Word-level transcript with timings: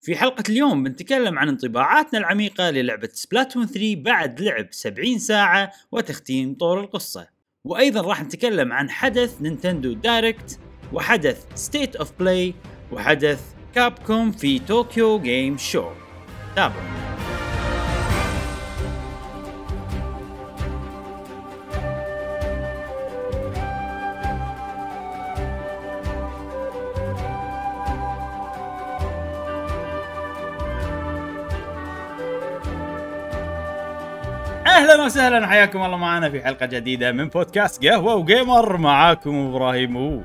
في 0.00 0.16
حلقة 0.16 0.44
اليوم 0.48 0.82
بنتكلم 0.82 1.38
عن 1.38 1.48
انطباعاتنا 1.48 2.18
العميقة 2.18 2.70
للعبة 2.70 3.08
Splatoon 3.12 3.66
3 3.66 3.96
بعد 3.96 4.40
لعب 4.40 4.66
70 4.70 5.18
ساعة 5.18 5.72
وتختيم 5.92 6.54
طور 6.54 6.80
القصة. 6.80 7.28
وأيضا 7.64 8.00
راح 8.00 8.22
نتكلم 8.22 8.72
عن 8.72 8.90
حدث 8.90 9.42
Nintendo 9.42 9.92
Direct 9.92 10.60
وحدث 10.92 11.46
State 11.54 11.96
of 11.96 12.12
Play 12.18 12.54
وحدث 12.92 13.40
Capcom 13.74 14.32
في 14.32 14.58
Tokyo 14.58 15.20
Game 15.20 15.56
Show 15.58 15.90
تابعوا. 16.56 17.07
وسهلا 35.08 35.46
حياكم 35.46 35.82
الله 35.84 35.96
معنا 35.96 36.30
في 36.30 36.42
حلقة 36.42 36.66
جديدة 36.66 37.12
من 37.12 37.28
بودكاست 37.28 37.86
قهوة 37.86 38.14
وجيمر. 38.14 38.76
معاكم 38.76 39.34
إبراهيم 39.34 39.96
و 39.96 40.22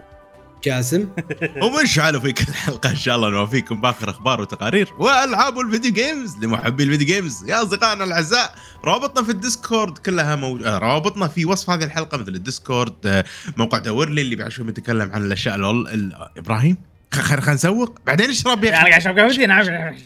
جاسم 0.64 1.10
ومشعل 1.64 2.22
وفي 2.22 2.32
كل 2.32 2.54
حلقة 2.54 2.90
إن 2.90 2.96
شاء 2.96 3.16
الله 3.16 3.30
نوافيكم 3.30 3.82
بآخر 3.82 4.10
أخبار 4.10 4.42
وتقارير 4.42 4.90
وألعاب 5.00 5.60
ال 5.60 5.65
video 5.65 5.94
games 5.94 6.38
لمحبي 6.46 6.84
ال 6.84 6.88
video 6.88 7.08
games 7.08 7.50
يا 7.50 7.62
أصدقائنا 7.64 8.04
الأعزاء 8.04 8.56
رابطنا 8.86 9.24
في 9.26 9.32
ال 9.32 9.40
Discord 9.40 9.98
كلها 9.98 10.36
موجود 10.36 10.64
آه، 10.66 10.78
روابطنا 10.78 11.28
في 11.28 11.46
وصف 11.46 11.70
هذه 11.70 11.84
الحلقة 11.84 12.18
مثل 12.18 12.36
ال 12.36 12.43
Discord 12.43 12.94
آه، 13.06 13.24
موقع 13.58 13.78
دورلي 13.78 14.22
اللي 14.22 14.36
بعد 14.36 14.50
شوي 14.50 14.66
بنتكلم 14.66 15.12
عن 15.14 15.26
الأشياء 15.26 15.56
ال- 15.56 16.14
إبراهيم. 16.38 16.78
خلينا 17.22 17.54
نسوق 17.54 18.00
بعدين 18.06 18.30
اشرب 18.30 18.64
يا 18.64 18.70
يعني 18.72 18.82
أخي. 18.82 18.90
قاعد 18.90 19.02
اشرب 19.02 19.20
قهوتي؟ 19.20 19.46
نعم 19.46 19.64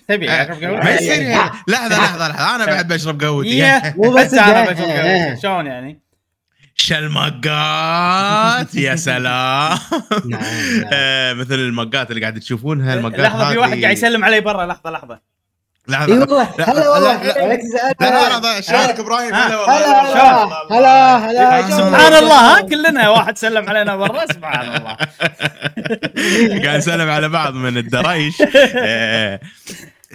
تبي 0.08 0.30
اشرب 0.32 0.62
ما 0.62 0.80
قهوتي 0.80 0.94
يصير 0.96 1.22
يعني. 1.22 1.52
لحظة 1.68 1.88
لحظة 1.98 2.28
لحظة. 2.28 2.56
أنا 2.56 2.66
بعد 2.66 2.88
بشرب 2.94 3.22
قهوتي. 3.24 3.58
يا 3.58 3.94
مو 3.98 4.12
بس 4.14 4.34
أنا. 4.34 4.72
بشرب 4.72 4.86
قهوتي. 4.90 5.42
شلون 5.42 5.66
يعني؟ 5.66 6.00
شلمقات 6.76 8.76
يا 8.76 8.96
سلام. 8.96 9.78
نعم 10.26 10.30
نعم. 10.30 10.42
آه، 10.94 11.34
مثل 11.34 11.54
المقات 11.56 12.10
اللي 12.10 12.22
قاعد 12.22 12.40
تشوفون 12.40 12.82
هالمقات 12.82 13.20
لحظة 13.20 13.52
في 13.52 13.58
واحد 13.58 13.82
قاعد 13.82 13.94
يسلم 13.98 14.26
علي 14.26 14.42
برا. 14.42 14.66
لحظة 14.66 14.92
لحظة. 14.92 15.37
لحظه 15.88 16.14
اي 16.14 16.20
والله 16.20 16.50
لا، 16.60 16.70
هلا 16.72 16.90
والله. 16.90 17.24
لا، 17.24 17.34
لا. 18.02 18.40
لا 18.40 18.62
شلونك 18.62 19.00
إبراهيم. 19.00 19.34
هلا 19.34 19.58
والله 19.60 20.44
هلا 20.78 21.18
هلا 21.18 21.18
هلا 21.18 21.60
هلا 21.60 21.78
سبحان 21.78 22.14
الله 22.24 22.58
ها 22.58 22.62
كلنا 22.62 23.10
واحد 23.10 23.38
سلم 23.38 23.70
علينا 23.70 23.96
برا 23.96 24.26
سبحان 24.26 24.76
الله. 24.76 24.98
قاعد 26.66 26.78
نسلم 26.78 27.10
على 27.10 27.30
بعض 27.30 27.54
من 27.54 27.78
الدرايش. 27.78 28.36
آه، 28.78 29.40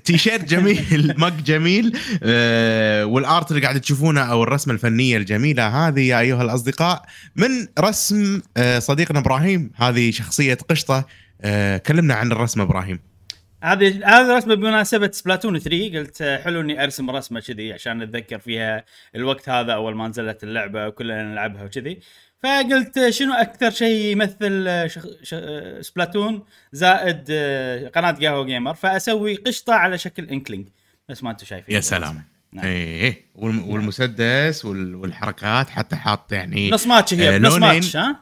تيشيرت 0.04 0.44
جميل 0.44 1.14
مق 1.18 1.32
جميل 1.46 1.98
آه، 2.22 3.04
والآرت 3.04 3.50
اللي 3.50 3.62
قاعد 3.62 3.80
تشوفونه 3.80 4.20
أو 4.20 4.42
الرسمة 4.42 4.74
الفنية 4.74 5.16
الجميلة 5.16 5.88
هذه 5.88 6.00
يا 6.00 6.20
أيها 6.20 6.42
الأصدقاء 6.42 7.02
من 7.36 7.66
رسم 7.80 8.40
آه، 8.56 8.78
صديقنا 8.78 9.18
إبراهيم 9.18 9.70
هذه 9.76 10.10
شخصية 10.10 10.58
قشطة. 10.70 11.04
آه، 11.42 11.76
كلمنا 11.76 12.14
عن 12.14 12.32
الرسمة 12.32 12.64
إبراهيم. 12.64 13.11
هذه 13.62 13.88
هذه 14.08 14.36
رسمة 14.36 14.54
بمناسبة 14.54 15.10
سبلاتون 15.12 15.58
3 15.58 15.98
قلت 15.98 16.22
حلو 16.44 16.60
اني 16.60 16.84
أرسم 16.84 17.10
رسمة 17.10 17.40
كذي 17.40 17.72
عشان 17.72 18.02
أتذكر 18.02 18.38
فيها 18.38 18.84
الوقت 19.16 19.48
هذا 19.48 19.72
أول 19.72 19.94
ما 19.94 20.08
نزلت 20.08 20.42
اللعبة 20.44 20.86
وكلنا 20.86 21.22
نلعبها 21.22 21.64
وكذي. 21.64 21.98
فقلت 22.42 23.08
شنو 23.08 23.32
أكثر 23.34 23.70
شيء 23.70 24.04
يمثل 24.12 24.84
شخ... 24.90 25.06
ش... 25.22 25.34
سبلاتون 25.80 26.44
زائد 26.72 27.18
قناة 27.94 28.10
قهوة 28.10 28.44
جيمر 28.44 28.74
فأسوي 28.74 29.34
قشطة 29.34 29.74
على 29.74 29.98
شكل 29.98 30.24
إنكلينج. 30.28 30.68
بس 31.08 31.22
ما 31.22 31.30
أنتم 31.30 31.46
شايفين. 31.46 31.74
يا 31.74 31.80
سلام. 31.80 32.22
نعم. 32.52 32.66
إيه. 32.66 33.24
والم- 33.34 33.68
والمسدس 33.68 34.64
وال- 34.64 34.94
والحركات 34.94 35.70
حتى 35.70 35.96
حاط 35.96 36.32
يعني 36.32 36.70
نص 36.70 36.86
ماتش 36.86 37.14
هي 37.14 37.34
آه، 37.34 37.38
نص. 37.38 37.54
ماتش 37.54 37.96
ها؟ 37.96 38.20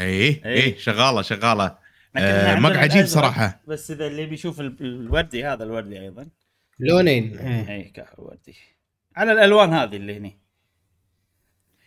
إيه. 0.00 0.44
إيه. 0.44 0.62
إيه. 0.62 0.78
شغالة 0.78 1.22
شغالة. 1.22 1.83
آه، 2.16 2.48
عندنا 2.54 2.68
مق 2.68 2.76
عجيب 2.76 3.06
صراحة. 3.06 3.60
بس 3.68 3.90
إذا 3.90 4.06
اللي 4.06 4.26
بيشوف 4.26 4.60
ال- 4.60 4.76
الوردي 4.80 5.44
هذا 5.44 5.64
الوردي 5.64 6.00
أيضا. 6.00 6.26
لونين. 6.80 7.38
إيه. 7.38 7.68
اي 7.74 7.92
قهوه 7.96 8.28
وردي 8.28 8.54
على 9.16 9.32
الألوان 9.32 9.72
هذه 9.72 9.96
اللي 9.96 10.16
هني. 10.16 10.38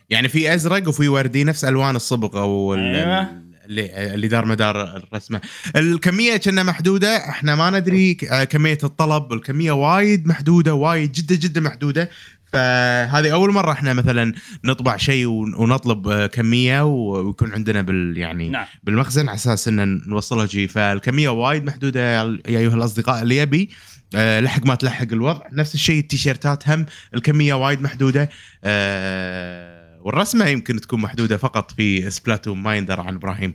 يعني 0.09 0.27
في 0.29 0.53
أزرق 0.53 0.87
وفي 0.87 1.07
وردي 1.07 1.43
نفس 1.43 1.65
ألوان 1.65 1.95
الصبغه 1.95 2.45
وال 2.45 2.79
أيوة. 2.95 3.47
اللي 3.65 4.13
اللي 4.13 4.27
دار 4.27 4.45
مدار 4.45 4.97
الرسمة. 4.97 5.41
الكمية 5.75 6.37
كنا 6.37 6.63
محدودة 6.63 7.17
إحنا 7.29 7.55
ما 7.55 7.69
ندري 7.79 8.17
آه، 8.31 8.43
كمية 8.43 8.77
الطلب. 8.83 9.33
الكمية 9.33 9.71
وايد 9.71 10.27
محدودة 10.27 10.73
وايد 10.73 11.11
جدا 11.11 11.35
جدا 11.35 11.61
محدودة. 11.61 12.09
فهذه 12.53 13.33
أول 13.33 13.51
مرة 13.53 13.71
إحنا 13.71 13.93
مثلا 13.93 14.33
نطبع 14.65 14.97
شيء 14.97 15.25
ون- 15.25 15.53
ونطلب 15.55 16.25
كمية 16.25 16.81
ويكون 16.85 17.53
عندنا 17.53 17.81
بال 17.81 18.17
يعني 18.17 18.49
نعم. 18.49 18.65
بالمخزن 18.83 19.27
على 19.29 19.35
أساس 19.35 19.67
ان 19.67 20.01
نوصلها 20.07 20.45
شيء 20.45 20.67
فالكمية 20.67 21.29
وايد 21.29 21.63
محدودة 21.65 21.99
يا 22.21 22.39
أيها 22.47 22.75
الأصدقاء 22.75 23.21
اللي 23.23 23.37
يبي 23.37 23.69
آه، 24.15 24.39
لحق 24.39 24.65
ما 24.65 24.75
تلحق 24.75 25.07
الوضع. 25.11 25.41
نفس 25.51 25.75
الشيء 25.75 25.99
التيشيرتات 25.99 26.69
هم 26.69 26.85
الكمية 27.15 27.53
وايد 27.53 27.81
محدودة. 27.81 28.29
آه، 28.63 29.99
والرسمة 30.01 30.45
يمكن 30.47 30.81
تكون 30.81 31.01
محدودة 31.01 31.37
فقط 31.37 31.71
في 31.71 32.09
سبلاتون 32.09 32.57
ما 32.57 32.75
يندرى 32.75 33.01
عن 33.01 33.15
إبراهيم. 33.15 33.53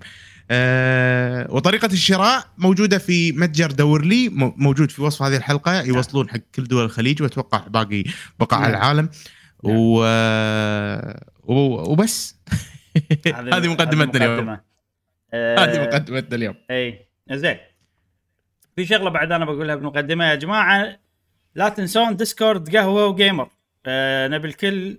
آه، 0.50 1.46
وطريقة 1.50 1.86
الشراء 1.86 2.44
موجودة 2.58 2.98
في 2.98 3.32
متجر 3.32 3.70
دورلي 3.70 4.28
مو- 4.28 4.54
موجود 4.56 4.90
في 4.90 5.02
وصف 5.02 5.22
هذه 5.22 5.36
الحلقة 5.36 5.82
يوصلون 5.82 6.30
حق 6.30 6.38
كل 6.54 6.64
دول 6.64 6.84
الخليج 6.84 7.22
وأتوقع 7.22 7.66
باقي 7.66 8.04
بقاع 8.40 8.60
نعم. 8.60 8.70
العالم. 8.70 9.08
و... 9.62 10.02
و... 11.44 11.54
وبس. 11.92 12.36
هذه 13.26 13.68
مقدمتنا 13.72 14.24
اليوم. 14.24 14.38
المقدمة. 14.38 14.60
آه، 15.34 15.58
هذه 15.64 15.82
مقدمتنا 15.82 16.36
اليوم. 16.36 16.54
إي 16.70 17.06
زين. 17.32 17.56
في 18.76 18.86
شغلة 18.86 19.10
بعد 19.10 19.32
أنا 19.32 19.44
بقولها 19.44 19.74
بالمقدمه 19.74 20.24
يا 20.24 20.34
جماعة 20.34 20.98
لا 21.54 21.68
تنسون 21.68 22.16
Discord 22.16 22.76
قهوة 22.76 23.06
وجيمر 23.06 23.48
آه 23.86 24.28
نبي 24.28 24.48
الكل 24.48 24.98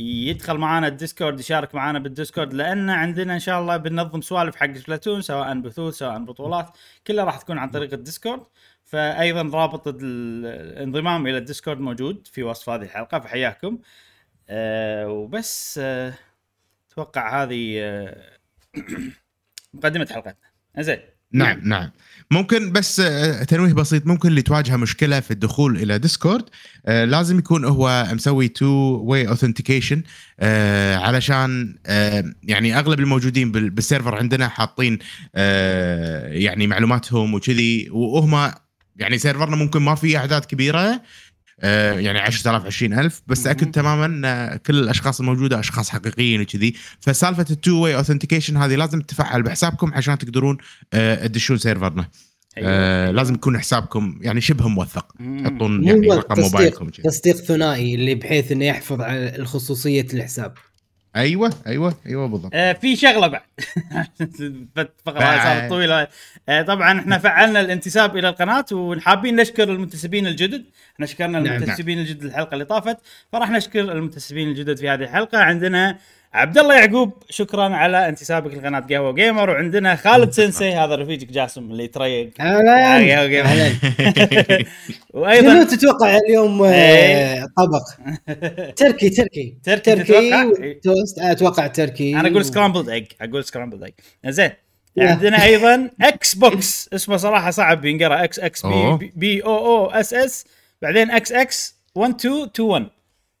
يدخل 0.00 0.56
معانا 0.58 0.88
ال 0.88 0.95
Discord 0.95 1.40
يشارك 1.40 1.74
معانا 1.74 1.98
بال 1.98 2.10
Discord 2.10 2.54
لأن 2.54 2.90
عندنا 2.90 3.34
إن 3.34 3.38
شاء 3.38 3.60
الله 3.60 3.76
بننظم 3.76 4.20
سوالف 4.20 4.56
حق 4.56 4.72
Splatoon 4.72 5.22
سواء 5.22 5.60
بثوث 5.60 5.94
سواء 5.94 6.18
بطولات 6.24 6.76
كلها 7.06 7.24
راح 7.24 7.36
تكون 7.38 7.58
عن 7.58 7.70
طريق 7.70 7.92
ال 7.92 7.98
Discord. 7.98 8.42
فايضا 8.84 9.42
رابط 9.58 9.88
ال- 9.88 9.96
الانضمام 10.46 11.26
إلى 11.26 11.38
ال 11.38 11.43
Discord 11.43 11.80
موجود 11.80 12.26
في 12.32 12.42
وصف 12.42 12.68
هذه 12.70 12.82
الحلقة 12.82 13.20
فحياكم. 13.20 13.78
آه 14.48 15.08
وبس 15.08 15.80
آه 15.82 16.14
أتوقع 16.92 17.42
هذه 17.42 17.76
آه 17.80 18.38
مقدمة 19.74 20.06
حلقتنا. 20.10 20.34
زين 20.78 21.00
نعم 21.32 21.60
نعم. 21.64 21.90
ممكن 22.32 22.72
بس 22.72 23.00
آه، 23.00 23.44
تنويه 23.44 23.72
بسيط. 23.72 24.06
ممكن 24.06 24.28
اللي 24.28 24.42
تواجهه 24.42 24.76
مشكلة 24.76 25.20
في 25.20 25.30
الدخول 25.30 25.76
إلى 25.76 25.98
Discord 25.98 26.44
آه، 26.86 27.04
لازم 27.04 27.38
يكون 27.38 27.64
هو 27.64 28.06
مسوي 28.12 28.48
two-way 28.48 28.66
authentication 29.04 30.02
علشان 30.94 31.74
آه، 31.86 32.24
يعني 32.42 32.78
أغلب 32.78 33.00
الموجودين 33.00 33.52
بال- 33.52 33.70
بال 33.70 33.81
server 33.81 34.14
عندنا 34.14 34.48
حاطين 34.48 34.98
يعني 35.34 36.66
معلوماتهم 36.66 37.34
وكذي 37.34 37.88
وهم 37.90 38.52
يعني 38.96 39.18
server 39.18 39.51
نا 39.51 39.56
ممكن 39.56 39.82
ما 39.82 39.94
فيه 39.94 40.18
أعداد 40.18 40.44
كبيرة 40.44 41.02
يعني 41.62 42.18
10000 42.18 42.66
20000 42.66 43.22
بس. 43.26 43.42
تاكد 43.42 43.70
تماما 43.70 44.06
إن 44.06 44.56
كل 44.56 44.78
الأشخاص 44.78 45.20
الموجودة 45.20 45.60
أشخاص 45.60 45.90
حقيقيين 45.90 46.40
وكذي 46.40 46.74
فسالفة 47.00 47.46
ال 47.50 47.82
two-way 47.82 47.96
authentication 47.96 48.56
هذه 48.56 48.74
لازم 48.74 49.00
تتفعل 49.00 49.42
بحسابكم 49.42 49.94
عشان 49.94 50.18
تقدرون 50.18 50.58
آه، 50.92 51.26
تدشون 51.26 51.58
server 51.58 52.01
نا 52.01 52.08
آه 52.58 53.10
لازم 53.10 53.34
يكون 53.34 53.58
حسابكم 53.58 54.18
يعني 54.22 54.40
شبه 54.40 54.68
موثق. 54.68 55.12
تحطون 55.42 55.84
يعني 55.84 56.08
رقم 56.08 56.34
تصديق 56.34 56.52
موبايلكم. 56.52 56.88
تصديق 56.88 57.36
ثنائي 57.36 57.94
اللي 57.94 58.14
بحيث 58.14 58.52
إنه 58.52 58.64
يحفظ 58.64 59.00
على 59.00 59.36
الخصوصية 59.36 60.06
الحساب 60.14 60.54
أيوه 61.16 61.52
أيوه 61.66 61.94
أيوه 62.06 62.28
بالضبط. 62.28 62.50
آه 62.54 62.72
في 62.72 62.96
شغلة 62.96 63.26
بعد. 63.26 63.42
فقره 65.06 65.42
صارت. 65.44 65.70
طويله 65.70 66.08
آه 66.48 66.62
طبعا 66.62 67.00
إحنا 67.00 67.18
فعلنا 67.18 67.60
الانتساب 67.60 68.16
إلى 68.16 68.28
القناة 68.28 68.64
وحابين 68.72 69.36
نشكر 69.36 69.72
المنتسبين 69.72 70.26
الجدد. 70.26 70.64
إحنا 70.94 71.06
شكرنا 71.06 71.40
نعم. 71.40 71.54
المنتسبين 71.56 71.98
الجدد 71.98 72.24
الحلقة 72.24 72.54
اللي 72.54 72.64
طافت. 72.64 72.96
فراح 73.32 73.50
نشكر 73.50 73.80
المنتسبين 73.80 74.48
الجدد 74.48 74.76
في 74.76 74.88
هذه 74.88 75.02
الحلقة. 75.02 75.38
عندنا 75.38 75.98
عبد 76.34 76.58
الله 76.58 76.74
يعقوب 76.74 77.12
شكرا 77.30 77.62
على 77.62 78.08
انتسابك 78.08 78.54
لقناة 78.54 78.80
قهوة 78.80 79.12
جيمر. 79.12 79.50
وعندنا 79.50 79.96
خالد 79.96 80.32
سensei 80.34 80.62
هذا 80.62 80.94
رفيقك 80.96 81.32
جاسم 81.32 81.70
اللي 81.70 81.86
تريق. 81.86 82.30
أهلا. 82.40 83.14
قهوة 83.14 83.26
جيمر. 83.26 83.46
أهلا. 83.46 83.68
شنو 84.48 84.64
وأيضا 85.10 85.64
تتوقع 85.64 86.16
اليوم 86.16 86.62
آه، 86.62 86.72
إيه. 86.72 87.46
طبق؟ 87.56 87.82
تركي 88.80 89.10
تركي. 89.10 89.56
تركي 89.64 89.94
تتوقع؟ 89.94 90.52
توست 90.82 91.18
أتوقع 91.18 91.66
تركي. 91.66 92.16
أنا 92.20 92.28
أقول 92.28 92.44
scrambled 92.44 92.88
egg 92.88 93.06
أقول 93.20 93.44
scrambled 93.44 93.82
egg 93.82 93.94
زين. 94.26 94.50
عندنا 94.98 95.44
أيضا 95.44 95.90
Xbox 96.00 96.90
اسمه 96.94 97.16
صراحة 97.16 97.50
صعب 97.50 97.84
ينقرأ. 97.84 98.24
إكس 98.24 98.38
إكس. 98.38 98.66
بي 98.66 99.12
بي 99.16 99.44
أو 99.44 99.66
أو 99.66 99.90
اس 99.90 100.14
اس 100.14 100.44
بعدين 100.82 101.10
إكس 101.10 101.32
إكس 101.32 101.76
1 101.94 102.14
2 102.14 102.42
2 102.42 102.68
1 102.68 102.86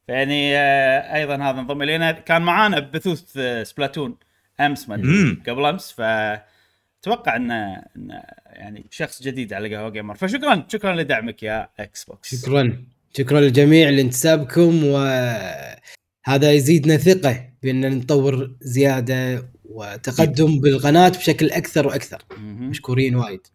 فيعني 0.06 0.56
آه، 0.56 1.14
أيضا 1.14 1.34
هذا 1.36 1.60
انضم 1.60 1.82
إلينا. 1.82 2.12
كان 2.12 2.42
معانا 2.42 2.78
ببثوث 2.78 3.36
آه، 3.36 3.62
Splatoon 3.62 4.16
أمس 4.60 4.88
ما. 4.88 4.96
قبل 5.48 5.64
أمس. 5.64 5.92
ف 5.92 6.00
أتوقع 7.00 7.36
انه 7.36 7.82
يعني 8.46 8.86
شخص 8.90 9.22
جديد 9.22 9.52
على 9.52 9.76
قهوة 9.76 9.90
جيمر. 9.90 10.14
فشكرا 10.14 10.66
شكرا 10.68 10.94
لدعمك 10.94 11.42
يا 11.42 11.68
Xbox 11.80 12.42
شكرا. 12.42 12.84
شكرا 13.16 13.40
للجميع 13.40 13.88
لانتسابكم 13.88 14.84
وهذا 14.84 16.52
يزيدنا 16.52 16.96
ثقة 16.96 17.50
بأن 17.62 17.98
نطور 17.98 18.56
زيادة 18.60 19.48
وتقدم 19.64 20.60
بالقناة 20.60 21.08
بشكل 21.08 21.50
أكثر 21.50 21.86
وأكثر. 21.86 22.22
مشكورين 22.40 23.16
وايد. 23.16 23.46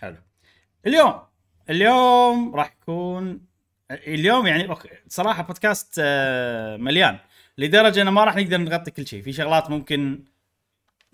حلو. 0.00 0.16
اليوم 0.86 1.14
اليوم 1.70 2.54
راح 2.54 2.76
يكون 2.82 3.40
اليوم 3.90 4.46
يعني 4.46 4.68
okay 4.68 4.88
صراحة 5.08 5.42
بودكاست 5.42 5.94
آه، 5.98 6.76
مليان 6.76 7.18
لدرجة 7.58 8.02
إنه 8.02 8.10
ما 8.10 8.24
راح 8.24 8.36
نقدر 8.36 8.58
نغطي 8.58 8.90
كل 8.90 9.06
شيء 9.06 9.22
في 9.22 9.32
شغلات 9.32 9.70
ممكن 9.70 10.24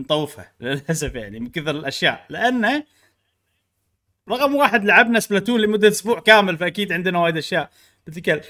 نطوفها 0.01 0.53
للأسف 0.61 1.15
يعني 1.15 1.41
من 1.41 1.51
كثر 1.51 1.71
الأشياء 1.71 2.27
لأنه 2.29 2.85
رقم 4.31 4.55
واحد 4.55 4.85
لعبنا 4.85 5.21
Splatoon 5.21 5.61
لمدة 5.61 5.89
أسبوع 5.89 6.21
كامل 6.21 6.59
فأكيد 6.59 6.93
عندنا 6.93 7.19
وايد 7.19 7.37
أشياء 7.37 7.71
بنتكلم 8.07 8.41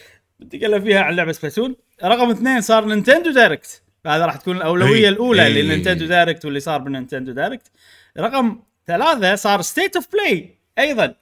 بنتكلم 0.41 0.85
فيها 0.85 1.01
عن 1.01 1.17
لعبة 1.17 1.33
Splatoon 1.33 1.77
رقم 2.05 2.31
اثنين 2.31 2.61
صار 2.61 2.85
Nintendo 2.85 3.31
Direct 3.31 3.83
فهذا 4.05 4.27
راح 4.27 4.37
تكون 4.37 4.57
الأولوية 4.57 5.05
أي. 5.05 5.09
الأولى. 5.09 5.49
لل 5.49 5.60
Nintendo 5.60 6.07
Direct 6.07 6.45
واللي 6.45 6.61
صار 6.61 6.81
بال 6.81 6.91
Nintendo 6.91 7.33
Direct 7.33 7.71
رقم 8.19 8.61
ثلاثة 8.87 9.35
صار 9.35 9.63
State 9.63 9.97
of 9.97 10.13
Play 10.13 10.59
أيضا. 10.79 11.15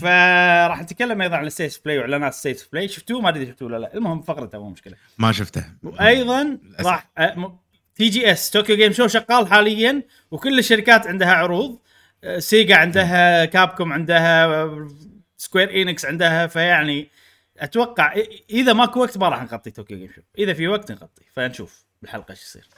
فراح 0.00 0.82
نتكلم 0.82 1.22
أيضا 1.22 1.48
State 1.48 1.72
of 1.72 1.84
Play 1.84 1.98
واعلانات 1.98 2.34
State 2.34 2.60
of 2.60 2.68
Play 2.72 2.88
شفتوه؟ 2.88 3.20
ما 3.20 3.28
ادري 3.28 3.46
شفتوه 3.46 3.68
ولا 3.68 3.76
لا. 3.76 3.94
المهم 3.94 4.22
فقرته 4.22 4.58
مو 4.58 4.70
مشكلة. 4.70 4.96
ما 5.18 5.32
شفته. 5.32 5.64
وأيضا. 5.82 6.58
راح 6.80 7.10
أه، 7.18 7.60
TGS 7.94 8.50
Tokyo 8.50 8.76
Game 8.76 8.92
Show 8.92 9.06
شغال 9.06 9.46
حاليا 9.46 10.02
وكل 10.30 10.58
الشركات 10.58 11.06
عندها 11.06 11.32
عروض. 11.32 11.78
أه، 12.24 12.38
Sega 12.38 12.76
عندها 12.76 13.44
Capcom 13.44 13.92
عندها 13.92 14.46
أه، 14.46 14.88
Square 15.36 15.82
Enix 15.82 16.04
عندها. 16.04 16.46
فيعني 16.46 17.10
أتوقع 17.58 18.14
إذا 18.50 18.72
ماكو 18.72 19.00
وقت 19.00 19.18
ما 19.18 19.28
راح 19.28 19.42
نغطي 19.42 19.70
Tokyo 19.70 19.98
Game 19.98 20.12
Show 20.14 20.20
إذا 20.38 20.52
في 20.52 20.68
وقت 20.68 20.92
نغطي. 20.92 21.22
فنشوف 21.32 21.84
بالحلقة 22.02 22.30
إيش 22.32 22.42
يصير. 22.42 22.68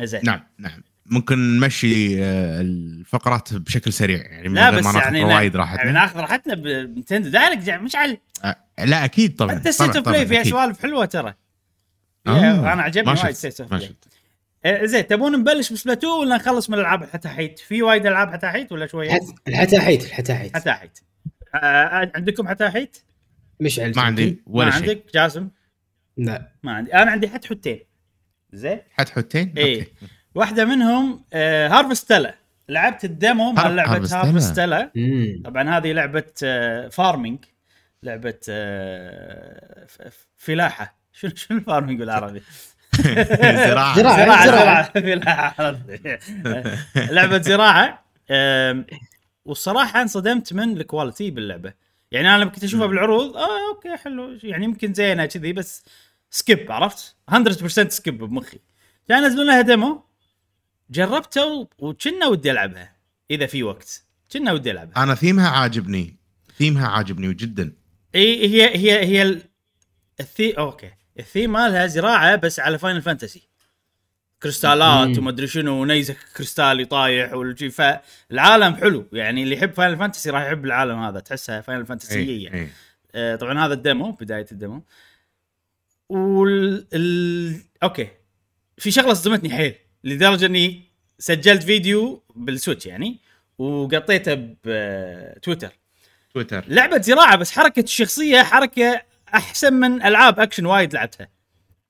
زين 0.00 0.20
نعم 0.24 0.46
نعم. 0.58 0.82
ممكن 1.06 1.38
نمشي 1.56 2.24
آه، 2.24 2.60
الفقرات 2.60 3.54
بشكل 3.54 3.92
سريع 3.92 4.18
يعني 4.22 4.48
من 4.48 4.54
لا 4.54 4.70
غير 4.70 4.78
بس 4.78 4.84
ما 4.86 4.92
ناخذ 4.92 5.04
يعني 5.14 5.24
وايد 5.24 5.56
نا- 5.56 5.64
يعني 5.64 5.72
راحتنا 5.76 5.92
ناخذ 5.92 6.20
راحتنا 6.20 6.54
ب 6.84 6.88
Nintendo. 6.88 7.28
Direct 7.28 7.68
يعني 7.68 7.82
مش 7.82 7.96
على 7.96 8.18
آه، 8.44 8.56
لا 8.84 9.04
أكيد 9.04 9.36
طبعا 9.36 9.54
حتى 9.54 9.72
State 9.72 9.96
of 9.96 10.08
Play 10.08 10.26
فيها. 10.26 10.42
سوالف 10.42 10.82
حلوة 10.82 11.04
ترى. 11.04 11.34
آه، 12.26 12.72
أنا 12.72 12.82
عجبني 12.82 13.12
ما 13.14 13.22
وايد 13.22 13.34
State 13.34 13.60
of 13.60 13.72
ما 13.72 13.78
Play 13.78 13.94
إيه، 14.64 14.86
زين 14.86 15.06
تبون 15.06 15.32
نبلش 15.40 15.72
ب 15.72 15.77
Splatoon 15.77 16.20
ولا 16.26 16.36
نخلص 16.36 16.70
من 16.70 16.74
الألعاب 16.74 17.02
الحتاحيت؟ 17.02 17.58
في 17.58 17.82
وايد 17.82 18.06
ألعاب 18.06 18.30
حتاحيت 18.32 18.72
ولا 18.72 18.86
شوية؟ 18.86 19.10
الحت- 19.10 19.48
الحتاحيت 19.48 20.04
الحتاحيت 20.04 20.56
حتاحيت 20.56 20.98
آه 21.54 22.12
عندكم 22.14 22.48
حتاحيت؟ 22.48 22.98
مشعل 23.60 23.92
ما 23.96 24.02
عندي 24.02 24.26
ما 24.30 24.36
ولا 24.46 24.70
شيء. 24.70 24.80
عندك؟ 24.80 25.04
جاسم؟ 25.14 25.48
لا. 26.16 26.52
ما 26.62 26.72
عندي. 26.72 26.94
أنا 26.94 27.10
عندي 27.10 27.28
حت 27.28 27.44
حتين 27.46 27.80
زين؟ 28.52 28.78
حد 28.92 29.08
حتين 29.08 29.48
okay. 29.48 29.86
واحدة 30.34 30.64
منهم 30.64 31.24
آه 31.32 31.68
Harvestella 31.68 32.34
لعبت 32.68 33.04
ال 33.04 33.14
demo 33.14 33.52
مال 33.52 33.76
لعبة 33.76 34.08
Harvestella. 34.12 34.90
طبعا 35.44 35.78
هذه 35.78 35.92
لعبة 35.92 36.24
آه 36.44 36.88
farming. 36.88 37.38
لعبة 38.02 38.38
آه 38.48 39.86
فلاحة. 40.36 40.96
شنو 41.18 41.30
شنو 41.34 41.58
ال 41.58 41.63
farming 41.63 41.98
بالعربي؟ 41.98 42.42
زراعة. 43.68 43.96
زراعة. 43.96 43.96
زراعة 43.96 44.46
زراعة. 44.46 44.92
زراعة. 44.92 44.92
فلاحة. 44.92 45.78
لعبة 46.96 47.38
زراعة. 47.38 48.04
والصراحه 49.44 50.02
انصدمت 50.02 50.52
من 50.52 50.76
ال 50.76 50.83
quality 50.83 51.30
باللعبة. 51.30 51.72
يعني 52.10 52.28
أنا 52.34 52.42
لما 52.42 52.50
كنت 52.50 52.64
أشوفها 52.64 52.86
بالعروض 52.86 53.36
آه 53.36 53.68
okay 53.74 53.96
حلو. 53.96 54.38
يعني 54.42 54.64
يمكن 54.64 54.94
زينة 54.94 55.26
كذي 55.26 55.52
بس 55.52 55.84
skip 56.30 56.72
عرفت؟ 56.72 57.16
100% 57.30 57.66
skip 57.88 58.18
بمخي. 58.18 58.58
كان 59.08 59.24
نزلوا 59.26 59.44
لها 59.44 59.60
demo 59.60 60.04
جربتها 60.92 61.68
وكنا 61.78 62.26
ودي 62.26 62.50
ألعبها 62.50 62.96
إذا 63.30 63.46
في 63.46 63.62
وقت. 63.62 64.04
كنا 64.32 64.52
ودي 64.52 64.70
ألعبها. 64.70 65.02
أنا 65.02 65.14
ثيمها 65.14 65.48
عاجبني. 65.48 66.16
ثيمها 66.58 66.88
عاجبني 66.88 67.34
جدا. 67.34 67.72
إي 68.14 68.46
هي 68.48 68.76
هي 68.76 69.04
هي 69.04 69.22
ال- 69.22 69.42
الثي 70.20 70.52
okay. 70.52 70.90
ال 71.18 71.24
theme 71.24 71.52
مالها 71.52 71.86
زراعة 71.86 72.36
بس 72.36 72.60
على 72.60 72.78
Final 72.78 73.02
Fantasy 73.02 73.48
كريستالات. 74.42 75.18
وما 75.18 75.30
ادري 75.30 75.46
شنو 75.46 75.82
ونيزك 75.82 76.16
كريستالي 76.36 76.84
طايح 76.84 77.32
والشي 77.32 77.70
فالعالم 77.70 78.74
حلو. 78.74 79.06
يعني 79.12 79.42
اللي 79.42 79.56
يحب 79.56 79.72
Final 79.72 79.98
Fantasy 79.98 80.30
راح 80.30 80.42
يحب 80.42 80.64
العالم 80.64 80.98
هذا. 80.98 81.20
تحسها 81.20 81.60
Final 81.60 81.86
Fantasy 81.86 82.09
ية 82.09 82.16
إيه، 82.16 82.44
يعني. 82.44 82.58
إيه. 82.58 82.72
آه 83.14 83.36
طبعا 83.36 83.66
هذا 83.66 83.74
ال 83.74 83.81
demo 83.81 84.10
بداية 84.12 84.46
ال 84.52 84.57
demo. 84.57 84.82
وال 86.08 86.86
ال... 86.92 87.60
Okay. 87.82 88.08
في 88.78 88.90
شغلة 88.90 89.14
صدمتني 89.14 89.50
حيل. 89.50 89.74
لدرجة 90.04 90.46
إني 90.46 90.82
سجلت 91.18 91.62
فيديو 91.62 92.22
بال 92.36 92.48
Switch 92.48 92.86
يعني 92.86 93.18
وقطيته 93.58 94.34
بتويتر 94.64 95.70
تويتر. 96.34 96.64
لعبة 96.68 97.00
زراعة 97.00 97.36
بس 97.36 97.50
حركة 97.50 97.80
الشخصية 97.80 98.42
حركة 98.42 99.02
أحسن 99.34 99.72
من 99.72 100.02
ألعاب 100.02 100.40
أكشن 100.40 100.66
وايد 100.66 100.94
لعبتها. 100.94 101.28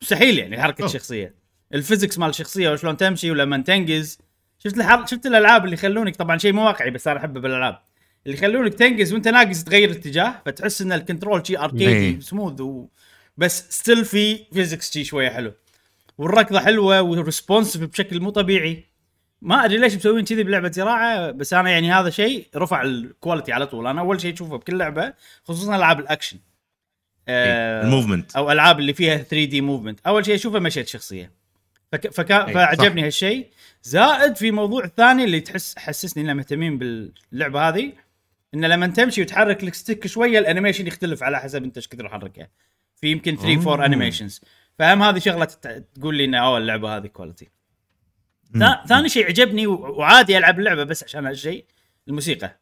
مستحيل 0.03 0.39
يعني 0.39 0.63
حركة 0.63 0.81
أوه. 0.83 0.89
الشخصيه 0.89 1.35
ال 1.75 1.80
physics 1.80 2.19
مال 2.19 2.29
الشخصية 2.29 2.71
وشلون 2.71 2.97
تمشي 2.97 3.31
ولما 3.31 3.59
تنقز 3.59 4.19
شفت 4.59 4.77
الحر... 4.77 5.07
شفت 5.07 5.27
الألعاب 5.27 5.65
اللي 5.65 5.75
يخلونك 5.75 6.17
طبعا 6.17 6.39
شيء 6.39 6.53
مو 6.53 6.67
واقعي 6.67 6.91
بس 6.91 7.09
أنا 7.09 7.19
أحبه 7.19 7.41
بالألعاب. 7.41 7.79
اللي 8.27 8.39
يخلونك 8.39 8.75
تنقز 8.75 9.13
وأنت 9.13 9.29
ناقز 9.29 9.65
تغير 9.65 9.91
اتجاه 9.91 10.43
فتحس 10.47 10.83
إن 10.83 10.93
ال 10.93 10.99
control 10.99 11.47
شي 11.47 11.59
arcadey. 11.59 12.21
سموث 12.21 12.61
و... 12.61 12.87
بس 13.37 13.65
still 13.71 14.05
في 14.05 14.45
physics 14.53 14.93
شي 14.93 15.05
شوية 15.05 15.31
حلو. 15.31 15.53
والركضة 16.19 16.61
حلوة 16.61 17.03
و 17.03 17.10
responsive 17.10 17.83
بشكل 17.83 18.21
مو 18.21 18.31
طبيعي. 18.31 18.85
ما 19.43 19.65
أدري 19.65 19.79
ليش 19.79 19.95
مسوين 19.95 20.25
كذي 20.25 20.43
بلعبة 20.43 20.71
زراعة 20.71 21.31
بس 21.31 21.55
أنا 21.55 21.71
يعني 21.71 21.93
هذا 21.93 22.11
شيء 22.11 22.47
رفع 22.57 22.83
ال 22.83 22.91
quality 22.91 23.53
على 23.53 23.67
طول. 23.67 23.87
أنا 23.87 24.01
أول 24.01 24.21
شيء 24.21 24.35
أشوفه 24.35 24.57
بكل 24.57 24.79
لعبة 24.79 25.15
خصوصا 25.45 25.77
ألعاب 25.77 26.01
الأكشن. 26.01 26.39
آه، 27.29 27.83
ال 27.83 27.88
movement. 27.88 28.37
أو 28.37 28.53
ألعاب 28.53 28.79
اللي 28.79 28.95
فيها 28.95 29.17
3D 29.17 29.61
movement 29.61 30.01
أول 30.07 30.25
شيء 30.27 30.35
أشوفه 30.35 30.59
مشيت 30.59 30.89
شخصية. 30.89 31.33
فك... 31.93 32.13
فكا... 32.13 32.49
أي، 32.49 32.55
فعجبني. 32.55 33.07
هالشيء. 33.07 33.51
زائد 33.83 34.37
في 34.37 34.51
موضوع 34.51 34.85
الثاني 34.85 35.25
اللي 35.25 35.41
تحس 35.41 35.79
حسسني 35.79 36.23
إنه 36.23 36.33
مهتمين 36.33 36.79
باللعبة 36.79 37.69
هذه 37.69 37.93
إنه 38.55 38.69
لما 38.69 38.87
تمشي 38.87 39.23
وتحرك 39.23 39.63
ال 39.63 39.70
stick 39.70 40.07
شوية 40.07 40.39
ال 40.39 40.43
animation 40.43 40.87
يختلف 40.87 41.23
على 41.23 41.41
حسب 41.41 41.65
إنت 41.65 41.77
إيش 41.77 41.89
كثر 41.89 42.05
محركها 42.05 42.49
في 42.97 43.09
يمكن 43.09 43.37
3 43.37 43.53
4 43.61 43.75
أوه. 43.75 43.87
animations 43.87 44.41
فهم 44.79 45.03
هذه 45.03 45.19
شغلة 45.19 45.45
تقول 45.95 46.17
لي 46.17 46.25
انه 46.25 46.39
أوه 46.39 46.59
اللعبة 46.59 46.97
هذه 46.97 47.07
quality 47.07 47.49
ثا- 48.59 48.87
ثاني 48.89 49.09
شيء 49.09 49.27
عجبني 49.27 49.67
وعادي 49.67 50.39
ألعب 50.39 50.59
اللعبة 50.59 50.85
بس 50.85 51.05
عشان 51.05 51.27
هالشيء 51.27 51.65
الموسيقى. 52.09 52.61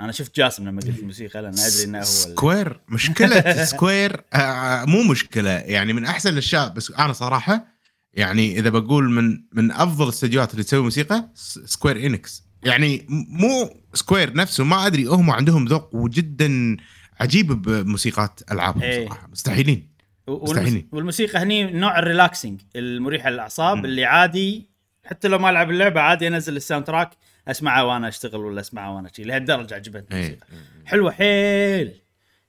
أنا 0.00 0.12
شفت 0.12 0.36
جاسم 0.36 0.68
لما 0.68 0.80
قلت 0.80 0.98
الموسيقى 0.98 1.42
لأن 1.42 1.54
أدري 1.58 1.84
إنه 1.84 1.98
هو 1.98 2.02
سكوير 2.04 2.80
مشكلة 2.88 3.64
سكوير 3.64 4.24
آه، 4.34 4.84
مو 4.84 5.02
مشكلة. 5.02 5.50
يعني 5.50 5.92
من 5.92 6.04
أحسن 6.04 6.30
الأشياء 6.32 6.68
بس 6.68 6.90
أنا 6.90 7.12
صراحة 7.12 7.66
يعني 8.14 8.58
إذا 8.58 8.70
بقول 8.70 9.10
من 9.10 9.42
من 9.52 9.70
أفضل 9.72 10.04
الاستديوهات 10.04 10.52
اللي 10.52 10.62
تسوي 10.64 10.82
موسيقى 10.82 11.28
Square 11.64 12.06
Enix 12.06 12.44
يعني 12.64 13.06
مو 13.28 13.80
Square 13.94 14.32
نفسه 14.36 14.64
ما 14.64 14.86
أدري 14.86 15.04
هم 15.04 15.30
عندهم 15.30 15.64
ذوق 15.64 16.08
جدا 16.08 16.76
عجيب 17.20 17.62
بموسيقات 17.62 18.40
ألعابهم 18.52 18.82
إيه. 18.82 19.08
صراحة. 19.08 19.28
مستحيلين. 19.32 19.95
مستحيلين. 20.28 20.88
والموسيقى 20.92 21.38
هني 21.38 21.64
نوع 21.64 21.98
ال 21.98 22.05
relaxing 22.05 22.60
المريح 22.76 23.26
للأعصاب. 23.26 23.84
اللي 23.84 24.04
عادي 24.04 24.66
حتى 25.04 25.28
لو 25.28 25.38
ما 25.38 25.50
ألعب 25.50 25.70
اللعبة 25.70 26.00
عادي 26.00 26.28
أنزل 26.28 26.56
ال 26.56 26.84
soundtrack 26.84 27.10
أسمعه 27.48 27.84
وأنا 27.84 28.08
أشتغل 28.08 28.40
ولا 28.40 28.60
أسمعه 28.60 28.96
وأنا 28.96 29.10
شي 29.16 29.24
لهالدرجة 29.24 29.74
عجبتني 29.74 30.18
إيه 30.18 30.26
الموسيقى 30.26 30.46
حلوة 30.86 31.10
حيل 31.10 31.92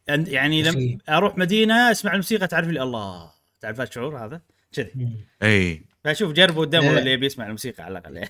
يعني 0.07 0.63
لما. 0.63 0.98
أروح 1.10 1.38
مدينة 1.38 1.91
أسمع 1.91 2.12
الموسيقى 2.12 2.48
تعرف 2.48 2.67
لي 2.67 2.84
الله 2.84 3.31
تعرف 3.62 3.81
الشعور 3.81 4.25
هذا 4.25 4.41
كذي 4.72 5.25
اي 5.43 5.81
فشوف 6.03 6.31
جربوا 6.31 6.63
الدمو. 6.63 6.98
اللي 6.98 7.12
يبي 7.12 7.25
يسمع 7.25 7.46
الموسيقى 7.46 7.84
على 7.84 8.00
الأقل 8.00 8.27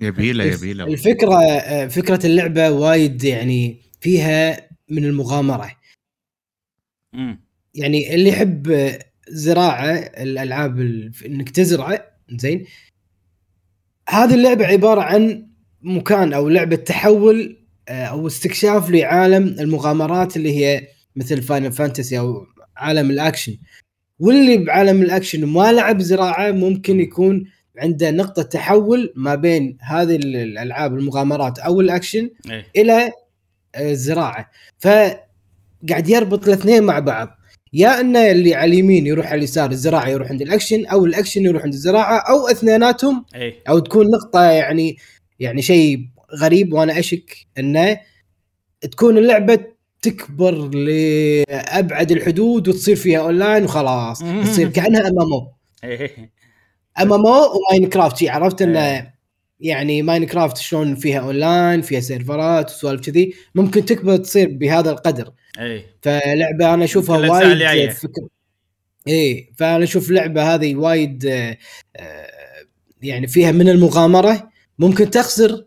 يبيله 0.00 0.44
يبيله 0.44 0.84
الفكرة 0.94 1.88
فكرة 1.88 2.26
اللعبة 2.26 2.70
وايد 2.70 3.24
يعني 3.24 3.82
فيها 4.00 4.68
من 4.88 5.04
المغامرة 5.04 5.76
أمم. 7.14 7.47
يعني 7.78 8.14
اللي 8.14 8.28
يحب 8.28 8.70
آه، 8.70 8.98
زراعة 9.28 9.90
الألعاب 9.96 10.80
ال- 10.80 11.12
إنك 11.26 11.50
تزرع 11.50 12.04
زين. 12.38 12.64
هذه 14.08 14.34
اللعبة 14.34 14.66
عبارة 14.66 15.00
عن 15.00 15.46
مكان 15.82 16.32
أو 16.32 16.48
لعبة 16.48 16.76
تحول 16.76 17.56
آه، 17.88 18.04
أو 18.04 18.26
استكشاف 18.26 18.90
لعالم 18.90 19.46
المغامرات 19.60 20.36
اللي 20.36 20.56
هي 20.56 20.88
مثل 21.16 21.42
Final 21.42 21.72
Fantasy 21.72 22.18
أو 22.18 22.46
عالم 22.76 23.10
الأكشن. 23.10 23.56
واللي 24.18 24.56
بعالم 24.56 25.02
الأكشن 25.02 25.44
ما 25.46 25.72
لعب 25.72 26.00
زراعة 26.00 26.50
ممكن 26.50 27.00
يكون 27.00 27.44
عنده 27.78 28.10
نقطة 28.10 28.42
تحول 28.42 29.12
ما 29.16 29.34
بين 29.34 29.78
هذه 29.80 30.16
الألعاب 30.16 30.94
المغامرات 30.94 31.58
أو 31.58 31.80
الأكشن 31.80 32.30
إيه. 32.50 32.66
إلى 32.76 33.12
آه، 33.74 33.90
الزراعه 33.92 34.50
فقاعد 34.78 36.08
يربط 36.08 36.48
الاثنين 36.48 36.82
مع 36.82 36.98
بعض. 36.98 37.37
يا 37.72 38.00
إنه 38.00 38.30
اللي 38.30 38.54
على 38.54 38.72
اليمين 38.72 39.06
يروح 39.06 39.26
على 39.26 39.38
اليسار 39.38 39.70
الزراعة 39.70 40.08
يروح 40.08 40.30
عند 40.30 40.42
الأكشن 40.42 40.86
أو 40.86 41.04
الأكشن 41.04 41.44
يروح 41.44 41.62
عند 41.62 41.72
الزراعة 41.72 42.18
أو 42.18 42.48
أثنيناتهم 42.48 43.24
اي 43.34 43.62
أو 43.68 43.78
تكون 43.78 44.06
نقطة 44.10 44.42
يعني 44.42 44.96
يعني 45.40 45.62
شيء 45.62 46.08
غريب 46.40 46.72
وأنا 46.72 46.98
أشك 46.98 47.36
إنه 47.58 48.00
تكون 48.80 49.18
اللعبة 49.18 49.58
تكبر 50.02 50.54
لأبعد 50.68 52.12
الحدود 52.12 52.68
وتصير 52.68 52.96
فيها 52.96 53.20
أونلاين 53.20 53.64
وخلاص 53.64 54.18
تصير 54.44 54.68
كأنها 54.68 55.08
MMO 55.08 55.52
إيه. 55.84 56.32
MMO 57.00 57.28
online 57.28 58.14
شي 58.16 58.28
عرفت 58.28 58.62
إنه 58.62 58.86
إيه. 58.86 59.17
يعني 59.60 60.02
Minecraft 60.02 60.56
شلون 60.56 60.94
فيها 60.94 61.20
اونلاين 61.20 61.82
فيها 61.82 62.00
سيرفرات 62.00 62.70
وسوالف 62.70 63.00
كذي 63.10 63.34
ممكن 63.54 63.84
تكبر 63.84 64.16
تصير 64.16 64.48
بهذا 64.48 64.90
القدر. 64.90 65.32
إي. 65.58 65.84
فلعبة 66.02 66.74
أنا 66.74 66.84
أشوفها 66.84 67.16
وايد. 67.30 67.90
فكر 67.90 68.28
إيه 69.08 69.50
فأنا 69.56 69.84
أشوف 69.84 70.08
اللعبه 70.10 70.54
هذه 70.54 70.74
وايد 70.76 71.26
آه، 71.26 71.56
يعني 73.02 73.26
فيها 73.26 73.52
من 73.52 73.68
المغامرة 73.68 74.50
ممكن 74.78 75.10
تخسر 75.10 75.64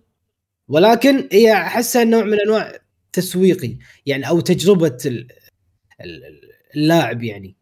ولكن 0.67 1.27
هي 1.31 1.53
أحسها 1.53 2.03
نوع 2.03 2.23
من 2.23 2.37
أنواع 2.45 2.79
تسويقي 3.13 3.77
يعني 4.05 4.29
أو 4.29 4.39
تجربة 4.39 4.97
ال- 5.05 5.27
ال- 6.01 6.41
اللاعب 6.75 7.23
يعني. 7.23 7.55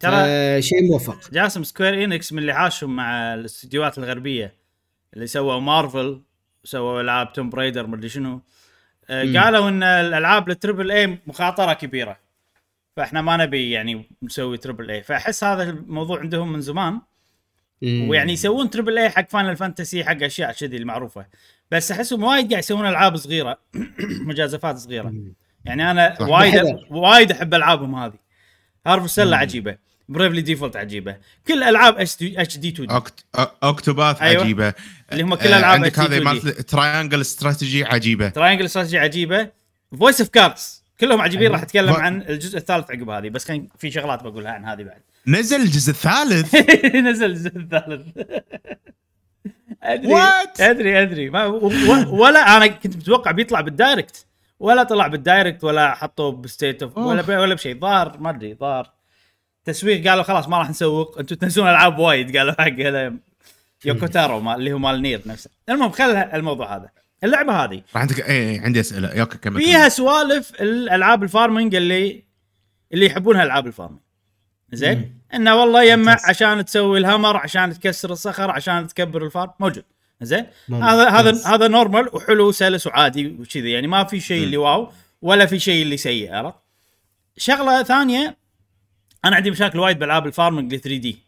ترى 0.00 0.62
شيء 0.62 0.82
موفق. 0.90 1.30
جاسم 1.32 1.64
Square 1.64 2.04
Enix 2.04 2.32
من 2.32 2.38
اللي 2.38 2.52
عاشهم 2.52 2.96
مع 2.96 3.34
الاستديوهات 3.34 3.98
الغربية. 3.98 4.54
اللي 5.14 5.26
سووا 5.26 5.60
مارفل 5.60 6.22
سووا 6.64 7.00
ألعاب 7.00 7.32
Tomb 7.32 7.50
Raider 7.50 7.86
مدري 7.86 8.08
شنو 8.08 8.42
آه،. 9.10 9.40
قالوا 9.40 9.68
إن 9.68 9.82
الألعاب 9.82 10.50
ال 10.50 10.56
triple 10.56 10.90
A 10.90 11.18
مخاطرة 11.26 11.72
كبيرة 11.72 12.18
فإحنا 12.96 13.22
ما 13.22 13.36
نبي 13.36 13.70
يعني 13.70 14.10
نسوي 14.22 14.58
triple 14.58 14.90
A 14.90 15.02
فأحس 15.02 15.44
هذا 15.44 15.62
الموضوع 15.62 16.20
عندهم 16.20 16.52
من 16.52 16.60
زمان 16.60 17.00
مم. 17.82 18.08
ويعني 18.08 18.32
يسوون 18.32 18.70
triple 18.70 18.98
A 18.98 19.10
حق 19.10 19.30
Final 19.30 19.56
Fantasy 19.56 20.04
حق 20.04 20.22
أشياء 20.22 20.52
كذي 20.52 20.76
المعروفة 20.76 21.26
بس 21.70 21.92
أحسهم 21.92 22.22
وايد 22.22 22.50
قاعد 22.50 22.62
يسوون 22.62 22.86
ألعاب 22.86 23.16
صغيرة 23.16 23.58
مجازفات 24.28 24.76
صغيرة. 24.76 25.14
يعني 25.64 25.90
أنا. 25.90 26.22
وايد. 26.22 26.78
وايد 26.90 27.30
أحب 27.30 27.54
ألعابهم 27.54 27.94
هذه 27.94 28.18
Harvestella. 28.86 29.36
عجيبة 29.36 29.76
Bravely 30.08 30.40
Default 30.40 30.76
عجيبة. 30.76 31.16
كل 31.48 31.62
ألعاب 31.62 31.98
اتش 31.98 32.16
دي 32.58 32.68
2 32.68 32.88
دي 32.88 33.02
اوكتوباث 33.62 34.22
أيوة. 34.22 34.42
عجيبة. 34.42 34.74
اللي 35.12 35.22
هم 35.22 35.34
كل 35.34 35.48
آه، 35.48 35.58
العاب 35.58 35.74
عندك 35.74 35.98
هذه 35.98 36.20
HD. 36.20 36.22
مالت 36.22 36.60
Triangle 36.60 37.20
Strategy 37.20 37.84
عجيبة. 37.84 38.28
Triangle 38.28 38.64
Strategy 38.64 38.98
عجيبة. 38.98 39.48
Voice 39.98 40.20
of 40.20 40.30
Cards 40.30 40.82
كلهم 41.00 41.20
عجيبين 41.20 41.46
أيوة. 41.46 41.54
راح 41.54 41.62
أتكلم 41.62 41.92
عن 41.92 42.22
الجزء 42.22 42.58
الثالث 42.58 42.90
عقب 42.90 43.10
هذه 43.10 43.28
بس 43.28 43.44
خلينا 43.44 43.66
في 43.78 43.90
شغلات 43.90 44.22
بقولها 44.22 44.52
عن 44.52 44.64
هذه 44.64 44.82
بعد. 44.82 45.00
نزل 45.26 45.60
الجزء 45.60 45.90
الثالث؟ 45.90 46.54
نزل 47.10 47.26
الجزء 47.26 47.56
الثالث. 47.56 48.06
أدري. 49.82 50.14
What؟ 50.14 50.60
أدري 50.60 51.02
أدري. 51.02 51.30
ما 51.30 51.46
ولا 52.06 52.56
أنا 52.56 52.66
كنت 52.66 52.96
متوقع 52.96 53.30
بيطلع 53.30 53.60
بال 53.60 53.75
Direct. 53.75 54.26
ولا 54.60 54.82
طلع 54.82 55.06
بال 55.06 55.20
Direct 55.20 55.64
ولا 55.64 55.94
حطوه 55.94 56.32
ب 56.32 56.40
State 56.40 56.82
of 56.82 56.98
Play 56.98 57.40
ولا 57.40 57.54
بشيء. 57.54 57.78
ظاهر 57.78 58.18
ما 58.20 58.30
أدري 58.30 58.54
ظاهر 58.54 58.90
تسويق 59.64 60.08
قالوا 60.08 60.22
خلاص 60.22 60.48
ما 60.48 60.58
راح 60.58 60.70
نسوق 60.70 61.18
أنتم 61.18 61.36
تنزلون 61.36 61.68
ألعاب 61.68 61.98
وايد 61.98 62.36
قالوا 62.36 62.52
حق 62.52 63.12
Yoko 63.84 64.12
Taro 64.12 64.40
مال 64.40 64.54
اللي 64.54 64.72
هو 64.72 64.78
مال 64.78 65.02
Nier 65.02 65.22
نفسه. 65.26 65.50
المهم 65.68 65.90
خل 65.90 66.04
الموضوع 66.04 66.76
هذا. 66.76 66.90
اللعبة 67.24 67.64
هذه. 67.64 67.82
راح 67.94 68.02
عندك 68.02 68.28
إيه 68.28 68.60
عندي 68.60 68.80
أسئلة. 68.80 69.14
يوكا 69.14 69.36
كمل 69.36 69.60
فيها 69.60 69.88
سوالف 69.88 70.60
الألعاب 70.60 71.22
ال 71.22 71.28
farming 71.28 71.74
اللي 71.74 72.22
اللي 72.92 73.06
يحبونها 73.06 73.42
ألعاب 73.42 73.66
ال 73.66 73.70
farming 73.70 74.00
زين؟ 74.72 75.18
إنه 75.34 75.56
والله 75.60 75.82
يجمع. 75.82 76.16
عشان 76.24 76.64
تسوي 76.64 76.98
ال 76.98 77.03
hammer 77.03 77.36
عشان 77.36 77.78
تكسر 77.78 78.12
الصخر 78.12 78.50
عشان 78.50 78.86
تكبر 78.86 79.24
ال 79.24 79.29
farm 79.29 79.50
موجود. 79.60 79.84
زين. 80.22 80.46
هذا 80.70 81.08
هذا 81.08 81.46
هذا 81.46 81.68
normal 81.68 82.08
وحلو 82.12 82.48
وسلس 82.48 82.86
وعادي 82.86 83.26
وكذي 83.26 83.70
يعني 83.70 83.86
ما 83.86 84.04
في 84.04 84.20
شيء 84.20 84.44
اللي 84.44 84.56
واو 84.56 84.92
ولا 85.22 85.46
في 85.46 85.58
شيء 85.58 85.82
اللي 85.82 85.96
سيء 85.96 86.34
عرفت؟ 86.34 86.56
شغلة 87.36 87.82
ثانية 87.82 88.41
أنا 89.24 89.36
عندي 89.36 89.50
مشاكل 89.50 89.78
وايد 89.78 89.98
بألعاب 89.98 90.26
ال 90.26 90.74
farming 90.74 90.80
ال 90.80 90.96
3D 90.96 91.18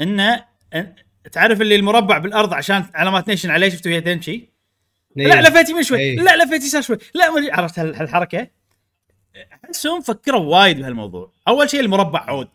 انه 0.00 0.44
تعرف 1.32 1.60
اللي 1.60 1.76
المربع 1.76 2.18
بالأرض 2.18 2.54
عشان 2.54 2.84
علامات 2.94 3.28
نيشن 3.28 3.50
عليه 3.50 3.68
شفتوا 3.68 3.92
هي 3.92 4.00
تمشي؟ 4.00 4.48
لا 5.16 5.40
لفيت 5.42 5.68
يمين 5.68 5.82
شوي. 5.82 5.98
إيه. 5.98 6.16
لا 6.16 6.44
لفيت 6.44 6.62
يسار 6.62 6.82
شوي. 6.82 6.98
لا 7.14 7.30
ما 7.30 7.38
أدري، 7.38 7.50
عرفت 7.52 7.78
هال- 7.78 7.94
هالحركة؟ 7.94 8.48
أحسهم 9.64 10.00
فكروا 10.00 10.40
وايد 10.58 10.78
بهالموضوع. 10.80 11.32
أول 11.48 11.70
شيء 11.70 11.80
المربع 11.80 12.20
عود. 12.20 12.48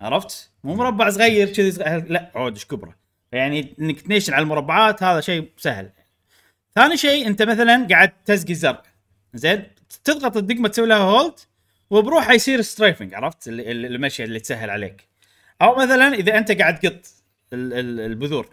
عرفت؟ 0.00 0.50
مو 0.64 0.74
مربع 0.74 1.10
صغير 1.10 1.48
كذي. 1.48 1.70
لا 2.08 2.30
عود 2.34 2.52
إيش 2.52 2.64
كبره؟ 2.64 2.94
يعني 3.32 3.74
إنك 3.80 4.00
تنيشن 4.00 4.32
على 4.32 4.42
المربعات 4.42 5.02
هذا 5.02 5.20
شيء 5.20 5.50
سهل. 5.56 5.90
ثاني 6.74 6.96
شيء 6.96 7.26
أنت 7.26 7.42
مثلا 7.42 7.86
قاعد 7.90 8.12
تسقي 8.24 8.52
الزرع 8.52 8.82
زين؟ 9.34 9.62
تضغط 10.04 10.36
الدقمة 10.36 10.68
تسوي 10.68 10.86
لها 10.86 10.98
hold 10.98 11.34
وبروحها 11.90 12.32
يصير 12.32 12.60
strafing 12.62 13.14
عرفت؟ 13.14 13.48
المشي 13.48 14.24
اللي 14.24 14.40
تسهل 14.40 14.70
عليك. 14.70 15.08
أو 15.62 15.74
مثلا 15.76 16.14
إذا 16.14 16.38
أنت 16.38 16.52
قاعد 16.52 16.78
تقط 16.78 17.06
ال- 17.52 17.72
ال- 17.72 18.00
البذور. 18.00 18.48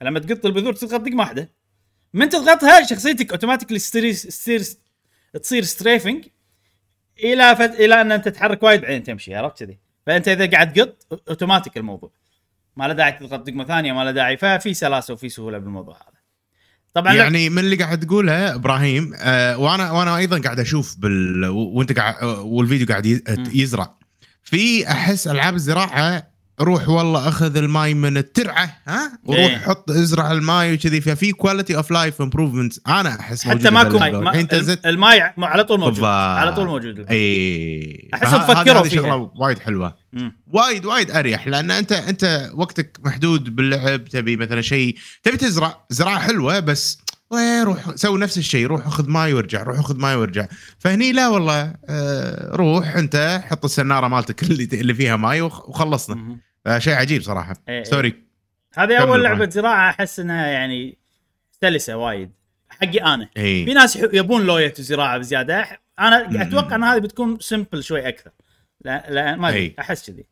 فلما 0.00 0.20
تقط 0.20 0.46
البذور 0.46 0.72
تضغط 0.74 1.00
دقمة 1.00 1.20
واحدة. 1.20 1.50
من 2.14 2.28
تضغطها 2.28 2.86
شخصيتك 2.86 3.30
automatically 3.30 3.78
تصير 3.78 4.12
تصير 4.12 4.62
تصير 5.42 5.62
strafing 5.62 6.24
إلى 7.18 7.56
فت... 7.56 7.80
إلى 7.80 8.00
أن 8.00 8.12
أنت 8.12 8.24
تتحرك 8.28 8.62
وايد 8.62 8.80
بعدين 8.80 9.02
تمشي 9.02 9.34
عرفت 9.34 9.58
كذي؟ 9.64 9.78
فأنت 10.06 10.28
إذا 10.28 10.50
قاعد 10.50 10.72
تقط 10.72 11.06
اوتوماتيك 11.28 11.76
الموضوع. 11.76 12.12
ما 12.76 12.88
له 12.88 12.92
داعي 12.94 13.12
تضغط 13.12 13.40
دقمة 13.46 13.64
ثانية 13.64 13.92
ما 13.92 14.04
له 14.04 14.10
داعي 14.10 14.36
ففي 14.36 14.74
سلاسة 14.74 15.14
وفي 15.14 15.28
سهولة 15.28 15.58
بالموضوع 15.58 15.94
هذا. 15.94 16.21
طبعا 16.94 17.12
يعني 17.14 17.50
من 17.50 17.58
اللي 17.58 17.76
قاعد 17.76 18.00
تقوله 18.00 18.54
إبراهيم 18.54 19.12
آه 19.16 19.58
وأنا 19.58 19.90
وأنا 19.90 20.16
أيضا 20.16 20.38
قاعد 20.40 20.60
أشوف 20.60 20.96
بال 20.98 21.44
وأنت 21.48 21.98
قاعد 21.98 22.14
آه، 22.22 22.40
والفيديو 22.40 22.86
قاعد 22.86 23.22
يزرع. 23.52 23.94
في 24.42 24.88
أحس 24.90 25.28
ألعاب 25.28 25.54
الزراعة 25.54 26.31
روح 26.60 26.88
والله 26.88 27.28
أخذ 27.28 27.56
الماي 27.56 27.94
من 27.94 28.16
الترعة 28.16 28.76
ها 28.86 29.18
وروح 29.24 29.38
إيه. 29.40 29.56
حط 29.58 29.90
ازرع 29.90 30.32
الماي 30.32 30.74
وكذي 30.74 31.00
ففي 31.00 31.32
quality 31.32 31.76
of 31.76 31.90
life 31.90 32.22
improvement 32.22 32.88
أنا 32.88 33.20
أحس 33.20 33.44
حتى 33.44 33.70
ماكو 33.70 33.98
ماي. 33.98 34.12
ما... 34.12 34.30
الحين 34.30 34.48
تزت 34.48 34.86
الماي 34.86 35.20
على 35.38 35.64
طول 35.64 35.78
موجود 35.80 35.92
بالضبط. 35.94 36.08
على 36.08 36.54
طول 36.54 36.66
موجود 36.66 37.06
اي 37.10 38.10
أحسهم 38.14 38.40
فه- 38.40 38.52
هذه- 38.52 38.62
فكروا 38.64 38.80
هذه 38.82 38.88
فيها. 38.88 39.02
شغلة 39.02 39.30
وايد 39.36 39.58
حلوة 39.58 39.94
مم. 40.12 40.36
وايد 40.52 40.84
وايد 40.86 41.10
أريح 41.10 41.46
لأن 41.48 41.70
انت 41.70 41.92
أنت 41.92 42.50
وقتك 42.54 42.98
محدود 43.04 43.56
باللعب 43.56 44.04
تبي 44.04 44.36
مثلا 44.36 44.60
شيء 44.60 44.96
تبي 45.22 45.36
تزرع 45.36 45.84
زراعة 45.90 46.18
حلوة 46.18 46.60
بس 46.60 46.98
روح 47.62 47.94
سوي 47.94 48.20
نفس 48.20 48.38
الشيء 48.38 48.66
روح 48.66 48.88
خذ 48.88 49.08
ماي 49.10 49.32
وارجع 49.34 49.62
روح 49.62 49.80
خذ 49.80 49.98
ماي 49.98 50.14
وارجع. 50.16 50.46
فهني 50.78 51.12
لا 51.12 51.28
والله 51.28 51.74
آه 51.88 52.56
روح 52.56 52.96
أنت 52.96 53.40
حط 53.44 53.64
السنارة 53.64 54.08
مالتك 54.08 54.42
اللي 54.50 54.68
اللي 54.72 54.94
فيها 54.94 55.16
ماي 55.16 55.40
وخ- 55.40 55.68
وخلصنا. 55.68 56.36
آه 56.66 56.78
شيء 56.78 56.94
عجيب 56.94 57.22
صراحة. 57.22 57.54
إيه، 57.68 57.78
إيه. 57.78 57.84
sorry 57.84 58.22
هذه 58.74 59.00
أول. 59.00 59.22
لعبة 59.22 59.48
زراعة 59.50 59.90
أحس 59.90 60.20
إنها 60.20 60.46
يعني 60.46 60.98
سلسة 61.60 61.96
وايد. 61.96 62.30
حقي 62.68 62.98
أنا. 62.98 63.28
في 63.34 63.40
اي 63.40 63.74
ناس 63.74 63.96
يبون 64.12 64.46
لوية 64.46 64.74
زراعة 64.76 65.18
بزيادة. 65.18 65.66
أنا. 66.00 66.42
أتوقع 66.42 66.76
إن 66.76 66.84
هذه 66.84 66.98
بتكون 66.98 67.38
simple 67.40 67.82
شوي 67.84 68.08
أكثر. 68.08 68.30
لا, 68.84 69.06
لا 69.10 69.36
ما 69.36 69.48
أي. 69.48 69.74
أحس 69.78 70.10
كذي. 70.10 70.24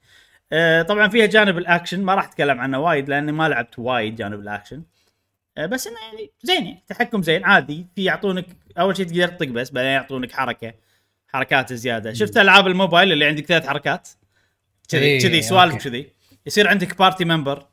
آه 0.52 0.83
طبعا 0.83 1.09
فيها 1.09 1.26
جانب 1.26 1.59
الأكشن 1.59 2.02
ما 2.02 2.14
راح 2.14 2.25
أتكلم 2.25 2.61
عنه 2.61 2.78
وايد 2.78 3.09
لأني 3.09 3.33
ما 3.33 3.49
لعبت 3.49 3.78
وايد 3.78 4.16
جانب 4.16 4.40
الأكشن. 4.40 4.76
آه 4.76 4.83
بس 5.67 5.87
إنه 5.87 5.97
يعني 6.12 6.31
زين 6.43 6.64
يعني 6.67 6.83
تحكم 6.88 7.23
زين 7.23 7.45
عادي. 7.45 7.87
في 7.95 8.05
يعطونك 8.05 8.47
أول 8.79 8.97
شيء 8.97 9.07
تقدر 9.07 9.29
تطق 9.29 9.49
بس 9.49 9.71
بعدين 9.71 9.90
يعطونك 9.90 10.33
حركة 10.33 10.75
حركات 11.29 11.73
زيادة. 11.73 12.12
شفت 12.12 12.37
ألعاب 12.37 12.67
الموبايل 12.67 13.12
اللي 13.12 13.25
عندك 13.25 13.47
ثلاث 13.47 13.67
حركات؟ 13.67 14.09
كذي 14.88 15.02
إيه، 15.05 15.21
كذي 15.21 15.43
سوالف. 15.43 15.85
كذي. 15.85 16.12
يصير 16.47 16.69
عندك 16.69 16.99
party 16.99 17.25
member 17.25 17.67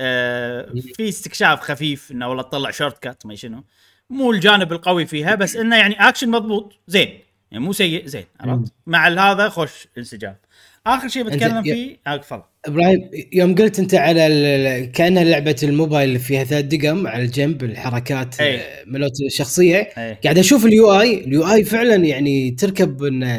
آه 0.00 0.72
في 0.94 1.08
استكشاف 1.08 1.60
خفيف 1.60 2.10
إنه 2.10 2.28
والله 2.28 2.42
تطلع 2.42 2.70
shortcut 2.70 3.26
ما 3.26 3.34
شنو. 3.34 3.64
مو 4.10 4.32
الجانب 4.32 4.72
القوي 4.72 5.06
فيها 5.06 5.34
بس 5.34 5.56
إنه 5.56 5.76
يعني 5.76 6.08
اكشن 6.08 6.30
مضبوط. 6.30 6.78
زين. 6.86 7.20
يعني 7.50 7.64
مو 7.64 7.72
سيء 7.72 8.06
زين 8.06 8.24
عرفت؟ 8.40 8.72
مع 8.86 9.08
هذا 9.08 9.48
خوش 9.48 9.86
انسجام. 9.98 10.36
آخر 10.86 11.08
شيء 11.08 11.22
بتكلم 11.22 11.62
فيه 11.62 11.96
آه، 12.06 12.16
تفضل. 12.16 12.42
إبراهيم 12.66 13.10
يوم 13.32 13.54
قلت 13.54 13.78
أنت 13.78 13.94
على 13.94 14.26
ال- 14.26 14.92
كأنها 14.92 15.24
لعبة 15.24 15.56
الموبايل 15.62 16.08
اللي 16.08 16.18
فيها 16.18 16.44
ثلاث 16.44 16.64
دقم 16.64 17.06
على 17.06 17.22
الجنب 17.22 17.64
الحركات 17.64 18.40
أي. 18.40 18.60
آه، 18.60 18.84
ملوت 18.86 19.12
الشخصية 19.26 19.76
إيه. 19.98 20.20
قاعد 20.24 20.38
أشوف 20.38 20.66
ال 20.66 21.00
UI 21.00 21.14
ال 21.24 21.52
UI 21.52 21.64
فعلا 21.64 21.94
يعني 21.94 22.50
تركب 22.50 23.02
انه 23.04 23.34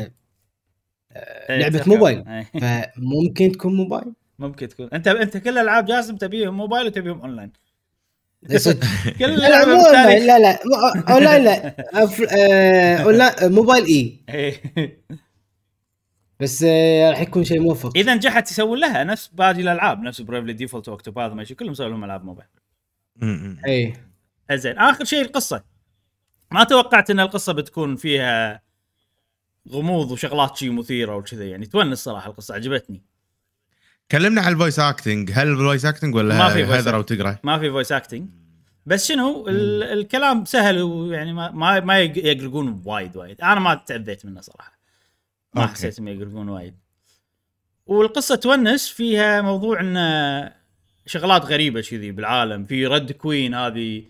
إيه، 1.16 1.60
لعبة 1.60 1.78
تركب. 1.78 1.90
موبايل. 1.90 2.24
إيه. 2.28 2.52
فممكن 2.98 3.52
تكون 3.52 3.76
موبايل 3.76 4.14
ممكن 4.40 4.68
تكون 4.68 4.90
أنت 4.94 5.08
أنت 5.08 5.38
كل 5.38 5.50
الالعاب 5.50 5.86
جاسم 5.86 6.16
تبيهم 6.18 6.58
موبايل 6.58 6.86
وتبيهم 6.86 7.22
أونلاين 7.22 7.52
صدق. 8.56 8.86
كل 9.20 9.26
لا 9.40 9.50
لعبه 9.50 9.74
مو 9.76 9.82
أونلاين 9.86 10.28
لا 10.28 10.40
لا 10.40 10.60
أونلاين 11.14 11.44
لا 11.44 11.76
آه، 12.32 12.98
online- 13.04 13.44
mobile 13.52 13.86
إي 13.86 14.16
إيه. 14.30 14.54
بس 16.40 16.64
آه، 16.68 17.10
راح 17.10 17.20
يكون 17.20 17.44
شيء 17.44 17.60
موفق. 17.60 17.98
إذا 17.98 18.16
نجحت 18.16 18.52
يسوون 18.52 18.80
لها 18.80 19.04
نفس 19.04 19.28
باقي 19.28 19.52
الألعاب 19.62 20.02
نفس 20.02 20.22
Bravely 20.22 20.54
Default 20.54 20.90
و 20.90 20.94
Octopath 20.94 21.32
ما 21.32 21.44
كلهم 21.44 21.74
سووا 21.74 21.90
لهم 21.90 22.04
ألعاب 22.04 22.26
موبايل. 22.26 22.48
اي 23.68 23.94
زين 24.52 24.78
آخر 24.78 25.04
شيء 25.06 25.22
القصة. 25.22 25.64
ما 26.52 26.64
توقعت 26.64 27.10
إن 27.10 27.20
القصة 27.20 27.54
بتكون 27.54 27.96
فيها 27.96 28.62
غموض 29.70 30.12
وشغلات 30.12 30.58
شي 30.58 30.70
مثيرة 30.70 31.16
وكذا 31.16 31.46
يعني 31.46 31.66
تونس 31.66 32.04
صراحة 32.04 32.30
القصة 32.30 32.56
عجبتني. 32.56 33.04
كلمنا 34.12 34.42
عن 34.42 34.54
ال 34.54 34.58
voice 34.58 34.80
acting 34.80 35.32
هل 35.34 35.48
ال 35.48 35.54
voice 35.54 35.86
acting 35.86 36.16
ولا 36.16 36.38
ما 36.38 36.50
في 36.50 36.64
هذر 36.64 36.96
أو. 36.96 37.02
تقرأ؟ 37.02 37.38
ما 37.44 37.60
في 37.60 37.70
voice 37.72 37.92
acting 37.92 38.30
بس 38.86 39.08
شنو 39.08 39.48
ال- 39.48 39.84
الكلام 39.84 40.46
سهل 40.46 40.82
ويعني 40.82 41.34
ما 41.34 41.52
ما, 41.52 41.80
ما 41.80 42.00
يق- 42.00 42.18
يقرقون 42.26 42.82
وايد 42.86 43.18
وايد. 43.18 43.42
أنا 43.42 43.60
ما 43.60 43.74
تعبيت 43.74 44.26
منه 44.26 44.42
صراحة. 44.42 44.79
ما 45.54 45.62
أوكي. 45.62 45.74
حسيت 45.74 46.00
انهم 46.00 46.22
يقرقون 46.22 46.50
وايد 46.50 46.76
والقصة 47.86 48.36
تونس 48.36 48.90
فيها 48.90 49.42
موضوع 49.42 49.80
انه 49.80 50.54
شغلات 51.06 51.46
غريبة 51.46 51.82
كذي 51.82 52.12
بالعالم 52.12 52.66
في 52.66 52.86
Red 52.86 53.12
Queen 53.12 53.54
هذه 53.54 54.04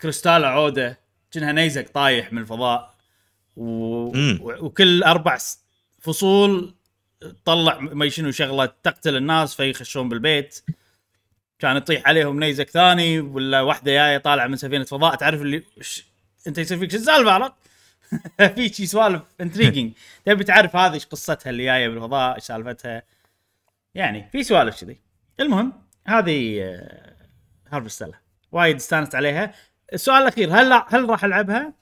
كريستاله 0.00 0.46
عودة 0.46 0.98
كأنها 1.30 1.52
نيزك 1.52 1.88
طايح 1.88 2.32
من 2.32 2.38
الفضاء 2.38 2.94
و... 3.56 3.64
مم. 4.12 4.38
و... 4.42 4.66
وكل 4.66 5.02
أربع 5.02 5.38
فصول 6.00 6.74
تطلع 7.20 7.78
ما 7.80 8.08
شنو 8.08 8.30
شغلة 8.30 8.66
تقتل 8.82 9.16
الناس 9.16 9.54
فيخشون 9.54 10.08
بالبيت 10.08 10.62
كان 11.58 11.76
يطيح 11.76 12.08
عليهم 12.08 12.40
نيزك 12.40 12.70
ثاني 12.70 13.20
ولا 13.20 13.60
واحدة 13.60 13.92
جاية 13.92 14.18
طالعة 14.18 14.46
من 14.46 14.56
سفينة 14.56 14.84
فضاء 14.84 15.14
تعرف 15.14 15.42
اللي 15.42 15.62
ش... 15.80 16.04
أنت 16.46 16.58
يصير 16.58 16.78
فيك 16.78 16.90
شو 16.90 16.96
السالفة 16.96 17.30
عرفت؟ 17.30 17.52
في 18.54 18.68
شي 18.68 18.86
سوالف 18.86 19.22
intriguing 19.40 19.92
تبي 20.24 20.44
تعرف 20.44 20.76
هذه 20.76 20.94
إيش 20.94 21.06
قصتها 21.06 21.50
اللي 21.50 21.64
جاية 21.64 21.88
بالفضاء 21.88 22.34
إيش 22.34 22.44
سالفتها؟ 22.44 23.02
يعني 23.94 24.28
في 24.32 24.42
سوالف 24.42 24.80
كذي. 24.84 25.00
المهم 25.40 25.72
هذه 26.06 26.62
آه، 26.62 27.16
Harvestella 27.72 28.18
وايد 28.52 28.76
استانست 28.76 29.14
عليها. 29.14 29.52
السؤال 29.92 30.22
الأخير 30.22 30.60
هل 30.60 30.82
هل 30.88 31.08
راح 31.08 31.24
ألعبها؟ 31.24 31.72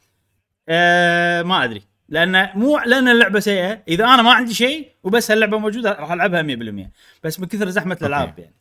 آه 0.68 1.42
ما 1.42 1.64
أدري. 1.64 1.82
لأن 2.08 2.50
مو 2.54 2.78
لأن 2.78 3.08
اللعبة 3.08 3.40
سيئة. 3.40 3.82
إذا 3.88 4.04
أنا 4.04 4.22
ما 4.22 4.32
عندي 4.32 4.54
شيء 4.54 4.90
وبس 5.02 5.30
هاللعبة 5.30 5.58
موجودة 5.58 5.92
راح 5.92 6.12
ألعبها 6.12 6.42
100% 6.42 6.90
بس 7.24 7.40
من 7.40 7.46
كثر 7.46 7.70
زحمة 7.70 7.98
الألعاب 8.00 8.38
يعني. 8.38 8.54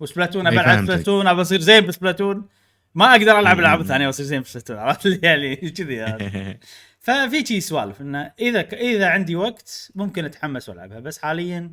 و 0.00 0.05
Splatoon 0.05 0.46
إي، 0.46 0.52
ابى 0.52 0.60
العب 0.60 0.76
فهمتك. 0.76 0.92
سبلاتون 0.92 1.26
ابى 1.26 1.40
أصير 1.40 1.60
زين 1.60 1.86
ب 1.86 1.92
Splatoon. 1.92 2.48
ما 2.94 3.10
أقدر 3.10 3.38
ألعب 3.38 3.58
الالعاب 3.58 3.80
الثانية 3.80 4.06
وأصير 4.06 4.26
زين 4.26 4.40
بسبلاتون. 4.40 4.76
عرفت؟ 4.86 5.22
يعني؟ 5.22 5.56
كذي. 5.56 6.58
ففي 7.02 7.46
شي 7.46 7.60
سوالف 7.60 8.00
انه 8.00 8.32
إذا 8.40 8.60
إذا 8.60 9.08
عندي 9.08 9.36
وقت 9.36 9.90
ممكن 9.94 10.24
أتحمس 10.24 10.68
وألعبها 10.68 11.00
بس 11.00 11.18
حاليا 11.18 11.70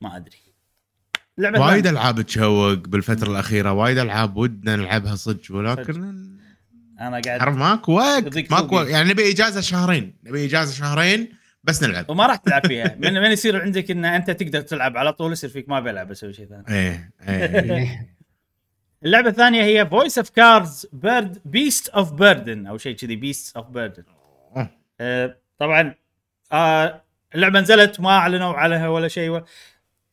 ما 0.00 0.16
أدري 0.16 0.38
لعبة 1.38 1.60
وايد. 1.60 1.86
ألعاب 1.86 2.22
تشوق 2.22 2.74
بالفترة 2.74 3.30
الأخيرة 3.30 3.72
وايد 3.72 3.98
ألعاب 3.98 4.36
ودنا 4.36 4.76
نلعبها 4.76 5.14
صدق 5.14 5.40
ولكن 5.50 6.02
أنا 7.00 7.20
قاعد 7.20 7.40
عرف 7.40 7.56
ماكو 7.56 7.92
وقت 7.92 8.52
ماكو. 8.52 8.76
وقت 8.76 8.88
يعني 8.88 9.10
نبي 9.10 9.30
إجازة 9.30 9.60
شهرين 9.60 10.16
نبي 10.24 10.44
إجازة 10.44 10.72
شهرين 10.72 11.28
بس 11.64 11.82
نلعب 11.82 12.10
وما 12.10 12.26
راح 12.26 12.36
تلعب 12.36 12.66
فيها 12.66 12.96
من 13.02 13.14
من 13.14 13.30
يصير 13.30 13.62
عندك 13.62 13.90
إن 13.90 14.04
أنت 14.04 14.30
تقدر 14.30 14.60
تلعب 14.60 14.96
على 14.96 15.12
طول 15.12 15.32
يصير 15.32 15.50
فيك 15.50 15.68
ما 15.68 15.80
بلعب 15.80 16.10
أسوي 16.10 16.32
شيء 16.32 16.46
ثاني 16.46 16.64
إيه 16.68 17.12
إيه. 17.28 18.10
اللعبة 19.04 19.28
الثانية 19.28 19.62
هي 19.62 19.86
Voice 19.86 20.18
of 20.18 20.30
Cards 20.30 20.86
بيرد 20.92 21.38
Beasts 21.44 21.88
of 21.88 22.12
Burden 22.12 22.66
أو 22.66 22.78
شيء 22.78 22.96
كذي 22.96 23.16
Beasts 23.16 23.56
of 23.56 23.66
Burden. 23.66 24.02
طبعا 25.58 25.94
آه 26.52 27.04
اللعبة 27.34 27.60
نزلت 27.60 28.00
ما 28.00 28.10
أعلنوا 28.10 28.54
عليها 28.54 28.88
ولا 28.88 29.08
شيء 29.08 29.30
و... 29.30 29.44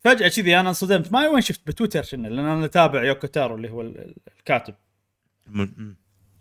فجأة 0.04 0.28
كذي 0.28 0.60
أنا 0.60 0.68
انصدمت. 0.68 1.12
ما 1.12 1.28
وين 1.28 1.40
شفت 1.40 1.60
بتويتر 1.66 2.02
شنو 2.02 2.28
لأن 2.28 2.46
أنا 2.46 2.64
أتابع 2.64 3.04
يوكو 3.04 3.26
تارو 3.26 3.54
اللي 3.56 3.70
هو 3.70 3.80
ال- 3.80 3.98
ال- 3.98 4.16
الكاتب. 4.38 4.74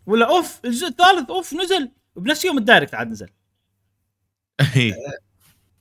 ولا 0.06 0.28
أوف 0.30 0.60
الجزء 0.66 0.88
الثالث 0.88 1.30
أوف 1.30 1.54
نزل. 1.54 1.92
بنفس 2.16 2.46
يوم 2.46 2.58
ال 2.58 2.63
Direct 2.63 2.96
عاد 2.96 3.08
نزل. 3.08 3.30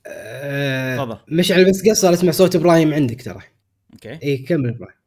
آه، 0.07 0.95
تفضل. 0.95 1.17
مشعل 1.27 1.69
بس 1.69 1.89
قصر 1.89 2.13
أسمع 2.13 2.31
صوت 2.31 2.55
إبراهيم 2.55 2.93
عندك 2.93 3.21
ترى. 3.21 3.41
أوكي. 3.93 4.19
إي 4.23 4.37
كمل 4.37 4.69
إبراهيم. 4.69 4.97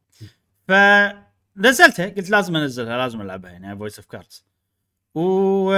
فنزلتها 0.67 2.05
قلت 2.09 2.29
لازم 2.29 2.55
أنزلها 2.55 2.97
لازم 2.97 3.21
ألعبها 3.21 3.51
يعني 3.51 3.77
Voice 3.77 3.97
of 3.99 4.07
Cards 4.07 4.45
و 5.15 5.71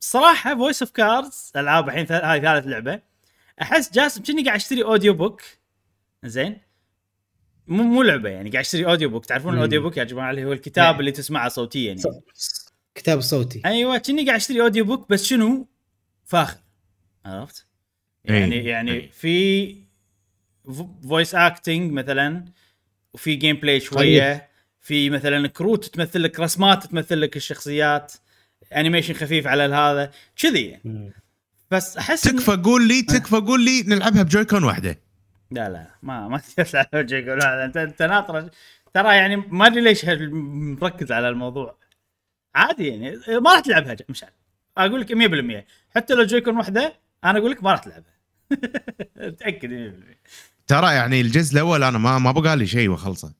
صراحة 0.00 0.54
Voice 0.54 0.82
of 0.82 0.90
Cards 0.90 1.52
العاب 1.56 1.88
الحين 1.88 2.06
هاي 2.10 2.40
ثالث 2.40 2.66
لعبة 2.66 3.00
أحس 3.62 3.92
جاسم 3.92 4.22
كني 4.22 4.44
قاعد 4.44 4.56
أشتري 4.56 4.84
audio 4.84 5.14
book 5.14 5.42
زين 6.24 6.58
مو 7.66 7.82
مو 7.82 8.02
لعبة 8.02 8.28
يعني 8.28 8.50
قاعد 8.50 8.64
أشتري 8.64 8.86
audio 8.86 9.08
book 9.08 9.26
تعرفون. 9.26 9.54
ال 9.54 9.59
audio 9.59 9.82
book 9.82 9.96
يا 9.96 10.04
جماعة 10.04 10.30
اللي 10.30 10.44
هو 10.44 10.52
الكتاب 10.52 10.94
إيه. 10.94 11.00
اللي 11.00 11.12
تسمعه 11.12 11.48
صوتيا 11.48 11.88
يعني 11.88 12.02
كتاب 12.94 13.20
صوتي 13.20 13.62
أيوه 13.64 13.98
كني 13.98 14.26
قاعد 14.26 14.36
أشتري 14.36 14.62
audio 14.62 14.84
book 14.84 15.10
بس 15.10 15.24
شنو 15.24 15.68
فاخر 16.24 16.58
عرفت؟ 17.24 17.66
يعني 18.24 18.54
إيه. 18.54 18.68
يعني 18.68 18.92
إيه. 18.92 19.10
في 19.10 19.76
voice 21.08 21.34
acting 21.34 21.92
مثلا 21.92 22.44
وفي 23.12 23.34
gameplay 23.34 23.80
شوية 23.80 24.48
في 24.80 25.10
مثلا 25.10 25.48
كروت 25.48 25.84
تمثل 25.84 26.22
لك 26.22 26.40
رسمات 26.40 26.86
تمثل 26.86 27.20
لك 27.20 27.36
الشخصيات 27.36 28.12
animation 28.76 29.14
خفيف 29.14 29.46
على 29.46 29.62
هذا 29.62 30.10
كذي. 30.36 30.64
يعني. 30.66 31.12
بس 31.70 31.96
أحس 31.96 32.28
إن- 32.28 32.30
تكفى 32.30 32.50
قول 32.56 32.88
لي 32.88 33.02
تكفى 33.02 33.36
قول 33.36 33.64
لي 33.64 33.82
نلعبها 33.82 34.22
ب 34.22 34.27
Joy-Con 34.27 34.64
واحدة. 34.64 34.98
لا 35.50 35.68
لا 35.68 35.86
ما 36.02 36.28
ما 36.28 36.38
تقدر 36.38 36.64
تلعب 36.64 37.06
جيك 37.06 37.28
ولا 37.28 37.64
أنت 37.64 37.76
أنت 37.76 38.02
ناطر 38.02 38.50
ترى 38.94 39.16
يعني 39.16 39.36
ما 39.36 39.66
أدري 39.66 39.80
ليش 39.80 40.04
مركز 40.82 41.12
على 41.12 41.28
الموضوع. 41.28 41.78
عادي 42.54 42.88
يعني 42.88 43.16
ما 43.40 43.52
راح 43.52 43.60
تلعبها. 43.60 43.96
مش 44.08 44.24
عارف. 44.24 44.34
أقول 44.78 45.00
لك 45.00 45.12
100% 45.12 45.66
حتى 45.96 46.14
لو 46.14 46.24
Joy-Con 46.24 46.56
واحدة 46.56 46.96
أنا 47.24 47.38
أقول 47.38 47.50
لك 47.50 47.62
ما 47.64 47.70
راح 47.72 47.80
تلعبها. 47.80 48.14
متاكد 49.28 49.70
100% 49.70 50.16
ترى 50.66 50.94
يعني 50.94 51.20
الجزء 51.20 51.54
الأول 51.54 51.82
أنا 51.84 51.98
ما 51.98 52.18
ما 52.18 52.32
بقى 52.32 52.56
لي 52.56 52.66
شيء 52.66 52.88
وأخلصه. 52.88 53.34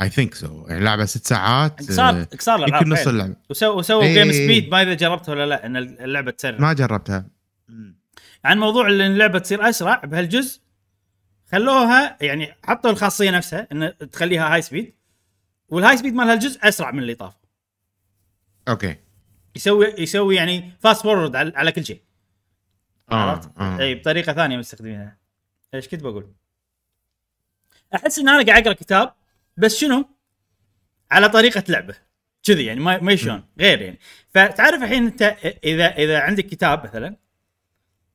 I 0.00 0.08
think 0.08 0.34
so 0.34 0.66
يعني 0.68 0.84
لعبة 0.84 1.04
ست 1.04 1.26
ساعات 1.26 1.80
انكسار 1.80 2.14
آه، 2.14 2.28
انكسار 2.32 2.58
الالعاب 2.58 2.82
يمكن 2.82 3.00
نص. 3.00 3.08
اللعبة 3.08 3.36
وسووا 3.50 3.74
وسووا 3.74 4.02
إيه. 4.02 4.14
game 4.14 4.32
speed 4.32 4.70
ما 4.70 4.82
إذا 4.82 4.94
جربتها 4.94 5.32
ولا 5.32 5.46
لا 5.46 5.66
إن 5.66 5.76
اللعبة 5.76 6.30
تسرع 6.30 6.58
ما 6.58 6.72
جربتها. 6.72 7.26
عن 8.44 8.58
موضوع 8.58 8.86
إن 8.86 9.00
اللعبة 9.00 9.38
تصير 9.38 9.68
أسرع 9.68 9.96
بهالجزء 10.04 10.60
خلوها 11.52 12.16
يعني 12.20 12.54
حطوا 12.64 12.90
الخاصية 12.90 13.30
نفسها 13.30 13.68
إن 13.72 13.92
تخليها 14.12 14.54
high 14.54 14.62
speed 14.62 14.94
وال 15.68 15.96
high 15.96 16.04
speed 16.04 16.14
مال 16.14 16.28
هالجزء 16.28 16.68
أسرع 16.68 16.90
من 16.90 16.98
اللي 16.98 17.14
طاف 17.14 17.34
okay 18.68 18.96
يسوي 19.56 19.94
يسوي 19.98 20.36
يعني 20.36 20.72
fast 20.80 21.02
forward 21.02 21.36
على, 21.36 21.52
على 21.56 21.72
كل 21.72 21.84
شيء 21.84 22.02
آه 23.12 23.14
عرفت؟ 23.14 23.50
آه 23.58 23.78
إي 23.78 23.94
بطريقة 23.94 24.32
ثانية 24.32 24.56
مستخدمينها 24.56 25.18
إيش 25.74 25.88
كنت 25.88 26.02
بقول؟ 26.02 26.32
أحس 27.94 28.18
إن 28.18 28.28
أنا 28.28 28.46
قاعد 28.46 28.62
أقرأ 28.62 28.72
كتاب 28.72 29.14
بس 29.56 29.76
شنو؟ 29.76 30.08
على 31.10 31.28
طريقة 31.28 31.64
لعبه 31.68 31.94
كذي 32.42 32.64
يعني 32.64 32.80
ما 32.80 32.98
ما 32.98 33.16
شلون 33.16 33.44
غير 33.60 33.80
يعني 33.80 33.98
فتعرف 34.34 34.82
الحين 34.82 35.06
انت 35.06 35.22
إذا 35.64 35.86
إذا 35.86 36.20
عندك 36.20 36.46
كتاب 36.46 36.84
مثلا 36.84 37.16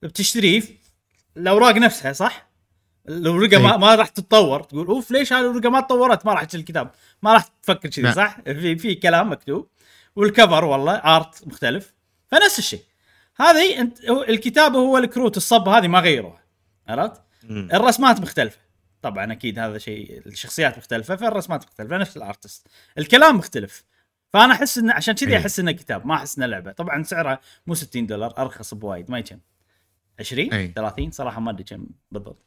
بتشتريه 0.02 0.64
الاوراق 1.38 1.76
نفسها 1.76 2.14
صح؟ 2.14 2.48
الورقه 3.10 3.58
ما, 3.58 3.74
أي. 3.74 3.78
ما 3.78 3.96
راح 3.96 4.08
تتطور 4.08 4.64
تقول 4.64 4.88
أوف 4.88 5.12
ليش 5.12 5.34
هذه 5.34 5.42
الورقه 5.42 5.70
ما 5.70 5.82
تطورت 5.82 6.26
ما 6.26 6.34
راح 6.34 6.44
تشتري 6.44 6.62
الكتاب 6.62 6.92
ما 7.22 7.34
راح 7.34 7.44
تفكر 7.44 7.90
كذي 7.90 8.02
لا. 8.02 8.12
صح؟ 8.12 8.42
في 8.42 8.76
في 8.76 8.96
كلام 8.96 9.32
مكتوب 9.32 9.70
والكفر 10.16 10.66
والله 10.66 10.94
ارت 10.94 11.48
مختلف 11.48 11.94
فنفس 12.32 12.60
الشيء 12.60 12.84
هذه 13.40 13.80
أنت 13.80 14.06
هو 14.06 14.24
الكتابه 14.24 14.80
هو 14.80 14.98
الكروت 14.98 15.38
الصب 15.38 15.70
هذه 15.70 15.88
ما 15.88 16.00
غيروها 16.00 16.44
عرفت؟ 16.88 17.22
الرسمات 17.50 18.20
مختلفة 18.20 18.58
طبعا 19.10 19.32
أكيد 19.32 19.60
هذا 19.60 19.78
شيء 19.78 20.22
الشخصيات 20.26 20.78
مختلفة 20.78 21.16
فالرسمات 21.16 21.66
مختلفة 21.66 21.98
نفس 21.98 22.18
الأرتست. 22.18 22.68
الكلام 22.98 23.38
مختلف. 23.38 23.84
فأنا 24.30 24.54
أحس 24.54 24.78
انه 24.78 24.94
عشان 24.94 25.14
كذي 25.14 25.32
إيه. 25.32 25.38
أحس 25.38 25.60
إنه 25.60 25.72
كتاب 25.72 26.06
ما 26.06 26.16
أحس 26.16 26.38
إنه 26.38 26.46
لعبة. 26.46 26.72
طبعا 26.72 27.04
سعرها 27.04 27.40
مو 27.68 27.76
60 27.76 28.06
دولار 28.06 28.34
أرخص 28.38 28.74
بوايد 28.74 29.12
ما 29.12 29.20
يجم 29.20 29.40
20 30.20 30.54
أي. 30.54 30.72
30 30.76 31.12
صراحة 31.12 31.42
ما 31.42 31.52
أدري 31.52 31.64
كم 31.64 31.86
بالضبط. 32.12 32.46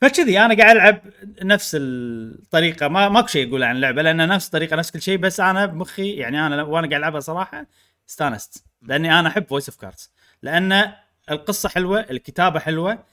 فكذي 0.00 0.40
أنا 0.40 0.56
قاعد 0.56 0.76
ألعب 0.76 1.00
نفس 1.42 1.76
الطريقة. 1.80 2.88
ما 2.88 3.08
ماكو 3.08 3.26
شيء 3.26 3.48
أقول 3.48 3.62
عن 3.62 3.76
اللعبه 3.76 4.02
لأن 4.02 4.28
نفس 4.28 4.46
الطريقة 4.46 4.76
نفس 4.76 4.90
كل 4.90 5.02
شيء 5.02 5.18
بس 5.18 5.40
أنا 5.40 5.66
بمخي 5.66 6.10
يعني 6.10 6.46
أنا 6.46 6.62
وأنا 6.62 6.88
قاعد 6.88 7.00
ألعبها 7.00 7.20
صراحة 7.20 7.66
استانست. 8.08 8.64
لأني 8.82 9.18
أنا 9.18 9.28
أحب 9.28 9.46
Voice 9.46 9.68
of 9.68 9.78
Cards 9.78 10.12
لأن 10.42 10.92
القصة 11.30 11.68
حلوة 11.68 12.00
الكتابة 12.00 12.60
حلوة 12.60 13.04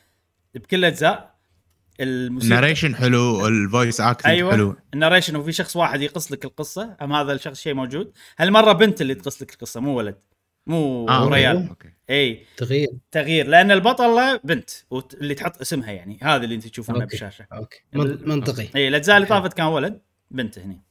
بكل 0.56 0.78
الاجزاء 0.78 1.31
الموسيقى. 2.02 2.56
ال 2.56 2.60
narration 2.60 2.96
حلو 2.96 3.48
ال 3.48 3.57
voice 3.57 4.02
acting 4.02 4.32
أيوه 4.32 4.52
حلو. 4.52 4.76
ال 4.94 4.98
narration 4.98 5.36
وفي 5.36 5.52
شخص 5.52 5.76
واحد 5.76 6.02
يقص 6.02 6.32
لك 6.32 6.46
القصة 6.46 6.96
أم 7.02 7.14
هذا 7.14 7.34
الشخص 7.34 7.60
شيء 7.62 7.74
موجود؟ 7.74 8.12
هالمره 8.40 8.72
بنت 8.72 9.02
اللي 9.02 9.16
تقص 9.16 9.42
لك 9.42 9.54
القصة؟ 9.54 9.80
مو 9.80 9.98
ولد 9.98 10.16
مو 10.68 11.10
آه، 11.10 11.24
أوكي. 11.24 11.36
ريال. 11.36 11.68
أوكي. 11.70 11.90
إي. 12.10 12.46
تغيير. 12.58 12.90
تغيير 13.12 13.48
لأن 13.48 13.72
البطلة 13.72 14.40
بنت 14.44 14.70
اللي 15.22 15.34
تحط 15.36 15.62
اسمها 15.62 15.92
يعني 15.92 16.20
هذا 16.22 16.44
اللي 16.44 16.56
أنت 16.56 16.68
تشوفونه 16.68 16.98
أوكي. 17.02 17.10
بالشاشة. 17.10 17.46
أوكي. 17.54 17.78
من- 17.94 18.30
منطقي 18.30 18.68
إي 18.76 18.88
الاجزاء 18.88 19.18
اللي. 19.18 19.28
طافت 19.28 19.54
كان 19.54 19.66
ولد 19.66 20.02
بنت 20.32 20.60
هني. 20.60 20.82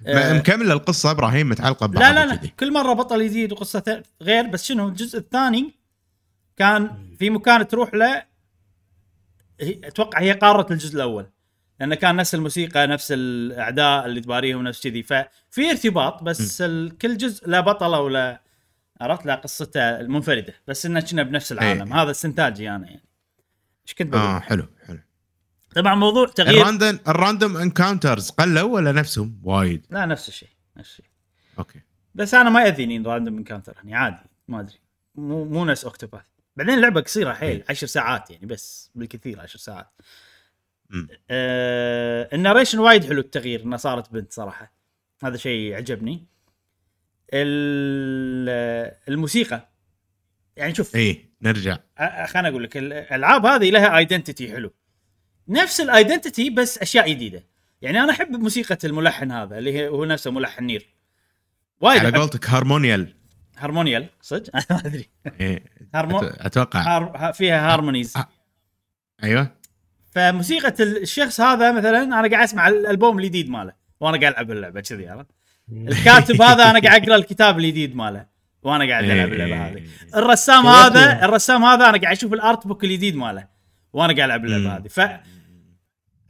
ما- 0.00 0.30
آه، 0.30 0.38
مكمل 0.38 0.72
القصة 0.72 1.10
إبراهيم 1.10 1.48
متعلقة 1.48 1.86
ببعض 1.86 2.02
لا 2.02 2.12
لا. 2.26 2.26
لا. 2.32 2.36
كل 2.60 2.72
مرة 2.72 2.92
بطل 2.92 3.26
جديد 3.28 3.52
وقصته 3.52 4.02
غير 4.22 4.46
بس 4.46 4.64
شنو؟ 4.64 4.88
الجزء 4.88 5.18
الثاني 5.18 5.74
كان 6.56 6.90
في 7.18 7.30
مكان 7.30 7.68
تروح 7.68 7.94
له 7.94 8.22
هي- 9.60 9.80
أتوقع 9.84 10.20
هي 10.20 10.32
قاره 10.32 10.72
الجزء 10.72 10.96
الأول. 10.96 11.26
لأنه 11.80 11.94
كان 11.94 12.16
نفس 12.16 12.34
الموسيقى 12.34 12.86
نفس 12.86 13.12
الأعداء 13.12 14.06
اللي 14.06 14.20
تباريهم 14.20 14.62
نفس 14.62 14.82
كذي. 14.82 15.02
ففي 15.02 15.70
ارتباط 15.70 16.22
بس 16.22 16.62
كل 17.02 17.16
جزء 17.16 17.48
له 17.48 17.60
بطله 17.60 18.00
ولا 18.00 18.42
عرفت؟ 19.00 19.26
له 19.26 19.34
قصته 19.34 20.00
المنفرده 20.00 20.54
بس 20.66 20.86
انه 20.86 21.00
كنا 21.00 21.22
بنفس 21.22 21.52
العالم. 21.52 21.92
إيه. 21.92 22.02
هذا 22.02 22.10
استنتاجي 22.10 22.70
أنا 22.70 22.86
يعني. 22.86 23.04
إيش 23.86 23.94
كنت 23.94 24.08
بقول؟ 24.08 24.22
آه 24.22 24.38
حلو 24.38 24.66
حلو. 24.86 24.98
طبعا 25.74 25.94
موضوع 25.94 26.26
تغيير 26.26 26.60
الراندوم 26.60 26.98
الراندوم 27.08 27.56
انكاونترز 27.56 28.30
قلوا 28.30 28.74
ولا 28.74 28.92
نفسهم؟ 28.92 29.40
وايد. 29.44 29.86
لا 29.90 30.06
نفس 30.06 30.28
الشيء 30.28 30.48
نفس 30.76 30.90
الشيء. 30.90 31.06
أوكي. 31.58 31.80
بس 32.14 32.34
أنا 32.34 32.50
ما 32.50 32.62
يأذيني 32.62 32.98
random 32.98 33.36
encounter 33.36 33.74
يعني 33.76 33.94
عادي 33.94 34.22
ما 34.48 34.60
أدري. 34.60 34.78
مو 35.14 35.44
مو 35.44 35.64
نفس 35.64 35.84
Octopath. 35.84 36.24
بعدين 36.56 36.74
اللعبة 36.74 37.00
قصيرة 37.00 37.32
حيل 37.32 37.64
10 37.68 37.86
ساعات 37.86 38.30
يعني 38.30 38.46
بس 38.46 38.90
بالكثير 38.94 39.40
10 39.40 39.58
ساعات. 39.58 39.90
آه 41.30 42.28
ال 42.32 42.37
narration 42.37 42.78
وايد 42.78 43.04
حلو 43.04 43.20
التغيير 43.20 43.62
انها 43.62 43.78
صارت 43.78 44.12
بنت 44.12 44.32
صراحة. 44.32 44.72
هذا 45.24 45.36
شيء 45.36 45.74
عجبني. 45.74 46.26
ال- 47.32 48.94
الموسيقى. 49.08 49.68
يعني 50.56 50.74
شوف 50.74 50.96
اي 50.96 51.30
نرجع. 51.42 51.78
خليني 52.26 52.48
أقول 52.48 52.64
لك 52.64 52.76
الألعاب 52.76 53.46
هذه 53.46 53.70
لها 53.70 53.98
identity 53.98 54.52
حلو. 54.52 54.74
نفس 55.48 55.80
ال 55.80 55.88
identity 55.88 56.50
بس 56.50 56.78
أشياء 56.78 57.10
جديدة. 57.10 57.44
يعني 57.82 58.00
أنا 58.00 58.12
أحب 58.12 58.30
موسيقى 58.30 58.78
الملحن 58.84 59.30
هذا 59.32 59.58
اللي 59.58 59.88
هو 59.88 60.04
نفسه 60.04 60.30
ملحن 60.30 60.64
نير. 60.64 60.88
وايد 61.80 62.06
على 62.06 62.18
قولتك 62.18 62.50
harmonial. 62.50 63.15
harmonial 63.58 64.06
صدق؟ 64.22 64.50
ما 64.70 64.78
أدري. 64.86 65.08
إيه. 65.40 65.62
أتوقع. 65.94 67.32
فيها 67.32 67.72
harmonies. 67.72 68.14
أيوه. 69.24 69.52
فموسيقى 70.12 70.74
ال- 70.82 71.02
الشخص 71.02 71.40
هذا 71.40 71.72
مثلا 71.72 72.02
أنا 72.02 72.16
قاعد 72.28 72.34
أسمع 72.34 72.68
الألبوم 72.68 73.18
الجديد 73.18 73.50
ماله 73.50 73.72
وأنا 74.00 74.20
قاعد 74.20 74.32
ألعب 74.32 74.50
اللعبة 74.50 74.80
كذي 74.80 75.08
عرفت؟ 75.08 75.26
الكاتب 75.72 76.42
هذا 76.42 76.70
أنا 76.70 76.80
قاعد 76.80 77.02
أقرأ 77.02 77.16
الكتاب 77.16 77.58
الجديد 77.58 77.96
ماله 77.96 78.26
وأنا 78.62 78.88
قاعد 78.88 79.04
ألعب 79.04 79.32
اللعبة 79.32 79.66
هذه. 79.68 79.82
الرسام 80.16 80.66
هذا. 80.66 81.24
الرسام 81.24 81.64
هذا 81.64 81.88
أنا 81.88 81.98
قاعد 81.98 82.16
أشوف 82.16 82.32
ال 82.32 82.40
art 82.40 82.66
book 82.66 82.84
الجديد 82.84 83.16
ماله 83.16 83.46
وأنا 83.92 84.12
قاعد 84.16 84.28
ألعب 84.28 84.44
اللعبة. 84.44 84.76
هذه. 84.76 84.88
ف 84.88 85.00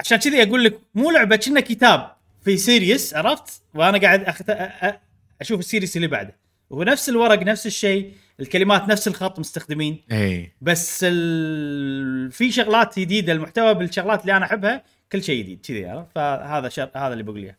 عشان 0.01 0.19
كذي 0.19 0.43
أقول 0.43 0.65
لك 0.65 0.81
مو 0.95 1.11
لعبة 1.11 1.37
كنا 1.37 1.61
كتاب 1.61 2.13
في 2.45 2.57
series 2.57 3.15
عرفت؟ 3.15 3.63
وأنا 3.75 3.99
قاعد 3.99 4.25
أخت... 4.25 4.51
أ- 4.51 4.85
أ- 4.85 4.95
أشوف 5.41 5.59
ال 5.61 5.66
series 5.66 5.97
اللي 5.97 6.09
بعده. 6.09 6.37
ونفس 6.71 7.09
الورق 7.09 7.43
نفس 7.43 7.67
الشيء 7.67 8.13
الكلمات 8.41 8.89
نفس 8.89 9.09
الخط 9.09 9.39
مستخدمين. 9.39 10.03
اي 10.13 10.53
بس 10.61 11.01
ال... 11.09 12.31
في 12.31 12.53
شغلات 12.53 12.99
جديدة 12.99 13.33
المحتوى 13.33 13.75
بالشغلات 13.75 14.21
اللي 14.21 14.37
أنا 14.37 14.45
أحبها 14.45 14.83
كل 15.13 15.23
شيء 15.23 15.43
جديد 15.43 15.67
كذي 15.67 15.87
عرفت؟ 15.87 16.09
فهذا 16.15 16.69
شر... 16.69 16.91
هذا 16.97 17.13
اللي 17.13 17.23
بقول 17.23 17.43
إياه. 17.43 17.57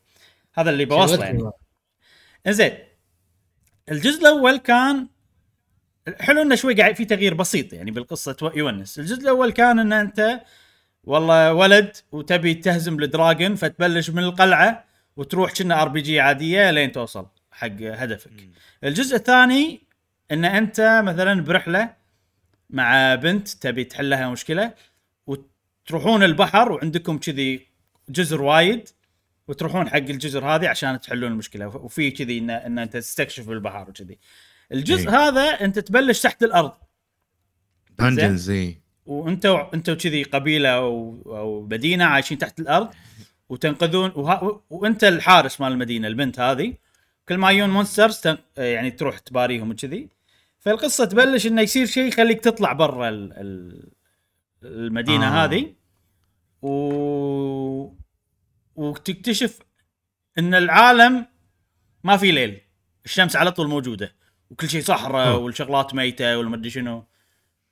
هذا 0.54 0.70
اللي 0.70 0.86
بوصله 0.86 1.26
يعني. 1.26 1.52
إنزين 2.48 2.72
الجزء 3.92 4.22
الأول 4.22 4.58
كان 4.58 5.08
حلو 6.20 6.42
إنه 6.42 6.56
شوي 6.56 6.74
قاعد 6.74 6.96
في 6.96 7.06
تغيير 7.06 7.34
بسيط 7.34 7.74
يعني 7.74 7.92
بالقصة 7.92 8.52
يونس. 8.56 9.00
الجزء 9.00 9.22
الأول 9.22 9.52
كان 9.52 9.80
إن 9.80 9.94
أنت 9.94 10.42
والله 11.04 11.54
ولد 11.54 11.98
وتبي 12.12 12.54
تهزم 12.54 13.04
الدراجون 13.04 13.56
فتبلش 13.56 14.10
من 14.10 14.24
القلعة 14.24 14.86
وتروح 15.18 15.54
كنا 15.54 15.82
RPG 15.82 16.20
عادية 16.20 16.72
لين 16.72 16.92
توصل. 16.92 17.28
حق 17.58 17.82
هدفك. 17.82 18.32
الجزء 18.84 19.16
الثاني 19.16 19.82
إن 20.32 20.46
أنت 20.46 21.02
مثلا 21.06 21.42
برحلة 21.42 21.94
مع 22.70 23.16
بنت 23.16 23.48
تبي 23.48 23.84
تحل 23.84 24.10
لها 24.10 24.30
مشكلة 24.30 24.74
وتروحون 25.28 26.24
البحر 26.24 26.72
وعندكم 26.72 27.18
كذي 27.18 27.68
جزر 28.10 28.42
وايد 28.42 28.90
وتروحون 29.48 29.90
حق 29.90 29.96
الجزر 29.96 30.46
هذه 30.46 30.68
عشان 30.68 31.02
تحلون 31.02 31.32
المشكلة. 31.32 31.68
وفي 31.68 32.12
كذي 32.12 32.38
ان, 32.38 32.50
إن 32.50 32.80
أنت 32.80 32.98
تستكشف 32.98 33.50
البحر 33.50 33.90
وكذي. 33.90 34.18
الجزء 34.72 35.10
إيه. 35.10 35.28
هذا 35.28 35.42
أنت 35.42 35.80
تبلش 35.80 36.22
تحت 36.22 36.44
الأرض. 36.44 36.72
dungeons 38.00 38.50
اي 38.50 38.78
وأنت 39.06 39.46
أنت 39.46 39.90
وكذي 39.90 40.24
قبيلة 40.24 40.70
أو 40.70 41.22
أو 41.26 41.68
مدينة 41.72 42.06
عايشين 42.06 42.38
تحت 42.38 42.60
الأرض 42.60 42.94
وتنقذون. 43.50 44.12
وها 44.16 44.62
وأنت 44.70 45.04
الحارس 45.04 45.62
مال 45.62 45.72
المدينة 45.72 46.08
البنت 46.08 46.40
هذه. 46.40 46.87
كل 47.30 47.38
ما 47.38 47.52
يجون 47.52 47.70
مونسترز 47.70 48.18
تن... 48.18 48.38
يعني 48.58 48.92
تروح 48.92 49.20
تباريهم 49.20 49.72
وكذي. 49.72 50.10
فالقصة 50.60 51.06
تبلش 51.06 51.48
إنه 51.48 51.62
يصير 51.62 51.86
شيء 51.86 52.08
يخليك 52.08 52.42
تطلع 52.42 52.74
برا 52.74 53.10
ال... 53.10 53.34
ال... 53.34 53.92
المدينة 54.64 55.28
آه. 55.28 55.46
هذه. 55.46 55.74
و... 56.62 57.94
وتكتشف 58.76 59.60
إن 60.38 60.54
العالم 60.54 61.26
ما 62.04 62.18
في 62.18 62.32
ليل. 62.32 62.62
الشمس 63.06 63.36
على 63.36 63.52
طول 63.52 63.68
موجودة. 63.68 64.16
وكل 64.50 64.70
شيء 64.70 64.82
صحراء. 64.82 65.40
والشغلات 65.40 65.96
ميتة 65.96 66.38
والمدري 66.38 66.70
شنو. 66.70 67.08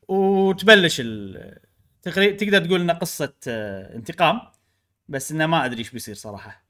وتبلش 0.07 0.97
ال... 0.99 1.59
تقدر 2.03 2.65
تقول 2.65 2.81
انها 2.81 2.95
قصة 2.95 3.33
آه، 3.47 3.95
انتقام. 3.95 4.41
بس 5.07 5.31
إنه 5.31 5.45
ما 5.45 5.65
أدري 5.65 5.79
إيش 5.79 5.91
بيصير 5.91 6.15
صراحة. 6.15 6.64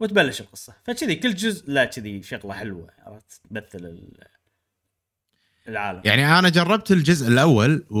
وتبلش 0.00 0.40
القصة. 0.40 0.74
فكذي 0.86 1.14
كل 1.14 1.34
جزء 1.34 1.70
لا 1.70 1.84
كذي 1.84 2.22
شغلة 2.22 2.54
حلوة 2.54 2.90
عرفت؟ 3.06 3.40
تمثل 3.50 3.86
ال... 3.86 4.12
العالم. 5.68 6.00
يعني 6.04 6.38
أنا 6.38 6.48
جربت 6.48 6.90
الجزء 6.90 7.28
الأول 7.28 7.86
و... 7.90 8.00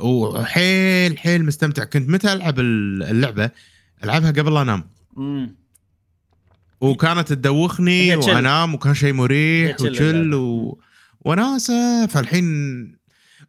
وحيل 0.00 1.18
حيل 1.18 1.44
مستمتع. 1.44 1.84
كنت 1.84 2.08
متى 2.08 2.32
ألعب 2.32 2.60
اللعبة؟ 2.60 3.50
ألعبها 4.04 4.30
قبل 4.30 4.54
لا 4.54 4.62
أنام. 4.62 4.90
امم 5.18 5.56
وكانت 6.80 7.28
تدوخني. 7.28 8.16
وأنام 8.16 8.74
وكان 8.74 8.94
شيء 8.94 9.12
مريح 9.12 9.80
وشل 9.80 10.04
اللعبة. 10.04 10.42
و... 10.42 10.78
وناسة. 11.20 12.06
فالحين 12.06 12.44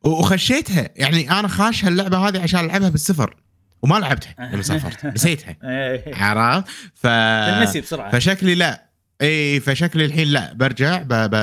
وخشيتها. 0.03 0.89
يعني 0.95 1.31
أنا 1.31 1.47
خاش 1.47 1.85
هاللعبة 1.85 2.17
هذه 2.17 2.41
عشان 2.41 2.59
ألعبها 2.59 2.89
بالسفر 2.89 3.35
وما 3.85 3.95
لعبتها 3.99 4.35
لما 4.53 4.61
سافرت 4.61 5.05
نسيتها. 5.05 5.55
إيه. 5.63 6.15
عرفت؟ 6.15 6.67
ف 6.95 7.07
تنسي 7.59 7.81
بسرعة. 7.81 8.11
فشكلي 8.11 8.55
لا. 8.55 8.85
اي 9.21 9.59
فشكلي 9.59 10.05
الحين 10.05 10.27
لا. 10.27 10.53
برجع 10.53 11.01
ب... 11.01 11.07
ب... 11.13 11.35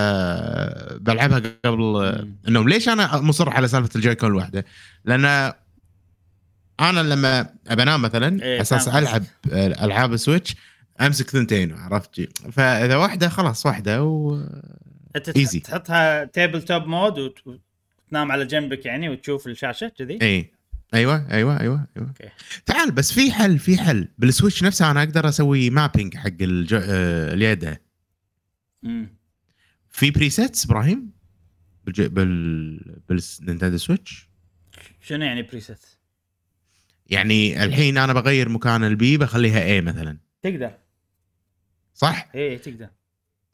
بلعبها 1.05 1.43
قبل 1.65 1.83
النوم 2.49 2.69
ليش 2.69 2.89
أنا 2.89 3.17
مصر 3.21 3.49
على 3.51 3.69
سالفة 3.69 3.91
ال 3.97 4.15
Joy-Con 4.15 4.29
الواحده؟ 4.31 4.65
لأن 5.05 5.25
أنا 6.81 7.01
لما 7.01 7.41
ابى 7.69 7.83
انام 7.83 8.03
مثلا 8.03 8.43
إيه، 8.43 8.61
أساس 8.61 8.89
ألعب 8.89 9.23
ألعاب 9.53 10.13
ال 10.13 10.19
Switch 10.19 10.57
أمسك 11.01 11.31
ثنتين 11.31 11.73
عرفت. 11.73 12.29
فإذا 12.53 12.97
واحدة 12.97 13.29
خلاص 13.29 13.67
واحدة 13.67 14.03
و. 14.05 14.41
تح- 15.25 15.59
تحطها 15.65 16.25
tabletop 16.25 16.87
mode 16.87 17.19
وت- 17.19 17.39
وتنام 18.07 18.33
على 18.33 18.45
جنبك 18.47 18.87
يعني 18.87 19.09
وتشوف 19.09 19.47
الشاشة 19.47 19.89
كذي؟ 19.99 20.19
اي 20.23 20.53
أيوه 20.95 21.31
أيوه 21.31 21.61
أيوه 21.61 21.87
أيوه. 21.97 22.09
أوكي. 22.09 22.29
تعال 22.67 22.91
بس 22.91 23.13
في 23.13 23.33
حل 23.33 23.59
في 23.59 23.79
حل. 23.79 24.09
بال 24.19 24.30
Switch 24.30 24.65
نفسه 24.65 24.91
أنا 24.91 25.03
أقدر 25.03 25.29
أسوي 25.29 25.71
mapping 25.71 26.17
حق. 26.17 26.29
آه، 26.73 27.35
اليد. 27.35 27.79
امم 28.85 29.09
في 29.91 30.11
presets 30.11 30.65
إبراهيم؟ 30.65 31.11
بالج... 31.85 32.03
بال 32.03 33.01
بال 33.09 33.23
Nintendo 33.23 33.77
Switch؟ 33.77 34.29
شنو 35.01 35.25
يعني 35.25 35.43
preset 35.43 35.99
يعني 37.07 37.65
الحين 37.65 37.99
أنا 37.99 38.13
بغير 38.13 38.49
مكان 38.49 38.85
ال 38.85 39.01
B 39.01 39.17
بخليها 39.17 39.63
اي 39.65 39.81
مثلا. 39.81 40.19
تقدر. 40.43 40.75
صح؟ 41.95 42.29
إيه 42.35 42.59
تقدر. 42.59 42.87
أ- 42.87 42.91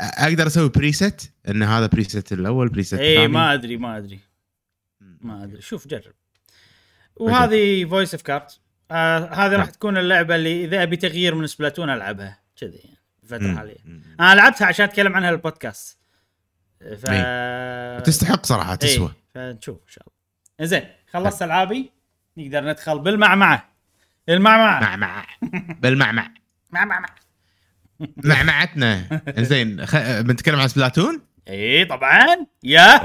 أقدر 0.01 0.46
أسوي 0.46 0.68
preset 0.68 1.33
إن 1.48 1.62
هذا 1.62 1.87
preset 1.87 2.33
الأول 2.33 2.68
preset 2.68 2.94
إيه 2.94 3.16
الثاني. 3.16 3.33
ما 3.33 3.55
أدري 3.55 3.77
ما 3.77 3.98
أدري. 3.98 4.18
ما 5.01 5.44
أدري. 5.44 5.61
شوف 5.61 5.88
جرب. 5.88 6.12
وهذه 7.20 7.85
Voice 7.85 8.14
of 8.14 8.22
Cards 8.22 8.61
آه 8.90 9.18
هذه 9.18 9.50
راح 9.52 9.59
نعم. 9.59 9.66
تكون 9.66 9.98
اللعبة 9.98 10.35
اللي 10.35 10.64
إذا 10.64 10.83
أبي 10.83 10.96
تغيير 10.96 11.35
من 11.35 11.46
Splatoon 11.46 11.90
ألعبها. 11.90 12.38
كذي 12.61 12.76
يعني 12.85 12.98
الفترة. 13.22 13.50
الحالية. 13.52 13.76
أنا 14.20 14.35
لعبتها 14.35 14.66
عشان 14.66 14.85
أتكلم 14.85 15.16
عنها 15.16 15.31
البودكاست 15.31 15.98
ف 16.81 17.11
تستحق 18.04 18.46
صراحة 18.46 18.74
تسوى. 18.74 19.12
إيه، 19.37 19.52
فنشوف 19.52 19.76
إن 19.76 19.88
شاء 19.88 20.04
الله. 20.07 20.68
زين 20.68 20.85
خلصت 21.11 21.42
ألعابي. 21.42 21.92
نقدر 22.37 22.64
ندخل 22.70 22.98
بالمعمعة. 22.98 23.68
المعمعة. 24.28 24.81
معمع 24.81 25.26
بالمعمع 25.81 26.31
معمعة. 26.70 27.14
معمعتنا. 28.16 29.22
زين 29.38 29.87
خ... 29.87 29.96
بنتكلم 30.20 30.61
عن 30.61 30.68
Splatoon؟ 30.68 31.22
اي 31.48 31.85
طبعا. 31.85 32.26
يا. 32.64 32.98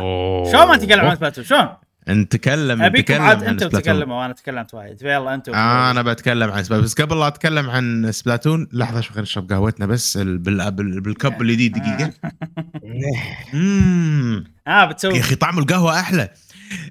شلون 0.51 0.67
ما 0.67 0.77
تتكلم 0.77 1.05
عن 1.05 1.15
Splatoon؟ 1.15 1.43
شلون؟ 1.43 1.69
نتكلم 2.09 2.81
أبيكم 2.81 3.01
نتكلم 3.13 3.21
عاد 3.21 3.43
أنتم. 3.43 3.67
تتكلموا 3.69 4.21
وأنا 4.21 4.33
تكلمت 4.33 4.73
وايد. 4.73 4.99
فيلا 4.99 5.33
أنتم. 5.33 5.53
آه 5.53 5.91
أنا 5.91 6.01
بتكلم 6.01 6.51
عن 6.51 6.63
Splatoon. 6.63 6.85
بس 6.85 6.93
قبل 6.93 7.19
لا 7.19 7.27
أتكلم 7.27 7.69
عن 7.69 8.11
Splatoon 8.11 8.67
لحظة 8.73 9.01
شوي 9.01 9.09
خلينا 9.09 9.21
نشرب 9.21 9.49
قهوتنا 9.53 9.85
بس 9.85 10.17
ال- 10.17 10.37
بال... 10.37 10.71
بال... 10.71 11.01
بال 11.01 11.17
cup 11.17 11.41
الجديد 11.41 11.71
دقيقة. 11.73 12.13
امم 13.53 14.43
آه 14.67 14.81
يا 14.81 14.85
بتسوي 14.85 15.19
أخي 15.19 15.35
طعم 15.35 15.59
القهوة 15.59 15.99
أحلى. 15.99 16.29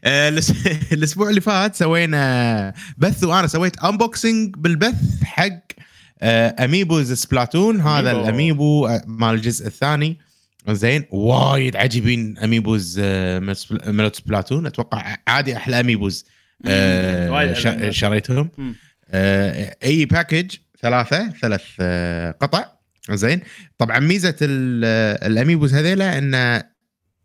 آه، 0.05 0.29
الأسبوع 0.93 1.29
اللي 1.31 1.41
فات 1.41 1.75
سوينا 1.77 2.75
بث 2.99 3.25
وأنا 3.25 3.47
سويت 3.47 3.79
unboxing 3.85 4.55
بالبث 4.59 5.23
حق 5.25 5.59
آه، 6.23 6.65
amiibos 6.65 7.13
Splatoon 7.13 7.81
هذا. 7.81 8.11
ال 8.11 8.22
amiibo 8.22 8.87
آه، 8.87 9.03
مال 9.07 9.35
الجزء 9.35 9.67
الثاني. 9.67 10.19
زين 10.69 11.05
وايد 11.11 11.77
عجيبين 11.77 12.39
amiibos 12.39 13.01
آه، 13.05 13.39
مال 13.87 14.17
Splatoon. 14.17 14.67
أتوقع 14.67 15.17
عادي 15.29 15.57
أحلى 15.57 15.81
amiibos 15.81 16.25
آه،. 16.67 17.91
شريتهم. 17.91 18.51
آه، 19.11 19.77
أي 19.85 20.05
package 20.05 20.51
ثلاثة 20.83 21.31
ثلاث 21.31 21.63
آه، 21.81 22.31
قطع. 22.31 22.65
زين. 23.11 23.41
طبعا 23.79 23.99
ميزة 23.99 24.37
ال- 24.43 24.85
ال 25.33 25.38
amiibos 25.38 25.75
هذيلا 25.75 26.19
انه 26.19 26.63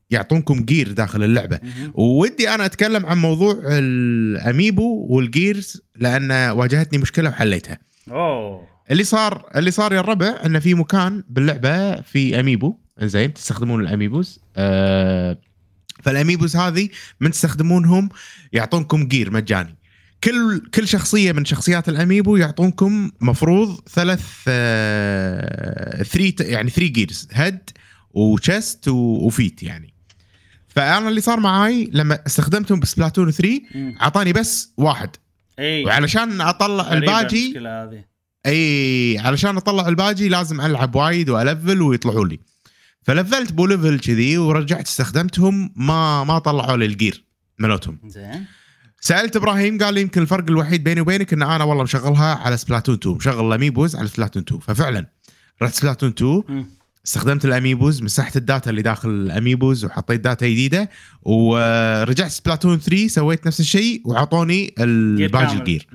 يعطونكم 0.09 0.65
gear 0.65 0.91
داخل 0.91 1.23
اللعبة. 1.23 1.59
مهم. 1.63 1.91
ودي 1.95 2.49
أنا 2.49 2.65
أتكلم 2.65 3.05
عن 3.05 3.17
موضوع 3.17 3.61
ال 3.67 3.87
amiibo 3.87 5.05
وال 5.09 5.30
gears 5.30 5.81
لأن 5.95 6.31
واجهتني 6.31 6.97
مشكلة 6.99 7.29
وحليتها. 7.29 7.77
أوه. 8.11 8.67
اللي 8.91 9.03
صار 9.03 9.49
اللي 9.55 9.71
صار 9.71 9.93
يا 9.93 9.99
الربع 9.99 10.35
انه 10.45 10.59
في 10.59 10.73
مكان 10.73 11.23
باللعبة 11.29 12.01
في 12.01 12.39
amiibo. 12.39 12.77
زين 13.01 13.33
تستخدمون 13.33 13.81
ال 13.81 13.89
amiibos 13.89 14.39
آه 14.55 15.37
فال 16.03 16.15
amiibos 16.15 16.55
هذه 16.55 16.89
من 17.19 17.31
تستخدمونهم 17.31 18.09
يعطونكم 18.53 19.07
gear 19.07 19.31
مجاني. 19.31 19.75
كل 20.23 20.61
كل 20.73 20.87
شخصية 20.87 21.31
من 21.31 21.45
شخصيات 21.45 21.89
ال 21.89 21.96
amiibo 21.96 22.35
يعطونكم 22.35 23.11
مفروض 23.21 23.79
ثلاث 23.89 24.25
آه 24.47 26.03
three 26.03 26.35
يعني 26.39 26.69
three 26.69 26.87
gears 26.87 27.27
head 27.31 27.59
و 28.11 28.24
chest 28.24 28.87
و 28.87 29.03
feet 29.03 29.63
يعني. 29.63 29.93
فأنا 30.67 31.09
اللي 31.09 31.21
صار 31.21 31.39
معاي 31.39 31.89
لما 31.93 32.19
استخدمتهم 32.27 32.79
ب 32.79 32.85
Splatoon 32.85 33.31
3 33.31 33.61
مم. 33.75 33.95
أعطاني 34.01 34.33
بس 34.33 34.73
واحد. 34.77 35.09
إي. 35.59 35.85
وعلشان 35.85 36.41
أطلع 36.41 36.93
هذه. 37.67 38.03
إي 38.45 39.17
علشان 39.19 39.57
أطلع 39.57 39.87
الباقي 39.87 40.29
لازم 40.29 40.61
ألعب 40.61 40.95
وايد 40.95 41.29
وألفل 41.29 41.81
ويطلعوا 41.81 42.25
لي. 42.25 42.39
فلفلت 43.07 43.51
بو 43.53 43.65
level 43.65 43.99
كذي 43.99 44.37
ورجعت 44.37 44.87
استخدمتهم 44.87 45.73
ما 45.75 46.23
ما 46.23 46.39
طلعوا 46.39 46.77
لي 46.77 46.85
ال 46.85 46.93
gear 46.93 47.23
ملوتهم 47.59 47.99
زين 48.07 48.45
سألت 49.01 49.35
إبراهيم 49.35 49.77
قال 49.77 49.93
لي 49.93 50.01
يمكن 50.01 50.21
الفرق 50.21 50.43
الوحيد 50.49 50.83
بيني 50.83 51.01
وبينك 51.01 51.33
إن 51.33 51.41
أنا 51.43 51.63
والله 51.63 51.83
مشغلها 51.83 52.35
على 52.35 52.57
Splatoon 52.57 52.95
2 52.95 53.15
مشغل 53.15 53.47
ال 53.47 53.53
Amiibos 53.53 53.95
على 53.95 54.07
Splatoon 54.07 54.43
2 54.43 54.61
ففعلا 54.61 55.05
رحت 55.61 55.73
Splatoon 55.73 56.09
2 56.09 56.43
مم. 56.49 56.65
استخدمت 57.05 57.45
ال 57.45 57.52
Amiibos 57.52 58.01
مسحت 58.01 58.37
ال 58.37 58.44
data 58.44 58.69
اللي 58.69 58.81
داخل 58.81 59.09
ال 59.09 59.19
Amiibos 59.19 59.85
وحطيت 59.85 60.21
data 60.21 60.47
جديدة 60.47 60.89
ورجعت 61.21 62.31
Splatoon 62.31 62.79
3 62.79 63.07
سويت 63.07 63.47
نفس 63.47 63.59
الشيء 63.59 64.01
وعطوني 64.05 64.67
كامل. 64.67 65.59
ال 65.59 65.64
gear. 65.64 65.87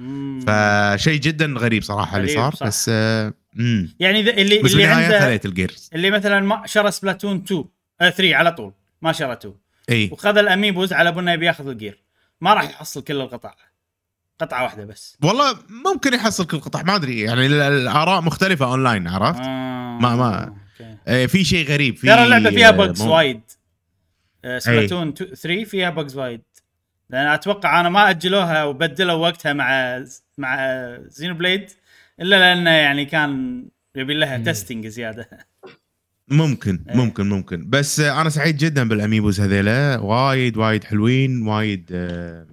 فشيء 0.47 1.21
جدا 1.21 1.47
غريب 1.47 1.83
صراحة 1.83 2.17
اللي 2.17 2.29
صار 2.35 2.55
صح. 2.55 2.67
بس 2.67 2.91
آه، 3.57 3.61
امم 3.61 3.95
يعني 4.01 4.23
ذا- 4.23 4.31
اللي 4.37 4.59
بس 4.63 4.73
اللي 4.73 4.85
عنده 4.85 5.41
اللي 5.95 6.11
مثلا 6.11 6.41
ما 6.41 6.63
شرى 6.67 6.91
Splatoon 6.91 7.37
2 7.37 7.65
آه 8.01 8.11
3 8.11 8.35
على 8.37 8.53
طول 8.53 8.73
ما 9.03 9.13
شرى 9.13 9.33
2 9.33 9.55
إي. 9.91 10.09
وخذ 10.13 10.39
ال 10.39 10.46
Amiibos 10.46 10.93
على 10.93 11.13
بنا 11.13 11.33
يبي 11.35 11.47
ياخذ 11.47 11.69
ال 11.69 11.76
gear 11.76 12.03
ما 12.41 12.55
راح 12.55 12.65
يحصل 12.65 13.05
كل 13.05 13.21
القطع. 13.21 13.55
قطعة 14.41 14.63
واحدة 14.63 14.85
بس. 14.85 15.17
والله 15.23 15.57
ممكن 15.87 16.15
يحصل 16.15 16.47
كل 16.47 16.61
قطع 16.61 16.83
ما 16.83 16.95
أدري. 16.97 17.21
يعني 17.21 17.47
ال- 17.47 17.61
الآراء 17.63 18.21
مختلفة 18.21 18.67
أونلاين 18.67 19.09
عرفت؟ 19.09 19.41
آه. 19.41 19.99
ما- 20.01 20.17
ما-. 20.17 20.57
آه، 21.07 21.27
في 21.27 21.45
شيء 21.45 21.67
غريب 21.69 21.97
في 21.97 22.07
ترى 22.07 22.25
اللعبة 22.25 22.51
فيها 22.51 22.69
آه، 22.69 22.71
bugs 22.71 23.03
مو- 23.03 23.15
وايد. 23.17 23.41
آه، 24.45 24.59
Splatoon 24.59 25.15
3 25.15 25.65
فيها 25.65 25.91
bugs 25.91 26.17
وايد. 26.17 26.43
لأن 27.11 27.27
أتوقع 27.27 27.81
أنا 27.81 27.89
ما 27.89 28.11
أجلوها 28.11 28.65
وبدلوا 28.65 29.13
وقتها 29.15 29.53
مع 29.53 30.03
مع 30.39 30.59
Xenoblade 31.07 31.71
إلا 32.23 32.37
لأنه 32.37 32.71
يعني 32.71 33.05
كان 33.05 33.65
يبي 33.97 34.15
لها 34.15 34.39
testing 34.39 34.87
زيادة. 34.87 35.29
ممكن 36.29 36.85
إيه. 36.89 36.97
ممكن 36.97 37.29
ممكن. 37.29 37.71
بس 37.71 38.01
أنا 38.01 38.31
سعيد 38.31 38.57
جدا 38.57 38.89
بال 38.89 39.01
Amiibos 39.01 39.41
هذيلا. 39.41 39.99
وايد 39.99 40.57
وايد 40.57 40.85
حلوين 40.85 41.47
وايد 41.49 41.91
آه، 41.93 42.47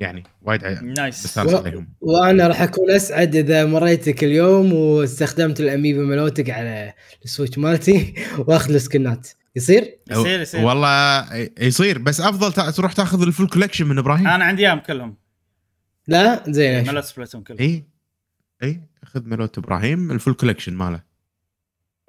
يعني 0.00 0.22
وايد 0.42 0.64
nice 0.82 1.38
و- 1.38 1.40
عليهم. 1.56 1.88
وأنا 2.00 2.46
راح 2.48 2.62
أكون 2.62 2.90
أسعد 2.90 3.36
إذا 3.36 3.64
مريتك 3.66 4.24
اليوم 4.24 4.72
واستخدمت 4.72 5.60
ال 5.60 5.66
Amiibo 5.66 6.00
ملوتك 6.00 6.50
على 6.50 6.92
ال 7.24 7.29
Switch 7.29 7.58
مالتي 7.58 8.14
وأخذ 8.46 8.74
السكنات 8.74 9.28
يصير؟ 9.56 9.98
يصير 10.10 10.40
يصير. 10.40 10.64
والله 10.64 11.26
يصير 11.60 11.98
بس 11.98 12.20
أفضل 12.20 12.72
تروح 12.72 12.92
تاخذ 12.92 13.22
ال 13.22 13.27
full 13.27 13.48
collection 13.48 13.86
من 13.86 13.98
إبراهيم. 13.98 14.28
أنا 14.28 14.44
عندي 14.44 14.62
إياهم 14.66 14.78
كلهم. 14.78 15.16
لا؟ 16.08 16.42
زين. 16.48 16.86
ملوت 16.88 17.04
Splatoon 17.04 17.42
كلهم. 17.42 17.58
اي 17.60 17.84
اي 18.62 18.80
خذ 19.04 19.22
ملوت 19.28 19.58
إبراهيم 19.58 20.10
ال 20.10 20.15
full 20.15 20.34
collection 20.34 20.74
ماله. 20.74 21.00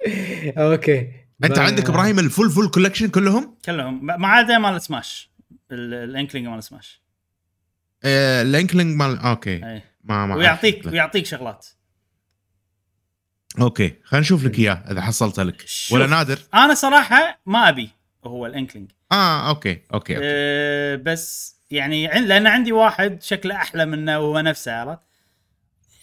okay. 0.58 1.12
أنت 1.44 1.58
عندك 1.58 1.88
إبراهيم 1.88 2.18
ال 2.18 2.24
full 2.24 2.50
full 2.50 2.70
collection 2.70 3.08
كلهم؟ 3.08 3.58
كلهم. 3.64 4.06
ما 4.06 4.28
عدا 4.28 4.58
مال 4.58 4.82
سماش. 4.82 5.30
ال- 5.72 5.94
ال 5.94 6.01
Inkling 6.01 6.46
مال 6.48 6.62
Smash. 6.64 7.02
آه، 8.04 8.42
ال 8.42 8.49
Inkling 8.49 8.96
مال 8.96 9.18
okay. 9.18 9.58
ما 10.04 10.26
ما 10.26 10.34
ويعطيك. 10.36 10.86
ويعطيك 10.86 11.26
شغلات. 11.26 11.66
okay. 13.60 13.94
خلينا 14.04 14.20
نشوف 14.22 14.44
لك 14.44 14.58
إياه 14.58 14.84
إذا 14.90 15.00
حصلته 15.00 15.42
لك. 15.42 15.60
شوف. 15.66 15.92
ولا 15.92 16.06
نادر؟ 16.06 16.38
أنا 16.54 16.74
صراحة 16.74 17.40
ما 17.46 17.68
أبي 17.68 17.90
هو 18.24 18.46
الإنكلينج. 18.46 18.90
آه 19.12 19.48
okay 19.48 19.70
okay, 19.70 19.82
okay. 19.94 20.16
أه 20.22 20.96
بس 20.96 21.56
يعني 21.70 22.08
عن- 22.08 22.24
لأن 22.24 22.46
عندي 22.46 22.72
واحد 22.72 23.22
شكله 23.22 23.54
أحلى 23.56 23.86
منه 23.86 24.18
وهو 24.18 24.40
نفسه 24.40 24.72
عرفت؟ 24.72 25.00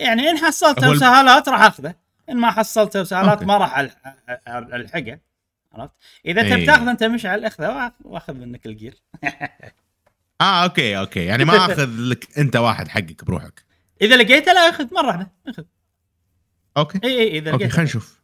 يعني 0.04 0.30
إن 0.30 0.38
حصلته 0.38 0.90
وسهالات 0.90 1.50
راح 1.50 1.62
أخذه. 1.62 1.96
إن 2.30 2.38
ما 2.38 2.52
حصلته 2.52 3.02
وسهالات. 3.02 3.44
ما 3.44 3.58
راح 3.58 3.80
ألحقه. 4.48 5.20
عرفت؟ 5.74 5.94
إذا 6.26 6.42
تبي 6.42 6.56
إيه. 6.56 6.66
تاخذ 6.66 6.88
أنت 6.88 7.04
مشعل 7.04 7.46
اخذه 7.46 7.68
وآخ- 7.68 8.06
واخذ 8.06 8.34
منك 8.34 8.66
ال 8.66 8.73
gear 8.73 9.02
آه 10.42 10.64
أوكي 10.64 10.98
okay. 10.98 11.26
يعني 11.26 11.46
ما 11.46 11.58
أخذ 11.58 11.90
لك 11.90 12.38
أنت 12.38 12.56
واحد 12.56 12.88
حقك 12.88 13.26
بروحك. 13.26 13.64
إذا 14.02 14.16
لقيته 14.16 14.54
لا 14.54 14.60
أخذ 14.70 14.88
مرة 14.94 15.08
واحدة 15.08 15.32
أخذ. 15.48 15.64
okay. 16.78 17.00
إي 17.04 17.20
إي 17.20 17.38
إذا 17.38 17.52
okay 17.52 17.64
لقيته. 17.64 17.74
خلينا 17.76 17.90
نشوف. 17.90 18.22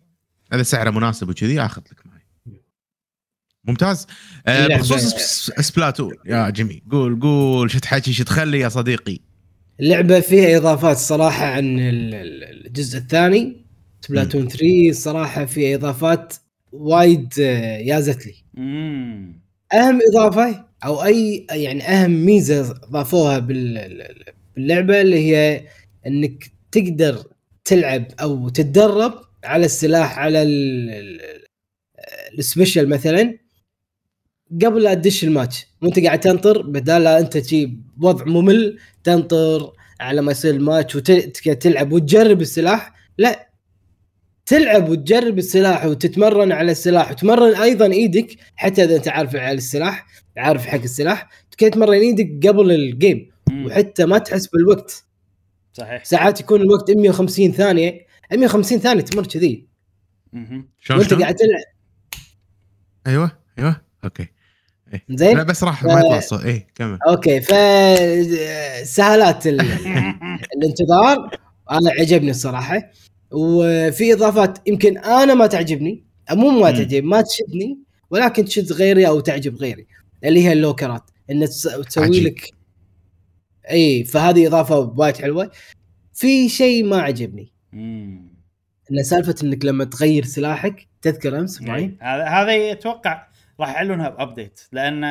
اذا 0.53 0.63
سعره 0.63 0.89
مناسب 0.89 1.29
وكذي 1.29 1.61
آخذ 1.61 1.81
لك 1.91 2.05
معي. 2.07 2.21
ممتاز. 3.63 4.07
آه 4.47 4.67
بخصوص 4.67 5.01
Sp- 5.01 5.61
Splatoon 5.61 6.13
يا 6.25 6.49
جميل 6.49 6.83
قول 6.91 7.19
قول. 7.19 7.71
شو 7.71 7.79
تحكي 7.79 8.13
شو 8.13 8.23
تخلي 8.23 8.59
يا 8.59 8.69
صديقي؟ 8.69 9.19
اللعبة 9.79 10.19
فيها 10.19 10.57
إضافات 10.57 10.97
صراحة 10.97 11.45
عن 11.45 11.79
ال- 11.79 12.15
ال- 12.15 12.65
الجزء 12.67 12.97
الثاني 12.97 13.65
سبلاتون 14.01 14.47
3 14.47 14.91
صراحة 14.91 15.45
فيها 15.45 15.75
إضافات 15.75 16.33
وايد 16.71 17.33
آه، 17.41 17.77
يازت 17.77 18.25
لي. 18.25 18.33
أهم 19.73 19.99
إضافة 20.13 20.65
أو 20.85 21.03
أي 21.05 21.47
يعني 21.51 21.83
أهم 21.83 22.25
ميزة 22.25 22.73
ضافوها 22.91 23.39
بال- 23.39 24.15
باللعبة 24.55 25.01
اللي 25.01 25.17
هي 25.35 25.63
إنك 26.07 26.51
تقدر 26.71 27.23
تلعب 27.65 28.05
أو 28.21 28.49
تتدرب 28.49 29.13
على 29.43 29.65
السلاح 29.65 30.19
على 30.19 30.41
ال- 30.41 30.89
ال- 30.89 31.21
السبيشل 32.39 32.89
مثلا. 32.89 33.37
قبل 34.51 34.83
لا 34.83 34.93
تدش 34.93 35.23
الماتش. 35.23 35.67
وانت 35.81 35.99
قاعد 35.99 36.19
تنطر 36.19 36.61
بدال 36.61 37.03
لا 37.03 37.19
انت 37.19 37.45
شي 37.45 37.65
بوضع 37.97 38.25
ممل 38.25 38.79
تنطر 39.03 39.73
على 39.99 40.21
ما 40.21 40.31
يصير 40.31 40.53
الماتش 40.53 40.95
وتلعب 40.95 41.91
وتجرب 41.91 42.41
السلاح. 42.41 42.93
لا 43.17 43.49
تلعب 44.45 44.89
وتجرب 44.89 45.37
السلاح 45.37 45.85
وتتمرن 45.85 46.51
على 46.51 46.71
السلاح 46.71 47.11
وتمرن 47.11 47.55
أيضا 47.55 47.85
إيدك 47.85 48.35
حتى 48.55 48.83
إذا 48.83 48.95
أنت 48.95 49.07
عارف 49.07 49.35
على 49.35 49.57
السلاح 49.57 50.07
عارف 50.37 50.65
حق 50.65 50.81
السلاح. 50.81 51.29
تمرن 51.57 51.93
إيدك 51.93 52.47
قبل 52.47 52.71
ال 52.71 52.81
game. 52.81 53.31
وحتى 53.65 54.05
ما 54.05 54.17
تحس 54.17 54.47
بالوقت. 54.47 55.03
صحيح. 55.73 56.03
ساعات 56.05 56.39
يكون 56.39 56.61
الوقت 56.61 56.91
150 56.91 57.51
ثانية. 57.51 58.05
150 58.31 58.79
ثانية 58.79 59.01
تمر 59.01 59.27
كذي. 59.27 59.67
وأنت 60.33 60.67
شلون؟ 60.79 61.03
قاعد 61.03 61.35
تلعب. 61.35 61.63
أيوه 63.07 63.31
أيوه. 63.59 63.81
okay. 64.03 64.27
زين؟ 65.09 65.37
لا 65.37 65.43
بس 65.43 65.63
راح 65.63 65.83
ما 65.83 65.99
يطلع 65.99 66.17
الصوت 66.17 66.45
إيه 66.45 66.67
كمل. 66.75 66.97
okay 67.07 67.41
ف 67.41 67.47
سهالات 68.87 69.47
ال... 69.47 69.61
الانتظار. 70.57 71.37
أنا 71.71 71.91
عجبني 71.99 72.29
الصراحة. 72.31 72.91
وفي 73.31 74.13
إضافات 74.13 74.67
يمكن 74.67 74.97
أنا 74.97 75.33
ما 75.33 75.47
تعجبني 75.47 76.03
مو 76.31 76.49
ما 76.49 76.71
مم. 76.71 76.77
تعجب 76.77 77.03
ما 77.03 77.21
تشدني 77.21 77.79
ولكن 78.09 78.45
تشد 78.45 78.71
غيري 78.73 79.07
أو 79.07 79.19
تعجب 79.19 79.55
غيري 79.55 79.87
اللي 80.23 80.43
هي 80.47 80.53
اللوكرات. 80.53 81.03
إن 81.31 81.45
تس- 81.45 81.77
تسوي 81.87 82.03
عجيب. 82.05 82.23
لك 82.23 82.51
إي 83.71 84.03
فهذه 84.03 84.47
إضافة 84.47 84.79
وايد 84.97 85.17
حلوة. 85.17 85.51
في 86.13 86.49
شيء 86.49 86.83
ما 86.83 87.01
عجبني. 87.01 87.51
مم. 87.73 88.29
إن 88.91 89.03
سالفة 89.03 89.35
إنك 89.43 89.65
لما 89.65 89.83
تغير 89.83 90.25
سلاحك 90.25 90.87
تذكر 91.01 91.39
أمس 91.39 91.61
معي؟ 91.61 91.81
إيه. 91.81 91.97
هذا 92.01 92.23
هذا 92.25 92.71
أتوقع 92.71 93.27
راح 93.59 93.69
يعلنونها 93.69 94.09
ب 94.09 94.16
update 94.16 94.61
لأن 94.71 95.03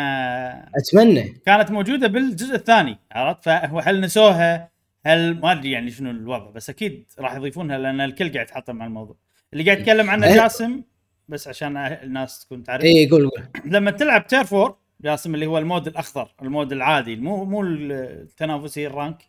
أتمنى. 0.74 1.22
كانت 1.46 1.70
موجودة 1.70 2.06
بالجزء 2.06 2.54
الثاني 2.54 2.98
عرفت؟ 3.12 3.44
فهو 3.44 3.78
هل 3.78 4.00
نسوها؟ 4.00 4.68
هل 5.06 5.40
ما 5.40 5.52
أدري 5.52 5.70
يعني 5.70 5.90
شنو 5.90 6.10
الوضع 6.10 6.50
بس 6.50 6.70
أكيد 6.70 7.06
راح 7.18 7.34
يضيفونها 7.34 7.78
لأن 7.78 8.00
الكل 8.00 8.32
قاعد 8.32 8.46
يتحطم 8.46 8.76
مع 8.76 8.86
الموضوع. 8.86 9.16
اللي 9.52 9.64
قاعد 9.64 9.78
يتكلم 9.78 10.10
عنه. 10.10 10.34
جاسم 10.34 10.82
بس 11.28 11.48
عشان 11.48 11.76
الناس 11.76 12.44
تكون 12.44 12.64
تعرف. 12.64 12.84
اي 12.84 13.08
قول 13.08 13.30
قول. 13.30 13.42
لما 13.64 13.90
تلعب 13.90 14.26
Turf 14.26 14.44
War 14.44 14.76
جاسم 15.00 15.34
اللي 15.34 15.46
هو 15.46 15.58
ال 15.58 15.64
mode 15.64 15.86
الأخضر 15.86 16.34
ال 16.42 16.48
mode 16.48 16.72
العادي 16.72 17.16
مو 17.16 17.44
مو 17.44 17.62
التنافسي 17.62 18.86
ال 18.86 18.93
rank 18.93 19.22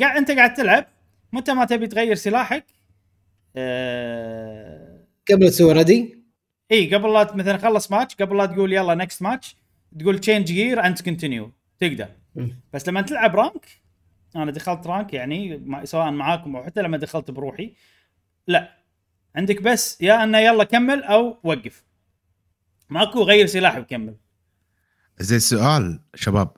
قاعد 0.00 0.16
أنت 0.16 0.30
قاعد 0.30 0.54
تلعب 0.54 0.86
متى 1.32 1.54
ما 1.54 1.64
تبي 1.64 1.86
تغير 1.86 2.14
سلاحك 2.14 2.64
آه... 3.56 5.00
قبل 5.30 5.50
تسوي 5.50 5.72
ردي 5.72 6.19
إي 6.72 6.94
قبل 6.94 7.12
لا 7.12 7.22
ت- 7.22 7.36
مثلا 7.36 7.58
خلص 7.58 7.90
ماتش 7.90 8.14
قبل 8.14 8.36
لا 8.36 8.46
تقول 8.46 8.72
يلا 8.72 8.94
next 8.94 9.22
match 9.22 9.56
تقول 9.98 10.18
change 10.18 10.46
gear 10.46 10.86
and 10.86 10.98
continue 11.00 11.52
تقدر. 11.80 12.08
بس 12.72 12.88
لما 12.88 13.00
تلعب 13.02 13.36
rank 13.36 13.66
أنا 14.36 14.50
دخلت 14.50 14.86
rank 14.86 15.14
يعني 15.14 15.62
سواء 15.84 16.10
معاكم 16.10 16.56
أو 16.56 16.64
حتى 16.64 16.82
لما 16.82 16.96
دخلت 16.96 17.30
بروحي 17.30 17.72
لا. 18.46 18.76
عندك 19.36 19.62
بس 19.62 20.00
يا 20.00 20.24
إنه 20.24 20.38
يلا 20.38 20.64
كمل 20.64 21.02
أو 21.02 21.38
وقف. 21.42 21.84
ماكو 22.90 23.22
غير 23.22 23.46
سلاح 23.46 23.76
وكمل 23.78 24.14
زين 25.18 25.38
سؤال 25.38 26.00
شباب. 26.14 26.50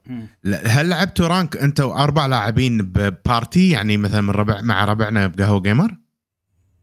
هل 0.64 0.88
لعبتوا 0.88 1.26
rank 1.28 1.56
أنت 1.56 1.80
وأربع 1.80 2.26
لاعبين 2.26 2.78
ب 2.82 2.97
party 2.97 3.70
يعني 3.70 3.96
مثلا 3.96 4.20
من 4.20 4.30
ربع 4.30 4.60
مع 4.60 4.84
ربعنا 4.84 5.26
بقهوة 5.26 5.60
gamer 5.60 5.96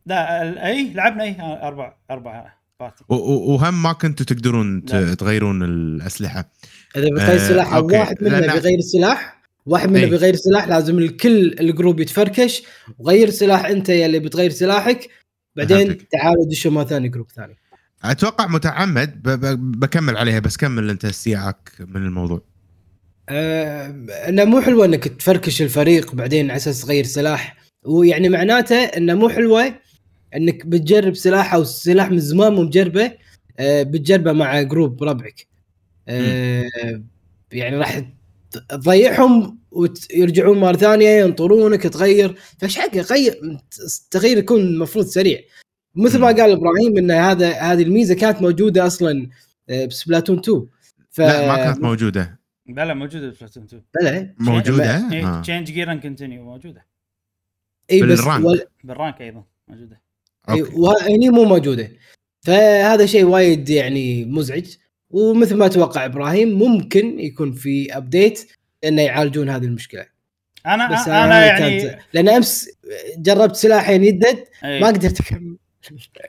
لا 0.06 0.66
إي 0.68 0.94
لعبنا 0.94 1.24
إي 1.24 1.36
أربع 1.42 1.96
أربع 2.12 2.32
party 2.34 2.44
و- 2.44 2.46
و- 2.46 2.59
وهم 3.10 3.84
ما 3.84 3.94
كنتوا 3.94 4.26
تقدرون 4.26 4.84
لا. 4.90 5.14
تغيرون 5.14 5.64
الأسلحة 5.64 6.52
إذا 6.96 7.06
بيغير 7.10 7.36
آه، 7.36 7.48
سلاح 7.48 7.74
أو. 7.74 7.86
واحد 7.88 8.16
منا 8.24 8.42
لأن- 8.48 8.54
بيغير 8.54 8.80
سلاح 8.82 9.40
واحد 9.66 9.90
منا 9.90 10.00
إيه. 10.00 10.10
بيغير 10.10 10.36
سلاح 10.36 10.68
لازم 10.68 10.98
الكل 10.98 11.56
ال 11.60 11.66
group 11.66 12.00
يتفركش 12.00 12.64
وغير 13.00 13.30
سلاح 13.30 13.66
أنت 13.66 13.90
يا 13.90 14.06
اللي 14.06 14.20
بتغير 14.20 14.50
سلاحك 14.52 15.10
بعدين. 15.56 15.98
تعالوا 16.12 16.46
دشوا 16.52 16.72
مره 16.72 16.84
ثانية 16.84 17.10
group 17.10 17.32
ثاني 17.36 17.58
أتوقع 18.04 18.48
متعمد 18.48 19.22
ب- 19.24 19.30
ب- 19.46 19.80
بكمل 19.80 20.18
عليها 20.18 20.40
بس 20.40 20.58
كمل 20.58 20.90
أنت 20.90 21.06
استياءك 21.06 21.72
من 21.80 22.06
الموضوع 22.06 22.42
آه 23.30 23.88
إنه 24.28 24.44
مو 24.46 24.62
حلوة 24.62 24.86
إنك 24.86 25.08
تفركش 25.08 25.62
الفريق 25.62 26.16
بعدين 26.16 26.50
على 26.50 26.58
أساس 26.58 26.82
تغير 26.82 27.04
سلاح 27.06 27.58
ويعني 27.84 28.30
معناته 28.30 28.76
إنه 28.84 29.14
مو 29.14 29.30
حلوة 29.30 29.74
انك 30.36 30.66
بتجرب 30.66 31.14
سلاح 31.14 31.54
أو 31.54 31.64
سلاح 31.64 32.12
من 32.12 32.20
زمان 32.20 32.54
مو 32.54 32.64
مجربه 32.64 33.12
آه 33.60 33.84
بتجربه 33.84 34.32
مع 34.32 34.62
group 34.62 35.04
ربعك. 35.04 35.48
آه 36.08 36.70
يعني 37.52 37.78
راح 37.78 38.02
تضيعهم 38.70 39.60
ويرجعون 39.72 40.60
مره 40.60 40.78
ثانية 40.78 41.10
ينطرونك 41.10 41.84
تغير. 41.84 42.36
فايش 42.58 42.80
حق 42.80 42.98
غير 42.98 43.60
التغيير 43.80 44.38
يكون 44.38 44.60
المفروض 44.60 45.06
سريع. 45.06 45.40
مثل 45.96 46.20
ما. 46.20 46.28
قال 46.28 46.52
إبراهيم 46.52 46.98
إن 46.98 47.12
هذا 47.12 47.52
هذه 47.52 47.84
الميزة 47.84 48.16
كانت 48.16 48.42
موجودة 48.42 48.88
أصلا 48.88 49.30
آه، 49.70 49.86
ب 49.86 49.92
Splatoon 49.92 50.40
2 50.40 50.68
ف... 51.10 51.22
لا 51.22 51.48
ما 51.48 51.56
كانت 51.56 51.82
موجودة. 51.82 52.40
لا 52.68 52.86
لا 52.86 52.94
موجودة 52.94 53.32
في 53.32 53.40
Splatoon 53.40 53.64
2 53.64 53.84
بلى 54.02 54.36
موجودة؟ 54.40 54.96
آه. 54.96 55.42
change 55.42 55.72
gear 55.72 55.92
and 55.92 56.02
continue 56.02 56.44
موجودة. 56.44 56.86
إي 57.92 58.02
بس 58.02 58.20
بال 58.20 58.27
rank. 58.27 58.46
وال... 58.46 58.66
بال 58.84 58.96
rank 58.96 59.22
أيضا 59.22 59.44
موجودة. 59.68 60.02
وهني 60.74 61.30
مو 61.30 61.44
موجودة. 61.44 61.92
فهذا 62.46 63.06
شيء 63.06 63.24
وايد 63.24 63.70
يعني 63.70 64.26
مزعج. 64.26 64.66
ومثل 65.10 65.56
ما 65.56 65.68
توقع 65.68 66.06
إبراهيم 66.06 66.50
ممكن 66.60 67.20
يكون 67.20 67.52
في 67.52 67.98
update 67.98 68.52
إنه 68.84 69.02
يعالجون 69.02 69.50
هذه 69.50 69.64
المشكلة. 69.64 70.06
أنا 70.66 70.92
بس 70.94 71.08
أنا 71.08 71.40
هذه 71.40 71.46
يعني 71.46 71.82
كانت- 71.82 72.00
لأن 72.14 72.30
أمس 72.30 72.70
جربت 73.18 73.56
سلاحين 73.56 74.04
يدد 74.04 74.44
إيه. 74.64 74.82
ما 74.82 74.88
قدرت 74.88 75.20
أكمل. 75.20 75.58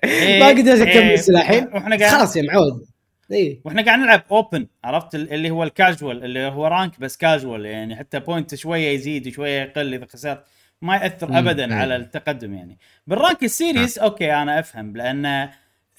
إيه، 0.05 0.41
ما 0.41 0.49
قدرت 0.49 0.81
أكمل 0.81 1.03
إيه، 1.03 1.15
السلاحين 1.15 1.65
وإحنا 1.75 1.97
قاعد 1.97 2.13
خلاص 2.13 2.37
يا 2.37 2.43
معود. 2.43 2.87
اي 3.33 3.61
وإحنا 3.65 3.85
قاعد 3.85 3.99
نلعب 3.99 4.23
open 4.31 4.67
عرفت؟ 4.85 5.15
ال- 5.15 5.33
اللي 5.33 5.51
هو 5.51 5.63
الكاجوال 5.63 6.25
اللي 6.25 6.41
هو 6.41 6.67
rank 6.67 7.01
بس 7.01 7.17
كاجوال 7.17 7.65
يعني 7.67 7.97
حتى 7.97 8.19
point 8.21 8.55
شوية 8.55 8.89
يزيد 8.89 9.29
شوية 9.29 9.61
يقل 9.63 9.95
إذا 9.95 10.07
خسرت. 10.07 10.45
ما 10.83 10.97
يأثر 10.97 11.31
مم، 11.31 11.37
ابدا 11.37 11.65
إيه. 11.75 11.75
على 11.81 11.97
التقدم 11.97 12.55
يعني 12.55 12.79
بال 13.07 13.19
rank 13.19 13.43
ال 13.43 13.51
series 13.51 13.99
أوكي 13.99 14.35
أنا 14.35 14.59
أفهم 14.59 14.97
لأن 14.97 15.49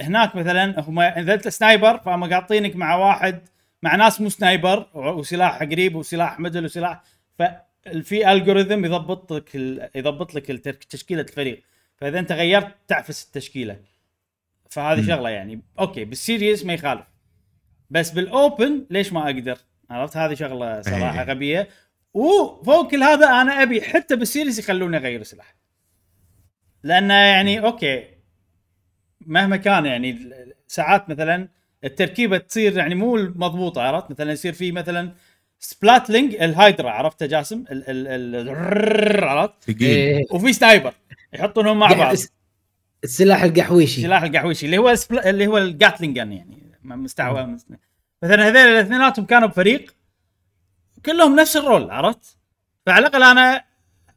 هناك 0.01 0.35
مثلا 0.35 0.79
هم 0.79 0.99
إذا 0.99 1.33
أنت 1.33 1.47
sniper 1.47 1.97
فهم 1.97 2.33
قاطينك 2.33 2.75
مع 2.75 2.95
واحد 2.95 3.39
مع 3.83 3.95
ناس 3.95 4.21
مو 4.21 4.29
sniper 4.29 4.87
وسلاح 4.93 5.59
قريب 5.63 5.95
وسلاح 5.95 6.39
middle 6.39 6.65
وسلاح 6.65 7.01
ففي 7.39 8.31
algorithm 8.31 8.85
يضبط 8.85 9.33
لك 9.33 9.55
ال- 9.55 9.89
يضبط 9.95 10.35
لك 10.35 10.45
تشكيلة 10.89 11.21
الفريق 11.21 11.63
فإذا 11.97 12.19
أنت 12.19 12.31
غيرت 12.31 12.75
تعفس 12.87 13.25
التشكيلة 13.25 13.79
فهذه 14.69 15.01
مم. 15.01 15.07
شغلة 15.07 15.29
يعني 15.29 15.61
أوكي 15.79 16.05
بال 16.05 16.20
series 16.20 16.65
ما 16.65 16.73
يخالف 16.73 17.05
بس 17.89 18.11
بال 18.11 18.36
open 18.36 18.85
ليش 18.89 19.13
ما 19.13 19.25
أقدر؟ 19.25 19.57
عرفت 19.89 20.17
هذه 20.17 20.33
شغلة 20.33 20.81
صراحة 20.81 21.21
إيه. 21.21 21.27
غبية 21.29 21.67
وفوق 22.13 22.91
كل 22.91 23.03
هذا 23.03 23.27
أنا 23.27 23.61
أبي 23.63 23.81
حتى 23.81 24.15
بال 24.15 24.26
series 24.26 24.59
يخلوني 24.59 24.97
أغير 24.97 25.23
سلاح. 25.23 25.55
لأنه 26.83 27.13
يعني 27.13 27.59
أوكي 27.59 28.03
مهما 29.21 29.57
كان 29.57 29.85
يعني 29.85 30.33
ساعات 30.67 31.09
مثلا 31.09 31.49
التركيبة 31.83 32.37
تصير 32.37 32.77
يعني 32.77 32.95
مو 32.95 33.15
مضبوطة 33.15 33.81
عرفت؟ 33.81 34.11
مثلا 34.11 34.31
يصير 34.31 34.53
في 34.53 34.71
مثلا 34.71 35.13
Splatling 35.59 36.35
ال 36.35 36.44
Hydra 36.44 36.89
عرفته 36.89 37.25
جاسم؟ 37.25 37.63
ال 37.71 37.89
ال 37.89 38.07
ال 38.47 39.23
عرفت؟ 39.23 39.81
إيه. 39.81 40.25
وفي 40.31 40.53
sniper 40.53 40.93
يحطونهم 41.33 41.79
مع 41.79 41.93
بعض. 41.93 42.15
السلاح 43.03 43.43
القحويشي. 43.43 44.01
سلاح 44.01 44.23
القحويشي 44.23 44.65
اللي 44.65 44.77
هو 44.77 44.89
ال 44.89 44.94
Spl... 44.94 45.19
اللي 45.19 45.47
هو 45.47 45.57
ال 45.57 45.65
gatling 45.65 46.17
يعني 46.17 46.71
مستعوى. 46.83 47.57
مثلا 48.23 48.47
هذول 48.47 48.57
الاثنيناتهم 48.57 49.25
كانوا 49.25 49.47
بفريق 49.47 49.95
كلهم 51.05 51.35
نفس 51.35 51.57
ال 51.57 51.64
role 51.64 51.91
عرفت؟ 51.91 52.37
فعلى 52.85 53.07
الأقل 53.07 53.23
أنا 53.23 53.63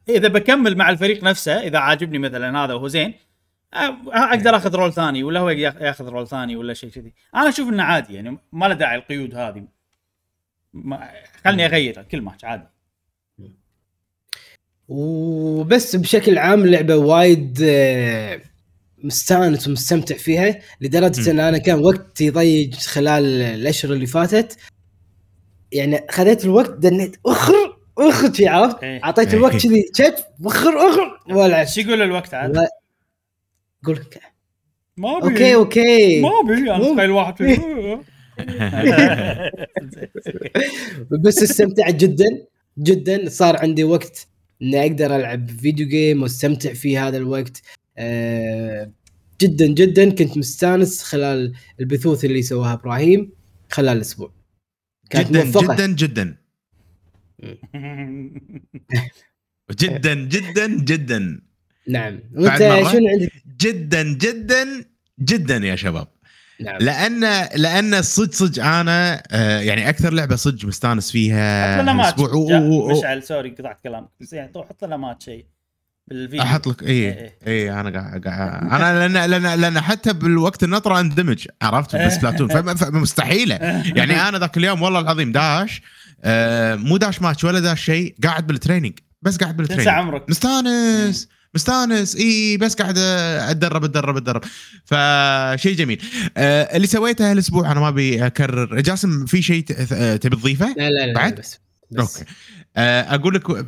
إذا 0.09 0.27
بكمل 0.27 0.77
مع 0.77 0.89
الفريق 0.89 1.23
نفسه 1.23 1.59
إذا 1.61 1.77
عاجبني 1.79 2.19
مثلا 2.19 2.63
هذا 2.65 2.73
وهو 2.73 2.87
زين 2.87 3.13
أقدر 3.73 4.55
آخذ 4.55 4.75
role 4.75 4.93
ثاني 4.93 5.23
ولا 5.23 5.39
هو 5.39 5.49
ياخ- 5.49 5.81
ياخذ 5.81 6.07
role 6.07 6.27
ثاني 6.27 6.55
ولا 6.55 6.73
شيء 6.73 6.89
كذي. 6.89 7.13
أنا 7.35 7.49
أشوف 7.49 7.69
إنه 7.69 7.83
عادي 7.83 8.13
يعني 8.13 8.37
ما 8.51 8.65
له 8.65 8.73
داعي 8.73 8.95
القيود 8.97 9.35
هذه. 9.35 9.63
ما 10.73 11.09
خلني 11.45 11.65
اغير 11.65 12.03
كل 12.03 12.21
ماتش 12.21 12.45
عادي. 12.45 12.67
وبس 14.87 15.95
بشكل 15.95 16.37
عام 16.37 16.65
لعبة 16.65 16.95
وايد 16.95 17.57
آه، 17.63 18.41
مستانس 19.03 19.67
ومستمتع 19.67 20.15
فيها 20.17 20.59
لدرجة 20.81 21.31
إن 21.31 21.39
أنا 21.39 21.57
كان 21.57 21.79
وقتي 21.79 22.29
ضيق 22.29 22.73
خلال 22.73 23.23
الأشهر 23.41 23.93
اللي 23.93 24.05
فاتت. 24.05 24.57
يعني 25.75 26.05
خذيت 26.11 26.45
الوقت 26.45 26.71
دنيت 26.71 27.15
أخر 27.25 27.77
أخر 27.97 28.33
شي 28.33 28.47
عرفت؟ 28.47 28.83
إيه. 28.83 29.03
أعطيت 29.03 29.27
إيه. 29.27 29.33
الوقت 29.37 29.63
كذي 29.67 29.85
شت 29.97 30.25
أخر 30.45 30.89
أخر 30.89 31.19
ولا 31.29 31.59
إيش 31.61 31.77
يقول 31.77 32.01
الوقت 32.01 32.33
عاد؟ 32.33 32.57
و- 32.57 32.61
قول 33.85 33.95
لك 33.95 34.21
ما 34.97 35.17
أبي. 35.17 35.27
أوكي 35.27 35.55
أوكي. 35.55 36.21
ما 36.21 36.29
أبي 36.43 36.53
أنا 36.53 36.77
مو- 36.77 36.95
تخيل 36.95 37.11
واحد. 37.11 37.35
بس 41.23 41.43
استمتعت 41.43 41.95
جدا 41.95 42.25
جدا. 42.79 43.29
صار 43.29 43.57
عندي 43.57 43.83
وقت 43.83 44.27
إني 44.61 44.81
أقدر 44.81 45.15
ألعب 45.15 45.49
فيديو 45.49 45.87
جيم 45.87 46.23
واستمتع 46.23 46.73
في 46.73 46.97
هذا 46.97 47.17
الوقت. 47.17 47.61
آه 47.97 48.91
جدا 49.41 49.67
جدا. 49.67 50.09
كنت 50.09 50.37
مستانس 50.37 51.03
خلال 51.03 51.53
البثوث 51.79 52.25
اللي 52.25 52.41
سواها 52.41 52.73
إبراهيم 52.73 53.31
خلال 53.71 53.97
الأسبوع. 53.97 54.31
كانت 55.09 55.29
جدا 55.29 55.43
موفقة. 55.43 55.73
جدا 55.75 55.87
جدا. 55.87 56.35
جدا 59.81 60.13
جدا 60.13 60.67
جدا. 60.67 61.41
نعم. 61.87 62.19
وانت؟ 62.35 62.57
شنو 62.91 63.07
عندك؟ 63.07 63.31
جدا 63.59 64.03
جدا 64.03 64.85
جدا 65.19 65.55
يا 65.57 65.75
شباب. 65.75 66.07
نعم. 66.59 66.77
لأن 66.77 67.19
لأن 67.55 68.01
صدق 68.01 68.31
صدق 68.33 68.65
أنا 68.65 69.23
آه، 69.31 69.59
يعني 69.59 69.89
أكثر 69.89 70.13
لعبة 70.13 70.35
صدق 70.35 70.65
مستانس 70.65 71.11
فيها 71.11 71.81
و- 72.29 72.91
مشعل 72.97 73.23
sorry 73.23 73.49
قطعت 73.49 73.79
كلامك. 73.83 74.09
بس 74.21 74.33
يعني 74.33 74.51
حط 74.55 74.85
لنا 74.85 74.97
مات 74.97 75.21
شيء 75.21 75.45
بالفيديو. 76.07 76.41
أحط 76.41 76.67
لك 76.67 76.83
اي 76.83 76.87
إيه. 76.89 77.37
اي 77.47 77.79
أنا 77.79 77.99
قاعد 77.99 78.27
قاعد 78.27 78.63
أنا 78.63 79.07
لأن 79.07 79.29
لأن 79.31 79.59
لأن 79.61 79.81
حتى 79.81 80.13
بالوقت 80.13 80.63
النطره 80.63 80.99
اندمج 80.99 81.47
عرفت؟ 81.61 81.95
بس 82.05 82.17
Splatoon. 82.17 82.75
فمستحيله 82.75 83.55
يعني 83.95 84.29
أنا 84.29 84.37
ذاك 84.37 84.57
اليوم 84.57 84.81
والله 84.81 84.99
العظيم 84.99 85.31
داش 85.31 85.81
آه، 86.23 86.75
مو 86.75 86.97
داش 86.97 87.21
ماتش 87.21 87.43
ولا 87.43 87.59
داش 87.59 87.83
شيء 87.85 88.15
قاعد 88.23 88.47
بال 88.47 88.57
training. 88.57 88.99
بس 89.21 89.37
قاعد 89.37 89.57
تنسى 89.57 89.67
بال 89.67 89.71
training 89.71 89.87
عمرك. 89.87 90.29
مستانس 90.29 91.27
مستانس. 91.55 92.15
إي 92.15 92.57
بس 92.57 92.75
قاعد 92.75 92.97
أتدرب 92.97 93.83
أتدرب 93.83 94.17
أتدرب. 94.17 94.41
فشيء 94.85 95.75
جميل. 95.75 96.01
آه 96.37 96.75
اللي 96.77 96.87
سويته 96.87 97.31
هالأسبوع 97.31 97.71
أنا 97.71 97.79
ما 97.79 97.87
أبي 97.87 98.25
أكرر. 98.25 98.81
جاسم 98.81 99.25
في 99.25 99.41
شيء 99.41 99.63
تبي 99.63 100.35
تضيفه؟ 100.35 100.73
لا 100.77 100.89
لا 100.89 101.05
لا 101.05 101.13
بعد؟ 101.13 101.35
بس, 101.39 101.59
بس. 101.91 102.17
أوكي. 102.17 102.31
آه 102.77 103.15
أقول 103.15 103.35
لك 103.35 103.65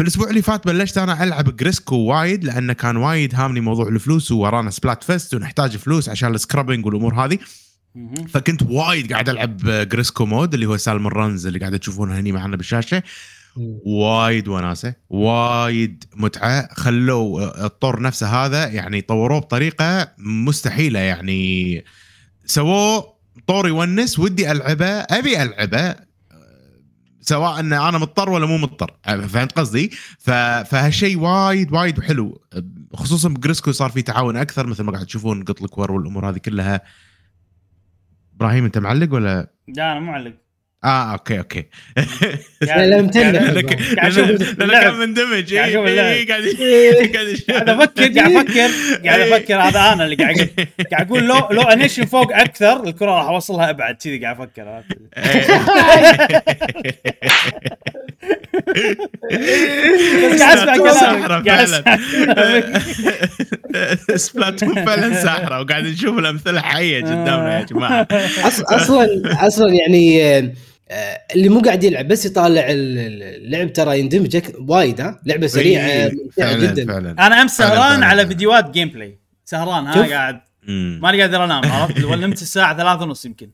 بالاسبوع 0.00 0.30
اللي 0.30 0.42
فات 0.42 0.66
بلشت 0.66 0.98
أنا 0.98 1.24
ألعب 1.24 1.56
Grizzco 1.56 1.96
وايد 1.96 2.44
لأنه 2.44 2.72
كان 2.72 2.96
وايد 2.96 3.34
هامني 3.34 3.60
موضوع 3.60 3.88
الفلوس 3.88 4.32
وورانا 4.32 4.70
Splatfest 4.70 5.34
ونحتاج 5.34 5.76
فلوس 5.76 6.08
عشان 6.08 6.34
ال 6.34 6.39
scrubbing 6.39 6.86
والأمور 6.86 7.14
هذه. 7.14 7.38
فكنت 8.28 8.62
وايد 8.62 9.12
قاعد 9.12 9.28
ألعب 9.28 9.56
Grizzco 9.66 10.26
mode 10.26 10.54
اللي 10.54 10.66
هو 10.66 10.76
Salmon 10.76 11.12
Runs 11.12 11.46
اللي 11.46 11.58
قاعد 11.58 11.78
تشوفونه 11.78 12.18
هني 12.18 12.32
معنا 12.32 12.56
بالشاشة. 12.56 13.02
وايد 13.86 14.48
وناسة 14.48 14.94
وايد 15.10 16.04
متعة. 16.16 16.74
خلوا 16.74 17.66
الطور 17.66 18.02
نفسه 18.02 18.26
هذا 18.26 18.66
يعني 18.68 19.00
طوروه 19.00 19.38
بطريقة 19.38 20.12
مستحيلة 20.18 20.98
يعني. 20.98 21.84
سووه 22.46 23.14
طور 23.46 23.68
يونس 23.68 24.18
ودي 24.18 24.50
ألعبه 24.52 24.86
أبي 24.86 25.42
ألعبه. 25.42 26.09
سواء 27.20 27.60
إن 27.60 27.72
أنا 27.72 27.98
مضطر 27.98 28.30
ولا 28.30 28.46
مو 28.46 28.58
مضطر. 28.58 28.96
فهمت 29.04 29.52
قصدي. 29.52 29.90
فهالشيء 30.18 31.18
وايد 31.18 31.72
وايد 31.72 32.00
حلو. 32.00 32.42
خصوصا 32.94 33.28
ب 33.28 33.33
Grizzco 33.33 33.72
صار 33.72 33.90
في 33.90 34.02
تعاون 34.02 34.36
أكثر 34.36 34.66
مثل 34.66 34.82
ما 34.82 34.92
قاعد 34.92 35.06
تشوفون 35.06 35.44
قط 35.44 35.62
الكور 35.62 35.92
والأمور 35.92 36.30
هذه 36.30 36.38
كلها. 36.38 36.80
إبراهيم 38.36 38.64
أنت 38.64 38.78
معلق 38.78 39.14
ولا؟ 39.14 39.50
لا 39.68 39.92
أنا 39.92 40.00
معلق. 40.00 40.34
آه 40.84 41.12
أوكي 41.12 41.38
أوكي. 41.38 41.64
لا 42.62 42.86
لا 42.86 43.02
متنح 43.02 43.26
لانك 43.26 43.82
قاعد 43.98 44.12
أشوف 44.12 44.28
لانك 44.28 44.62
اللعب. 44.62 44.82
كان 44.82 44.94
مندمج 44.94 45.54
قاعد. 45.54 45.68
إيه، 45.76 46.28
قاعد 46.28 46.42
إيه. 46.42 47.12
قاعد. 47.12 47.36
قاعد 47.50 47.68
أفكر 47.68 48.18
قاعد 48.18 48.32
أفكر 48.36 48.70
قاعد 49.06 49.20
أفكر 49.20 49.56
هذا 49.60 49.92
أنا 49.92 50.04
اللي 50.04 50.16
قاعد 50.16 50.50
قاعد 50.92 51.06
أقول 51.06 51.28
لو 51.28 51.48
لو 51.50 51.62
أنيشن 51.62 52.04
فوق 52.04 52.36
أكثر 52.36 52.84
الكرة 52.84 53.10
راح 53.10 53.26
أوصلها 53.26 53.70
أبعد. 53.70 53.94
كذي 53.94 54.18
قاعد 54.18 54.40
أفكر 54.40 54.62
قاعد 60.38 60.58
أسمع 60.68 60.76
كلامك. 60.76 61.48
Splatoon 64.16 64.84
فعلا 64.84 65.14
ساحرة 65.22 65.60
وقاعد 65.60 65.84
نشوف 65.84 66.18
الأمثلة 66.18 66.60
حية 66.60 67.00
قدامنا 67.00 67.58
يا 67.60 67.64
جماعة. 67.64 68.06
أص- 68.42 68.72
أصلا 68.74 69.06
أصلا 69.46 69.72
يعني 69.74 70.24
آه، 70.38 70.50
اللي 71.34 71.48
مو 71.48 71.60
قاعد 71.60 71.84
يلعب 71.84 72.08
بس 72.08 72.26
يطالع 72.26 72.70
ال- 72.70 72.98
ال- 72.98 73.22
اللعب 73.22 73.72
ترى 73.72 73.98
يندمج 74.00 74.36
أك- 74.36 74.54
وايد 74.68 75.00
ها 75.00 75.20
لعبة 75.26 75.46
سريعة 75.46 76.08
ممتعة 76.08 76.50
فعلا 76.50 76.72
جدا 76.72 76.86
فعلا 76.86 77.10
أنا 77.26 77.42
أمس 77.42 77.56
سهران 77.56 77.78
فعلا. 77.94 78.06
على 78.06 78.26
فيديوهات 78.26 78.70
gameplay 78.70 79.18
سهران 79.44 79.86
ها 79.86 79.94
شوف. 79.94 80.10
قاعد. 80.12 80.40
ماني 80.68 81.20
قادر 81.20 81.44
أنام 81.44 81.72
عرفت 81.72 81.98
نمت 81.98 82.42
الساعة 82.42 82.76
ثلاثة 82.76 83.02
ونص 83.02 83.24
يمكن 83.24 83.50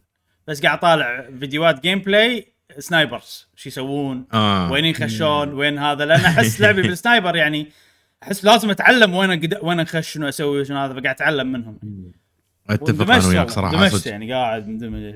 بس 0.49 0.63
قاعد 0.63 0.81
طالع 0.81 1.25
فيديوهات 1.41 1.83
gameplay 1.83 2.53
snipers 2.79 3.47
شو 3.57 3.69
يسوون 3.69 4.25
آه. 4.35 4.73
وين 4.73 4.85
يخشون 4.85 5.53
وين 5.55 5.79
هذا 5.79 6.05
لأن 6.05 6.21
أحس 6.21 6.61
لعبي 6.61 6.83
بال 6.83 6.96
sniper 6.96 7.37
يعني 7.37 7.67
أحس 8.23 8.45
لازم 8.45 8.71
أتعلم 8.71 9.15
وين 9.15 9.31
أقد... 9.31 9.59
وين 9.63 9.81
اخش 9.81 10.13
شنو 10.13 10.29
أسوي 10.29 10.65
شنو 10.65 10.79
هذا 10.79 10.93
فقاعد 10.93 11.07
أتعلم 11.15 11.53
منهم 11.53 11.79
أتفق 12.71 13.11
أنا 13.11 13.27
وياك 13.27 13.51
صدق. 13.91 14.09
يعني 14.11 14.33
قاعد 14.33 14.69
مندمج 14.69 15.15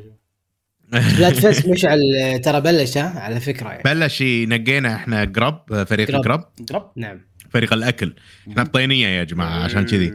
Splatfest 0.93 1.69
مشعل 1.69 2.01
ترى 2.45 2.61
بلش 2.61 2.99
ها 2.99 3.21
على 3.21 3.41
فكرة 3.41 3.69
يعني. 3.69 3.83
بلش 3.85 4.23
نقينا 4.23 4.95
إحنا 4.95 5.25
grub 5.25 5.85
فريق 5.85 6.11
grub. 6.11 6.45
grub 6.71 6.93
نعم. 6.97 7.21
فريق 7.51 7.73
الأكل. 7.73 8.15
إحنا 8.49 8.63
بطينية 8.63 9.07
يا 9.07 9.25
جماعة 9.25 9.65
عشان 9.65 9.87
كذي. 9.87 10.11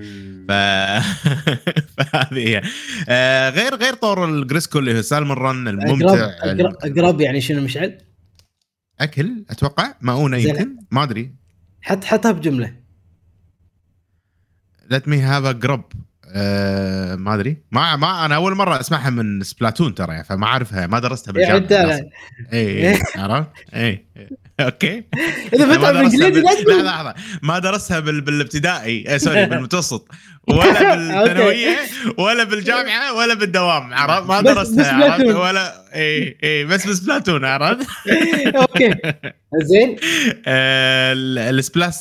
ف... 0.48 0.52
فهذه 1.98 2.48
هي. 2.48 2.62
آه 3.10 3.50
غير 3.50 3.76
غير 3.76 3.94
طور 3.94 4.26
ال 4.26 4.33
Grizzco 4.33 4.80
اللي 4.80 4.98
هو 4.98 5.02
Salmon 5.02 5.38
Run 5.38 5.68
الممتع. 5.68 6.32
grub 6.84 7.22
يعني 7.22 7.42
شنو 7.42 7.62
مشعل؟ 7.62 7.98
أكل 9.00 9.46
أتوقع. 9.50 9.94
مؤونه. 10.02 10.38
يمكن. 10.38 10.78
ما 10.92 11.04
أدري. 11.04 11.36
حط 11.82 12.04
حطها 12.04 12.32
بجملة. 12.32 12.76
let 14.92 15.08
me 15.08 15.22
have 15.22 15.56
grub 15.56 15.84
آه، 16.38 17.16
ما 17.16 17.36
أدري. 17.36 17.58
ما 17.72 17.96
ما 17.96 18.26
أنا 18.26 18.36
أول 18.36 18.56
مرة 18.56 18.80
أسمعها 18.80 19.10
من 19.10 19.44
Splatoon 19.44 19.96
ترى 19.96 20.24
فما 20.24 20.46
أعرفها 20.48 20.88
ما 20.88 21.00
درستها 21.00 21.32
بالجامعة. 21.32 22.02
اي 22.54 23.00
عرفت؟ 23.16 23.48
اي 23.74 24.06
أوكي. 24.60 25.04
إذا 25.54 25.66
ما 25.66 25.74
فتح 25.78 25.92
بالانجليزي 25.92 26.42
بال... 26.42 26.78
لا 26.78 26.84
لحظة. 26.84 27.14
ما 27.42 27.60
درستها 27.60 28.00
بال... 28.00 28.22
بالابتدائي. 28.22 29.06
آه 29.08 29.18
sorry 29.18 29.46
بالمتوسط. 29.52 30.08
ولا 30.48 30.96
بالثانوية 30.96 31.78
ولا 32.18 32.44
بالجامعة 32.44 33.14
ولا 33.14 33.34
بالدوام 33.34 33.94
عرفت؟ 33.94 34.28
ما 34.28 34.42
درستها 34.42 35.12
عرفت. 35.12 35.26
ولا 35.26 35.96
اي 35.96 36.38
اي 36.44 36.66
بس 36.66 36.88
ب 36.88 36.94
Splatoon 36.94 37.46
عرفت؟ 37.46 37.88
أوكي. 38.56 38.96
زين. 39.64 39.96
آه، 40.48 41.14
ال 41.14 41.26
Splash 41.26 41.96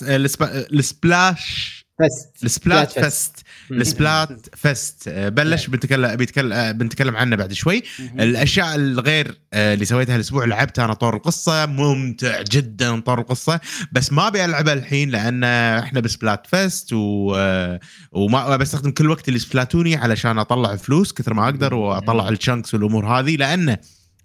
بس 2.01 2.29
ال 2.43 2.91
Splat 2.91 2.93
Splatfest. 2.93 3.44
ال 3.71 4.57
Splatfest. 4.57 5.05
آه، 5.09 5.29
بلش 5.29 5.67
بنتكلم 5.67 6.17
بيتكلم 6.17 6.53
آه، 6.53 6.73
بنتكلم 6.73 7.17
عنه 7.17 7.37
بعد 7.37 7.53
شوي. 7.53 7.83
الأشياء 8.21 8.75
الغير 8.75 9.39
آه، 9.53 9.75
اللي 9.75 9.85
سويتها 9.85 10.17
الأسبوع 10.17 10.45
لعبت 10.45 10.79
أنا 10.79 10.95
طور 10.95 11.17
القصة. 11.17 11.67
ممتع 11.67 12.43
جدا 12.43 13.01
طور 13.01 13.21
القصة. 13.21 13.61
بس 13.93 14.13
ما 14.13 14.29
أبي 14.29 14.45
ألعبها 14.45 14.73
الحين 14.75 15.11
لأن 15.11 15.45
إحنا 15.45 16.01
ب 16.01 16.47
Splatfest 16.47 16.93
و 16.93 17.37
وما 18.13 18.57
بستخدم 18.57 18.91
كل 18.91 19.11
وقتي 19.11 19.31
السبلاتوني 19.31 19.97
علشان 19.97 20.39
أطلع 20.39 20.77
فلوس 20.77 21.13
كثر 21.13 21.35
ما 21.35 21.45
أقدر 21.45 21.75
وأطلع 21.75 22.29
ال 22.29 22.35
chunks 22.35 22.75
والأمور 22.75 23.07
هذه. 23.07 23.37
لأنه 23.37 23.79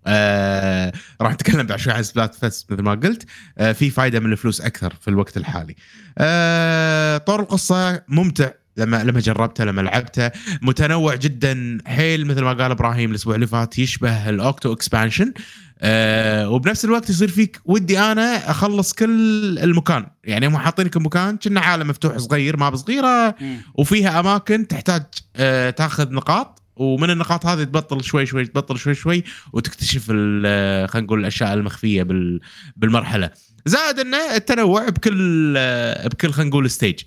آه 0.07 0.93
راح 1.21 1.33
نتكلم 1.33 1.63
بعد 1.67 1.79
شوي 1.79 1.93
عن 1.93 2.03
Splatfest 2.03 2.71
مثل 2.71 2.81
ما 2.81 2.91
قلت. 2.91 3.25
آه 3.57 3.71
في 3.71 3.89
فائده 3.89 4.19
من 4.19 4.31
الفلوس 4.31 4.61
أكثر 4.61 4.93
في 5.01 5.07
الوقت 5.07 5.37
الحالي. 5.37 5.75
آه 6.17 7.17
طور 7.17 7.39
القصة 7.39 8.01
ممتع. 8.07 8.49
لما 8.79 9.03
لما 9.03 9.19
جربته 9.19 9.63
لما 9.63 9.81
لعبته. 9.81 10.31
متنوع 10.61 11.15
جدا 11.15 11.77
حيل 11.85 12.27
مثل 12.27 12.41
ما 12.41 12.53
قال 12.53 12.71
إبراهيم 12.71 13.09
الأسبوع 13.11 13.35
اللي 13.35 13.47
فات 13.47 13.79
يشبه 13.79 14.29
ال 14.29 14.38
Octo 14.38 14.73
Expansion. 14.73 15.33
آه 15.81 16.49
وبنفس 16.49 16.85
الوقت 16.85 17.09
يصير 17.09 17.27
فيك 17.27 17.61
ودي 17.65 17.99
أنا 17.99 18.51
أخلص 18.51 18.93
كل 18.93 19.59
المكان. 19.59 20.07
يعني 20.23 20.47
هم 20.47 20.57
حاطينك 20.57 20.97
مكان 20.97 21.37
كنا 21.37 21.59
عالم 21.61 21.87
مفتوح 21.87 22.17
صغير 22.17 22.57
ما 22.57 22.69
بصغيره 22.69 23.35
وفيها 23.75 24.19
أماكن 24.19 24.67
تحتاج 24.67 25.03
آه 25.35 25.69
تاخذ 25.69 26.11
نقاط. 26.13 26.59
ومن 26.75 27.09
النقاط 27.09 27.45
هذه 27.45 27.63
تبطل 27.63 28.03
شوي 28.03 28.25
شوي 28.25 28.45
تبطل 28.45 28.77
شوي 28.77 28.95
شوي 28.95 29.23
وتكتشف 29.53 30.05
ال- 30.09 30.89
خلينا 30.89 31.05
نقول 31.05 31.19
الأشياء 31.19 31.53
المخفية 31.53 32.03
بال- 32.03 32.39
بالمرحلة. 32.77 33.29
زائد 33.65 33.99
إنه 33.99 34.35
التنوع 34.35 34.89
بكل 34.89 35.53
آه، 35.57 36.07
بكل 36.07 36.31
خلينا 36.31 36.49
نقول 36.49 36.69
stage 36.69 36.99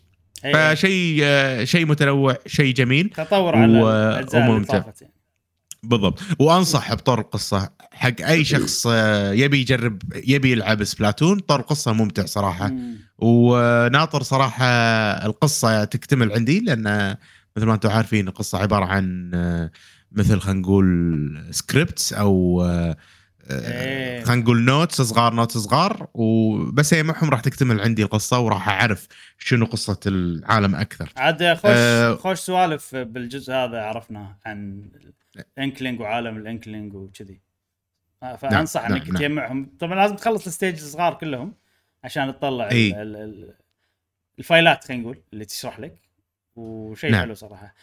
إيه. 0.45 0.75
فشيء 0.75 1.25
شيء 1.65 1.87
متنوع 1.87 2.37
شيء 2.47 2.75
جميل 2.75 3.09
تطور 3.11 3.57
على 3.57 3.83
و- 3.83 3.89
الأجزاء 3.91 4.51
وممتع. 4.51 4.75
يعني. 4.75 5.13
بالضبط 5.83 6.21
وأنصح 6.39 6.95
بطور 6.95 7.21
القصة 7.21 7.71
حق 7.93 8.21
أي 8.21 8.45
شخص 8.45 8.87
آه، 8.91 9.33
يبي 9.33 9.61
يجرب 9.61 10.03
يبي 10.27 10.53
يلعب 10.53 10.85
Splatoon 10.85 11.39
طور 11.39 11.61
القصة 11.61 11.93
ممتع 11.93 12.25
صراحة 12.27 12.69
مم. 12.69 12.95
وناطر 13.19 14.23
صراحة 14.23 14.67
القصة 15.27 15.85
تكتمل 15.85 16.33
عندي 16.33 16.61
لأن 16.61 17.17
مثل 17.57 17.67
ما 17.67 17.75
أنتم 17.75 17.91
عارفين 17.91 18.29
القصة 18.29 18.59
عبارة 18.59 18.85
عن 18.85 19.31
آه، 19.35 19.71
مثل 20.13 20.41
خلينا 20.41 20.61
نقول 20.61 21.47
scripts 21.51 22.13
أو 22.13 22.63
آه، 22.65 22.97
إيه. 23.51 24.25
خلينا 24.25 24.43
نقول 24.43 24.63
notes 24.63 25.01
صغار 25.03 25.35
notes 25.35 25.59
صغار 25.59 26.07
وبس 26.15 26.93
يجمعهم 26.93 27.31
راح 27.31 27.41
تكتمل 27.41 27.81
عندي 27.81 28.03
القصة 28.03 28.39
وراح 28.41 28.69
أعرف 28.69 29.09
شنو 29.39 29.67
قصة 29.67 30.01
العالم 30.07 30.75
أكثر 30.75 31.13
عاد 31.17 31.55
خوش 31.55 31.71
آه. 31.75 32.15
خوش 32.15 32.39
سوالف 32.39 32.97
بالجزء 32.97 33.53
هذا 33.53 33.83
عرفناه 33.83 34.39
عن 34.47 34.89
ال 35.59 35.64
Inkling 35.64 36.01
وعالم 36.01 36.37
ال 36.37 36.44
Inkling 36.44 36.95
وكذي 36.95 37.41
آه، 38.23 38.37
فأنصح 38.37 38.83
نعم، 38.89 38.93
إنك 38.93 39.09
نعم. 39.09 39.17
تجمعهم 39.17 39.71
طبعا 39.81 39.95
لازم 39.95 40.17
تخلص 40.17 40.47
ال 40.47 40.52
stage 40.52 40.75
الصغار 40.75 41.15
كلهم 41.15 41.55
عشان 42.05 42.35
تطلع 42.39 42.67
ال- 42.67 42.71
إي. 42.73 43.03
ال- 43.03 43.17
ال- 43.17 43.55
الفايلات 44.39 44.85
خلينا 44.85 45.03
نقول 45.03 45.21
اللي 45.33 45.45
تشرح 45.45 45.81
لك 45.81 45.99
وشيء 46.57 47.11
نعم. 47.11 47.21
حلو 47.21 47.35
صراحة 47.35 47.75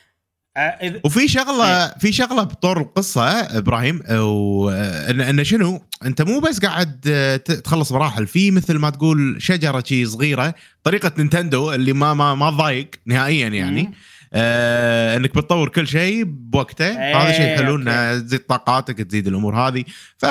آه، 0.59 1.01
وفي 1.05 1.27
شغله 1.27 1.87
في 1.87 2.11
شغلة 2.11 2.43
بطور 2.43 2.81
القصة 2.81 3.29
إبراهيم 3.29 4.01
وان 4.09 5.21
ان 5.21 5.43
شنو 5.43 5.81
أنت 6.05 6.21
مو 6.21 6.39
بس 6.39 6.59
قاعد 6.59 7.01
آه، 7.07 7.37
تخلص 7.37 7.91
مراحل 7.91 8.27
في 8.27 8.51
مثل 8.51 8.77
ما 8.77 8.89
تقول 8.89 9.35
شجرة 9.39 9.83
شي 9.85 10.05
صغيرة 10.05 10.53
طريقة 10.83 11.11
Nintendo 11.17 11.73
اللي 11.73 11.93
ما 11.93 12.13
ما 12.13 12.35
ما 12.35 12.51
تضايق 12.51 12.89
نهائيا 13.05 13.47
يعني 13.47 13.83
مم. 13.83 13.93
آه 14.33 15.17
إنك 15.17 15.35
بتطور 15.35 15.69
كل 15.69 15.87
شيء 15.87 16.23
بوقته 16.23 16.85
إيه، 16.85 17.17
هذا 17.17 17.31
شيء 17.31 17.57
حلو 17.57 17.71
أوكي. 17.71 17.81
انه 17.83 18.19
تزيد 18.19 18.39
طاقاتك 18.39 18.97
تزيد 18.97 19.27
الأمور 19.27 19.55
هذه 19.55 19.83
ف 20.17 20.23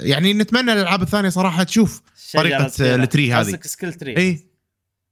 يعني 0.00 0.32
نتمنى 0.32 0.72
الألعاب 0.72 1.02
الثانية 1.02 1.28
صراحة 1.28 1.62
تشوف 1.62 2.00
صغيرة. 2.16 2.72
ال 2.80 2.90
tree 2.90 3.32
هذه. 3.32 3.58
skill 3.62 3.92
tree 3.94 4.16
اي 4.16 4.53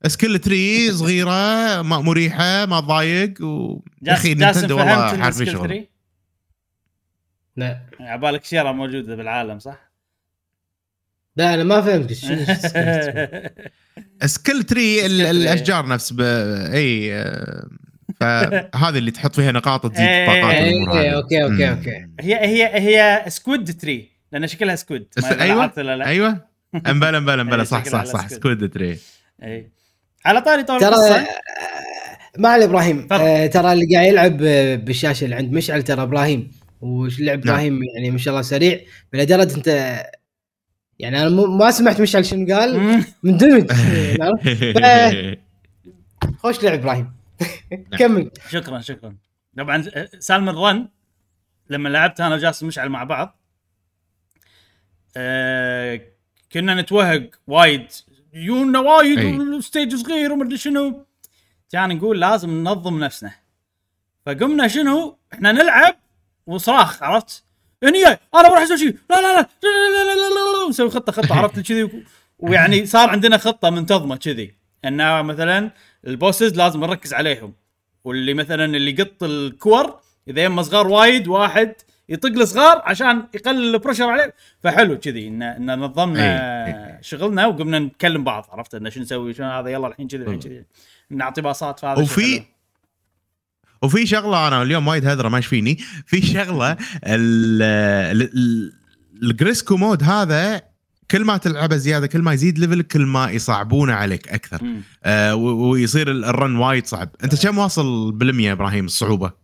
skill 0.07 0.39
tree 0.39 0.93
صغيرة 0.93 1.83
ما 1.83 1.99
مريحة 1.99 2.67
ما 2.67 2.81
تضايق 2.81 3.43
و 3.43 3.81
يا 4.03 4.13
أخي 4.13 4.35
Nintendo 4.35 4.79
والله 4.79 5.23
حرفي 5.23 5.47
شغل. 5.47 5.87
لا. 7.57 7.81
يعني 7.99 8.11
عبالك 8.11 8.45
شيرة 8.45 8.73
موجودة 8.73 9.17
بالعالم 9.17 9.59
صح؟ 9.59 9.93
لا 11.37 11.55
أنا 11.55 11.65
ما 11.65 11.81
فهمت 11.81 12.13
شو 12.13 12.27
skill 14.27 14.63
tree 14.63 15.07
الأشجار 15.07 15.87
نفس 15.87 16.13
ب... 16.13 16.21
إي 16.75 17.25
فهذه 18.21 18.99
اللي 18.99 19.11
تحط 19.11 19.35
فيها 19.35 19.53
نقاط 19.53 19.87
تزيد 19.93 20.07
إيه، 20.07 20.27
طاقات 20.27 20.55
اي 20.55 20.65
إيه، 20.65 21.17
أوكي 21.17 21.45
أوكي 21.45 21.71
أوكي. 21.71 22.07
هي 22.21 22.35
هي 22.35 22.65
هي 22.65 23.25
squid 23.31 23.79
tree 23.79 24.09
لأن 24.33 24.47
شكلها 24.47 24.77
squid 24.77 25.07
أيوه؟ 25.25 25.73
أيوه؟ 25.79 26.47
أمبلا 26.91 27.19
أمبلا 27.19 27.43
أمبلا. 27.43 27.57
إيه، 27.57 27.65
صح 27.65 27.85
صح 27.85 28.05
صح. 28.05 28.29
squid 28.29 28.71
tree. 28.71 28.99
اي 29.43 29.71
على 30.25 30.41
طاري 30.41 30.63
طول 30.63 30.81
ترى 30.81 31.27
ما 32.39 32.49
علي 32.49 32.65
إبراهيم. 32.65 33.09
آه 33.13 33.47
ترى 33.47 33.73
اللي 33.73 33.95
قاعد 33.95 34.07
يلعب 34.07 34.43
آه، 34.43 34.75
بالشاشة 34.75 35.25
اللي 35.25 35.37
عند 35.37 35.53
مشعل 35.53 35.83
ترى 35.83 36.03
إبراهيم. 36.03 36.51
وش 36.81 37.21
لعب 37.21 37.39
نعم. 37.39 37.49
إبراهيم؟ 37.55 37.81
يعني 37.97 38.11
ما 38.11 38.19
شاء 38.19 38.33
الله 38.35 38.43
سريع. 38.43 38.81
لدرجه 39.13 39.57
انت 39.57 39.67
يعني 40.99 41.23
أنا 41.23 41.29
مو- 41.31 41.47
ما 41.57 41.71
سمعت 41.71 42.01
مشعل 42.01 42.25
شنو 42.25 42.55
قال. 42.55 43.03
مندمج؟ 43.23 43.73
خوش 46.43 46.63
لعب 46.65 46.73
إبراهيم. 46.79 47.13
كمل. 47.99 48.31
شكرا 48.51 48.81
شكرا. 48.81 49.17
طبعا 49.59 49.85
Salmon 50.19 50.49
Run 50.49 50.89
لما 51.71 51.89
لعبت 51.89 52.21
أنا 52.21 52.35
وجاسم 52.35 52.67
مشعل 52.67 52.89
مع 52.89 53.05
بعض 53.05 53.39
آه 55.17 56.01
كنا 56.53 56.75
نتوهق 56.81 57.23
وايد 57.47 57.87
يجونا 58.33 58.79
وايد 58.79 59.41
وال 59.41 59.56
stage 59.56 59.95
صغير 59.95 60.33
ومدري 60.33 60.57
شنو 60.57 61.07
كان 61.73 61.97
نقول 61.97 62.21
لازم 62.21 62.51
ننظم 62.51 62.99
نفسنا 62.99 63.33
فقمنا 64.27 64.69
شنو 64.69 65.19
إحنا 65.33 65.53
نلعب 65.53 65.97
وصراخ 66.47 67.03
عرفت 67.03 67.45
هني 67.83 68.07
أنا 68.07 68.19
بروح 68.49 68.59
أسوي 68.59 68.79
شيء 68.79 68.97
لا 69.11 69.17
لا 69.17 69.37
لا 69.37 69.49
لا 69.63 70.05
لا 70.05 70.15
لا 70.15 70.63
لا 70.63 70.69
نسوي 70.69 70.91
خطه 70.91 71.13
خطه 71.13 71.35
عرفت 71.39 71.61
كذي 71.61 72.05
ويعني 72.39 72.87
صار 72.87 73.11
عندنا 73.11 73.39
خطه 73.39 73.71
منتظمه 73.71 74.17
كذي 74.17 74.55
انه 74.85 75.23
مثلا 75.23 75.71
ال 76.07 76.14
bosses 76.14 76.57
لازم 76.57 76.81
نركز 76.81 77.15
عليهم 77.15 77.55
واللي 78.05 78.35
مثلا 78.35 78.65
اللي 78.65 78.91
يقط 78.91 79.23
الكور 79.23 80.01
اذا 80.29 80.45
يم 80.45 80.63
صغار 80.63 80.89
وايد 80.89 81.29
واحد 81.29 81.75
يطق 82.13 82.29
الصغار 82.41 82.83
عشان 82.85 83.25
يقلل 83.35 83.75
ال 83.75 83.78
pressure 83.78 84.05
عليه. 84.05 84.35
فحلو 84.63 84.99
كذي 84.99 85.29
ان 85.29 85.43
إن 85.43 85.79
نظمنا 85.79 86.99
شغلنا 87.03 87.47
وقمنا 87.47 87.79
نكلم 87.79 88.25
بعض 88.25 88.47
عرفت؟ 88.51 88.75
انه 88.75 88.91
شو 88.91 89.01
نسوي 89.01 89.35
شنو 89.35 89.47
هذا 89.47 89.69
يلا 89.69 89.87
الحين 89.87 90.09
كذي 90.09 90.23
الحين 90.23 90.41
كذي. 90.41 90.65
نعطي 91.11 91.41
باصات 91.41 91.81
فهذا 91.81 92.03
وفي. 92.03 92.43
وفي 93.83 94.07
شغلة 94.07 94.49
أنا 94.49 94.63
اليوم 94.63 94.89
وايد 94.89 95.07
هذره 95.07 95.29
ما 95.29 95.41
فيني 95.41 95.79
في 96.07 96.23
شغلة 96.23 96.73
ال- 96.73 97.63
ال- 98.13 98.23
ال- 98.23 98.73
ال 99.23 99.30
Grizzco 99.30 99.77
mode 99.77 100.03
هذا 100.03 100.63
كل 101.11 101.25
ما 101.25 101.37
تلعبه 101.37 101.77
زيادة 101.77 102.07
كل 102.07 102.23
ما 102.23 102.33
يزيد 102.33 102.59
level 102.59 102.82
ك 102.82 102.87
كل 102.87 103.07
ما 103.07 103.31
يصعبونه 103.31 103.93
عليك 103.93 104.29
أكثر. 104.29 104.61
آه 105.05 105.35
ويصير 105.35 106.11
ال- 106.11 106.25
ال 106.25 106.33
run 106.33 106.57
وايد 106.57 106.87
صعب. 106.87 107.09
أنت 107.25 107.47
كم 107.47 107.59
واصل 107.59 108.13
بالمية 108.13 108.53
إبراهيم 108.53 108.85
الصعوبة؟ 108.85 109.42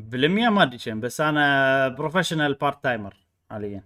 بالمية 0.00 0.48
ما 0.48 0.62
أدري 0.62 0.78
كم 0.78 1.00
بس 1.00 1.20
أنا 1.20 1.88
professional 1.88 2.54
part-timer 2.54 3.14
حاليا. 3.50 3.82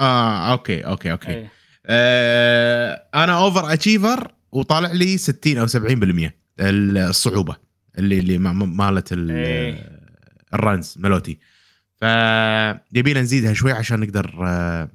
آه 0.00 0.52
أوكي 0.52 0.80
أوكي 0.80 1.12
أوكي. 1.12 1.28
إيه. 1.30 1.50
آه 1.86 3.06
أنا 3.14 3.38
overachiever 3.38 4.32
وطالع 4.52 4.92
لي 4.92 5.18
60 5.18 5.58
أو 5.58 5.66
70% 5.66 6.30
الصعوبة 6.60 7.56
اللي 7.98 8.18
اللي 8.18 8.38
ما- 8.38 8.52
ما- 8.52 8.66
مالت 8.66 9.08
ال-. 9.12 9.94
ال 10.54 10.62
runs 10.62 10.94
ملوتي. 10.98 11.38
فيبينا 11.96 13.20
نزيدها 13.20 13.52
شوي 13.52 13.72
عشان 13.72 14.00
نقدر 14.00 14.34
آه، 14.46 14.82
آه، 14.82 14.88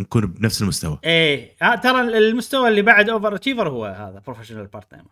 نكون 0.00 0.26
بنفس 0.26 0.62
المستوى. 0.62 0.98
إيه. 1.04 1.52
آه 1.62 1.74
ترى 1.74 2.00
المستوى 2.18 2.68
اللي 2.68 2.82
بعد 2.82 3.08
overachiever 3.10 3.68
هو 3.68 3.84
هذا 3.86 4.22
professional 4.26 4.66
part-timer 4.66 5.10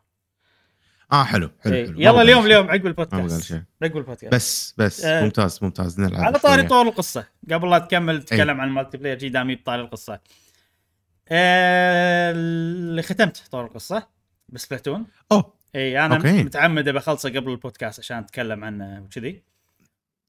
آه 1.12 1.24
حلو 1.24 1.50
حلو, 1.64 1.74
إيه. 1.74 1.86
حلو. 1.86 2.00
يلا 2.00 2.22
اليوم. 2.22 2.46
اليوم 2.46 2.70
عقب 2.70 2.86
البودكاست. 2.86 3.52
عقب 3.82 3.96
البودكاست 3.96 4.34
بس 4.34 4.74
بس 4.78 5.04
آه. 5.04 5.22
ممتاز 5.24 5.58
ممتاز 5.62 6.00
نلعب 6.00 6.20
على 6.24 6.38
طاري. 6.38 6.62
طور 6.62 6.88
القصة 6.88 7.24
قبل 7.52 7.70
لا 7.70 7.78
تكمل 7.78 8.22
تتكلم 8.22 8.60
عن 8.60 8.68
ال 8.68 8.96
multiplayer 8.98 9.18
جي 9.18 9.28
دامي 9.28 9.54
بطاري 9.54 9.80
القصة 9.82 10.20
آه، 11.32 12.30
اللي 12.32 13.02
ختمت 13.02 13.42
طور 13.50 13.64
القصة 13.64 14.06
ب 14.48 14.55
Splatoon 14.55 15.06
أوه 15.32 15.54
اي 15.74 16.04
أنا 16.06 16.16
أوكي. 16.16 16.42
متعمد 16.42 16.88
بخلصه 16.88 17.28
قبل 17.28 17.50
البودكاست 17.50 17.98
عشان 18.00 18.16
أتكلم 18.18 18.64
عنه 18.64 19.02
وكذي. 19.02 19.42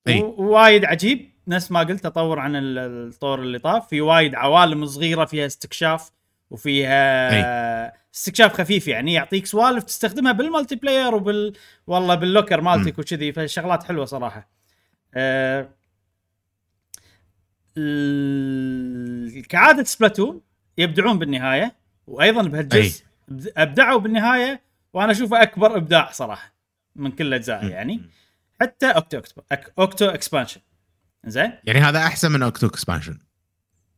و- 0.09 0.43
وايد 0.43 0.85
عجيب 0.85 1.31
نفس 1.47 1.71
ما 1.71 1.79
قلت 1.79 2.03
تطور 2.03 2.39
عن 2.39 2.55
ال- 2.55 2.77
الطور 3.07 3.41
اللي 3.41 3.59
طاف 3.59 3.87
في 3.87 4.01
وايد 4.01 4.35
عوالم 4.35 4.85
صغيرة 4.85 5.25
فيها 5.25 5.45
استكشاف 5.45 6.11
وفيها 6.49 7.93
استكشاف 8.15 8.53
خفيف 8.53 8.87
يعني 8.87 9.13
يعطيك 9.13 9.45
سوالف 9.45 9.83
تستخدمها 9.83 10.31
بال 10.31 10.75
multiplayer 10.75 11.15
وبال 11.15 11.53
والله 11.87 12.15
بال 12.15 12.27
locker 12.27 12.61
مالتك 12.61 12.99
وكذي 12.99 13.33
فالشغلات 13.33 13.83
حلوة 13.83 14.05
صراحة. 14.05 14.49
أه... 15.13 15.69
ال- 17.77 19.47
كعادة 19.47 19.83
Splatoon 19.83 20.41
يبدعون 20.77 21.19
بالنهاية 21.19 21.75
وأيضا 22.07 22.41
بهالجزء 22.41 23.03
أبدعوا 23.57 23.99
بالنهاية 23.99 24.61
وأنا 24.93 25.11
أشوفه 25.11 25.41
أكبر 25.41 25.77
إبداع 25.77 26.11
صراحة 26.11 26.53
من 26.95 27.11
كل 27.11 27.27
الأجزاء 27.27 27.65
يعني 27.65 28.01
حتى 28.61 28.87
Octo 28.91 29.21
Ex- 29.53 29.69
Octo 29.79 30.05
Expansion. 30.05 30.61
زين؟ 31.25 31.51
يعني 31.63 31.79
هذا 31.79 31.99
أحسن 31.99 32.31
من 32.31 32.43
أوكتو 32.43 32.67
إكسبانشن. 32.67 33.19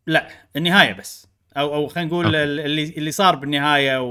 لا 0.08 0.28
النهاية 0.56 0.94
بس. 0.94 1.28
أو 1.58 1.76
أو 1.76 1.88
خلينا 1.88 2.10
نقول 2.10 2.36
اللي 2.36 2.84
اللي 2.84 3.12
صار 3.12 3.36
بالنهاية 3.36 4.02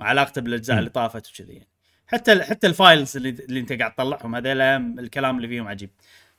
وعلاقته 0.00 0.40
بالأجزاء. 0.40 0.78
اللي 0.78 0.90
طافت 0.90 1.30
وكذي 1.30 1.52
يعني. 1.52 1.68
حتى 2.06 2.42
حتى 2.42 2.66
ال 2.66 2.74
files 2.74 3.16
اللي 3.16 3.28
اللي 3.28 3.60
انت 3.60 3.72
قاعد 3.72 3.94
تطلعهم 3.94 4.34
هذول 4.34 4.60
الكلام 5.00 5.36
اللي 5.36 5.48
فيهم 5.48 5.68
عجيب. 5.68 5.90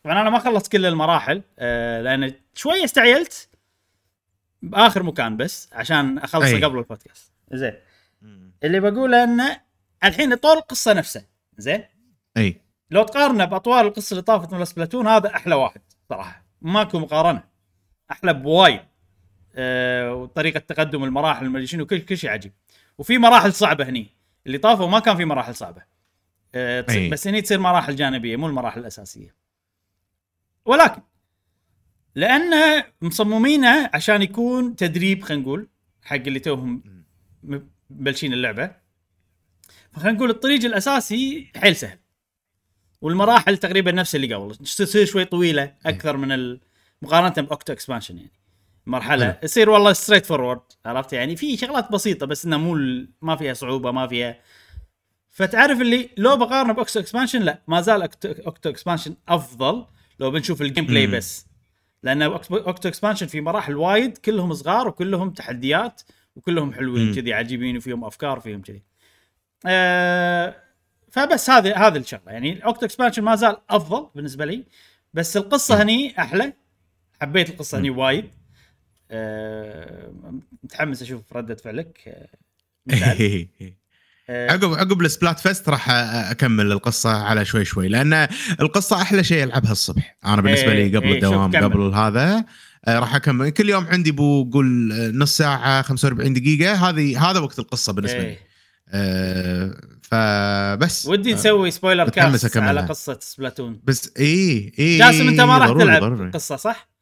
طبعا 0.04 0.22
أنا 0.22 0.30
ما 0.30 0.40
خلصت 0.40 0.72
كل 0.72 0.86
المراحل 0.86 1.42
آه 1.60 2.02
لأن 2.02 2.34
شوية 2.54 2.84
استعجلت 2.84 3.50
بآخر 4.62 5.04
مكان 5.04 5.38
بس 5.38 5.70
عشان 5.74 6.18
أخلصه 6.18 6.56
أي. 6.56 6.64
قبل 6.64 6.78
البودكاست. 6.78 7.32
زين. 7.52 7.74
اللي 8.64 8.80
بقوله 8.80 9.24
إنه 9.24 9.62
الحين 10.04 10.36
طول 10.36 10.58
القصة 10.58 10.94
نفسه. 10.94 11.26
زين؟ 11.58 11.84
أي. 12.38 12.62
لو 12.92 13.04
تقارنه 13.04 13.46
بأطوار 13.46 13.88
القصة 13.88 14.14
اللي 14.14 14.22
طافت 14.22 14.54
من 14.54 14.66
سبلاتون 14.66 15.08
هذا 15.08 15.36
أحلى 15.36 15.56
واحد 15.56 15.82
صراحة. 16.10 16.46
ماكو 16.62 17.00
مقارنة. 17.00 17.44
أحلى 18.12 18.34
بوايد. 18.34 18.80
أه 19.56 20.14
وطريقة 20.14 20.60
تقدم 20.60 21.04
المراحل 21.04 21.46
ما 21.46 21.66
شنو 21.66 21.86
كل 21.86 22.18
شيء 22.18 22.30
عجيب. 22.30 22.52
وفي 22.98 23.18
مراحل 23.18 23.54
صعبة 23.54 23.90
هني. 23.90 24.08
اللي 24.48 24.58
طافوا 24.58 24.88
ما 24.88 25.00
كان 25.00 25.18
في 25.18 25.26
مراحل 25.26 25.56
صعبة. 25.56 25.82
تص- 25.82 26.90
أي. 26.90 27.10
بس 27.10 27.28
هني 27.28 27.42
تصير 27.42 27.60
مراحل 27.60 27.96
جانبية 27.96 28.36
مو 28.36 28.48
المراحل 28.48 28.80
الأساسية. 28.80 29.36
ولكن 30.66 31.02
لأنه 32.16 32.84
مصممينه 33.02 33.90
عشان 33.94 34.22
يكون 34.22 34.76
تدريب 34.76 35.24
خلينا 35.24 35.44
نقول 35.44 35.68
حق 36.04 36.16
اللي 36.16 36.40
توهم 36.40 36.84
مبلشين 37.90 38.34
اللعبة. 38.34 38.72
فخلينا 39.92 40.18
نقول 40.18 40.30
الطريق 40.30 40.66
الأساسي 40.66 41.52
حيل 41.56 41.76
سهل. 41.76 41.98
والمراحل 43.02 43.58
تقريبا 43.58 43.92
نفس 43.92 44.16
اللي 44.16 44.34
قبل. 44.34 44.56
تصير 44.56 45.06
شوي 45.06 45.26
طويلة 45.26 45.74
أكثر 45.86 46.18
من. 46.18 46.60
مقارنة 47.02 47.48
ب 47.48 47.53
Octo 47.53 47.74
Expansion 47.74 48.18
يعني. 48.18 48.32
مرحلة. 48.88 49.40
يصير 49.44 49.70
والله 49.70 49.94
straightforward 49.94 50.62
عرفت؟ 50.86 51.14
يعني 51.14 51.36
في 51.36 51.58
شغلات 51.58 51.92
بسيطة 51.92 52.26
بس 52.26 52.46
إنها 52.46 52.58
مو 52.58 52.76
ما 53.22 53.36
فيها 53.36 53.54
صعوبة 53.54 53.92
ما 53.92 54.08
فيها. 54.08 54.40
فتعرف 55.30 55.82
اللي 55.82 56.10
لو 56.18 56.38
بقارنه 56.38 56.74
ب 56.74 56.79
Octo 56.79 57.00
Expansion 57.00 57.42
لا 57.42 57.62
ما 57.68 57.82
زال 57.82 58.02
Octo, 58.02 58.70
Expansion 58.70 59.16
أفضل 59.30 59.86
لو 60.20 60.32
بنشوف 60.32 60.62
ال 60.62 60.86
gameplay. 60.86 61.08
بس. 61.08 61.48
لأن 62.04 62.22
Octo 62.22 62.90
Expansion 62.90 63.28
في 63.28 63.42
مراحل 63.42 63.76
وايد 63.76 64.18
كلهم 64.18 64.54
صغار 64.54 64.88
وكلهم 64.88 65.30
تحديات 65.30 66.02
وكلهم 66.36 66.74
حلوين. 66.74 67.16
كذي 67.16 67.34
عجيبين 67.34 67.78
وفيهم 67.78 68.06
أفكار 68.06 68.38
وفيهم 68.38 68.62
كذي. 68.62 68.84
آه 69.66 70.56
فبس 71.12 71.50
هذه 71.50 71.88
هذه 71.88 71.98
الشغلة. 71.98 72.32
يعني 72.32 72.54
ال 72.54 72.60
Octo 72.60 72.86
Expansion 72.86 73.24
ما 73.24 73.36
زال 73.36 73.58
أفضل 73.70 74.10
بالنسبة 74.16 74.46
لي. 74.46 74.64
بس 75.14 75.38
القصة 75.38 75.82
هني 75.82 76.20
أحلى. 76.20 76.54
حبيت 77.22 77.50
القصة 77.50 77.78
هني 77.78 77.90
وايد. 77.90 78.30
آه 79.12 80.14
متحمس 80.64 81.02
أشوف 81.02 81.34
ردة 81.34 81.56
فعلك 81.56 82.00
آه. 82.08 82.28
آه، 84.30 84.52
عقب 84.52 84.74
عقب 84.74 85.02
ال 85.02 85.40
Splatfest 85.40 85.70
راح 85.70 85.90
أكمل 85.90 86.72
القصة 86.72 87.10
على 87.10 87.46
شوي 87.46 87.66
شوي 87.66 87.88
لأن 87.88 88.28
القصة 88.62 89.02
أحلى 89.02 89.24
شيء 89.24 89.44
ألعبها 89.44 89.72
الصبح 89.72 90.18
أنا 90.26 90.42
بالنسبة 90.42 90.72
إيه، 90.72 90.88
لي 90.88 90.98
قبل 90.98 91.08
إيه، 91.08 91.16
الدوام. 91.16 91.56
قبل 91.56 91.82
هذا 91.82 92.46
راح 92.88 93.16
أكمل 93.16 93.50
كل 93.50 93.70
يوم 93.70 93.88
عندي 93.88 94.12
بو 94.12 94.50
أقول 94.54 94.92
نص 95.18 95.38
ساعة 95.38 95.82
45 95.82 96.34
دقيقة 96.34 96.90
هذه 96.90 97.30
هذا 97.30 97.40
وقت 97.40 97.60
القصة 97.60 97.94
بالنسبة 97.94 98.20
لي 98.20 98.26
إيه. 98.26 98.48
آه، 98.90 99.78
فبس 100.02 101.06
ودي 101.06 101.34
نسوي 101.34 101.72
spoiler 101.72 102.10
cast 102.10 102.58
على. 102.58 102.82
قصة 102.82 103.20
سبلاتون 103.22 103.82
بس 103.84 104.12
اي 104.20 104.72
اي 104.80 104.98
جاسم 104.98 105.28
أنت 105.28 105.42
ما 105.42 105.58
راح 105.58 105.68
تلعب. 105.68 106.22
القصة 106.22 106.56
صح؟ 106.56 106.97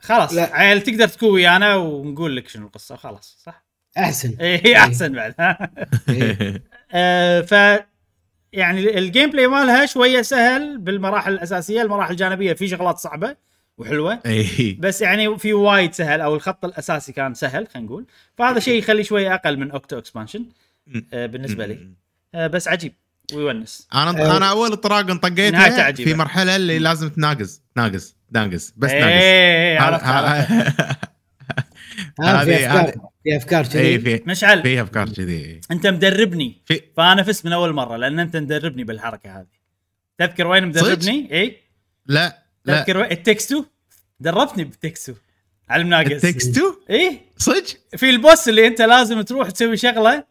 خلاص 0.00 0.34
لا. 0.34 0.56
عيل 0.56 0.82
تقدر 0.82 1.08
تكون 1.08 1.30
ويانا 1.30 1.74
ونقول 1.74 2.36
لك 2.36 2.48
شنو 2.48 2.66
القصة. 2.66 2.96
خلاص 2.96 3.38
صح؟ 3.44 3.64
أحسن. 3.98 4.36
اي 4.40 4.66
هي 4.66 4.76
أحسن 4.76 5.12
بعد. 5.12 5.34
إيه. 6.08 6.62
آه، 6.92 7.40
ف 7.40 7.52
يعني 8.52 8.98
ال 8.98 9.30
gameplay 9.30 9.46
مالها 9.46 9.86
شوية 9.86 10.22
سهل 10.22 10.78
بالمراحل 10.78 11.32
الأساسية 11.32 11.82
المراحل 11.82 12.10
الجانبية 12.10 12.52
في 12.52 12.68
شغلات 12.68 12.98
صعبة 12.98 13.36
وحلوة. 13.78 14.18
بس 14.78 15.02
يعني 15.02 15.38
في 15.38 15.52
وايد 15.52 15.92
سهل 15.92 16.20
أو 16.20 16.34
الخط 16.34 16.64
الأساسي 16.64 17.12
كان 17.12 17.34
سهل 17.34 17.66
خلينا 17.66 17.88
نقول. 17.88 18.06
فهذا 18.38 18.60
شيء 18.60 18.78
يخلي 18.78 19.04
شوية 19.04 19.34
أقل 19.34 19.56
من 19.56 19.70
Octo 19.70 19.98
Expansion 19.98 20.46
آه، 21.12 21.26
بالنسبة 21.26 21.66
لي. 21.66 21.88
آه، 22.34 22.46
بس 22.46 22.68
عجيب. 22.68 22.92
ويونس. 23.34 23.88
أنا 23.94 24.10
آه. 24.10 24.36
أنا 24.36 24.50
أول 24.50 24.76
طراق 24.76 25.04
نهايته 25.04 25.28
طقيتها 25.28 25.82
عجيبة. 25.82 26.10
في 26.10 26.16
مرحلة 26.16 26.56
اللي 26.56 26.78
لازم 26.78 27.08
تناقز 27.08 27.62
ناقز 27.76 28.16
ناقز 28.32 28.74
بس 28.76 28.90
ناقز 28.90 29.02
إيه 29.04 29.78
عرفت 29.80 30.04
ها- 30.04 30.12
عرفت. 30.12 30.48
في 32.44 32.66
افكار 32.66 32.92
في 33.24 33.36
أفكار 33.36 33.66
كذي. 33.66 34.22
مشعل 34.26 34.62
في 34.62 34.82
أفكار 34.82 35.08
كذي. 35.08 35.60
أنت 35.70 35.86
مدربني. 35.86 36.62
في 36.64 36.80
فأنا 36.96 37.22
فزت 37.22 37.46
من 37.46 37.52
أول 37.52 37.72
مرة 37.72 37.96
لأن 37.96 38.18
أنت 38.20 38.36
مدربني 38.36 38.84
بالحركة 38.84 39.40
هذه. 39.40 39.46
تذكر 40.18 40.46
وين 40.46 40.66
مدربني؟ 40.66 41.28
إي. 41.32 41.56
لا 42.06 42.42
لا. 42.64 42.78
تذكر 42.80 42.96
وين؟ 42.98 43.10
التكستو؟ 43.10 43.64
دربتني 44.20 44.64
بالتكستو. 44.64 45.12
على 45.68 45.80
المناقص 45.82 46.10
التكستو؟ 46.24 46.74
إي. 46.90 47.20
صدق؟ 47.36 47.64
في 47.96 48.10
البوس 48.10 48.48
اللي 48.48 48.66
أنت 48.66 48.82
لازم 48.82 49.20
تروح 49.20 49.50
تسوي 49.50 49.76
شغلة 49.76 50.24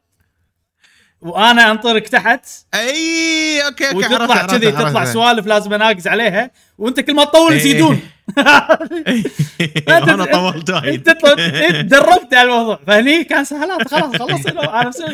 وأنا 1.21 1.71
انطرك 1.71 2.07
تحت 2.07 2.45
أي 2.73 3.65
أوكي 3.65 3.85
أوكي 3.89 3.95
وتطلع 3.97 4.45
كذي 4.45 4.71
تطلع. 4.71 5.05
سوالف 5.05 5.47
لازم 5.47 5.73
اناقز 5.73 6.07
عليها 6.07 6.51
وأنت 6.77 6.99
كل 6.99 7.15
ما 7.15 7.23
تطول 7.23 7.51
إيه. 7.51 7.57
يزيدون 7.59 7.99
أنا 9.87 10.25
طولت 10.25 10.69
وايد 10.69 11.09
إنت 11.09 11.21
طل- 11.21 11.39
إنت 11.39 11.91
دربت 11.91 12.33
على 12.33 12.43
الموضوع 12.49 12.79
فهني 12.87 13.23
كان 13.23 13.43
سهلات 13.45 13.87
خلاص 13.87 14.15
خلصنا 14.15 14.81
أنا 14.81 14.89
مسوي. 14.89 15.07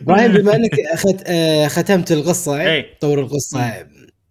إبراهيم 0.00 0.32
بما 0.32 0.54
إنك. 0.56 0.70
آه، 1.26 1.68
ختمت 1.68 2.12
القصة 2.12 2.60
إيه. 2.60 2.98
طور 3.00 3.20
القصة 3.20 3.64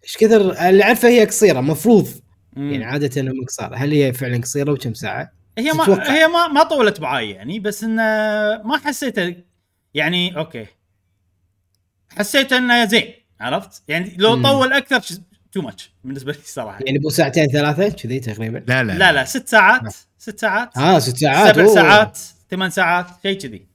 إيش 0.04 0.16
كثر 0.18 0.68
اللي 0.68 0.82
عارفه 0.84 1.08
هي 1.08 1.24
قصيرة 1.24 1.60
مفروض. 1.60 2.08
يعني 2.56 2.84
عادة 2.84 3.20
انها 3.20 3.32
قصيره 3.48 3.76
هل 3.76 3.92
هي 3.92 4.12
فعلا 4.12 4.38
قصيرة 4.42 4.72
وكم 4.72 4.94
ساعة؟ 4.94 5.35
هي 5.58 5.72
ما 5.72 5.84
تتوقع؟ 5.84 6.12
هي 6.12 6.26
ما 6.26 6.48
ما 6.48 6.62
طولت 6.62 7.00
معاي 7.00 7.30
يعني 7.30 7.60
بس 7.60 7.84
انه 7.84 8.02
ما 8.62 8.80
حسيته 8.84 9.36
يعني 9.94 10.36
أوكي 10.36 10.66
حسيت 12.10 12.52
إنه 12.52 12.84
زين 12.84 13.14
عرفت 13.40 13.82
يعني 13.88 14.14
لو. 14.18 14.42
طول 14.42 14.72
أكثر 14.72 15.00
too 15.52 15.62
much 15.62 15.92
بالنسبة 16.04 16.32
لي 16.32 16.38
صراحة 16.44 16.80
يعني 16.86 16.98
بو 16.98 17.08
ساعتين 17.08 17.46
ثلاثة 17.46 17.88
كذي 17.88 18.20
تقريبا 18.20 18.64
لا 18.68 18.84
لا 18.84 18.92
لا 18.92 19.12
لا 19.12 19.24
ست 19.24 19.48
ساعات 19.48 19.94
ست 20.18 20.40
ساعات 20.40 20.76
آه 20.76 20.98
ست 20.98 21.16
ساعات 21.16 21.54
سبع 21.54 21.64
أوه. 21.64 21.74
ساعات 21.74 22.18
ثمان 22.50 22.70
ساعات 22.70 23.06
شيء 23.22 23.38
كذي. 23.38 23.66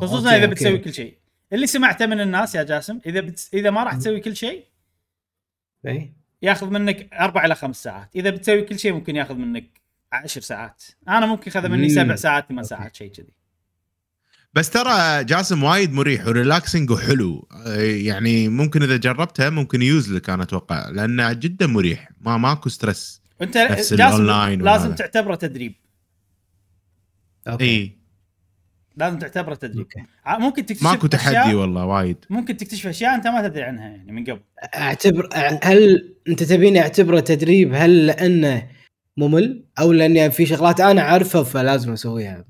خصوصا 0.00 0.16
أوكي، 0.16 0.28
إذا 0.28 0.44
أوكي. 0.44 0.46
بتسوي 0.46 0.78
كل 0.78 0.94
شيء 0.94 1.18
اللي 1.52 1.66
سمعته 1.66 2.06
من 2.06 2.20
الناس 2.20 2.54
يا 2.54 2.62
جاسم 2.62 3.00
إذا 3.06 3.20
بت... 3.20 3.48
إذا 3.54 3.70
ما 3.70 3.84
راح 3.84 3.94
تسوي 3.94 4.20
كل 4.20 4.36
شيء 4.36 4.64
إيه. 5.86 6.12
ياخذ 6.42 6.70
منك 6.70 7.12
أربع 7.12 7.44
إلى 7.44 7.54
خمس 7.54 7.82
ساعات 7.82 8.08
إذا 8.16 8.30
بتسوي 8.30 8.62
كل 8.62 8.78
شيء 8.78 8.92
ممكن 8.92 9.16
ياخذ 9.16 9.34
منك 9.34 9.83
عشر 10.14 10.40
ساعات. 10.40 10.82
أنا 11.08 11.26
ممكن 11.26 11.50
خذ 11.50 11.68
مني. 11.68 11.88
سبع 11.88 12.14
ساعات 12.14 12.48
ثمان 12.48 12.58
أوكي. 12.58 12.68
ساعات 12.68 12.96
شيء 12.96 13.12
كذي. 13.12 13.34
بس 14.54 14.70
ترى 14.70 15.24
جاسم 15.24 15.62
وايد 15.62 15.92
مريح 15.92 16.26
و 16.26 16.33
relaxing 16.33 16.90
وحلو. 16.90 17.48
يعني 17.78 18.48
ممكن 18.48 18.82
إذا 18.82 18.96
جربتها 18.96 19.50
ممكن 19.50 19.82
يوسع 19.82 20.12
لك 20.12 20.30
أنا 20.30 20.42
أتوقع 20.42 20.88
لأنه 20.88 21.32
جدا 21.32 21.66
مريح. 21.66 22.10
ما 22.20 22.36
ماكو 22.36 22.68
stress. 22.68 23.22
أنت 23.42 23.56
نفس 23.56 23.94
جاسم 23.94 24.26
لازم 24.26 24.62
وهذا. 24.62 24.94
تعتبره 24.94 25.34
تدريب. 25.34 25.74
أوكي. 27.48 27.64
اي 27.64 27.98
لازم 28.96 29.18
تعتبره 29.18 29.54
تدريب. 29.54 29.78
أوكي. 29.78 30.02
ع- 30.24 30.38
ممكن 30.38 30.66
تكتشف 30.66 30.84
ماكو 30.84 31.06
أشياء 31.06 31.32
تحدي 31.32 31.54
والله 31.54 31.84
وايد. 31.84 32.24
ممكن 32.30 32.56
تكتشف 32.56 32.86
أشياء 32.86 33.14
أنت 33.14 33.26
ما 33.26 33.48
تدري 33.48 33.62
عنها 33.62 33.88
يعني 33.88 34.12
من 34.12 34.24
قبل. 34.24 34.40
اعتبر 34.74 35.28
هل 35.62 36.14
أنت 36.28 36.42
تبيني 36.42 36.80
أعتبره 36.80 37.20
تدريب؟ 37.20 37.74
هل 37.74 38.06
لأنه 38.06 38.68
ممل 39.16 39.64
أو 39.78 39.92
لأني 39.92 40.30
في 40.30 40.46
شغلات 40.46 40.80
أنا 40.80 41.02
عارفها 41.02 41.42
فلازم 41.42 41.92
أسويها 41.92 42.44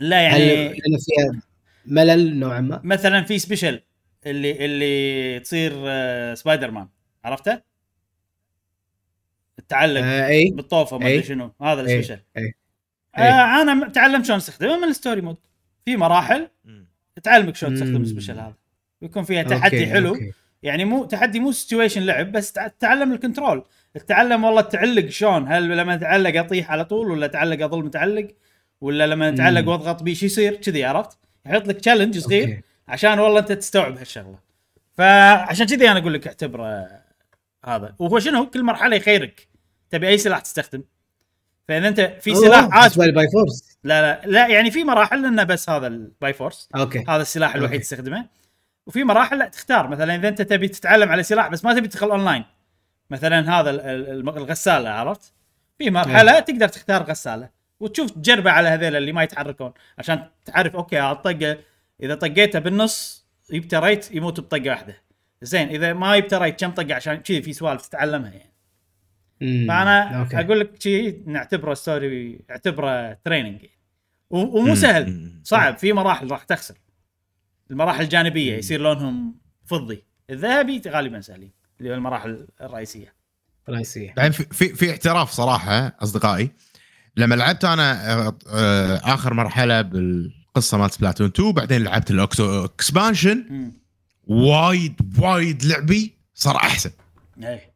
لا 0.00 0.20
يعني 0.22 0.68
لأن 0.68 0.98
فيها 1.00 1.40
ملل 1.86 2.36
نوعا 2.38 2.60
ما 2.60 2.80
مثلا 2.84 3.22
في 3.24 3.38
special 3.38 3.82
اللي 4.26 4.64
اللي 4.64 5.40
تصير 5.40 5.72
آه، 5.76 6.34
سبايدر 6.34 6.70
مان 6.70 6.88
عرفته؟ 7.24 7.60
تعلق 9.68 10.00
آه 10.00 10.26
إي 10.28 10.50
بالطوفة 10.50 10.98
ما 10.98 11.06
أدري. 11.06 11.22
شنو 11.22 11.52
هذا. 11.62 11.80
ال 11.80 11.85
special 11.85 12.18
إيه. 12.36 12.52
آه 13.16 13.62
أنا 13.62 13.88
تعلمت 13.88 14.24
شلون 14.24 14.36
أستخدمه 14.38 14.76
من 14.78 14.84
ال 14.88 14.93
story 14.93 15.20
mode 15.20 15.36
في 15.84 15.96
مراحل 15.96 16.48
تعلمك 17.22 17.56
شلون 17.56 17.74
تستخدم. 17.74 18.02
ال 18.02 18.06
special 18.06 18.32
هذا 18.38 18.54
ويكون 19.02 19.22
فيها 19.22 19.42
أوكي، 19.42 19.54
تحدي 19.54 19.86
حلو 19.86 20.08
أوكي. 20.08 20.32
يعني 20.62 20.84
مو 20.84 21.04
تحدي 21.04 21.40
مو 21.40 21.52
situation 21.52 22.02
لعب 22.02 22.32
بس 22.32 22.52
تع- 22.52 22.68
تتعلم 22.68 23.12
ال 23.12 23.19
control 23.19 23.64
تتعلم 23.94 24.44
والله 24.44 24.60
تعلق 24.60 25.08
شلون؟ 25.08 25.52
هل 25.52 25.76
لما 25.76 25.96
تعلق 25.96 26.40
اطيح 26.40 26.70
على 26.70 26.84
طول 26.84 27.10
ولا 27.10 27.26
تعلق 27.26 27.64
اظل 27.64 27.84
متعلق؟ 27.84 28.28
ولا 28.80 29.06
لما. 29.06 29.30
تعلق 29.30 29.68
واضغط 29.68 30.02
B 30.02 30.14
شو 30.14 30.26
يصير؟ 30.26 30.54
كذي 30.54 30.84
عرفت؟ 30.84 31.18
يحط 31.46 31.68
لك 31.68 31.76
challenge 31.76 32.18
صغير 32.18 32.48
أوكي. 32.48 32.62
عشان 32.88 33.18
والله 33.18 33.40
انت 33.40 33.52
تستوعب 33.52 33.98
هالشغلة. 33.98 34.38
فعشان 34.94 35.66
كذي 35.66 35.90
أنا 35.90 35.98
أقول 35.98 36.14
لك 36.14 36.26
اعتبره 36.26 36.88
هذا. 37.64 37.94
وهو 37.98 38.18
شنو؟ 38.18 38.46
كل 38.46 38.62
مرحلة 38.62 38.96
يخيرك. 38.96 39.48
تبي 39.90 40.08
أي 40.08 40.18
سلاح 40.18 40.40
تستخدم. 40.40 40.82
فإذا 41.68 41.88
أنت 41.88 42.00
في 42.20 42.34
سلاح 42.34 42.68
عاجبك 42.72 42.98
بالنسبة 42.98 43.14
by 43.14 43.28
force 43.28 43.78
لا 43.84 44.02
لا 44.02 44.26
لا 44.26 44.48
يعني 44.48 44.70
في 44.70 44.84
مراحل 44.84 45.26
إنه 45.26 45.44
بس 45.44 45.70
هذا 45.70 45.86
ال 45.86 46.01
by 46.01 46.32
force 46.32 46.68
أوكي. 46.76 47.04
هذا 47.08 47.22
السلاح 47.22 47.54
الوحيد 47.54 47.72
أوكي. 47.72 47.84
تستخدمه. 47.84 48.26
وفي 48.86 49.04
مراحل 49.04 49.38
لا 49.38 49.48
تختار. 49.48 49.88
مثلا 49.88 50.14
إذا 50.14 50.28
أنت 50.28 50.42
تبي 50.42 50.68
تتعلم 50.68 51.08
على 51.08 51.22
سلاح 51.22 51.48
بس 51.48 51.64
ما 51.64 51.74
تبي 51.74 51.88
تدخل 51.88 52.10
اونلاين 52.10 52.44
مثلا 53.12 53.60
هذا 53.60 53.70
الغسالة 53.70 54.90
عرفت؟ 54.90 55.32
في 55.78 55.90
مرحله 55.90 56.40
تقدر 56.40 56.68
تختار 56.68 57.02
غسالة 57.02 57.50
وتشوف 57.80 58.10
تجربة 58.10 58.50
على 58.50 58.68
هذول 58.68 58.96
اللي 58.96 59.12
ما 59.12 59.22
يتحركون 59.22 59.72
عشان 59.98 60.28
تعرف 60.44 60.76
أوكي 60.76 61.10
الطقة 61.10 61.58
إذا 62.02 62.14
طقيته 62.14 62.58
بالنص 62.58 63.26
بيتريت 63.50 64.14
يموت 64.14 64.40
بطقة 64.40 64.70
واحدة. 64.70 64.96
زين 65.42 65.68
إذا 65.68 65.92
ما 65.92 66.16
بيتريت 66.16 66.60
كم 66.60 66.70
طقة؟ 66.70 66.94
عشان 66.94 67.14
كذي 67.14 67.42
في 67.42 67.52
سوالف 67.52 67.86
تتعلمها 67.86 68.30
يعني. 68.30 68.52
فأنا 69.68 70.20
أوكي. 70.20 70.40
أقول 70.40 70.60
لك 70.60 70.82
شيء 70.82 71.22
نعتبره 71.26 71.74
story 71.74 72.40
اعتبره 72.50 73.12
training 73.12 73.66
ومو. 74.30 74.74
سهل. 74.74 75.30
صعب. 75.44 75.76
في 75.76 75.92
مراحل 75.92 76.30
راح 76.30 76.44
تخسر. 76.44 76.74
المراحل 77.70 78.04
الجانبية 78.04 78.56
يصير 78.56 78.80
لونهم 78.80 79.34
فضي. 79.64 80.04
الذهبي 80.30 80.82
غالبا 80.88 81.20
سهلين. 81.20 81.61
اللي 81.82 81.90
هو 81.90 81.94
المراحل 81.98 82.46
الرئيسية. 82.60 83.14
رئيسية. 83.68 84.14
بعدين 84.16 84.32
في, 84.32 84.44
في 84.44 84.74
في 84.74 84.90
اعتراف 84.90 85.30
صراحة 85.30 85.96
أصدقائي 86.02 86.50
لما 87.16 87.34
لعبت 87.34 87.64
أنا 87.64 88.18
آه، 88.48 89.00
آخر 89.14 89.34
مرحلة 89.34 89.82
بالقصة 89.82 90.78
مالت 90.78 90.92
سبلاتون 90.92 91.26
2 91.26 91.52
بعدين 91.52 91.84
لعبت 91.84 92.10
ال 92.10 92.21
Octo 92.21 92.64
Expansion 92.64 93.70
وايد 94.26 94.94
وايد 95.18 95.64
لعبي 95.64 96.14
صار 96.34 96.56
أحسن. 96.56 96.90
إيه. 97.42 97.72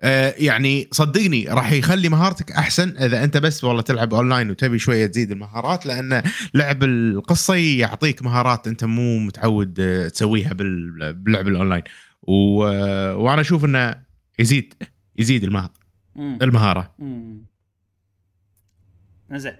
آه، 0.00 0.34
يعني 0.38 0.88
صدقني 0.92 1.44
راح 1.48 1.72
يخلي 1.72 2.08
مهارتك 2.08 2.52
أحسن 2.52 2.96
إذا 2.98 3.24
أنت 3.24 3.36
بس 3.36 3.64
والله 3.64 3.82
تلعب 3.82 4.14
اونلاين 4.14 4.50
وتبي 4.50 4.78
شوية 4.78 5.06
تزيد 5.06 5.30
المهارات 5.30 5.86
لأن 5.86 6.22
لعب 6.54 6.84
القصة 6.84 7.54
يعطيك 7.54 8.22
مهارات 8.22 8.66
أنت 8.66 8.84
مو 8.84 9.18
متعود 9.18 9.80
آه، 9.80 10.08
تسويها 10.08 10.52
بال- 10.52 11.12
باللعب 11.12 11.48
الاونلاين 11.48 11.82
و... 12.28 12.56
وأنا 13.24 13.40
أشوف 13.40 13.64
إنه 13.64 13.94
يزيد 14.38 14.74
يزيد 15.16 15.44
المه... 15.44 15.70
مم. 16.16 16.38
المهارة 16.42 16.94
مم. 16.98 17.44
زين 19.32 19.56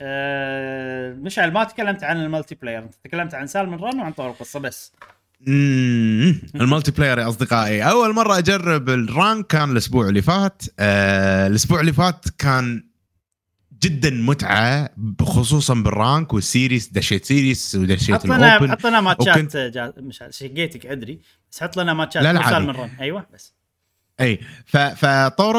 آه 0.00 1.14
مشعل 1.14 1.52
ما 1.52 1.64
تكلمت 1.64 2.04
عن 2.04 2.16
ال 2.22 2.54
multiplayer 2.54 2.82
أنت 2.82 2.94
تكلمت 3.04 3.34
عن 3.34 3.46
Salmon 3.46 3.78
Run 3.78 4.00
وعن 4.00 4.12
طور 4.12 4.30
القصة 4.30 4.60
بس 4.60 4.92
مم. 5.40 6.40
ال 6.54 6.90
multiplayer 6.90 7.18
يا 7.18 7.28
أصدقائي 7.28 7.82
أول 7.82 8.14
مرة 8.14 8.38
أجرب 8.38 8.88
ال 8.88 9.00
rank 9.00 9.46
كان 9.46 9.70
الأسبوع 9.70 10.08
اللي 10.08 10.22
فات 10.22 10.62
آه 10.78 11.46
الأسبوع 11.46 11.80
اللي 11.80 11.92
فات 11.92 12.24
كان 12.38 12.91
جدا 13.82 14.10
متعة 14.10 14.90
خصوصا 15.22 15.74
بال 15.74 15.94
rank 15.94 16.34
وال 16.34 16.48
series 16.48 16.88
دشيت 16.88 17.24
series 17.24 17.74
ودشيت 17.74 18.14
حط 18.14 18.24
لنا 18.24 18.56
ال 18.56 18.58
open. 18.58 18.70
حط 18.70 18.86
لنا 18.86 19.00
ماتشات 19.00 19.36
وكنت-. 19.36 19.94
مش 19.98 20.24
شقيتك 20.30 20.86
ادري 20.86 21.20
بس 21.52 21.62
حط 21.62 21.76
لنا 21.76 21.94
ماتشات 21.94 22.22
لا، 22.22 22.32
لا،. 22.32 22.50
Salmon 22.50 22.74
Run 22.74 22.90
أيوه 23.00 23.26
بس. 23.34 23.54
أي 24.20 24.38
فطور 24.96 25.54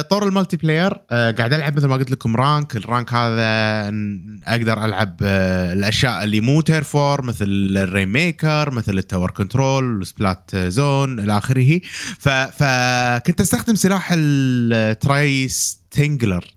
طور 0.00 0.28
ال 0.28 0.56
multiplayer 0.56 0.92
آه، 1.10 1.30
قاعد 1.30 1.52
ألعب 1.52 1.76
مثل 1.76 1.86
ما 1.86 1.96
قلت 1.96 2.10
لكم 2.10 2.36
rank. 2.36 2.76
ال 2.76 2.83
rank 2.83 3.12
هذا 3.12 3.88
أقدر 4.46 4.84
ألعب 4.84 5.16
آه، 5.22 5.72
الأشياء 5.72 6.24
اللي 6.24 6.40
مو 6.40 6.60
Turf 6.60 6.95
War 6.95 7.22
مثل 7.22 7.46
ال 7.76 8.08
Rainmaker 8.08 8.70
مثل 8.70 8.98
ال 8.98 9.03
Tower 9.03 9.30
Control 9.30 10.06
Splat 10.06 10.56
Zone 10.56 11.20
إلى 11.20 11.38
آخره. 11.38 11.80
فكنت 12.18 13.40
أستخدم 13.40 13.74
سلاح 13.74 14.08
ال 14.12 14.31
Tri-Stringer 14.31 16.55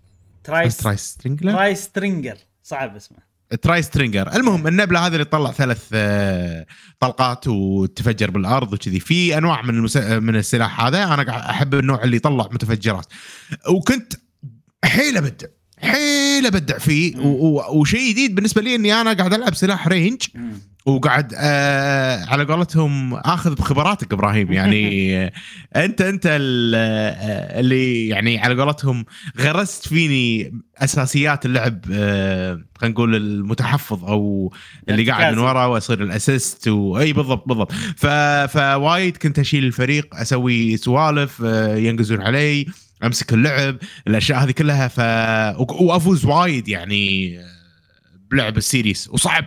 Tri 0.49 0.69
Tri-Stringer 0.69 1.51
Tri-Stringer 1.51 2.37
صعب 2.63 2.95
اسمه. 2.95 3.17
Tri-Stringer 3.61 4.35
المهم 4.35 4.67
النبلة 4.67 5.07
هذه 5.07 5.13
اللي 5.13 5.25
تطلع 5.25 5.51
ثلاث 5.51 5.87
آه، 5.93 6.65
طلقات 6.99 7.47
وتفجر 7.47 8.31
بالأرض 8.31 8.73
وكذي. 8.73 8.99
في 8.99 9.37
أنواع 9.37 9.61
من 9.61 9.69
المس... 9.69 9.97
من 9.97 10.35
السلاح 10.35 10.81
هذا. 10.81 11.03
أنا 11.03 11.23
قاعد 11.23 11.41
أحب 11.41 11.73
النوع 11.75 12.03
اللي 12.03 12.17
يطلع 12.17 12.49
متفجرات. 12.51 13.05
وكنت 13.69 14.13
حيل 14.85 15.17
أبدع. 15.17 15.47
حيل 15.77 16.45
أبدع 16.45 16.77
فيه. 16.77 17.17
و... 17.17 17.27
و... 17.27 17.79
وشيء 17.79 18.11
جديد 18.11 18.35
بالنسبة 18.35 18.61
لي 18.61 18.75
إني 18.75 18.93
أنا 18.93 19.13
قاعد 19.13 19.33
ألعب 19.33 19.55
سلاح 19.55 19.87
range. 19.87 20.21
مم. 20.87 20.93
وقاعد 20.93 21.33
آه 21.37 22.25
على 22.25 22.43
قولتهم 22.43 23.13
آخذ 23.13 23.55
بخبراتك 23.55 24.13
إبراهيم 24.13 24.51
يعني 24.51 25.25
أنت 25.75 26.01
أنت 26.01 26.25
آه، 26.25 27.59
اللي 27.59 28.07
يعني 28.07 28.39
على 28.39 28.61
قولتهم 28.61 29.05
غرست 29.39 29.87
فيني 29.87 30.53
أساسيات 30.77 31.45
اللعب 31.45 31.85
آه 31.91 32.61
خلينا 32.77 32.93
نقول 32.93 33.15
المتحفظ 33.15 34.05
أو 34.05 34.53
اللي 34.89 35.11
قاعد 35.11 35.33
من. 35.33 35.39
ورا 35.39 35.65
وأصير 35.65 36.03
ال 36.03 36.12
assist 36.12 36.67
واي 36.67 37.13
بالضبط 37.13 37.47
بالضبط 37.47 37.71
ف... 37.71 38.07
فوايد 38.57 39.17
كنت 39.17 39.39
أشيل 39.39 39.63
الفريق 39.63 40.15
أسوي 40.15 40.77
سوالف 40.77 41.41
آه 41.45 41.75
ينقزون 41.75 42.21
علي 42.21 42.65
أمسك 43.03 43.33
اللعب 43.33 43.77
الأشياء 44.07 44.43
هذه 44.43 44.51
كلها 44.51 44.87
ف 44.87 44.99
وأفوز 45.81 46.25
وايد 46.25 46.67
يعني 46.67 47.37
آه، 47.39 47.45
بلعب 48.31 48.57
ال 48.57 48.65
series 48.65 49.09
وصعب 49.11 49.45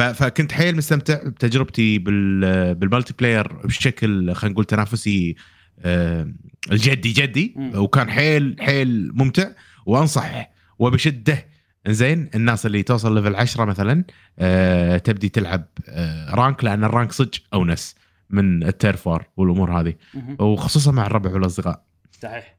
فكنت 0.00 0.52
حيل 0.52 0.76
مستمتع 0.76 1.22
بتجربتي 1.28 1.98
بال 1.98 2.74
بال 2.74 3.14
multiplayer 3.18 3.52
بشكل 3.52 4.34
خلينا 4.34 4.52
نقول 4.52 4.64
تنافسي 4.64 5.36
آه، 5.78 6.32
الجدي 6.72 7.12
جدي. 7.12 7.54
وكان 7.74 8.10
حيل 8.10 8.56
حيل 8.60 9.10
ممتع 9.14 9.50
وأنصح 9.86 10.50
وبشدة. 10.78 11.46
زين 11.88 12.30
الناس 12.34 12.66
اللي 12.66 12.82
توصل 12.82 13.14
level 13.14 13.34
10 13.36 13.64
مثلا 13.64 14.04
آه، 14.38 14.98
تبدي 14.98 15.28
تلعب 15.28 15.64
آه، 15.88 16.34
rank 16.34 16.64
لأن 16.64 16.84
ال 16.84 16.90
rank 16.90 17.12
صدق 17.12 17.40
أونس 17.54 17.94
من 18.30 18.62
ال 18.62 18.70
Turf 18.70 19.01
War 19.01 19.24
والأمور 19.36 19.80
هذه. 19.80 19.94
وخصوصا 20.38 20.92
مع 20.92 21.06
الربع 21.06 21.32
والأصدقاء. 21.32 21.84
صحيح. 22.22 22.58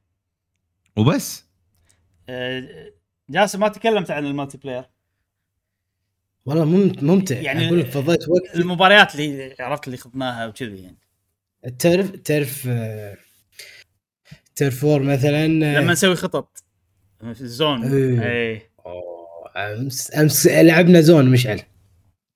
وبس. 0.96 1.46
جاسم 3.30 3.60
ما 3.60 3.68
تكلمت 3.68 4.12
عن 4.12 4.26
ال 4.26 4.58
multiplayer 4.58 4.84
والله 6.46 6.66
ممت- 6.66 7.04
ممتع. 7.04 7.36
يعني 7.36 7.68
أقول 7.68 7.80
لك 7.80 7.86
فضيت 7.86 8.30
وقت 8.30 8.56
المباريات 8.56 9.16
اللي 9.16 9.56
عرفت 9.60 9.88
اللي 9.88 9.98
خضناها 9.98 10.48
وكذي 10.48 10.82
يعني. 10.84 10.98
تعرف 11.80 12.10
تعرف 12.12 12.66
آه، 12.70 13.18
Turf 14.56 14.80
War 14.80 15.02
مثلا 15.04 15.44
آه، 15.46 15.80
لما 15.80 15.92
نسوي 15.92 16.16
خطط. 16.16 16.64
في 17.34 17.42
ال 17.42 17.50
zone 17.50 17.84
إيه. 17.94 18.22
اي 18.32 18.62
أوه، 18.86 19.74
أمس 19.74 20.16
أمس 20.16 20.48
لعبنا 20.48 21.02
zone 21.02 21.30
مشعل. 21.30 21.62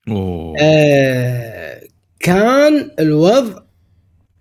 أوه. 0.07 0.55
آه 0.61 1.81
كان 2.19 2.91
الوضع 2.99 3.61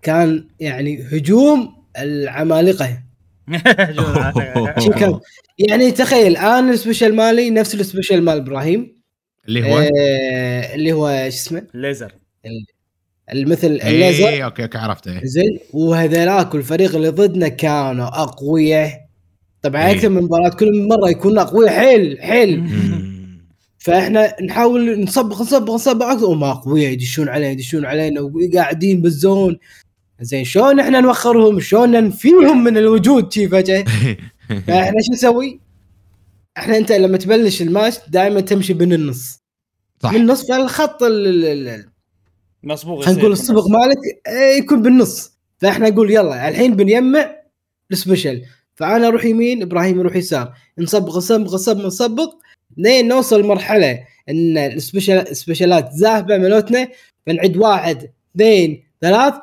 كان 0.01 0.47
يعني 0.59 1.03
هجوم 1.03 1.85
العمالقة. 1.97 3.03
يعني 5.69 5.91
تخيل 5.91 6.37
أنا 6.37 6.71
ال 6.71 6.76
special 6.76 7.15
مالي 7.15 7.49
نفس 7.49 7.75
ال 7.75 7.81
special 7.81 8.21
مال 8.21 8.37
إبراهيم. 8.37 8.94
اللي 9.47 9.71
هو؟ 9.71 9.77
آه 9.79 10.75
اللي 10.75 10.93
هو 10.93 11.07
شو 11.07 11.27
اسمه؟ 11.27 11.63
الليزر. 11.75 12.11
المثل 13.33 13.67
الليزر. 13.67 14.27
اي 14.27 14.43
أوكي 14.43 14.63
أوكي 14.63 14.77
عرفته 14.77 15.11
إيه. 15.11 15.21
زين 15.23 15.59
وهذولاك 15.73 16.53
والفريق 16.53 16.95
اللي 16.95 17.09
ضدنا 17.09 17.47
كانوا 17.47 18.07
اقوياء 18.07 19.05
طبعا 19.61 19.87
إيه. 19.87 19.91
أكثر 19.91 20.09
من 20.09 20.23
مباراة 20.23 20.49
كل 20.49 20.87
مرة 20.87 21.09
يكونوا 21.09 21.41
اقوياء 21.41 21.73
حيل 21.73 22.17
حيل. 22.21 22.63
فإحنا 23.77 24.41
نحاول 24.41 25.03
نصبغ 25.03 25.41
نصبغ 25.41 25.75
نصبغ 25.75 26.11
أكثر. 26.11 26.25
وهم 26.25 26.51
اقوياء 26.51 26.91
يدشون 26.91 27.29
علينا 27.29 27.51
يدشون 27.51 27.85
علينا 27.85 28.21
وقاعدين 28.21 29.01
بال 29.01 29.17
zone. 29.17 29.57
زين 30.21 30.43
شلون 30.43 30.79
إحنا 30.79 31.01
نوخرهم؟ 31.01 31.59
شلون 31.59 31.91
ننفيهم 31.91 32.63
من 32.63 32.77
الوجود 32.77 33.33
شي 33.33 33.47
فجأة؟ 33.47 33.85
فإحنا 34.67 35.01
شو 35.01 35.11
نسوي؟ 35.11 35.64
إحنا 36.57 36.77
انت 36.77 36.91
لما 36.91 37.17
تبلش 37.17 37.61
الماتش 37.61 37.97
دائما 38.07 38.41
تمشي 38.41 38.73
من 38.73 38.93
النص. 38.93 39.39
صح. 40.03 40.11
من 40.13 40.21
النص 40.21 40.47
فالخط 40.47 41.03
ال- 41.03 41.27
ال- 41.27 41.67
ال- 41.67 41.89
مصبوغ 42.63 43.01
خلينا 43.05 43.19
نقول 43.19 43.31
الصبغ 43.31 43.67
مالك 43.69 43.97
آه، 44.27 44.57
يكون 44.57 44.81
بالنص. 44.81 45.31
فاحنا 45.57 45.89
نقول 45.89 46.11
يلا 46.11 46.47
الحين 46.49 46.75
بنجمع 46.75 47.35
ال 47.91 47.97
special. 47.97 48.41
فأنا 48.75 49.07
أروح 49.07 49.25
يمين 49.25 49.61
إبراهيم 49.61 49.99
يروح 49.99 50.15
يسار. 50.15 50.53
نصبغ 50.79 51.17
نصبغ 51.17 51.55
نصبغ 51.55 51.85
نصبغ 51.87 52.27
لين 52.77 53.07
نوصل 53.07 53.43
مرحلة 53.43 53.99
إن 54.29 54.57
ال 54.57 54.64
special 54.64 55.13
ال 55.17 55.25
special 55.25 55.81
ات 55.81 55.89
زاهبة 55.93 56.37
ملوتنا 56.37 56.87
فنعد 57.27 57.57
واحد 57.57 58.09
اثنين 58.35 58.83
ثلاث. 59.01 59.33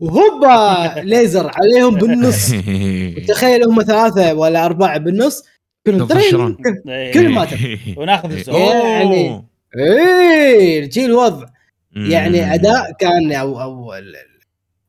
وهوبا! 0.00 0.84
ليزر 1.10 1.50
عليهم 1.54 1.94
بالنص. 1.94 2.50
تخيل 3.28 3.64
هم 3.64 3.82
ثلاثة 3.82 4.34
ولا 4.34 4.64
أربعة 4.64 4.98
بالنص. 4.98 5.42
كلهم 5.86 6.02
يطفشرون. 6.02 6.56
إيه. 6.88 7.12
كل 7.12 7.28
ما 7.28 7.48
وناخذ 7.98 8.32
الزون 8.32 8.54
أوه. 8.54 8.84
يعني- 8.88 9.44
إيه 9.78 10.84
جي 10.86 11.04
الوضع. 11.06 11.46
يعني 11.96 12.54
أداء 12.54 12.92
كان 13.00 13.32
أو 13.32 13.60
أو 13.62 13.94
ال- 13.94 14.14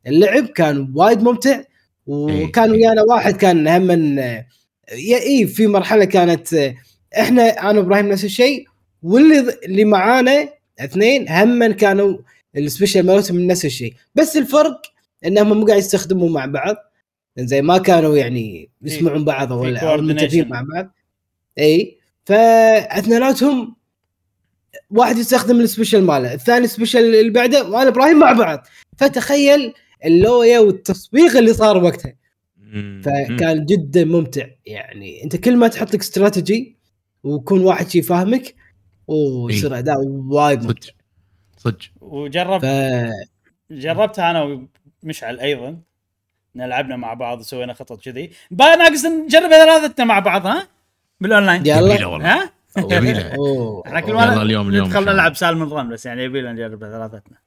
اللعب 0.07 0.45
كان 0.47 0.91
وايد 0.95 1.21
ممتع 1.21 1.61
وكان 2.07 2.63
إيه. 2.73 2.79
ويانا 2.79 3.01
واحد 3.09 3.35
كان 3.35 3.67
هم 3.67 4.19
اي 5.11 5.47
في 5.47 5.67
مرحلة 5.67 6.05
كانت 6.05 6.73
إحنا 7.19 7.69
أنا 7.71 7.79
وإبراهيم 7.79 8.09
نفس 8.09 8.23
الشيء 8.25 8.65
واللي 9.03 9.55
اللي 9.65 9.85
معانا 9.85 10.49
اثنين 10.79 11.29
هم 11.29 11.71
كانوا 11.73 12.17
ال 12.57 12.63
special 12.63 13.05
مالتهم 13.05 13.37
من 13.37 13.47
نفس 13.47 13.65
الشيء 13.65 13.93
بس 14.15 14.37
الفرق 14.37 14.81
انهم 15.25 15.53
مو 15.59 15.65
قاعد 15.65 15.79
يستخدموا 15.79 16.29
مع 16.29 16.45
بعض 16.45 16.75
زي 17.37 17.61
ما 17.61 17.77
كانوا 17.77 18.17
يعني 18.17 18.69
يسمعون 18.81 19.25
بعض 19.25 19.51
ولا 19.51 19.97
متفقين. 19.97 20.49
مع 20.49 20.65
بعض. 20.73 20.95
إي. 21.59 21.97
فاثنيناتهم 22.25 23.75
واحد 24.89 25.17
يستخدم 25.17 25.59
ال 25.59 25.65
special 25.65 26.03
ماله 26.03 26.33
الثاني 26.33 26.65
ال 26.65 26.71
special 26.71 27.15
اللي 27.15 27.29
بعده 27.31 27.69
وأنا 27.69 27.89
إبراهيم 27.89 28.19
مع 28.19 28.31
بعض. 28.31 28.67
فتخيل 28.97 29.73
اللويا 30.05 30.59
والتصفيق 30.59 31.37
اللي 31.37 31.53
صار 31.53 31.83
وقتها. 31.83 32.13
فكان 33.03 33.65
جدا 33.65 34.05
ممتع. 34.05 34.47
يعني 34.65 35.23
أنت 35.23 35.35
كل 35.35 35.57
ما 35.57 35.67
تحط 35.67 35.93
لك 35.93 35.99
استراتيجي 35.99 36.77
ويكون 37.23 37.61
واحد 37.61 37.89
شي 37.89 38.01
فاهمك 38.01 38.55
ويصير 39.07 39.77
أداء 39.77 39.97
وايد 40.07 40.61
صدق. 40.61 40.69
ممتع 40.69 40.91
صدق. 41.57 41.79
وجرب 42.01 42.61
ف 42.61 42.65
جربتها 43.71 44.31
أنا 44.31 44.67
ومشعل 45.03 45.39
أيضا. 45.39 45.81
لعبنا 46.63 46.95
مع 46.95 47.13
بعض 47.13 47.39
وسوينا 47.39 47.73
خطط 47.73 48.01
كذي. 48.01 48.31
بقى 48.51 48.77
ناقص 48.77 49.05
نجرب 49.05 49.49
ثلاثتنا 49.49 50.05
مع 50.05 50.19
بعض 50.19 50.47
ها؟ 50.47 50.67
بالأونلاين. 51.21 51.65
يلا. 51.65 52.05
والله. 52.05 52.33
ها. 52.33 52.49
إحنا 53.87 53.99
كل 53.99 54.09
يلا 54.09 54.33
مره 54.35 54.41
اليوم- 54.41 54.69
اليوم 54.69 54.87
ندخل. 54.87 55.05
نلعب 55.05 55.35
سالم 55.35 55.73
رن 55.73 55.89
بس 55.89 56.05
يعني 56.05 56.23
يبي 56.23 56.41
لنا 56.41 56.53
نجرب 56.53 56.79
ثلاثتنا 56.79 57.37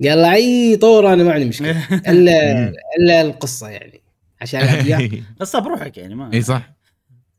يلا 0.00 0.32
أي 0.32 0.76
طور 0.76 1.12
أنا 1.12 1.24
ما 1.24 1.32
عندي 1.32 1.44
مشكلة. 1.44 1.86
إلا 2.10 2.32
إلا 2.98 3.20
القصة 3.20 3.68
يعني 3.68 4.00
عشان 4.40 4.60
ألعب 4.60 5.10
قصة 5.40 5.58
بروحك 5.58 5.98
يعني 5.98 6.14
ما 6.14 6.32
إي 6.32 6.42
صح. 6.42 6.70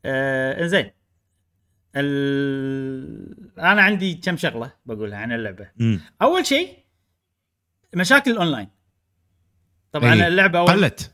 آه 0.04 0.66
زين 0.66 0.90
ال... 1.96 3.58
أنا 3.58 3.82
عندي 3.82 4.14
كم 4.14 4.36
شغلة 4.36 4.72
بقولها 4.86 5.18
عن 5.18 5.32
اللعبة. 5.32 5.68
مم. 5.76 6.00
أول 6.22 6.46
شيء 6.46 6.68
مشاكل 7.94 8.30
الأونلاين. 8.30 8.68
طبعا 9.92 10.14
إي. 10.14 10.28
اللعبة 10.28 10.58
اول 10.58 10.70
قلت. 10.70 11.10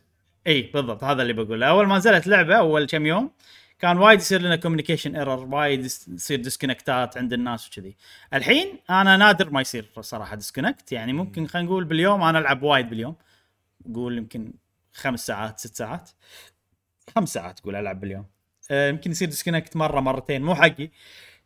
اي 0.47 0.63
بالضبط 0.63 1.05
هذا 1.05 1.23
اللي 1.23 1.33
بقوله. 1.33 1.67
أول 1.67 1.87
ما 1.87 1.97
نزلت 1.97 2.27
لعبة 2.27 2.57
أول 2.57 2.87
كم 2.87 3.07
يوم 3.07 3.31
كان 3.79 3.99
وايد 3.99 4.21
يصير 4.21 4.43
لنا 4.43 4.57
communication 4.57 5.17
error 5.17 5.55
وايد 5.55 5.85
يصير 5.85 6.41
disconnect 6.41 7.10
ات 7.10 7.17
عند 7.17 7.33
الناس 7.33 7.69
وكذي. 7.69 7.97
الحين 8.35 8.79
أنا 8.91 9.17
نادر 9.17 9.51
ما 9.51 9.61
يصير 9.61 9.87
صراحة 10.01 10.37
disconnect 10.37 10.93
يعني 10.93 11.13
ممكن 11.13 11.47
خلينا 11.47 11.69
نقول 11.69 11.85
باليوم 11.85 12.23
أنا 12.23 12.39
ألعب 12.39 12.63
وايد 12.63 12.91
باليوم. 12.91 13.15
قول 13.95 14.19
يمكن 14.19 14.53
خمس 14.93 15.27
ساعات 15.27 15.59
ست 15.59 15.75
ساعات. 15.75 16.11
خمس 17.17 17.33
ساعات 17.33 17.59
تقول 17.59 17.77
ألعب 17.77 18.01
باليوم. 18.01 18.27
آه، 18.71 18.89
يمكن 18.89 19.11
يصير 19.11 19.29
disconnect 19.29 19.77
مرة 19.77 20.01
مرتين. 20.01 20.43
مو 20.43 20.55
حقي 20.55 20.91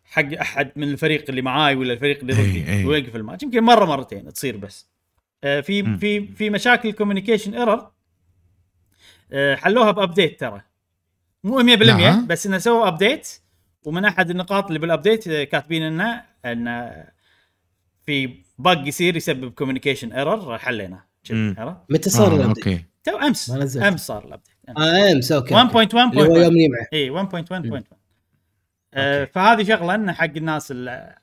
حق 0.05 0.33
أحد 0.41 0.73
من 0.77 0.89
الفريق 0.89 1.25
اللي 1.29 1.43
معاي 1.43 1.75
ولا 1.75 1.93
الفريق 1.93 2.21
اللي 2.21 2.33
إي، 2.33 2.51
ضدي. 2.51 2.73
إي. 2.73 2.85
ويوقف 2.85 3.17
الماتش. 3.17 3.43
يمكن 3.43 3.63
مرة 3.63 3.85
مرتين 3.85 4.33
تصير 4.33 4.57
بس. 4.57 4.90
في 5.43 5.83
مم. 5.83 5.97
في 5.99 6.27
في 6.27 6.51
مشاكل 6.51 6.93
communication 6.93 7.55
error 7.55 7.91
حلوها 9.57 9.91
ب 9.91 9.98
update 9.98 10.41
ترى 10.41 10.63
مو 11.45 11.63
100% 11.63 11.83
نعم. 11.83 12.27
بس 12.27 12.47
إنه 12.47 12.59
سووا 12.59 12.89
update 12.89 13.41
ومن 13.85 14.05
أحد 14.05 14.31
النقاط 14.31 14.67
اللي 14.67 14.79
بال 14.79 14.91
update 14.91 15.29
آه، 15.29 15.45
كاتبين 15.45 15.83
إنه 15.83 16.23
انه 16.45 17.05
في 18.07 18.35
bug 18.59 18.89
يصير 18.89 19.17
يسبب 19.17 19.53
communication 19.53 20.13
error 20.13 20.59
حليناه؟ 20.59 21.05
متى 21.89 22.11
صار 22.11 22.33
آه، 22.33 22.37
ال 22.37 22.41
update؟ 22.41 22.67
أوكي 22.67 22.85
تو 23.05 23.17
أمس. 23.17 23.51
أمس 23.77 24.07
صار 24.07 24.25
ال 24.25 24.29
update 24.29 24.55
أمس. 24.69 24.79
آه 24.79 25.13
أمس 25.13 25.33
أوكي 25.33 25.55
1.1 25.55 25.97
اللي 25.97 26.23
هو 26.23 26.37
يوم 26.37 26.57
يمعه 26.57 26.87
اي 26.93 27.11
1.1.1 27.11 27.95
آه، 28.95 29.21
أوكي. 29.21 29.33
فهذه 29.33 29.63
شغلة 29.63 29.95
انه 29.95 30.13
حق 30.13 30.25
الناس 30.37 30.73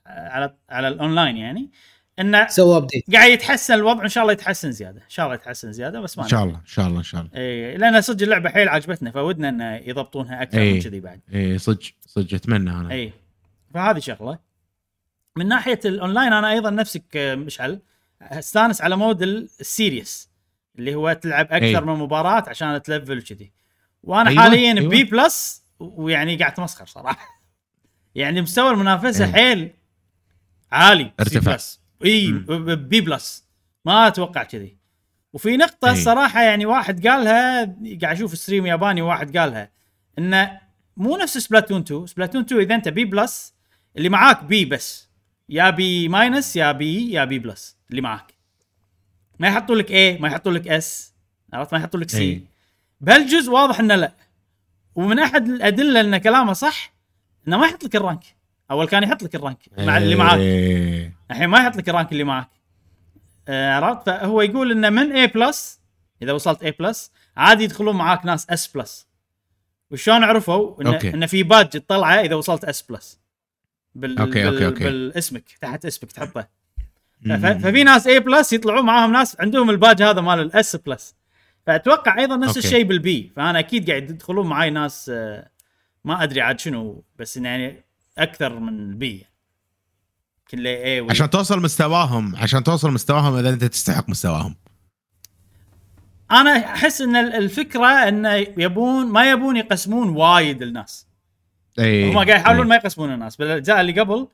على 0.05 0.55
على 0.69 0.87
الاونلاين 0.87 1.37
يعني 1.37 1.71
إنه 2.19 2.47
سووا 2.47 2.77
update 2.77 3.03
قاعد 3.13 3.31
يتحسن 3.31 3.73
الوضع 3.73 4.03
إن 4.03 4.09
شاء 4.09 4.21
الله 4.21 4.33
يتحسن 4.33 4.71
زيادة 4.71 4.97
إن 5.01 5.09
شاء 5.09 5.25
الله 5.25 5.35
يتحسن 5.35 5.71
زيادة 5.71 5.99
بس 6.01 6.17
ما 6.17 6.23
إن 6.23 6.29
شاء 6.29 6.43
الله 6.43 6.55
إن 6.55 6.65
شاء 6.65 6.87
الله 6.87 6.97
إن 6.99 7.03
شاء 7.03 7.21
الله 7.21 7.31
اي 7.35 7.77
لأن 7.77 8.01
صدق 8.01 8.23
اللعبة 8.23 8.49
حيل 8.49 8.69
عجبتنا 8.69 9.11
فودنا 9.11 9.49
انه 9.49 9.75
يضبطونها 9.75 10.41
أكثر 10.41 10.59
إي. 10.61 10.73
من 10.73 10.81
كذي 10.81 10.99
بعد 10.99 11.19
اي 11.33 11.57
صدق 11.57 11.83
صدق 12.07 12.33
أتمنى 12.33 12.69
أنا 12.69 12.91
اي 12.91 13.13
فهذه 13.73 13.99
شغلة 13.99 14.39
من 15.37 15.47
ناحية 15.47 15.79
الاونلاين 15.85 16.33
أنا 16.33 16.51
أيضا 16.51 16.69
نفسك 16.69 17.03
آه، 17.17 17.35
مشعل 17.35 17.79
أستانس 18.21 18.81
على 18.81 18.97
مود 18.97 19.21
ال- 19.21 19.49
series 19.59 20.29
اللي 20.79 20.95
هو 20.95 21.13
تلعب 21.13 21.45
أكثر 21.45 21.65
إي. 21.65 21.81
من 21.81 21.93
مباراة 21.99 22.43
عشان 22.49 22.81
ت 22.81 22.87
level 22.87 23.17
وكذي 23.17 23.51
وأنا 24.03 24.29
أيوة، 24.29 24.41
حاليا 24.41 24.73
أيوة. 24.73 24.89
B 24.89 25.03
plus 25.03 25.63
ويعني 25.79 26.35
قاعد 26.35 26.51
اتمسخر 26.51 26.85
صراحة 26.85 27.39
يعني 28.15 28.41
مستوى 28.41 28.71
المنافسة 28.71 29.25
إي. 29.25 29.31
حيل 29.33 29.71
عالي 30.71 31.11
ارتفع. 31.19 31.57
إي 32.05 32.31
B 32.75 33.01
plus. 33.01 33.45
ما 33.85 34.07
أتوقع 34.07 34.43
كذي. 34.43 34.77
وفي 35.33 35.57
نقطة. 35.57 35.91
الصراحة 35.91 36.41
يعني 36.41 36.65
واحد 36.65 37.07
قالها 37.07 37.65
قاعد 38.01 38.15
أشوف 38.15 38.37
stream 38.37 38.65
ياباني 38.65 39.01
واحد 39.01 39.37
قالها 39.37 39.71
انه 40.19 40.59
مو 40.97 41.17
نفس 41.17 41.37
سبلاتون 41.37 41.81
2 41.81 42.07
سبلاتون 42.07 42.41
2 42.41 42.61
إذا 42.61 42.75
أنت 42.75 42.89
B 42.89 43.05
plus 43.05 43.53
اللي 43.97 44.09
معاك 44.09 44.43
B 44.43 44.65
بس. 44.65 45.07
يا 45.49 45.69
B 45.69 46.09
minus 46.09 46.55
يا 46.55 46.71
B 46.71 47.11
يا 47.11 47.25
B 47.25 47.39
plus 47.39 47.77
اللي 47.89 48.01
معاك. 48.01 48.33
ما 49.39 49.47
يحطوا 49.47 49.75
لك 49.75 49.91
A 49.91 50.17
ما 50.17 50.27
يحطوا 50.27 50.51
لك 50.51 50.67
S 50.67 51.13
عرفت؟ 51.53 51.73
ما 51.73 51.79
يحطوا 51.79 51.99
لك 51.99 52.09
C. 52.09 52.41
بهالجزء 53.01 53.51
واضح 53.51 53.79
إنه 53.79 53.95
لا. 53.95 54.13
ومن 54.95 55.19
أحد 55.19 55.49
الأدلة 55.49 55.99
إن 55.99 56.17
كلامه 56.17 56.53
صح 56.53 56.93
إنه 57.47 57.57
ما 57.57 57.67
يحط 57.67 57.83
لك 57.83 57.95
ال 57.95 58.00
rank. 58.00 58.23
أول 58.71 58.87
كان 58.87 59.03
يحط 59.03 59.23
لك 59.23 59.35
ال 59.35 59.39
rank 59.39 59.57
مع 59.77 59.97
اللي 59.97 60.15
معاك. 60.15 60.39
الحين 61.31 61.47
ما 61.47 61.59
يحط 61.59 61.75
لك 61.77 61.89
ال 61.89 61.93
rank 61.93 62.11
اللي 62.11 62.23
معك. 62.23 62.49
آه، 63.47 63.73
عرفت؟ 63.73 64.05
فهو 64.05 64.41
يقول 64.41 64.71
إنه 64.71 64.89
من 64.89 65.11
A 65.11 65.27
plus 65.27 65.79
إذا 66.21 66.31
وصلت 66.31 66.63
A 66.63 66.71
plus 66.71 67.11
عادي 67.37 67.63
يدخلون 67.63 67.95
معاك 67.95 68.25
ناس 68.25 68.49
S 68.49 68.67
plus 68.67 69.07
وشلون 69.91 70.23
عرفوا؟ 70.23 70.81
انه. 70.81 70.99
انه 71.03 71.25
في 71.25 71.43
badge 71.43 71.69
تطلعه 71.69 72.21
إذا 72.21 72.35
وصلت 72.35 72.65
S 72.65 72.81
plus 72.81 73.19
بال 73.95 74.19
أوكي، 74.19 74.31
بال 74.31 74.47
أوكي، 74.47 74.65
أوكي. 74.65 74.83
بالاسمك 74.83 75.43
تحت 75.61 75.85
اسمك 75.85 76.11
تحطه. 76.11 76.47
ففي 77.61 77.83
ناس 77.83 78.07
A 78.07 78.19
plus 78.19 78.53
يطلعون 78.53 78.85
معاهم 78.85 79.11
ناس 79.11 79.39
عندهم 79.39 79.69
الباج 79.69 80.01
هذا 80.01 80.21
مال 80.21 80.39
ال 80.39 80.57
S 80.57 80.75
plus 80.75 81.15
فأتوقع 81.65 82.17
أيضا 82.17 82.35
نفس. 82.35 82.57
الشيء 82.57 82.83
بال 82.83 83.15
B 83.15 83.31
فأنا 83.35 83.59
أكيد 83.59 83.89
قاعد 83.89 84.09
يدخلون 84.09 84.47
معاي 84.47 84.69
ناس 84.69 85.11
آه، 85.13 85.49
ما 86.05 86.23
أدري 86.23 86.41
عاد 86.41 86.59
شنو 86.59 87.03
بس 87.19 87.37
يعني 87.37 87.83
أكثر 88.17 88.59
من 88.59 88.79
ال 88.79 89.02
B 89.02 89.25
لي 90.53 90.83
A 90.83 91.01
ولا 91.01 91.11
عشان 91.11 91.29
توصل 91.29 91.61
مستواهم 91.61 92.35
عشان 92.35 92.63
توصل 92.63 92.91
مستواهم 92.91 93.35
إذا 93.35 93.49
أنت 93.49 93.63
تستحق 93.63 94.09
مستواهم. 94.09 94.55
أنا 96.31 96.57
أحس 96.73 97.01
إن 97.01 97.15
ال- 97.15 97.33
الفكرة 97.35 97.87
انه 97.87 98.33
يبون 98.35 99.07
ما 99.07 99.31
يبون 99.31 99.57
يقسمون 99.57 100.09
وايد 100.09 100.61
الناس. 100.61 101.07
إي. 101.79 102.09
هم 102.09 102.15
قاعد 102.15 102.27
يحاولون 102.27 102.67
ما 102.67 102.75
يقسمون 102.75 103.13
الناس 103.13 103.35
بالاجزاء 103.35 103.81
اللي 103.81 104.01
قبل 104.01 104.27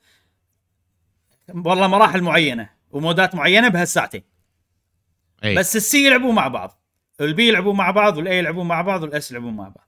والله 1.55 1.88
مراحل 1.88 2.22
معينة 2.22 2.70
و 2.91 2.99
mode 2.99 3.28
ات 3.28 3.36
معينة 3.36 3.68
بهالساعتين. 3.68 4.24
أي. 5.43 5.55
بس 5.55 5.76
ال 5.75 5.90
C 5.90 6.05
يلعبوا 6.05 6.34
مع 6.34 6.47
بعض 6.47 6.80
ال 7.21 7.34
B 7.34 7.47
يلعبوا 7.47 7.74
مع 7.74 7.91
بعض 7.91 8.18
وال 8.17 8.31
A 8.31 8.38
يلعبون 8.38 8.68
مع 8.68 8.82
بعض 8.82 9.03
وال 9.03 9.22
S 9.22 9.31
يلعبون 9.32 9.55
مع 9.55 9.64
بعض. 9.64 9.88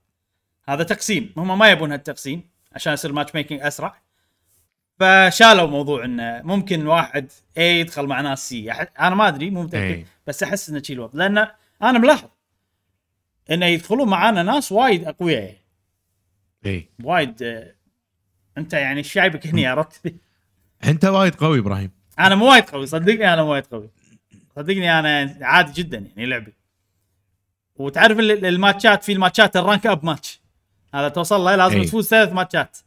هذا 0.70 0.84
تقسيم 0.84 1.34
هم 1.38 1.60
ما 1.60 1.70
يبون 1.72 1.92
هالتقسيم 1.92 2.50
عشان 2.74 2.94
يصير 2.94 3.14
matchmaking 3.14 3.62
أسرع. 3.62 4.05
فشالوا 5.00 5.68
موضوع 5.68 6.06
إنه 6.06 6.41
ممكن 6.43 6.88
واحد 6.88 7.32
A 7.58 7.80
يدخل 7.80 8.06
مع 8.08 8.22
ناس 8.22 8.50
C 8.50 8.72
أنا 8.72 9.16
ما 9.16 9.28
أدري 9.28 9.50
مو 9.50 9.64
متأكد 9.64 9.84
أي. 9.93 10.06
بس 10.28 10.43
أحس 10.43 10.70
إنه 10.70 10.82
شي 10.84 10.93
الوضع. 10.93 11.20
لأن 11.20 11.38
أنا 11.82 12.00
ملاحظ 12.00 12.30
إنه 13.52 13.66
يدخلون 13.66 14.10
معانا 14.10 14.43
ناس 14.43 14.72
وايد 14.72 15.04
أقوياء. 15.04 15.41
يعني 15.43 15.58
اي 16.66 16.89
وايد 17.04 17.43
آه، 17.43 17.74
أنت 18.58 18.74
يعني 18.74 19.04
شايبك 19.04 19.48
هني 19.48 19.68
عرفت 19.68 20.14
أنت 20.89 21.06
وايد 21.06 21.36
قوي 21.36 21.60
إبراهيم. 21.60 21.91
أنا 22.20 22.36
مو 22.36 22.50
وايد 22.52 22.64
قوي 22.64 22.86
صدقني 22.88 23.34
أنا 23.34 23.43
مو 23.43 23.52
وايد 23.52 23.66
قوي. 23.66 23.89
صدقني 24.56 25.00
أنا 25.00 25.38
عادي 25.41 25.82
جدا 25.84 25.98
يعني 25.98 26.26
لعبي. 26.26 26.54
وتعرف 27.76 28.20
ال- 28.20 28.46
الماتشات 28.46 29.04
في 29.04 29.12
الماتشات 29.12 29.58
الرانك 29.58 29.86
أب 29.88 30.06
ماتش. 30.06 30.41
هذا 30.93 31.10
توصل 31.10 31.41
له 31.41 31.56
لازم 31.56 31.80
أي. 31.80 31.86
تفوز 31.86 32.08
ثلاث 32.08 32.32
ماتشات. 32.34 32.78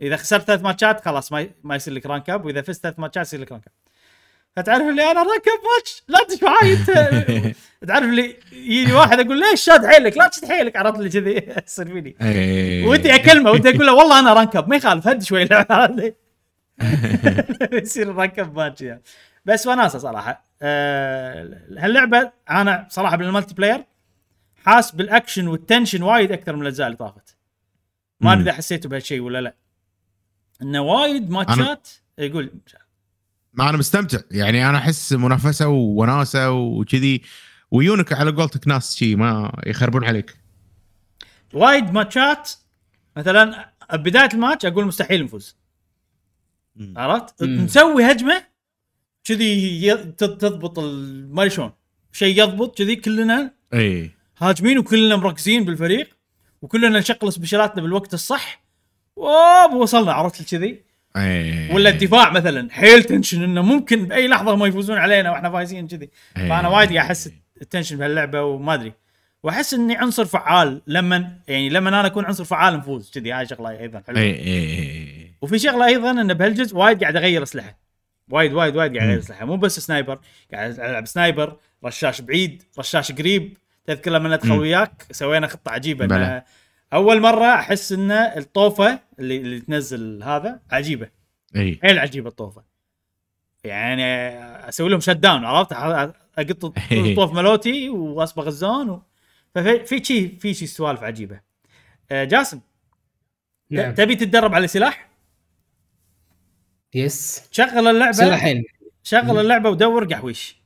إذا 0.00 0.16
خسرت 0.16 0.42
ثلاث 0.46 0.62
ماتشات 0.62 1.04
خلاص 1.04 1.32
ما 1.32 1.48
ما 1.64 1.76
يصير 1.76 1.94
لك 1.94 2.06
rank 2.06 2.30
up 2.30 2.44
وإذا 2.44 2.62
فزت 2.62 2.82
ثلاث 2.82 2.98
ماتشات 2.98 3.26
يصير 3.26 3.40
لك 3.40 3.52
rank 3.52 3.66
up 3.66 3.72
فتعرف 4.56 4.88
اللي 4.88 5.10
أنا 5.10 5.22
rank 5.22 5.48
up 5.48 5.60
match 5.76 6.02
لا 6.08 6.18
تدش 6.28 6.42
معاي 6.42 6.72
انت 6.72 6.90
تعرف 7.88 8.04
اللي 8.04 8.36
يجي 8.52 8.92
واحد 8.92 9.20
أقول 9.20 9.40
ليش 9.40 9.60
شاد 9.60 9.86
حيلك؟ 9.86 10.16
لا 10.16 10.28
تشد 10.28 10.44
حيلك. 10.44 10.76
عرفت 10.76 10.98
لي 10.98 11.08
كذي؟ 11.08 11.34
يصير 11.66 11.86
فيني. 11.86 12.16
اي 12.22 12.86
ودي 12.86 13.14
أكلمه 13.14 13.50
ودي 13.50 13.68
أقول 13.68 13.86
له 13.86 13.94
والله 13.94 14.18
أنا 14.18 14.32
rank 14.32 14.56
up 14.56 14.68
ما 14.68 14.76
يخالف 14.76 15.08
هد 15.08 15.22
شوي. 15.22 15.48
يصير 17.82 18.14
rank 18.14 18.38
up 18.38 18.56
match 18.56 18.80
يعني. 18.80 19.02
بس 19.44 19.66
وناسة 19.66 19.98
صراحة. 19.98 20.44
أه 20.62 21.60
هاللعبة 21.78 22.32
أنا 22.50 22.86
صراحة 22.90 23.16
بال 23.16 23.54
multiplayer 23.54 23.84
حاس 24.64 24.90
بال 24.90 25.04
action 25.04 25.48
وال 25.48 25.60
tension 25.60 26.02
وايد 26.02 26.32
أكثر 26.32 26.56
من 26.56 26.62
الأجزاء 26.62 26.86
اللي 26.86 26.96
طافت. 26.96 27.36
ما 28.20 28.32
أدري. 28.32 28.42
إذا 28.42 28.52
حسيتوا 28.52 28.90
بهالشيء 28.90 29.20
ولا 29.20 29.40
لا. 29.40 29.54
إنه 30.62 30.80
وايد 30.80 31.30
ماتشات 31.30 31.88
يقول 32.18 32.50
ما 33.54 33.70
أنا 33.70 33.78
مستمتع. 33.78 34.18
يعني 34.30 34.68
أنا 34.68 34.78
أحس 34.78 35.12
منافسة 35.12 35.68
ووناسة 35.68 36.50
وكذي 36.50 37.22
ويونك 37.70 38.12
على 38.12 38.30
قولتك 38.30 38.68
ناس 38.68 38.96
شي 38.96 39.16
ما 39.16 39.62
يخربون 39.66 40.04
عليك. 40.04 40.36
وايد 41.54 41.92
ماتشات 41.92 42.50
مثلا 43.16 43.72
بداية 43.92 44.28
الماتش 44.34 44.66
أقول 44.66 44.84
مستحيل 44.86 45.24
نفوز. 45.24 45.56
عرفت؟ 46.96 47.42
نسوي 47.42 48.12
هجمة 48.12 48.42
كذي 49.24 49.94
تضبط 50.18 50.78
ما 50.78 51.42
أدري 51.42 51.50
شلون. 51.50 51.72
شيء 52.12 52.42
يضبط 52.42 52.78
كذي 52.78 52.96
كلنا 52.96 53.52
اي 53.74 54.10
هاجمين 54.38 54.78
وكلنا 54.78 55.16
مركزين 55.16 55.64
بالفريق 55.64 56.16
وكلنا 56.62 56.98
نشغل 56.98 57.32
special 57.32 57.71
اتنا 57.71 57.82
بالوقت 57.82 58.14
الصح 58.14 58.65
ووب 59.16 59.72
وصلنا 59.72 60.12
عرفت 60.12 60.50
كذي 60.50 60.80
اي 61.16 61.72
ولا 61.72 61.90
الدفاع 61.90 62.30
مثلا 62.30 62.70
حيل 62.70 63.04
tension 63.04 63.42
إنه 63.42 63.62
ممكن 63.62 64.06
بأي 64.06 64.28
لحظة 64.28 64.54
هم 64.54 64.64
يفوزون 64.64 64.98
علينا 64.98 65.30
وإحنا 65.30 65.50
فايزين 65.50 65.88
كذي 65.88 66.10
إيه. 66.36 66.48
فأنا 66.48 66.68
وايد 66.68 66.92
قاعد 66.92 67.06
أحس 67.06 67.32
ال 67.62 67.66
tension 67.66 67.96
بهاللعبة 67.96 68.42
وما 68.42 68.74
أدري. 68.74 68.92
وأحس 69.42 69.74
إني 69.74 69.96
عنصر 69.96 70.24
فعال 70.24 70.82
لما 70.86 71.32
يعني 71.48 71.68
لما 71.68 71.88
أنا 71.88 72.06
أكون 72.06 72.24
عنصر 72.24 72.44
فعال 72.44 72.76
نفوز. 72.76 73.10
كذي 73.10 73.32
هاي 73.32 73.46
شغلة 73.46 73.70
أيضا 73.70 74.02
حلوة. 74.06 74.20
اي 74.20 74.30
اي 74.30 74.78
اي 74.78 75.32
وفي 75.40 75.58
شغلة 75.58 75.86
أيضا 75.86 76.10
إنه 76.10 76.34
بهالجزء 76.34 76.76
وايد 76.76 77.00
قاعد 77.00 77.16
أغير 77.16 77.42
أسلحة. 77.42 77.78
وايد 78.30 78.52
وايد 78.52 78.76
وايد 78.76 78.96
قاعد 78.96 79.08
أغير. 79.08 79.18
أسلحة. 79.18 79.44
مو 79.44 79.56
بس 79.56 79.80
sniper 79.80 80.18
قاعد 80.52 80.80
ألعب 80.80 81.06
سنايبر 81.06 81.56
رشاش 81.84 82.20
بعيد 82.20 82.62
رشاش 82.78 83.12
قريب. 83.12 83.58
تذكر 83.86 84.10
لما 84.10 84.36
ندخل. 84.36 84.52
وياك 84.52 85.06
سوينا 85.10 85.46
خطة 85.46 85.70
عجيبة 85.70 86.42
أول 86.92 87.20
مرة 87.20 87.54
أحس 87.54 87.92
إن 87.92 88.10
الطوفة 88.10 89.00
اللي, 89.18 89.36
اللي 89.36 89.60
تنزل 89.60 90.22
هذا 90.22 90.60
عجيبة. 90.70 91.10
إي. 91.56 91.78
حيل 91.82 91.98
عجيبه 91.98 92.28
الطوفة. 92.28 92.64
يعني 93.64 94.04
أسوي 94.68 94.88
لهم 94.88 95.00
shut 95.00 95.10
down 95.10 95.44
عرفت؟ 95.44 95.72
أقط 95.72 96.64
الطوف 96.92 97.32
ملوتي 97.32 97.88
واصبغ 97.88 98.46
ال 98.46 98.55
zone 98.55 98.90
و... 98.90 99.02
ففي 99.54 99.84
في 99.84 100.04
شي 100.04 100.28
في 100.28 100.54
شي 100.54 100.66
سوالف 100.66 101.02
عجيبة. 101.02 101.40
آه، 102.10 102.24
جاسم 102.24 102.60
نعم. 103.70 103.94
تبي 103.94 104.16
تتدرب 104.16 104.54
على 104.54 104.66
سلاح؟ 104.66 105.08
yes 106.94 107.48
شغل 107.50 107.88
اللعبه 107.88 108.12
سلاحين. 108.12 108.64
شغل 109.02 109.40
اللعبة 109.40 109.70
ودور 109.70 110.04
قحويش 110.04 110.56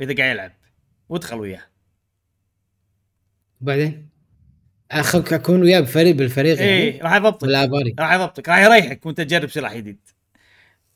إذا 0.00 0.14
قاعد 0.14 0.30
يلعب 0.30 0.52
وادخل 1.08 1.36
وياه. 1.36 1.62
بعدين؟ 3.60 4.07
اخذك 4.92 5.32
اكون 5.32 5.62
وياه 5.62 5.80
بفريق 5.80 6.14
بالفريق 6.14 6.58
يعني؟ 6.60 6.70
إيه 6.70 7.02
راح 7.02 7.14
يضبطك. 7.14 7.48
راح 7.98 8.12
يضبطك. 8.12 8.48
راح 8.48 8.58
يريحك 8.58 9.06
وانت 9.06 9.20
تجرب 9.20 9.50
سلاح 9.50 9.76
جديد 9.76 9.98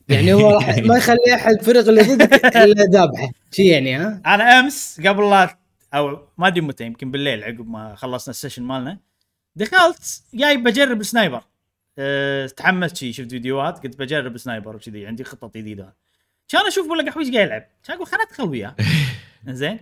يعني 0.08 0.32
هو 0.32 0.50
راح 0.50 0.78
ما 0.88 0.96
يخلي 0.96 1.34
أحد 1.34 1.52
الفريق 1.52 1.88
اللي 1.88 2.02
ضدك 2.02 2.56
إلا 2.56 2.84
ذابحه 2.84 3.30
شي 3.52 3.66
يعني 3.66 3.96
ها؟ 3.96 4.22
أنا 4.26 4.60
أمس 4.60 5.00
قبل 5.06 5.30
لا 5.30 5.58
أو 5.94 6.28
ما 6.38 6.46
أدري 6.46 6.60
متى 6.60 6.84
يمكن 6.84 7.10
بالليل 7.10 7.44
عقب 7.44 7.68
ما 7.68 7.94
خلصنا 7.94 8.30
ال 8.30 8.34
session 8.34 8.62
مالنا 8.62 8.98
دخلت 9.56 10.22
جاي 10.34 10.56
بجرب 10.56 11.00
ال 11.00 11.06
sniper 11.06 11.42
أه 11.98 12.46
تحمست 12.46 12.96
شي 12.96 13.12
شفت 13.12 13.30
فيديوهات 13.30 13.78
قلت 13.78 13.98
بجرب 13.98 14.38
sniper 14.38 14.76
وكذي 14.76 15.06
عندي 15.06 15.24
خطط 15.24 15.56
جديدة. 15.56 15.94
كان 16.48 16.66
أشوف 16.66 16.90
ولا 16.90 17.10
قحويش 17.10 17.30
قاعد 17.30 17.46
يلعب؟ 17.46 17.66
كان 17.84 17.96
أقول 17.96 18.06
خليني 18.06 18.24
أدخل 18.24 18.44
وياه. 18.44 18.76
زين 19.48 19.78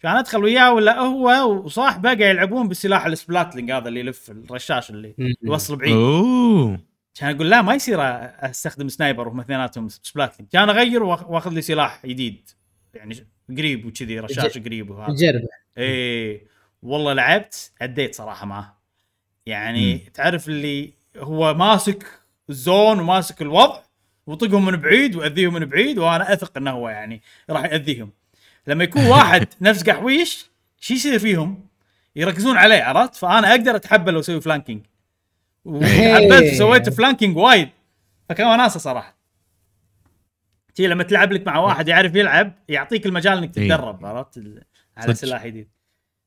كان 0.00 0.16
أدخل 0.16 0.44
وياه 0.44 0.72
ولا 0.72 0.98
هو 0.98 1.52
وصاحبه 1.64 2.08
قاعد 2.08 2.20
يلعبون 2.20 2.68
بالسلاح 2.68 3.06
ال 3.06 3.12
Splatling 3.12 3.70
هذا 3.70 3.88
اللي 3.88 4.00
يلف 4.00 4.30
الرشاش 4.30 4.90
اللي 4.90 5.36
يوصل 5.42 5.76
بعيد. 5.76 5.94
أوه. 5.94 6.80
كان 7.14 7.34
أقول 7.34 7.50
لا 7.50 7.62
ما 7.62 7.74
يصير 7.74 7.98
أستخدم 8.50 8.88
sniper 8.88 9.28
وهم 9.28 9.40
اثنيناتهم 9.40 9.88
Splatling. 9.88 10.50
كان 10.52 10.70
أغير 10.70 11.02
وأخذ 11.02 11.50
لي 11.50 11.62
سلاح 11.62 12.06
جديد. 12.06 12.50
يعني 12.94 13.26
قريب 13.58 13.86
وكذي 13.86 14.20
رشاش 14.20 14.58
قريب 14.58 14.90
وهذا. 14.90 15.14
جربه. 15.14 15.48
إيه. 15.78 16.46
والله 16.82 17.12
لعبت 17.12 17.72
أديت 17.82 18.14
صراحة 18.14 18.46
معاه 18.46 18.76
يعني 19.46 19.94
مم. 19.94 20.00
تعرف 20.14 20.48
اللي 20.48 20.92
هو 21.16 21.54
ماسك 21.54 22.06
ال 22.50 22.60
zone 22.60 23.00
وماسك 23.00 23.42
الوضع 23.42 23.80
وطقهم 24.26 24.66
من 24.66 24.76
بعيد 24.76 25.16
وأذيهم 25.16 25.54
من 25.54 25.64
بعيد 25.64 25.98
وأنا 25.98 26.32
أثق 26.32 26.56
إنه 26.56 26.70
هو 26.70 26.88
يعني 26.88 27.22
راح 27.50 27.64
يأذيهم. 27.64 28.12
لما 28.66 28.84
يكون 28.84 29.06
واحد 29.06 29.48
نفس 29.60 29.90
قحويش 29.90 30.50
شو 30.80 30.94
يصير 30.94 31.18
فيهم؟ 31.18 31.66
يركزون 32.16 32.56
عليه 32.56 32.82
عرفت؟ 32.82 33.14
فأنا 33.14 33.50
أقدر 33.50 33.76
أتحيل 33.76 34.16
وأسوي 34.16 34.40
flanking 34.40 34.86
وتحيلت 35.64 36.52
وسويت 36.52 36.88
flanking 36.88 37.36
وايد 37.36 37.68
فكان 38.28 38.46
وناسه 38.46 38.80
صراحة 38.80 39.16
تي 40.74 40.86
لما 40.86 41.02
تلعب 41.02 41.32
لك 41.32 41.46
مع 41.46 41.58
واحد 41.58 41.88
يعرف 41.88 42.14
يلعب 42.14 42.52
يعطيك 42.68 43.06
المجال 43.06 43.38
إنك 43.38 43.58
إيه. 43.58 43.68
تتدرب 43.68 44.06
عرفت 44.06 44.38
على. 44.96 45.14
سلاح 45.14 45.46
جديد 45.46 45.68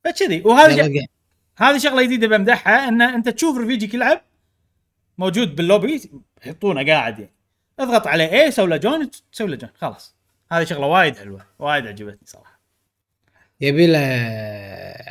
فكذي 0.03 0.41
وهذه. 0.45 1.05
هذه 1.57 1.77
شغلة 1.77 2.03
جديده 2.03 2.27
بمدحها 2.27 2.87
إن 2.87 3.01
أنت 3.01 3.29
تشوف 3.29 3.57
رفيجك 3.57 3.93
يلعب 3.93 4.21
موجود 5.17 5.55
باللوبي 5.55 6.11
يحطونه 6.45 6.85
قاعد 6.85 7.19
يعني 7.19 7.33
اضغط 7.79 8.07
عليه 8.07 8.25
إيه 8.25 8.49
سوي 8.49 8.67
له 8.67 8.77
join 8.77 9.11
تسوي 9.31 9.47
له 9.47 9.55
join 9.55 9.69
خلاص 9.75 10.15
هذه 10.57 10.63
شغلة 10.63 10.87
وايد 10.87 11.15
حلوة 11.17 11.45
وايد 11.59 11.87
عجبتني 11.87 12.19
صراحة 12.25 12.59
يبي 13.61 13.87
له 13.87 13.99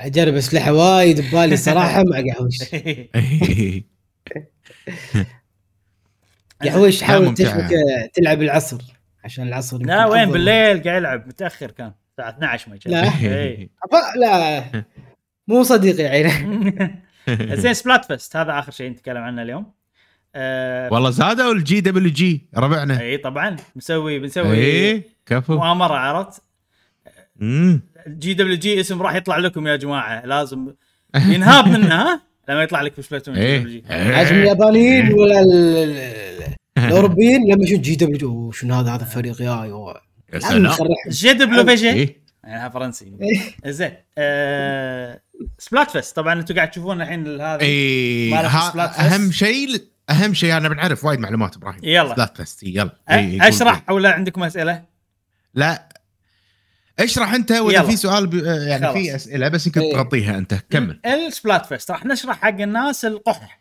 أجرب 0.07 0.35
أسلحة 0.35 0.73
وايد 0.73 1.21
ببالي 1.21 1.57
صراحة 1.57 2.03
مع 2.05 2.33
قحوش 2.33 2.59
قحوش 6.65 7.01
لا، 7.01 7.07
حاول. 7.07 7.35
تشبك 7.35 7.71
تلعب 8.15 8.43
العصر 8.43 8.83
عشان 9.25 9.49
العصر 9.49 9.79
لا 9.79 10.07
وين. 10.07 10.31
بالليل 10.31 10.83
قاعد 10.83 10.97
يلعب 10.97 11.27
متأخر 11.29 11.71
كان 11.71 11.93
الساعة 12.11 12.31
12 12.31 12.71
ما 12.71 12.79
لا. 12.87 13.13
إيه. 13.23 13.69
لا 14.21 14.65
مو 15.49 15.63
صديقي 15.63 16.05
عينه 16.05 16.95
زين 17.55 17.75
Splatfest 17.75 18.37
هذا 18.37 18.59
آخر 18.59 18.73
شيء 18.73 18.91
نتكلم 18.91 19.23
عنه 19.23 19.43
اليوم 19.43 19.73
آه 20.35 20.93
والله 20.93 21.11
زادوا 21.11 21.53
ال 21.53 21.81
GWG 21.81 22.49
ربعنا. 22.57 23.01
إي 23.01 23.17
طبعا. 23.17 23.57
مسوي 23.77 24.19
بنسوي 24.19 24.55
إيه 24.57 25.03
كفو. 25.27 25.55
مؤامرة 25.55 25.95
عرفت. 25.95 26.43
GWG 28.09 28.81
اسم 28.81 29.03
راح 29.03 29.15
يطلع 29.15 29.37
لكم 29.39 29.67
يا 29.67 29.77
جماعة. 29.77 30.27
لازم 30.27 30.69
ينهاب 31.35 31.69
منه 31.69 31.95
ها؟ 31.95 32.23
لما 32.49 32.63
يطلع 32.63 32.83
لك 32.83 32.95
في 32.95 33.03
Splatoon 33.03 33.35
GWG 33.35 33.85
عجب 33.95 34.33
اليابانيين 34.37 35.13
ولا 35.13 35.41
ال- 35.41 35.77
ال- 35.77 36.55
الأوروبيين؟ 36.79 37.53
لما 37.53 37.65
يشوف 37.65 37.81
جي 37.81 37.95
دبليو 37.97 38.53
شنو 38.53 38.75
هذا؟ 38.75 38.95
هذا 38.95 39.03
الفريق 39.03 39.43
يا 39.43 39.65
يا. 39.65 39.95
لازم 40.33 40.71
سلام. 40.73 40.89
جي 41.09 41.33
دبليو 41.33 41.65
فيجي 41.65 41.91
إيه. 41.91 42.23
يعني 42.45 42.71
فرنسي. 42.73 43.13
زين. 43.67 43.91
آه 44.19 45.21
سبلات 45.59 45.91
فيست 45.91 46.17
طبعا 46.17 46.33
أنتم 46.41 46.55
قاعد 46.55 46.71
تشوفون 46.71 47.03
الحين 47.03 47.41
هذا 47.41 47.61
إيه؟ 47.61 48.35
أهم 48.47 49.33
شيء 49.33 49.69
أهم 50.13 50.35
شيء 50.35 50.57
أنا 50.57 50.69
بنعرف 50.69 51.05
وايد 51.05 51.21
معلومات 51.21 51.57
إبراهيم 51.57 51.81
يلا. 51.83 52.09
سبلات 52.13 52.37
فيست 52.37 52.63
يلا 52.63 52.91
قول- 53.09 53.43
أشرح 53.43 53.91
ولا 53.91 54.13
عندكم 54.13 54.43
أسئلة؟ 54.43 54.85
لا 55.55 55.89
اشرح 56.99 57.35
أنت 57.35 57.53
وإذا. 57.53 57.83
في 57.83 57.97
سؤال 57.97 58.27
ب... 58.27 58.35
يعني 58.45 58.83
خلاص. 58.87 58.95
في 58.97 59.15
أسئلة 59.17 59.49
بس 59.49 59.67
يمكن 59.67 59.81
إيه. 59.81 59.93
تغطيها 59.93 60.39
أنت 60.39 60.55
كمل 60.71 61.01
ال 61.07 61.67
Splatfest 61.67 61.91
راح 61.91 62.07
نشرح 62.07 62.37
حق 62.41 62.49
الناس 62.61 63.05
القح 63.05 63.61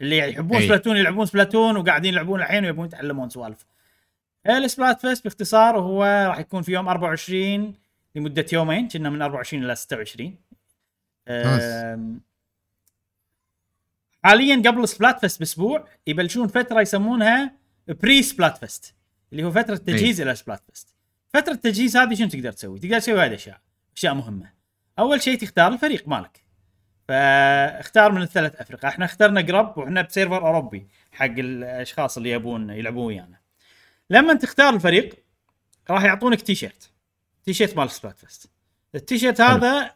اللي 0.00 0.18
يحبون 0.18 0.56
أي. 0.58 0.64
Splatoon 0.66 0.96
يلعبون 0.96 1.26
Splatoon 1.26 1.76
وقاعدين 1.76 2.12
يلعبون 2.14 2.40
الحين 2.40 2.64
ويبون 2.64 2.86
يتعلمون 2.86 3.30
سوالف 3.30 3.64
ال 4.48 5.00
Splatfest 5.00 5.24
باختصار 5.24 5.78
هو 5.78 6.04
راح 6.28 6.38
يكون 6.38 6.62
في 6.62 6.72
يوم 6.72 6.88
24 6.88 7.74
لمدة 8.14 8.46
يومين 8.52 8.88
كنا 8.88 9.10
من 9.10 9.22
24 9.22 9.64
إلى 9.64 9.74
26 9.74 10.36
أم، 11.28 12.20
حاليا 14.24 14.56
قبل 14.56 14.88
Splatfest 14.88 15.38
بأسبوع 15.38 15.88
يبلشون 16.06 16.48
فترة 16.48 16.80
يسمونها 16.80 17.52
pre 17.88 18.22
Splatfest 18.22 18.94
اللي 19.32 19.44
هو 19.44 19.50
فترة 19.50 19.76
تجهيز 19.76 20.20
إلى 20.20 20.34
Splatfest 20.34 20.94
فترة 21.34 21.52
التجهيز 21.52 21.96
هذه 21.96 22.14
شنو 22.14 22.28
تقدر 22.28 22.52
تسوي؟ 22.52 22.78
تقدر 22.78 22.98
تسوي 22.98 23.14
وايد 23.14 23.32
أشياء 23.32 23.60
أشياء 23.96 24.14
مهمة. 24.14 24.50
أول 24.98 25.22
شيء 25.22 25.38
تختار 25.38 25.72
الفريق 25.72 26.08
مالك. 26.08 26.44
فاختار 27.08 28.12
من 28.12 28.22
الثلاث 28.22 28.56
افرقه 28.56 28.88
إحنا 28.88 29.04
اخترنا 29.04 29.40
Grub 29.40 29.78
وإحنا 29.78 30.02
ب 30.02 30.08
server 30.08 30.46
أوروبي 30.46 30.86
حق 31.12 31.24
الأشخاص 31.24 32.16
اللي 32.16 32.30
يبون 32.30 32.70
يلعبون 32.70 33.06
ويانا. 33.06 33.38
لما 34.10 34.34
تختار 34.34 34.74
الفريق 34.74 35.14
راح 35.90 36.04
يعطونك 36.04 36.40
T-shirt 36.40 36.90
T-shirt 37.44 37.76
مال 37.76 37.90
Splatfest 37.90 38.50
ال 38.94 39.18
T-shirt 39.18 39.40
هذا 39.40 39.94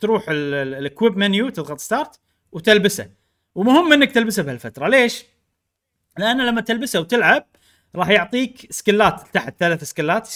تروح 0.00 0.24
ال 0.28 0.43
equip 0.43 1.16
menu 1.16 1.48
تضغط 1.48 1.78
start 1.80 2.20
وتلبسه. 2.52 3.15
ومهم 3.56 3.92
إنك 3.92 4.12
تلبسه 4.12 4.42
بهالفترة 4.42 4.88
ليش؟ 4.88 5.24
لأن 6.18 6.46
لما 6.46 6.60
تلبسه 6.60 7.00
وتلعب 7.00 7.46
راح 7.94 8.08
يعطيك 8.08 8.72
سكلات 8.72 9.22
تحت 9.32 9.54
ثلاث 9.58 9.84
سكلات 9.84 10.34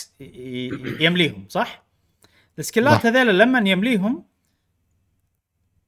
يمليهم 1.01 1.47
صح؟ 1.49 1.87
السكلات. 2.59 3.07
هذيلا 3.07 3.33
لما 3.33 3.71
يمليهم 3.71 4.25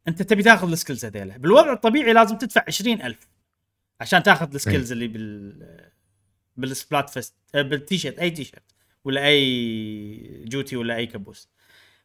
أنت 0.08 0.22
تبي 0.22 0.42
تاخذ 0.42 0.70
ال 0.70 0.75
skills 0.75 1.04
هذيلا 1.04 1.36
بالوضع 1.36 1.72
الطبيعي 1.72 2.12
لازم 2.12 2.38
تدفع 2.38 2.64
20000 2.68 3.28
عشان 4.00 4.22
تاخذ 4.22 4.54
ال 4.54 4.60
skills 4.60 4.92
اللي 4.92 5.08
بال 5.08 5.90
بال 6.56 7.10
Splatfest 7.10 7.34
آه، 7.54 7.62
بالتيشيرت 7.62 8.18
أي 8.18 8.30
تيشيرت 8.30 8.62
ولا 9.04 9.26
أي 9.26 10.44
جوتي 10.46 10.76
ولا 10.76 10.96
أي 10.96 11.06
كبوس 11.06 11.48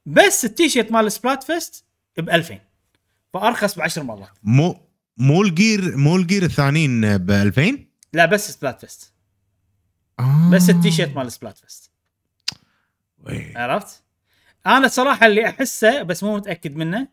بس 0.05 0.45
التيشيرت 0.45 0.91
مال 0.91 1.05
ال 1.05 1.43
Splatfest 1.43 1.85
ب 2.17 2.29
2000 2.29 2.59
فأرخص 3.33 3.75
ب 3.75 3.81
10 3.81 4.03
مرات 4.03 4.37
مو 4.43 4.86
مو 5.17 5.41
ال 5.41 5.52
gear 5.52 5.97
مو 5.97 6.15
ال 6.15 6.21
gear 6.21 6.43
الثانيين 6.43 7.17
ب 7.17 7.31
2000 7.31 7.77
لا 8.13 8.25
بس 8.25 8.51
Splatfest 8.51 9.13
آه. 10.19 10.49
بس 10.51 10.69
التيشيرت 10.69 11.15
مال 11.15 11.31
Splatfest 11.31 11.91
إيه. 13.29 13.57
عرفت؟ 13.57 14.03
أنا 14.67 14.87
صراحة 14.87 15.25
اللي 15.25 15.49
أحسه 15.49 16.03
بس 16.03 16.23
مو 16.23 16.35
متأكد 16.35 16.75
منه 16.75 17.07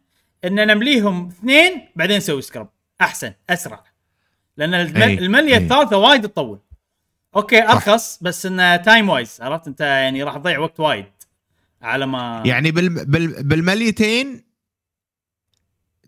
إن 0.45 0.67
نمليهم 0.67 1.29
اثنين 1.29 1.89
بعدين 1.97 2.17
نسوي 2.17 2.43
scrub 2.43 2.69
أحسن 3.01 3.33
أسرع 3.51 3.85
لأن 4.57 4.75
أي. 4.75 5.15
المليه 5.19 5.57
أي. 5.57 5.57
الثالثة 5.57 5.97
وايد 5.97 6.23
تطول 6.23 6.59
أوكي 7.37 7.63
أرخص 7.63 8.19
بس 8.23 8.47
انه 8.47 8.77
time-wise 8.77 9.39
عرفت 9.41 9.67
أنت 9.67 9.81
يعني 9.81 10.23
راح 10.23 10.37
تضيع 10.37 10.59
وقت 10.59 10.81
وايد 10.81 11.05
على 11.83 12.07
ما 12.07 12.43
يعني 12.47 12.71
بال... 12.71 13.05
بال... 13.05 13.43
بالمليتين 13.43 14.45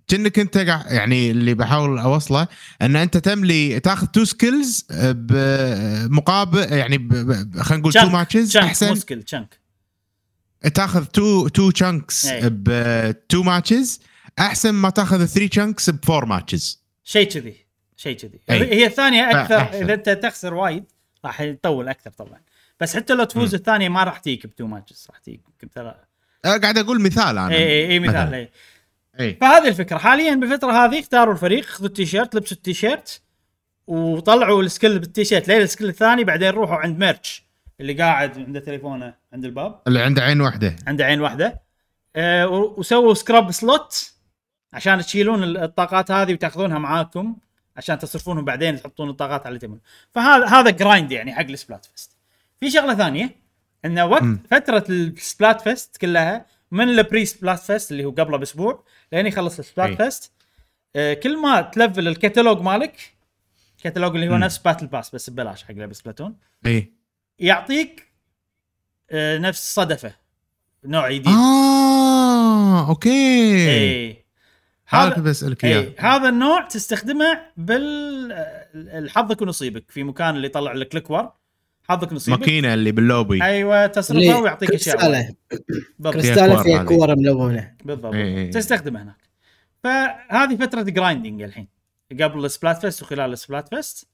كأنك 0.08 0.38
أنت 0.38 0.56
يعني 0.56 1.30
اللي 1.30 1.54
بحاول 1.54 1.98
أوصله 1.98 2.48
أن 2.82 2.96
أنت 2.96 3.16
تملي 3.16 3.80
تاخذ 3.80 4.06
two 4.06 4.24
skills 4.24 4.86
بمقابل 4.90 6.72
يعني. 6.72 7.08
خلينا 7.60 7.80
نقول 7.80 7.92
two. 7.92 8.08
matches 8.08 8.56
أحسن 8.56 8.88
مو 8.88 8.94
skill 8.94 9.22
chunk 9.22 9.60
تاخذ 10.74 11.04
two 11.04 11.48
two 11.48 11.70
chunks 11.70 12.26
إيه. 12.26 12.40
ب 12.52 12.75
two 12.75 13.42
matches 13.42 14.00
أحسن 14.38 14.70
ما 14.70 14.90
تاخذ 14.90 15.26
3 15.26 15.46
chunks 15.46 15.90
ب 15.90 15.97
four 15.97 16.24
matches 16.24 16.82
شيء 17.04 17.28
كذي 17.28 17.56
شيء 17.96 18.16
كذي 18.16 18.40
أي. 18.50 18.74
هي 18.74 18.86
الثانية 18.86 19.30
أكثر 19.30 19.58
فأحسن. 19.58 19.82
إذا 19.82 19.94
أنت 19.94 20.08
تخسر 20.10 20.54
وايد 20.54 20.84
راح 21.24 21.40
يطول 21.40 21.88
أكثر 21.88 22.10
طبعا 22.10 22.40
بس 22.80 22.96
حتى 22.96 23.14
لو 23.14 23.24
تفوز 23.24 23.54
الثانية 23.54 23.88
ما 23.88 24.04
راح 24.04 24.18
تجيك 24.18 24.46
ب 24.46 24.51
two 24.51 24.66
matches 24.66 25.06
راح 25.10 25.18
تجيك 25.18 25.40
بثلاث 25.62 25.94
قاعد 26.44 26.78
أقول 26.78 27.00
مثال 27.00 27.38
أنا 27.38 27.48
اي 27.48 27.56
اي 27.56 27.90
اي 27.90 28.00
مثال. 28.00 28.34
اي 28.34 28.50
اي 29.20 29.34
فهذه 29.40 29.68
الفكرة. 29.68 29.98
حاليا 29.98 30.34
بالفترة 30.34 30.72
هذه 30.72 31.00
اختاروا 31.00 31.32
الفريق 31.34 31.64
خذوا 31.64 31.88
التيشيرت 31.88 32.34
لبسوا 32.34 32.56
التيشيرت 32.56 33.22
وطلعوا 33.86 34.62
ال 34.62 34.68
skill 34.68 34.98
بال 34.98 35.08
T-shirt. 35.08 35.48
لين 35.48 35.62
ال 35.62 35.66
skill 35.66 35.88
الثاني 35.88 36.24
بعدين 36.24 36.48
روحوا 36.50 36.76
عند 36.76 36.98
Murch 36.98 37.46
اللي 37.80 37.92
قاعد 37.92 38.38
عنده 38.38 38.60
تليفونه 38.60 39.14
عند 39.32 39.44
الباب. 39.44 39.80
اللي 39.86 40.02
عنده 40.02 40.22
عين 40.22 40.40
واحدة 40.40 40.76
عنده 40.86 41.04
عين 41.04 41.20
واحدة 41.20 41.60
أه 42.16 42.48
وسووا 42.48 43.14
scrub 43.14 43.50
slot 43.52 44.12
عشان 44.72 44.98
تشيلون 45.00 45.42
ال- 45.42 45.56
الطاقات 45.56 46.10
هذه 46.10 46.32
وتاخذونها 46.32 46.78
معاكم 46.78 47.36
عشان 47.76 47.98
تصرفونهم 47.98 48.44
بعدين 48.44 48.80
تحطون 48.80 49.10
الطاقات 49.10 49.46
على 49.46 49.58
تبون. 49.58 49.80
فهذا 50.14 50.46
هذا 50.46 50.70
grind 50.70 51.12
يعني 51.12 51.34
حق 51.34 51.40
ال 51.42 51.84
Splatfest 51.84 52.10
في 52.60 52.70
شغلة 52.70 52.94
ثانية 52.94 53.30
انه 53.84 54.06
وقت 54.06 54.22
مم. 54.22 54.40
فترة 54.50 54.84
ال 54.88 55.60
Splatfest 55.60 55.96
كلها 55.96 56.46
من 56.70 56.88
ال 56.88 57.24
pre 57.24 57.58
Splatfest 57.58 57.92
اللي 57.92 58.04
هو 58.04 58.10
قبله 58.10 58.36
بأسبوع 58.36 58.84
لين 59.12 59.26
يخلص 59.26 59.58
ال 59.58 59.63
Splat 59.63 59.88
إي. 59.90 59.96
Fest 59.96 60.32
آه 60.96 61.14
كل 61.14 61.38
ما 61.38 61.60
تلفل 61.60 62.08
الكتالوج 62.08 62.60
مالك 62.60 63.14
الكتالوج 63.76 64.14
اللي 64.14 64.28
هو 64.28 64.32
مم. 64.34 64.44
نفس 64.44 64.58
battle 64.58 64.86
pass 64.86 65.14
بس 65.14 65.30
ببلاش 65.30 65.64
حق 65.64 65.74
لعبة 65.74 65.92
Splatoon 65.92 66.36
اي 66.66 66.92
يعطيك 67.38 68.06
آه 69.10 69.38
نفس 69.38 69.74
صدفة. 69.74 70.14
نوع 70.84 71.10
جديد. 71.10 71.28
آه 71.28 72.88
أوكي. 72.88 73.70
اي 73.70 74.24
هذا 74.88 75.10
كنت 75.10 75.18
بسالك 75.24 75.64
اي 75.64 75.74
اياه 75.74 75.92
هذا 75.98 76.28
النوع 76.28 76.60
تستخدمه 76.62 77.40
بال 77.56 79.10
حظك 79.10 79.42
ونصيبك 79.42 79.90
في 79.90 80.04
مكان 80.04 80.36
اللي 80.36 80.46
يطلع 80.46 80.72
لك 80.72 80.96
الكور 80.96 81.32
حظك 81.88 82.12
نصيبك. 82.12 82.38
ماكينة 82.38 82.74
اللي 82.74 82.92
باللوبي. 82.92 83.42
أيوه 83.42 83.86
تصرفها 83.86 84.20
اللي 84.20 84.34
ويعطيك 84.34 84.70
اشياء 84.70 84.96
كريستاله 84.96 85.34
بالضبط. 85.98 86.14
كريستاله 86.14 86.54
كور 86.54 86.62
فيها. 86.62 86.84
كور 86.84 87.16
ملونة. 87.16 87.74
بالضبط. 87.84 88.14
إي 88.14 88.38
إي. 88.38 88.48
تستخدمه 88.48 89.02
هناك. 89.02 89.28
فهذه 89.84 90.56
فترة 90.56 90.82
grinding 90.82 91.42
الحين. 91.42 91.68
قبل 92.20 92.44
ال 92.44 92.80
Splatfest 92.80 93.02
وخلال 93.02 93.32
ال 93.32 93.74
Splatfest 93.74 94.08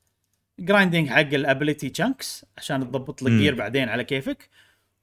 grinding 0.59 1.09
حق 1.09 1.19
ال 1.21 1.29
ability 1.29 1.89
chunks 1.89 2.47
عشان 2.59 2.81
تضبط 2.81 3.23
لك. 3.23 3.31
gear 3.31 3.55
بعدين 3.55 3.89
على 3.89 4.05
كيفك. 4.05 4.49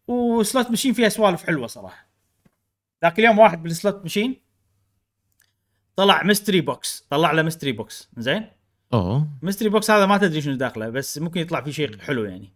و 0.08 0.20
slot 0.20 0.70
machine 0.70 0.94
فيها 0.94 1.10
سوالف 1.10 1.44
حلوة 1.44 1.68
صراحة. 1.68 2.10
ذاك 3.04 3.20
اليوم 3.20 3.40
واحد 3.40 3.64
بال 3.64 3.77
slot 3.77 4.02
machine 4.04 4.42
طلع 5.96 6.24
mystery 6.24 6.62
box 6.62 7.08
طلع 7.10 7.32
له 7.32 7.42
mystery 7.42 7.72
box 7.72 8.10
زين؟ 8.18 8.46
أوه. 8.94 9.28
mystery 9.42 9.70
box 9.70 9.92
هذا 9.92 10.06
ما 10.06 10.18
تدري 10.18 10.42
شنو 10.42 10.56
داخله 10.56 10.90
بس 10.90 11.18
ممكن 11.18 11.42
يطلع 11.42 11.62
فيه 11.62 11.72
شيء 11.72 12.00
حلو 12.00 12.26
يعني. 12.26 12.54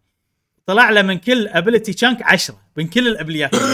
طلع 0.66 0.90
له 0.90 1.02
من 1.02 1.18
كل 1.18 1.48
ability 1.48 1.92
chunk 1.92 2.22
10 2.22 2.56
من 2.76 2.86
كل 2.88 3.08
ال 3.08 3.12
abilities. 3.12 3.50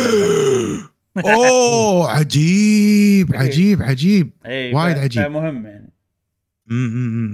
أوه 1.17 2.11
عجيب 2.11 3.35
عجيب 3.37 3.83
عجيب. 3.83 4.31
اي 4.47 4.75
وايد 4.75 4.99
عجيب. 4.99 5.23
مهم 5.27 5.67
يعني. 5.67 5.91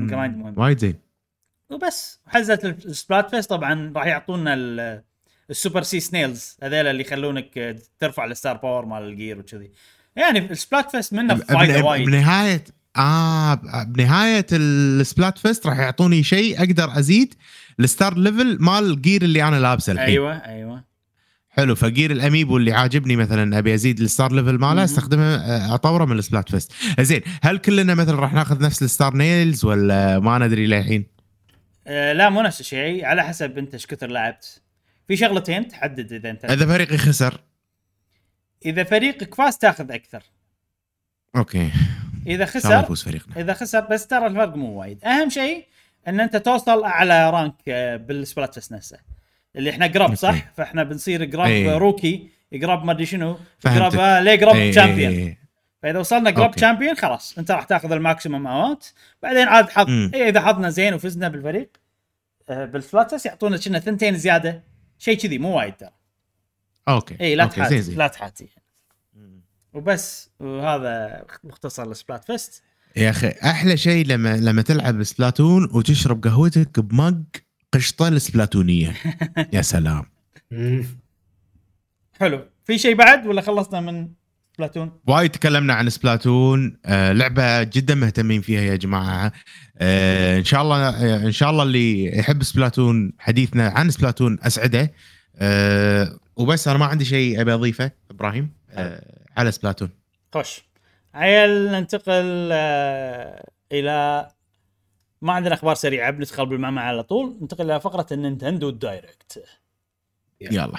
grind 0.07 0.37
مهم. 0.37 0.55
وايد 0.59 0.79
زين. 0.79 0.95
وبس 1.71 2.21
حزه 2.27 2.59
ال 2.85 3.31
Splatfest 3.31 3.51
طبعا 3.51 3.93
راح 3.97 4.07
يعطونا 4.07 4.55
ال- 4.55 5.03
السوبر 5.51 5.83
sea 5.83 6.01
snails 6.01 6.57
هذول 6.63 6.87
اللي 6.87 7.01
يخلونك 7.03 7.77
ترفع 8.01 8.25
ال 8.25 8.31
star 8.31 8.57
power 8.57 8.85
مال 8.85 9.03
ال 9.03 9.10
gear 9.10 9.39
وكذي. 9.39 9.71
يعني 10.17 10.39
ال 10.51 10.91
Splatfest 10.91 11.13
منه 11.13 11.35
فايدة 11.35 11.85
وايد. 11.85 12.07
بنهايه 12.07 12.65
آه 12.97 13.55
بنهاية 13.87 14.47
ال 14.53 15.39
Splatfest 15.39 15.67
راح 15.67 15.79
يعطوني 15.79 16.23
شيء 16.23 16.59
أقدر 16.59 16.99
أزيد 16.99 17.35
ال 17.81 17.88
star 17.88 18.19
level 18.19 18.57
مال 18.61 18.91
ال 18.91 18.97
gear 18.97 19.23
اللي 19.23 19.43
أنا 19.49 19.57
لابسه 19.57 19.93
الحين. 19.93 20.09
أيوه 20.09 20.33
أيوه. 20.33 20.85
حلو 21.49 21.75
ف 21.75 21.82
gear 21.82 22.11
ال 22.11 22.17
amiibo 22.17 22.57
اللي 22.57 22.73
عاجبني 22.73 23.17
مثلا 23.17 23.59
أبي 23.59 23.75
أزيد 23.75 24.01
ال 24.01 24.07
star 24.07 24.33
level 24.33 24.59
ماله. 24.59 24.85
أستخدمه 24.85 25.35
آه، 25.35 25.75
أطوره 25.75 26.05
من 26.05 26.19
ال 26.19 26.51
Splatfest. 26.51 26.73
زين 27.01 27.21
هل 27.43 27.59
كلنا 27.59 27.95
مثلا 27.95 28.21
راح 28.21 28.33
ناخذ 28.33 28.63
نفس 28.63 28.83
ال 28.83 28.89
star 28.89 29.17
levels 29.17 29.65
ولا 29.65 30.19
ما 30.19 30.39
ندري 30.39 30.67
للحين؟ 30.67 31.07
آه 31.87 32.13
لا 32.13 32.29
مو 32.29 32.43
نفس 32.43 32.61
الشيء. 32.61 33.05
على 33.05 33.25
حسب 33.25 33.59
أنت 33.59 33.75
إيش 33.75 33.87
كثر 33.87 34.07
لعبت. 34.07 34.63
في 35.09 35.17
شغلتين 35.17 35.69
تحدد 35.69 36.13
إذا 36.13 36.31
أنت 36.31 36.45
إذا 36.45 36.67
فريقي 36.67 36.99
خسر. 36.99 37.41
إذا 38.67 38.85
فريقك 38.85 39.35
فاز 39.35 39.59
تاخذ 39.59 39.93
أكثر. 39.93 40.23
أوكي. 41.37 41.71
إذا 42.27 42.47
خسر 42.47 42.81
يفوز 42.81 43.03
فريقنا. 43.03 43.41
إذا 43.41 43.55
خسر 43.55 43.81
بس 43.81 44.07
ترى 44.07 44.27
الفرق 44.27 44.57
مو 44.57 44.81
وايد. 44.81 45.05
أهم 45.05 45.31
شيء 45.31 45.67
إن 46.09 46.21
أنت 46.21 46.37
توصل 46.37 46.85
أعلى 46.85 47.31
rank 47.31 47.55
آه، 47.69 47.97
بال 47.97 48.55
Splatfest 48.55 48.73
نفسه 48.73 48.99
اللي 49.57 49.71
إحنا 49.71 49.87
قراب 49.87 50.01
okay. 50.01 50.17
صح 50.17 50.53
فإحنا 50.57 50.83
بنصير 50.83 51.25
قراب 51.25 51.47
إيه. 51.47 51.77
rookie 51.79 52.29
قراب 52.63 52.85
ما 52.85 52.93
أدري 52.93 53.07
شنو. 53.07 53.39
قراب 53.65 53.95
آه، 53.95 54.21
ليه 54.21 54.41
قراب 54.41 54.57
إيه، 54.57 54.71
champion 54.71 55.13
إيه، 55.13 55.19
إيه. 55.19 55.39
فإذا 55.83 55.99
وصلنا 55.99 56.31
قراب 56.31 56.43
okay. 56.45 56.57
champion 56.57 56.97
خلاص 56.97 57.39
أنت 57.39 57.51
راح 57.51 57.65
تاخذ 57.65 57.93
ال 57.93 57.98
maximum 57.98 58.35
amount 58.35 58.85
بعدين 59.23 59.49
عاد 59.49 59.69
حظ. 59.71 59.89
إيه 59.91 60.29
إذا 60.29 60.41
حظنا 60.41 60.71
زين 60.71 60.95
وفزنا 60.95 61.29
بالفريق 61.29 61.71
آه، 62.49 62.65
بال 62.65 63.11
Splatfest 63.11 63.27
يعطونا 63.27 63.57
كنا 63.57 63.79
ثنتين 63.79 64.17
زيادة 64.17 64.63
شيء 64.99 65.19
كذي 65.19 65.39
مو 65.39 65.57
وايد 65.59 65.77
ترى 65.77 65.91
okay 66.89 67.15
اي 67.15 67.21
إيه، 67.21 67.35
لا 67.37 67.45
okay، 67.45 67.57
تحاتي 67.57 67.95
لا 67.95 68.07
تحاتي 68.07 68.49
وبس 69.73 70.31
وهذا 70.41 71.25
مختصر 71.45 71.83
ال 71.83 72.25
Splatfest 72.25 72.63
يا 72.97 73.11
أخي 73.11 73.29
أحلى 73.29 73.77
شيء 73.77 74.07
لما 74.07 74.37
لما 74.37 74.63
تلعب 74.63 75.03
Splatoon 75.03 75.69
وتشرب 75.73 76.25
قهوتك 76.25 76.81
ب 76.81 76.91
mug 76.91 77.23
قشطة 77.73 78.09
السبلاتونية. 78.09 78.95
يا 79.53 79.63
سلام. 79.63 80.05
حلو. 82.13 82.45
في 82.65 82.79
شيء 82.79 82.95
بعد 82.95 83.27
ولا 83.27 83.41
خلصنا 83.41 83.81
من 83.81 84.09
Splatoon 84.59 84.93
وايد 85.07 85.31
تكلمنا 85.31 85.75
عن 85.75 85.91
Splatoon. 85.91 86.79
آه 86.85 87.13
لعبة 87.13 87.63
جدا 87.63 87.95
مهتمين 87.95 88.41
فيها 88.41 88.61
يا 88.61 88.77
جماعة. 88.77 89.33
آه 89.79 90.39
إن 90.39 90.45
شاء 90.45 90.63
الله 90.63 90.89
آه 90.89 91.27
إن 91.27 91.33
شاء 91.33 91.51
الله 91.51 91.63
اللي 91.63 92.19
يحب 92.19 92.43
Splatoon 92.43 93.13
حديثنا 93.19 93.69
عن 93.69 93.91
Splatoon 93.91 94.39
أسعده. 94.43 94.93
آه 95.37 96.19
وبس 96.37 96.69
أنا 96.69 96.79
ما 96.79 96.85
عندي 96.87 97.05
شيء 97.05 97.41
أبي 97.41 97.55
أضيفه 97.55 97.91
إبراهيم. 98.11 98.51
آه 98.71 99.25
على 99.37 99.53
Splatoon. 99.53 99.91
خش 100.35 100.66
عيل 101.17 101.73
ننتقل 101.73 102.49
آه 102.53 103.49
إلى 103.73 104.29
ما 105.23 105.33
عندنا 105.33 105.55
أخبار 105.55 105.75
سريعة 105.75 106.11
بندخل 106.11 106.47
بالمعمعة 106.47 106.85
على 106.85 107.03
طول. 107.03 107.39
ننتقل 107.41 107.71
إلى 107.71 107.81
فقرة 107.81 108.07
ال 108.13 108.19
Nintendo 108.19 108.71
Direct. 108.71 109.45
يلا. 110.41 110.73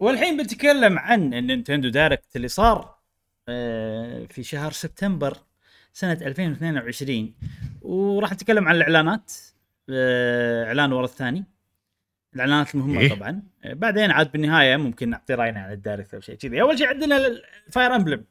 والحين 0.00 0.36
بنتكلم 0.36 0.98
عن 0.98 1.34
ال 1.34 1.40
Nintendo 1.40 1.88
Direct 1.88 2.36
اللي 2.36 2.48
صار 2.48 2.98
آه، 3.48 4.24
في 4.30 4.42
شهر 4.42 4.72
سبتمبر 4.72 5.36
سنة 5.92 6.12
2022 6.12 7.34
وراح 7.82 8.32
نتكلم 8.32 8.68
عن 8.68 8.76
الإعلانات 8.76 9.32
آه، 9.90 10.64
إعلان 10.64 10.92
ورا 10.92 11.04
الثاني. 11.04 11.44
الإعلانات 12.34 12.74
المهمة 12.74 13.00
إيه. 13.00 13.14
طبعا. 13.14 13.42
بعدين 13.64 14.10
عاد 14.10 14.32
بالنهاية 14.32 14.76
ممكن 14.76 15.10
نعطي 15.10 15.34
رأينا 15.34 15.60
عن 15.60 15.72
ال 15.72 15.78
Direct 15.78 16.14
أو 16.14 16.20
شيء 16.20 16.34
كذي. 16.34 16.60
أول 16.60 16.78
شيء 16.78 16.86
عندنا 16.86 17.16
ال 17.66 17.96
Fire 17.96 18.24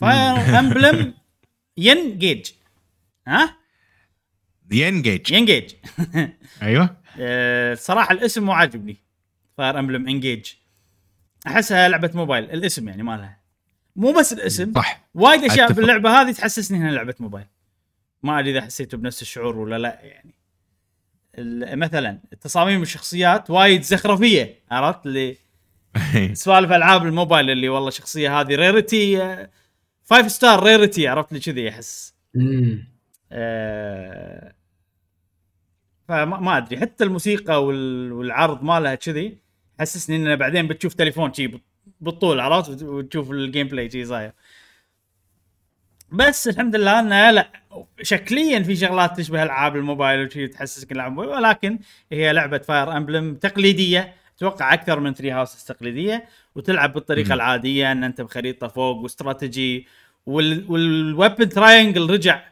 Emblem 0.00 0.58
Fire 0.58 1.14
Emblem 1.76 2.18
Engage 2.18 2.46
ها 3.28 3.56
Engage 4.72 5.30
Engage 5.32 5.72
أيوه. 6.62 6.96
آه، 7.20 7.74
صراحة 7.74 8.12
الاسم 8.12 8.44
مو 8.44 8.52
عاجبني. 8.52 8.96
Fire 9.58 9.78
Emblem 9.78 10.08
Engage 10.08 10.46
أحسها 11.46 11.88
لعبة 11.88 12.10
موبايل 12.14 12.44
الاسم 12.44 12.88
يعني 12.88 13.02
مالها. 13.02 13.40
مو 13.96 14.12
بس 14.12 14.32
الاسم 14.32 14.72
صح. 14.74 15.04
وايد 15.14 15.44
أشياء 15.44 15.66
أتفق. 15.66 15.76
باللعبه 15.76 16.20
هذه 16.20 16.32
تحسسني 16.32 16.78
إنها 16.78 16.90
لعبة 16.90 17.14
موبايل. 17.20 17.46
ما 18.22 18.38
أدري 18.38 18.50
إذا 18.50 18.60
حسيتوا 18.60 18.98
بنفس 18.98 19.22
الشعور 19.22 19.58
ولا 19.58 19.78
لا 19.78 19.98
يعني. 20.02 20.34
مثلا 21.76 22.20
تصاميم 22.40 22.82
الشخصيات 22.82 23.50
وايد 23.50 23.82
زخرفية 23.82 24.58
عرفت؟ 24.70 25.06
اللي 25.06 25.36
سوالف 26.34 26.72
ألعاب 26.72 27.06
الموبايل 27.06 27.50
اللي 27.50 27.68
والله 27.68 27.90
شخصية 27.90 28.40
هذه 28.40 28.54
rarity 28.54 29.18
five 30.12 30.30
star 30.32 30.62
rarity 30.62 31.08
عرفت 31.08 31.32
لي 31.32 31.40
كذي 31.40 31.68
أحس. 31.68 32.14
مم. 32.34 32.88
آه، 33.32 34.54
فما 36.08 36.40
ما 36.40 36.56
أدري. 36.56 36.80
حتى 36.80 37.04
الموسيقى 37.04 37.64
وال- 37.64 38.12
والعرض 38.12 38.62
مالها 38.62 38.94
كذي 38.94 39.38
حسسني 39.80 40.16
إنه 40.16 40.34
بعدين 40.34 40.68
بتشوف 40.68 40.94
تليفون 40.94 41.32
شي 41.34 41.50
بالطول 42.00 42.40
عرفت؟ 42.40 42.70
وت- 42.70 42.82
وتشوف 42.82 43.30
ال 43.30 43.68
gameplay 43.68 43.90
شي 43.90 44.04
صاير. 44.04 44.32
بس 46.10 46.48
الحمد 46.48 46.76
لله 46.76 47.00
إنه 47.00 47.30
لا 47.30 47.48
شكليا 48.02 48.62
في 48.62 48.76
شغلات 48.76 49.16
تشبه 49.16 49.42
ألعاب 49.42 49.76
الموبايل 49.76 50.26
وشي 50.26 50.48
تحسسك 50.48 50.92
موبايل 50.92 51.30
ولكن 51.30 51.78
هي 52.12 52.32
لعبة 52.32 52.58
Fire 52.58 52.96
Emblem 52.96 53.34
تقليدية. 53.34 54.14
أتوقع 54.36 54.74
أكثر 54.74 55.00
من 55.00 55.14
Three 55.14 55.30
Houses 55.30 55.60
التقليديه 55.70 56.24
وتلعب 56.54 56.92
بالطريقة 56.92 57.26
مم. 57.26 57.32
العادية 57.32 57.92
إن 57.92 58.04
أنت 58.04 58.20
بخريطة 58.20 58.68
فوق 58.68 58.96
واستراتيجي 58.96 59.86
وال 60.26 60.57
weapon 60.57 61.48
triangle 61.48 62.10
رجع. 62.10 62.44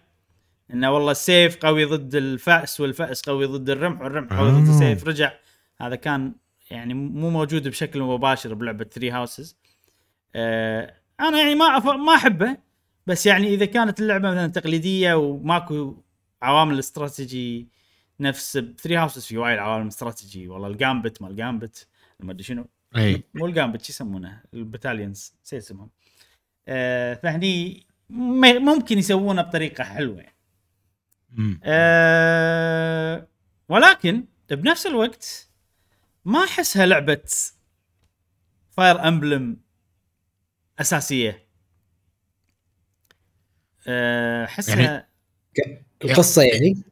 إنه 0.72 0.90
والله 0.90 1.10
السيف 1.10 1.56
قوي 1.56 1.84
ضد 1.84 2.14
الفأس 2.14 2.80
والفأس 2.80 3.22
قوي 3.22 3.46
ضد 3.46 3.70
الرمح 3.70 4.00
والرمح 4.00 4.38
قوي 4.38 4.50
ضد 4.50 4.68
آه. 4.68 4.70
السيف. 4.70 5.08
رجع. 5.08 5.32
هذا 5.80 5.96
كان 5.96 6.34
يعني 6.70 6.94
مو 6.94 7.30
موجود 7.30 7.68
بشكل 7.68 8.02
مباشر 8.02 8.54
بلعبة 8.54 8.84
Three 8.84 9.10
Houses 9.10 9.56
آه 10.34 10.94
أنا 11.20 11.38
يعني 11.38 11.54
ما 11.54 11.76
أف... 11.76 11.86
ما 11.86 12.14
أحبه. 12.14 12.56
بس 13.06 13.26
يعني 13.26 13.54
إذا 13.54 13.64
كانت 13.64 14.00
اللعبة 14.00 14.30
مثلا 14.30 14.46
تقليدية 14.46 15.14
وماكو 15.14 16.02
عوامل 16.42 16.78
استراتيجي 16.78 17.68
نفس 18.20 18.56
ب 18.56 18.63
Three 18.63 18.96
Houses 18.96 19.24
في 19.24 19.38
وايد 19.38 19.58
عوامل 19.58 19.88
استراتيجي. 19.88 20.48
والله 20.48 20.68
ال 20.68 20.76
gambit 20.76 21.22
مال 21.22 21.36
gambit 21.36 21.86
ما 22.20 22.32
أدري 22.32 22.42
شنو. 22.42 22.68
أي. 22.96 23.22
مو 23.34 23.46
ال 23.46 23.51
gambit 23.51 23.82
شو 23.82 23.92
يسمونه؟ 23.92 24.42
ال 24.54 24.61
battalions 24.61 25.34
نسيت 25.44 25.62
اسمهم 25.62 25.90
آه 26.70 27.14
فهني 27.14 27.86
ممكن 28.10 28.98
يسوونه 28.98 29.42
بطريقة 29.42 29.84
حلوة. 29.84 30.20
يعني. 30.20 31.60
أه 31.64 33.26
ولكن 33.68 34.24
بنفس 34.50 34.86
الوقت 34.86 35.48
ما 36.24 36.44
أحسها 36.44 36.86
لعبة 36.86 37.22
Fire 38.70 39.08
Emblem 39.08 39.56
أساسية. 40.80 41.46
أه، 43.86 44.44
أحسها 44.44 44.80
يعني- 44.82 45.06
يعني, 45.58 45.84
القصة 46.04 46.42
يعني؟ 46.42 46.82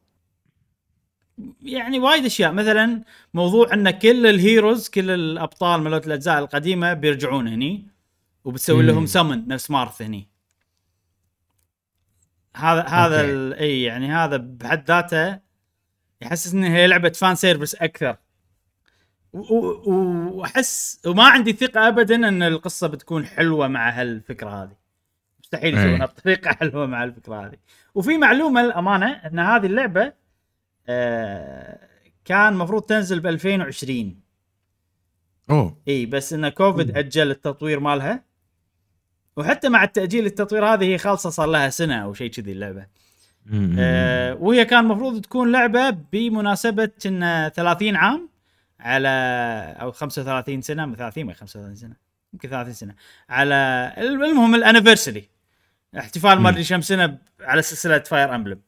يعني 1.61 1.99
وايد 1.99 2.25
أشياء. 2.25 2.51
مثلا 2.51 3.03
موضوع 3.33 3.73
إن 3.73 3.89
كل 3.91 4.25
ال 4.27 4.36
heroes 4.36 4.89
كل 4.89 5.09
الأبطال 5.11 5.81
مالت 5.81 6.07
الأجزاء 6.07 6.39
القديمة 6.39 6.93
بيرجعون 6.93 7.47
هني. 7.47 7.87
وبتسوي. 8.43 8.83
لهم 8.83 9.05
سمن 9.05 9.47
نفس 9.47 9.71
مارث 9.71 10.01
هني. 10.01 10.29
هذا 12.55 12.81
هذا 12.81 13.21
إي 13.59 13.83
يعني 13.83 14.11
هذا 14.11 14.37
بحد 14.37 14.87
ذاته 14.87 15.39
يحسس 16.21 16.53
إن 16.53 16.63
هي 16.63 16.87
لعبة 16.87 17.09
fan 17.09 17.35
service 17.35 17.75
أكثر. 17.75 18.17
واحس 19.33 21.01
وما 21.05 21.23
عندي 21.23 21.53
ثقة 21.53 21.87
ابدا 21.87 22.15
إن 22.15 22.43
القصة 22.43 22.87
بتكون 22.87 23.25
حلوة 23.25 23.67
مع 23.67 23.89
هالفكرة 23.89 24.63
هذه. 24.63 24.77
مستحيل. 25.39 25.77
يسوونها 25.77 26.05
بطريقة 26.05 26.51
حلوة 26.59 26.85
مع 26.85 27.03
الفكرة 27.03 27.45
هذه. 27.45 27.57
وفي 27.95 28.17
معلومة 28.17 28.61
الامانه 28.61 29.11
إن 29.11 29.39
هذه 29.39 29.65
اللعبة 29.65 30.13
آه، 30.89 31.79
كان 32.25 32.53
مفروض 32.53 32.81
تنزل 32.81 33.19
ب 33.19 33.27
2020 33.27 34.21
أوه. 35.49 35.77
إي 35.87 36.05
بس 36.05 36.33
إن 36.33 36.49
كوفيد 36.49 36.97
أجل 36.97 37.31
التطوير 37.31 37.79
مالها. 37.79 38.28
وحتى 39.37 39.69
مع 39.69 39.83
التأجيل 39.83 40.25
التطوير 40.25 40.65
هذه 40.65 40.83
هي 40.85 40.97
خالصة 40.97 41.29
صار 41.29 41.47
لها 41.47 41.69
سنة 41.69 41.95
أو 42.03 42.13
شيء 42.13 42.29
كذي 42.31 42.51
اللعبة. 42.51 42.85
آه 43.79 44.33
وهي 44.33 44.65
كان 44.65 44.79
المفروض 44.79 45.21
تكون 45.21 45.51
لعبة 45.51 45.89
بمناسبة 45.89 46.91
إن 47.05 47.51
30 47.55 47.95
عام 47.95 48.29
على 48.79 49.07
أو 49.81 49.91
35 49.91 50.61
سنة 50.61 50.85
من 50.85 50.95
30 50.95 51.23
ما 51.23 51.33
35 51.33 51.75
سنة 51.75 51.95
يمكن 52.33 52.49
30 52.49 52.73
سنة 52.73 52.95
على 53.29 53.93
المهم 53.97 54.55
الانيفرساري 54.55 55.29
احتفال 55.97 56.39
ما 56.39 56.49
أدري 56.49 56.63
كم 56.63 56.81
سنة 56.81 57.17
على 57.41 57.61
سلسلة 57.61 57.99
فاير 57.99 58.35
امبلم 58.35 58.59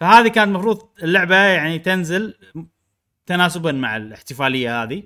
فهذه 0.00 0.28
كانت 0.28 0.48
المفروض 0.48 0.88
اللعبة 1.02 1.36
يعني 1.36 1.78
تنزل 1.78 2.34
تناسبا 3.26 3.72
مع 3.72 3.96
الاحتفالية 3.96 4.82
هذه. 4.82 5.02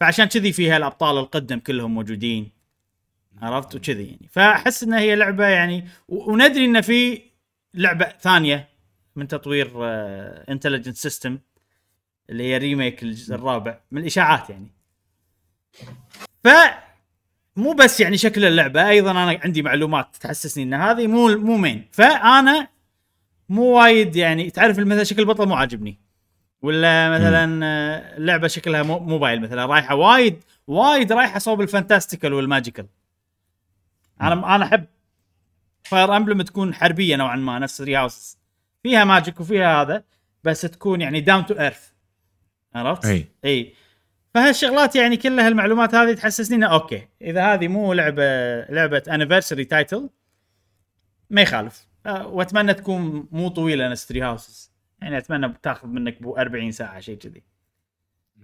فعشان 0.00 0.24
كذي 0.24 0.52
فيها 0.52 0.76
الأبطال 0.76 1.18
القدم 1.18 1.58
كلهم 1.58 1.94
موجودين. 1.94 2.52
عرفت؟ 3.42 3.74
وكذي 3.74 4.04
يعني. 4.04 4.28
فأحس 4.32 4.82
إنها 4.82 4.98
هي 5.00 5.14
لعبة 5.16 5.46
يعني 5.46 5.84
وندري 6.08 6.64
إن 6.64 6.80
في 6.80 7.22
لعبة 7.74 8.04
ثانية 8.20 8.68
من 9.16 9.28
تطوير 9.28 9.70
Intelligent 10.48 10.96
Systems 10.96 11.38
اللي 12.30 12.44
هي 12.44 12.58
remake 12.58 13.02
الجزء 13.02 13.34
الرابع 13.34 13.80
من 13.90 14.00
الإشاعات 14.00 14.50
يعني. 14.50 14.72
ف 16.44 16.48
مو 17.56 17.72
بس 17.72 18.00
يعني 18.00 18.16
شكل 18.16 18.44
اللعبة 18.44 18.88
أيضا 18.88 19.10
أنا 19.10 19.40
عندي 19.44 19.62
معلومات 19.62 20.16
تحسسني 20.20 20.62
إن 20.64 20.74
هذه 20.74 21.06
مو 21.06 21.28
مو 21.38 21.56
main 21.56 21.88
فأنا 21.92 22.68
مو 23.48 23.62
وايد 23.64 24.16
يعني 24.16 24.50
تعرف 24.50 24.78
مثلا 24.78 25.04
شكل 25.04 25.20
البطل 25.22 25.48
مو 25.48 25.54
عاجبني. 25.54 25.98
ولا 26.62 27.10
مثلا 27.10 27.66
آه، 27.66 28.16
اللعبه 28.16 28.48
شكلها 28.48 28.82
مو- 28.82 28.98
موبايل 28.98 29.40
مثلا 29.40 29.66
رايحة 29.66 29.94
وايد 29.94 30.42
وايد 30.66 31.12
رايحة 31.12 31.38
صوب 31.38 31.60
ال 31.60 31.66
fantastical 31.66 32.32
وال 32.32 32.43
magical. 32.43 32.86
أنا 34.20 34.56
أنا 34.56 34.64
أحب 34.64 34.86
Fire 35.82 36.16
Emblem 36.16 36.42
تكون 36.42 36.74
حربية 36.74 37.16
نوعا 37.16 37.36
ما 37.36 37.58
نفس 37.58 37.80
Three 37.80 37.96
Houses 37.96 38.38
فيها 38.82 39.04
magic 39.04 39.40
وفيها 39.40 39.82
هذا 39.82 40.04
بس 40.44 40.60
تكون 40.60 41.00
يعني 41.00 41.20
down 41.20 41.46
to 41.46 41.54
earth 41.54 41.90
عرفت؟ 42.74 43.04
إي. 43.04 43.26
إي. 43.44 43.74
فهالشغلات 44.34 44.96
يعني 44.96 45.16
كلها 45.16 45.48
المعلومات 45.48 45.94
هذه 45.94 46.12
تحسسني 46.12 46.56
إنه 46.56 46.66
okay 46.66 47.08
إذا 47.22 47.52
هذه 47.52 47.68
مو 47.68 47.92
لعبة 47.92 48.60
لعبة 48.60 49.02
anniversary 49.08 49.64
title 49.64 50.10
ما 51.30 51.42
يخالف. 51.42 51.86
أه، 52.06 52.26
وأتمنى 52.26 52.74
تكون 52.74 53.28
مو 53.32 53.48
طويلة 53.48 53.88
نفس 53.88 54.06
Three 54.06 54.22
Houses 54.22 54.72
يعني 55.02 55.18
أتمنى 55.18 55.48
بتاخذ 55.48 55.88
منك 55.88 56.22
بو 56.22 56.36
40 56.36 56.72
ساعة 56.72 57.00
شيء 57.00 57.18
كذي. 57.18 57.42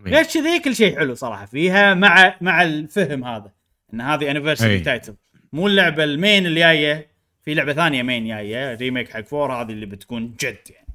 غير 0.06 0.24
كذي 0.24 0.58
كل 0.58 0.74
شيء 0.74 0.98
حلو 0.98 1.14
صراحة. 1.14 1.46
فيها 1.46 1.94
مع 1.94 2.36
مع 2.40 2.62
الفهم 2.62 3.24
هذا 3.24 3.52
إن 3.94 4.00
هذه 4.00 4.30
anniversary. 4.30 4.80
title 4.80 5.14
مو 5.52 5.66
اللعبة 5.66 6.04
المين 6.04 6.46
اللي 6.46 6.60
جاية 6.60 7.10
في 7.42 7.54
لعبة 7.54 7.72
ثانية 7.72 8.02
مين 8.02 8.26
جاية 8.28 8.74
remake 8.74 9.10
حق 9.10 9.20
فور 9.20 9.52
هذه 9.52 9.70
اللي 9.70 9.86
بتكون 9.86 10.34
جد 10.40 10.70
يعني. 10.70 10.86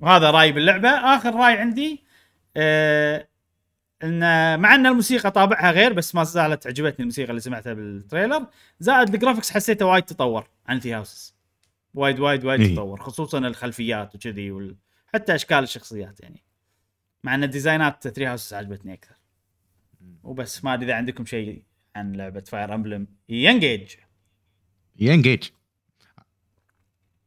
وهذا 0.00 0.30
رأيي 0.30 0.52
باللعبة. 0.52 0.88
آخر 0.88 1.34
رأي 1.34 1.58
عندي 1.58 2.04
آه 2.56 3.28
إن 4.04 4.20
مع 4.60 4.74
إن 4.74 4.86
الموسيقى 4.86 5.30
طابعها 5.30 5.70
غير 5.70 5.92
بس 5.92 6.14
ما 6.14 6.24
زالت 6.24 6.66
عجبتني 6.66 7.00
الموسيقى 7.00 7.30
اللي 7.30 7.40
سمعتها 7.40 7.72
بال 7.72 7.88
trailer 7.88 8.46
زائد 8.80 9.14
ال 9.14 9.18
graphics 9.18 9.50
حسيته 9.50 9.86
وايد 9.86 10.04
تطور 10.04 10.48
عن 10.66 10.80
Three 10.80 10.94
Houses 10.94 11.34
وايد 11.94 12.20
وايد 12.20 12.44
وايد 12.44 12.60
إيه. 12.60 12.74
تطور 12.74 13.00
خصوصا 13.00 13.38
الخلفيات 13.38 14.14
وكذي 14.14 14.50
وال... 14.50 14.76
حتى 15.14 15.34
أشكال 15.34 15.58
الشخصيات 15.58 16.20
يعني. 16.20 16.42
مع 17.24 17.34
إن 17.34 17.50
designات 17.50 18.08
Three 18.08 18.26
Houses 18.26 18.54
عجبتني 18.54 18.92
أكثر. 18.94 19.14
وبس 20.22 20.64
ما 20.64 20.74
أدري 20.74 20.86
إذا 20.86 20.94
عندكم 20.94 21.24
شيء 21.24 21.62
عن 21.96 22.12
لعبة 22.12 22.40
فاير 22.40 22.74
امبلم 22.74 23.06
ينجيج 23.28 23.94
ينجيج. 24.98 25.42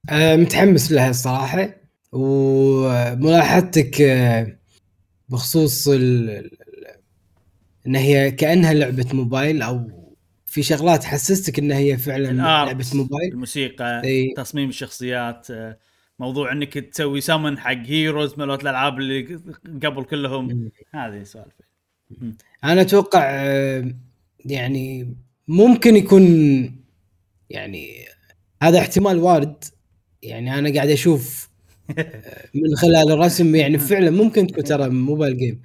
آه، 0.10 0.36
متحمس 0.36 0.92
لها 0.92 1.10
الصراحة 1.10 1.76
وملاحظتك 2.12 4.02
آه، 4.02 4.58
بخصوص 5.30 5.88
ال... 5.88 6.30
إن 7.88 7.96
هي 7.96 8.32
كأنها 8.32 8.74
لعبة 8.74 9.06
موبايل 9.14 9.62
أو 9.62 10.04
في 10.46 10.64
شغلات 10.64 11.04
حسستك 11.04 11.60
إن 11.60 11.72
هي 11.72 11.98
فعلا 11.98 12.32
لعبة 12.66 12.86
موبايل؟ 12.94 13.32
الموسيقى 13.32 14.02
إي. 14.04 14.34
تصميم 14.38 14.70
الشخصيات 14.70 15.52
آه، 15.52 15.78
موضوع 16.20 16.52
إنك 16.52 16.74
تسوي 16.74 17.22
سمن 17.22 17.60
حق 17.60 17.86
هيروز 17.86 18.40
مالت 18.40 18.62
الألعاب 18.62 19.00
اللي 19.00 19.40
قبل 19.84 20.04
كلهم. 20.04 20.72
هذه 20.94 21.24
سوالف. 21.24 21.54
أنا 22.64 22.82
أتوقع 22.82 23.32
يعني 24.46 25.16
ممكن 25.48 25.96
يكون 25.96 26.24
يعني 27.50 28.06
هذا 28.62 28.80
احتمال 28.80 29.20
وارد. 29.20 29.64
يعني 30.22 30.60
أنا 30.60 30.74
قاعد 30.74 30.90
أشوف 30.90 31.50
آه، 31.98 32.50
من 32.54 32.76
خلال 32.76 33.12
الرسم 33.12 33.56
يعني 33.56 33.78
فعلا 33.78 34.10
ممكن 34.10 34.48
تكون 34.48 34.64
ترى 34.64 34.90
موبايل 34.90 35.38
جيم 35.38 35.62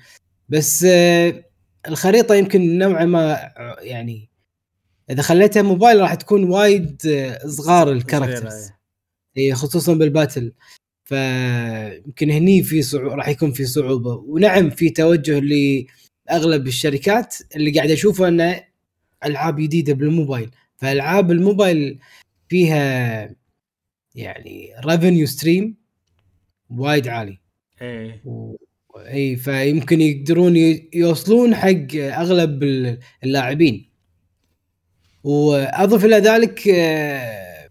بس 0.49 0.85
آه، 0.89 1.45
الخريطة 1.89 2.35
يمكن 2.35 2.79
نوعا 2.79 3.05
ما 3.05 3.33
آه، 3.33 3.77
يعني 3.81 4.29
إذا 5.11 5.23
خليتها 5.23 5.63
موبايل 5.63 6.01
راح 6.01 6.15
تكون 6.15 6.45
وايد 6.45 7.03
صغار 7.47 7.93
ال 7.93 7.99
characters. 7.99 8.71
اي 9.37 9.55
خصوصا 9.55 9.95
بال 9.95 10.08
battle. 10.08 10.53
فيمكن 11.05 12.31
هني 12.31 12.63
في 12.63 12.83
صعوبة 12.83 13.15
راح 13.15 13.29
يكون 13.29 13.53
في 13.53 13.65
صعوبة. 13.67 14.15
ونعم 14.15 14.71
في 14.71 14.91
توجه 14.91 15.41
لأغلب 15.41 16.67
الشركات. 16.67 17.37
اللي 17.57 17.71
قاعد 17.71 17.91
أشوفه 17.91 18.29
إنه 18.29 18.65
ألعاب 19.25 19.57
جديدة 19.61 19.93
بالموبايل. 19.95 20.51
فألعاب 20.77 21.31
الموبايل 21.31 21.99
فيها 22.49 23.31
يعني 24.15 24.73
revenue 24.85 25.27
stream 25.27 25.75
وايد 26.71 27.09
عالي. 27.09 27.39
إيه. 27.83 28.21
و... 28.25 28.57
إي 28.99 29.37
فيمكن 29.37 30.01
يقدرون 30.01 30.57
يوصلون 30.95 31.55
حق 31.55 31.95
أغلب 31.97 32.63
ال- 32.63 32.99
اللاعبين. 33.25 33.89
وأضف 35.25 36.05
إلى 36.05 36.17
ذلك 36.17 36.69
آه، 36.69 37.69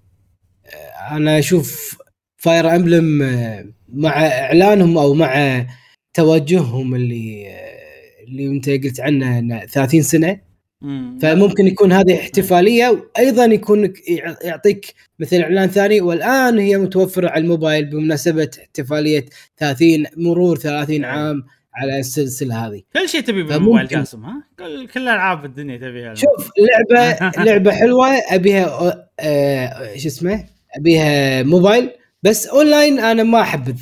آه، 0.66 1.16
أنا 1.18 1.40
أشوف 1.40 1.98
فاير 2.38 2.76
امبلم 2.76 3.18
مع 3.90 4.28
إعلانهم 4.28 4.98
أو 4.98 5.14
مع 5.14 5.66
توجههم 6.14 6.96
اللي 6.96 7.48
آه، 7.50 8.24
اللي 8.28 8.48
أنت 8.48 8.70
قلت 8.70 9.00
عنه 9.00 9.40
إنه 9.40 9.66
30 9.66 10.02
سنة. 10.02 10.40
فممكن 11.22 11.68
يكون 11.68 11.92
هذه 11.92 12.20
احتفالية 12.20 12.90
وأيضا 12.90 13.46
يكون 13.46 13.94
يع- 14.08 14.38
يعطيك 14.44 14.94
مثل 15.20 15.42
إعلان 15.42 15.68
ثاني 15.70 16.02
والآن 16.02 16.60
هي 16.60 16.78
متوفرة 16.78 17.30
على 17.30 17.44
الموبايل 17.44 17.86
بمناسبة 17.86 18.50
احتفالية 18.60 19.26
30 19.58 20.06
مرور 20.18 20.58
30 20.58 21.06
عام 21.06 21.44
على 21.74 22.00
السلسلة 22.00 22.68
هذه. 22.68 22.82
كل 22.94 23.10
شيء 23.10 23.22
تبي 23.22 23.44
بالموبايل 23.44 23.88
جاسم 23.88 24.26
ها؟ 24.26 24.44
كل 24.60 24.88
كل 24.88 25.00
الالعاب 25.02 25.46
الدنيا 25.46 25.78
تبيها 25.78 26.14
شوف 26.16 26.50
لعبه 26.60 27.20
لعبة 27.46 27.72
حلوة 27.72 28.08
أبيها 28.08 29.08
آه، 29.20 29.98
شو 29.98 30.08
اسمه؟ 30.08 30.46
أبيها 30.78 31.44
موبايل 31.44 31.90
بس 32.24 32.48
أونلاين 32.48 33.00
أنا 33.00 33.24
ما 33.24 33.42
احبذ 33.42 33.80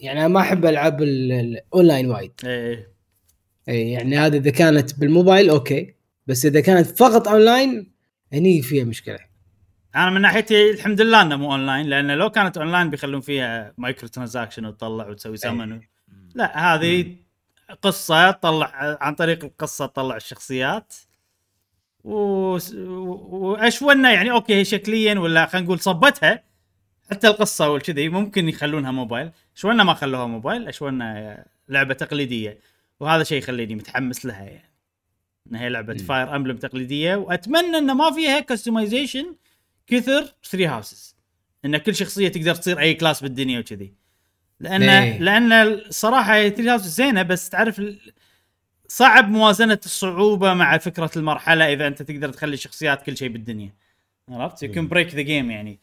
يعني 0.00 0.20
أنا 0.20 0.28
ما 0.28 0.40
أحب 0.40 0.66
ألعاب 0.66 1.02
ال- 1.02 1.32
الاونلاين 1.32 2.10
وايد. 2.10 2.32
اي 2.44 3.90
يعني 3.90 4.18
هذا 4.18 4.36
إذا 4.36 4.50
كانت 4.50 4.98
بالموبايل 5.00 5.50
okay. 5.50 5.95
بس 6.26 6.46
إذا 6.46 6.60
كانت 6.60 6.98
فقط 6.98 7.28
أونلاين 7.28 7.92
هني 8.32 8.62
فيها 8.62 8.84
مشكلة. 8.84 9.18
أنا 9.96 10.10
من 10.10 10.20
ناحيتي 10.20 10.70
الحمد 10.70 11.00
لله 11.00 11.22
إنه 11.22 11.36
مو 11.36 11.52
أونلاين 11.52 11.86
لأن 11.86 12.10
لو 12.10 12.30
كانت 12.30 12.58
أونلاين 12.58 12.90
بيخلون 12.90 13.20
فيها 13.20 13.72
micro 13.78 14.08
transaction 14.08 14.66
وتطلع 14.66 15.08
وتسوي 15.08 15.36
سمن 15.36 15.80
لا 16.34 16.74
هذه 16.74 17.16
قصة 17.82 18.30
تطلع 18.30 18.98
عن 19.00 19.14
طريق 19.14 19.44
القصة 19.44 19.86
تطلع 19.86 20.16
الشخصيات. 20.16 20.94
و- 22.04 22.58
واشونا 23.36 24.12
يعني 24.12 24.30
okay 24.30 24.54
هي 24.54 24.64
شكليا 24.64 25.18
ولا 25.18 25.46
خلينا 25.46 25.64
نقول 25.66 25.80
صبتها 25.80 26.44
حتى 27.10 27.28
القصة 27.28 27.68
والكذي 27.70 28.08
ممكن 28.08 28.48
يخلونها 28.48 28.90
موبايل. 28.90 29.30
اشوى 29.56 29.84
ما 29.84 29.94
خلوها 29.94 30.26
موبايل 30.26 30.68
اشوى 30.68 31.44
لعبة 31.68 31.94
تقليدية. 31.94 32.58
وهذا 33.00 33.22
شيء 33.24 33.38
يخليني 33.38 33.74
متحمس 33.74 34.26
لها 34.26 34.42
يعني. 34.44 34.65
إن 35.50 35.56
هي 35.56 35.68
لعبة 35.68 35.96
Fire 35.96 36.36
Emblem 36.36 36.56
تقليدية 36.56 37.16
وأتمنى 37.16 37.78
انه 37.78 37.94
ما 37.94 38.10
فيها 38.10 38.40
customization 38.40 39.36
كثر 39.86 40.34
Three 40.44 40.66
Houses 40.66 41.16
إن 41.64 41.76
كل 41.76 41.94
شخصية 41.94 42.28
تقدر 42.28 42.54
تصير 42.54 42.80
أي 42.80 42.94
class 42.94 43.22
بالدنيا 43.22 43.60
وكذي. 43.60 43.94
لأن 44.60 44.82
إيه. 44.82 45.18
لأن 45.18 45.52
الصراحه 45.52 46.48
Three 46.48 46.68
Houses 46.70 46.94
زينة 46.94 47.22
بس 47.22 47.48
تعرف 47.48 47.82
صعب 48.88 49.28
موازنة 49.28 49.80
الصعوبة 49.84 50.54
مع 50.54 50.78
فكرة 50.78 51.10
المرحلة 51.16 51.72
إذا 51.72 51.86
أنت 51.86 52.02
تقدر 52.02 52.28
تخلي 52.28 52.54
الشخصيات 52.54 53.02
كل 53.02 53.16
شيء 53.16 53.28
بالدنيا. 53.28 53.74
عرفت؟ 54.28 54.62
يمكن 54.62 54.88
break 54.88 55.14
the 55.14 55.22
game 55.22 55.50
يعني. 55.50 55.78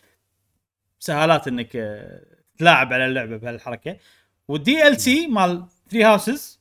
سهالات 0.99 1.47
إنك 1.47 1.75
آه، 1.75 2.25
تلاعب 2.57 2.93
على 2.93 3.05
اللعبة 3.05 3.37
بهالحركة. 3.37 3.97
وال 4.47 4.87
DLC 4.87 5.27
مال 5.27 5.65
Three 5.91 6.03
Houses 6.03 6.59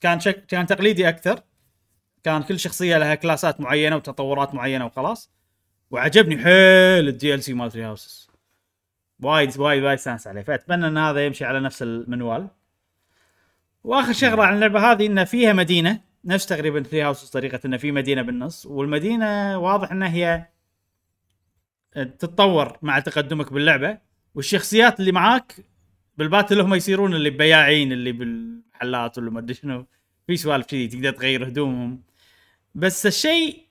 كان 0.00 0.20
شك... 0.20 0.46
كان 0.46 0.66
تقليدي 0.66 1.08
أكثر. 1.08 1.42
كان 2.24 2.42
كل 2.42 2.58
شخصية 2.58 2.98
لها 2.98 3.14
classات 3.14 3.60
معينة 3.60 3.96
وتطورات 3.96 4.54
معينة 4.54 4.86
وخلاص. 4.86 5.30
وعجبني 5.90 6.38
حيل 6.38 7.08
ال 7.08 7.42
DLC 7.42 7.54
مال 7.54 7.72
Three 7.72 7.84
Houses. 7.84 8.30
وايد 9.22 9.58
وايد 9.58 9.82
وايد 9.82 9.98
استانس 9.98 10.26
عليه. 10.26 10.42
فأتمنى 10.42 10.86
إن 10.86 10.98
هذا 10.98 11.26
يمشي 11.26 11.44
على 11.44 11.60
نفس 11.60 11.82
المنوال. 11.82 12.48
وآخر 13.84 14.12
شغله 14.12 14.44
عن 14.44 14.54
اللعبه 14.54 14.92
هذه 14.92 15.06
ان 15.06 15.24
فيها 15.24 15.52
مدينة. 15.52 16.00
نفس 16.24 16.46
تقريبا 16.46 16.82
Three 16.82 17.02
Houses 17.02 17.28
طريقة 17.28 17.60
ان 17.64 17.76
في 17.76 17.92
مدينة 17.92 18.22
بالنص. 18.22 18.66
والمدينة 18.66 19.58
واضح 19.58 19.92
إنها 19.92 20.08
هي 20.08 20.46
تتطور 21.94 22.78
مع 22.82 22.98
تقدمك 22.98 23.52
باللعبة. 23.52 23.98
والشخصيات 24.34 25.00
اللي 25.00 25.12
معاك 25.12 25.54
بال 26.18 26.29
battle 26.29 26.60
هم 26.60 26.74
يصيرون 26.74 27.14
اللي 27.14 27.30
بياعين 27.30 27.92
اللي 27.92 28.12
بالمحلات 28.12 29.18
ولا 29.18 29.30
ما 29.30 29.38
أدري 29.38 29.54
شنو. 29.54 29.86
في 30.26 30.36
سوالف 30.36 30.66
كذي 30.66 30.88
تقدر 30.88 31.10
تغير 31.10 31.48
هدومهم. 31.48 32.09
بس 32.74 33.06
الشيء 33.06 33.66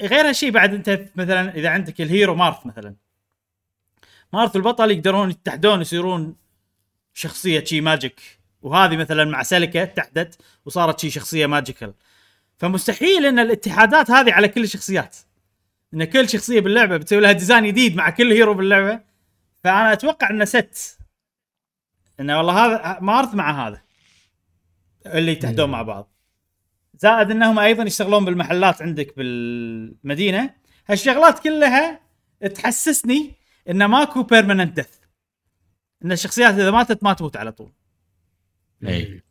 غير 0.00 0.28
هالشيء 0.28 0.50
بعد 0.50 0.74
انت 0.74 1.08
مثلا 1.16 1.54
إذا 1.54 1.68
عندك 1.68 2.00
ال 2.00 2.07
hero 2.07 2.34
مارث 2.34 2.66
مثلا. 2.66 2.94
مارث 4.32 4.56
والبطل 4.56 4.90
يقدرون 4.90 5.30
يتحدون 5.30 5.80
يصيرون 5.80 6.36
شخصية 7.14 7.64
شي 7.64 7.80
magic. 7.80 8.20
وهذه 8.62 8.96
مثلا 8.96 9.24
مع 9.24 9.42
سلكه 9.42 9.82
اتحدت 9.82 10.38
وصارت 10.64 11.00
شي 11.00 11.10
شخصية 11.10 11.46
magical. 11.46 11.94
فمستحيل 12.58 13.26
إن 13.26 13.38
الاتحادات 13.38 14.10
هذه 14.10 14.32
على 14.32 14.48
كل 14.48 14.62
الشخصيات. 14.62 15.16
إن 15.94 16.04
كل 16.04 16.28
شخصية 16.28 16.60
باللعبة 16.60 16.96
بتسوي 16.96 17.20
لها 17.20 17.32
design 17.32 17.66
جديد 17.66 17.96
مع 17.96 18.10
كل 18.10 18.32
hero 18.32 18.54
باللعبة. 18.54 19.00
فأنا 19.64 19.92
أتوقع 19.92 20.30
إنه 20.30 20.44
ست 20.44 20.98
إنه 22.20 22.38
والله 22.38 22.66
هذا 22.66 22.98
مارث 23.00 23.34
مع 23.34 23.68
هذا. 23.68 23.80
اللي 25.06 25.32
يتحدون 25.32 25.70
مع 25.70 25.82
بعض. 25.82 26.13
زائد 26.98 27.30
إنهم 27.30 27.58
أيضا 27.58 27.82
يشتغلون 27.82 28.24
بالمحلات 28.24 28.82
عندك 28.82 29.16
بالمدينة. 29.16 30.54
هالشغلات 30.88 31.38
كلها 31.38 32.00
تحسسني 32.54 33.34
انه 33.70 33.86
ماكو 33.86 34.22
permanent 34.22 34.76
death 34.76 34.98
إن 36.04 36.12
الشخصيات 36.12 36.54
إذا 36.54 36.70
ماتت 36.70 37.04
ما 37.04 37.12
تموت 37.12 37.36
على 37.36 37.52
طول. 37.52 37.72
اي 38.86 39.22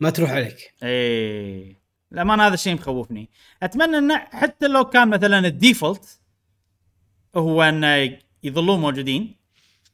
ما 0.00 0.10
تروح 0.10 0.30
عليك. 0.30 0.74
إيه. 0.82 1.78
الامانه 2.12 2.46
هذا 2.46 2.54
الشيء 2.54 2.74
مخوفني. 2.74 3.30
أتمنى 3.62 3.98
انه 3.98 4.18
حتى 4.18 4.68
لو 4.68 4.84
كان 4.84 5.08
مثلا 5.08 5.38
ال 5.38 5.48
default 5.48 6.20
هو 7.36 7.62
انه 7.62 8.18
يظلون 8.42 8.80
موجودين 8.80 9.36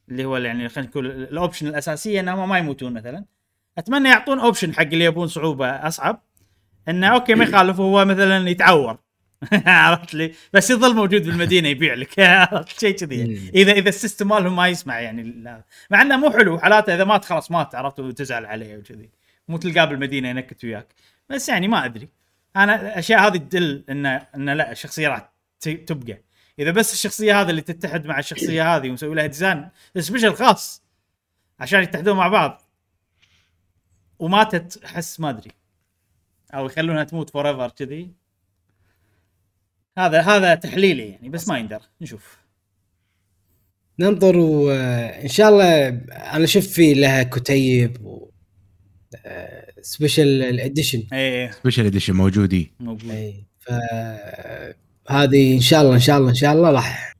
اللي 0.09 0.25
هو 0.25 0.37
يعني 0.37 0.69
خلينا 0.69 0.89
نقول 0.89 1.05
ال 1.05 1.14
option 1.14 1.67
الأساسية 1.67 2.19
انهم 2.19 2.49
ما 2.49 2.57
يموتون 2.57 2.93
مثلا. 2.93 3.25
أتمنى 3.77 4.09
يعطون 4.09 4.39
option 4.39 4.73
حق 4.73 4.81
اللي 4.81 5.05
يبون 5.05 5.27
صعوبة 5.27 5.67
أصعب. 5.67 6.24
إنه 6.89 7.07
okay 7.07 7.35
ما 7.35 7.43
يخالف 7.43 7.79
هو 7.79 8.05
مثلا 8.05 8.49
يتعور. 8.49 8.97
عرفت 9.65 10.13
لي؟ 10.13 10.33
بس 10.53 10.69
يظل 10.69 10.95
موجود 10.95 11.25
بالمدينة 11.25 11.69
يبيع 11.69 11.93
لك. 11.93 12.19
عرفت؟ 12.19 12.79
شيء 12.79 12.95
كذي. 12.95 13.19
يعني. 13.19 13.49
إذا 13.55 13.71
إذا 13.71 13.89
ال 13.89 13.94
system 13.94 14.27
مالهم 14.27 14.55
ما 14.55 14.67
يسمح 14.67 14.99
يعني 14.99 15.23
لا. 15.23 15.63
مع 15.89 16.01
إنه 16.01 16.17
مو 16.17 16.31
حلو 16.31 16.59
حالاته 16.59 16.95
إذا 16.95 17.03
مات 17.03 17.25
خلاص 17.25 17.51
مات 17.51 17.75
عرفت؟ 17.75 17.99
وتزعل 17.99 18.45
عليه 18.45 18.77
وكذي. 18.77 19.09
مو 19.47 19.57
تلقاه 19.57 19.85
بالمدينة 19.85 20.29
ينكت 20.29 20.63
وياك. 20.63 20.87
بس 21.29 21.49
يعني 21.49 21.67
ما 21.67 21.85
أدري. 21.85 22.09
أنا 22.55 22.81
الأشياء 22.81 23.27
هذه 23.27 23.37
تدل 23.37 23.83
ان 23.89 24.05
ان 24.05 24.49
لا 24.49 24.71
الشخصية 24.71 25.07
راح 25.07 25.29
تبقى. 25.61 26.21
إذا 26.59 26.71
بس 26.71 26.93
الشخصية 26.93 27.41
هذه 27.41 27.49
اللي 27.49 27.61
تتحد 27.61 28.05
مع 28.07 28.19
الشخصية 28.19 28.63
هذه 28.75 28.89
ومسوي 28.89 29.15
لها 29.15 29.25
design 29.25 29.69
special 29.97 30.35
خاص. 30.35 30.83
عشان 31.59 31.83
يتحدون 31.83 32.17
مع 32.17 32.27
بعض. 32.27 32.61
وماتت 34.19 34.83
أحس 34.83 35.19
ما 35.19 35.29
أدري. 35.29 35.51
أو 36.53 36.65
يخلونها 36.65 37.03
تموت 37.03 37.29
forever 37.29 37.69
كذي. 37.69 38.11
هذا 39.97 40.21
هذا 40.21 40.55
تحليلي 40.55 41.09
يعني 41.09 41.29
بس 41.29 41.47
ما 41.47 41.57
يندرى. 41.57 41.81
نشوف. 42.01 42.37
ننظر 43.99 44.37
وان 44.37 45.27
شاء 45.27 45.49
الله 45.49 45.87
أنا 46.35 46.45
شفت 46.45 46.69
في 46.69 46.93
لها 46.93 47.23
كتيب 47.23 48.05
و 48.05 48.29
special 49.81 50.27
ال 50.27 50.36
edition 50.36 51.03
إيه. 51.13 51.51
special 51.51 51.85
edition 51.85 52.13
موجودين 52.13 52.71
موجود. 52.79 53.11
اي 53.11 53.45
ف 53.59 53.69
هذه 55.09 55.55
إن 55.55 55.61
شاء 55.61 55.81
الله 55.81 55.93
إن 55.95 55.99
شاء 55.99 56.17
الله 56.17 56.29
إن 56.29 56.35
شاء 56.35 56.53
الله 56.53 56.71
راح 56.71 57.13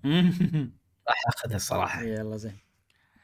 راح 1.09 1.17
أخذها 1.27 1.55
الصراحه 1.55 2.01
يلا 2.03 2.37
زين. 2.37 2.57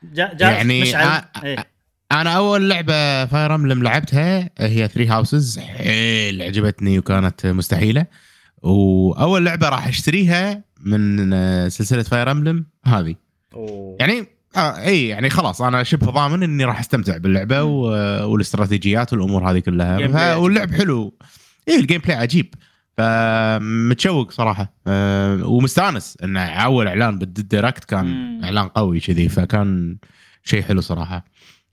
جا 0.04 0.34
جا 0.34 0.50
يعني 0.52 0.82
مشعل 0.82 1.22
آ- 1.22 1.44
إيه. 1.44 1.71
أنا 2.12 2.30
أول 2.30 2.70
لعبة 2.70 3.26
Fire 3.26 3.56
Emblem 3.56 3.84
لعبتها 3.84 4.50
هي 4.58 4.88
Three 4.88 5.08
Houses 5.08 5.60
حيل 5.60 6.42
عجبتني 6.42 7.00
وكانت 7.00 7.46
مستحيلة. 7.46 8.06
وأول 8.62 9.46
لعبة 9.46 9.70
راح 9.70 9.88
أشتريها 9.88 10.64
من 10.82 11.34
آه، 11.34 11.68
سلسلة 11.68 12.04
Fire 12.04 12.32
Emblem 12.32 12.66
هذه. 12.86 13.16
أوه. 13.54 13.98
يعني 14.00 14.28
آه 14.58 14.82
إي 14.82 15.08
يعني 15.08 15.30
خلاص 15.30 15.62
أنا 15.62 15.84
شبه 15.84 16.12
ضامن 16.12 16.44
إني 16.44 16.66
راح 16.66 16.80
أستمتع 16.80 17.18
باللعبة 17.18 17.64
و... 17.64 17.82
والاستراتيجيات 18.32 19.14
والأمور 19.14 19.52
هذه 19.52 19.60
كلها. 19.60 20.08
ف... 20.08 20.38
واللعب 20.38 20.72
حلو. 20.72 21.18
إي 21.70 21.80
ال 21.80 22.02
gameplay 22.02 22.18
عجيب 22.18 22.54
فمتشوق 22.98 24.32
صراحة. 24.32 24.74
أه 24.88 25.46
ومستانس. 25.46 26.18
إنه 26.24 26.46
أول 26.46 26.88
إعلان 26.88 27.20
بال 27.20 27.36
Direct 27.36 27.84
كان 27.84 28.06
مم. 28.06 28.44
إعلان 28.44 28.68
قوي 28.68 29.00
كذي 29.00 29.30
فكان 29.30 29.98
شيء 30.44 30.62
حلو 30.62 30.82
صراحة. 30.82 31.31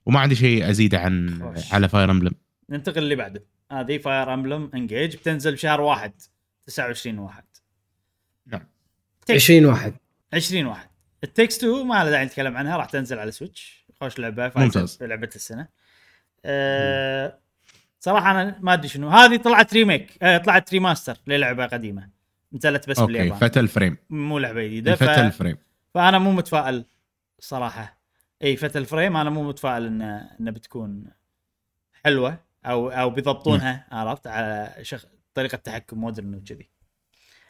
وما 0.09 0.19
عندي 0.19 0.35
شيء 0.35 0.69
ازيده 0.69 0.99
عن 0.99 1.39
خوش. 1.41 1.73
على 1.73 1.89
Fire 1.89 2.11
Emblem 2.11 2.31
ننتقل 2.69 2.97
اللي 2.97 3.15
بعده. 3.15 3.43
هذه 3.71 3.97
Fire 3.97 4.33
Emblem 4.33 4.71
Engage 4.73 5.15
بتنزل 5.15 5.53
بشهر 5.53 5.81
واحد 5.81 6.13
29 6.65 7.19
واحد. 7.19 7.43
نعم. 8.45 8.67
20 9.29 9.65
واحد. 9.65 9.93
20 10.33 10.65
واحد. 10.65 10.89
It 11.23 11.33
Takes 11.33 11.57
2 11.57 11.87
ما 11.87 12.03
له 12.03 12.09
داعي 12.09 12.25
نتكلم 12.25 12.57
عنها 12.57 12.77
راح 12.77 12.85
تنزل 12.85 13.19
على 13.19 13.31
Switch 13.31 13.85
خوش 13.99 14.19
لعبة 14.19 14.51
ممتاز. 14.55 14.97
لعبة 15.01 15.29
السنة. 15.35 15.67
أه 16.45 17.39
صراحة 17.99 18.31
أنا 18.31 18.59
ما 18.61 18.73
أدري 18.73 18.87
شنو. 18.87 19.09
هذه 19.09 19.37
طلعت 19.37 19.73
remake 19.73 20.23
أه 20.23 20.37
طلعت 20.37 20.73
remaster 20.73 21.17
للعبة 21.27 21.65
قديمة. 21.65 22.09
نزلت 22.53 22.89
بس 22.89 22.99
okay 22.99 23.13
باليابان. 23.13 23.39
Fatal 23.39 23.67
Frame. 23.67 23.97
مو 24.09 24.39
لعبة 24.39 24.63
جديدة 24.63 24.95
ف... 24.95 25.03
Fatal 25.03 25.31
Frame. 25.31 25.57
فأنا 25.93 26.19
مو 26.19 26.31
متفائل 26.31 26.85
صراحة. 27.39 27.98
إي 28.43 28.55
Fatal 28.55 28.85
Frame 28.85 29.17
أنا 29.17 29.29
مو 29.29 29.43
متفائل 29.43 29.85
انه 29.85 30.29
إنه 30.39 30.51
بتكون 30.51 31.05
حلوة 32.03 32.39
أو 32.65 32.89
أو 32.89 33.09
بيضبطونها 33.09 33.87
عرفت؟ 33.91 34.27
على 34.27 34.75
شخ... 34.81 35.05
طريقة 35.33 35.55
تحكم 35.55 35.97
modern 35.97 36.35
وكذي 36.35 36.69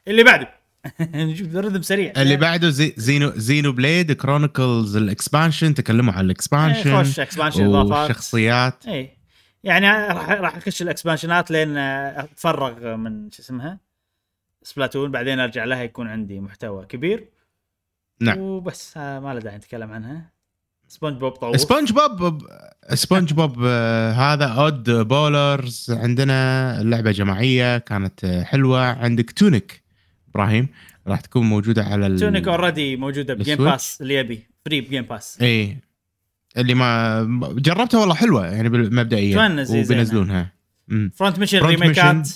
اللي 0.07 0.23
بعده. 0.23 0.49
نشوف 1.01 1.55
rhythm 1.55 1.81
سريع. 1.81 2.13
اللي 2.17 2.37
بعده 2.37 2.69
زي 2.69 2.93
Xeno 2.97 3.31
Xenoblade 3.35 3.71
Chronicles 3.71 4.11
ال 4.11 4.95
expansion 4.95 5.73
تكلموا 5.73 6.13
عن 6.13 6.19
إيه، 6.19 6.25
ال 6.25 6.32
expansion 6.32 6.97
خوش 6.97 7.19
expansion 7.19 7.65
إضافات. 7.65 8.09
والشخصيات. 8.09 8.87
اي 8.87 9.17
يعني 9.63 9.91
راح 9.91 10.29
راح 10.29 10.55
أخش 10.55 10.81
ال 10.81 10.88
expansion 10.88 11.45
ات 11.45 11.51
لين 11.51 11.77
أتفرغ 11.77 12.95
من 12.95 13.31
شو 13.31 13.41
اسمها؟ 13.41 13.79
Splatoon 14.63 15.11
بعدين 15.11 15.39
أرجع 15.39 15.63
لها 15.63 15.83
يكون 15.83 16.07
عندي 16.07 16.39
محتوى 16.39 16.85
كبير. 16.85 17.29
نعم. 18.21 18.39
وبس 18.39 18.97
ما 18.97 19.33
له 19.33 19.39
داعي 19.39 19.57
نتكلم 19.57 19.91
عنها. 19.91 20.38
سبونج 20.89 21.17
بوب 21.17 21.31
طوف 21.31 21.59
سبونج 21.59 21.91
Bob 21.91 22.47
SpongeBob 22.93 23.63
هذا 24.15 24.45
Oddballers 24.45 25.91
عندنا 25.91 26.81
اللعبة 26.81 27.11
جماعية 27.11 27.77
كانت 27.77 28.25
حلوة. 28.25 28.85
عندك 28.85 29.31
تونيك 29.31 29.83
إبراهيم 30.29 30.67
راح 31.07 31.21
تكون 31.21 31.45
موجودة 31.45 31.83
على. 31.83 32.17
Tunic 32.17 32.47
already 32.47 32.95
موجودة 32.95 33.33
ب 33.33 33.37
Game؟ 33.37 33.57
Pass 33.57 34.01
اللي 34.01 34.15
يبي 34.15 34.47
free 34.65 34.81
ب 34.81 34.86
Game 34.86 35.03
Pass 35.03 35.41
إي. 35.41 35.77
اللي 36.57 36.73
ما 36.73 37.23
جربتها 37.57 37.99
والله 37.99 38.15
حلوة 38.15 38.47
يعني 38.47 38.69
مبدئيا. 38.69 39.65
وبينزلونها. 39.69 40.53
Front 41.13 41.39
Mission 41.39 41.65
remake 41.65 42.13
ات. 42.13 42.29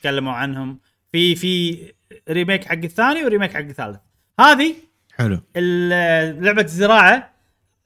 تكلموا 0.00 0.32
عنهم. 0.32 0.78
في 1.12 1.34
في 1.34 1.78
remake 2.30 2.64
حق 2.64 2.72
الثاني 2.72 3.24
و 3.24 3.28
remake 3.28 3.52
حق 3.52 3.60
الثالث. 3.60 3.98
هذه 4.40 4.74
حلو. 5.16 5.40
لعبة 6.40 6.62
الزراعة. 6.62 7.29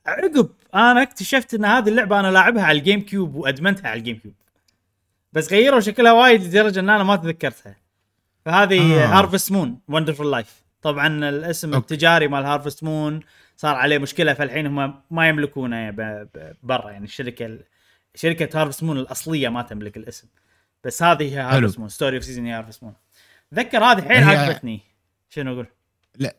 عقب 0.06 0.50
أنا 0.74 1.02
اكتشفت 1.02 1.54
ان 1.54 1.64
هذه 1.64 1.88
اللعبة 1.88 2.20
أنا 2.20 2.30
لاعبها 2.30 2.62
على 2.62 2.78
ال 2.78 3.00
GameCube 3.00 3.34
وادمنتها 3.34 3.88
على 3.88 3.98
ال 3.98 4.16
GameCube. 4.18 4.34
بس 5.32 5.52
غيروا 5.52 5.80
شكلها 5.80 6.12
وايد 6.12 6.42
لدرجة 6.42 6.80
ان 6.80 6.90
أنا 6.90 7.04
ما 7.04 7.16
تذكرتها. 7.16 7.76
فهذه 8.44 9.04
آه. 9.04 9.06
Harvest 9.06 9.52
Moon 9.52 9.78
Wonderful 9.88 10.20
Life 10.20 10.62
طبعا 10.82 11.06
الاسم 11.28 11.74
okay. 11.74 11.78
التجاري 11.94 12.28
مال 12.28 12.44
Harvest 12.44 12.84
Moon 12.84 13.20
صار 13.56 13.74
عليه 13.76 13.98
مشكلة 13.98 14.34
فالحين 14.34 14.66
هم 14.66 15.00
ما 15.10 15.28
يملكونه 15.28 15.90
برا. 16.62 16.90
يعني 16.90 17.04
الشركة 17.04 17.58
شركة 18.14 18.60
Harvest 18.62 18.82
Moon 18.82 18.98
الأصلية 18.98 19.48
ما 19.48 19.62
تملك 19.62 19.96
الاسم. 19.96 20.28
بس 20.84 21.02
هذه 21.02 21.34
هي 21.34 21.40
Harvest 21.40 21.78
Moon 21.78 21.88
Story 21.88 22.16
of 22.16 22.24
Season 22.24 22.46
Harvest 22.46 22.82
Moon 22.82 22.92
اتذكر 23.52 23.84
هذه 23.84 24.02
حيل 24.02 24.22
هي- 24.22 24.36
عجبتني 24.36 24.80
شنو 25.30 25.52
أقول؟ 25.54 25.66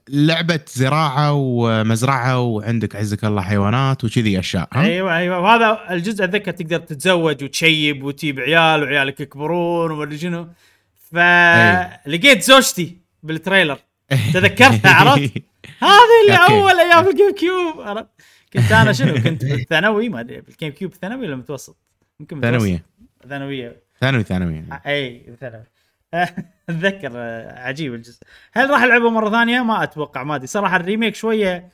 لعبة 0.10 0.60
زراعة 0.68 1.34
ومزرعة 1.34 2.40
وعندك 2.40 2.96
عزك 2.96 3.26
الله 3.26 3.42
حيوانات 3.42 4.04
وكذي 4.04 4.40
أشياء 4.40 4.70
ها؟ 4.74 4.82
أيوه 4.82 5.18
أيوه 5.18 5.40
وهذا 5.40 5.80
الجزء 5.92 6.24
أتذكر 6.24 6.52
تقدر 6.52 6.80
تتزوج 6.80 7.44
وتشيب 7.44 8.04
وتجيب 8.04 8.40
عيال 8.40 8.84
وعيالك 8.84 9.20
يكبرون 9.20 9.92
ومدري 9.92 10.18
شنو 10.18 10.48
فلقيت 11.12 12.42
زوجتي 12.42 12.98
بال 13.24 13.36
trailer 13.36 13.78
تذكرتها 14.34 14.94
عرفت؟ 14.94 15.32
هذه 15.80 16.22
اللي. 16.26 16.38
أول 16.50 16.80
أيام 16.80 17.08
ال 17.08 17.32
GameCube 17.36 17.82
عرفت؟ 17.82 18.08
كنت 18.54 18.72
أنا 18.72 18.94
شنو 18.94 19.14
كنت 19.14 19.46
بالثانوي 19.46 20.10
ما 20.10 20.20
أدري 20.20 20.42
بال 20.42 20.72
GameCube 20.72 20.94
ثانوي 20.94 21.28
ولا 21.28 21.36
متوسط؟ 21.36 21.78
يمكن. 22.20 22.42
ثانوية 22.42 22.86
ثانوية 23.30 23.82
ثانوي 24.00 24.24
ثانوي. 24.24 24.64
أي 24.86 25.36
ثانوي 25.42 25.64
اتذكر 26.70 27.12
آه، 27.16 27.60
عجيب 27.60 27.94
الجزء 27.94 28.20
هل 28.54 28.70
راح 28.70 28.84
العبه 28.84 29.10
مرة 29.10 29.30
ثانية؟ 29.30 29.62
ما 29.62 29.84
أتوقع 29.84 30.24
ما 30.24 30.36
أدري 30.36 30.48
صراحة 30.48 30.76
ال 30.76 30.82
remake 30.82 31.16
شوية 31.16 31.70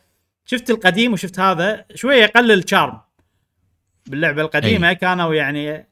شفت 0.46 0.70
القديم 0.70 1.14
وشفت 1.14 1.40
هذا 1.40 1.86
شوية 1.96 2.24
يقلل 2.24 2.70
charm 2.70 3.00
باللعبة 4.06 4.42
القديمة 4.42 4.90
أي. 4.90 4.96
كانوا 4.96 5.34
يعني 5.34 5.88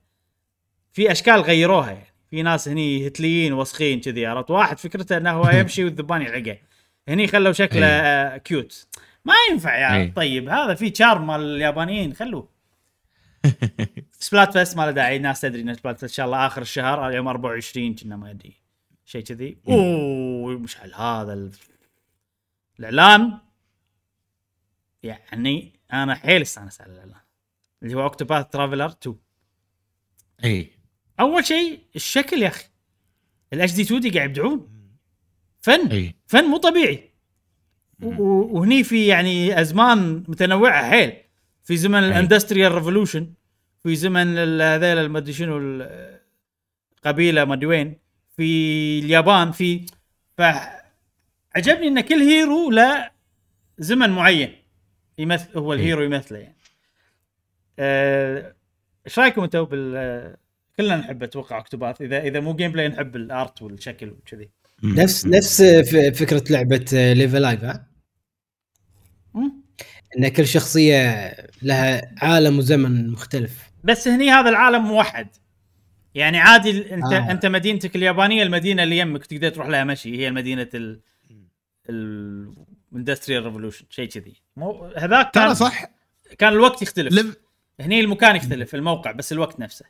في 0.94 1.12
أشكال 1.12 1.42
غيروها 1.42 1.92
يعني 1.92 2.14
في 2.30 2.42
ناس 2.42 2.68
هني 2.68 3.08
هتليين 3.08 3.54
وسخين 3.54 4.00
كذي 4.00 4.26
عرفت 4.26 4.52
واحد 4.52 4.80
فكرته 4.80 5.18
إنه 5.18 5.32
هو 5.32 5.50
يمشي 5.60 5.84
والذبان 5.84 6.22
يلعقه 6.22 6.58
هني 7.08 7.28
خلوا 7.28 7.52
شكله 7.52 7.86
أي. 7.86 7.92
آه، 7.92 8.38
cute 8.38 8.88
ما 9.26 9.34
ينفع 9.52 9.78
يا 9.78 9.96
أي. 9.96 10.08
طيب 10.16 10.50
هذا 10.50 10.74
في 10.74 10.94
charm 10.96 11.28
مال 11.28 11.42
اليابانيين 11.42 12.14
خلوه 12.14 12.50
Splatfest 14.20 14.78
ما 14.78 14.82
له 14.86 14.92
داعي 14.92 15.16
الناس 15.18 15.42
تدري 15.42 15.62
ان 15.62 15.74
Splatfest 15.74 16.04
إن 16.12 16.16
شاء 16.16 16.26
الله 16.26 16.46
آخر 16.48 16.62
الشهر 16.62 17.12
يوم 17.12 17.28
24 17.28 17.96
كأنه 17.96 18.16
ما 18.18 18.30
أدري 18.32 18.54
شيء 19.06 19.24
كذي. 19.24 19.58
أوه 19.68 20.58
مشعل 20.60 20.94
هذا 20.94 21.34
ال- 21.34 21.52
الإعلان. 22.80 23.38
يعني 25.04 25.74
أنا 25.94 26.16
حيل 26.16 26.42
استانس 26.42 26.82
على 26.82 26.94
الإعلان. 26.94 27.20
اللي 27.84 27.94
هو 27.96 28.04
Octopath 28.04 28.46
Traveler 28.50 28.86
2 28.86 29.16
إي. 30.44 30.72
أول 31.20 31.46
شيء 31.46 31.80
الشكل 31.96 32.42
يا 32.44 32.48
أخي. 32.48 32.66
ال 33.54 33.60
HD 33.60 33.74
2D 33.74 34.10
قاعد 34.10 34.30
يبدعون. 34.30 34.70
فن. 35.62 35.88
إي. 35.88 36.16
فن 36.28 36.44
مو 36.44 36.58
طبيعي. 36.58 37.10
وهني 38.02 38.84
في 38.84 39.08
يعني 39.08 39.62
أزمان 39.62 40.24
متنوعة 40.28 40.90
حيل. 40.90 41.14
في 41.64 41.78
زمن 41.78 42.00
ال 42.00 42.06
industrial 42.06 42.72
revolution 42.76 43.34
في 43.84 43.96
زمن 43.96 44.38
ال- 44.38 44.62
هذيل 44.62 45.10
ما 45.10 45.18
أدري 45.20 45.34
شنو 45.34 45.58
ال- 45.58 46.20
قبيلة 47.06 47.46
ما 47.46 47.54
أدري 47.54 47.66
وين. 47.66 47.98
في 48.38 49.00
اليابان 49.00 49.52
في 49.52 49.86
فعجبني 50.38 51.88
إن 51.88 52.02
كل 52.02 52.16
hero 52.16 52.72
له 52.72 53.10
زمن 53.78 54.10
معين 54.10 54.56
يمثل 55.18 55.58
هو 55.60 55.74
ال 55.74 55.80
hero 55.80 56.04
يمثله 56.04 56.38
يعني. 56.38 56.56
آه، 57.80 58.56
إيش 59.06 59.20
رأيكم 59.20 59.44
أنتم 59.44 59.64
بال 59.64 60.36
كلنا 60.78 60.96
نحب 60.98 61.24
أتوقع 61.24 61.58
Octopath 61.58 62.02
اذا 62.02 62.22
إذا 62.24 62.40
مو 62.40 62.56
gameplay 62.56 62.88
نحب 62.88 63.16
ال 63.16 63.27
art 63.27 63.62
والشكل 63.62 64.10
وكذي. 64.10 64.50
نفس 64.84 65.26
نفس 65.26 65.62
ف- 65.64 66.20
فكرة 66.20 66.44
لعبة 66.50 67.14
Live 67.14 67.36
A 67.36 67.41
Live 67.41 67.64
ها. 67.64 67.88
إن 70.18 70.28
كل 70.28 70.48
شخصية 70.48 71.32
لها 71.62 72.16
عالم 72.18 72.58
وزمن 72.58 73.10
مختلف. 73.12 73.69
بس 73.84 74.08
هني 74.08 74.32
هذا 74.32 74.50
العالم 74.50 74.84
موحد 74.84 75.28
يعني 76.16 76.40
عادي 76.40 76.94
انت 76.94 77.14
آه. 77.14 77.18
آه. 77.18 77.32
انت 77.32 77.46
مدينتك 77.46 77.96
اليابانية 77.96 78.44
المدينة 78.44 78.84
اللي 78.84 78.98
يمك 78.98 79.26
تقدر 79.26 79.50
تروح 79.50 79.68
لها 79.68 79.84
مشي. 79.84 80.18
هي 80.18 80.32
مدينه 80.32 80.70
ال 80.74 81.00
ال 81.90 82.04
industrial 82.04 83.46
revolution 83.46 83.86
شيء 83.90 84.10
كذي. 84.10 84.34
مو 84.58 84.92
هذاك 84.98 85.32
كان 85.32 85.46
ترى 85.46 85.56
صح. 85.56 85.86
كان 86.38 86.54
الوقت 86.54 86.82
يختلف. 86.82 87.14
Live 87.14 87.38
هني 87.80 88.00
المكان 88.00 88.36
يختلف 88.36 88.76
الموقع 88.76 89.12
بس 89.12 89.32
الوقت 89.32 89.60
نفسه. 89.60 89.86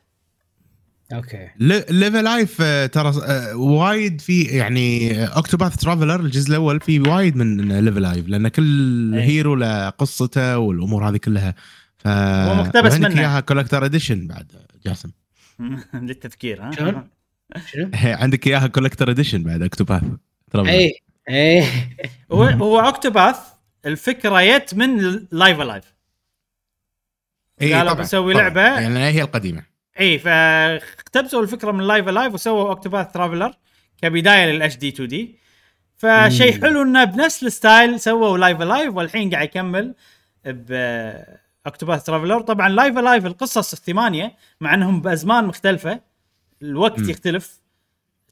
okay. 1.12 1.48
Live 1.58 2.24
A 2.24 2.31
Live 2.31 2.58
آه، 2.60 2.86
ترى 2.86 3.12
آه، 3.26 3.56
وايد 3.56 4.20
في 4.20 4.42
يعني 4.42 5.24
Octopath 5.24 5.76
Traveler 5.76 6.20
الجزء 6.20 6.50
الأول 6.50 6.80
في 6.80 7.00
وايد 7.00 7.36
من 7.36 7.68
Live 7.84 8.02
A 8.02 8.07
Live 8.07 8.28
لأن 8.28 8.48
كل 8.48 9.14
أي. 9.14 9.22
hero 9.22 9.54
له 9.54 9.88
قصته 9.88 10.58
والأمور 10.58 11.08
هذه 11.08 11.16
كلها. 11.16 11.54
ف 12.00 12.06
هو 12.08 12.54
مقتبس 12.54 12.92
وعندك 12.92 13.10
منه. 13.10 13.20
إياها 13.20 13.40
collector 13.40 13.84
edition 13.84 14.26
بعد 14.26 14.52
جاسم 14.86 15.10
للتذكير 15.94 16.62
ها 16.62 16.70
شلون؟ 16.70 17.08
شنو؟ 17.66 17.90
عندك 18.22 18.46
إياها 18.46 18.66
collector 18.66 19.10
edition 19.10 19.42
بعد 19.42 19.62
Octopath 19.62 20.02
Traveler 20.50 20.70
اي 20.72 20.92
اي 21.30 21.64
هو 22.32 22.44
هو 22.44 22.80
Octopath 22.80 23.36
الفكرة 23.86 24.58
جت 24.58 24.74
من 24.74 24.96
Live 25.32 25.58
A 25.60 25.67
Live 25.67 25.94
إي 27.62 27.74
قالوا 27.74 27.92
بنسوي 27.92 28.32
طبعاً. 28.34 28.42
لعبة. 28.44 28.80
يعني 28.80 28.98
هي 28.98 29.22
القديمة 29.22 29.62
اي 30.00 30.18
فاقتبسوا 30.18 31.42
الفكرة 31.42 31.72
من 31.72 31.86
Live 31.86 32.08
A 32.08 32.13
Live 32.13 32.34
وسووا 32.34 32.68
Octopath 32.68 33.12
Traveler 33.12 33.52
كبداية 34.02 34.52
لل 34.52 34.64
HD 34.64 34.76
2D 34.76 35.38
فشيء. 35.96 36.62
حلو 36.62 36.82
إنه 36.82 37.04
بنفس 37.04 37.42
ال 37.42 37.52
style 37.52 38.00
سووا 38.00 38.38
Live 38.38 38.60
A 38.60 38.67
Live 38.67 38.94
والحين 38.94 39.30
قاعد 39.30 39.44
يكمل 39.48 39.94
ب 40.44 40.72
Octopath 41.66 42.04
Traveler 42.04 42.40
طبعا 42.40 42.68
Live 42.68 42.98
A 42.98 43.04
Live 43.04 43.26
القصص 43.26 43.72
الثمانية 43.72 44.36
مع 44.60 44.74
إنهم 44.74 45.00
بأزمان 45.00 45.44
مختلفة. 45.44 46.00
الوقت 46.62 46.98
مم. 47.00 47.10
يختلف. 47.10 47.60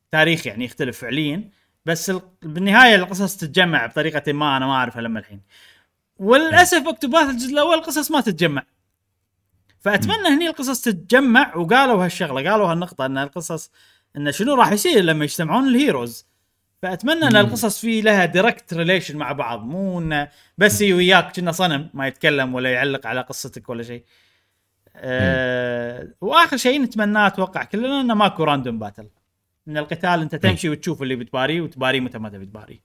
التاريخ 0.05 0.47
يعني 0.47 0.65
يختلف 0.65 0.99
فعليا. 0.99 1.51
بس 1.87 2.11
ال- 2.11 2.21
بالنهاية 2.43 2.95
القصص 2.95 3.37
تتجمع 3.37 3.87
بطريقة 3.87 4.33
ما 4.33 4.57
أنا 4.57 4.67
ما 4.67 4.73
أعرفها 4.73 5.03
لما 5.03 5.21
الحين. 5.21 5.41
وللأسف 6.19 6.87
Octopath 6.87 7.31
الجزء 7.31 7.53
الأول 7.53 7.75
القصص 7.79 8.11
ما 8.11 8.21
تتجمع. 8.21 8.63
فأتمنى 9.81 10.29
هني 10.29 10.49
القصص 10.49 10.81
تتجمع 10.81 11.57
وقالوا 11.57 12.05
هالشغلة 12.05 12.51
قالوا 12.51 12.73
هالنقطة 12.73 13.07
إن 13.07 13.19
القصص 13.19 13.71
إن 14.17 14.33
شنو 14.33 14.55
راح 14.55 14.73
يصير 14.73 15.01
لما 15.05 15.25
يجتمعون 15.25 15.69
ال 15.69 15.77
heroes 15.77 16.27
فأتمنى 16.83 17.25
أن 17.27 17.37
القصص 17.37 17.81
في 17.81 18.01
لها 18.01 18.25
direct 18.25 18.75
relation 18.75 19.17
مع 19.17 19.33
بعض 19.33 19.65
مو 19.65 19.99
انه 19.99 20.29
بس 20.59 20.81
يجي 20.81 20.95
وياك 20.95 21.37
كأنه 21.37 21.53
صنم 21.53 21.91
ما 21.95 22.07
يتكلم 22.07 22.55
ولا 22.55 22.73
يعلق 22.73 23.07
على 23.07 23.21
قصتك 23.21 23.69
ولا 23.69 23.83
شيء. 23.83 24.05
أه 24.97 26.09
وآخر 26.21 26.57
شيء 26.57 26.83
نتمناه 26.83 27.27
أتوقع 27.27 27.65
كلنا 27.65 28.01
إنه 28.01 28.15
ماكو 28.15 28.45
random 28.45 28.79
battle 28.79 29.09
ان 29.69 29.77
القتال 29.77 30.21
أنت 30.21 30.35
تمشي 30.35 30.69
وتشوف 30.69 31.03
اللي 31.03 31.17
بتباريه 31.17 31.61
وتباريه 31.61 32.01
متى 32.01 32.19
ما 32.19 32.29
تبي 32.29 32.47
تباريه. 32.47 32.81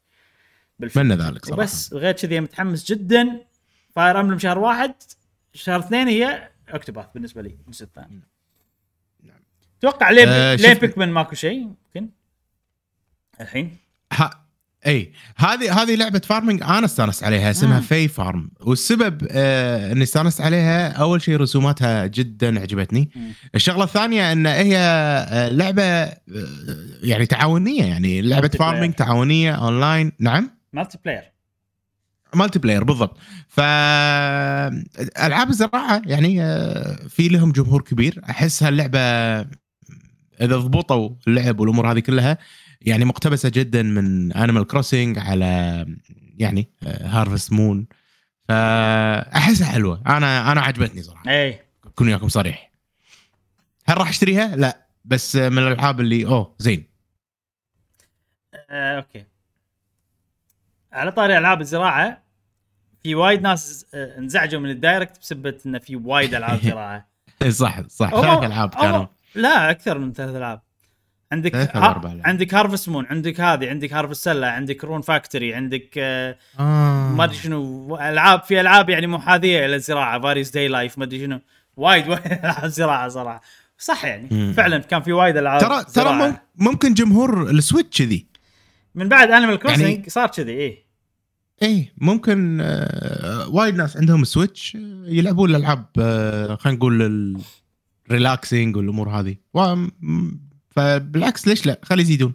أتمنى 0.83 1.15
ذلك 1.15 1.45
صراحة. 1.45 1.61
وبس 1.61 1.93
غير 1.93 2.11
كذي 2.13 2.39
متحمس 2.39 2.91
جدا. 2.91 3.39
فاير 3.95 4.19
امبلم 4.19 4.39
شهر 4.39 4.59
واحد 4.59 4.93
شهر 5.53 5.79
اثنين 5.79 6.07
هي 6.07 6.49
Octopath 6.69 7.05
بالنسبة 7.13 7.41
لي 7.41 7.57
الجزء 7.67 7.83
الثاني. 7.85 8.21
أتوقع 9.79 10.09
ليه 10.09 10.25
آه، 10.27 10.55
ليه 10.55 10.73
بيكمن 10.73 11.09
ماكو 11.09 11.35
شيء 11.35 11.75
يمكن. 11.95 12.09
الحين. 13.41 13.77
ها 14.13 14.43
إي. 14.87 15.11
هذه 15.37 15.81
هذه 15.83 15.95
لعبة 15.95 16.19
farming 16.19 16.63
أنا 16.63 16.85
استانست 16.85 17.23
عليها 17.23 17.51
اسمها 17.51 17.79
مم. 17.79 17.81
في 17.81 18.07
farm 18.07 18.51
والسبب 18.61 19.27
آه 19.31 19.91
إني 19.91 20.03
استانست 20.03 20.41
عليها 20.41 20.91
أول 20.91 21.21
شيء 21.21 21.37
رسوماتها 21.37 22.05
جدا 22.07 22.59
عجبتني. 22.61 23.09
مم. 23.15 23.31
الشغلة 23.55 23.83
الثانية 23.83 24.31
إن 24.31 24.45
هي 24.45 24.77
آه، 24.77 25.49
لعبة 25.49 25.83
آه، 25.83 26.17
يعني 27.03 27.25
تعاونية 27.25 27.83
يعني 27.83 28.21
لعبة. 28.21 28.47
farming 28.47 28.93
تعاونية 28.93 29.51
اونلاين 29.51 30.11
نعم؟ 30.19 30.51
multiplayer 30.73 31.23
multiplayer 32.35 32.83
بالضبط. 32.83 33.17
ف 33.47 33.59
ألعاب 35.19 35.49
الزراعة 35.49 36.01
يعني 36.05 36.41
آه، 36.43 37.07
في 37.09 37.27
لهم 37.27 37.51
جمهور 37.51 37.81
كبير. 37.81 38.21
أحس 38.29 38.63
هاللعبة 38.63 38.99
إذا 40.41 40.57
ضبطوا 40.57 41.09
اللعب 41.27 41.59
والأمور 41.59 41.91
هذه 41.91 41.99
كلها 41.99 42.37
يعني 42.83 43.05
مقتبسة 43.05 43.49
جدا 43.49 43.83
من 43.83 44.33
Animal 44.33 44.67
Crossing 44.67 45.19
على 45.19 45.85
يعني 46.37 46.69
Harvest 46.83 47.51
Moon 47.51 47.87
فأحسها 48.49 49.67
حلوة. 49.67 50.01
أنا 50.07 50.51
أنا 50.51 50.61
عجبتني 50.61 51.01
صراحة. 51.03 51.29
اي 51.29 51.59
اكون 51.85 52.07
وياكم 52.07 52.27
صريح. 52.27 52.71
هل 53.85 53.97
راح 53.97 54.09
أشتريها؟ 54.09 54.55
لا. 54.55 54.85
بس 55.05 55.35
من 55.35 55.57
الألعاب 55.57 55.99
اللي 55.99 56.25
أوه 56.25 56.55
زين. 56.59 56.87
آه، 58.69 58.97
أوكي. 58.97 59.25
على 60.93 61.11
طاري 61.11 61.37
ألعاب 61.37 61.61
الزراعة 61.61 62.23
في 63.03 63.15
وايد 63.15 63.41
ناس 63.41 63.85
آه، 63.93 64.17
انزعجوا 64.17 64.59
من 64.59 64.69
ال 64.69 64.76
Direct 64.76 65.19
بسبه 65.19 65.57
انه 65.65 65.79
في 65.79 65.95
وايد 65.95 66.35
ألعاب 66.35 66.59
زراعة. 66.69 67.07
صح 67.49 67.81
صح. 67.87 68.09
ثلاث 68.09 68.43
ألعاب 68.43 68.69
كانوا. 68.69 69.05
لا 69.35 69.69
أكثر 69.71 69.97
من 69.97 70.13
ثلاث 70.13 70.35
ألعاب. 70.35 70.61
عندك 71.33 71.55
ها. 71.55 72.21
عندك 72.25 72.53
Harvest 72.53 72.89
Moon 72.89 73.05
عندك 73.05 73.41
هذه 73.41 73.69
عندك 73.69 73.93
Harvestella 73.93 74.47
عندك 74.47 74.83
Rune 74.83 75.01
Factory 75.01 75.53
عندك 75.53 75.89
آه 75.97 76.37
آه. 76.59 77.11
ما 77.11 77.23
أدري 77.23 77.35
شنو 77.35 77.95
ألعاب 77.95 78.43
في 78.43 78.61
ألعاب 78.61 78.89
يعني 78.89 79.07
محاذيه 79.07 79.65
إلى 79.65 79.75
الزراعه 79.75 80.21
Fae 80.21 80.34
Farm 80.34 80.51
داي 80.51 80.67
لايف 80.67 80.97
ما 80.97 81.03
أدري 81.03 81.19
شنو 81.19 81.39
وايد 81.77 82.07
وايد 82.09 82.25
ألعاب 82.25 82.67
زراعة 82.67 83.09
صراحة 83.09 83.41
صح 83.77 84.05
يعني 84.05 84.27
مم. 84.31 84.53
فعلا 84.57 84.77
كان 84.77 85.01
في 85.01 85.13
وايد 85.13 85.37
ألعاب 85.37 85.61
ترى 85.61 85.83
ترى 85.83 86.37
ممكن 86.55 86.93
جمهور 86.93 87.49
ال 87.49 87.56
Switch 87.56 87.97
كذي 87.97 88.25
من 88.95 89.09
بعد 89.09 89.31
Animal 89.31 89.59
Crossing 89.59 89.81
يعني- 89.81 90.09
صار 90.09 90.27
كذي 90.27 90.51
إيه 90.51 90.83
اي 91.63 91.93
ممكن 91.97 92.61
آه، 92.61 93.47
وايد 93.49 93.75
ناس 93.75 93.97
عندهم 93.97 94.23
Switch 94.23 94.75
آه، 94.75 95.03
يلعبون 95.05 95.49
الألعاب 95.49 95.85
آه، 95.99 96.55
خلينا 96.55 96.77
نقول 96.77 97.35
ال 98.07 98.15
relaxing 98.15 98.77
والأمور 98.77 99.09
هذه 99.09 99.35
فبالعكس 100.75 101.47
ليش 101.47 101.65
لا؟ 101.65 101.79
خلي 101.83 102.01
يزيدون. 102.01 102.33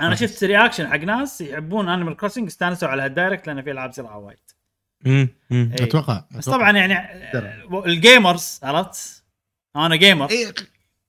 أنا. 0.00 0.14
شفت 0.14 0.44
reaction 0.44 0.88
حق 0.88 0.96
ناس 0.96 1.40
يحبون 1.40 1.88
Animal 1.88 2.16
Crossing 2.16 2.46
استانسوا 2.46 2.88
على 2.88 3.02
هال 3.02 3.13
Direct 3.13 3.46
لأن 3.46 3.62
في 3.62 3.70
ألعاب 3.70 3.92
زراعة 3.92 4.18
وايد. 4.18 4.38
امم. 5.06 5.28
أتوقع 5.52 6.24
بس. 6.36 6.48
طبعا 6.48 6.70
يعني 6.70 6.96
ال 7.86 7.97
gamers 7.97 8.60
عرفت؟ 8.62 9.22
أنا 9.76 9.96
gamer 9.96 10.30
إي، 10.30 10.52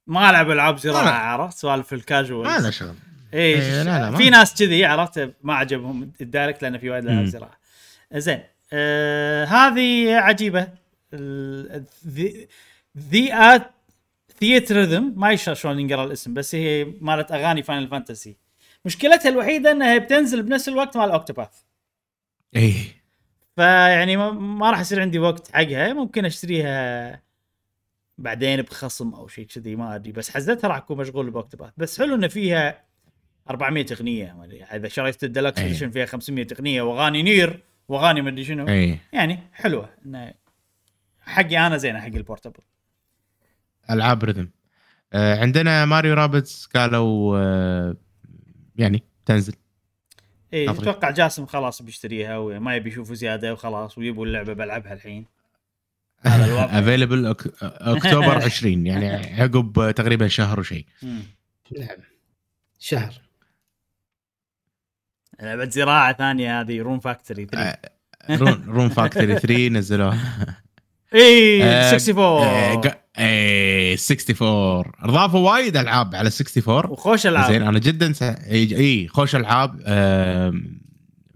ما 0.08 0.30
ألعب 0.30 0.52
ألعاب 0.52 0.78
زراعة. 0.78 1.10
عرفت؟ 1.10 1.58
سوالف 1.58 1.94
الكاجوال 1.94 2.48
ما 2.48 2.58
له 2.58 2.70
شغل. 2.70 2.96
اي 3.34 3.40
إيه، 3.40 3.84
لا، 3.84 4.00
لا، 4.00 4.10
ما- 4.10 4.18
في 4.18 4.30
ناس 4.30 4.54
كذي 4.54 4.86
عرفت؟ 4.86 5.34
ما 5.44 5.54
عجبهم 5.56 6.12
ال 6.22 6.27
Direct 6.27 6.62
لأن 6.62 6.78
في 6.78 6.90
وايد 6.90 7.06
ألعاب. 7.06 7.26
زراعة. 7.26 7.58
زين. 8.14 8.44
آه 8.74 9.46
هذه 9.46 10.16
عجيبة. 10.16 10.68
ذي 12.98 13.34
ات 13.34 13.72
Theatrhythm 14.42 15.14
ما 15.18 15.32
يشر 15.32 15.54
شلون 15.54 15.80
ينقرأ 15.80 16.04
الاسم 16.04 16.34
بس 16.34 16.56
هي 16.56 16.94
مالت 17.02 17.32
أغاني 17.32 17.64
Final 17.64 17.88
Fantasy 17.88 18.38
مشكلتها 18.86 19.30
الوحيدة 19.30 19.72
إنها 19.72 19.98
بتنزل 19.98 20.44
بنفس 20.44 20.70
الوقت 20.70 20.98
مال 20.98 21.12
Octopath 21.12 21.62
اي 22.56 22.74
فيعني 23.56 24.18
ما, 24.18 24.72
راح 24.72 24.80
يصير 24.80 25.02
عندي 25.02 25.20
وقت 25.20 25.52
حقها 25.52 25.94
ممكن 25.94 26.26
أشتريها 26.26 27.22
بعدين 28.18 28.62
بخصم 28.62 29.14
أو 29.14 29.28
شيء 29.28 29.46
كذي 29.46 29.76
ما 29.76 29.96
أدري 29.96 30.12
بس 30.12 30.30
حزتها 30.30 30.68
راح 30.68 30.78
أكون 30.78 30.98
مشغول 30.98 31.32
ب 31.32 31.36
Octopath. 31.36 31.74
بس 31.78 32.00
حلو 32.00 32.16
إنه 32.16 32.28
فيها 32.28 32.84
400 33.50 33.86
أغنية 33.92 34.44
إذا 34.74 34.88
شريت 34.88 35.24
ال 35.24 35.28
deluxe. 35.28 35.60
edition 35.60 35.92
فيها 35.92 36.06
500 36.06 36.48
أغنية 36.54 36.82
وأغاني 36.82 37.24
Nier 37.24 37.64
وأغاني 37.88 38.22
ما 38.22 38.30
أدري 38.30 38.44
شنو. 38.44 38.68
اي 38.68 38.98
يعني 39.14 39.40
حلوة 39.54 39.90
إنه 40.06 40.34
حقي 41.22 41.68
أنا 41.68 41.78
زينة 41.78 42.00
حق 42.00 42.06
ال 42.06 42.12
portable 42.12 42.64
ألعاب 43.90 44.24
rhythm 44.24 44.50
آه، 45.14 45.40
عندنا 45.40 45.86
Mario 45.86 46.14
Rabbids 46.14 46.66
قالوا 46.66 47.38
آه، 47.38 47.96
يعني 48.76 49.04
تنزل. 49.26 49.54
اي. 50.54 50.70
أتوقع 50.70 51.10
جاسم 51.12 51.46
خلاص 51.46 51.82
بيشتريها 51.82 52.38
وما 52.38 52.76
يبي 52.76 52.90
يشوفوا 52.90 53.16
زيادة 53.16 53.54
وخلاص 53.54 53.98
ويبوا 53.98 54.26
اللعبه 54.26 54.54
بلعبها 54.54 54.94
الحين. 54.94 55.26
هذا. 56.22 56.80
available 56.80 57.26
أكتوبر 57.62 58.44
20 58.46 58.86
يعني 58.88 59.42
عقب 59.42 59.92
تقريبا 59.96 60.28
شهر 60.28 60.60
وشيء. 60.60 60.86
نعم. 61.78 61.98
شهر. 62.80 63.14
لعبه 65.42 65.70
زراعة 65.70 66.14
ثانية 66.14 66.62
هذه 66.62 66.82
Rune 66.82 67.00
Factory 67.00 67.46
3 67.46 67.60
آه، 67.64 67.80
Rune 68.30 68.64
Rune 68.68 68.90
Factory 68.90 69.40
3 69.40 69.68
نزلوها. 69.68 70.18
اي 71.14 71.64
آه، 71.64 71.94
64 71.94 73.01
آه، 73.22 73.96
قا- 73.96 73.98
إيه 73.98 73.98
64 73.98 74.92
أضافوا 75.00 75.52
وايد 75.52 75.78
ألعاب 75.78 76.16
على 76.16 76.30
64 76.30 76.92
وخوش 76.92 77.28
ألعاب. 77.28 77.52
زين 77.52 77.62
أنا 77.64 77.80
جدا 77.80 78.14
س... 78.14 78.22
إي 78.24 79.08
خوش 79.08 79.36
ألعاب. 79.36 79.82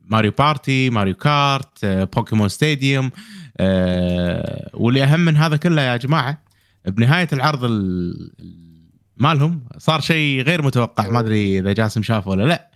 Mario 0.07 0.31
Party 0.37 0.89
Mario 0.89 1.13
Kart 1.15 1.83
آه، 1.83 2.03
Pokemon 2.03 2.49
Stadium. 2.49 3.11
آه، 3.57 4.69
واللي 4.73 5.03
أهم 5.03 5.19
من 5.19 5.37
هذا 5.37 5.57
كله 5.57 5.81
يا 5.81 5.97
جماعة 5.97 6.41
بنهاية 6.87 7.27
العرض 7.33 7.63
ال- 7.63 8.31
ال- 8.39 8.75
مالهم 9.17 9.65
صار 9.77 10.01
شيء 10.01 10.41
غير 10.41 10.61
متوقع. 10.61 11.09
ما 11.09 11.19
أدري 11.19 11.59
إذا 11.59 11.73
جاسم 11.73 12.03
شافه 12.03 12.29
ولا 12.31 12.43
لا. 12.43 12.69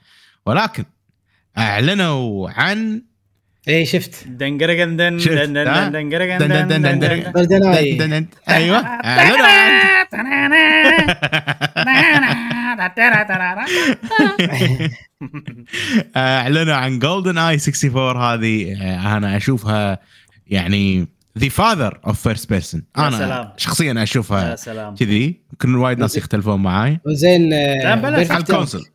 ولكن 0.45 0.85
أعلنوا 1.57 2.49
عن 2.49 3.01
اي 3.69 3.85
شفت. 3.85 4.27
دنقرقن 4.27 4.95
دن 4.97 5.19
شفت، 5.19 5.33
دن 5.33 5.53
دن 5.53 5.67
ها؟ 5.67 5.89
دن 5.89 6.09
دنقرقن 6.09 6.37
دن 6.37 6.47
دن 6.47 6.67
دن 6.67 6.81
دن 6.81 6.99
دن. 6.99 7.31
GoldenEye 7.31 7.97
دن- 7.97 8.09
دن- 8.09 8.27
أيوه. 8.49 8.79
إعلنوا 16.17 16.75
عن 16.75 16.99
GoldenEye 16.99 17.57
64 17.57 18.17
هذه 18.17 18.77
آه، 18.81 19.17
أنا 19.17 19.37
أشوفها 19.37 19.99
يعني 20.47 21.07
the 21.37 21.49
father 21.49 21.99
of 22.07 22.21
first 22.21 22.49
person 22.49 22.83
يا 22.97 23.07
أنا 23.07 23.17
سلام. 23.17 23.49
شخصيا 23.57 23.93
يا 23.93 24.03
اشوفها 24.03 24.55
سلام. 24.55 24.95
كذي. 24.95 25.41
يمكن 25.51 25.75
وايد 25.75 25.99
ناس 25.99 26.17
يختلفون 26.17 26.63
معاي. 26.63 26.99
وزين 27.05 27.49
لا، 27.49 27.95
بلاش. 27.95 28.31
على 28.31 28.39
ال 28.43 28.48
console. 28.48 28.85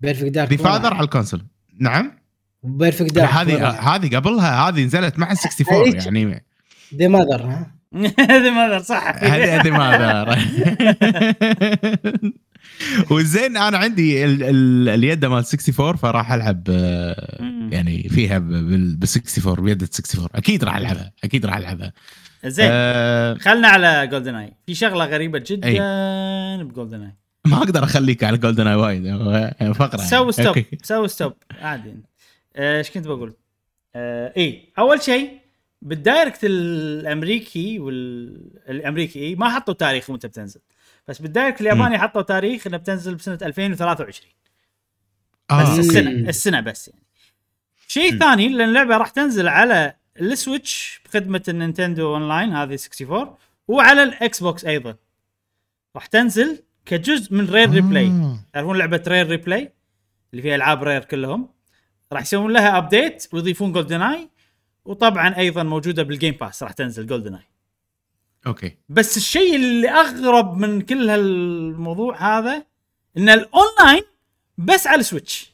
Perfect 0.00 0.24
Dark 0.30 0.50
the 0.52 0.56
father 0.56 0.94
على 0.94 1.04
ال 1.04 1.08
console. 1.08 1.40
نعم؟ 1.80 2.12
Perfect 2.66 3.14
Dark 3.14 3.30
هذه 3.30 3.68
هذه 3.68 4.16
قبلها 4.16 4.68
هذه 4.68 4.84
نزلت 4.84 5.18
مع 5.18 5.32
ال 5.32 5.38
64 5.38 5.82
هذيك. 5.82 6.06
يعني. 6.06 6.44
the 6.94 7.08
mother 7.08 7.42
ها؟ 7.42 7.76
هذه 8.30 8.50
mother 8.50 8.82
صح. 8.82 9.14
هذه 9.18 9.60
هذه 9.60 9.70
ما 9.70 10.36
والزين 13.10 13.56
أنا 13.56 13.78
عندي 13.78 14.24
ال 14.24 14.42
ال 14.42 14.88
اليد 14.88 15.24
مال 15.24 15.38
64 15.38 15.96
فراح 15.96 16.32
ألعب 16.32 16.64
آه،. 16.70 17.38
يعني 17.72 18.08
فيها 18.08 18.38
بال 18.38 18.98
64 19.02 19.64
بيد 19.64 19.82
64 19.82 20.28
أكيد 20.34 20.64
راح 20.64 20.76
ألعبها 20.76 21.12
أكيد 21.24 21.46
راح 21.46 21.56
ألعبها. 21.56 21.92
زين. 22.44 22.68
آه 22.70 23.34
خلنا 23.34 23.68
على 23.68 24.06
GoldenEye 24.06 24.52
في 24.66 24.74
شغلة 24.74 25.04
غريبة 25.04 25.42
جدا 25.46 25.68
أي. 25.68 26.64
ب 26.64 27.02
GoldenEye 27.02 27.14
ما 27.46 27.56
أقدر 27.56 27.84
أخليك 27.84 28.24
على 28.24 28.38
GoldenEye 28.38 28.74
وايد. 28.74 29.72
فقره. 29.72 30.00
سوي 30.00 30.32
stop. 30.32 30.64
سوي 30.82 31.08
stop 31.08 31.32
عادي. 31.60 31.94
إيش 32.58 32.90
كنت 32.90 33.06
بقول؟ 33.06 33.34
آه 33.94 34.32
اي 34.36 34.72
أول 34.78 35.02
شيء 35.02 35.40
بال 35.82 35.96
Direct 35.96 36.38
الأمريكي 36.44 37.78
والأمريكي 37.78 39.18
إيه 39.18 39.36
ما 39.36 39.48
حطوا 39.48 39.74
تاريخ 39.74 40.10
متى 40.10 40.28
بتنزل. 40.28 40.60
بس 41.08 41.22
بال 41.22 41.31
Direct 41.31 41.60
الياباني 41.60 41.98
حطوا 41.98 42.22
تاريخ 42.22 42.66
انها 42.66 42.78
بتنزل 42.78 43.14
بسنة 43.14 43.38
2023 43.42 44.30
بس 45.50 45.56
آه. 45.68 45.78
السنة 45.78 46.10
أوكي. 46.10 46.28
السنة 46.28 46.60
بس 46.60 46.88
يعني. 46.88 47.02
شيء 47.88 48.18
ثاني 48.18 48.48
لأن 48.48 48.68
اللعبة 48.68 48.96
راح 48.96 49.08
تنزل 49.08 49.48
على 49.48 49.96
ال 50.20 50.31
Switch 50.31 51.00
بخدمة 51.04 51.42
ال 51.48 51.55
Nintendo 51.55 52.14
Online 52.14 52.52
هذه 52.52 52.78
64 53.02 53.36
وعلى 53.68 54.02
ال 54.02 54.42
Xbox 54.42 54.64
أيضا. 54.64 54.96
راح 55.96 56.06
تنزل 56.06 56.62
كجزء 56.86 57.34
من 57.34 57.50
Rare 57.50 57.70
Replay 57.70 58.06
آه. 58.06 58.38
تعرفون 58.52 58.78
لعبة 58.78 59.02
Rare 59.08 59.26
Replay 59.26 59.72
اللي 60.32 60.42
فيها 60.42 60.54
ألعاب 60.54 60.82
Rare 60.82 61.04
كلهم. 61.04 61.48
راح 62.12 62.22
يسوون 62.22 62.52
لها 62.52 62.78
update 62.78 63.28
ويضيفون 63.32 63.72
GoldenEye 63.72 64.30
وطبعا 64.84 65.36
أيضا 65.36 65.62
موجودة 65.62 66.02
بال 66.02 66.13
Game 66.13 66.34
Pass 66.34 66.62
راح 66.62 66.72
تنزل 66.72 67.06
GoldenEye 67.06 67.48
أوكي. 68.46 68.76
بس 68.88 69.16
الشيء 69.16 69.56
اللي 69.56 69.90
أغرب 69.90 70.56
من 70.56 70.80
كل 70.80 71.10
هالموضوع 71.10 72.38
هذا 72.38 72.66
إن 73.16 73.28
الاونلاين 73.28 74.02
بس 74.58 74.86
على 74.86 75.00
ال 75.00 75.07
Switch 75.07 75.52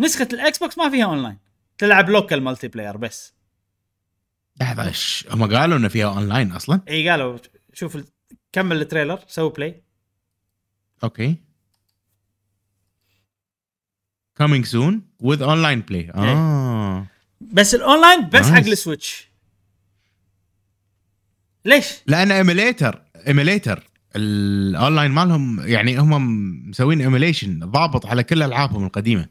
نسخة 0.00 0.28
ال 0.32 0.58
Xbox 0.58 0.78
ما 0.78 0.90
فيها 0.90 1.04
اونلاين 1.04 1.38
تلعب 1.78 2.10
local 2.10 2.42
multiplayer 2.42 2.96
بس 2.96 3.34
لحظه 4.60 4.88
إيش 4.88 5.26
هم 5.30 5.54
قالوا 5.56 5.78
إنه 5.78 5.88
فيها 5.88 6.06
اونلاين 6.06 6.52
أصلا. 6.52 6.80
إي 6.88 7.10
قالوا 7.10 7.38
شوف 7.72 7.98
كمل 8.52 8.80
ال 8.80 8.85
trailer 8.85 9.20
سوي 9.26 9.50
play 9.50 9.82
أوكي. 11.04 11.36
Coming 14.42 14.64
soon 14.64 14.94
with 15.22 15.40
online 15.40 15.82
play 15.90 16.16
آه 16.16 17.06
بس 17.40 17.74
الأونلاين 17.74 18.28
بس. 18.28 18.50
حق 18.50 18.58
السويتش 18.58 19.28
ليش؟ 21.64 21.86
لأن 22.06 22.32
emulator 22.32 23.02
emulator 23.26 23.90
ال 24.16 24.29
online 24.29 25.10
مالهم 25.10 25.68
يعني 25.68 25.98
هم 25.98 26.10
مسوين 26.70 27.00
emulation 27.00 27.58
ضابط 27.58 28.06
على 28.06 28.22
كل 28.22 28.42
ألعابهم 28.42 28.86
القديمة 28.86 29.26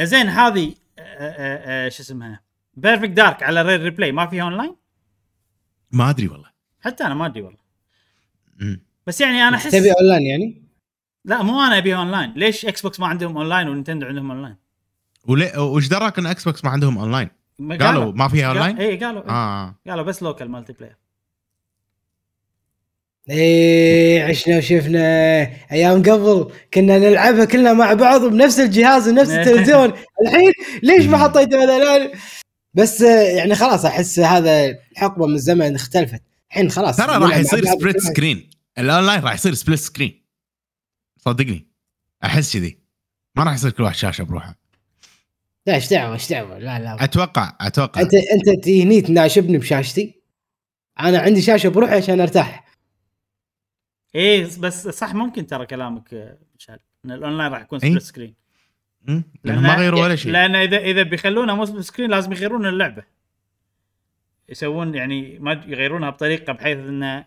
زين 0.00 0.26
هذه 0.28 0.74
آه، 0.98 1.02
آه، 1.02 1.86
آه، 1.86 1.88
شو 1.88 2.02
اسمها 2.02 2.40
بيرفكت 2.74 3.10
دارك 3.10 3.42
على 3.42 3.62
رير 3.62 3.82
ريبلاي 3.82 4.12
ما 4.12 4.26
فيها 4.26 4.42
اونلاين؟ 4.42 4.76
ما 5.92 6.10
أدري 6.10 6.28
والله 6.28 6.48
حتى 6.80 7.04
أنا 7.04 7.14
ما 7.14 7.26
أدري 7.26 7.42
والله 7.42 7.58
مم. 8.58 8.80
بس 9.06 9.20
يعني 9.20 9.48
أنا 9.48 9.56
أحس 9.56 9.72
تبي 9.72 9.92
اونلاين 9.92 10.26
يعني؟ 10.26 10.67
لا 11.24 11.42
مو 11.42 11.60
أنا 11.60 11.78
أبيها 11.78 11.96
اونلاين 11.96 12.32
ليش 12.36 12.66
إكس 12.66 12.82
بوكس 12.82 13.00
ما 13.00 13.06
عندهم 13.06 13.36
اونلاين 13.36 13.68
ونينتندو 13.68 14.06
عندهم 14.06 14.30
اونلاين 14.30 14.56
وليه 15.26 15.58
وش 15.58 15.88
دراك 15.88 16.18
إن 16.18 16.26
إكس 16.26 16.44
بوكس 16.44 16.64
ما 16.64 16.70
عندهم 16.70 16.98
اونلاين 16.98 17.28
ما 17.58 17.76
قالوا 17.76 18.12
ما 18.12 18.28
فيها 18.28 18.48
اونلاين 18.48 18.78
اي 18.78 18.96
قالوا 18.96 19.22
إيه. 19.22 19.30
آه. 19.30 19.74
قالوا 19.88 20.04
بس 20.04 20.22
local 20.22 20.50
multiplayer 20.50 20.96
إيه 23.30 24.24
عشنا 24.24 24.58
وشفنا 24.58 25.00
أيام 25.72 26.02
قبل 26.02 26.52
كنا 26.74 26.98
نلعبها 26.98 27.44
كلنا 27.44 27.72
مع 27.72 27.92
بعض 27.92 28.24
بنفس 28.24 28.60
الجهاز 28.60 29.08
ونفس 29.08 29.30
التلفزيون. 29.30 29.92
الحين 30.22 30.52
ليش 30.82 31.06
ما 31.06 31.18
حطيتوا 31.18 31.58
هذا 31.58 31.78
لا 31.78 32.12
بس 32.74 33.02
آه، 33.02 33.22
يعني 33.22 33.54
خلاص 33.54 33.84
أحس 33.84 34.18
هذا 34.18 34.78
حقبه 34.96 35.26
من 35.26 35.34
الزمن 35.34 35.74
اختلفت. 35.74 36.22
الحين 36.50 36.70
خلاص. 36.70 36.96
ترى 36.96 37.16
راح 37.16 37.36
يصير 37.36 37.64
سبليت. 37.64 38.00
سكرين 38.00 38.50
الاونلاين 38.78 39.20
راح 39.20 39.34
يصير 39.34 39.54
split 39.54 39.78
screen 39.78 40.22
صدقني. 41.18 41.66
أحس 42.24 42.56
كذي. 42.56 42.78
ما 43.36 43.44
راح 43.44 43.54
يصير 43.54 43.70
كل 43.70 43.82
واحد 43.82 43.94
شاشة 43.94 44.24
بروحه. 44.24 44.58
لا 45.66 45.74
إيش 45.74 45.90
دعوة 45.90 46.14
إيش 46.14 46.30
دعوة؟ 46.30 46.58
لا 46.58 46.78
لا. 46.78 47.04
أتوقع 47.04 47.56
أتوقع. 47.60 48.00
أنت 48.00 48.14
أنت 48.14 48.64
تهني 48.64 49.00
تناشبني 49.00 49.58
بشاشتي. 49.58 50.22
أنا 51.00 51.18
عندي 51.18 51.42
شاشة 51.42 51.68
بروحي 51.68 51.94
عشان 51.94 52.20
أرتاح. 52.20 52.64
إيه 54.14 54.44
بس 54.44 54.88
صح 54.88 55.14
ممكن 55.14 55.46
ترى 55.46 55.66
كلامك 55.66 56.38
مشعل 56.58 56.78
إن 57.04 57.10
الأونلاين 57.10 57.52
راح 57.52 57.60
يكون. 57.60 57.78
split 57.78 58.02
screen؟ 58.02 58.34
لانهم 59.44 59.62
ما 59.62 59.74
غيروا 59.74 60.02
ولا 60.02 60.16
شيء. 60.16 60.32
لأن 60.32 60.56
إذا 60.56 60.78
إذا 60.78 61.02
بيخلونها 61.02 61.54
مو 61.54 61.64
split 61.64 61.84
screen 61.84 62.10
لازم 62.10 62.32
يغيرون 62.32 62.66
اللعبة. 62.66 63.02
يسوون 64.48 64.94
يعني 64.94 65.38
ما 65.38 65.52
يغيرونها 65.52 66.10
بطريقة 66.10 66.52
بحيث 66.52 66.78
إنه 66.78 67.24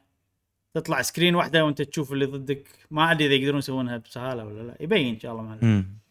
تطلع 0.74 1.02
screen 1.02 1.36
واحدة 1.36 1.66
وانت 1.66 1.82
تشوف 1.82 2.14
اللي 2.14 2.26
ضدك. 2.26 2.68
ما 2.92 3.12
أدري 3.12 3.26
إذا 3.26 3.34
يقدرون 3.34 3.60
يسوونها 3.60 3.98
بسهالة 3.98 4.46
ولا 4.46 4.62
لا. 4.62 4.78
يبين 4.80 5.14
إن 5.14 5.20
شاء 5.20 5.32
الله. 5.32 5.58
مم. 5.62 6.02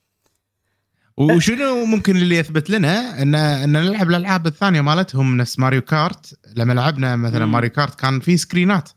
وشنو 1.16 1.85
ممكن 1.85 2.16
اللي 2.16 2.37
يثبت 2.37 2.70
لنا؟ 2.70 3.23
ان 3.23 3.35
إن 3.35 3.73
نلعب 3.73 4.09
الألعاب 4.09 4.47
الثانية 4.47 4.81
مالتهم 4.81 5.37
نفس 5.37 5.59
ماريو 5.59 5.81
كارت. 5.81 6.39
لما 6.57 6.73
لعبنا 6.73 7.16
مثلا 7.16 7.47
مم. 7.47 7.53
ماريو 7.53 7.70
كارت 7.70 8.01
كان 8.01 8.20
في 8.20 8.37
screen 8.37 8.77
ات. 8.77 8.91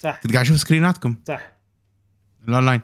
صح. 0.00 0.20
كنت 0.22 0.32
قاعد 0.32 0.44
أشوف 0.44 0.58
screen 0.58 0.93
اتكم. 0.93 1.16
صح. 1.28 1.52
الأونلاين. 2.48 2.80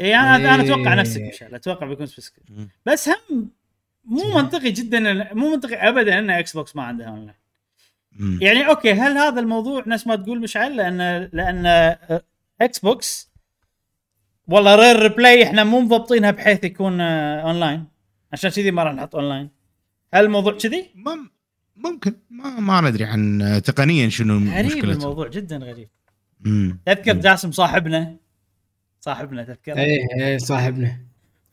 اي 0.00 0.14
أنا 0.14 0.36
أنا 0.36 0.62
أتوقع 0.62 0.92
إيه. 0.92 1.00
نفسك 1.00 1.20
مشعل 1.20 1.54
أتوقع 1.54 1.86
بيكون 1.86 2.06
split 2.06 2.24
screen. 2.24 2.58
مم. 2.58 2.68
بس 2.86 3.08
هم 3.08 3.50
مو 4.04 4.34
منطقي 4.34 4.70
جدا 4.70 5.34
مو 5.34 5.50
منطقي 5.50 5.74
ابدا 5.74 6.18
إن 6.18 6.30
إكس 6.30 6.52
بوكس 6.56 6.76
ما 6.76 6.82
عندها 6.82 7.06
أونلاين. 7.06 7.45
مم. 8.18 8.38
يعني 8.42 8.68
أوكي 8.68 8.92
هل 8.92 9.18
هذا 9.18 9.40
الموضوع 9.40 9.84
نفس 9.86 10.06
ما 10.06 10.16
تقول 10.16 10.40
مشعل 10.40 10.76
لأن 10.76 11.28
لأن 11.32 11.66
آه، 11.66 12.22
إكس 12.60 12.78
بوكس 12.78 13.30
والله 14.48 14.74
رير 14.74 15.02
ريبلاي 15.02 15.42
إحنا 15.44 15.64
مو 15.64 15.80
مضبطينها 15.80 16.30
بحيث 16.30 16.64
يكون 16.64 17.00
آه، 17.00 17.40
اونلاين 17.40 17.84
عشان 18.32 18.50
كذي 18.50 18.70
ما 18.70 18.82
راح 18.82 18.94
نحط 18.94 19.14
اونلاين 19.16 19.50
هل 20.14 20.24
الموضوع 20.24 20.52
كذي؟ 20.52 20.90
مم- 20.94 21.30
ممكن. 21.76 22.14
ما 22.30 22.60
ما 22.60 22.80
ندري 22.80 23.04
عن 23.04 23.60
تقنياً 23.64 24.08
شنو 24.08 24.38
غريب 24.50 24.66
مشكلته 24.66 24.92
الموضوع 24.92 25.28
جدا 25.28 25.56
غريب. 25.56 25.88
مم. 26.40 26.78
تذكر 26.86 27.14
مم. 27.14 27.20
جاسم 27.20 27.52
صاحبنا؟ 27.52 28.16
صاحبنا 29.00 29.44
تذكر؟ 29.44 29.76
إيه 29.78 29.98
إيه 30.20 30.38
صاحبنا. 30.38 31.05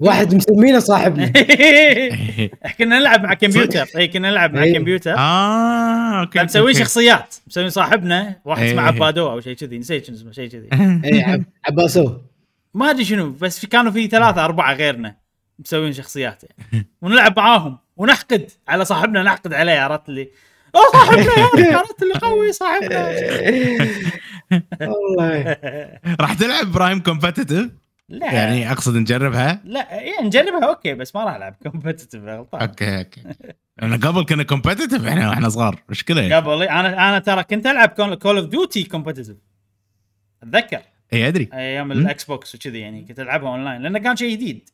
واحد 0.04 0.36
مسمينه 0.36 0.80
صاحبنا. 0.80 1.26
كنا 2.78 3.00
نلعب 3.00 3.24
مع 3.24 3.34
كمبيوتر. 3.34 3.86
اي 3.98 4.08
كنا 4.08 4.30
نلعب 4.30 4.54
مع 4.54 4.64
إيه. 4.64 4.74
كمبيوتر. 4.74 5.18
آه 5.18 6.20
أوكي 6.22 6.44
مسوي. 6.44 6.74
شخصيات. 6.74 7.36
مسوي 7.48 7.70
صاحبنا 7.70 8.36
واحد 8.46 8.64
اسمه 8.64 8.82
إيه. 8.82 8.88
عبادو 8.88 9.30
أو 9.32 9.40
شيء 9.42 9.54
كذي. 9.56 9.78
نسيت 9.78 10.06
شنو 10.06 10.16
اسمه 10.16 10.32
شيء 10.32 10.50
كذي. 10.50 10.68
عب- 11.24 11.44
عباسو. 11.68 12.18
ما 12.74 12.90
أدري 12.90 13.06
شنو 13.06 13.32
بس 13.42 13.60
في 13.60 13.68
كانوا 13.68 13.92
في 13.92 14.08
ثلاثة 14.08 14.46
أربعة 14.46 14.74
غيرنا 14.74 15.16
مسوين 15.60 15.94
شخصيات. 15.94 16.44
يعني. 16.44 16.88
ونلعب 17.02 17.40
معاهم. 17.40 17.78
ونحقد 17.98 18.52
على 18.68 18.86
صاحبنا 18.86 19.24
نحقد 19.24 19.54
عليه 19.54 19.80
عرفت 19.80 20.10
اللي؟ 20.10 20.30
أوه 20.76 20.84
صاحبنا 20.94 21.24
هذا 21.24 21.78
عرفت 21.78 22.04
اللي 22.04 22.14
قوي 22.14 22.52
صاحبنا. 22.54 23.08
والله. 24.92 25.58
راح 26.20 26.34
تلعب 26.34 26.72
برايم 26.72 27.00
competitive 27.00 27.70
لا. 28.10 28.34
يعني 28.34 28.72
أقصد 28.72 28.96
نجربها؟ 28.96 29.62
لا 29.64 29.94
يعني 29.94 30.28
نجربها 30.28 30.66
أوكي 30.70 30.94
بس 30.94 31.16
ما 31.16 31.24
راح 31.24 31.36
ألعب 31.36 31.56
competitive 31.64 32.20
غلطان. 32.20 32.62
أوكي 32.62 32.98
أوكي. 32.98 33.22
أنا 33.82 33.96
قبل 33.96 34.26
كنا 34.26 34.44
competitive 34.44 35.08
إحنا 35.08 35.30
وإحنا 35.30 35.50
صغار. 35.50 35.84
مشكله 35.90 36.36
قبل 36.36 36.64
أنا 36.64 37.10
أنا 37.10 37.20
ترى 37.20 37.44
كنت 37.44 37.68
ألعب 37.68 37.90
كول 38.16 38.38
اوف 38.38 38.46
ديوتي 38.46 38.84
competitive 38.84 39.36
أتذكر. 40.44 40.82
اي 41.14 41.28
أدري. 41.28 41.50
أيام. 41.54 41.92
الاكس 41.92 42.24
بوكس 42.24 42.56
وكذي 42.56 42.80
يعني 42.80 43.02
كنت 43.02 43.20
ألعبها 43.20 43.50
اونلاين 43.50 43.82
لأنه 43.82 44.00
كان 44.00 44.16
شيء 44.16 44.32
جديد. 44.32 44.70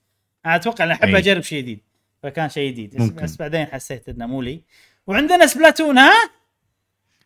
أنا 0.45 0.56
أتوقع 0.56 0.85
إني 0.85 0.93
أحب 0.93 1.07
أي. 1.07 1.18
أجرب 1.18 1.41
شيء 1.41 1.61
جديد 1.61 1.80
فكان 2.23 2.49
شيء 2.49 2.72
جديد. 2.72 2.95
بس, 2.95 3.01
ممكن. 3.01 3.23
بس 3.23 3.38
بعدين 3.38 3.65
حسيت 3.65 4.10
إنه 4.10 4.26
مو 4.26 4.41
لي. 4.41 4.61
وعندنا 5.07 5.45
سبلاتون 5.45 5.97
ها؟ 5.97 6.14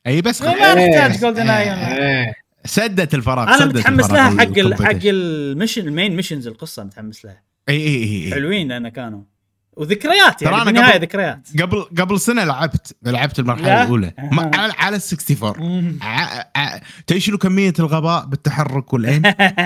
اي 0.07 0.21
بس 0.21 0.41
ما. 0.41 0.51
نحتاج 0.51 1.19
جولدن 1.19 1.49
آي 1.49 1.73
إيه. 1.97 2.42
سدت 2.65 3.13
الفراغ 3.13 3.47
أنا 3.47 3.57
سدت 3.57 3.75
متحمس 3.77 4.03
الفراغ 4.05 4.29
لها 4.29 4.39
حق 4.39 4.57
ال- 4.57 4.85
حق. 4.85 4.99
ال 5.03 5.14
mission 5.14 5.87
ال 5.87 5.93
main 5.93 6.15
missions 6.15 6.47
القصة 6.47 6.83
متحمس 6.83 7.25
لها. 7.25 7.41
إي 7.69 7.75
إي 7.87 8.25
إي. 8.25 8.31
حلوين 8.33 8.67
لأن 8.67 8.89
كانوا. 8.89 9.21
وذكريات 9.77 10.39
ترى 10.39 10.49
يعني 10.49 10.55
أنا 10.61 10.71
بالنهاية 10.71 10.93
قبل- 10.93 11.01
ذكريات. 11.01 11.47
قبل 11.61 11.81
قبل 11.81 12.19
سنة 12.19 12.43
لعبت 12.43 12.95
لعبت 13.03 13.39
المرحلة 13.39 13.65
لا. 13.67 13.83
الأولى. 13.83 14.13
ما 14.31 14.51
على 14.55 14.73
على 14.77 14.95
ال 14.95 15.01
64 15.01 15.99
ع- 16.01 16.43
ع- 16.55 16.79
تدري 17.07 17.19
شنو 17.19 17.37
كمية 17.37 17.73
الغباء 17.79 18.25
بالتحرك 18.25 18.93
وال 18.93 19.04
aim 19.04 19.21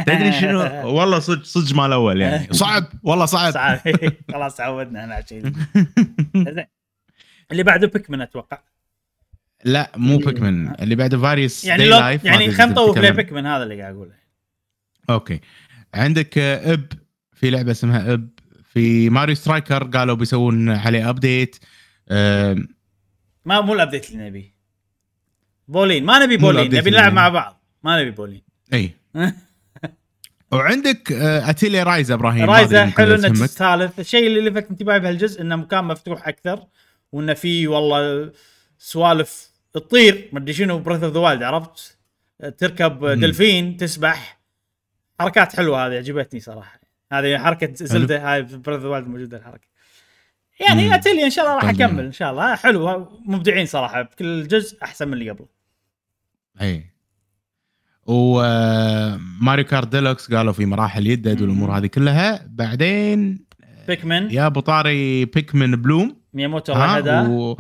تدري 0.07 0.31
شنو؟ 0.41 0.59
والله 0.97 1.19
صدق 1.19 1.43
صدق 1.43 1.75
مال 1.75 1.85
الأول 1.85 2.21
يعني. 2.21 2.47
صعب. 2.53 2.83
والله 3.03 3.25
صعب. 3.25 3.53
صعب. 3.53 3.79
خلاص 4.33 4.55
تعودنا 4.55 5.01
إحنا 5.01 5.13
على 5.15 5.25
شيء. 5.29 5.41
اللي 7.51 7.63
بعده 7.63 7.87
بيكمن 7.87 8.21
أتوقع. 8.21 8.59
لا 9.65 9.91
مو 9.95 10.17
بيكمن 10.17 10.81
اللي 10.81 10.95
بعده 10.95 11.17
فاريوس 11.17 11.65
يعني 11.65 11.85
لو 11.85 11.97
يعني 11.97 12.51
خلينا 12.51 12.65
نطوف 12.65 12.97
لبيكمن 12.97 13.45
هذا 13.45 13.63
اللي 13.63 13.81
قاعد 13.81 13.93
أقوله. 13.95 14.13
أوكي. 15.09 15.39
عندك 15.93 16.37
آه، 16.37 16.73
آب 16.73 16.85
في 17.33 17.49
لعبة 17.49 17.71
اسمها 17.71 18.13
آب 18.13 18.29
في 18.73 19.09
ماريو 19.09 19.35
سترايكر 19.35 19.83
قالوا 19.83 20.15
بيسوون 20.15 20.69
عليه 20.69 21.09
update 21.09 21.55
ما 23.45 23.61
مو 23.61 23.73
ال 23.73 23.79
update 23.79 24.11
اللي 24.11 24.27
نبيه 24.29 24.55
بولين 25.67 26.05
ما 26.05 26.19
نبي 26.25 26.37
بولين 26.37 26.75
نبي 26.75 26.89
نلعب. 26.89 27.13
مع 27.13 27.29
بعض 27.29 27.63
ما 27.83 28.01
نبي 28.01 28.11
بولين. 28.11 28.41
إي. 28.73 28.91
وعندك 30.51 31.11
آه، 31.11 31.49
اتيلير 31.49 31.83
رايزا 31.83 32.13
إبراهيم 32.13 32.49
رايزا 32.49 32.85
حلو 32.85 33.15
انك. 33.15 33.31
تستاهل 33.31 33.99
الشيء 33.99 34.27
اللي 34.27 34.49
لفت 34.49 34.69
انتباهي 34.71 34.99
بهالجزء 34.99 35.41
إنه 35.41 35.55
مكان 35.55 35.83
مفتوح 35.83 36.27
أكثر 36.27 36.63
وإنه 37.11 37.33
في 37.33 37.67
والله 37.67 38.31
سوالف 38.77 39.46
تطير 39.79 40.29
ما 40.33 40.39
أدري 40.39 40.53
شنو 40.53 40.79
بريث 40.79 41.03
اوف 41.03 41.13
ذا 41.13 41.19
وايلد 41.19 41.43
عرفت؟ 41.43 41.97
تركب. 42.57 43.05
دلفين 43.05 43.77
تسبح. 43.77 44.39
حركات 45.19 45.55
حلوة 45.55 45.87
هذه 45.87 45.93
عجبتني 45.93 46.39
صراحة. 46.39 46.79
هذه 47.11 47.37
حركة 47.37 47.73
زيلدا 47.73 48.33
هاي 48.33 48.41
بريث 48.41 48.67
اوف 48.67 48.81
ذا 48.81 48.87
وايلد 48.87 49.07
موجودة 49.07 49.37
الحركة. 49.37 49.67
يعني. 50.59 50.95
اتيلير 50.95 51.25
إن 51.25 51.29
شاء 51.29 51.45
الله 51.45 51.55
راح 51.55 51.71
طيب. 51.71 51.81
أكمل 51.81 52.05
إن 52.05 52.11
شاء 52.11 52.31
الله. 52.31 52.55
حلو 52.55 53.11
مبدعين 53.25 53.65
صراحة 53.65 54.01
بكل 54.01 54.47
جزء 54.47 54.83
أحسن 54.83 55.07
من 55.07 55.13
اللي 55.13 55.29
قبله. 55.29 55.47
أي. 56.61 56.85
وماريو 58.05 59.65
كارت 59.65 59.87
ديلوكس 59.87 60.33
قالوا 60.33 60.53
في 60.53 60.65
مراحل 60.65 61.07
يدد 61.07 61.41
والأمور 61.41 61.77
هذه 61.77 61.87
كلها. 61.87 62.47
بعدين 62.49 63.45
بيكمن 63.87 64.31
يا 64.31 64.45
ابو 64.45 64.59
طاري 64.59 65.25
بيكمن 65.25 65.75
بلوم 65.75 66.21
مياموتو 66.33 66.73
هذا 66.73 67.21
و- 67.21 67.57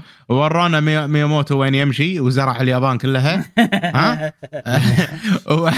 مي- 0.79 1.07
مياموتو 1.07 1.57
وين 1.57 1.75
يمشي 1.75 2.19
وزرع 2.19 2.61
اليابان 2.61 2.97
كلها. 2.97 3.45
ها؟ 3.95 4.33
و- 5.51 5.69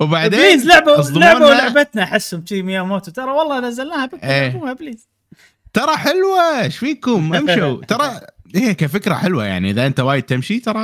وبعدين 0.00 0.40
please 0.40 0.66
لعبه 0.66 1.10
لعبه 1.10 1.46
ولعبتنا 1.46 2.02
احسهم 2.02 2.44
شي 2.46 2.62
مياموتو. 2.62 3.10
ترى 3.10 3.30
والله 3.30 3.60
نزلناها 3.60 4.06
بكره. 4.06 4.26
لعبوها 4.28 4.72
please 4.72 5.08
ترى 5.72 5.96
حلوة. 5.96 6.62
إيش 6.62 6.78
فيكم؟ 6.78 7.34
امشوا. 7.34 7.84
ترى 7.88 8.20
هي 8.54 8.74
كفكرة 8.74 9.14
حلوة 9.14 9.44
يعني. 9.44 9.70
إذا 9.70 9.86
أنت 9.86 10.00
وايد 10.00 10.22
تمشي 10.22 10.60
ترى 10.60 10.80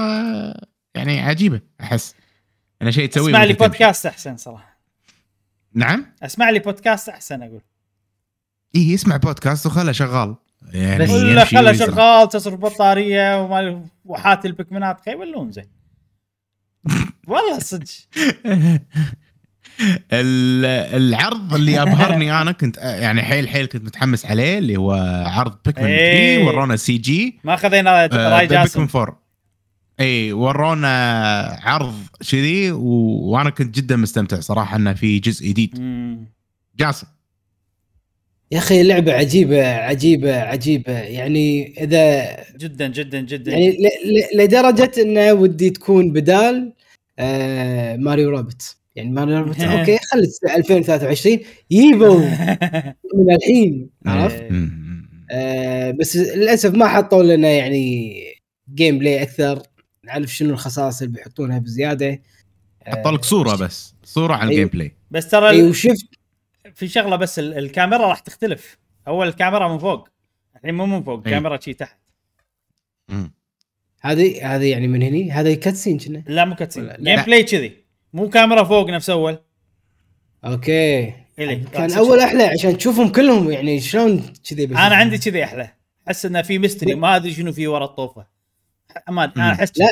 يعني 0.94 1.20
عجيبة 1.20 1.60
أحس. 1.80 2.14
أنا 2.82 2.90
شيء 2.90 3.08
تسويه 3.08 3.30
اسمع 3.32 3.44
لي. 3.44 3.52
بودكاست 3.52 4.06
أحسن 4.06 4.36
صراحة. 4.36 4.78
نعم؟ 5.74 6.06
اسمع 6.22 6.50
لي 6.50 6.58
بودكاست 6.58 7.08
أحسن 7.08 7.42
أقول. 7.42 7.60
اي 8.76 8.94
اسمع 8.94 9.16
بودكاست 9.16 9.66
وخله 9.66 9.92
شغال. 9.92 10.34
يعني 10.72 11.12
ولا 11.12 11.40
يمشي 11.40 11.56
خله. 11.56 11.72
شغال 11.72 12.28
تصرف 12.28 12.54
بطارية 12.60 13.42
وما 13.42 13.84
وحات 14.04 14.46
البكمنات 14.46 15.00
خي 15.04 15.10
يولون 15.12 15.52
زين؟ 15.52 15.64
والله 17.28 17.58
صدق. 17.58 17.86
ال- 20.12 20.64
العرض 21.02 21.54
اللي 21.54 21.82
أبهرني 21.82 22.32
أنا 22.42 22.52
كنت 22.52 22.76
يعني 22.76 23.22
حيل 23.22 23.48
حيل 23.48 23.66
كنت 23.66 23.84
متحمس 23.84 24.26
عليه 24.26 24.58
اللي 24.58 24.76
هو 24.76 24.92
عرض 25.26 25.56
بيكمن 25.64 25.84
إيه. 25.86 26.36
3 26.36 26.46
ورونا 26.48 26.76
سي 26.76 26.98
جي 26.98 27.38
ما 27.44 27.56
خذينا 27.56 28.04
آه، 28.04 28.06
راي 28.28 28.46
بيكمن 28.46 28.62
جاسم. 28.62 28.88
4 28.94 29.24
اي 30.00 30.32
ورونا 30.32 31.58
عرض 31.62 31.94
كذي 32.30 32.70
وأنا 32.72 33.50
كنت 33.50 33.74
جدا 33.74 33.96
مستمتع 33.96 34.40
صراحة 34.40 34.76
إنه 34.76 34.94
في 34.94 35.18
جزء 35.18 35.48
جديد. 35.48 35.74
جاسم. 36.76 37.06
يا 38.52 38.58
أخي 38.58 38.82
لعبة 38.82 39.12
عجيبة 39.12 39.66
عجيبة 39.66 40.40
عجيبة. 40.40 40.92
يعني 40.92 41.74
إذا 41.84 42.36
جدا 42.58 42.86
جدا 42.88 43.20
جدا. 43.20 43.52
يعني 43.52 43.70
ل- 43.70 44.08
ل- 44.14 44.42
لدرجة 44.44 44.90
انه 45.02 45.32
ودي 45.32 45.70
تكون 45.70 46.12
بدال 46.12 46.72
آه 47.18 47.96
Mario 47.96 48.30
Rabbids 48.30 48.76
يعني 48.96 49.10
Mario 49.10 49.36
Rabbids 49.36 49.60
okay 49.60 49.98
خلت 50.12 50.30
2023 50.56 51.38
يجيبوا 51.70 52.18
من 53.14 53.34
الحين 53.34 53.90
عرفت؟ 54.06 54.40
إيه. 54.42 54.68
آه 55.30 55.90
بس 55.90 56.16
للأسف 56.16 56.74
ما 56.74 56.88
حطوا 56.88 57.22
لنا 57.22 57.48
يعني 57.50 58.14
gameplay 58.74 59.22
أكثر. 59.22 59.62
نعرف 60.04 60.34
شنو 60.36 60.50
الخصائص 60.50 61.02
اللي 61.02 61.14
بيحطونها 61.14 61.58
بزيادة. 61.58 62.22
حط 62.86 63.06
لك 63.08 63.24
صورة 63.24 63.56
بس 63.56 63.94
صورة 64.04 64.34
عن 64.34 64.40
أيوه. 64.40 64.50
ال 64.52 64.68
gameplay 64.68 64.92
بس 65.10 65.28
ترى 65.28 65.50
اي 65.50 65.60
ال- 65.60 65.68
وشفت 65.68 66.06
في 66.74 66.88
شغلة 66.88 67.16
بس 67.16 67.38
ال- 67.38 67.58
الكاميرا 67.58 68.06
راح 68.06 68.18
تختلف. 68.18 68.78
أول 69.08 69.28
الكاميرا 69.28 69.68
من 69.68 69.78
فوق 69.78 70.08
الحين 70.56 70.74
مو 70.74 70.86
من 70.86 71.02
فوق 71.02 71.18
إيه. 71.18 71.26
الكاميرا 71.26 71.60
شي 71.60 71.74
تحت. 71.74 71.98
هذه 74.00 74.54
هذه 74.56 74.70
يعني 74.70 74.88
من 74.88 75.02
هني؟ 75.02 75.30
هذا 75.30 75.54
cutscene 75.54 75.98
كنا؟ 75.98 76.22
لا 76.26 76.44
مو 76.44 76.54
cutscene 76.54 76.88
game 76.88 76.96
لا. 76.98 77.24
play 77.24 77.42
كذي. 77.42 77.76
مو 78.12 78.28
كاميرا 78.28 78.64
فوق 78.64 78.90
نفس 78.90 79.10
أول. 79.10 79.38
okay. 80.44 81.12
إلي. 81.38 81.56
كان 81.56 81.92
أول 81.92 82.20
أحلى 82.20 82.42
عشان 82.42 82.78
تشوفهم 82.78 83.08
كلهم 83.08 83.50
يعني 83.50 83.80
شلون 83.80 84.32
كذي 84.50 84.66
بس. 84.66 84.76
أنا 84.76 84.94
عندي 84.94 85.18
كذي 85.18 85.44
أحلى. 85.44 85.70
أحس 86.08 86.26
إنه 86.26 86.42
في 86.42 86.58
mystery 86.58 86.94
ما 86.94 87.16
أدري 87.16 87.32
شنو 87.32 87.52
في 87.52 87.66
ورا 87.66 87.84
الطوفة. 87.84 88.26
ما 89.08 89.32
أنا 89.36 89.52
أحس 89.52 89.78
لا 89.78 89.86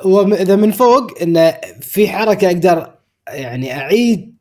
هو 0.00 0.22
إذا 0.34 0.56
من 0.56 0.70
فوق 0.70 1.22
إنه 1.22 1.50
في 1.80 2.08
حركة 2.08 2.46
أقدر 2.46 2.94
يعني 3.28 3.72
أعيد 3.72 4.33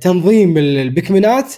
تنظيم 0.00 0.58
ال- 0.58 0.76
البكمنات. 0.78 1.54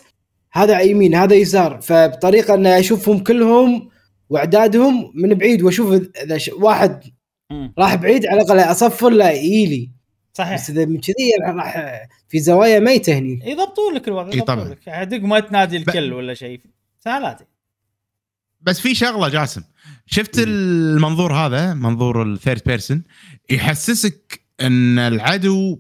هذا 0.53 0.75
على 0.75 0.91
يمين 0.91 1.15
هذا 1.15 1.35
يسار 1.35 1.81
فبطريقة 1.81 2.55
ان 2.55 2.67
أشوفهم 2.67 3.19
كلهم 3.19 3.89
وإعدادهم 4.31 5.13
من 5.15 5.35
بعيد 5.35 5.63
وأشوف 5.63 6.03
اذا 6.25 6.39
ش- 6.39 6.49
واحد 6.49 7.01
مم. 7.51 7.73
راح 7.79 7.95
بعيد 7.95 8.27
على 8.27 8.43
الأقل 8.43 8.59
اصفر 8.59 9.11
له 9.11 9.31
يجيلي. 9.31 9.91
صحيح. 10.35 10.55
بس 10.55 10.71
إذا 10.71 10.85
من 10.85 11.01
كذي 11.01 11.33
راح 11.49 11.93
في 12.29 12.41
زوايا 12.41 12.79
ميته 12.79 13.19
هني 13.19 13.41
يضبطون 13.51 13.95
لك 13.95 14.09
الوضع 14.09 14.35
يضبطون. 14.35 14.69
لك. 14.71 14.89
دق 14.89 15.21
ما 15.21 15.41
تنادي 15.41 15.77
الكل 15.77 16.13
ولا 16.13 16.35
شيء. 16.35 16.61
سهلات. 17.05 17.49
بس 18.61 18.81
في 18.81 18.95
شغلة 18.95 19.29
جاسم. 19.29 19.63
شفت 20.07 20.39
المنظور 20.39 21.33
هذا 21.35 21.75
منظور 21.75 22.23
ال 22.23 22.29
third 22.29 22.63
person 22.67 23.03
يحسسك 23.51 24.41
إن 24.61 24.99
العدو 24.99 25.79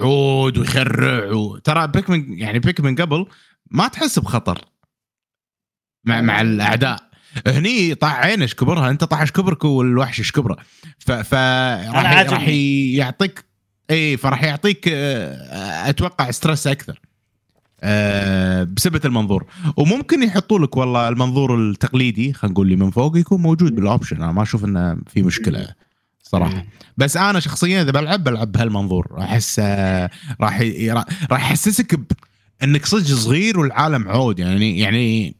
عود 0.00 0.58
ويخرع 0.58 1.32
و... 1.32 1.56
ترى 1.56 1.86
Pikmin 1.86 2.38
يعني 2.38 2.58
Pikmin 2.58 2.96
قبل 2.96 3.26
ما 3.70 3.88
تحس 3.88 4.18
بخطر. 4.18 4.64
مع 6.04 6.20
مع 6.20 6.40
الأعداء. 6.40 7.10
هني 7.46 7.94
طاح 7.94 8.14
عينه 8.18 8.46
كبرها 8.46 8.90
أنت 8.90 9.04
طاح 9.04 9.24
كبرك 9.24 9.64
والوحش 9.64 10.32
كبره. 10.32 10.56
ف, 10.98 11.12
ف... 11.12 11.34
راح. 11.34 12.30
راح 12.30 12.48
يعطيك 12.48 13.44
إي 13.90 14.16
فراح 14.16 14.42
يعطيك 14.42 14.88
آه، 14.88 15.90
أتوقع 15.90 16.30
stress 16.30 16.66
أكثر. 16.66 17.00
آه، 17.82 18.64
بسبه 18.64 19.00
المنظور. 19.04 19.46
وممكن 19.76 20.22
يحطوا 20.22 20.58
لك 20.58 20.76
والله 20.76 21.08
المنظور 21.08 21.56
التقليدي 21.56 22.32
خلينا 22.32 22.52
نقول 22.52 22.68
لي 22.68 22.76
من 22.76 22.90
فوق 22.90 23.18
يكون 23.18 23.42
موجود 23.42 23.74
بال 23.74 23.85
option 23.85 24.16
أنا 24.16 24.32
ما 24.32 24.42
أشوف 24.42 24.64
إنه 24.64 24.98
في 25.06 25.22
مشكلة. 25.22 25.74
صراحة. 26.32 26.64
بس 26.96 27.16
أنا 27.16 27.40
شخصيا 27.40 27.82
إذا 27.82 27.90
بلعب 27.90 28.24
بلعب 28.24 28.52
بهالمنظور. 28.52 29.06
أحس 29.20 29.56
آه، 29.58 30.10
راح 30.40 30.60
راح 31.30 31.40
يحسسك 31.50 31.94
ب- 31.94 32.12
إنك 32.62 32.86
صدق 32.86 33.06
صغير 33.06 33.60
والعالم 33.60 34.08
عود. 34.08 34.38
يعني 34.38 34.78
يعني 34.78 35.36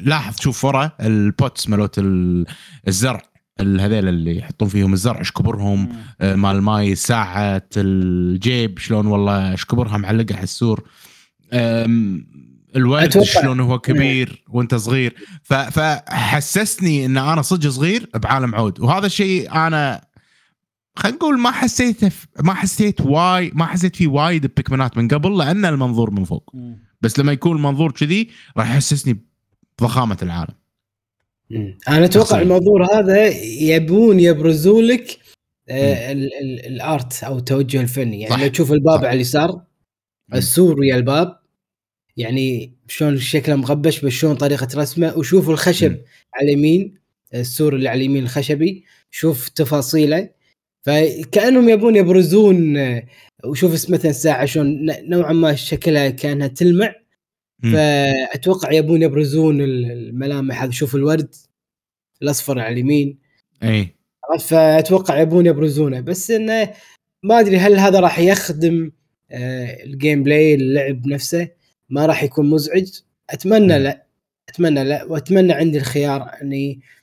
لاحظ 0.00 0.40
شوف 0.40 0.64
ورا 0.64 0.90
ال 1.00 1.14
pots 1.14 1.68
مالوت 1.68 1.98
ال- 1.98 2.46
الزرع 2.88 3.22
ال- 3.60 3.80
هذيل 3.80 4.08
اللي 4.08 4.36
يحطون 4.38 4.68
فيهم 4.68 4.92
الزرع 4.92 5.18
إيش 5.18 5.32
كبرهم؟ 5.32 5.88
آه، 6.20 6.34
مال 6.34 6.56
الماي 6.56 6.94
ساعة 6.94 7.62
الجيب 7.76 8.78
شلون 8.78 9.06
والله 9.06 9.50
إيش 9.50 9.64
كبرها 9.64 9.96
معلقة 9.98 10.34
على 10.34 10.44
السور. 10.44 10.88
الورد 12.76 13.02
أتوقع. 13.02 13.26
شلون 13.26 13.60
هو 13.60 13.78
كبير 13.78 14.44
وأنت 14.48 14.74
صغير. 14.74 15.14
فحسسني 15.42 17.06
إن 17.06 17.16
أنا 17.16 17.42
صدق 17.42 17.68
صغير 17.70 18.10
بعالم 18.14 18.54
عود. 18.54 18.80
وهذا 18.80 19.06
الشيء 19.06 19.52
أنا 19.54 20.09
خلينا 21.00 21.16
نقول 21.16 21.38
ما 21.38 21.50
حسيته 21.50 22.08
ف- 22.08 22.26
ما 22.44 22.54
حسيت 22.54 23.00
واي 23.00 23.50
ما 23.54 23.66
حسيت 23.66 23.96
فيه 23.96 24.06
وايد 24.06 24.46
بيكمنات 24.56 24.96
من 24.96 25.08
قبل 25.08 25.38
لأن 25.38 25.64
المنظور 25.64 26.10
من 26.10 26.24
فوق. 26.24 26.52
بس 27.00 27.18
لما 27.18 27.32
يكون 27.32 27.56
المنظور 27.56 27.92
كذي 27.92 28.28
راح 28.56 28.70
يحسسني 28.70 29.18
بضخامة 29.78 30.16
العالم. 30.22 30.54
أنا 31.88 32.04
أتوقع. 32.04 32.40
الموضوع 32.40 32.98
هذا 32.98 33.26
يبون 33.60 34.20
يبرزوا 34.20 34.82
لك 34.82 35.18
آه 35.68 36.12
ال- 36.12 36.30
ال- 36.42 36.66
الآرت 36.66 37.24
أو 37.24 37.38
التوجه 37.38 37.80
الفني. 37.80 38.20
يعني 38.20 38.34
صح. 38.34 38.42
لو 38.42 38.48
تشوف 38.48 38.72
الباب 38.72 38.98
صح. 38.98 39.04
على 39.04 39.12
اليسار 39.16 39.62
السور 40.34 40.80
ويا 40.80 40.96
الباب 40.96 41.40
يعني 42.16 42.74
شلون 42.88 43.18
شكله 43.18 43.56
مغبش 43.56 44.00
بس 44.04 44.12
شلون 44.12 44.34
طريقة 44.34 44.68
رسمه. 44.74 45.16
وشوف 45.16 45.50
الخشب. 45.50 45.96
على 46.34 46.44
اليمين 46.52 46.94
السور 47.34 47.74
اللي 47.76 47.88
على 47.88 47.98
اليمين 47.98 48.22
الخشبي. 48.22 48.84
شوف 49.10 49.48
تفاصيله. 49.48 50.39
فكأنهم 50.82 51.68
يبون 51.68 51.96
يبرزون 51.96 52.76
آه، 52.76 53.02
وشوف 53.44 53.72
اس- 53.74 53.90
مثلا 53.90 54.10
الساعة 54.10 54.44
شلون 54.44 54.86
نوعا 55.08 55.32
ما 55.32 55.54
شكلها 55.54 56.08
كأنها 56.10 56.46
تلمع. 56.46 56.94
فأتوقع 57.72 58.72
يبون 58.72 59.02
يبرزون 59.02 59.60
ال- 59.60 59.90
الملامح 59.92 60.62
هذا 60.62 60.70
شوف 60.70 60.94
الورد 60.94 61.34
الأصفر 62.22 62.58
على 62.58 62.72
اليمين. 62.72 63.18
إي؟ 63.62 63.88
فأتوقع 64.40 65.20
يبون 65.20 65.46
يبرزونه. 65.46 66.00
بس 66.00 66.30
إنه 66.30 66.70
ما 67.22 67.40
أدري 67.40 67.56
هل 67.56 67.76
هذا 67.78 68.00
راح 68.00 68.18
يخدم 68.18 68.92
آه، 69.30 69.82
ال 69.84 70.22
gameplay 70.22 70.54
اللعب 70.54 71.06
نفسه؟ 71.06 71.48
ما 71.88 72.06
راح 72.06 72.22
يكون 72.22 72.50
مزعج. 72.50 72.88
أتمنى 73.30 73.78
مم. 73.78 73.84
لا. 73.84 74.06
أتمنى 74.48 74.84
لا. 74.84 75.04
وأتمنى 75.04 75.52
عندي 75.52 75.78
الخيار 75.78 76.30
إني 76.42 76.72
آه، 76.72 76.99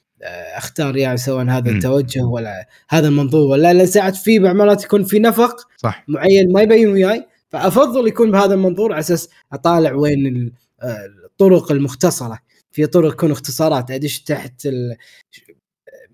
أختار 0.56 0.98
يعني 0.98 1.18
سواء 1.18 1.46
هذا. 1.46 1.72
التوجه 1.72 2.24
ولا 2.24 2.68
هذا 2.90 3.08
المنظور 3.08 3.52
ولا 3.52 3.74
لأن 3.74 3.86
ساعات 3.86 4.16
في 4.16 4.40
بعض 4.40 4.56
مرات 4.56 4.84
يكون 4.84 5.04
في 5.04 5.20
نفق 5.20 5.68
صح. 5.78 6.04
معين 6.08 6.52
ما 6.52 6.62
يبين 6.62 6.90
وياي 6.90 7.28
فأفضل 7.50 8.08
يكون 8.08 8.32
بهذا 8.32 8.54
المنظور 8.54 8.92
على 8.92 9.00
أساس 9.00 9.30
أطالع 9.54 9.94
وين 9.94 10.52
آه، 10.82 11.06
الطرق 11.26 11.72
المختصرة. 11.72 12.40
في 12.72 12.86
طرق 12.86 13.14
تكون 13.14 13.32
اختصارات 13.32 13.92
أدش 13.92 14.20
تحت 14.20 14.66
ال... 14.66 14.98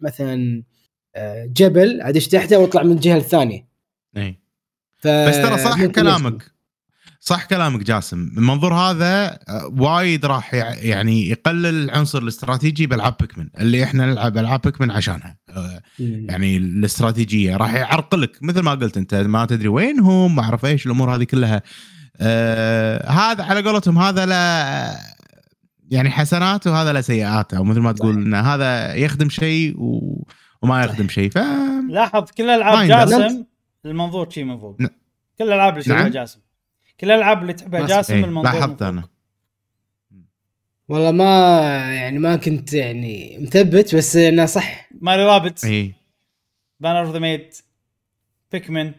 مثلا 0.02 0.64
آه، 1.16 1.46
جبل 1.46 2.02
أدش 2.02 2.28
تحته 2.28 2.60
وأطلع 2.60 2.84
من 2.84 2.92
الجهة 2.92 3.18
الثانية. 3.18 3.68
اي 4.18 4.40
ف... 4.98 5.08
بس 5.08 5.36
ترى 5.36 5.58
صح 5.58 5.86
كلامك. 5.86 6.53
صح 7.26 7.46
كلامك 7.46 7.84
جاسم. 7.84 8.32
المنظور 8.38 8.74
هذا 8.74 9.40
آه، 9.50 9.74
وايد 9.78 10.26
راح 10.26 10.54
يع- 10.54 10.74
يعني 10.74 11.30
يقلل 11.30 11.84
العنصر 11.84 12.22
الاستراتيجي 12.22 12.88
بألعاب 12.88 13.16
بيكمن 13.20 13.48
اللي 13.60 13.84
إحنا 13.84 14.06
نلعب 14.06 14.38
ألعاب 14.38 14.62
بيكمن 14.62 14.92
عشانها. 14.92 15.38
آه،. 15.50 15.82
يعني 16.00 16.58
الاستراتيجية 16.58 17.58
راح 17.58 17.74
يعرقلك. 17.74 18.38
مثل 18.42 18.60
ما 18.60 18.72
قلت 18.72 18.98
أنت 18.98 19.16
ما 19.16 19.46
تدري 19.46 19.68
وين 19.68 20.00
هم 20.00 20.36
ما 20.36 20.42
أعرف 20.42 20.66
إيش 20.66 20.86
الأمور 20.86 21.16
هذه 21.16 21.24
كلها. 21.24 21.62
آه 22.20 23.10
هذا 23.10 23.44
على 23.44 23.62
قولتهم 23.62 23.98
هذا 23.98 24.26
لا 24.26 24.96
يعني 25.90 26.12
حسنات 26.12 26.68
وهذا 26.68 26.94
له 26.94 27.02
سيئات. 27.02 27.54
أو 27.54 27.64
مثل 27.64 27.80
ما 27.80 27.92
تقول 27.92 28.16
إن 28.16 28.34
هذا 28.34 28.96
يخدم 28.96 29.30
شيء 29.30 29.74
و... 29.78 30.24
وما 30.62 30.84
يخدم 30.84 31.10
شيء. 31.10 31.30
ف 31.30 31.38
لاحظ 31.90 32.24
كل 32.38 32.50
ألعاب. 32.50 32.88
جاسم 32.88 33.44
المنظور 33.86 34.30
شي 34.30 34.44
من 34.44 34.60
فوق 34.60 34.78
كل 35.38 35.44
الالعاب 35.44 35.78
اللي 35.78 35.96
نعم. 35.96 36.08
جاسم. 36.08 36.40
كل 37.00 37.12
الألعاب 37.12 37.42
اللي 37.42 37.54
تحبها 37.54 37.88
جاسم 37.88 38.14
إيه، 38.14 38.24
المنظور 38.24 38.54
من 38.54 38.60
لاحظت. 38.60 38.82
أنا. 38.82 39.10
والله 40.90 41.12
ما 41.12 41.26
يعني 41.94 42.20
ما 42.20 42.36
كنت 42.36 42.74
يعني 42.74 43.38
مثبت 43.42 43.96
بس 43.96 44.16
إنه 44.16 44.46
صح. 44.46 44.90
Mario 45.02 45.24
Rabbids 45.24 45.66
اي 45.66 45.94
Banner 46.80 47.00
of 47.00 47.10
the 47.14 47.20
Maid 47.20 47.54
Pikmin 48.52 48.92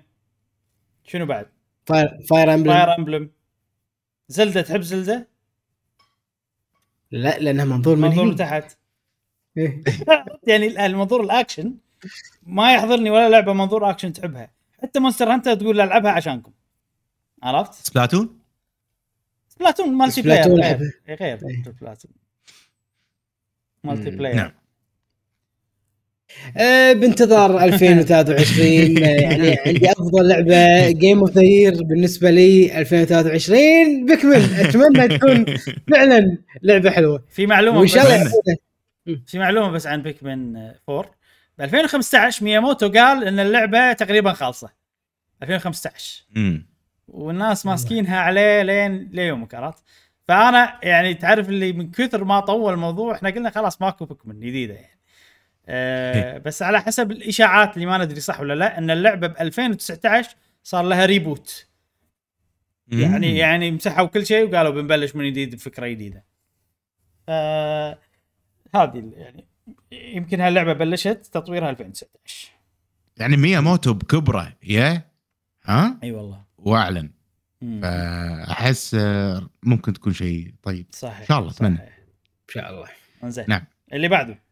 شنو 1.04 1.26
بعد؟ 1.26 1.46
Fire 1.86 2.22
Fire 2.30 2.54
Emblem 2.54 2.72
Fire 2.72 2.98
Emblem 2.98 3.30
Zelda 4.28 4.62
تحب 4.62 4.80
Zelda؟ 4.80 5.28
لا 7.10 7.38
لانها 7.38 7.64
منظور 7.64 7.96
من 7.96 8.08
منظور 8.08 8.32
تحت. 8.32 8.78
إيه. 9.56 9.82
يعني 10.48 10.86
المنظور 10.86 11.20
الأكشن 11.20 11.74
ما 12.42 12.74
يحضرني 12.74 13.10
ولا 13.10 13.28
لعبة 13.28 13.52
منظور 13.52 13.90
أكشن 13.90 14.12
تحبها. 14.12 14.50
حتى 14.82 15.00
Monster 15.00 15.32
Hunter 15.32 15.54
تقول 15.54 15.80
ألعبها 15.80 16.10
عشانكم. 16.10 16.52
عرفت؟ 17.44 17.86
Splatoon؟ 17.86 18.38
Splatoon 19.48 19.92
multiplayer 19.94 20.46
غير 20.46 20.92
غير 21.08 21.20
إيه. 21.20 21.38
Splatoon. 21.64 22.10
multi 23.84 24.10
مم. 24.10 24.16
player. 24.16 24.36
نعم. 24.36 24.50
بانتظار 27.00 27.58
2023 27.64 28.98
آه، 29.04 29.08
يعني 29.08 29.58
عندي 29.66 29.90
أفضل 29.92 30.28
لعبة 30.28 30.90
game 30.90 31.18
of 31.18 31.30
the 31.30 31.42
year 31.42 31.82
بالنسبة 31.82 32.30
لي 32.30 32.78
2023 32.80 34.06
بكمل. 34.06 34.54
أتمنى 34.60 35.18
تكون 35.18 35.44
فعلا 35.92 36.38
لعبة 36.62 36.90
حلوة. 36.90 37.24
في 37.30 37.46
معلومة 37.46 37.78
وإن 37.78 37.88
شاء 37.88 38.06
الله. 38.16 38.30
في 39.26 39.38
معلومة 39.38 39.70
بس 39.70 39.86
عن 39.86 40.02
بيكمن 40.02 40.56
4 40.88 41.10
ب 41.58 41.60
2015 41.62 42.44
مياموتو 42.44 42.88
قال 42.92 43.24
إن 43.24 43.38
اللعبة 43.38 43.92
تقريبا 43.92 44.32
خالصة. 44.32 44.70
2015 45.42 46.24
امم 46.36 46.73
والناس 47.08 47.66
ماسكينها 47.66 48.20
عليه 48.20 48.62
لين 48.62 49.08
ليومك 49.12 49.54
عرفت؟ 49.54 49.84
فأنا 50.28 50.80
يعني 50.82 51.14
تعرف 51.14 51.48
اللي 51.48 51.72
من 51.72 51.90
كثر 51.90 52.24
ما 52.24 52.40
طول 52.40 52.72
الموضوع 52.72 53.14
إحنا 53.14 53.30
قلنا 53.30 53.50
خلاص 53.50 53.82
ماكو 53.82 54.04
بيكمن 54.04 54.40
جديدة 54.40 54.74
يعني. 54.74 55.00
أه 55.68 56.38
بس 56.38 56.62
على 56.62 56.80
حسب 56.80 57.10
الإشاعات 57.10 57.74
اللي 57.74 57.86
ما 57.86 57.98
ندري 57.98 58.20
صح 58.20 58.40
ولا 58.40 58.54
لا 58.54 58.78
إن 58.78 58.90
اللعبة 58.90 59.26
ب 59.26 59.36
2019 59.40 60.36
صار 60.62 60.84
لها 60.84 61.06
ريبوت 61.06 61.66
يعني 62.88 63.36
يعني 63.36 63.70
مسحوا 63.70 64.06
كل 64.06 64.26
شيء 64.26 64.48
وقالوا 64.48 64.72
بنبلش 64.72 65.16
من 65.16 65.30
جديد 65.30 65.54
بفكرة 65.54 65.86
جديدة. 65.86 66.24
آه 67.28 67.98
هذه 68.74 69.12
يعني 69.16 69.46
يمكن 69.92 70.40
هاللعبة 70.40 70.72
بلشت 70.72 71.28
تطويرها 71.32 71.70
2019 71.70 72.48
يعني 73.16 73.36
مياموتو 73.36 73.94
بكبرة 73.94 74.52
يا؟ 74.62 75.02
ها؟ 75.64 75.98
أي 76.02 76.12
والله. 76.12 76.43
وأعلن. 76.64 77.10
فأحس 77.82 78.96
ممكن 79.62 79.92
تكون 79.92 80.12
شيء 80.12 80.54
طيب. 80.62 80.86
صحيح 80.90 81.20
إن 81.20 81.26
شاء 81.26 81.38
الله،. 81.38 81.50
صحيح. 81.50 81.70
إن 81.70 81.78
شاء 82.48 82.70
الله. 82.70 82.86
إنزين. 83.24 83.44
نعم. 83.48 83.64
اللي 83.92 84.08
بعده؟ 84.08 84.44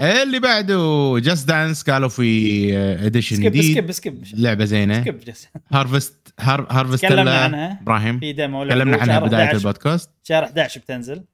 اللي 0.00 0.38
بعده 0.38 1.14
Just 1.18 1.48
Dance 1.48 1.82
قالوا 1.90 2.08
في 2.08 2.78
edition 2.78 3.36
skip 3.36 3.52
جديد. 3.52 3.72
skip 3.72 3.92
skip 3.92 4.24
لعبة 4.34 4.64
زينة. 4.64 5.00
سكيب 5.00 5.20
جس 5.20 5.48
Harvest 5.72 6.34
Har 6.40 6.66
Harvest 6.70 7.02
تكلمنا 7.02 7.44
عنها. 7.44 7.78
إبراهيم. 7.82 8.20
في 8.20 8.32
demo 8.32 8.64
تكلمنا 8.64 8.96
عنها 8.96 9.18
بداية 9.20 9.44
11 9.44 9.56
البودكاست. 9.56 10.10
شهر 10.22 10.44
11 10.44 10.80
بتنزل. 10.80 11.24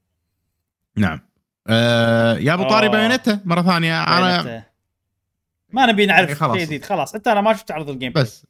نعم. 0.97 1.21
آه 1.69 2.39
يا 2.39 2.55
أبو 2.55 2.62
طاري. 2.62 2.89
Bayonetta 2.89 3.40
مرة 3.45 3.62
ثانية. 3.62 4.03
أنا 4.03 4.65
ما 5.73 5.87
نبي 5.87 6.07
نعرف 6.07 6.33
خلاص. 6.33 6.57
شيء 6.57 6.67
جديد. 6.67 6.85
خلاص 6.85 7.15
حتى 7.15 7.33
أنا 7.33 7.41
ما 7.41 7.53
شفت 7.53 7.71
عرض 7.71 7.91
ال 7.90 7.94
game. 7.94 8.12
بس. 8.12 8.47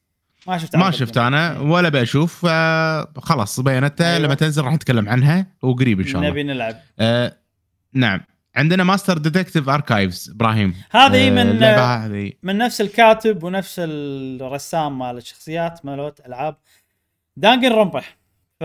ما 0.46 0.58
شفت 0.58 0.76
ما 0.76 0.90
شفت 0.90 1.18
أنا 1.18 1.52
play. 1.54 1.70
ولا 1.70 1.88
بشوف 1.88 2.46
خلاص 3.16 3.60
Bayonetta 3.60 4.06
أيوة. 4.06 4.18
لما 4.18 4.34
تنزل 4.34 4.64
راح 4.64 4.72
نتكلم 4.72 5.08
عنها 5.08 5.46
وقريب 5.62 6.00
إن 6.00 6.06
شاء 6.06 6.16
الله. 6.16 6.30
نبي 6.30 6.42
نلعب. 6.42 6.76
آه 7.00 7.36
نعم. 7.92 8.20
عندنا 8.56 8.84
Master 8.84 9.18
Detective 9.18 9.68
Archives 9.68 10.30
إبراهيم. 10.30 10.74
هذه 10.90 11.28
آه، 11.28 11.30
من 11.30 11.62
هذه. 11.62 12.32
من 12.42 12.58
نفس 12.58 12.80
الكاتب 12.80 13.42
ونفس 13.42 13.76
الرسام 13.78 14.98
مال 14.98 15.16
الشخصيات 15.16 15.86
مالوت 15.86 16.26
ألعاب 16.26 16.56
Danganronpa 17.36 18.00
ف 18.60 18.64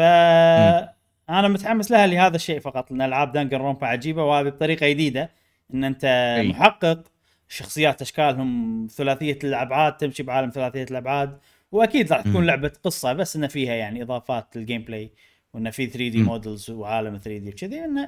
أنا 1.30 1.48
متحمس 1.48 1.92
لها 1.92 2.08
لهذا 2.08 2.36
الشيء 2.36 2.60
فقط 2.60 2.92
لأن 2.92 3.02
ألعاب 3.02 3.32
Danganronpa 3.32 3.88
عجيبة 3.88 4.24
وهذه 4.24 4.46
بطريقة 4.46 4.90
جديدة 4.90 5.30
إن 5.74 5.84
أنت 5.84 6.06
أي. 6.06 6.48
محقق 6.48 7.04
شخصيات 7.48 8.02
أشكالهم 8.02 8.88
ثلاثية 8.92 9.40
الأبعاد 9.44 9.98
تمشي 9.98 10.24
بعالم 10.24 10.50
ثلاثية 10.50 10.84
الأبعاد. 10.84 11.38
وأكيد 11.76 12.14
راح 12.14 12.22
تكون. 12.22 12.46
لعبة 12.46 12.72
قصة 12.84 13.14
بس 13.14 13.36
إنه 13.36 13.48
فيها 13.48 13.74
يعني 13.74 14.02
إضافات 14.04 14.58
لل 14.58 14.82
gameplay 14.82 15.12
وإنه 15.54 15.70
في 15.70 15.86
3 15.88 15.98
D. 16.10 16.24
models 16.24 16.70
وعالم 16.70 17.18
3 17.18 17.38
D 17.38 17.50
وكذي 17.50 17.86
إنه 17.86 18.08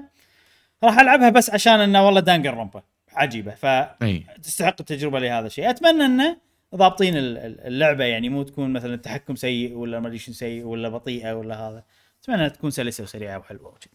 راح 0.83 0.99
ألعبها 0.99 1.29
بس 1.29 1.49
عشان 1.49 1.79
إنه 1.79 2.05
والله 2.05 2.19
Danganronpa 2.19 2.83
عجيبة 3.13 3.51
ف 3.55 3.65
أي 3.65 4.25
تستحق 4.43 4.75
التجربة 4.79 5.19
لهذا 5.19 5.47
الشيء 5.47 5.69
أتمنى 5.69 6.05
إنه 6.05 6.37
ضابطين 6.75 7.17
ال- 7.17 7.37
ال- 7.37 7.61
اللعبة 7.67 8.03
يعني 8.03 8.29
مو 8.29 8.43
تكون 8.43 8.73
مثلا 8.73 8.93
التحكم 8.93 9.35
سيء 9.35 9.73
ولا 9.73 9.99
ما 9.99 10.07
أدري 10.07 10.17
سيء 10.19 10.63
ولا 10.63 10.89
بطيئة 10.89 11.33
ولا 11.33 11.55
هذا 11.69 11.83
أتمنى 12.23 12.49
تكون 12.49 12.71
سلسة 12.71 13.03
وسريعة 13.03 13.37
وحلوة 13.37 13.67
وكذي 13.67 13.91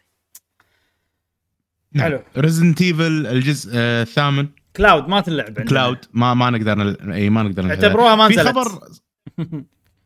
نعم. 1.92 2.04
حلو. 2.08 2.22
Resident 2.36 2.82
Evil 2.82 3.26
الجزء 3.26 3.70
آه 3.74 4.02
الثامن 4.02 4.48
cloud 4.76 5.08
ما 5.08 5.20
تنلعب. 5.20 5.60
cloud 5.60 5.98
ما 6.12 6.34
ما 6.34 6.50
نقدر 6.50 6.74
نل... 6.74 7.12
إي 7.12 7.30
ما 7.30 7.42
نقدر 7.42 7.62
نلعبها. 7.64 7.84
اعتبروها 7.86 8.14
ما 8.14 8.28
في 8.28 8.34
نزلت 8.34 8.48
خبر 8.48 8.80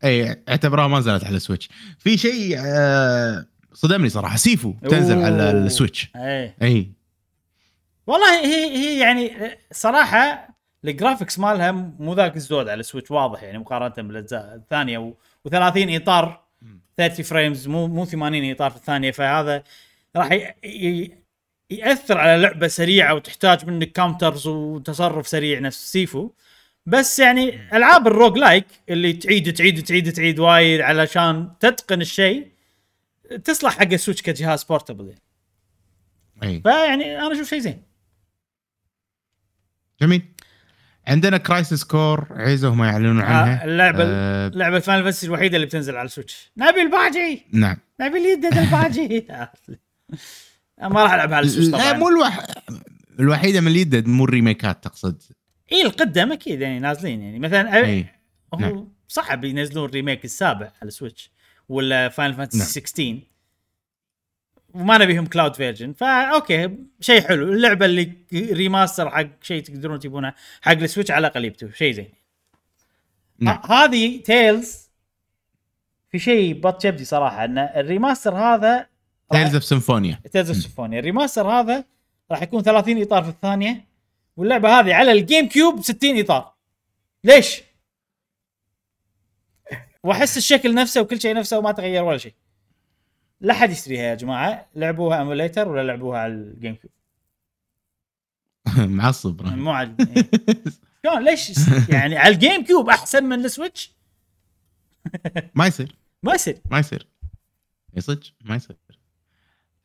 اي 0.05 0.43
اعتبروها 0.49 0.87
ما 0.87 0.99
نزلت 0.99 1.25
على 1.25 1.37
ال 1.37 1.41
Switch. 1.41 1.69
في 1.99 2.19
شيء 2.19 2.57
آه 2.59 3.47
صدمني 3.73 4.09
صراحة. 4.09 4.37
Sifu 4.37 4.75
تنزل 4.91 5.23
على. 5.23 5.51
ال 5.51 5.58
Switch. 5.58 6.11
اي 6.17 6.55
اي. 6.63 6.93
والله 8.07 8.41
هي 8.45 8.77
هي 8.77 9.01
يعني 9.01 9.33
صراحة 9.73 10.49
ال 10.85 10.91
graphics 10.91 11.39
مالها 11.39 11.73
مو 11.73 12.15
ذاك 12.15 12.37
الزود 12.37 12.69
على 12.69 12.81
ال 12.81 12.85
Switch 12.85 13.11
واضح 13.11 13.43
يعني 13.43 13.59
مقارنة 13.59 14.09
بالأجزاء 14.09 14.55
الثانية 14.55 14.99
و... 14.99 15.13
و30 15.49 15.53
إطار 15.77 16.45
30 16.97 17.25
frames 17.25 17.69
مو 17.69 17.87
مو 17.87 18.05
80 18.05 18.51
إطار 18.51 18.71
في 18.71 18.77
الثانية. 18.77 19.11
فهذا 19.11 19.63
راح. 20.17 20.55
يأثر 21.71 22.19
على 22.19 22.43
لعبة 22.43 22.69
سريعة 22.69 23.15
وتحتاج 23.15 23.67
منك 23.67 23.93
counters 23.93 24.47
وتصرف 24.47 25.29
سريع 25.29 25.59
نفس 25.59 25.93
Sifu. 25.93 26.31
بس 26.87 27.19
يعني 27.19 27.77
ألعاب 27.77 28.07
ال 28.07 28.39
roguelike 28.39 28.67
اللي 28.89 29.13
تعيد 29.13 29.53
تعيد 29.53 29.83
تعيد 29.83 30.13
تعيد 30.13 30.39
وايد 30.39 30.81
علشان 30.81 31.53
تتقن 31.61 32.01
الشيء 32.01 32.49
تصلح 33.45 33.79
حق 33.79 33.93
ال 33.93 33.97
Switch 33.97 34.23
كجهاز 34.23 34.65
portable 34.65 35.05
يعني. 35.09 35.21
أي. 36.43 36.61
فيعني 36.61 37.19
أنا 37.19 37.33
أشوف 37.33 37.49
شيء 37.49 37.59
زين. 37.59 37.83
جميل. 40.03 40.23
عندنا 41.07 41.37
Crisis 41.37 41.85
Core 41.85 42.27
عيزه 42.31 42.69
هم 42.69 42.85
يعلنون 42.85 43.21
آه، 43.21 43.25
عنها. 43.25 43.65
اللعبة 43.65 44.05
آه 44.07 44.49
لعبه 44.49 44.79
Final 44.79 45.03
Fantasy 45.05 45.27
الوحيدة 45.27 45.57
اللي 45.57 45.67
بتنزل 45.67 45.97
على 45.97 46.07
ال 46.07 46.12
Switch. 46.13 46.53
نبي 46.57 46.83
الباجي! 46.83 47.47
نعم. 47.53 47.77
نبي 48.01 48.19
اليدد 48.19 48.59
الباجي. 48.59 49.27
ما 50.93 51.03
راح 51.03 51.13
ألعبها 51.13 51.37
على 51.37 51.47
ال 51.47 51.50
Switch 51.50 51.69
لا 51.69 51.79
طبعا 51.79 51.93
مو 51.93 52.09
الوح... 52.09 52.47
الوحيدة 53.21 53.61
من 53.61 53.69
اليد 53.69 54.09
مو 54.09 54.25
ال 54.25 54.32
remakeات 54.32 54.85
تقصد. 54.85 55.23
اي 55.73 55.83
القدم 55.83 56.33
أكيد 56.33 56.61
يعني 56.61 56.79
نازلين 56.79 57.23
يعني. 57.23 57.39
مثلا 57.39 57.77
اي 57.77 58.07
هو 58.55 58.59
نعم. 58.59 58.89
صعب 59.09 59.45
ينزلون 59.45 59.89
ال 59.89 59.94
remake 59.94 60.25
السابع 60.25 60.67
على 60.67 60.89
ال 60.89 60.95
Switch 60.95 61.31
ولا 61.69 62.09
Final 62.09 62.35
Fantasy 62.35 62.59
نعم. 62.59 62.69
16 62.69 63.19
وما 64.75 64.99
نبيهم 64.99 65.27
cloud 65.27 65.55
version 65.55 65.93
فا 65.93 66.35
okay 66.35 66.71
شيء 67.01 67.21
حلو. 67.21 67.53
اللعبة 67.53 67.87
اللي 67.87 68.13
remaster 68.33 69.11
حق 69.11 69.29
شيء 69.43 69.63
تقدرون 69.63 69.99
تجيبونه 69.99 70.35
حق 70.63 70.73
ال 70.73 70.78
Switch 70.78 71.11
على 71.11 71.27
الأقل 71.27 71.45
يبتو 71.45 71.71
شيء 71.71 71.93
زين. 71.93 72.09
نعم. 73.39 73.61
هذه 73.65 74.23
Tales 74.23 74.91
في 76.11 76.19
شيء 76.19 76.61
بط 76.61 76.87
جبدي 76.87 77.05
صراحة 77.05 77.45
إن 77.45 77.59
الريماستر 77.59 78.35
هذا 78.35 78.87
تيلز 79.31 79.55
اوف 79.55 79.65
سيمفونيا 79.65 80.21
تيلز 80.33 80.51
اوف 80.51 80.59
سيمفونيا 80.59 80.99
الريماستر 80.99 81.49
هذا 81.49 81.85
راح 82.31 82.43
يكون 82.43 82.63
30 82.63 83.03
إطار 83.03 83.23
في 83.23 83.29
الثانية. 83.29 83.85
واللعبة 84.37 84.81
هذه 84.81 84.95
على 84.95 85.13
ال 85.13 85.49
GameCube 85.49 85.81
60 85.83 86.21
إطار. 86.21 86.55
ليش؟ 87.25 87.63
وأحس 90.03 90.37
الشكل 90.37 90.75
نفسه 90.75 91.01
وكل 91.01 91.21
شيء 91.21 91.35
نفسه 91.35 91.59
وما 91.59 91.73
تغير 91.73 92.03
ولا 92.05 92.19
شيء. 92.19 92.35
لا 93.41 93.55
حد 93.55 93.71
يشتريها 93.71 94.03
يا 94.03 94.15
جماعة. 94.15 94.67
لعبوها 94.75 95.19
emulator 95.19 95.69
ولا 95.69 95.83
لعبوها 95.83 96.19
على 96.19 96.33
الجيم 96.33 96.75
كيوب 96.75 96.93
معصب. 98.91 99.43
مو 99.43 99.71
عاجبني 99.71 100.25
شلون؟ 101.07 101.25
ليش؟ 101.25 101.51
يعني 101.89 102.17
على 102.19 102.35
ال 102.35 102.65
GameCube 102.65 102.89
أحسن 102.89 103.25
من 103.25 103.45
ال 103.45 103.52
Switch 103.52 103.93
ما 105.55 105.67
يصير. 105.67 105.97
ما 106.23 106.35
يصير. 106.35 106.59
ما 106.71 106.79
يصير. 106.79 107.07
اي 107.97 108.01
صدق 108.01 108.27
ما 108.45 108.57
يصير. 108.57 108.77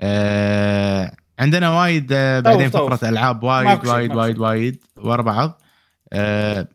آه 0.02 1.16
عندنا 1.42 1.70
وايد 1.80 2.12
آه 2.14 2.40
بعدين 2.40 2.70
طوف. 2.70 2.94
فقرة 2.94 3.10
ألعاب 3.10 3.44
وايد 3.44 3.86
وايد 3.88 4.12
وايد. 4.16 4.40
وايد 4.40 4.84
ورا 4.96 5.22
بعض 5.22 5.62
آه 6.14 6.68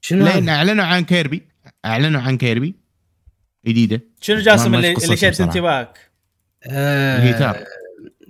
شنو 0.00 0.26
هذا؟ 0.26 0.52
أعلنوا 0.52 0.84
عن 0.84 1.04
Kirby 1.04 1.42
أعلنوا 1.84 2.20
عن 2.20 2.36
Kirby 2.36 2.74
جديدة 3.66 4.00
شنو 4.20 4.40
جاسم 4.40 4.74
اللي 4.74 4.92
اللي 4.92 5.16
شد. 5.16 5.42
انتباهك؟ 5.42 5.98
آه، 6.66 7.18
الجيتار 7.18 7.64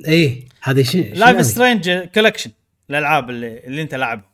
إيه 0.06 0.48
هذه 0.62 0.82
شنو 0.82 1.02
لايف؟ 1.14 1.40
سترينج 1.40 1.90
كولكشن 1.90 2.50
الألعاب 2.90 3.30
اللي, 3.30 3.58
اللي 3.66 3.82
أنت 3.82 3.94
لاعبها 3.94 4.30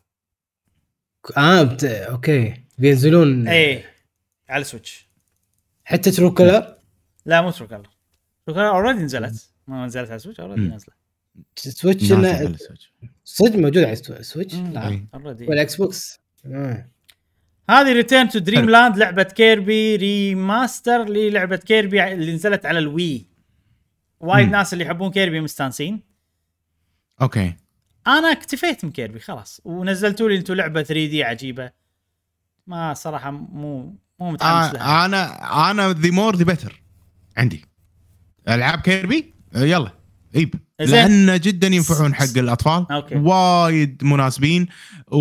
آه 1.37 1.63
بت... 1.63 1.85
okay 1.85 2.55
بينزلون 2.79 3.49
اي 3.49 3.85
على 4.49 4.61
ال 4.61 4.67
Switch 4.67 5.07
حتى 5.85 6.11
ترو 6.11 6.35
كلر 6.35 6.75
لا 7.27 7.43
مو 7.43 7.51
ترو 7.51 7.67
كلر 7.67 7.89
ترو 8.47 8.55
كلر 8.55 8.69
اوريدي 8.69 9.03
نزلت 9.03 9.51
ما 9.67 9.87
نزلت 9.87 10.09
على 10.09 10.17
السويتش 10.17 10.41
اوريدي. 10.41 10.61
نازلة 10.69 11.00
سويتش 11.57 12.13
السويتش. 12.13 12.93
صدق 13.25 13.57
موجود 13.57 13.83
على 13.85 13.93
ال 13.93 13.99
Swi- 13.99 14.23
Switch 14.23 14.55
مم. 14.55 14.73
لا 14.73 15.07
والاكس 15.25 15.77
بوكس. 15.77 16.21
هذه 17.71 17.93
Return 17.93 18.29
to 18.29 18.39
Dream 18.39 18.71
Land 18.71 18.97
لعبة 18.97 19.23
Kirby 19.23 19.97
remaster 19.97 21.05
للعبة 21.09 21.57
Kirby 21.57 22.13
اللي 22.13 22.35
نزلت 22.35 22.67
على 22.67 22.79
ال 22.79 22.88
Wii. 22.88 23.27
وايد 24.21 24.47
مم. 24.47 24.53
ناس 24.53 24.73
اللي 24.73 24.85
يحبون 24.85 25.11
Kirby 25.11 25.41
مستانسين. 25.41 26.01
okay. 27.23 27.55
أنا 28.07 28.33
اكتفيت 28.33 28.85
من 28.85 28.91
Kirby 28.93 29.19
خلاص. 29.21 29.61
ونزلتوا 29.65 30.29
لي 30.29 30.37
أنتم 30.37 30.55
لعبة 30.55 30.83
3D 30.83 31.25
عجيبة. 31.25 31.71
ما 32.67 32.95
صراحة 32.95 33.31
مو 33.31 33.95
مو 34.21 34.31
متحمس 34.31 34.75
لها. 34.75 34.83
آه 34.83 35.05
أنا 35.05 35.71
أنا 35.71 35.93
the 35.93 36.11
more 36.11 36.37
the 36.37 36.45
better 36.45 36.83
عندي. 37.37 37.65
ألعاب 38.49 38.81
Kirby 38.81 39.35
آه، 39.55 39.59
يلا. 39.65 39.93
ايب 40.37 40.55
زين. 40.81 41.27
لأن 41.27 41.41
جدا 41.41 41.67
ينفعون 41.67 42.15
حق 42.15 42.39
الأطفال. 42.39 42.87
okay. 42.91 43.15
وايد 43.17 44.05
مناسبين 44.05 44.67
و... 45.07 45.19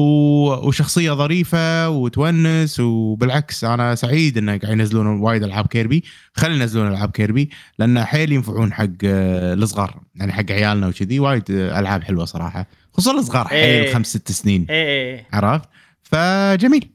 وشخصية 0.68 1.12
ظريفة 1.12 1.90
وتونس 1.90 2.80
وبالعكس 2.80 3.64
أنا 3.64 3.96
سعيد 3.96 4.38
انه 4.38 4.58
قاعد 4.58 4.74
ينزلون 4.74 5.08
وايد 5.08 5.44
ألعاب 5.44 5.68
Kirby. 5.68 6.04
خلي 6.34 6.56
ينزلون 6.60 6.88
ألعاب 6.88 7.12
Kirby 7.12 7.50
لأن 7.80 8.04
حيل 8.06 8.32
ينفعون 8.32 8.74
حق 8.74 8.88
الصغار. 9.04 10.02
يعني 10.16 10.34
حق 10.34 10.52
عيالنا 10.52 10.88
وكذي 10.88 11.20
وايد 11.20 11.44
ألعاب 11.50 12.04
حلوة 12.04 12.26
صراحة. 12.26 12.66
خصوصا 12.94 13.20
الصغار 13.20 13.48
حيل 13.48 13.60
إيه. 13.60 13.94
خمس 13.94 14.08
ست 14.08 14.32
سنين. 14.32 14.66
اي 14.70 15.16
اي 15.16 15.26
عرفت؟ 15.34 15.70
فجميل. 16.04 16.90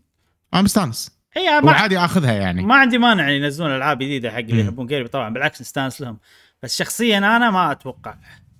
أنا 0.54 0.62
مستانس 0.62 1.10
اي 1.36 1.60
ما, 1.60 1.66
وعادي 1.66 1.98
أخذها 1.98 2.32
يعني. 2.32 2.62
ما 2.62 2.74
عندي 2.74 2.98
مانع 2.98 3.30
ينزلون 3.30 3.70
ألعاب 3.70 3.98
جديدة 3.98 4.30
حق 4.30 4.38
اللي. 4.38 4.60
يحبون 4.60 4.88
Kirby. 4.88 5.08
طبعا 5.08 5.34
بالعكس 5.34 5.60
نستانس 5.60 6.00
لهم. 6.00 6.18
بس 6.62 6.78
شخصيا 6.78 7.18
أنا 7.18 7.50
ما 7.50 7.72
أتوقع. 7.72 8.14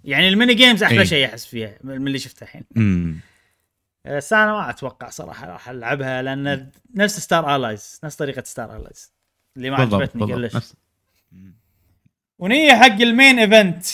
يعني 0.05 0.29
ال 0.29 0.34
mini 0.34 0.55
games 0.55 0.83
أحلى 0.83 1.01
إي. 1.01 1.07
شيء 1.07 1.27
احس 1.27 1.47
فيها 1.47 1.79
من 1.85 2.07
اللي 2.07 2.19
شفته 2.19 2.45
الحين. 2.45 2.65
بس 4.05 4.33
أنا 4.33 4.53
ما 4.53 4.71
أتوقع 4.71 5.09
صراحة 5.09 5.47
راح 5.47 5.69
ألعبها 5.69 6.23
لأن 6.23 6.71
نفس 6.95 7.21
Star 7.21 7.57
Allies 7.57 8.01
نفس 8.05 8.17
طريقة 8.17 8.43
Star 8.43 8.77
Allies 8.77 9.13
اللي 9.57 9.71
ما 9.71 9.77
عجبتني 9.77 10.27
كلش 10.27 10.57
نفس. 10.57 10.75
ونيجي 12.39 12.77
حق 12.77 13.01
ال 13.01 13.08
main 13.08 13.39
event 13.39 13.87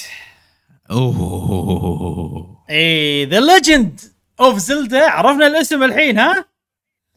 أوه. 0.90 2.64
إي 2.70 3.24
The 3.24 3.40
Legend 3.40 4.00
of 4.40 4.58
Zelda 4.58 5.10
عرفنا 5.10 5.46
الاسم 5.46 5.82
الحين 5.82 6.18
ها؟ 6.18 6.44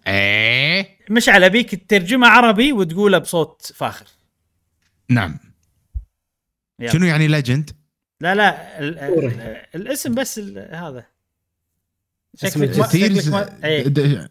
إيه. 0.07 0.97
مشعل 1.09 1.43
ابيك 1.43 1.75
تترجمه 1.75 2.27
عربي 2.27 2.73
وتقوله 2.73 3.17
بصوت 3.17 3.71
فاخر. 3.75 4.05
نعم. 5.09 5.39
يلا. 6.79 6.91
شنو 6.91 7.05
يعني 7.05 7.27
legend؟ 7.27 7.82
لا 8.23 8.35
لا 8.35 8.79
ال 8.79 8.99
أوريـ. 8.99 9.27
ال 9.27 9.65
الاسم 9.75 10.13
بس 10.15 10.39
ال 10.39 10.75
هذا 10.75 11.05
اسم 12.43 12.65
شكلك 12.65 12.79
ما. 12.79 12.87
شكلك 12.87 13.27
ما, 13.27 13.65
إيه 13.65 14.29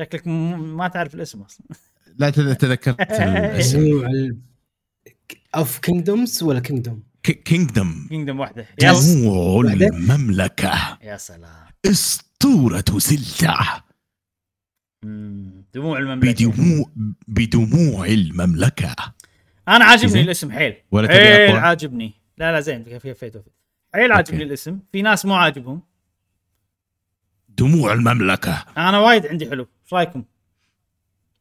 شكلك 0.00 0.26
م- 0.26 0.76
ما 0.76 0.88
تعرف 0.88 1.14
الاسم 1.14 1.42
أصلا 1.42 1.66
لا 2.18 2.30
تذ- 2.30 2.56
تذكرت 2.56 3.00
الاسم 3.10 4.02
of 5.54 5.78
kingdoms 5.78 6.42
ولا 6.42 6.60
kingdom؟ 6.60 7.02
kingdom 7.22 8.06
kingdom 8.08 8.40
واحدة 8.40 8.66
يلا. 8.82 9.88
المملكة 9.88 10.98
يا 11.02 11.16
سلام 11.16 11.66
أسطورة 11.86 12.84
زلدة 12.96 13.56
مم. 15.04 15.64
دموع 15.74 15.98
المملكة 15.98 16.50
بدموع 16.50 16.90
بدموع 17.28 18.06
المملكة 18.06 18.94
أنا 19.68 19.84
عاجبني. 19.84 20.20
الاسم 20.20 20.52
حيل 20.52 20.74
ولا 20.92 21.06
تبي 21.06 21.16
حيل؟ 21.16 21.56
عاجبني 21.56 22.12
لا 22.42 22.52
لا 22.52 22.60
زين 22.60 22.84
فيها 22.84 22.98
فيها 22.98 23.42
حيل 23.94 24.12
عاجبني. 24.12 24.42
الاسم 24.42 24.78
في 24.92 25.02
ناس 25.02 25.26
مو 25.26 25.34
عاجبهم. 25.34 25.82
دموع 27.48 27.92
المملكة. 27.92 28.64
أنا 28.76 28.98
وايد 28.98 29.26
عندي 29.26 29.50
حلو 29.50 29.62
إيش 29.84 29.92
رأيكم؟ 29.94 30.24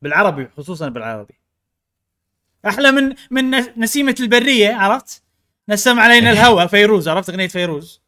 بالعربي 0.01 0.47
خصوصا 0.57 0.89
بالعربي. 0.89 1.33
أحلى 2.67 2.91
من 2.91 3.15
من 3.31 3.61
نس- 3.61 3.77
نسيمة 3.77 4.15
البرية 4.19 4.73
عرفت؟ 4.75 5.23
نسم 5.69 5.99
علينا 5.99 6.31
الهوى 6.31 6.67
فيروز 6.67 7.07
عرفت 7.07 7.29
أغنية 7.29 7.47
فيروز؟ 7.47 8.01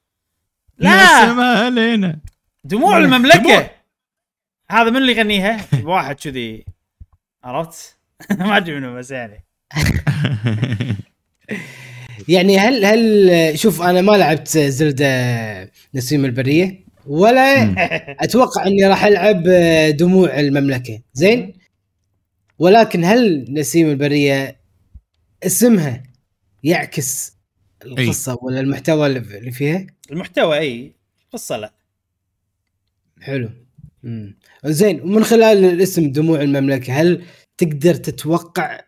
لا! 0.77 1.25
نسم 1.25 1.39
علينا. 1.39 2.19
دموع 2.63 2.89
دموع. 2.91 2.97
المملكة! 2.97 3.71
هذا 4.71 4.89
من 4.89 4.97
اللي 4.97 5.11
يغنيها؟ 5.11 5.65
واحد 5.91 6.15
كذي 6.15 6.65
عرفت؟ 7.43 7.97
ما 8.39 8.57
أدري 8.57 8.79
منو 8.79 8.95
بس 8.95 9.11
يعني. 9.11 9.43
يعني 12.27 12.57
هل 12.57 12.85
هل 12.85 13.59
شوف 13.59 13.81
أنا 13.81 14.01
ما 14.01 14.11
لعبت 14.11 14.57
زلدة 14.57 15.05
نسيم 15.95 16.25
البرية 16.25 16.83
ولا 17.07 17.75
أتوقع 18.23 18.67
إني 18.67 18.87
راح 18.87 19.05
ألعب 19.05 19.43
دموع 19.97 20.39
المملكة. 20.39 21.01
زين؟ 21.13 21.53
ولاكن 22.59 23.03
هل 23.05 23.45
نسيم 23.49 23.89
البرية 23.89 24.59
اسمها 25.43 26.03
يعكس 26.63 27.33
القصة 27.85 28.37
ولا 28.41 28.59
المحتوى 28.59 29.07
اللي 29.07 29.19
اللي 29.37 29.51
فيها؟ 29.51 29.87
المحتوى 30.11 30.57
أي. 30.57 30.93
قصة 31.33 31.57
لا. 31.57 31.73
حلو. 33.21 33.49
مم. 34.03 34.37
زين 34.65 35.01
ومن 35.01 35.23
خلال 35.23 35.65
الاسم 35.65 36.11
دموع 36.11 36.41
المملكة 36.41 37.01
هل 37.01 37.23
تقدر 37.57 37.95
تتوقع 37.95 38.79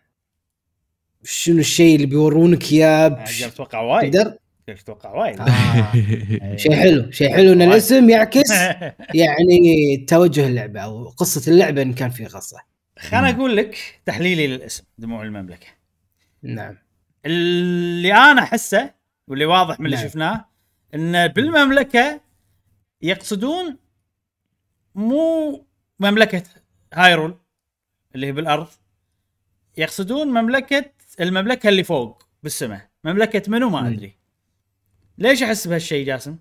شنو 1.26 1.58
الشيء 1.58 1.94
اللي 1.96 2.06
بيورونك 2.06 2.72
اياه 2.72 3.08
بش- 3.08 3.42
أتوقع 3.42 3.80
وايد. 3.80 4.12
تقدر؟ 4.14 4.36
أتوقع 4.68 5.14
وايد. 5.14 5.40
آه. 5.40 6.56
شيء 6.56 6.74
حلو 6.76 7.10
شيء 7.10 7.32
حلو 7.36 7.52
إن. 7.52 7.62
الاسم 7.62 8.10
يعكس 8.10 8.50
يعني 9.14 9.96
توجه 10.08 10.46
اللعبة 10.46 10.80
أو 10.80 11.08
قصة 11.08 11.52
اللعبة 11.52 11.82
إن 11.82 11.92
كان 11.92 12.10
في 12.10 12.24
قصه 12.26 12.58
خليني 12.98 13.30
أقول 13.30 13.56
لك 13.56 14.00
تحليلي 14.04 14.46
للاسم 14.46 14.84
دموع 14.98 15.22
المملكة. 15.22 15.66
نعم. 16.42 16.76
اللي 17.26 18.14
أنا 18.14 18.42
أحسه 18.42 18.90
واللي 19.28 19.44
واضح 19.44 19.80
من 19.80 19.86
اللي 19.86 19.96
نعم. 19.96 20.08
شفناه 20.08 20.44
إن 20.94 21.28
بالمملكة 21.28 22.20
يقصدون 23.02 23.76
مو 24.94 25.64
مملكة 26.00 26.42
هايرول 26.94 27.34
اللي 28.14 28.26
هي 28.26 28.32
بالأرض 28.32 28.66
يقصدون 29.76 30.28
مملكة 30.28 30.84
المملكة 31.20 31.68
اللي 31.68 31.84
فوق 31.84 32.22
بالسماء. 32.42 32.88
مملكة 33.04 33.42
منو؟ 33.50 33.70
ما. 33.70 33.88
أدري. 33.88 34.16
ليش 35.18 35.42
أحس 35.42 35.68
بهالشيء 35.68 36.06
جاسم؟ 36.06 36.36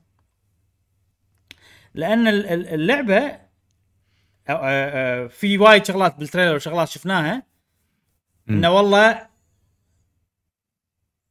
لأن 1.93 2.27
ال- 2.27 2.45
ال- 2.47 2.68
اللعبة 2.68 3.45
في 5.27 5.57
وايد 5.57 5.85
شغلات 5.85 6.15
بال 6.15 6.24
trailer 6.24 6.56
وشغلات 6.56 6.88
شفناها 6.89 7.43
إنه 8.49 8.69
والله 8.72 9.27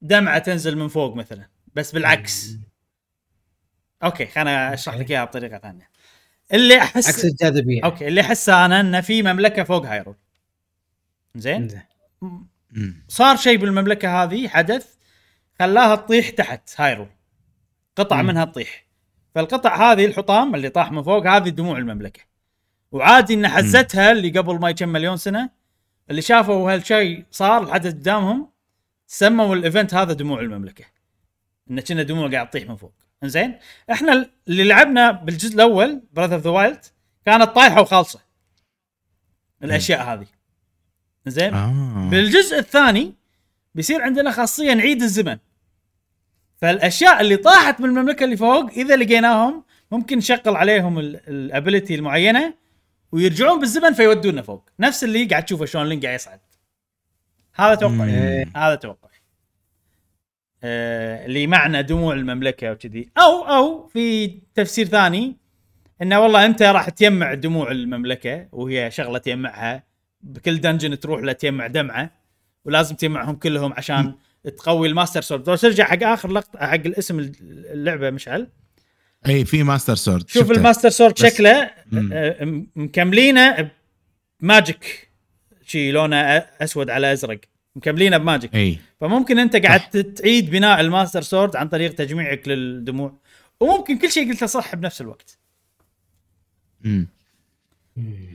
دمعة 0.02 0.38
تنزل 0.38 0.76
من 0.78 0.88
فوق 0.88 1.14
مثلا 1.16 1.48
بس 1.74 1.92
بالعكس. 1.92 2.56
okay 4.02 4.26
خليني 4.26 4.74
أشرح 4.74 4.94
لك 4.94 5.10
إياها 5.10 5.24
بطريقة 5.24 5.58
ثانية. 5.58 5.90
اللي 6.52 6.74
عكس 6.74 7.06
احس 7.06 7.24
الجاذبية. 7.24 7.84
okay 7.84 8.08
اللي 8.08 8.20
احسه 8.20 8.64
أنا 8.64 8.80
إنه 8.80 9.00
في 9.00 9.22
مملكة 9.22 9.64
فوق 9.64 9.86
Hyrule. 9.86 10.16
زين. 11.34 11.80
صار 13.08 13.36
شيء 13.36 13.58
بالمملكة 13.58 14.22
هذه 14.22 14.48
حدث 14.48 14.94
خلاها 15.58 15.96
تطيح 15.96 16.30
تحت 16.30 16.80
Hyrule 16.80 17.08
قطع 17.96 18.22
مم. 18.22 18.28
منها 18.28 18.44
تطيح. 18.44 18.86
فالقطع 19.34 19.92
هذه 19.92 20.06
الحطام 20.06 20.54
اللي 20.54 20.68
طاح 20.68 20.92
من 20.92 21.02
فوق 21.02 21.26
هذه 21.26 21.48
دموع 21.48 21.78
المملكة. 21.78 22.20
وعادي 22.92 23.34
إن 23.34 23.48
حزتها 23.48 24.12
اللي 24.12 24.38
قبل 24.38 24.58
ما 24.60 24.72
كم 24.72 24.88
مليون 24.88 25.16
سنة 25.16 25.50
اللي 26.10 26.22
شافوا 26.22 26.72
هالشيء 26.72 27.24
صار 27.30 27.62
الحدث 27.62 27.92
قدامهم 27.94 28.48
سموا 29.06 29.54
ال 29.54 29.61
event 29.61 29.94
هذا 29.94 30.12
دموع 30.12 30.40
المملكة. 30.40 30.84
انه 31.70 31.80
كنا 31.80 32.02
دموع 32.02 32.30
قاعد 32.30 32.50
تطيح 32.50 32.68
من 32.68 32.76
فوق. 32.76 32.94
زين 33.24 33.58
إحنا 33.90 34.30
اللي 34.48 34.64
لعبنا 34.64 35.10
بالجزء 35.10 35.54
الأول 35.54 36.02
Breath 36.12 36.34
of 36.34 36.44
the 36.44 36.50
Wild 36.50 36.84
كانت 37.26 37.50
طايحة 37.50 37.80
وخالصة. 37.80 38.20
الأشياء 39.64 40.02
هذه. 40.02 40.26
زين؟ 41.26 41.54
آه. 41.54 42.08
بالجزء 42.10 42.58
الثاني 42.58 43.14
بيصير 43.74 44.02
عندنا 44.02 44.30
خاصيه 44.30 44.72
نعيد 44.72 45.02
الزمن. 45.02 45.38
فالأشياء 46.56 47.20
اللي 47.20 47.36
طاحت 47.36 47.80
من 47.80 47.88
المملكة 47.88 48.24
اللي 48.24 48.36
فوق 48.36 48.70
إذا 48.70 48.96
لقيناهم 48.96 49.64
ممكن 49.90 50.18
نشغل 50.18 50.56
عليهم 50.56 50.98
الابيلتي 50.98 51.94
المعينة 51.94 52.54
ويرجعون 53.12 53.60
بالزمن 53.60 53.92
فيودونا 53.92 54.42
فوق. 54.42 54.70
نفس 54.80 55.04
اللي 55.04 55.24
قاعد 55.24 55.44
تشوفه 55.44 55.64
شلون 55.64 55.88
لين 55.88 56.00
قاعد 56.00 56.14
يصعد. 56.14 56.40
هذا 57.54 57.74
توقعي. 57.74 58.46
هذا 58.56 58.74
توقعي. 58.74 59.10
آه 60.64 61.26
اللي 61.26 61.46
معنى 61.46 61.82
دموع 61.82 62.14
المملكة 62.14 62.72
وكذي. 62.72 63.08
أو 63.18 63.42
أو 63.42 63.86
في 63.86 64.28
تفسير 64.54 64.86
ثاني 64.86 65.36
إنه 66.02 66.20
والله 66.20 66.46
أنت 66.46 66.62
راح 66.62 66.88
تجمع 66.88 67.34
دموع 67.34 67.70
المملكة 67.70 68.48
وهي 68.52 68.90
شغلة 68.90 69.18
تجمعها. 69.18 69.93
بكل 70.24 70.60
dungeon 70.60 71.00
تروح 71.00 71.22
له 71.22 71.32
تجمع 71.32 71.66
دمعة 71.66 72.10
ولازم 72.64 72.94
تجمعهم 72.96 73.36
كلهم 73.36 73.72
عشان 73.72 74.14
تقوي 74.58 74.88
ال 74.88 74.93
Master 74.93 75.22
Sword 75.22 75.48
لو 75.48 75.56
ترجع 75.56 75.84
حق 75.84 76.02
آخر 76.02 76.32
لقطة 76.32 76.58
حق 76.58 76.74
الاسم 76.74 77.32
اللعبة 77.40 78.10
مشعل. 78.10 78.48
إي 79.26 79.44
في 79.44 79.62
Master 79.62 79.94
Sword 79.94 80.28
شوف 80.28 80.42
شفته. 80.42 80.56
ال 80.58 80.63
Master 80.63 80.88
Sword 80.88 81.18
شكله. 81.18 81.70
آه، 82.12 82.44
م- 82.44 82.66
مكملينه 82.76 83.70
ب 84.40 84.50
magic. 84.50 85.10
شي 85.66 85.92
لونه 85.92 86.16
اسود 86.16 86.90
على 86.90 87.12
أزرق. 87.12 87.40
مكملينه 87.76 88.16
ب 88.16 88.22
magic. 88.22 88.54
إي. 88.54 88.78
فممكن 89.00 89.38
أنت 89.38 89.56
قاعد 89.56 89.80
تعيد 90.16 90.50
بناء 90.50 90.80
ال 90.80 90.86
Master 90.86 91.22
Sword 91.22 91.56
عن 91.56 91.68
طريق 91.68 91.94
تجميعك 91.94 92.48
للدموع. 92.48 93.18
وممكن 93.60 93.98
كل 93.98 94.10
شيء 94.10 94.32
قلته 94.32 94.46
صح 94.46 94.74
بنفس 94.74 95.00
الوقت. 95.00 95.38
امم 96.84 97.08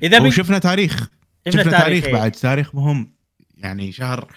إذا 0.04 0.20
بي... 0.20 0.28
وشفنا 0.28 0.60
تاريخ. 0.60 1.10
شفنا 1.48 1.64
شفنا 1.64 1.80
تاريخ 1.80 2.06
إيه. 2.06 2.14
بعد. 2.14 2.32
تاريخ 2.32 2.76
مهم. 2.76 3.14
يعني 3.58 3.92
شهر 3.92 4.32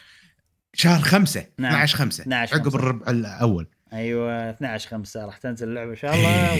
شهر 0.74 1.01
خمسة. 1.01 1.45
نعم. 1.59 1.73
12 1.73 1.97
5 1.99 2.23
12 2.23 2.55
عقب 2.55 2.65
خمسة. 2.65 2.79
الربع 2.79 3.11
الأول. 3.11 3.66
أيوه 3.93 4.51
12 4.51 4.89
5 4.91 5.27
راح 5.27 5.37
تنزل 5.39 5.69
اللعبة 5.69 5.91
إن 5.91 5.97
شاء 5.97 6.15
الله. 6.15 6.53
و... 6.55 6.57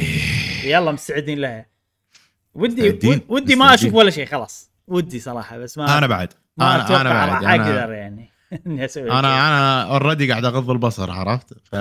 يلا 0.65 0.93
مستعدين 0.93 1.39
لها. 1.39 1.67
ودي 2.55 2.83
مستعدين. 2.83 3.21
ودي 3.29 3.57
ما. 3.57 3.75
أشوف 3.75 3.95
ولا 3.95 4.11
شيء 4.11 4.27
خلاص. 4.27 4.71
ودي 4.87 5.21
صراحة 5.21 5.59
بس 5.59 5.79
ما 5.79 5.99
أنا 5.99 6.07
بعد. 6.07 6.29
ما 6.57 6.75
أنا 6.75 7.01
أنا 7.01 7.11
بعد. 7.11 7.43
راح 7.45 7.51
أقدر 7.51 7.93
يعني. 7.93 8.29
إني 8.67 8.85
أسوي 8.85 9.03
شيء. 9.05 9.19
أنا 9.19 9.49
أنا 9.49 9.83
already 9.83 10.31
قاعد 10.31 10.45
أغض 10.45 10.71
البصر 10.71 11.11
عرفت؟ 11.11 11.53
ف 11.65 11.75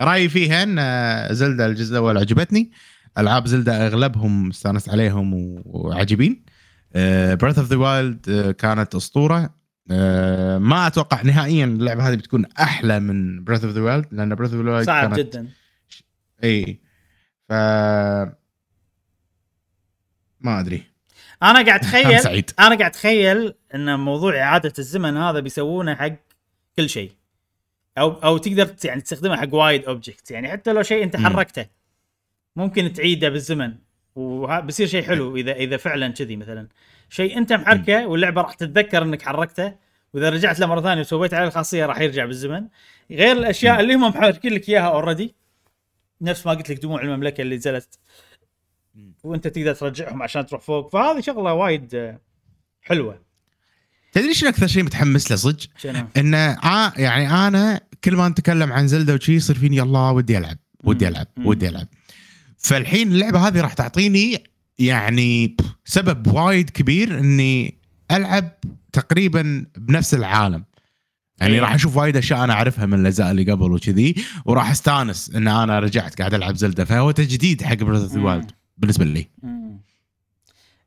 رأيي 0.00 0.28
فيها 0.28 0.62
إن 0.62 1.34
زلدة 1.34 1.66
الجزء 1.66 1.92
الأول 1.92 2.18
عجبتني. 2.18 2.70
ألعاب 3.18 3.46
زلدة 3.46 3.86
أغلبهم 3.86 4.48
استانست 4.48 4.88
عليهم 4.88 5.34
و- 5.34 5.62
وعجيبين 5.64 6.44
Breath 7.34 7.58
of 7.58 7.68
the 7.68 7.76
Wild 7.76 8.50
كانت 8.58 8.94
أسطورة. 8.94 9.60
آه، 9.92 10.58
ما 10.58 10.86
أتوقع 10.86 11.22
نهائيا 11.22 11.64
اللعبة 11.64 12.08
هذه 12.08 12.14
بتكون 12.14 12.46
أحلى 12.60 13.00
من 13.00 13.44
Breath 13.44 13.64
of 13.64 13.72
the 13.72 13.80
Wild 13.80 14.06
لأن 14.12 14.34
Breath 14.34 14.54
of 14.54 14.64
the 14.64 14.70
Wild 14.70 14.86
صعب 14.86 15.14
كانت 15.14 15.18
جدا. 15.18 15.48
إي. 16.44 16.80
ف 17.48 17.52
ما 20.40 20.60
أدري. 20.60 20.82
أنا 21.42 21.64
قاعد 21.66 21.80
أتخيل 21.84 22.44
أنا 22.58 22.76
قاعد 22.76 22.82
أتخيل 22.82 23.54
إن 23.74 24.00
موضوع 24.00 24.38
إعادة 24.38 24.72
الزمن 24.78 25.16
هذا 25.16 25.40
بيسوونه 25.40 25.94
حق 25.94 26.16
كل 26.76 26.88
شيء. 26.88 27.12
أو 27.98 28.10
أو 28.12 28.38
تقدر 28.38 28.74
يعني 28.84 29.00
تستخدمه 29.00 29.36
حق 29.36 29.54
وايد 29.54 29.84
object 29.84 30.30
يعني 30.30 30.48
حتى 30.48 30.72
لو 30.72 30.82
شيء 30.82 31.04
أنت. 31.04 31.16
حركته 31.16 31.66
ممكن 32.56 32.92
تعيده 32.92 33.28
بالزمن. 33.28 33.74
وبيصير 34.20 34.86
شيء 34.86 35.02
حلو 35.02 35.36
اذا 35.36 35.52
إذا 35.52 35.76
فعلا 35.76 36.08
كذي 36.08 36.36
مثلا. 36.36 36.68
شيء 37.08 37.38
أنت 37.38 37.52
محركه 37.52 38.06
واللعبة 38.06 38.42
راح 38.42 38.54
تتذكر 38.54 39.02
إنك 39.02 39.22
حركته 39.22 39.74
وإذا 40.14 40.30
رجعت 40.30 40.60
له 40.60 40.66
مرة 40.66 40.80
ثانية 40.80 41.00
وسويت 41.00 41.34
عليه 41.34 41.46
الخاصية 41.46 41.86
راح 41.86 42.00
يرجع 42.00 42.24
بالزمن. 42.24 42.66
غير 43.10 43.32
الأشياء 43.36 43.80
اللي 43.80 43.94
هم 43.94 44.08
محركين 44.08 44.52
لك 44.52 44.68
إياها 44.68 44.88
already 44.88 45.34
نفس 46.20 46.46
ما 46.46 46.52
قلت 46.52 46.70
لك 46.70 46.82
دموع 46.82 47.02
المملكة 47.02 47.42
اللي 47.42 47.56
نزلت. 47.56 47.98
وأنت 49.24 49.48
تقدر 49.48 49.74
ترجعهم 49.74 50.22
عشان 50.22 50.46
تروح 50.46 50.62
فوق. 50.62 50.92
فهذه 50.92 51.20
شغلة 51.20 51.52
وايد 51.52 52.16
حلوة. 52.82 53.20
تدري 54.12 54.34
شنو 54.34 54.48
أكثر 54.48 54.66
شيء 54.66 54.82
متحمس 54.82 55.30
له 55.30 55.36
صدق؟ 55.36 55.66
إنه 56.16 56.58
يعني 56.96 57.46
أنا 57.46 57.80
كل 58.04 58.16
ما 58.16 58.28
نتكلم 58.28 58.72
عن 58.72 58.88
زلدة 58.88 59.14
وشي 59.14 59.34
يصير 59.34 59.56
فيني 59.56 59.76
يلا 59.76 60.10
ودي 60.10 60.38
ألعب 60.38 60.56
ودي. 60.84 61.08
ألعب. 61.08 61.26
ودي 61.44 61.68
ألعب. 61.68 61.86
فالحين 62.60 63.12
اللعبة 63.12 63.48
هذه 63.48 63.60
راح 63.60 63.72
تعطيني 63.72 64.44
يعني 64.78 65.56
سبب 65.84 66.26
وايد 66.26 66.70
كبير 66.70 67.18
إني 67.18 67.78
ألعب 68.10 68.50
تقريبا 68.92 69.66
بنفس 69.76 70.14
العالم 70.14 70.64
يعني 71.40 71.54
إيه. 71.54 71.60
راح 71.60 71.74
أشوف 71.74 71.96
وايد 71.96 72.16
أشياء 72.16 72.44
أنا 72.44 72.52
أعرفها 72.52 72.86
من 72.86 73.00
الاجزاء 73.00 73.30
اللي 73.30 73.52
قبل 73.52 73.72
وكذي 73.72 74.14
وراح 74.44 74.70
أستانس 74.70 75.30
إن 75.34 75.48
أنا 75.48 75.78
رجعت 75.78 76.18
قاعد 76.18 76.34
ألعب 76.34 76.56
زلدة 76.56 76.84
فهو 76.84 77.10
تجديد 77.10 77.62
حق 77.62 77.74
Breath 77.74 78.02
of. 78.02 78.16
Wild 78.16 78.50
بالنسبة 78.78 79.04
لي. 79.04 79.28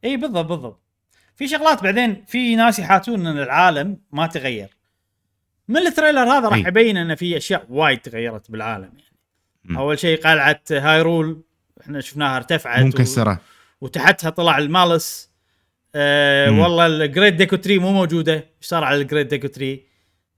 إي 0.03 0.17
بالضبط 0.17 0.45
بالضبط 0.45 0.81
في 1.35 1.47
شغلات 1.47 1.83
بعدين 1.83 2.23
في 2.27 2.55
ناس 2.55 2.79
يحاتون 2.79 3.27
إن 3.27 3.37
العالم 3.37 3.97
ما 4.11 4.27
تغير 4.27 4.77
من 5.67 5.77
ال 5.77 5.83
trailer 5.83 6.19
هذا 6.19 6.47
راح. 6.47 6.57
يبين 6.57 6.97
إن 6.97 7.15
في 7.15 7.37
أشياء 7.37 7.65
وايد 7.69 7.99
تغيرت 7.99 8.51
بالعالم 8.51 8.83
يعني 8.83 9.17
مم. 9.63 9.77
أول 9.77 9.99
شيء 9.99 10.21
قلعة 10.21 10.61
هايرول 10.71 11.43
إحنا 11.84 12.01
شفناها 12.01 12.38
ارتفعت 12.38 12.85
مكسره 12.85 13.39
وتحتها 13.81 14.30
طلع 14.30 14.57
ال 14.57 14.67
Malice. 14.67 15.34
مم. 15.95 16.60
والله 16.60 16.85
ال 16.85 16.94
Great 16.94 17.38
Deku 17.38 17.55
Tree 17.55 17.80
مو 17.80 17.91
موجودة 17.91 18.34
إيش 18.34 18.45
صار 18.61 18.84
على 18.84 19.01
ال 19.01 19.06
Great 19.06 19.27
Deku 19.27 19.47
Tree 19.47 19.85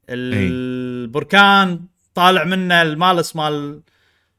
البركان 0.10 1.80
طالع 2.14 2.44
منه 2.44 2.82
المالس 2.82 3.36
مال 3.36 3.82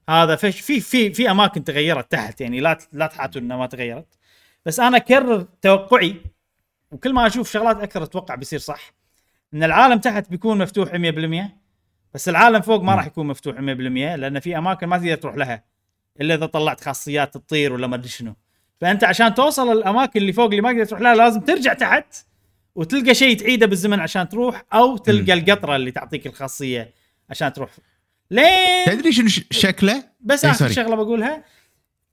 هذا. 0.08 0.36
فيش 0.36 0.60
في 0.60 0.80
في 0.80 1.14
في 1.14 1.30
أماكن 1.30 1.64
تغيرت 1.64 2.12
تحت 2.12 2.40
يعني 2.40 2.60
لا 2.60 2.78
لا 2.92 3.06
تحاتوا 3.06 3.40
إنها 3.40 3.56
ما 3.56 3.66
تغيرت. 3.66 4.06
بس 4.66 4.80
أنا 4.80 4.96
أكرر 4.96 5.46
توقعي 5.62 6.16
وكل 6.90 7.12
ما 7.12 7.26
أشوف 7.26 7.50
شغلات 7.52 7.76
أكثر 7.76 8.02
أتوقع 8.02 8.34
بيصير 8.34 8.58
صح 8.58 8.92
إن 9.54 9.64
العالم 9.64 9.98
تحت 9.98 10.30
بيكون 10.30 10.58
مفتوح 10.58 10.88
100% 10.88 10.96
بس 12.14 12.28
العالم 12.28 12.60
فوق 12.60 12.82
ما. 12.82 12.94
راح 12.94 13.06
يكون 13.06 13.26
مفتوح 13.26 13.56
100% 13.56 13.60
لأن 13.60 14.40
في 14.40 14.58
أماكن 14.58 14.86
ما 14.86 14.98
تقدر 14.98 15.14
تروح 15.14 15.36
لها. 15.36 15.75
إلا 16.20 16.34
إذا 16.34 16.46
طلعت 16.46 16.80
خاصيات 16.80 17.34
تطير 17.34 17.72
ولا 17.72 17.86
ما 17.86 17.96
أدري 17.96 18.08
شنو 18.08 18.34
فأنت 18.80 19.04
عشان 19.04 19.34
توصل 19.34 19.72
الأماكن 19.72 20.20
اللي 20.20 20.32
فوق 20.32 20.50
اللي 20.50 20.60
ما 20.60 20.68
قدرت 20.68 20.88
تروح 20.88 21.00
لها 21.00 21.14
لازم 21.14 21.40
ترجع 21.40 21.72
تحت 21.72 22.14
وتلقى 22.74 23.14
شيء 23.14 23.36
تعيده 23.38 23.66
بالزمن 23.66 24.00
عشان 24.00 24.28
تروح 24.28 24.64
أو 24.72 24.96
تلقى 24.96 25.36
مم. 25.36 25.42
القطرة 25.42 25.76
اللي 25.76 25.90
تعطيك 25.90 26.26
الخاصية 26.26 26.90
عشان 27.30 27.52
تروح 27.52 27.70
لين 28.30 28.86
تدري 28.86 29.12
شنو 29.12 29.28
شكله؟ 29.50 30.04
بس 30.20 30.44
إيه، 30.44 30.50
آخر 30.50 30.58
sorry. 30.58 30.72
شغلة 30.72 30.96
بقولها 30.96 31.44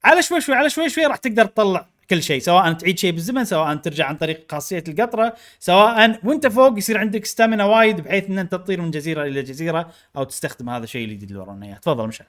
على 0.04 0.22
شوي 0.22 0.42
شوي 0.42 0.56
على 0.56 0.70
شوي 0.70 0.90
شوي 0.90 1.06
راح 1.06 1.18
تقدر 1.18 1.46
تطلع 1.46 1.88
كل 2.10 2.24
شيء 2.24 2.40
سواء 2.42 2.74
تعيد 2.74 3.00
شيء 3.00 3.12
بالزمن 3.12 3.46
سواء 3.46 3.76
ترجع 3.76 4.06
عن 4.06 4.16
طريق 4.16 4.52
خاصية 4.52 4.84
القطرة 4.88 5.36
سواء 5.60 6.20
وأنت 6.24 6.48
فوق 6.48 6.78
يصير 6.78 6.98
عندك 6.98 7.26
stamina 7.26 7.66
وايد 7.66 8.02
بحيث 8.02 8.30
إن 8.30 8.40
أنت 8.40 8.52
تطير 8.52 8.82
من 8.82 8.92
جزيرة 8.92 9.24
إلى 9.24 9.42
جزيرة 9.42 9.92
أو 10.18 10.24
تستخدم 10.24 10.70
هذا 10.70 10.84
الشيء 10.84 11.06
اللي 11.06 11.38
ورونا 11.38 11.66
اياه 11.66 11.76
تفضل 11.76 12.08
مشعل 12.08 12.28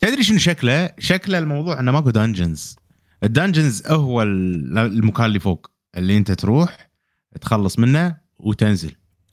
تدري 0.00 0.22
شنو 0.22 0.38
شكله؟ 0.38 0.90
شكله 0.98 1.38
الموضوع 1.38 1.80
إنه 1.80 1.92
ماكو 1.92 2.10
dungeons 2.10 2.76
ال 3.24 3.31
dungeons 3.31 3.86
هو 3.86 4.22
ال- 4.22 4.78
المكان 4.78 5.26
اللي 5.26 5.40
فوق 5.40 5.70
اللي 5.96 6.16
أنت 6.16 6.32
تروح 6.32 6.90
تخلص 7.40 7.78
منه 7.78 8.16
وتنزل. 8.38 8.92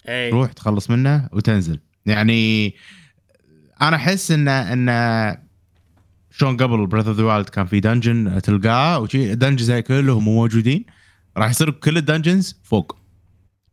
اي 0.10 0.30
تروح 0.32 0.52
تخلص 0.52 0.90
منه 0.90 1.30
وتنزل. 1.34 1.80
يعني 2.06 2.74
أنا 3.82 3.96
أحس 3.96 4.32
إن 4.32 4.48
إن 4.48 5.38
شلون 6.32 6.58
قبل 6.58 6.88
Breath 6.88 7.08
of 7.08 7.18
the 7.18 7.24
Wild 7.24 7.50
كان 7.50 7.66
في 7.66 7.80
dungeon 7.80 8.42
تلقاه 8.42 9.00
وشي 9.00 9.32
ال 9.34 9.38
dungeons 9.38 9.72
هاي 9.72 9.82
كلهم 9.82 10.24
مو 10.24 10.36
موجودين. 10.36 10.86
راح 11.38 11.50
يصير 11.50 11.70
كل 11.72 11.98
ال 11.98 12.05
dungeons 12.05 12.60
فوق 12.64 12.98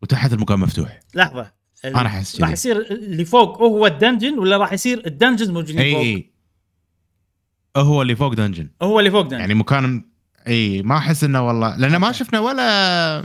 وتحت 0.03 0.33
المكان 0.33 0.59
مفتوح. 0.59 1.01
لحظة. 1.15 1.53
أنا 1.85 2.07
أحس 2.07 2.41
راح. 2.41 2.51
يصير 2.51 2.77
اللي 2.91 3.25
فوق 3.25 3.59
هو 3.63 3.87
ال 3.87 3.93
dungeon 3.93 4.39
ولا 4.39 4.57
راح 4.57 4.73
يصير 4.73 5.03
ال 5.07 5.12
dungeons 5.12 5.51
موجودين 5.51 5.79
اي 5.79 5.93
فوق؟ 5.93 6.01
اي 6.03 6.32
هو 7.77 8.03
اللي 8.03 8.17
فوق 8.17 8.33
dungeon 8.35 8.69
هو 8.83 8.99
اللي 8.99 9.11
فوق 9.11 9.23
dungeon 9.23 9.41
يعني 9.41 9.55
مكان 9.55 10.05
إي 10.49 10.83
ما 10.83 10.97
أحس 10.99 11.25
إنه 11.25 11.47
والله 11.47 11.77
لأن 11.77 11.97
ما 11.97 12.13
شفنا 12.13 12.41
ولا 12.41 13.25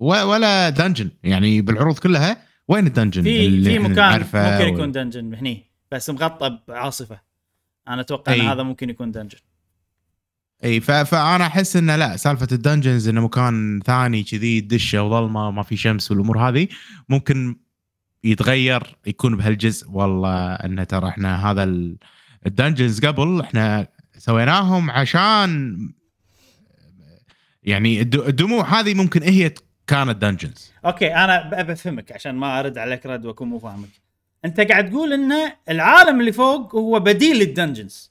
ولا 0.00 0.70
dungeon 0.70 1.10
يعني 1.22 1.60
بالعروض 1.60 1.98
كلها 1.98 2.36
وين 2.68 2.86
ال 2.86 2.91
dungeon 2.91 3.22
في 3.22 3.62
في 3.64 3.78
مكان 3.78 4.20
ممكن 4.20 4.74
يكون 4.74 4.92
dungeon 4.92 5.34
هني 5.34 5.64
بس 5.92 6.10
مغطى 6.10 6.58
بعاصفة. 6.68 7.20
أنا 7.88 8.00
أتوقع 8.00 8.34
إن 8.34 8.40
أي. 8.40 8.46
هذا 8.46 8.62
ممكن 8.62 8.90
يكون 8.90 9.10
dungeon 9.12 9.38
إي 10.64 10.80
فانا 10.80 11.46
أحس 11.46 11.76
إنه 11.76 11.96
لا 11.96 12.16
سالفة 12.16 12.48
ال 12.52 12.58
dungeons 12.58 13.08
إنه 13.08 13.20
مكان 13.20 13.80
ثاني 13.86 14.22
كذي 14.22 14.60
دشة 14.60 15.02
وظلمة 15.02 15.50
ما 15.50 15.62
في 15.62 15.76
شمس 15.76 16.10
والأمور 16.10 16.38
هذه 16.48 16.68
ممكن 17.08 17.56
يتغير 18.24 18.82
يكون 19.06 19.36
بهالجزء. 19.36 19.90
والله 19.90 20.54
إنه 20.54 20.84
ترى 20.84 21.08
إحنا 21.08 21.50
هذا 21.50 21.62
ال- 21.62 21.96
ال 22.46 22.52
dungeons 22.52 23.04
قبل 23.06 23.40
إحنا 23.40 23.86
سويناهم 24.18 24.90
عشان 24.90 25.78
يعني 27.62 28.00
الد- 28.00 28.14
الدموع 28.28 28.80
هذه 28.80 28.94
ممكن 28.94 29.22
هي 29.22 29.54
كانت 29.86 30.16
dungeons 30.22 30.72
okay 30.84 31.14
أنا 31.14 31.62
بفهمك 31.62 32.12
عشان 32.12 32.34
ما 32.34 32.60
أرد 32.60 32.78
عليك 32.78 33.06
رد 33.06 33.26
وأكون 33.26 33.48
مو 33.48 33.58
فاهمك 33.58 33.88
أنت 34.44 34.60
قاعد 34.60 34.90
تقول 34.90 35.12
إن 35.12 35.32
العالم 35.68 36.20
اللي 36.20 36.32
فوق 36.32 36.74
هو 36.74 37.00
بديل 37.00 37.36
لل 37.38 37.52
dungeons 37.52 38.10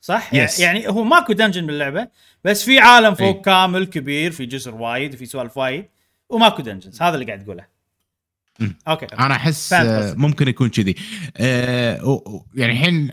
صح؟ 0.00 0.30
Yes. 0.30 0.60
يعني 0.60 0.88
هو 0.88 1.04
ماكو 1.04 1.32
dungeon 1.32 1.66
باللعبة 1.66 2.08
بس 2.44 2.64
في 2.64 2.78
عالم 2.78 3.14
فوق 3.14 3.36
إي. 3.36 3.42
كامل 3.42 3.84
كبير 3.86 4.30
في 4.32 4.46
جزر 4.46 4.74
وايد 4.74 5.14
وفي 5.14 5.26
سوالف 5.26 5.56
وايد 5.56 5.84
وماكو 6.28 6.62
dungeons 6.62 7.02
هذا 7.02 7.14
اللي 7.14 7.26
قاعد 7.26 7.44
تقوله 7.44 7.66
مم. 8.60 8.76
okay 8.88 9.06
أنا 9.06 9.34
أحس. 9.34 9.72
ممكن 10.16 10.48
يكون 10.48 10.68
كذي 10.68 10.94
و- 12.04 12.40
يعني 12.54 12.72
الحين 12.72 13.10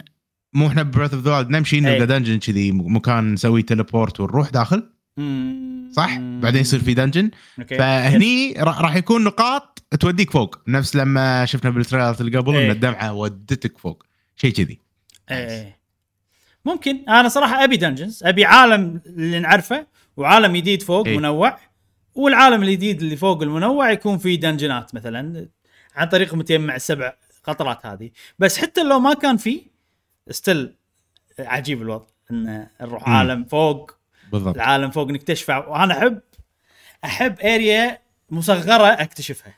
مو 0.57 0.67
إحنا 0.67 0.83
Breath 0.83 1.13
of 1.13 1.23
the 1.23 1.47
نمشي 1.49 1.75
إيه. 1.75 1.81
نلقى 1.81 2.05
dungeon 2.07 2.39
كذي 2.39 2.71
مكان 2.71 3.33
نسوي 3.33 3.61
teleport 3.61 4.19
ونروح 4.19 4.49
داخل. 4.49 4.89
صح؟ 5.91 6.17
بعدين 6.17 6.61
يصير 6.61 6.79
في 6.79 6.93
dungeon 6.93 7.31
فهني 7.69 8.53
را- 8.57 8.81
راح 8.81 8.95
يكون 8.95 9.23
نقاط 9.23 9.83
توديك 9.99 10.31
فوق 10.31 10.59
نفس 10.67 10.95
لما 10.95 11.45
شفنا 11.45 11.69
بالتريلرات 11.69 12.21
اللي 12.21 12.37
قبل 12.37 12.55
إيه. 12.55 12.65
ان 12.65 12.71
الدمعة 12.71 13.13
ودتك 13.13 13.77
فوق 13.77 14.03
شيء 14.35 14.51
كذي 14.51 14.79
إيه 15.31 15.77
ممكن 16.65 16.97
أنا 17.09 17.29
صراحة 17.29 17.63
أبي 17.63 17.77
dungeons 17.77 18.23
أبي 18.23 18.45
عالم 18.45 19.01
اللي 19.05 19.39
نعرفه 19.39 19.87
وعالم 20.17 20.55
جديد 20.55 20.81
فوق 20.83 21.07
إيه. 21.07 21.17
منوع 21.17 21.57
والعالم 22.15 22.63
الجديد 22.63 23.01
اللي 23.01 23.15
فوق 23.15 23.41
المنوع 23.43 23.91
يكون 23.91 24.17
فيه 24.17 24.39
دنجنات 24.39 24.95
مثلا 24.95 25.47
عن 25.95 26.07
طريق 26.07 26.33
متجمع 26.35 26.75
السبع 26.75 27.13
قطرات 27.43 27.85
هذه 27.85 28.09
بس 28.39 28.57
حتى 28.57 28.83
لو 28.83 28.99
ما 28.99 29.13
كان 29.13 29.37
فيه 29.37 29.76
still 30.29 30.75
عجيب 31.39 31.81
الوضع 31.81 32.05
إن 32.31 32.67
نروح. 32.81 33.09
عالم 33.09 33.43
فوق 33.43 33.97
بالضبط. 34.31 34.55
العالم 34.55 34.91
فوق 34.91 35.07
نكتشفه. 35.07 35.59
وأنا 35.69 35.97
أحب 35.97 36.21
أحب 37.05 37.39
area 37.39 38.01
مصغرة 38.29 38.87
أكتشفها. 38.87 39.53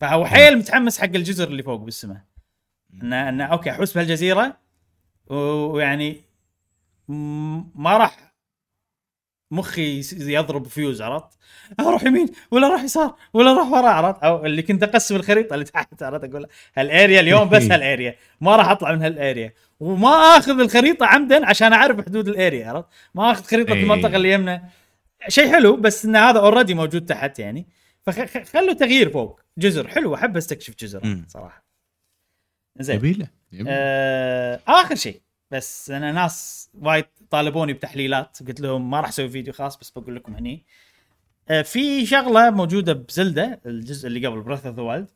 فهو 0.00 0.26
حيل 0.26 0.58
متحمس 0.58 0.98
حق 0.98 1.04
الجزر 1.04 1.48
اللي 1.48 1.62
فوق 1.62 1.80
بالسماء. 1.80 2.20
انه 3.02 3.28
انه 3.28 3.44
okay 3.44 3.70
أحوس 3.70 3.92
بهالجزيرة 3.94 4.56
ويعني 5.26 6.20
ما 7.74 7.96
راح 7.96 8.28
مخي 9.50 10.02
يضرب 10.12 10.66
فيوز 10.66 11.02
عرفت؟ 11.02 11.38
أروح 11.80 12.04
يمين 12.04 12.28
ولا 12.50 12.66
أروح 12.66 12.82
يسار 12.82 13.14
ولا 13.32 13.50
أروح 13.50 13.68
ورا 13.68 13.88
عرفت؟ 13.88 14.22
أو 14.24 14.46
اللي 14.46 14.62
كنت 14.62 14.82
أقسم 14.82 15.16
الخريطة 15.16 15.54
اللي 15.54 15.64
تحت 15.64 16.02
عرفت؟ 16.02 16.24
أقول 16.24 16.46
هال 16.76 16.91
area 16.91 17.20
اليوم 17.20 17.48
بس 17.48 17.62
هال 17.72 17.87
area 17.87 18.16
ما 18.40 18.56
راح 18.56 18.68
أطلع 18.68 18.92
من 18.92 19.02
هال 19.02 19.19
area 19.19 19.52
وما 19.80 20.08
آخذ 20.08 20.60
الخريطة 20.60 21.06
عمدا 21.06 21.46
عشان 21.46 21.72
أعرف 21.72 22.06
حدود 22.06 22.28
ال 22.28 22.36
area 22.36 22.68
عرفت؟ 22.68 22.88
ما 23.14 23.30
آخذ 23.30 23.44
خريطة 23.44 23.72
إيه. 23.74 23.82
المنطقة 23.82 24.16
اللي 24.16 24.32
يمنا 24.32 24.68
شيء 25.28 25.52
حلو 25.52 25.76
بس 25.76 26.04
إن 26.04 26.16
هذا 26.16 26.38
already 26.38 26.74
موجود 26.74 27.06
تحت 27.06 27.38
يعني 27.38 27.66
فخلوا 28.02 28.72
تغيير 28.72 29.10
فوق 29.10 29.40
جزر 29.58 29.88
حلو 29.88 30.14
أحب 30.14 30.36
أستكشف 30.36 30.74
جزر. 30.78 31.22
صراحة 31.28 31.64
زين 32.80 32.96
يبيله. 32.96 33.28
آه 33.68 34.60
آخر 34.68 34.94
شيء 34.94 35.20
بس 35.50 35.90
أنا 35.90 36.12
ناس 36.12 36.70
وايد 36.74 37.04
طالبوني 37.30 37.72
بتحليلات 37.72 38.38
قلت 38.48 38.60
لهم 38.60 38.90
ما 38.90 39.00
راح 39.00 39.08
أسوي 39.08 39.28
فيديو 39.28 39.52
خاص 39.52 39.76
بس 39.78 39.90
بقول 39.90 40.16
لكم 40.16 40.34
هني 40.34 40.64
آه 41.48 41.62
في 41.62 42.06
شغلة 42.06 42.50
موجودة 42.50 42.92
بزلدة 42.92 43.60
الجزء 43.66 44.06
اللي 44.06 44.26
قبل 44.26 44.40
Breath 44.40 44.66
of 44.66 44.76
the 44.76 44.82
Wild 44.82 45.08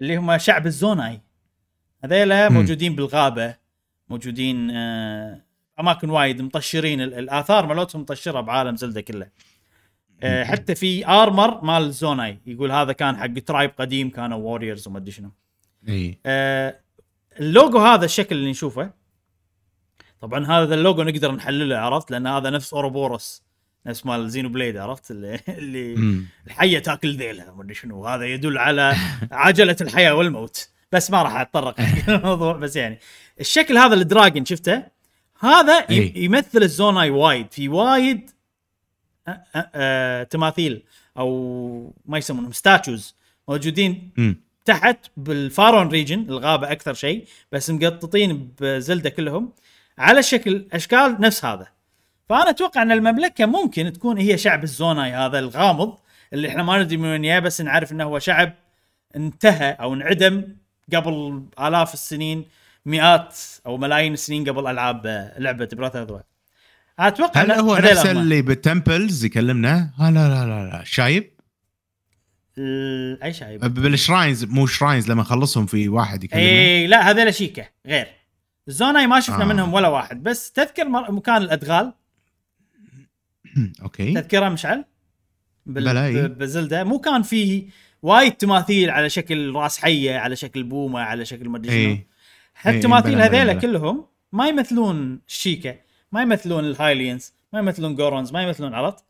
اللي 0.00 0.16
هم 0.16 0.38
شعب 0.38 0.66
الزوناي 0.66 1.20
هذيلا. 2.04 2.48
موجودين 2.48 2.94
بالغابة 2.96 3.63
موجودين 4.08 4.70
آه 4.70 5.40
أماكن 5.80 6.10
وايد 6.10 6.42
مطشرين 6.42 7.00
ال- 7.00 7.14
الآثار 7.14 7.66
مالتهم 7.66 8.02
مطشرة 8.02 8.40
بعالم 8.40 8.76
زلدة 8.76 9.00
كله. 9.00 9.26
آه 10.22 10.44
حتى 10.44 10.74
في 10.74 11.06
armor 11.06 11.64
مال 11.64 11.82
الزوناي 11.82 12.38
يقول 12.46 12.72
هذا 12.72 12.92
كان 12.92 13.16
حق 13.16 13.38
tribe 13.46 13.70
قديم 13.78 14.10
كانوا 14.10 14.38
warriors 14.38 14.88
وما 14.88 14.98
أدري 14.98 15.10
شنو. 15.10 15.30
إي. 15.88 16.18
آه، 16.26 16.80
اللوجو 17.40 17.78
هذا 17.78 18.04
الشكل 18.04 18.36
اللي 18.36 18.50
نشوفه 18.50 18.90
طبعا 20.20 20.46
هذا 20.46 20.74
اللوجو 20.74 21.02
نقدر 21.02 21.32
نحلله 21.32 21.76
عرفت؟ 21.78 22.10
لأن 22.10 22.26
هذا 22.26 22.50
نفس 22.50 22.74
Ouroboros 22.74 23.44
نفس 23.86 24.06
مال 24.06 24.30
Xenoblade 24.30 24.76
عرفت؟ 24.76 25.10
اللي, 25.10 25.40
اللي. 25.48 26.20
الحية 26.46 26.78
تاكل 26.78 27.16
ذيلها 27.16 27.52
ما 27.52 27.62
أدري 27.62 27.74
شنو. 27.74 28.06
هذا 28.06 28.24
يدل 28.26 28.58
على 28.58 28.94
عجلة 29.32 29.76
الحياة 29.80 30.14
والموت. 30.14 30.68
بس 30.92 31.10
ما 31.10 31.22
راح 31.22 31.36
أتطرق 31.36 31.74
الموضوع 32.08 32.52
بس 32.52 32.76
يعني. 32.76 32.98
الشكل 33.40 33.78
هذا 33.78 33.94
ال 33.94 34.01
dragon 34.01 34.44
شفته 34.44 34.82
هذا 35.40 35.78
ي- 35.78 35.84
إي. 35.90 36.12
يمثل 36.16 36.62
الزوناي 36.62 37.10
وايد 37.10 37.46
في 37.52 37.68
وايد 37.68 38.30
أ- 38.30 39.32
أ- 39.32 39.36
آه، 39.74 40.22
تماثيل 40.22 40.82
أو 41.18 41.94
ما 42.06 42.18
يسمونهم 42.18 42.52
statues 42.52 43.14
موجودين 43.48 44.10
مم. 44.16 44.36
تحت 44.64 44.98
بال 45.16 45.37
Faron 45.37 45.88
region 45.88 46.20
الغابة 46.20 46.72
أكثر 46.72 46.94
شيء 46.94 47.24
بس 47.52 47.70
مقططين 47.70 48.52
ب 48.60 48.68
Zelda 48.68 49.10
كلهم 49.10 49.52
على 49.98 50.22
شكل 50.22 50.64
أشكال 50.72 51.16
نفس 51.20 51.44
هذا 51.44 51.66
فأنا 52.28 52.50
أتوقع 52.50 52.82
أن 52.82 52.92
المملكة 52.92 53.46
ممكن 53.46 53.92
تكون 53.92 54.18
هي 54.18 54.38
شعب 54.38 54.62
الزوناي 54.64 55.12
هذا 55.12 55.38
الغامض 55.38 55.98
اللي 56.32 56.48
إحنا 56.48 56.62
ما 56.62 56.82
ندري 56.82 56.96
من 56.96 57.08
وين 57.08 57.22
جاي 57.22 57.40
بس 57.40 57.60
نعرف 57.60 57.92
إنه 57.92 58.04
هو 58.04 58.18
شعب 58.18 58.52
انتهى 59.16 59.70
أو 59.72 59.94
انعدم 59.94 60.44
قبل 60.94 61.42
آلاف 61.60 61.94
السنين 61.94 62.44
مئات 62.86 63.38
أو 63.66 63.76
ملايين 63.76 64.12
السنين 64.12 64.48
قبل 64.48 64.66
ألعاب 64.66 65.32
لعبة 65.38 65.68
Breath 65.72 65.96
of 65.96 66.20
أتوقع 66.98 67.42
هل 67.42 67.52
هو 67.52 67.76
نفس. 67.76 68.06
اللي 68.06 68.42
بال 68.42 68.60
temples 68.60 69.24
يكلمنا؟ 69.24 69.90
لا 69.98 70.10
لا 70.10 70.28
لا 70.28 70.70
لا. 70.70 70.82
شايب؟ 70.84 71.30
أي 72.58 73.32
شايب؟ 73.32 73.60
بال 73.74 73.90
shrines 73.90 74.44
مو 74.44 74.66
shrines 74.66 75.10
لما 75.10 75.22
نخلصهم 75.22 75.66
في 75.66 75.88
واحد 75.88 76.24
يكلمنا. 76.24 76.46
إي 76.46 76.86
لا 76.86 77.10
هذول 77.10 77.34
Sheikah 77.34 77.68
غير. 77.86 78.06
الزوناي 78.68 79.06
ما 79.06 79.20
شفنا 79.20 79.42
آه. 79.42 79.46
منهم 79.46 79.74
ولا 79.74 79.88
واحد 79.88 80.22
بس 80.22 80.52
تذكر 80.52 80.88
مكان 80.88 81.42
الأدغال. 81.42 81.92
okay. 83.82 84.14
تذكرها 84.14 84.48
مشعل؟ 84.48 84.84
بال... 85.66 85.84
بلا، 85.84 86.06
إي. 86.06 86.28
ب- 86.28 86.38
ب 86.38 86.45
Zelda. 86.45 86.84
مو 86.84 86.98
كان 86.98 87.22
فيه 87.22 87.66
وايد 88.02 88.32
تماثيل 88.32 88.90
على 88.90 89.10
شكل 89.10 89.54
راس 89.54 89.78
حية 89.78 90.18
على 90.18 90.36
شكل 90.36 90.62
بومة 90.62 91.00
على 91.00 91.24
شكل 91.24 91.48
ما 91.48 91.58
أدري 91.58 91.84
شنو. 91.96 92.13
هالتماثيل 92.64 93.20
إيه، 93.20 93.28
بلا، 93.28 93.40
هذيلا. 93.40 93.52
كلهم. 93.52 94.06
ما 94.32 94.48
يمثلون 94.48 95.20
ال 95.28 95.34
Sheikah 95.34 95.76
ما 96.12 96.22
يمثلون 96.22 96.64
ال 96.64 96.73
Hylians 96.73 97.32
ما 97.52 97.58
يمثلون 97.58 97.94
Gorons 97.94 98.32
ما 98.32 98.42
يمثلون 98.42 98.74
عرفت؟ 98.74 99.04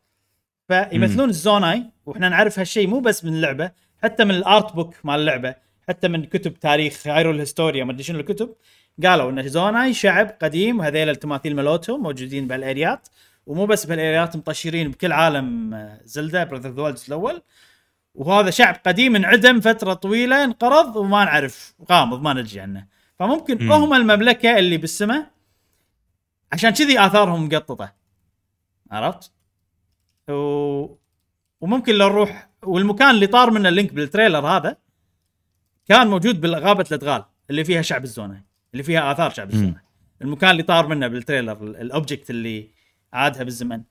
فيمثلون 0.67 1.29
الزوناي 1.29 1.83
وإحنا 2.05 2.29
نعرف 2.29 2.59
هالشيء 2.59 2.87
مو 2.87 2.99
بس 2.99 3.25
من 3.25 3.33
اللعبه 3.33 3.71
حتى 4.03 4.25
من 4.25 4.31
ال 4.31 4.41
art 4.41 4.73
book 4.73 4.95
مال 5.03 5.19
اللعبه 5.19 5.55
حتى 5.89 6.07
من 6.07 6.25
كتب 6.25 6.53
تاريخ 6.53 7.07
Hyrule 7.07 7.39
Historia 7.39 7.83
ما 7.83 7.91
أدري 7.91 8.03
شنو 8.03 8.19
الكتب. 8.19 8.55
قالوا 9.03 9.31
إن 9.31 9.47
زوناي 9.47 9.93
شعب 9.93 10.35
قديم 10.41 10.79
وهذيل 10.79 11.09
التماثيل 11.09 11.55
مالتهم 11.55 12.03
موجودين 12.03 12.47
بهالاريات 12.47 13.07
ومو 13.45 13.65
بس 13.65 13.85
بهالاريات 13.85 14.35
مطشرين 14.35 14.91
بكل 14.91 15.11
عالم 15.11 15.73
آه، 15.73 15.99
Zelda 16.05 16.43
Breath 16.43 16.78
of 16.78 16.89
the 16.89 16.95
Wild. 17.07 17.41
وهذا 18.15 18.49
شعب 18.49 18.75
قديم 18.85 19.15
انعدم 19.15 19.59
فترة 19.59 19.93
طويلة 19.93 20.43
انقرض 20.43 20.95
وما 20.95 21.25
نعرف 21.25 21.73
غامض 21.91 22.21
ما 22.21 22.33
ندري 22.33 22.59
عنه. 22.59 22.94
فممكن 23.19 23.63
مم. 23.65 23.71
هم 23.71 23.93
المملكة 23.93 24.57
اللي 24.59 24.77
بالسماء 24.77 25.31
عشان 26.51 26.69
كذي 26.69 26.99
آثارهم 26.99 27.45
مقططة. 27.45 27.93
عرفت؟ 28.91 29.31
و... 30.29 30.95
وممكن 31.61 31.95
لو 31.95 32.07
نروح 32.09 32.49
والمكان 32.63 33.09
اللي 33.09 33.27
طار 33.27 33.51
منه 33.51 33.69
ال 33.69 33.74
Link 33.74 33.93
بال 33.93 34.05
trailer 34.05 34.47
هذا 34.47 34.77
كان 35.87 36.07
موجود 36.07 36.41
بغابه 36.41 36.85
الأدغال 36.91 37.25
اللي 37.49 37.63
فيها 37.63 37.81
شعب 37.81 38.03
الزونة 38.03 38.43
اللي 38.73 38.83
فيها 38.83 39.11
آثار 39.11 39.29
شعب 39.29 39.49
الزونة. 39.49 39.81
المكان 40.21 40.49
اللي 40.51 40.63
طار 40.63 40.87
منه 40.87 41.07
بال 41.07 41.19
trailer 41.19 41.63
ال- 41.63 41.75
ال 41.75 41.83
object 41.83 42.29
اللي 42.29 42.69
عادها 43.13 43.43
بالزمن. 43.43 43.83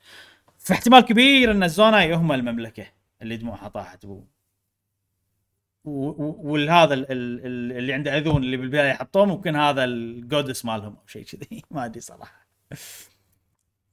فاحتمال 0.58 1.00
كبير 1.00 1.50
إن 1.50 1.62
الزوناي 1.62 2.14
هم 2.14 2.32
المملكة 2.32 2.86
اللي 3.22 3.36
دموعها 3.36 3.68
طاحت. 3.68 4.04
و... 4.04 4.20
والهذا 5.84 6.94
ال... 6.94 7.12
ال... 7.12 7.46
ال- 7.46 7.72
اللي 7.78 7.92
عنده 7.92 8.18
أذون 8.18 8.44
اللي 8.44 8.56
بالبداية 8.56 8.92
حطوه 8.92 9.26
ممكن 9.26 9.56
هذا 9.56 9.84
ال 9.84 9.94
goddess 9.94 10.64
مالهم 10.64 10.96
أو 10.96 11.06
شيء 11.06 11.24
كذي. 11.24 11.62
ما 11.70 11.84
أدري 11.84 12.00
صراحة. 12.00 12.46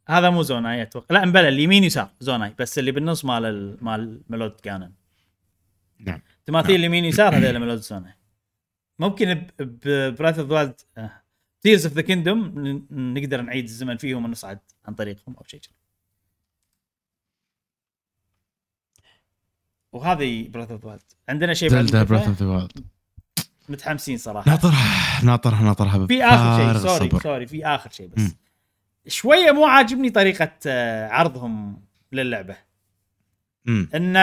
هذا 0.07 0.30
مو 0.30 0.41
زوناي 0.41 0.81
أتوقع. 0.81 1.15
لا 1.15 1.26
مبلى 1.26 1.47
اليمين 1.47 1.84
يسار 1.84 2.09
زوناي 2.19 2.53
بس 2.59 2.80
اللي 2.80 2.91
بالنص 2.91 3.26
مال 3.26 3.45
ال... 3.45 3.77
مال 3.81 4.22
ميلود 4.30 4.51
كانن 4.51 4.91
نعم. 5.99 6.22
تماثيل 6.45 6.76
اليمين 6.76 7.05
يسار 7.05 7.35
هذول 7.35 7.59
ميلود 7.59 7.77
زوناي 7.77 8.13
ممكن 8.99 9.47
براث 10.19 10.39
اوف 10.39 10.51
ذا 10.51 10.76
تيرز 11.61 11.85
اوف 11.85 11.95
ذا 11.95 12.01
كيندوم 12.01 12.53
نقدر 12.91 13.41
نعيد 13.41 13.63
الزمن 13.63 13.97
فيهم 13.97 14.26
ونصعد 14.26 14.59
عن 14.85 14.93
طريقهم 14.93 15.35
أو 15.38 15.43
شيء 15.47 15.59
كذي. 15.59 15.76
وهذه 19.93 20.47
براث 20.47 20.72
اوف 20.72 20.85
ذا 20.85 20.99
عندنا 21.30 21.53
شيء 21.53 21.69
زلدا؟ 21.69 22.03
براث 22.03 22.27
اوف 22.27 22.43
ذا 22.43 22.68
متحمسين 23.69 24.18
صراحة. 24.18 24.51
ناطرها 24.51 25.23
ناطرها 25.23 25.63
ناطرها 25.63 26.07
في 26.07 26.23
آخر 26.23 26.57
شيء 26.57 26.81
sorry 26.82 27.06
الصبر. 27.05 27.22
sorry 27.22 27.48
في 27.47 27.65
آخر 27.65 27.89
شيء 27.91 28.07
بس. 28.07 28.22
مم. 28.22 28.35
شوية 29.07 29.51
مو 29.51 29.65
عاجبني 29.65 30.09
طريقة 30.09 30.51
آه، 30.68 31.07
عرضهم 31.07 31.81
للعبة. 32.11 32.57
مم. 33.65 33.89
إن 33.95 34.15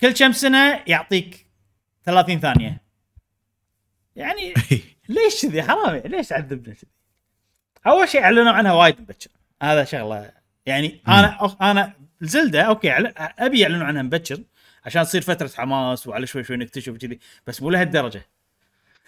كل 0.00 0.12
كم 0.12 0.32
سنة 0.32 0.82
يعطيك 0.86 1.46
30 2.04 2.40
ثانية. 2.40 2.82
يعني 4.16 4.54
ليش 5.08 5.42
كذي؟ 5.42 5.62
حرام 5.62 6.02
ليش 6.04 6.28
تعذبنا 6.28 6.74
كذي؟ 6.74 6.90
أول 7.86 8.08
شيء 8.08 8.22
أعلنوا 8.22 8.52
عنها 8.52 8.72
وايد 8.72 9.00
مبكر 9.00 9.30
هذا 9.62 9.84
شغلة. 9.84 10.30
يعني 10.66 11.00
أنا 11.08 11.56
أنا 11.60 11.92
Zelda 12.20 12.62
okay 12.62 12.92
أبي 13.16 13.60
يعلنوا 13.60 13.86
عنها 13.86 14.02
مبكر 14.02 14.38
عشان 14.86 15.02
تصير 15.02 15.22
فترة 15.22 15.50
حماس 15.56 16.06
وعلى 16.06 16.26
شوي 16.26 16.44
شوي 16.44 16.56
نكتشف 16.56 16.96
كذي 16.96 17.18
بس 17.46 17.62
مو 17.62 17.70
لهالدرجة. 17.70 18.26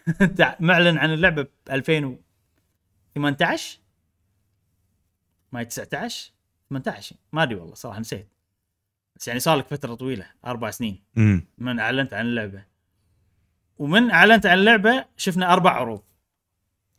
انت 0.20 0.56
معلن 0.60 0.98
عن 0.98 1.12
اللعبة 1.12 1.42
ب 1.42 1.48
2018 1.70 3.78
ما 5.52 5.60
هي 5.60 5.64
19 5.64 6.32
18 6.70 7.16
ما 7.32 7.42
أدري 7.42 7.54
والله 7.54 7.74
صراحة 7.74 8.00
نسيت. 8.00 8.28
بس 9.16 9.28
يعني 9.28 9.40
صار 9.40 9.56
لك 9.58 9.66
فترة 9.66 9.94
طويلة 9.94 10.26
أربع 10.46 10.70
سنين. 10.70 11.02
امم 11.16 11.46
من 11.58 11.78
أعلنت 11.78 12.14
عن 12.14 12.26
اللعبة. 12.26 12.64
ومن 13.78 14.10
أعلنت 14.10 14.46
عن 14.46 14.58
اللعبة 14.58 15.04
شفنا 15.16 15.52
أربع 15.52 15.70
عروض. 15.70 16.02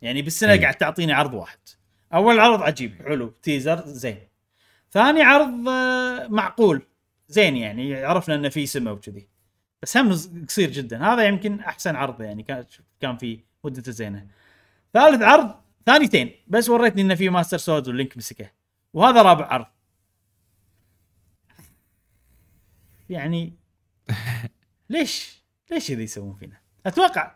يعني 0.02 0.22
بالسنة 0.22 0.52
أي. 0.52 0.58
قاعد 0.58 0.74
تعطيني 0.74 1.12
عرض 1.12 1.34
واحد. 1.34 1.58
أول 2.14 2.40
عرض 2.40 2.62
عجيب 2.62 3.02
حلو 3.02 3.28
تيزر 3.42 3.86
زين. 3.86 4.20
ثاني 4.90 5.22
عرض 5.22 5.68
آه، 5.68 6.26
معقول. 6.26 6.82
زين 7.30 7.56
يعني 7.56 8.04
عرفنا 8.04 8.34
إنه 8.34 8.48
في 8.48 8.66
سمه 8.66 8.92
وكذي. 8.92 9.28
بس 9.82 9.96
هم 9.96 10.12
قصير 10.48 10.70
جدا. 10.70 11.04
هذا 11.04 11.24
يمكن 11.24 11.60
أحسن 11.60 11.96
عرض 11.96 12.22
يعني 12.22 12.42
كان 12.42 12.64
كان 13.00 13.16
في 13.16 13.40
مدته 13.64 13.92
زينة. 13.92 14.26
ثالث 14.92 15.22
عرض 15.22 15.54
ثانيتين. 15.86 16.32
بس 16.48 16.68
وريتني 16.68 17.02
إنه 17.02 17.14
في 17.14 17.28
Master 17.28 17.58
Sword 17.58 17.88
وال 17.88 17.97
Link 17.97 18.16
مسكه. 18.16 18.50
وهذا 18.92 19.22
رابع 19.22 19.46
عرض. 19.46 19.66
يعني 23.10 23.52
ليش 24.90 25.42
ليش 25.70 25.88
كذي 25.88 26.02
يسوون 26.02 26.34
فينا؟ 26.34 26.56
أتوقع 26.86 27.34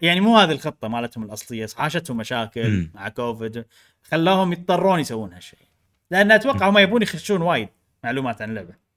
يعني 0.00 0.20
مو 0.20 0.36
هذه 0.36 0.52
الخطة 0.52 0.88
مالتهم 0.88 1.24
الأصلية 1.24 1.66
حاشتهم 1.76 2.16
مشاكل. 2.16 2.90
مع 2.94 3.08
كوفيد. 3.08 3.64
خلاهم 4.02 4.52
يضطرون 4.52 5.00
يسوون 5.00 5.32
هالشيء. 5.32 5.58
لأن 6.10 6.32
أتوقع 6.32 6.68
هم 6.68 6.78
يبون 6.78 7.02
يخشون 7.02 7.42
وايد 7.42 7.68
معلومات 8.04 8.42
عن 8.42 8.50
اللعبة. 8.50 8.87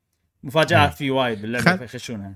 مفاجآت 0.43 0.89
مم. 0.89 0.95
في 0.95 1.11
وايد 1.11 1.41
باللعبة 1.41 1.71
خل- 1.71 1.77
فيخشونها. 1.87 2.35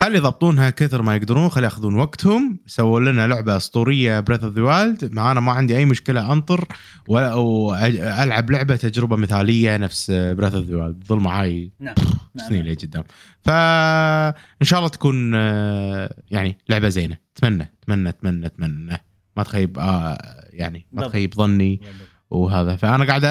خلي 0.00 0.16
يضبطونها 0.18 0.70
كثر 0.70 1.02
ما 1.02 1.16
يقدرون 1.16 1.48
خلي 1.48 1.64
ياخذون 1.64 1.94
وقتهم. 1.94 2.58
سووا 2.66 3.00
لنا 3.00 3.26
لعبة 3.26 3.56
أسطورية 3.56 4.20
Breath 4.20 4.44
of 4.44 4.54
the 4.54 4.62
Wild 4.62 5.12
معانا 5.12 5.40
ما 5.40 5.52
عندي 5.52 5.76
أي 5.76 5.84
مشكلة 5.84 6.32
أنطر 6.32 6.64
وألعب 7.08 8.50
لعبة 8.50 8.76
تجربة 8.76 9.16
مثالية 9.16 9.76
نفس 9.76 10.10
Breath 10.10 10.54
of 10.54 10.64
the 10.66 10.76
Wild 10.76 11.04
ظل 11.08 11.16
معاي 11.18 11.72
نعم. 11.80 11.94
نعم. 12.34 12.48
سنين 12.48 12.66
لقدام 12.66 13.04
فان 13.44 14.34
شاء 14.62 14.78
الله 14.78 14.88
تكون 14.90 15.32
آه، 15.34 16.14
يعني 16.30 16.58
لعبة 16.68 16.88
زينة. 16.88 17.16
أتمنى 17.36 17.72
أتمنى 17.82 18.08
أتمنى 18.08 18.46
أتمنى. 18.46 18.98
ما 19.36 19.42
تخيب 19.42 19.78
آه 19.78 20.44
يعني 20.50 20.86
ما. 20.92 21.08
تخيب 21.08 21.34
ظني 21.34 21.80
وهذا. 22.30 22.76
فأنا 22.76 23.04
قاعد 23.04 23.24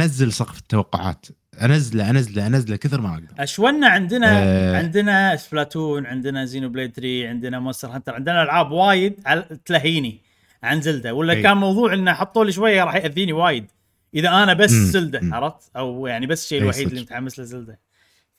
أنزل 0.00 0.32
سقف 0.32 0.58
التوقعات. 0.58 1.26
انزله 1.62 2.10
انزله 2.10 2.46
انزله 2.46 2.76
كثر 2.76 3.00
ما 3.00 3.14
أقدر 3.14 3.26
أشونا 3.38 3.88
عندنا 3.88 4.42
آه. 4.42 4.76
عندنا 4.76 5.36
Splatoon 5.36 6.06
عندنا 6.06 6.44
Xenoblade 6.44 6.92
3 6.92 7.28
عندنا 7.28 7.58
Monster 7.58 7.88
Hunter 7.88 8.14
عندنا 8.14 8.42
ألعاب 8.42 8.70
وايد 8.70 9.20
تلهيني 9.64 10.20
عن 10.62 10.80
Zelda 10.80 11.14
ولا 11.14 11.32
أي. 11.32 11.42
كان 11.42 11.56
موضوع 11.56 11.94
إنه 11.94 12.12
حطوا 12.12 12.44
لي 12.44 12.52
شوية 12.52 12.84
راح 12.84 12.94
يأذيني 12.94 13.32
وايد 13.32 13.66
إذا 14.14 14.28
أنا 14.28 14.52
بس 14.52 14.72
مم. 14.72 14.84
Zelda. 14.86 15.20
عرفت 15.36 15.70
أو 15.76 16.06
يعني 16.06 16.26
بس 16.26 16.44
الشيء 16.44 16.62
الوحيد. 16.62 16.88
اللي 16.88 17.00
متحمس 17.00 17.38
له 17.38 17.44
Zelda 17.44 17.78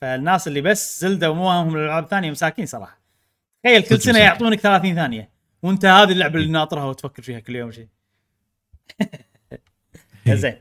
فالناس 0.00 0.48
اللي 0.48 0.60
بس 0.60 1.00
Zelda 1.00 1.30
ومو 1.30 1.50
همهم 1.50 1.76
الألعاب 1.76 2.04
الثانية 2.04 2.30
مساكين 2.30 2.66
صراحة 2.66 3.00
تخيل 3.64 3.82
كل 3.82 4.00
سنة. 4.00 4.18
يعطونك 4.18 4.60
30 4.60 4.94
ثانية 4.94 5.28
وأنت 5.62 5.84
هذه 5.84 6.12
اللعبة 6.12 6.38
اللي 6.38 6.50
ناطرها 6.52 6.84
وتفكر 6.84 7.22
فيها 7.22 7.38
كل 7.40 7.56
يوم 7.56 7.72
شيء 7.72 7.88
زين 10.42 10.56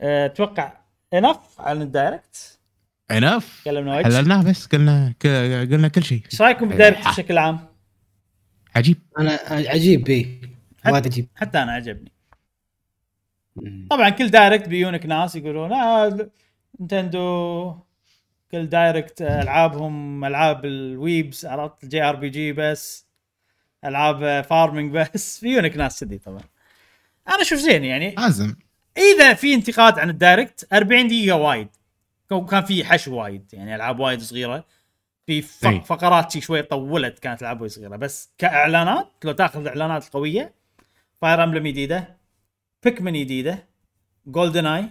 أه، 0.00 0.26
أتوقع 0.26 0.81
enough 1.14 1.38
عن 1.58 1.82
ال 1.82 1.93
Direct 1.93 2.58
enough 3.10 3.60
تكلمنا 3.62 4.04
حللناه 4.04 4.42
بس 4.42 4.66
قلنا 4.66 5.14
ك- 5.20 5.26
قلنا 5.72 5.88
كل 5.88 6.02
شيء. 6.02 6.22
إيش 6.32 6.42
رأيكم 6.42 6.68
بال 6.68 6.78
Direct 6.78 7.08
بشكل 7.08 7.38
عام؟ 7.38 7.60
عجيب. 8.76 8.98
أنا 9.18 9.38
عجيب 9.50 10.04
بي. 10.04 10.40
وايد 10.86 11.06
عجيب. 11.06 11.28
حتى 11.34 11.58
أنا 11.62 11.72
عجبني. 11.72 12.12
طبعا 13.90 14.08
كل 14.10 14.28
Direct 14.30 14.68
بيونك 14.68 15.06
ناس 15.06 15.36
يقولون 15.36 15.72
آه 15.72 16.30
Nintendo. 16.80 17.76
كل 18.52 18.66
Direct 18.66 19.22
ألعابهم 19.22 20.24
ألعاب 20.24 20.64
ال 20.64 20.77
weebs 20.77 21.44
عرفت 21.44 21.84
ال 21.84 22.02
JRPG 22.02 22.52
بس 22.52 23.06
ألعاب 23.84 24.44
farming 24.44 24.92
بس. 24.92 25.40
بيونك 25.44 25.76
ناس 25.76 26.04
كذي 26.04 26.18
طبعا. 26.18 26.40
أنا 27.28 27.42
أشوف 27.42 27.58
زين 27.58 27.84
يعني. 27.84 28.14
لازم 28.14 28.54
إذا 28.98 29.34
في 29.34 29.54
انتقاد 29.54 29.98
عن 29.98 30.10
ال 30.10 30.18
Direct 30.18 30.68
40 30.72 31.06
دقيقة 31.08 31.36
وايد. 31.36 31.68
كان- 32.30 32.64
في 32.64 32.84
حشو 32.84 33.14
وايد 33.14 33.54
يعني 33.54 33.74
ألعاب 33.74 34.00
وايد 34.00 34.20
صغيرة. 34.20 34.64
في 35.26 35.44
أي. 35.68 35.80
فقرات 35.80 36.30
شي 36.32 36.40
شوي 36.40 36.62
طولت 36.62 37.18
كانت 37.18 37.42
ألعاب 37.42 37.60
وايد 37.60 37.70
صغيرة. 37.72 37.96
بس 37.96 38.30
كإعلانات 38.38 39.08
لو 39.24 39.32
تأخذ 39.32 39.60
الاعلانات 39.60 40.04
القويه 40.06 40.54
Fire 41.20 41.44
Emblem 41.44 41.66
جديدة 41.66 42.16
Pikmin 42.82 43.12
جديدة 43.12 43.66
GoldenEye 44.26 44.88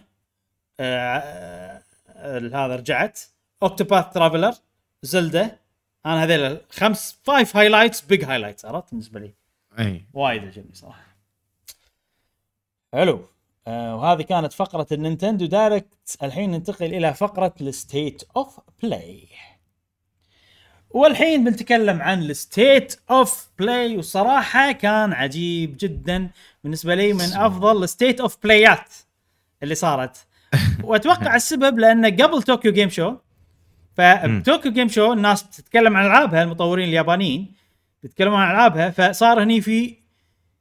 آه 0.80 1.82
هذا 2.54 2.76
رجعت 2.76 3.20
Octopath 3.64 4.14
Traveler 4.14 4.54
Zelda 5.02 5.60
أنا 6.06 6.24
هذيل 6.24 6.58
خمس 6.70 7.20
five 7.24 7.58
highlights 7.58 8.02
big 8.02 8.24
highlights 8.26 8.66
عرفت؟ 8.66 8.92
بالنسبة 8.92 9.20
لي. 9.20 9.34
اي 9.80 10.06
وايد 10.14 10.46
عجبني 10.46 10.74
صراحة. 10.76 11.02
حلو. 12.94 13.14
آه 13.16 13.31
وهذه 13.68 14.22
كانت 14.22 14.54
فقرة 14.54 14.88
ال 14.92 14.98
Nintendo 14.98 15.46
Direct. 15.46 16.18
الحين 16.24 16.52
ننتقل 16.52 16.86
إلى 16.86 17.14
فقرة 17.14 17.54
ال 17.62 17.72
State 17.72 18.24
of 18.38 18.60
Play 18.84 19.28
والحين 20.90 21.44
بنتكلم 21.44 22.02
عن 22.02 22.24
ال 22.24 22.36
State 22.36 23.00
of 23.12 23.50
Play 23.60 23.98
وصراحة 23.98 24.72
كان 24.72 25.14
عجيب 25.14 25.78
جدا 25.80 26.30
بالنسبة 26.64 26.96
لي 26.96 27.14
من 27.14 27.34
أفضل 27.34 27.84
ال 27.84 27.90
State 27.90 28.22
of 28.22 28.38
Play 28.44 28.84
ات 28.84 28.94
اللي 29.64 29.76
صارت. 29.76 30.26
وأتوقع 30.84 31.36
السبب 31.36 31.80
لأنه 31.80 32.10
قبل 32.10 32.42
طوكيو 32.42 32.72
game 32.72 32.90
show 32.90 33.16
فبطوكيو 33.98 34.72
game 34.72 34.88
show 34.88 35.14
الناس 35.14 35.44
بتتكلم 35.44 35.98
عن 35.98 36.06
ألعابها 36.06 36.44
المطورين 36.44 36.90
اليابانيين 36.90 37.54
بيتكلمون 38.04 38.40
عن 38.40 38.52
ألعابها 38.52 38.90
فصار 38.90 39.44
هني 39.44 39.62
في 39.62 39.96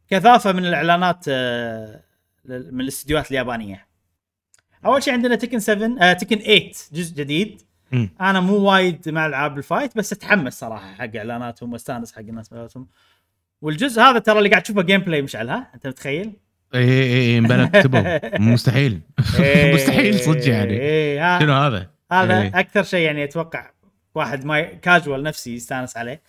كثافة 0.09 0.53
من 0.53 0.67
الإعلانات 0.67 1.25
آه، 1.29 2.01
من 2.45 2.81
الاستديوهات 2.81 3.31
اليابانية. 3.31 3.87
أول 4.85 5.03
شيء 5.03 5.13
عندنا 5.13 5.35
تكن 5.35 5.59
7 5.59 5.97
آه 6.01 6.13
تكن 6.13 6.39
8 6.39 6.73
جزء 6.93 7.15
جديد 7.15 7.63
مم. 7.93 8.11
أنا 8.21 8.41
مو 8.41 8.57
وايد 8.57 9.09
مع 9.09 9.27
ألعاب 9.27 9.59
ال 9.59 9.65
fight 9.65 9.97
بس 9.97 10.13
أتحمس 10.13 10.59
صراحة 10.59 10.95
حق 10.95 11.17
إعلاناتهم 11.17 11.73
وأستانس 11.73 12.13
حق 12.13 12.19
الناس 12.19 12.53
مالتهم. 12.53 12.89
والجزء 13.63 14.03
هذا 14.03 14.19
ترى 14.19 14.39
اللي 14.39 14.49
قاعد 14.49 14.63
تشوفه 14.63 14.83
gameplay 14.83 15.23
مشعل 15.23 15.49
ها 15.49 15.71
أنت 15.75 15.87
متخيل؟ 15.87 16.33
اي 16.75 16.81
اي 16.81 17.39
اي 17.39 17.67
كتبوا 17.67 18.39
مستحيل 18.39 19.01
مستحيل 19.75 20.21
صدق 20.21 20.49
يعني 20.49 20.73
إيه، 20.73 21.39
شنو 21.39 21.53
هذا؟ 21.53 21.91
هذا 22.13 22.43
إيه. 22.43 22.61
أكثر 22.61 22.83
شيء 22.83 23.01
يعني 23.01 23.25
أتوقع 23.25 23.71
واحد 24.15 24.45
ما 24.45 24.63
كاجوال 24.63 25.23
نفسي 25.23 25.55
يستانس 25.55 25.97
عليه 25.97 26.23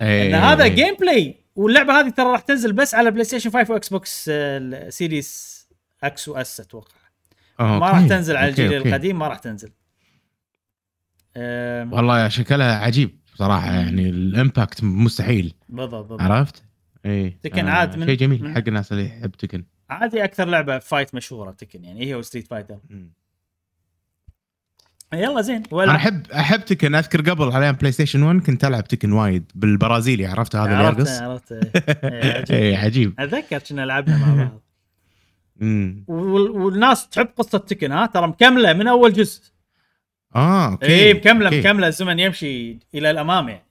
إيه، 0.00 0.28
إن 0.28 0.34
هذا 0.34 0.64
إيه. 0.64 0.74
جيم 0.74 0.94
بلاي 0.94 1.45
واللعبة 1.56 2.00
هذه 2.00 2.08
ترى 2.08 2.26
راح 2.26 2.40
تنزل 2.40 2.72
بس 2.72 2.94
على 2.94 3.10
بلاي 3.10 3.24
ستيشن 3.24 3.50
5 3.50 3.72
واكس 3.74 3.88
بوكس 3.88 4.26
آه، 4.32 4.88
Series 4.88 5.56
X 6.02 6.28
و 6.28 6.44
S 6.44 6.60
أتوقع 6.60 6.94
آه، 7.60 7.78
ما 7.78 7.90
راح. 7.90 8.06
تنزل 8.08 8.36
على 8.36 8.48
الجيل 8.48 8.74
أوكي. 8.74 8.88
القديم 8.88 9.18
ما 9.18 9.28
راح 9.28 9.38
تنزل 9.38 9.72
والله 11.96 12.28
شكلها 12.28 12.76
عجيب 12.78 13.18
صراحة 13.34 13.72
يعني 13.72 14.08
ال 14.08 14.19
impact 14.19 14.84
مستحيل 14.84 15.54
بالضبط 15.68 15.94
بالضبط 16.08 16.20
عرفت؟ 16.20 16.62
اي 17.06 17.30
تكن 17.42 17.68
عاد 17.68 17.96
من- 17.96 18.06
شيء 18.06 18.16
جميل 18.16 18.42
من- 18.44 18.54
حق 18.54 18.62
الناس 18.68 18.92
اللي 18.92 19.06
يحب 19.06 19.30
تكن 19.30 19.64
عادي 19.90 20.24
أكثر 20.24 20.44
لعبة 20.48 20.78
fight 20.78 21.14
مشهورة 21.14 21.50
تكن 21.50 21.84
يعني 21.84 22.06
هي 22.06 22.14
وستريت 22.14 22.46
فايتر. 22.48 22.78
يلا 25.14 25.40
زين 25.40 25.56
أنا 25.56 25.66
ولا 25.70 25.94
احب 25.96 26.30
أحب 26.32 26.60
تكن 26.64 26.94
أذكر 26.94 27.30
قبل 27.30 27.52
على 27.52 27.72
بلاي 27.72 27.92
ستيشن 27.92 28.22
1 28.22 28.40
كنت 28.40 28.64
ألعب 28.64 28.84
تكن 28.84 29.12
وايد 29.12 29.52
بالبرازيلي 29.54 30.26
عرفت 30.26 30.56
هذا 30.56 30.72
اللي 30.72 30.84
يرقص 30.84 31.20
عرفت 31.20 31.52
عجيب. 32.04 32.50
اي 32.56 32.76
عجيب. 32.76 33.14
أتذكر 33.20 33.58
كنا 33.58 33.86
لعبنا 33.86 34.16
مع 34.18 34.34
بعض. 34.34 34.62
وال- 36.08 36.50
والناس 36.50 37.08
تحب 37.08 37.28
قصة 37.36 37.58
تكن 37.58 37.92
ها؟ 37.92 38.06
ترى 38.06 38.26
مكملة 38.26 38.72
من 38.72 38.88
أول 38.88 39.12
جزء. 39.12 39.42
آه 40.36 40.70
أوكي. 40.72 40.86
اي 40.86 41.14
مكمله 41.14 41.46
أوكي. 41.46 41.60
مكملة 41.60 41.86
الزمن 41.88 42.18
يمشي 42.18 42.78
إلى 42.94 43.10
الأمام 43.10 43.48
يعني. 43.48 43.66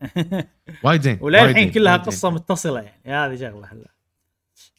وايد 0.84 1.00
زين 1.02 1.18
وللحين 1.20 1.70
كلها. 1.70 1.96
قصة 1.96 2.30
متصلة 2.30 2.80
يعني. 2.80 3.32
هذه 3.34 3.36
شغلة 3.40 3.66
هلا. 3.72 3.90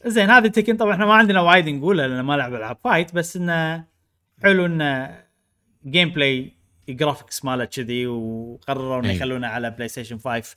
زين 0.06 0.30
هذه 0.30 0.48
تكن 0.48 0.78
طبعا 0.78 0.94
إحنا 0.94 1.06
ما 1.06 1.14
عندنا 1.14 1.42
وايد 1.42 1.70
نقولها 1.70 2.08
لأن 2.08 2.22
ما 2.22 2.34
لعب 2.38 2.54
ألعاب 2.54 2.78
fight 2.84 3.16
بس 3.16 3.38
إنه 3.38 3.84
حلو 4.44 4.66
إنه 4.66 5.27
gameplay 5.88 6.54
graphics 6.90 7.46
ماله 7.46 7.66
كذي 7.66 8.08
وقرروا 8.08 9.00
إنه. 9.00 9.12
يخلونه 9.12 9.48
على 9.48 9.70
بلاي 9.70 9.88
ستيشن 9.88 10.18
5 10.18 10.56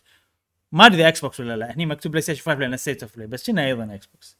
ما 0.73 0.87
أدري 0.87 1.09
إكس 1.09 1.21
بوكس 1.21 1.41
ولا 1.41 1.57
لا. 1.57 1.75
هني 1.75 1.87
مكتوب 1.87 2.13
بلاي 2.13 2.23
ستيشن 2.23 2.43
5 2.43 2.59
لأن 2.59 2.77
State 2.77 3.03
of 3.03 3.17
Play 3.17 3.27
بس 3.27 3.47
كنا 3.51 3.67
أيضا 3.67 3.95
إكس 3.95 4.07
بوكس 4.07 4.39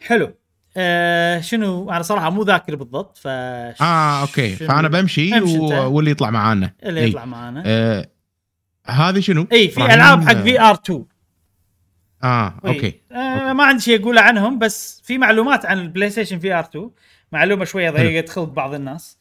حلو. 0.00 0.34
آه 0.76 1.40
شنو؟ 1.40 1.90
أنا 1.90 2.02
صراحة 2.02 2.30
مو 2.30 2.42
ذاكر 2.42 2.74
بالضبط 2.74 3.18
ف 3.18 3.26
آه 3.26 4.20
أوكي. 4.20 4.56
فأنا 4.56 4.88
بمشي 4.88 5.40
و... 5.40 5.94
واللي 5.94 6.10
يطلع 6.10 6.30
معانا. 6.30 6.72
اللي. 6.82 7.08
يطلع 7.08 7.24
معانا. 7.24 7.62
آه 7.66 8.08
هذه 8.86 9.20
شنو؟ 9.20 9.46
أي 9.52 9.68
في 9.68 9.94
ألعاب 9.94 10.28
حق 10.28 10.34
VR 10.34 10.74
2 10.74 11.04
آه. 12.22 12.60
أوكي. 12.64 13.00
آه 13.12 13.52
ما 13.52 13.64
عندي 13.64 13.82
شيء 13.82 14.02
أقوله 14.02 14.20
عنهم 14.20 14.58
بس 14.58 15.02
في 15.04 15.18
معلومات 15.18 15.66
عن 15.66 15.78
البلاي 15.78 16.10
ستيشن 16.10 16.38
VR 16.38 16.64
2 16.64 16.90
معلومة 17.32 17.64
شوية 17.64 17.90
ضيقة 17.90 18.32
خلق 18.32 18.48
بعض 18.48 18.74
الناس. 18.74 19.18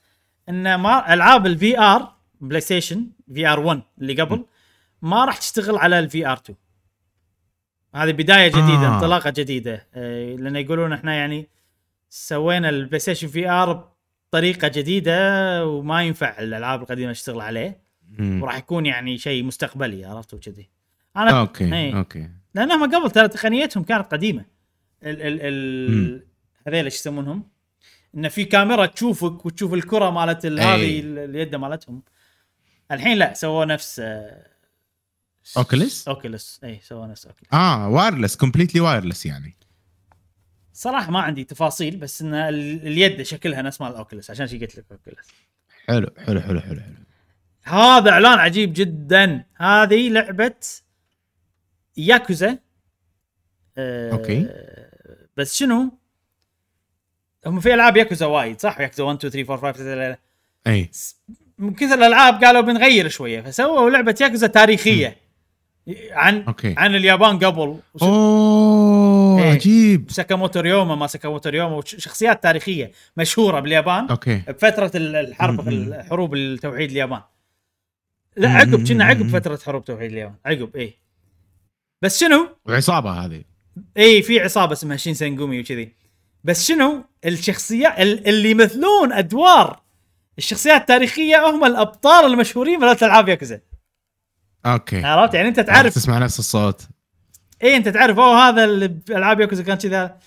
إن 0.50 0.76
ما 0.76 1.14
ألعاب 1.14 1.46
ال 1.46 1.80
VR 1.80 2.14
بلاي 2.42 2.62
ستيشن 2.62 3.08
VR 3.34 3.60
1 3.60 3.82
اللي 4.02 4.22
قبل 4.22 4.46
ما 5.02 5.26
راح 5.26 5.38
تشتغل 5.38 5.78
على 5.78 6.00
ال 6.00 6.28
VR 6.28 6.38
2 6.38 6.58
هذه 7.96 8.12
بداية 8.12 8.48
جديدة 8.48 8.88
آه. 8.88 8.96
انطلاقة 8.96 9.30
جديدة 9.30 9.88
آه 9.94 10.36
لأن 10.36 10.56
يقولون 10.56 10.94
إحنا 10.94 11.14
يعني 11.16 11.48
سوينا 12.10 12.70
البلاي 12.70 13.00
ستيشن 13.00 13.28
VR 13.28 13.90
بطريقة 14.30 14.68
جديدة 14.68 15.66
وما 15.68 16.04
ينفع 16.04 16.40
الألعاب 16.40 16.82
القديمة 16.82 17.12
تشتغل 17.12 17.42
عليه 17.42 17.82
مم. 18.10 18.44
وراح 18.44 18.58
يكون 18.58 18.86
يعني 18.86 19.18
شيء 19.18 19.44
مستقبلي 19.44 20.06
عرفت 20.06 20.34
وكذي 20.34 20.70
أنا 21.18 21.40
أوكي 21.40 21.74
إي. 21.76 21.98
أوكي 21.98 22.30
لأنهم 22.54 22.96
قبل 22.96 23.12
ترى 23.12 23.28
تقنيتهم 23.28 23.84
كانت 23.84 24.12
قديمة 24.12 24.46
ال 25.04 25.22
ال 25.22 25.40
ال. 25.42 26.28
هذيل 26.68 26.86
إيش 26.86 26.96
يسمونهم؟ 26.96 27.44
انه 28.18 28.30
في 28.30 28.46
كاميرا 28.46 28.86
تشوفك 28.86 29.46
وتشوف 29.46 29.74
الكرة 29.74 30.10
مالت. 30.10 30.46
هذه 30.46 31.00
ال- 31.00 31.20
اليد 31.20 31.56
مالتهم. 31.56 32.04
الحين 32.92 33.18
لا 33.18 33.34
سووا 33.34 33.66
نفس 33.66 34.00
آه، 34.00 34.48
أوكولوس؟ 35.58 36.08
أوكولوس 36.08 36.60
إي 36.64 36.80
سووا 36.84 37.08
نفس 37.08 37.26
أوكولوس 37.26 37.54
آه 37.54 37.90
wireless 37.90 38.36
completely 38.36 38.82
wireless 38.82 39.26
يعني. 39.26 39.56
صراحة 40.74 41.12
ما 41.12 41.20
عندي 41.20 41.44
تفاصيل 41.44 41.98
بس 41.98 42.22
إن 42.22 42.34
ال- 42.34 42.88
اليد 42.88 43.22
شكلها 43.22 43.62
نفس 43.62 43.82
مال 43.82 43.92
الأوكولوس 43.92 44.32
عشان 44.32 44.48
شي 44.48 44.58
قلت 44.60 44.78
لك 44.78 44.86
أوكولوس 44.92 45.28
حلو 45.88 46.10
حلو 46.18 46.42
حلو 46.42 46.60
حلو 46.62 46.80
حلو. 46.82 46.94
هذا 47.64 48.12
إعلان 48.12 48.40
عجيب 48.40 48.74
جدا. 48.74 49.46
هذه 49.56 50.10
لعبة 50.10 50.56
ياكوزا. 51.98 52.58
آه 53.78 54.12
أوكي. 54.12 54.48
بس 55.38 55.56
شنو؟ 55.56 55.98
هم 57.48 57.60
في 57.60 57.74
ألعاب 57.74 57.98
ياكوزا 57.98 58.26
وايد 58.26 58.62
صح؟ 58.62 58.80
ياكوزا 58.80 59.04
1 59.04 59.18
2 59.26 59.32
3 59.46 59.54
4 59.54 59.74
5 59.74 59.84
6 60.14 60.18
إي. 60.68 60.90
من 61.58 61.74
كثر 61.74 61.94
الألعاب 61.94 62.44
قالوا 62.44 62.62
بنغير 62.62 63.08
شوية 63.08 63.42
فسووا 63.42 63.90
لعبة 63.90 64.16
ياكوزا 64.22 64.48
تاريخية. 64.48 65.18
عن 66.12 66.42
أوكي. 66.44 66.76
عن 66.78 66.96
اليابان 66.96 67.40
قبل. 67.40 67.80
وس- 67.94 68.04
أوه 68.04 69.42
إيه. 69.44 69.52
عجيب. 69.52 70.12
ساكاموتو 70.12 70.60
ريوما 70.60 70.96
ما 70.96 71.08
ساكاموتو 71.08 71.50
ريوما 71.50 71.76
وشخصيات 71.76 72.44
تاريخية 72.44 72.92
مشهورة 73.18 73.60
باليابان 73.60 74.08
أوكي. 74.10 74.42
بفترة 74.48 74.92
ال- 74.96 75.16
الحرب. 75.16 75.68
الحروب 75.68 76.34
التوحيد 76.36 76.92
اليابان. 76.92 77.22
لا 78.38 78.50
عقب 78.50 78.88
كنا 78.88 79.06
عقب. 79.06 79.28
فترة 79.28 79.60
حروب 79.66 79.86
توحيد 79.86 80.12
اليابان 80.12 80.36
عقب 80.46 80.76
إي. 80.76 80.94
بس 82.02 82.20
شنو؟ 82.20 82.50
وعصابه 82.66 83.12
هذه. 83.12 83.44
إي 83.98 84.22
في 84.22 84.40
عصابة 84.40 84.74
اسمها 84.74 84.98
شينسنجومي 84.98 85.60
وكذي. 85.60 85.94
بس 86.48 86.68
شنو؟ 86.68 87.04
الشخصيات 87.26 88.00
ال- 88.00 88.28
اللي 88.28 88.52
يمثلون 88.52 89.14
أدوار 89.14 89.82
الشخصيات 90.38 90.82
التاريخية 90.82 91.50
هم 91.50 91.66
الأبطال 91.66 92.26
المشهورين 92.26 92.80
مالت 92.80 93.04
العاب 93.04 93.30
ياكوزا 93.30 93.60
أوكي. 94.66 95.04
عرفت؟ 95.04 95.34
يعني 95.34 95.48
أنت 95.48 95.60
تعرف 95.60 95.96
تسمع 95.96 96.18
نفس 96.18 96.40
الصوت. 96.40 96.88
اي 97.64 97.76
أنت 97.78 97.88
تعرف 97.90 98.20
أوه 98.20 98.50
هذا 98.50 98.64
اللي 98.64 98.88
بالعاب 98.88 99.40
ياكوزا 99.40 99.64
كان 99.64 99.78
كذا. 99.78 100.18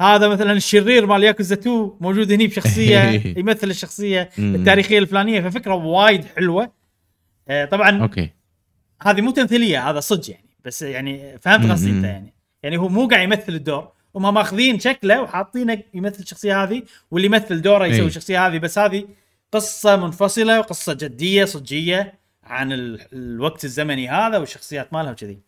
هذا 0.00 0.28
مثلا 0.28 0.52
الشرير 0.52 1.06
مال 1.06 1.24
ياكوزا 1.24 1.54
2 1.54 1.90
موجود 2.00 2.32
هني 2.32 2.46
بشخصية 2.46 2.98
يمثل 3.40 3.70
الشخصية. 3.70 4.30
التاريخية 4.38 4.98
الفلانية 4.98 5.40
ففكرة 5.40 5.74
وايد 5.74 6.24
حلوة. 6.24 6.72
آه، 7.48 7.64
طبعا 7.64 8.02
أوكي. 8.02 8.30
هذه 9.02 9.20
مو 9.20 9.30
تمثيلية 9.30 9.90
هذا 9.90 10.00
صدق 10.00 10.30
يعني. 10.30 10.50
بس 10.64 10.82
يعني 10.82 11.38
فهمت. 11.38 11.70
قصدي 11.70 11.90
أنت 11.90 12.04
يعني. 12.04 12.34
يعني 12.62 12.76
هو 12.76 12.88
مو 12.88 13.08
قاعد 13.08 13.22
يمثل 13.24 13.52
الدور. 13.54 13.92
هم 14.16 14.34
ماخذين 14.34 14.80
شكله 14.80 15.22
وحاطينه 15.22 15.82
يمثل 15.94 16.22
الشخصية 16.22 16.62
هذه 16.62 16.82
واللي 17.10 17.26
يمثل 17.26 17.62
دوره 17.62 17.86
يسوي 17.86 18.00
إي. 18.00 18.06
الشخصية 18.06 18.46
هذه 18.46 18.58
بس 18.58 18.78
هذه 18.78 19.08
قصة 19.52 19.96
منفصلة 19.96 20.58
وقصة 20.58 20.92
جدية 20.92 21.44
صجية 21.44 22.20
عن 22.44 22.72
ال... 22.72 23.06
الوقت 23.12 23.64
الزمني 23.64 24.08
هذا 24.08 24.38
والشخصيات 24.38 24.92
مالها 24.92 25.12
وكذي 25.12 25.38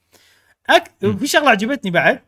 أك... 0.70 0.90
مم. 1.02 1.16
في 1.16 1.26
شغلة 1.26 1.51
عجبتني 1.51 1.90
بعد 1.90 2.20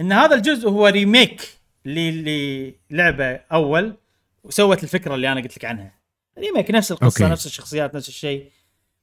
إن 0.00 0.12
هذا 0.12 0.34
الجزء 0.34 0.68
هو 0.68 0.86
remake 0.86 1.48
للعبة 1.84 3.40
أول 3.52 3.96
وسوت 4.44 4.82
الفكرة 4.82 5.14
اللي 5.14 5.32
أنا 5.32 5.40
قلت 5.40 5.56
لك 5.56 5.64
عنها 5.64 5.92
remake 6.38 6.70
نفس 6.70 6.92
القصة 6.92 7.22
أوكي. 7.22 7.32
نفس 7.32 7.46
الشخصيات 7.46 7.94
نفس 7.94 8.08
الشيء 8.08 8.50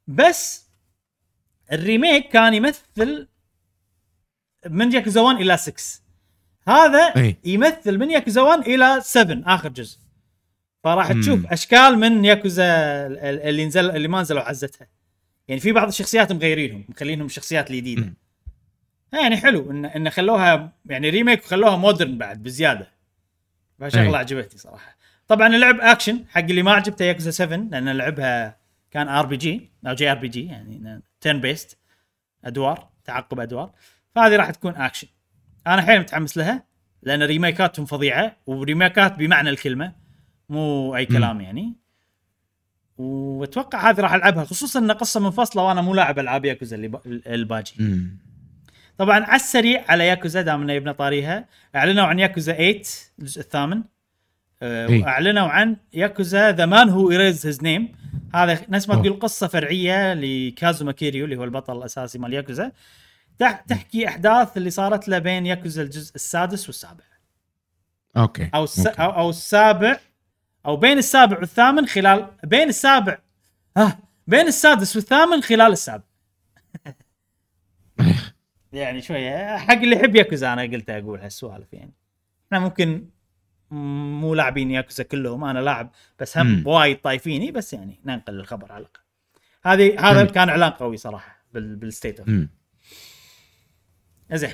بس 0.07 0.67
ال 1.71 1.80
remake 1.80 2.29
كان 2.29 2.53
يمثل 2.53 3.27
من 4.65 4.93
ياكوزا 4.93 5.21
1 5.21 5.41
إلى 5.41 5.57
6 5.57 6.06
هذا 6.67 6.99
إي. 7.17 7.37
يمثل 7.45 7.97
من 7.97 8.11
ياكوزا 8.11 8.41
1 8.41 8.59
إلى 8.67 8.99
7 9.01 9.55
آخر 9.55 9.69
جزء 9.69 9.97
فراح 10.83 11.11
مم. 11.11 11.21
تشوف 11.21 11.45
أشكال 11.51 11.99
من 11.99 12.25
ياكوزا 12.25 12.63
ال- 13.07 13.17
ال- 13.19 13.41
اللي 13.41 13.65
نزل 13.65 13.89
اللي 13.91 14.07
ما 14.07 14.21
نزلوا 14.21 14.41
عزتها 14.41 14.87
يعني 15.47 15.61
في 15.61 15.71
بعض 15.71 15.87
الشخصيات 15.87 16.31
مغيرينهم 16.31 16.85
مخلينهم 16.89 17.25
الشخصيات 17.25 17.71
الجديده. 17.71 18.13
يعني 19.13 19.37
حلو 19.37 19.71
ان 19.71 19.85
إن 19.85 20.09
خلوها 20.09 20.71
يعني 20.85 21.09
remake 21.09 21.43
وخلوها 21.45 21.75
modern 21.77 22.17
بعد 22.17 22.43
بزيادة 22.43 22.87
فشغله. 23.79 24.17
عجبتني 24.17 24.59
صراحة 24.59 24.97
طبعا 25.27 25.47
اللعب 25.47 25.79
اكشن 25.81 26.23
حق 26.29 26.39
اللي 26.41 26.63
ما 26.63 26.71
عجبته 26.71 27.05
ياكوزا 27.05 27.31
7 27.31 27.57
لأن 27.71 27.89
لعبها 27.89 28.57
كان 28.91 29.07
ار 29.07 29.25
بي 29.25 29.37
جي 29.37 29.69
أو 29.87 29.93
جي 29.93 30.11
ار 30.11 30.17
بي 30.17 30.27
جي 30.27 30.45
يعني 30.45 31.01
turn-based 31.21 31.77
أدوار 32.45 32.89
تعقب 33.05 33.39
أدوار 33.39 33.71
فهذه 34.15 34.35
راح 34.35 34.49
تكون 34.51 34.75
اكشن 34.75 35.07
أنا 35.73 35.81
حيل 35.81 35.99
متحمس 35.99 36.37
لها 36.37 36.63
لأن 37.03 37.23
remake 37.23 37.64
اتهم 37.64 37.85
فظيعة 37.85 38.35
و 38.45 38.54
remake 38.54 39.06
ات 39.06 39.15
بمعنى 39.15 39.49
الكلمة 39.49 39.93
مو 40.49 40.95
أي 40.95 41.05
كلام 41.05 41.41
يعني 41.41 41.73
وأتوقع 42.97 43.89
هذه 43.89 44.01
راح 44.01 44.13
ألعبها 44.13 44.43
خصوصا 44.43 44.79
إن 44.79 44.91
قصة 44.91 45.19
منفصله 45.19 45.63
وأنا 45.63 45.81
مو 45.81 45.93
لاعب 45.93 46.19
ألعاب 46.19 46.45
ياكوزا 46.45 46.75
اللي. 46.75 46.91
الباجي. 47.27 47.73
طبعا 48.97 49.23
على 49.25 49.35
السريع 49.35 49.85
على 49.87 50.07
ياكوزا 50.07 50.41
دام 50.41 50.61
إنه 50.61 50.73
يبنى 50.73 50.93
طاريها 50.93 51.45
أعلنوا 51.75 52.03
عن 52.03 52.19
ياكوزا 52.19 52.53
8 52.53 52.81
الجزء 53.19 53.41
الثامن 53.41 53.83
آه، 54.61 54.87
إي. 54.89 55.01
وأعلنوا 55.01 55.47
عن 55.47 55.77
ياكوزا 55.93 56.51
The 56.51 56.65
Man 56.65 56.89
Who 56.89 57.11
Erased 57.11 57.45
His 57.45 57.63
Name 57.63 57.91
هذا 58.35 58.59
نفس 58.69 58.89
ما. 58.89 58.95
تقول 58.95 59.19
قصة 59.19 59.47
فرعية 59.47 60.13
لكازوما 60.13 60.91
كيريو 60.91 61.25
اللي 61.25 61.35
هو 61.35 61.43
البطل 61.43 61.77
الأساسي 61.77 62.19
مال 62.19 62.33
ياكوزا 62.33 62.71
تحكي 63.39 64.07
أحداث 64.07 64.57
اللي 64.57 64.69
صارت 64.69 65.07
له 65.07 65.19
بين 65.19 65.45
ياكوزا 65.45 65.81
الجزء 65.81 66.15
السادس 66.15 66.67
والسابع 66.67 67.03
okay 68.17 68.49
أو 68.55 68.63
الس... 68.63 68.87
okay. 68.87 69.01
أو, 69.01 69.09
أو 69.09 69.29
السابع 69.29 69.99
أو 70.65 70.77
بين 70.77 70.97
السابع 70.97 71.39
والثامن 71.39 71.87
خلال 71.87 72.27
بين 72.43 72.69
السابع 72.69 73.17
ها 73.77 73.99
بين 74.27 74.47
السادس 74.47 74.95
والثامن 74.95 75.41
خلال 75.41 75.71
السابع 75.71 76.03
يعني 78.73 79.01
شوية 79.01 79.57
حق 79.57 79.73
اللي 79.73 79.95
يحب 79.95 80.15
ياكوزا 80.15 80.53
أنا 80.53 80.61
قلت 80.61 80.89
أقول 80.89 81.19
هالسوالف 81.19 81.73
يعني 81.73 81.93
إحنا 82.45 82.59
ممكن 82.59 83.09
مو 83.71 84.35
لاعبين 84.35 84.71
ياكوزا 84.71 85.03
كلهم 85.03 85.43
أنا 85.43 85.59
لاعب 85.59 85.91
بس 86.19 86.37
هم. 86.37 86.67
وايد 86.67 86.97
طايفيني 86.97 87.51
بس 87.51 87.73
يعني 87.73 87.99
ننقل 88.05 88.39
الخبر 88.39 88.71
على 88.71 88.81
الأقل 88.81 89.01
هذه 89.63 90.11
هذا. 90.11 90.25
كان 90.25 90.49
إعلان 90.49 90.71
قوي 90.71 90.97
صراحة 90.97 91.45
بال... 91.53 91.75
بال 91.75 91.88
State 91.88 92.19
of. 92.19 92.29
زين. 94.33 94.53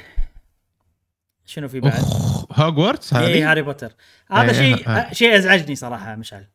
شنو 1.46 1.68
في 1.68 1.80
بعد؟ 1.80 2.04
هوجورتس 2.52 3.14
اي 3.14 3.34
هذه؟ 3.34 3.52
هاري 3.52 3.62
بوتر. 3.62 3.94
هذا 4.32 4.52
إيه، 4.52 4.76
شيء 4.76 4.90
ها. 4.90 5.14
شيء 5.14 5.36
أزعجني 5.36 5.76
صراحة 5.76 6.16
مشعل. 6.16 6.48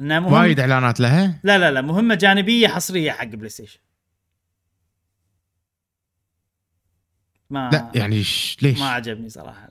إنه 0.00 0.20
مهم 0.20 0.32
وايد 0.32 0.60
إعلانات 0.60 1.00
لها 1.00 1.40
لا 1.44 1.58
لا 1.58 1.70
لا 1.70 1.80
مهمة 1.80 2.14
جانبية 2.14 2.68
حصرية 2.68 3.10
حق 3.10 3.24
بلاي 3.24 3.48
ستيشن 3.48 3.80
ما 7.50 7.70
لا 7.72 7.90
يعني 7.94 8.22
ش... 8.22 8.56
ليش؟ 8.62 8.80
ما 8.80 8.90
عجبني 8.90 9.28
صراحة. 9.28 9.68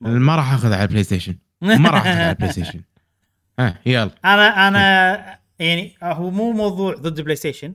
ما 0.00 0.36
راح 0.36 0.52
اخذ 0.52 0.72
على 0.72 0.82
البلاي 0.82 1.04
ستيشن 1.04 1.36
ما 1.60 1.90
راح 1.90 2.06
اخذ 2.06 2.18
على 2.18 2.30
البلاي 2.30 2.52
ستيشن 2.52 2.82
ها 3.58 3.78
يلا. 3.86 4.10
أنا 4.24 4.68
أنا 4.68 5.38
يعني 5.58 5.96
هو 6.02 6.30
مو 6.30 6.52
موضوع 6.52 6.94
ضد 6.94 7.20
بلاي 7.20 7.36
ستيشن 7.36 7.74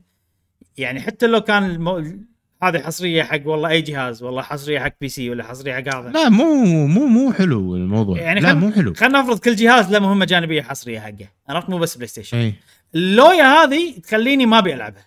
يعني 0.78 1.02
حتى 1.02 1.28
لو 1.28 1.42
كان 1.42 1.64
المو... 1.64 2.20
هذه 2.64 2.80
حصرية 2.80 3.24
حق 3.24 3.40
والله 3.46 3.70
أي 3.70 3.82
جهاز 3.82 4.24
والله 4.24 4.42
حصرية 4.42 4.80
حق 4.80 4.94
PC 5.02 5.30
ولا 5.30 5.44
حصرية 5.44 5.74
حق 5.74 5.96
هذا. 5.96 6.10
لا 6.10 6.30
مو 6.30 6.64
مو 6.88 7.08
مو 7.08 7.34
حلو 7.34 7.76
الموضوع. 7.76 8.20
يعني 8.20 8.40
لا 8.40 8.50
خل- 8.50 8.56
مو 8.56 8.72
حلو. 8.72 8.94
خلينا 8.94 9.22
نفرض 9.22 9.40
كل 9.40 9.56
جهاز 9.56 9.92
له 9.92 10.00
مهمة 10.00 10.26
جانبية 10.26 10.62
حصرية 10.62 11.00
حقه. 11.00 11.28
عرفت؟ 11.50 11.70
مو 11.70 11.78
بس 11.78 11.96
بلاي 11.96 12.08
ستيشن 12.08 12.38
اي 12.38 12.54
اللويا 12.96 13.44
هذه 13.44 14.00
تخليني 14.04 14.46
ما 14.46 14.58
أبي 14.58 14.74
ألعبها. 14.74 15.06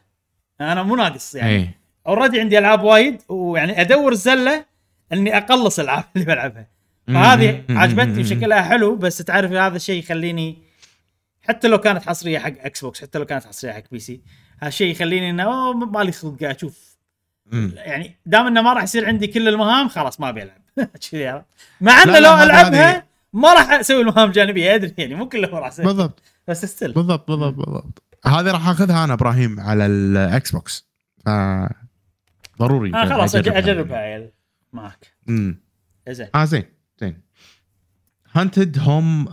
أنا 0.60 0.82
مو 0.82 0.96
ناقص 0.96 1.34
يعني. 1.34 1.70
already 2.06 2.40
عندي 2.40 2.58
ألعاب 2.58 2.82
وايد 2.82 3.22
ويعني 3.28 3.80
أدور 3.80 4.12
الزلة 4.12 4.64
إني 5.12 5.36
أقلص 5.36 5.78
الألعاب 5.78 6.04
اللي 6.16 6.26
بلعبها. 6.26 6.66
فهذه. 7.06 7.62
عجبتني 7.70 8.20
وشكلها 8.20 8.62
حلو 8.62 8.96
بس 8.96 9.18
تعرف 9.18 9.52
هذا 9.52 9.76
الشيء 9.76 9.98
يخليني 9.98 10.58
حتى 11.42 11.68
لو 11.68 11.78
كانت 11.78 12.02
حصرية 12.08 12.38
حق 12.38 12.52
إكس 12.60 12.80
بوكس 12.84 13.00
حتى 13.02 13.18
لو 13.18 13.24
كانت 13.24 13.44
حصرية 13.44 13.72
حق 13.72 13.82
PC 13.92 14.20
هالشيء 14.62 14.90
يخليني 14.90 15.30
إنه 15.30 15.72
مالي 15.72 16.12
خلق 16.12 16.36
أشوف. 16.42 16.89
يعني 17.52 18.16
دام 18.26 18.46
إنه 18.46 18.62
ما 18.62 18.72
راح 18.72 18.82
يصير 18.82 19.06
عندي 19.06 19.26
كل 19.26 19.48
المهام 19.48 19.88
خلاص 19.88 20.20
ما 20.20 20.28
أبي 20.28 20.42
ألعب. 20.42 20.60
كذي؟ 21.10 21.42
مع 21.80 22.02
إنه 22.02 22.18
لو 22.18 22.34
ألعبها 22.34 23.06
ما 23.32 23.52
راح 23.54 23.70
أسوي 23.70 24.00
المهام 24.00 24.28
الجانبيه 24.28 24.74
أدري 24.74 24.94
يعني 24.98 25.14
مو 25.14 25.28
كلهم 25.28 25.54
راح 25.54 25.66
أسوي. 25.68 25.86
بالضبط. 25.86 26.22
بس 26.48 26.64
ستيل 26.64 26.92
بالضبط 26.92 27.30
بالضبط 27.30 27.54
بالضبط. 27.54 28.02
هذه 28.26 28.50
راح 28.50 28.68
أخذها 28.68 29.04
أنا 29.04 29.12
إبراهيم 29.12 29.60
على 29.60 29.86
الإكس 29.86 30.52
بوكس. 30.52 30.88
ف 31.26 31.28
ضروري 32.58 32.94
آه 32.94 33.04
خلاص 33.08 33.34
أجربها. 33.34 33.58
اجربها 33.58 33.98
عيل 33.98 34.30
معك 34.72 35.14
امم 35.28 35.60
زين 36.08 36.28
آه 36.34 36.44
زين 36.44 36.64
زين. 37.00 37.20
هانتد 38.32 38.78
هوم 38.78 39.28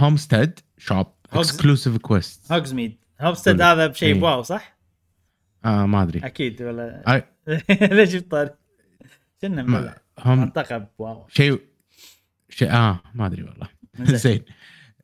هومستيد 0.00 0.60
شوب 0.78 1.06
اكسكلوسيف 1.32 1.96
كويست 1.96 2.52
هوجز 2.52 2.72
ميد 2.74 2.98
حلو. 3.20 3.34
هذا 3.46 3.86
بشيء 3.86 4.14
إيه. 4.14 4.20
بواو 4.20 4.42
صح؟ 4.42 4.76
آه 5.64 5.86
ما 5.86 6.02
أدري. 6.02 6.18
أكيد 6.26 6.62
ولا 6.62 7.02
آه، 7.06 7.24
ليش 7.96 8.08
جبت 8.10 8.30
طاري؟ 8.30 8.50
كنا 9.42 9.94
هم 10.18 10.38
منطقة 10.38 10.88
بواو 10.98 11.26
شيء 11.28 11.60
شيء 12.48 12.72
آه 12.72 13.00
ما 13.14 13.26
أدري 13.26 13.42
والله. 13.42 13.68
زين. 14.18 14.44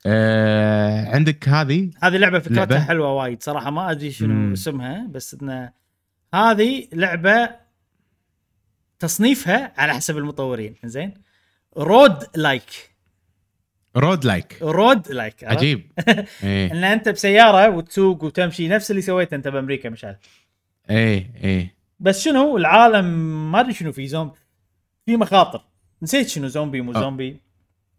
آه 0.06 1.08
عندك 1.14 1.48
هذه؟ 1.48 1.90
هذه 2.02 2.16
لعبة 2.16 2.38
فكرتها 2.38 2.56
لعبة؟ 2.66 2.80
حلوة 2.80 3.12
وايد 3.12 3.42
صراحة 3.42 3.70
ما 3.70 3.90
أدري 3.90 4.10
شنو 4.10 4.34
مم. 4.34 4.52
اسمها 4.52 5.06
بس 5.10 5.34
انه 5.42 5.72
هذه 6.34 6.88
لعبة 6.92 7.50
تصنيفها 8.98 9.72
على 9.76 9.94
حسب 9.94 10.18
المطورين. 10.18 10.74
زين. 10.84 11.14
رود 11.76 12.18
لايك 12.36 12.94
رود 13.96 14.24
لايك 14.24 14.58
رود 14.62 15.08
لايك 15.12 15.44
عجيب. 15.44 15.92
إيه. 16.44 16.72
إن 16.72 16.84
أنت 16.84 17.08
بسيارة 17.08 17.70
وتسوق 17.70 18.24
وتمشي 18.24 18.68
نفس 18.68 18.90
اللي 18.90 19.02
سويته 19.02 19.34
أنت 19.34 19.48
بأمريكا 19.48 19.90
مشعل. 19.90 20.16
إيه 20.90 21.30
إيه. 21.44 21.77
بس 22.00 22.24
شنو 22.24 22.56
العالم 22.56 23.04
ما 23.52 23.60
أدري 23.60 23.74
شنو 23.74 23.92
في 23.92 24.06
زومبي. 24.06 24.38
في 25.06 25.16
مخاطر. 25.16 25.64
نسيت 26.02 26.28
شنو 26.28 26.46
زومبي 26.48 26.80
مو 26.80 26.92
آه. 26.92 27.00
زومبي. 27.00 27.40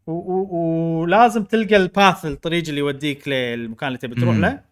ولازم 0.08 1.44
تلقى 1.44 1.76
الباث 1.76 2.26
الطريق 2.26 2.68
اللي 2.68 2.80
يوديك 2.80 3.28
للمكان 3.28 3.88
اللي 3.88 3.98
تبي 3.98 4.16
تروح. 4.16 4.36
له. 4.36 4.64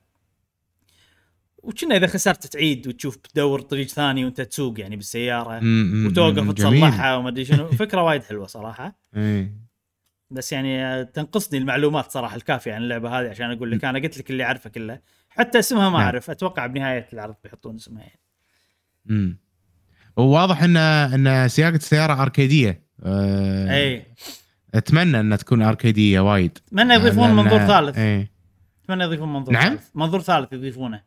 وكنا 1.58 1.96
إذا 1.96 2.08
خسرت 2.08 2.48
تعيد 2.48 2.88
وتشوف 2.88 3.16
تدور 3.16 3.62
طريق 3.62 3.88
ثاني 3.88 4.26
وأنت 4.26 4.42
تسوق 4.42 4.80
يعني 4.80 4.96
بالسيارة. 4.96 5.62
وتوقف 6.08 6.54
تصلحها 6.54 7.16
وما 7.16 7.30
أدري 7.30 7.46
شنو. 7.46 7.68
فكرة 7.68 8.04
وايد 8.04 8.24
حلوة 8.24 8.48
صراحة. 8.48 9.00
إيه. 9.16 9.68
بس 10.32 10.52
يعني 10.54 11.06
تنقصني 11.06 11.60
المعلومات 11.60 12.12
صراحة 12.12 12.36
الكافية 12.36 12.74
عن 12.74 12.82
اللعبة 12.82 13.10
هذه 13.10 13.30
عشان 13.30 13.52
أقول 13.52 13.72
لك 13.72 13.86
أنا 13.86 14.00
قلت 14.00 14.18
لك 14.18 14.30
اللي 14.30 14.44
أعرفه 14.44 14.70
كله. 14.70 15.00
حتى 15.30 15.60
اسمها 15.60 15.90
ما 15.90 15.98
نعم. 15.98 16.06
أعرف. 16.06 16.30
أتوقع 16.30 16.66
بنهاية 16.66 17.08
العرض 17.14 17.36
بيحطون 17.44 17.76
اسمها 17.76 18.02
يعني. 18.02 18.20
امم 19.10 19.38
وواضح 20.18 20.64
ان 20.64 20.78
إن 20.78 21.48
سياقه 21.48 21.76
السيارة 21.76 22.22
أركيدية. 22.22 22.88
آه 23.04 23.72
أي. 23.76 24.06
أتمنى 24.76 25.20
إنها 25.20 25.38
تكون 25.38 25.62
أركيدية 25.62 26.20
وايد. 26.20 26.58
أتمنى 26.68 26.94
يضيفون 26.94 27.36
منظور 27.36 27.60
ثالث. 27.68 27.98
إيه. 27.98 28.32
أتمنى 28.86 29.04
يضيفون 29.04 29.34
منظور 29.34 29.54
نعم؟ 29.54 29.68
ثالث. 29.68 29.84
منظور 29.96 30.22
ثالث 30.22 30.54
يضيفونه. 30.54 31.02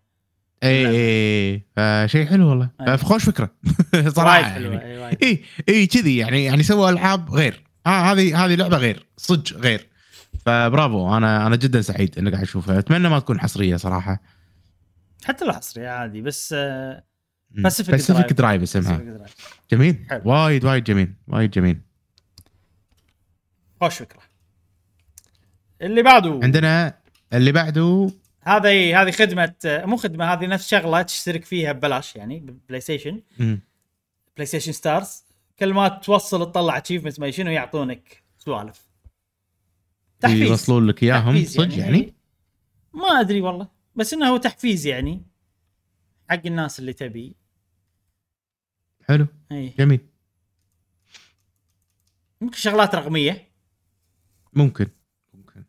اي. 0.62 0.86
اي 0.88 1.62
فشيء 1.76 2.26
حلو 2.26 2.48
والله. 2.48 2.70
أي. 2.80 2.96
خوش 2.96 3.24
فكرة. 3.24 3.50
صراحة 4.16 4.42
حلوة 4.42 4.74
يعني. 4.74 5.18
إي 5.22 5.28
اي 5.28 5.44
اي 5.68 5.86
كذي 5.86 6.16
يعني 6.16 6.44
يعني 6.44 6.62
سووا 6.62 6.90
ألعاب 6.90 7.30
غير. 7.30 7.62
آه 7.86 8.12
هذه 8.12 8.44
هذه 8.44 8.54
لعبة 8.54 8.76
غير. 8.76 9.06
صدق 9.16 9.52
غير. 9.56 9.86
فبرافو 10.46 11.16
أنا 11.16 11.46
أنا 11.46 11.56
جدا 11.56 11.80
سعيد 11.80 12.18
إني 12.18 12.30
قاعد 12.30 12.42
أشوفها. 12.42 12.78
أتمنى 12.78 13.08
ما 13.08 13.18
تكون 13.18 13.40
حصرية 13.40 13.76
صراحة. 13.76 14.20
حتى 15.24 15.44
لو 15.44 15.52
حصري 15.52 15.86
عادي 15.86 16.22
بس 16.22 16.54
آه، 16.58 17.04
Pacific. 17.50 18.32
Drive 18.32 18.62
اسمها. 18.62 19.26
جميل. 19.70 20.06
حلو. 20.10 20.22
وايد 20.24 20.64
وايد 20.64 20.84
جميل 20.84 21.14
وايد 21.28 21.50
جميل. 21.50 21.80
خوش 23.80 23.98
فكرة. 23.98 24.20
اللي 25.82 26.02
بعده. 26.02 26.40
عندنا 26.42 26.98
اللي 27.32 27.52
بعده. 27.52 28.10
هذه 28.42 29.02
هذه 29.02 29.10
خدمة 29.10 29.54
مو 29.64 29.96
خدمة 29.96 30.24
هذه 30.24 30.46
نفس 30.46 30.68
شغلة 30.68 31.02
تشترك 31.02 31.44
فيها 31.44 31.72
ببلاش 31.72 32.16
يعني 32.16 32.56
بلاي 32.68 32.80
ستيشن 32.80 33.22
مم. 33.38 33.60
بلاي 34.36 34.46
ستيشن 34.46 34.72
Stars. 34.72 35.24
كل 35.58 35.74
ما 35.74 35.88
توصل 35.88 36.52
تطلع 36.52 36.76
achievement 36.76 37.20
ما 37.20 37.30
شنو 37.30 37.50
يعطونك؟ 37.50 38.22
سوالف. 38.38 38.90
تحفيز. 40.20 40.42
يوصلون 40.42 40.86
لك 40.86 41.02
إياهم. 41.02 41.44
صدق 41.44 41.78
يعني؟ 41.78 42.14
ما 42.94 43.20
أدري 43.20 43.40
والله. 43.40 43.68
بس 43.96 44.12
إنه 44.12 44.28
هو 44.28 44.36
تحفيز 44.36 44.86
يعني 44.86 45.22
حق 46.30 46.42
الناس 46.46 46.78
اللي 46.80 46.92
تبي. 46.92 47.36
حلو. 49.10 49.26
اي 49.52 49.74
جميل. 49.78 50.00
ممكن 52.40 52.56
شغلات 52.56 52.94
رقمية. 52.94 53.48
ممكن. 54.52 54.86
ممكن. 55.34 55.64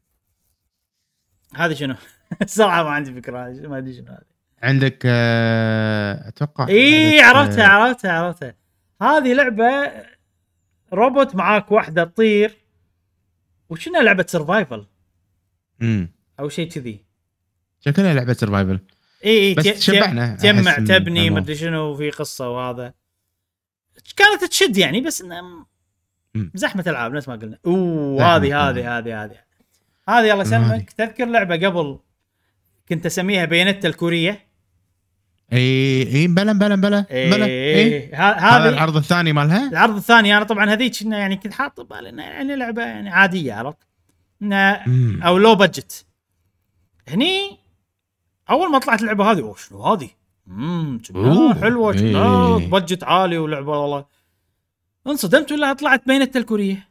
هذه 1.56 1.74
شنو؟ 1.74 1.96
صراحة 2.46 2.84
ما 2.84 2.90
عندي 2.90 3.14
فكرة 3.14 3.50
ما 3.68 3.78
أدري 3.78 3.94
شنو 3.94 4.12
هذه. 4.12 4.32
عندك 4.64 5.00
آه، 5.06 6.28
أتوقع 6.28 6.68
اي 6.68 7.18
لعبة، 7.18 7.40
عرفتها 7.40 7.66
آه، 7.66 7.68
عرفتها 7.68 8.12
عرفتها 8.12 8.56
هذه 9.02 9.34
لعبة 9.34 9.92
روبوت 10.94 11.36
معاك 11.36 11.72
واحدة 11.72 12.04
تطير. 12.04 12.58
وشنو 13.70 14.02
لعبة 14.02 14.26
survival 14.28 14.86
امم 15.82 16.12
أو 16.40 16.50
شيء 16.50 16.70
كذي. 16.70 17.06
شكلها 17.80 18.14
لعبة 18.14 18.34
survival 18.34 18.80
اي 19.26 19.40
اي 19.40 19.54
بس 19.54 19.64
تشبعنا 19.64 20.36
تجمع 20.36 20.76
تبني. 20.76 21.30
مدري 21.30 21.56
شنو 21.56 21.96
في 21.98 22.10
قصة 22.10 22.50
وهذا. 22.50 23.01
كانت 24.16 24.44
تشد 24.44 24.78
يعني 24.78 25.02
بس 25.02 25.22
إنه. 25.22 25.66
زحمة 26.54 26.84
ألعاب 26.88 27.14
نفس 27.14 27.28
ما 27.28 27.36
قلنا 27.36 27.58
أوه 27.66 28.36
هذه. 28.36 28.70
هذه 28.70 28.98
هذه 28.98 29.24
هذه 29.24 29.36
هذه 30.10 30.34
الله. 30.34 30.42
يسلمك 30.42 30.92
تذكر 30.92 31.26
لعبة 31.26 31.68
قبل 31.68 32.00
كنت 32.90 33.06
أسميها 33.06 33.46
بايونيتا 33.46 33.88
الكورية 33.88 34.48
إي 35.54 36.08
إي 36.16 36.28
بلا 36.28 36.54
بلا 36.54 36.76
بلا 36.76 37.06
بلا 37.10 37.46
إي 37.46 38.12
هذا 38.14 38.70
العرض 38.70 38.98
الثاني 38.98 39.34
مالها 39.34 39.70
العرض 39.70 39.96
الثاني 39.96 40.38
أنا 40.38 40.46
طبعا 40.46 40.74
هذيك 40.74 41.02
إنه 41.02 41.18
يعني 41.18 41.38
كنت 41.38 41.54
حاط 41.54 41.82
ببالي 41.82 42.10
انها 42.10 42.26
يعني 42.26 42.56
لعبة 42.56 42.82
يعني 42.82 43.10
عادية 43.10 43.54
عرفت؟ 43.54 43.78
أو 45.24 45.38
low 45.38 45.56
budget 45.56 46.06
هني 47.08 47.58
أول 48.50 48.72
ما 48.72 48.80
طلعت 48.80 49.02
اللعبة 49.02 49.32
هذه 49.32 49.40
أوه 49.40 49.56
شنو 49.56 49.84
هذه؟ 49.84 50.10
امم 50.48 51.02
حلوة 51.62 51.94
إيه. 51.94 51.98
شكلها 51.98 52.58
budget 52.58 53.04
عالي 53.04 53.38
ولعبه 53.38 53.78
والله 53.80 54.06
انصدمت 55.08 55.52
ولا 55.52 55.74
طلعت 55.74 56.08
بايونيتا 56.08 56.40
الكورية 56.40 56.88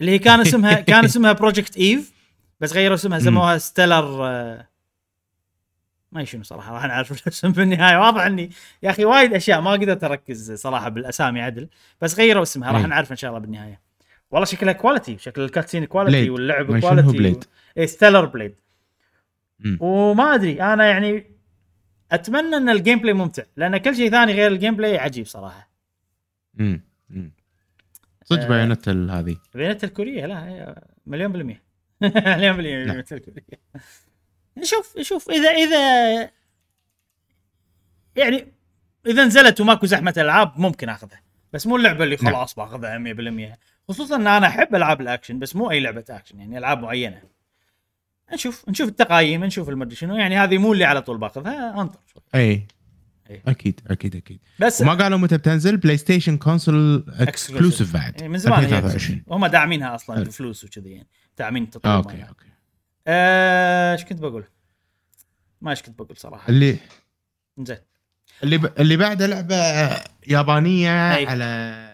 اللي 0.00 0.12
هي 0.12 0.18
كان 0.18 0.40
اسمها 0.40 0.74
كان 0.90 1.04
اسمها 1.04 1.32
Project 1.32 1.76
Eve 1.76 2.12
بس 2.60 2.72
غيروا 2.72 2.94
اسمها. 2.94 3.18
سموها 3.18 3.58
Stellar 3.58 4.26
آه، 4.26 4.68
ما 6.12 6.24
شنو 6.24 6.42
صراحة 6.42 6.72
راح 6.74 6.84
نعرف 6.84 7.22
الاسم 7.22 7.52
بالنهاية 7.52 7.96
واضح 7.98 8.22
إني 8.22 8.50
يا 8.82 8.90
أخي 8.90 9.04
وايد 9.04 9.34
أشياء 9.34 9.60
ما 9.60 9.70
قدرت 9.72 10.04
أركز 10.04 10.52
صراحة 10.52 10.88
بالأسامي 10.88 11.40
عدل 11.40 11.68
بس 12.00 12.18
غيروا 12.18 12.42
اسمها 12.42 12.72
راح 12.72 12.80
إيه. 12.80 12.86
نعرف 12.86 13.10
إن 13.10 13.16
شاء 13.16 13.30
الله 13.30 13.40
بالنهاية 13.40 13.80
والله 14.30 14.44
شكلها 14.46 14.72
quality 14.72 15.18
شكل 15.18 15.42
ال 15.42 15.47
cutscene 15.47 15.84
quality 15.84 16.16
Blade. 16.18 16.30
واللعب 16.30 16.80
quality 16.80 17.18
Blade؟ 17.18 17.44
اي 17.78 17.86
Stellar 17.86 18.24
Blade 18.24 18.54
مم. 19.60 19.78
وما 19.80 20.34
أدري 20.34 20.62
أنا 20.62 20.86
يعني 20.86 21.31
أتمنى 22.12 22.56
إن 22.56 22.68
ال 22.68 22.98
gameplay 22.98 23.14
ممتع 23.14 23.42
لأن 23.56 23.76
كل 23.76 23.96
شيء 23.96 24.10
ثاني 24.10 24.32
غير 24.32 24.52
ال 24.52 24.76
gameplay 24.76 24.98
عجيب 24.98 25.26
صراحة 25.26 25.70
مم. 26.54 26.80
مم. 27.10 27.32
صدق 28.24 28.42
آه. 28.42 28.48
بايونيت 28.48 28.88
ال- 28.88 29.10
هذه 29.10 29.36
بايونيتا 29.54 29.84
الكورية 29.84 30.26
لا 30.26 30.48
هي 30.48 30.74
مليون 31.06 31.32
بالمية 31.32 31.62
مليون 32.36 32.56
بالمية 32.56 32.84
نعم. 32.84 32.94
بايونيتا 32.94 33.12
الكورية 33.12 33.42
نشوف 34.58 34.98
نشوف 34.98 35.30
إذا 35.30 35.50
إذا 35.50 36.30
يعني 38.16 38.52
إذا 39.06 39.24
نزلت 39.24 39.60
وماكو 39.60 39.86
زحمة 39.86 40.14
ألعاب 40.16 40.52
ممكن 40.60 40.88
أخذها 40.88 41.22
بس 41.52 41.66
مو 41.66 41.76
اللعبة 41.76 42.04
اللي 42.04 42.16
نعم. 42.22 42.34
خلاص 42.34 42.54
باخذها 42.54 42.98
100% 42.98 43.58
خصوصا 43.88 44.16
إن 44.16 44.26
أنا 44.26 44.46
أحب 44.46 44.74
ألعاب 44.74 45.00
الأكشن 45.00 45.38
بس 45.38 45.56
مو 45.56 45.70
أي 45.70 45.80
لعبة 45.80 46.04
أكشن 46.10 46.40
يعني 46.40 46.58
ألعاب 46.58 46.78
معينة 46.82 47.22
نشوف 48.34 48.68
نشوف 48.68 48.88
التقايم 48.88 49.44
نشوف 49.44 49.68
المدري 49.68 49.96
شنو. 49.96 50.16
يعني 50.16 50.36
هذه 50.38 50.58
مو 50.58 50.72
اللي 50.72 50.84
على 50.84 51.02
طول 51.02 51.18
باخذها 51.18 51.80
أنطر. 51.80 52.00
شوي 52.12 52.22
إي. 52.34 52.66
أكيد 53.46 53.80
أكيد 53.86 54.16
أكيد. 54.16 54.40
بس 54.58 54.80
وما 54.80 54.94
قالوا 54.94 55.18
متى 55.18 55.36
بتنزل؟ 55.36 55.76
بلاي 55.76 55.96
ستيشن 55.96 56.36
console 56.36 57.04
exclusive 57.08 57.94
بعد 57.94 58.20
يعني. 58.20 58.32
من 58.32 58.38
زمان 58.38 58.58
2023 58.58 59.22
هم 59.30 59.46
داعمينها 59.46 59.94
أصلا. 59.94 60.24
بفلوس 60.24 60.64
وكذي 60.64 60.90
يعني. 60.90 61.08
داعمين 61.38 61.62
التطوير 61.62 61.94
آه، 61.94 61.98
مالها. 61.98 62.12
أوكي 62.12 62.28
أوكي. 62.28 62.46
آه، 63.06 63.92
إيش 63.92 64.04
كنت 64.04 64.20
بقول؟ 64.20 64.44
ما 65.60 65.70
إيش 65.70 65.82
كنت 65.82 65.98
بقول 65.98 66.16
صراحة. 66.16 66.48
اللي 66.48 66.76
زين 67.58 67.76
اللي 68.42 68.58
ب... 68.58 68.72
اللي 68.80 68.96
بعده 68.96 69.26
لعبة 69.26 69.56
يابانية 70.28 71.16
أي. 71.16 71.26
على 71.26 71.88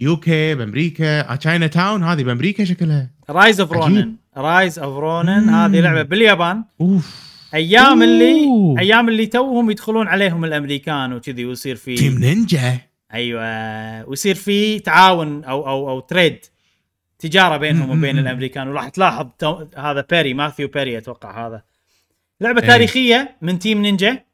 يوكي 0.00 0.54
بأمريكا 0.54 1.36
تشاينا 1.36 1.66
تاون 1.66 2.04
هذه 2.04 2.22
بأمريكا 2.24 2.64
شكلها. 2.64 3.10
Rise 3.30 3.60
of. 3.60 3.72
Ronin 3.72 4.16
Rise 4.36 4.78
of 4.78 4.96
Ronin. 4.96 5.48
هذه 5.48 5.80
لعبة 5.80 6.02
باليابان. 6.02 6.64
أوف. 6.80 7.30
أيام 7.54 8.02
اللي 8.02 8.44
أوه. 8.44 8.80
أيام 8.80 9.08
اللي 9.08 9.26
توهم 9.26 9.70
يدخلون 9.70 10.08
عليهم 10.08 10.44
الأمريكان 10.44 11.12
وكذي 11.12 11.44
ويصير 11.44 11.76
في 11.76 11.94
Team 11.94 12.18
Ninja. 12.18 12.78
أيوه. 13.14 14.08
ويصير 14.08 14.34
في 14.34 14.78
تعاون 14.78 15.44
أو 15.44 15.68
أو 15.68 15.90
أو 15.90 16.00
trade 16.00 16.44
تجارة 17.18 17.56
بينهم 17.56 17.90
وبين. 17.90 18.18
الأمريكان. 18.18 18.68
وراح 18.68 18.88
تلاحظ 18.88 19.26
تو... 19.38 19.64
هذا 19.76 20.06
بيري 20.10 20.34
ماثيو 20.34 20.68
بيري 20.68 20.98
أتوقع 20.98 21.46
هذا. 21.46 21.62
لعبة 22.40 22.62
إيه. 22.62 22.68
تاريخية 22.68 23.36
من 23.42 23.58
Team 23.58 23.82
Ninja. 23.82 24.24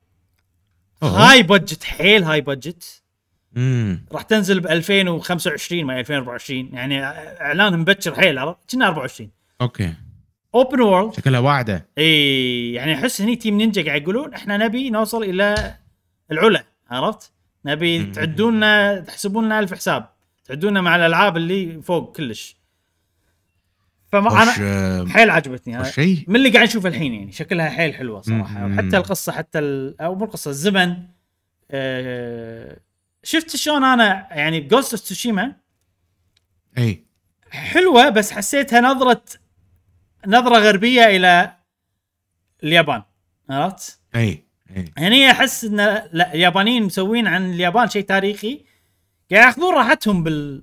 أوه. 1.02 1.10
high 1.10 1.42
budget 1.42 1.84
حيل 1.84 2.24
high 2.24 2.40
budget 2.40 3.02
راح 4.12 4.22
تنزل 4.22 4.60
ب 4.60 4.66
2025 4.66 5.84
ما 5.84 6.00
2024 6.00 6.70
يعني 6.72 7.04
إعلان 7.04 7.78
مبكر 7.78 8.14
حيل 8.14 8.38
عرفت؟ 8.38 8.70
كنا 8.70 8.86
24 8.86 9.30
أوكي. 9.60 9.94
open 10.54 10.80
world 10.80 11.14
شكلها 11.14 11.40
واعدة. 11.40 11.88
إي 11.98 12.72
يعني 12.72 12.94
أحس 12.94 13.20
هني 13.20 13.36
Team 13.36 13.56
Ninja 13.56 13.84
قاعد 13.86 14.02
يقولون 14.02 14.34
إحنا 14.34 14.56
نبي 14.56 14.90
نوصل 14.90 15.22
إلى 15.22 15.76
العلالي 16.32 16.64
عرفت؟ 16.90 17.32
نبي 17.64 17.98
مم. 17.98 18.12
تعدون 18.12 18.56
لنا 18.56 19.00
تحسبون 19.00 19.44
لنا 19.44 19.58
ألف 19.58 19.74
حساب 19.74 20.08
تعدون 20.44 20.70
لنا 20.70 20.80
مع 20.80 20.96
الألعاب 20.96 21.36
اللي 21.36 21.82
فوق 21.82 22.16
كلش. 22.16 22.56
فما 24.12 24.42
أنا 24.42 24.52
حيل 25.08 25.30
عجبتني. 25.30 25.76
هذا 25.76 25.90
شيء 25.90 26.24
من 26.28 26.36
اللي 26.36 26.50
قاعد 26.50 26.66
نشوفه 26.66 26.88
الحين 26.88 27.14
يعني 27.14 27.32
شكلها 27.32 27.68
حيل 27.68 27.94
حلوة 27.94 28.20
صراحة. 28.20 28.66
وحتى 28.66 28.96
القصة 28.96 29.32
حتى 29.32 29.58
ال... 29.58 30.00
أو 30.00 30.14
مو 30.14 30.24
القصة 30.24 30.50
الزمن. 30.50 30.96
آه... 31.70 32.80
شفت 33.22 33.56
شلون 33.56 33.84
أنا 33.84 34.28
يعني 34.30 34.60
Ghost 34.60 34.92
of 34.92 35.02
Tsushima 35.02 35.56
إي. 36.78 37.06
حلوة 37.50 38.08
بس 38.08 38.32
حسيتها 38.32 38.80
نظرة 38.80 39.22
نظرة 40.26 40.58
غربية 40.58 41.04
إلى 41.04 41.52
اليابان 42.64 43.02
عرفت؟ 43.50 44.00
أي 44.16 44.42
أي 44.76 44.84
هني 44.98 45.30
أحس 45.30 45.64
إن 45.64 45.76
لا 46.12 46.34
اليابانيين 46.34 46.82
مسوين 46.82 47.26
عن 47.26 47.50
اليابان 47.50 47.88
شيء 47.88 48.04
تاريخي 48.04 48.64
قاعد 49.32 49.46
يأخذون 49.46 49.74
راحتهم 49.74 50.22
بال 50.22 50.62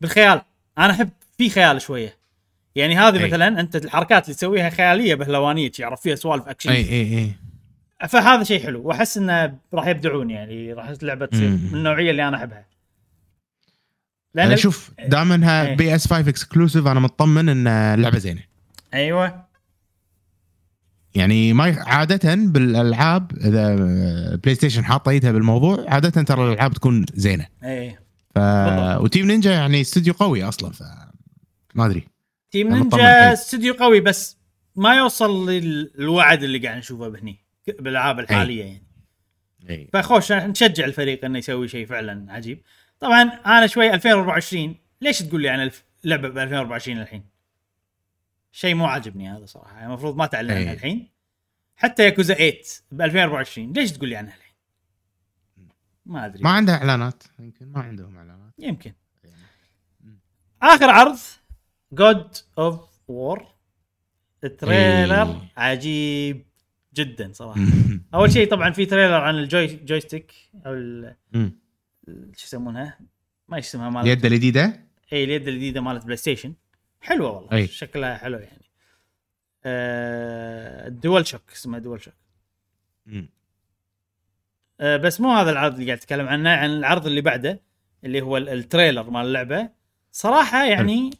بالخيال 0.00 0.42
أنا 0.78 0.90
أحب 0.92 1.10
في 1.38 1.50
خيال 1.50 1.82
شوية 1.82 2.16
يعني 2.74 2.96
هذه 2.96 3.18
أي. 3.18 3.26
مثلا 3.26 3.60
أنت 3.60 3.76
الحركات 3.76 4.24
اللي 4.24 4.34
تسويها 4.34 4.70
خيالية 4.70 5.14
بهلوانية 5.14 5.72
يعرف 5.78 6.00
فيها 6.00 6.14
سوالف 6.14 6.48
أكشن 6.48 6.70
أي 6.70 6.90
أي 6.90 7.18
أي 7.18 7.34
فهذا 8.08 8.44
شيء 8.44 8.62
حلو 8.62 8.82
وأحس 8.82 9.16
انه 9.16 9.58
راح 9.74 9.86
يبدعون 9.86 10.30
يعني 10.30 10.72
راح 10.72 10.88
اللعبه 10.88 11.26
تصير. 11.26 11.48
من 11.48 11.70
النوعية 11.74 12.10
اللي 12.10 12.28
أنا 12.28 12.36
أحبها 12.36 12.66
لأن 14.34 14.56
شوف 14.56 14.90
دام 15.08 15.32
انها. 15.32 15.74
PS 15.74 16.06
5 16.06 16.28
exclusive 16.28 16.86
أنا 16.86 17.00
مطمن 17.00 17.48
إن 17.48 17.66
اللعبة 17.66 18.18
زينة 18.18 18.53
أيوه. 18.94 19.44
يعني 21.14 21.52
ما 21.52 21.76
عادة 21.86 22.34
بالألعاب 22.34 23.32
إذا 23.38 23.74
بلاي 24.36 24.54
ستيشن 24.54 24.84
حاطه 24.84 25.10
ايدها 25.10 25.32
بالموضوع 25.32 25.84
عادة 25.88 26.22
ترى 26.22 26.44
الألعاب 26.48 26.72
تكون 26.74 27.06
زينة. 27.14 27.46
اي 27.64 27.98
ف... 28.34 28.38
و 29.00 29.05
Team 29.05 29.26
Ninja 29.26 29.52
يعني 29.52 29.80
استوديو 29.80 30.14
قوي 30.14 30.44
أصلا 30.44 30.72
ف 30.72 30.82
ما 31.74 31.86
أدري. 31.86 32.04
Team 32.50 32.74
Ninja. 32.74 33.32
استوديو 33.32 33.74
قوي 33.74 34.00
بس 34.00 34.36
ما 34.76 34.94
يوصل 34.96 35.50
للوعد 35.50 36.42
اللي 36.42 36.58
قاعد 36.58 36.78
نشوفه 36.78 37.08
بهني 37.08 37.44
بالألعاب 37.80 38.18
الحالية 38.20 38.64
يعني. 38.64 38.82
اي 39.70 39.88
فخوش 39.92 40.32
نشجع 40.32 40.84
الفريق 40.84 41.24
إنه 41.24 41.38
يسوي 41.38 41.68
شيء 41.68 41.86
فعلا 41.86 42.32
عجيب. 42.32 42.62
طبعا 43.00 43.22
أنا 43.22 43.66
شوي 43.66 43.94
2024 43.94 44.74
ليش 45.00 45.18
تقول 45.18 45.42
لي 45.42 45.48
عن 45.48 45.60
الف- 45.62 45.84
لعبة 46.04 46.28
ب 46.28 46.38
2024 46.38 46.98
الحين؟ 47.00 47.33
شيء 48.54 48.74
مو 48.74 48.86
عاجبني 48.86 49.30
هذا 49.30 49.46
صراحة. 49.46 49.74
يعني 49.74 49.86
المفروض 49.86 50.16
ما 50.16 50.26
تعلن 50.26 50.50
عنها 50.50 50.70
أي. 50.70 50.72
الحين. 50.72 51.10
حتى 51.76 52.04
ياكوزا 52.04 52.34
8 52.34 52.52
ب 52.92 53.00
2024 53.00 53.72
ليش 53.72 53.92
تقول 53.92 54.08
لي 54.08 54.16
عنها 54.16 54.34
الحين؟ 54.36 54.54
ما 56.06 56.26
أدري. 56.26 56.42
ما 56.42 56.50
عندها 56.50 56.74
إعلانات. 56.74 57.22
يمكن 57.38 57.66
ما 57.66 57.80
عندهم 57.80 58.16
إعلانات. 58.16 58.52
يمكن. 58.58 58.92
آخر 60.62 60.90
عرض 60.90 61.18
God 61.92 62.36
of 62.58 62.80
War 63.08 63.46
ال 64.44 64.54
trailer 64.54 65.22
إيه. 65.22 65.52
عجيب 65.56 66.46
جدا 66.94 67.32
صراحة. 67.32 67.60
أول 68.14 68.32
شيء 68.32 68.50
طبعا 68.50 68.70
في 68.70 68.86
تريلر 68.86 69.14
عن 69.14 69.38
الجوي 69.38 69.66
جويستيك 69.66 70.32
أو. 70.66 70.74
شو 72.36 72.46
يسمونها؟ 72.46 72.98
ما 73.48 73.58
اسمها 73.58 73.90
مالت 73.90 74.06
اليد 74.06 74.24
الجديدة؟ 74.24 74.86
اي 75.12 75.24
اليد 75.24 75.48
الجديدة 75.48 75.80
مالت 75.80 76.04
بلاي 76.04 76.16
ستيشن 76.16 76.54
حلوة 77.04 77.30
والله 77.30 77.52
أي. 77.52 77.66
شكلها 77.66 78.16
حلو 78.16 78.38
يعني. 78.38 78.64
آه 79.64 80.86
ال 80.88 81.26
DualShock 81.26 81.42
اسمها 81.52 81.78
DualShock. 81.78 82.14
آه 84.80 84.96
بس 84.96 85.20
مو 85.20 85.32
هذا 85.32 85.50
العرض 85.50 85.72
اللي 85.74 85.86
قاعد 85.86 85.98
اتكلم 85.98 86.28
عنه 86.28 86.50
عن 86.50 86.70
العرض 86.70 87.06
اللي 87.06 87.20
بعده 87.20 87.60
اللي 88.04 88.20
هو 88.20 88.36
ال- 88.36 88.48
ال 88.48 88.56
trailer 88.56 89.10
مال 89.10 89.26
اللعبة. 89.26 89.68
صراحة 90.12 90.64
يعني 90.64 91.10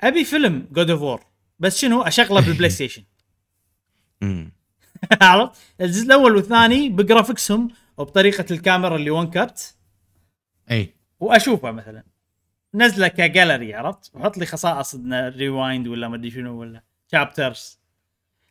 أبي 0.00 0.24
فيلم 0.24 0.68
God 0.72 0.90
of 0.90 1.00
War 1.02 1.24
بس 1.58 1.78
شنو 1.78 2.02
أشغله 2.02 2.40
بالبلاي 2.46 2.70
ستيشن. 2.70 3.04
عرفت؟ 5.22 5.60
الجزء 5.80 6.06
الأول 6.06 6.36
والثاني 6.36 6.88
ب 6.88 6.95
graphics 6.95 7.53
هم 7.53 7.68
وبطريقة 7.96 8.44
الكاميرا 8.50 8.96
اللي 8.96 9.10
one 9.10 9.30
cut 9.30 9.62
أي. 10.70 10.94
وأشوفه 11.20 11.70
مثلا. 11.70 12.04
نزلة 12.74 13.08
كجاليري 13.08 13.74
عرفت 13.74 14.10
وحط 14.14 14.38
لي 14.38 14.46
خصائص 14.46 14.96
rewind 15.12 15.88
ولا 15.88 16.08
ما 16.08 16.16
أدري 16.16 16.30
شنو 16.30 16.60
ولا 16.60 16.82
chapters 17.12 17.78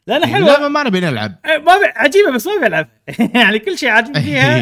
لأن 0.07 0.25
حلوة 0.25 0.47
لا 0.47 0.67
ما 0.67 0.83
نبي 0.83 0.99
نلعب 0.99 1.35
إيه، 1.45 1.57
ما 1.57 1.77
بي... 1.77 1.85
عجيبة 1.95 2.31
بس 2.31 2.47
ما 2.47 2.67
بلعبها 2.67 3.01
يعني 3.41 3.59
كل 3.59 3.77
شيء 3.77 3.89
عاجبني 3.89 4.23
فيها. 4.23 4.59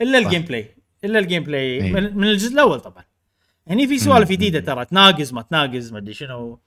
إلا. 0.00 0.18
ال 0.18 0.42
gameplay 0.42 0.76
إلا 1.04 1.18
ال 1.18 1.42
gameplay 1.42 1.82
إيه. 1.82 1.92
من, 1.92 2.24
الجزء 2.24 2.52
الأول 2.52 2.80
طبعا 2.80 3.04
هني 3.68 3.86
في 3.86 3.98
سوالف. 3.98 4.30
جديدة 4.30 4.60
ترى 4.60 4.84
تناقز 4.84 5.32
ما 5.32 5.42
تناقز 5.42 5.92
ما 5.92 5.98
أدري 5.98 6.14
شنو 6.14 6.60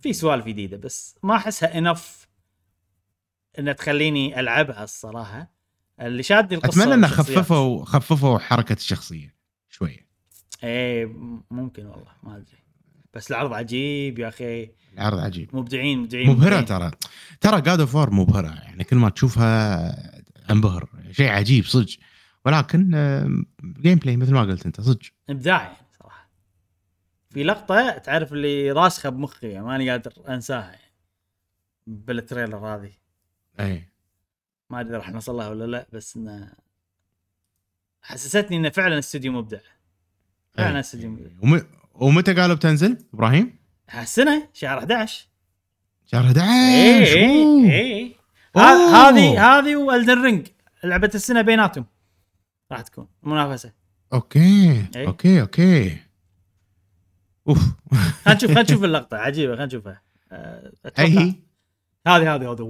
في 0.00 0.12
سوالف 0.12 0.46
جديدة 0.46 0.76
بس 0.76 1.16
ما 1.22 1.36
أحسها 1.36 1.78
انف 1.78 2.28
إنها 3.58 3.72
تخليني 3.72 4.40
ألعبها 4.40 4.84
الصراحة 4.84 5.50
اللي 6.00 6.22
شادني 6.22 6.56
القصة 6.56 6.82
أتمنى 6.82 6.94
انه. 6.94 7.06
خففوا 7.06 7.84
خففوا 7.84 8.38
حركة 8.38 8.72
الشخصية 8.72 9.33
إيه 10.62 11.06
ممكن 11.50 11.86
والله 11.86 12.12
ما 12.22 12.36
أدري. 12.36 12.58
بس 13.14 13.30
العرض 13.30 13.52
عجيب 13.52 14.18
يا 14.18 14.28
أخي. 14.28 14.70
العرض 14.94 15.18
عجيب. 15.18 15.56
مبدعين 15.56 15.98
مبدعين 15.98 16.30
مبهرة. 16.30 16.60
ترى. 16.60 16.90
ترى 17.40 17.60
God 17.60 17.80
of 17.80 17.94
War 17.94 18.10
مبهرة 18.10 18.54
يعني 18.54 18.84
كل 18.84 18.96
ما 18.96 19.08
تشوفها 19.08 19.90
انبهر. 20.50 20.88
شيء 21.10 21.28
عجيب 21.28 21.64
صدق. 21.64 21.96
ولكن 22.44 22.90
gameplay 23.62 24.16
مثل 24.16 24.32
ما 24.32 24.40
قلت 24.40 24.66
أنت 24.66 24.80
صدق. 24.80 25.02
إبداع 25.30 25.62
يعني 25.62 25.86
صراحة. 25.98 26.30
في 27.30 27.44
لقطة 27.44 27.90
تعرف 27.98 28.32
اللي 28.32 28.72
راسخة 28.72 29.08
بمخي 29.08 29.48
يعني 29.48 29.66
ماني 29.66 29.90
قادر 29.90 30.12
أنساها 30.28 30.70
يعني. 30.70 30.94
بال 31.86 32.02
trailer 32.02 32.56
هذه. 32.56 32.92
اي 33.60 33.88
ما 34.70 34.80
أدري 34.80 34.96
راح 34.96 35.10
نوصل 35.10 35.36
لها 35.36 35.48
ولا 35.48 35.64
لا 35.64 35.86
بس 35.92 36.16
إنه 36.16 36.52
حسستني 38.02 38.56
إنه 38.56 38.68
فعلا 38.68 38.98
استوديو 38.98 39.32
مبدع. 39.32 39.60
فعلا 40.54 40.82
وم... 41.42 41.62
ومتى 41.94 42.34
قالوا 42.34 42.56
بتنزل 42.56 42.98
إبراهيم؟ 43.14 43.56
هالسنة 43.90 44.48
شهر 44.52 44.78
11 44.78 45.26
شهر 46.06 46.24
11 46.24 46.46
اي 46.46 47.04
اي 47.80 48.14
هذه 48.56 49.58
هذه 49.58 49.76
و 49.76 49.84
Elden 49.84 50.22
Ring 50.22 50.46
لعبة 50.84 51.10
السنة 51.14 51.42
بيناتهم. 51.42 51.86
راح 52.72 52.80
تكون 52.80 53.08
منافسة. 53.22 53.72
أوكي. 54.12 54.86
إي. 54.96 55.06
أوكي 55.06 55.40
أوكي. 55.40 55.98
أوف. 57.48 57.58
خلينا 58.24 58.34
نشوف 58.36 58.50
خلينا 58.50 58.62
نشوف 58.62 58.84
اللقطة. 58.88 59.16
عجيبة 59.16 59.52
خلينا 59.52 59.66
نشوفها. 59.66 60.02
أه، 60.32 60.72
أي 60.98 61.18
هي؟ 61.18 61.34
هذه 62.06 62.34
هذه 62.34 62.52
هذه. 62.52 62.62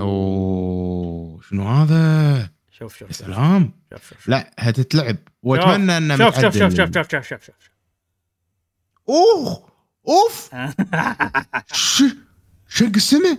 أوه 0.00 1.40
شنو 1.40 1.68
هذا؟ 1.68 2.50
شوف 2.78 2.96
شوف 2.96 3.14
سلام. 3.14 3.72
شوف 3.92 4.08
شوف 4.08 4.28
لا 4.28 4.50
هتتلعب. 4.58 5.16
وأتمنى 5.42 5.96
انه 5.96 6.16
شوف 6.16 6.40
شوف. 6.40 6.58
شوف 6.58 6.74
شوف 6.74 6.90
شوف 6.94 7.10
شوف 7.10 7.28
شوف 7.28 7.44
شوف. 7.44 7.70
أوه! 9.08 9.68
أوف. 10.08 10.50
شق 12.68 12.92
السماء 12.96 13.38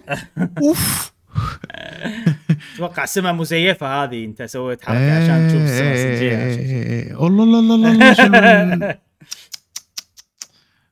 أوف! 0.58 1.14
أتوقع 2.76 3.06
سمة 3.06 3.32
مزيفة 3.32 4.04
هذه 4.04 4.26
أنت 4.26 4.44
سويت 4.44 4.86
حركة 4.86 5.24
عشان 5.24 5.48
تشوف 5.48 5.62
السمه 5.62 5.94
صجيه 5.94 6.38
إيه، 6.38 7.28
الله 7.28 7.44
الله 7.44 7.76
الله 7.76 8.74
الله. 8.74 8.98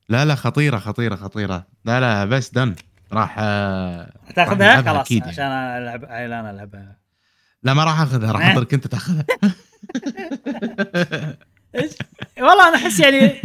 لا 0.09 0.25
لا 0.25 0.35
خطيرة 0.35 0.77
خطيرة 0.77 1.15
خطيرة. 1.15 1.67
لا 1.85 1.99
لا 1.99 2.25
بس 2.25 2.49
دن 2.49 2.75
راح 3.13 3.35
آه، 3.39 4.13
تاخذها 4.35 4.81
خلاص 4.81 5.11
يعني. 5.11 5.23
عشان 5.31 5.45
ألعب 5.45 6.03
أنا 6.05 6.51
ألعبها. 6.51 7.06
لا 7.63 7.73
ما 7.73 7.83
راح 7.83 8.01
أخذها 8.01 8.31
راح 8.31 8.47
اخذك 8.47 8.73
انت 8.73 8.87
تأخذها؟ 8.87 9.25
والله 12.37 12.67
أنا 12.69 12.75
أحس 12.75 12.99
يعني 12.99 13.41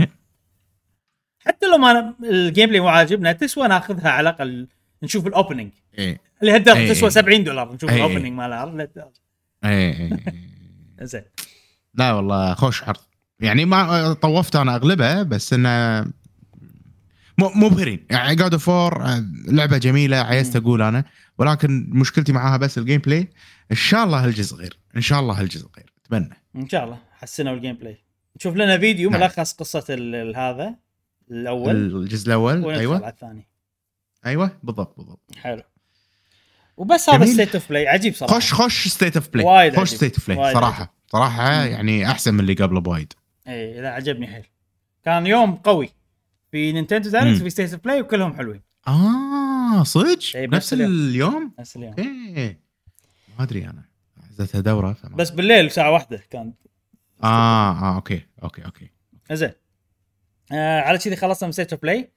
حتى 1.47 1.67
لو 1.67 1.79
ما 1.79 2.15
ال 2.25 2.69
gameplay 2.69 2.81
مو 2.81 2.89
عاجبنا 2.89 3.33
تسوى 3.33 3.69
ناخذها 3.69 4.11
على 4.11 4.31
الأقل 4.31 4.69
نشوف 5.03 5.27
ال 5.27 5.33
opening 5.33 5.73
إيه. 5.99 6.21
اللي 6.43 6.53
هالدرجه 6.53 6.79
إيه، 6.79 6.93
تسوى 6.93 7.09
إيه. 7.09 7.15
70 7.15 7.45
دولار 7.45 7.75
نشوف 7.75 7.91
إيه، 7.91 7.97
ال 7.97 8.01
opening 8.01 8.33
مالها. 8.33 8.89
إيه 9.65 9.99
إيه. 9.99 10.19
زين. 11.07 11.23
لا 11.95 12.13
والله 12.13 12.55
خوش 12.55 12.83
عرض 12.83 13.01
يعني 13.41 13.65
ما 13.65 14.13
طوفت 14.13 14.57
أنا 14.57 14.77
أغلبها 14.77 15.23
بس 15.23 15.53
إنه 15.53 16.01
مو 17.39 17.51
مبهرين 17.55 18.07
يعني 18.11 18.35
God 18.35 18.53
of 18.53 18.71
لعبة 19.49 19.79
جميلة 19.79 20.17
عيست 20.17 20.57
أقول 20.57 20.83
أنا. 20.83 21.05
ولكن 21.39 21.91
مشكلتي 21.91 22.33
معاها 22.33 22.57
بس 22.57 22.79
ال 22.79 23.01
gameplay 23.01 23.29
إن 23.71 23.77
شاء 23.77 24.05
الله 24.05 24.25
هالجزء 24.25 24.57
غير. 24.57 24.79
إن 24.97 25.01
شاء 25.01 25.21
الله 25.21 25.41
هالجزء 25.41 25.69
غير. 25.77 25.93
أتمنى. 26.07 26.43
إن 26.57 26.69
شاء 26.69 26.85
الله. 26.85 26.99
حسنوا 27.13 27.55
ال 27.55 27.75
gameplay. 27.75 28.05
نشوف 28.37 28.57
لنا 28.57 28.79
فيديو 28.79 29.11
نعم. 29.11 29.21
ملخص 29.21 29.53
قصة 29.53 29.85
هذا 30.37 30.75
الأول. 31.31 31.77
الجزء 31.77 32.27
الأول. 32.27 32.71
أيوه. 32.71 32.97
على 32.97 33.09
الثاني؟ 33.09 33.49
أيوه. 34.27 34.59
بالضبط 34.63 34.97
بالضبط. 34.97 35.37
حلو. 35.37 35.63
وبس 36.77 37.11
هذا. 37.11 37.25
State 37.25 37.55
of 37.55 37.69
Play 37.69 37.89
عجيب 37.89 38.15
صراحة. 38.15 38.35
خوش 38.35 38.53
خوش 38.53 38.89
State 38.89 39.17
of 39.17 39.29
Play 39.29 39.47
وايد 39.47 39.77
عجيب. 39.77 39.97
State 39.97 40.19
of 40.19 40.31
Play 40.31 40.55
صراحة. 40.55 40.95
صراحة 41.13 41.53
يعني 41.53 42.11
أحسن 42.11 42.35
من 42.35 42.41
اللي 42.41 42.55
قبله 42.55 42.81
بوايد. 42.81 43.13
اي 43.49 43.81
لا 43.81 43.91
عجبني 43.91 44.27
حيل. 44.27 44.45
كان 45.05 45.27
يوم 45.27 45.55
قوي. 45.55 45.89
في 46.51 46.73
Nintendo 46.73 47.11
Direct. 47.11 47.41
وفي 47.41 47.51
State 47.51 47.73
of 47.73 47.85
Play 47.85 48.01
وكلهم 48.01 48.37
حلوين. 48.37 48.63
آه 48.89 49.83
صدق؟ 49.83 50.19
إيه، 50.35 50.47
نفس 50.47 50.73
اليوم. 50.73 50.91
اليوم؟ 50.91 51.53
نفس 51.59 51.77
اليوم. 51.77 51.95
إيه 51.99 52.62
ما 53.39 53.45
أدري 53.45 53.65
أنا. 53.65 53.85
حزتها 54.29 54.61
دوره 54.61 54.93
فما 54.93 55.17
بس 55.17 55.31
بالليل 55.31 55.71
ساعه 55.71 55.91
واحدة 55.91 56.23
كان. 56.31 56.53
آه 57.23 57.71
آه 57.71 57.97
okay 57.97 58.27
okay 58.43 58.65
okay. 58.65 58.91
زين. 59.33 59.53
آه 60.53 60.81
على 60.81 60.99
كذي 60.99 61.17
خلصنا 61.17 61.47
من 61.47 61.53
State 61.53 61.73
of 61.73 61.83
Play 61.83 62.11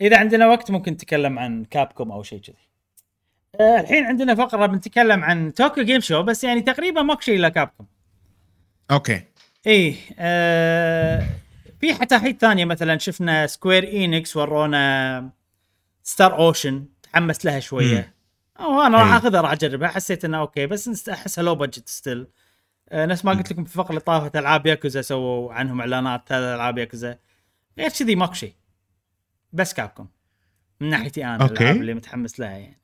إذا 0.00 0.18
عندنا 0.18 0.46
وقت 0.46 0.70
ممكن 0.70 0.92
نتكلم 0.92 1.38
عن 1.38 1.64
Capcom 1.64 2.12
أو 2.12 2.22
شيء 2.22 2.40
كذي. 2.40 2.56
آه 3.60 3.80
الحين 3.80 4.04
عندنا 4.04 4.34
فقرة 4.34 4.66
بنتكلم 4.66 5.24
عن 5.24 5.54
Tokyo 5.54 5.84
Game 5.84 6.00
Show 6.00 6.22
بس 6.22 6.44
يعني 6.44 6.60
تقريبا 6.60 7.02
ماكو 7.02 7.20
شيء 7.20 7.36
إلا 7.36 7.48
Capcom 7.48 7.86
okay. 8.90 9.22
إيه 9.66 9.96
آه 10.18 11.26
في 11.80 11.94
حتى 11.94 12.32
ثانية 12.32 12.64
مثلا 12.64 12.98
شفنا 12.98 13.46
Square 13.46 13.84
Enix 13.84 14.36
ورونا 14.36 15.30
Star 16.02 16.38
Ocean 16.38 16.84
تحمست 17.02 17.44
لها 17.44 17.60
شوية. 17.60 18.13
أنا 18.60 18.98
راح 18.98 19.10
إيه. 19.10 19.16
أخذها 19.16 19.40
راح 19.40 19.52
أجربها. 19.52 19.88
حسيت 19.88 20.24
انها 20.24 20.40
okay 20.40 20.66
بس 20.66 21.08
أحسها 21.08 21.44
low 21.44 21.54
budget 21.54 21.88
still 21.88 22.26
نفس 22.92 23.24
ما 23.24 23.32
قلت 23.32 23.52
لكم 23.52 23.64
في 23.64 23.70
الفقره 23.70 23.90
اللي 23.90 24.00
طافت 24.00 24.36
ألعاب 24.36 24.66
ياكوزا 24.66 25.02
سووا 25.02 25.52
عنهم 25.52 25.80
إعلانات 25.80 26.32
هذا 26.32 26.54
ألعاب 26.54 26.78
ياكوزا. 26.78 27.18
غير 27.78 27.90
كذي 27.90 28.14
ماكو 28.14 28.32
شيء. 28.32 28.54
بس 29.52 29.74
Capcom 29.74 30.06
من 30.80 30.90
ناحيتي 30.90 31.24
أنا 31.24 31.42
okay. 31.42 31.54
الألعاب 31.54 31.76
اللي 31.76 31.94
متحمس 31.94 32.40
لها 32.40 32.50
يعني. 32.50 32.80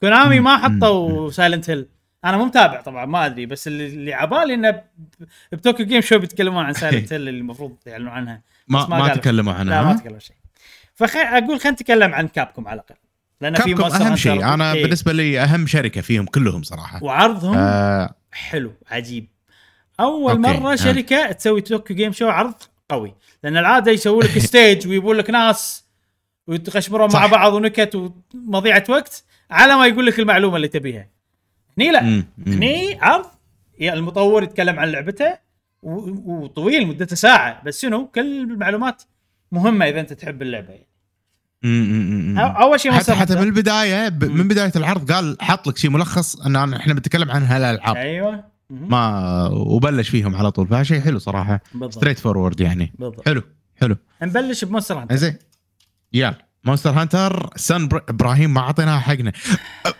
Konami 0.00 0.40
ما 0.40 0.56
حطوا 0.56 1.30
Silent 1.30 1.70
Hill 1.70 1.88
أنا 2.24 2.36
مو 2.36 2.44
متابع 2.44 2.80
طبعا 2.80 3.04
ما 3.04 3.26
أدري 3.26 3.46
بس 3.46 3.66
اللي, 3.68 4.14
عبالي 4.14 4.54
إنه 4.54 4.82
ب 5.52 5.58
Tokyo 5.58 5.86
Game 5.86 6.00
Show 6.00 6.18
بيتكلمون 6.18 6.64
عن 6.64 6.72
Silent 6.72 7.12
Hill 7.12 7.20
اللي 7.28 7.40
المفروض 7.40 7.76
يعلنون 7.86 8.08
عنها. 8.12 8.42
ما 8.68 8.86
ما 8.86 8.98
ما. 8.98 9.14
تكلموا 9.14 9.52
لا 9.52 9.58
عنها 9.58 9.82
ما 9.82 9.92
ها؟ 9.92 9.96
تكلم 9.96 10.18
شيء. 10.18 10.36
فخ 10.94 11.16
أقول 11.16 11.60
خلينا 11.60 11.70
نتكلم 11.70 12.14
عن 12.14 12.28
Capcom 12.28 12.68
على 12.68 12.80
الأقل. 12.80 13.03
لأن 13.40 13.54
في 13.54 13.74
أهم 13.84 14.16
شيء 14.16 14.44
أنا 14.44 14.72
إيه. 14.72 14.82
بالنسبة 14.82 15.12
لي 15.12 15.40
أهم 15.40 15.66
شركة 15.66 16.00
فيهم 16.00 16.26
كلهم 16.26 16.62
صراحة 16.62 17.04
وعرضهم 17.04 17.56
آه 17.56 18.14
حلو 18.32 18.72
عجيب 18.90 19.28
أول 20.00 20.32
okay، 20.32 20.60
مرة 20.60 20.72
آه. 20.72 20.76
شركة 20.76 21.32
تسوي 21.32 21.60
Tokyo 21.60 21.96
Game 21.96 22.12
Show 22.12 22.28
عرض 22.28 22.54
قوي 22.88 23.14
لأن 23.42 23.56
العادة 23.56 23.92
يسووا 23.92 24.22
لك 24.22 24.38
stage 24.48 24.88
ويبون 24.88 25.16
لك 25.16 25.30
ناس 25.30 25.84
ويتخشبرون 26.46 27.12
مع. 27.12 27.26
بعض 27.26 27.52
ونكت 27.52 28.12
ومضيعة 28.34 28.84
وقت 28.88 29.24
على 29.50 29.76
ما 29.76 29.86
يقول 29.86 30.06
لك 30.06 30.18
المعلومة 30.18 30.56
اللي 30.56 30.68
تبيها 30.68 31.08
هني 31.78 31.90
لا. 31.90 32.24
هني 32.46 32.98
عرض 33.00 33.26
المطور 33.80 34.42
يتكلم 34.42 34.78
عن 34.78 34.88
لعبته 34.88 35.38
وطويل 35.82 36.86
مدته 36.86 37.16
ساعة 37.16 37.62
بس 37.64 37.82
شنو 37.82 38.06
كل 38.06 38.42
المعلومات 38.42 39.02
مهمة 39.52 39.88
إذا 39.88 40.00
أنت 40.00 40.12
تحب 40.12 40.42
اللعبة 40.42 40.72
يعني. 40.72 40.93
أول 42.38 42.80
شيء 42.80 42.92
حتى 42.92 43.14
حتى. 43.14 43.34
من 43.34 43.42
البداية 43.42 44.08
ب... 44.08 44.24
من 44.24 44.48
بداية 44.48 44.72
العرض 44.76 45.12
قال 45.12 45.36
حط 45.40 45.66
لك 45.66 45.78
شيء 45.78 45.90
ملخص 45.90 46.36
إن 46.36 46.74
إحنا 46.74 46.94
بنتكلم 46.94 47.30
عن 47.30 47.42
هالألعاب. 47.42 47.96
أيوه. 47.96 48.44
ما 48.70 49.46
وبلش 49.48 50.08
فيهم 50.08 50.36
على 50.36 50.50
طول. 50.50 50.68
فشيء 50.68 51.00
حلو 51.00 51.18
صراحة. 51.18 51.60
بالضبط. 51.72 51.92
straightforward 51.92 52.60
يعني. 52.60 52.92
بالضبط. 52.98 53.24
حلو 53.28 53.42
حلو. 53.80 53.96
نبلش 54.22 54.64
ب 54.64 54.68
Monster 54.68 54.98
Hunter. 54.98 55.16
زين 55.16 55.36
يلا. 56.12 56.38
Monster 56.64 56.90
Hunter 56.90 57.50
Sunbr... 57.56 58.02
إبراهيم 58.08 58.54
ما 58.54 58.60
أعطيناها 58.60 59.00
حقنا. 59.00 59.32
أ- 59.88 59.92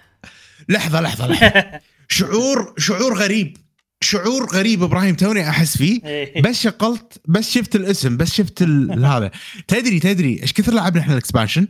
لحظة 0.68 1.00
لحظة 1.00 1.26
لحظة. 1.26 1.64
شعور 2.08 2.74
شعور 2.78 3.14
غريب. 3.18 3.56
شعور 4.04 4.46
غريب 4.54 4.82
إبراهيم 4.82 5.14
توني 5.14 5.48
أحس 5.48 5.76
فيه. 5.76 6.00
إيه. 6.04 6.42
بس 6.42 6.60
شغلت 6.62 7.20
بس 7.28 7.50
شفت 7.50 7.76
الاسم 7.76 8.16
بس 8.16 8.32
شفت 8.34 8.62
هذا. 9.12 9.30
تدري 9.68 10.00
تدري 10.00 10.42
إيش 10.42 10.52
كثر 10.52 10.72
لعبنا 10.72 11.00
إحنا 11.00 11.12
ال 11.12 11.17
expansion؟ 11.17 11.68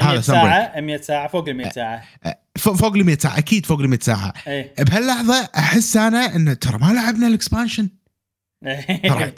100 0.00 0.12
هذا 0.12 0.20
ساعة 0.20 0.80
100 0.80 0.96
ساعة 1.00 1.28
فوق 1.28 1.48
ال 1.48 1.56
100 1.56 1.70
ساعة. 1.70 2.02
ف- 2.58 2.68
فوق 2.68 2.94
ال 2.94 3.04
100 3.06 3.18
ساعة 3.18 3.38
أكيد 3.38 3.66
فوق 3.66 3.80
ال 3.80 3.88
100 3.88 3.98
ساعة. 3.98 4.32
إيه. 4.46 4.74
بهاللحظة 4.78 5.48
أحس 5.56 5.96
أنا 5.96 6.36
إنه 6.36 6.52
ترى 6.54 6.78
ما 6.78 6.92
لعبنا 6.92 7.26
ال 7.26 7.32
expansion. 7.32 7.88
ترى 9.02 9.32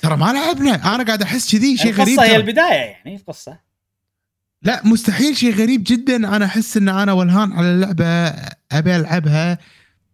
ترى 0.00 0.16
ما 0.16 0.32
لعبنا. 0.32 0.94
أنا 0.94 1.04
قاعد 1.04 1.22
أحس 1.22 1.52
كذي 1.56 1.76
شيء 1.76 1.92
غريب 1.92 2.08
القصة 2.08 2.22
هي 2.24 2.28
ترى. 2.28 2.36
البداية 2.36 2.74
يعني 2.74 3.16
القصة. 3.16 3.58
لا 4.62 4.80
مستحيل 4.84 5.36
شيء 5.36 5.54
غريب 5.54 5.84
جدا. 5.86 6.16
أنا 6.36 6.44
أحس 6.44 6.76
إن 6.76 6.88
أنا 6.88 7.12
ولهان 7.12 7.52
على 7.52 7.66
اللعبة 7.70 8.06
أبي 8.72 8.96
ألعبها. 8.96 9.58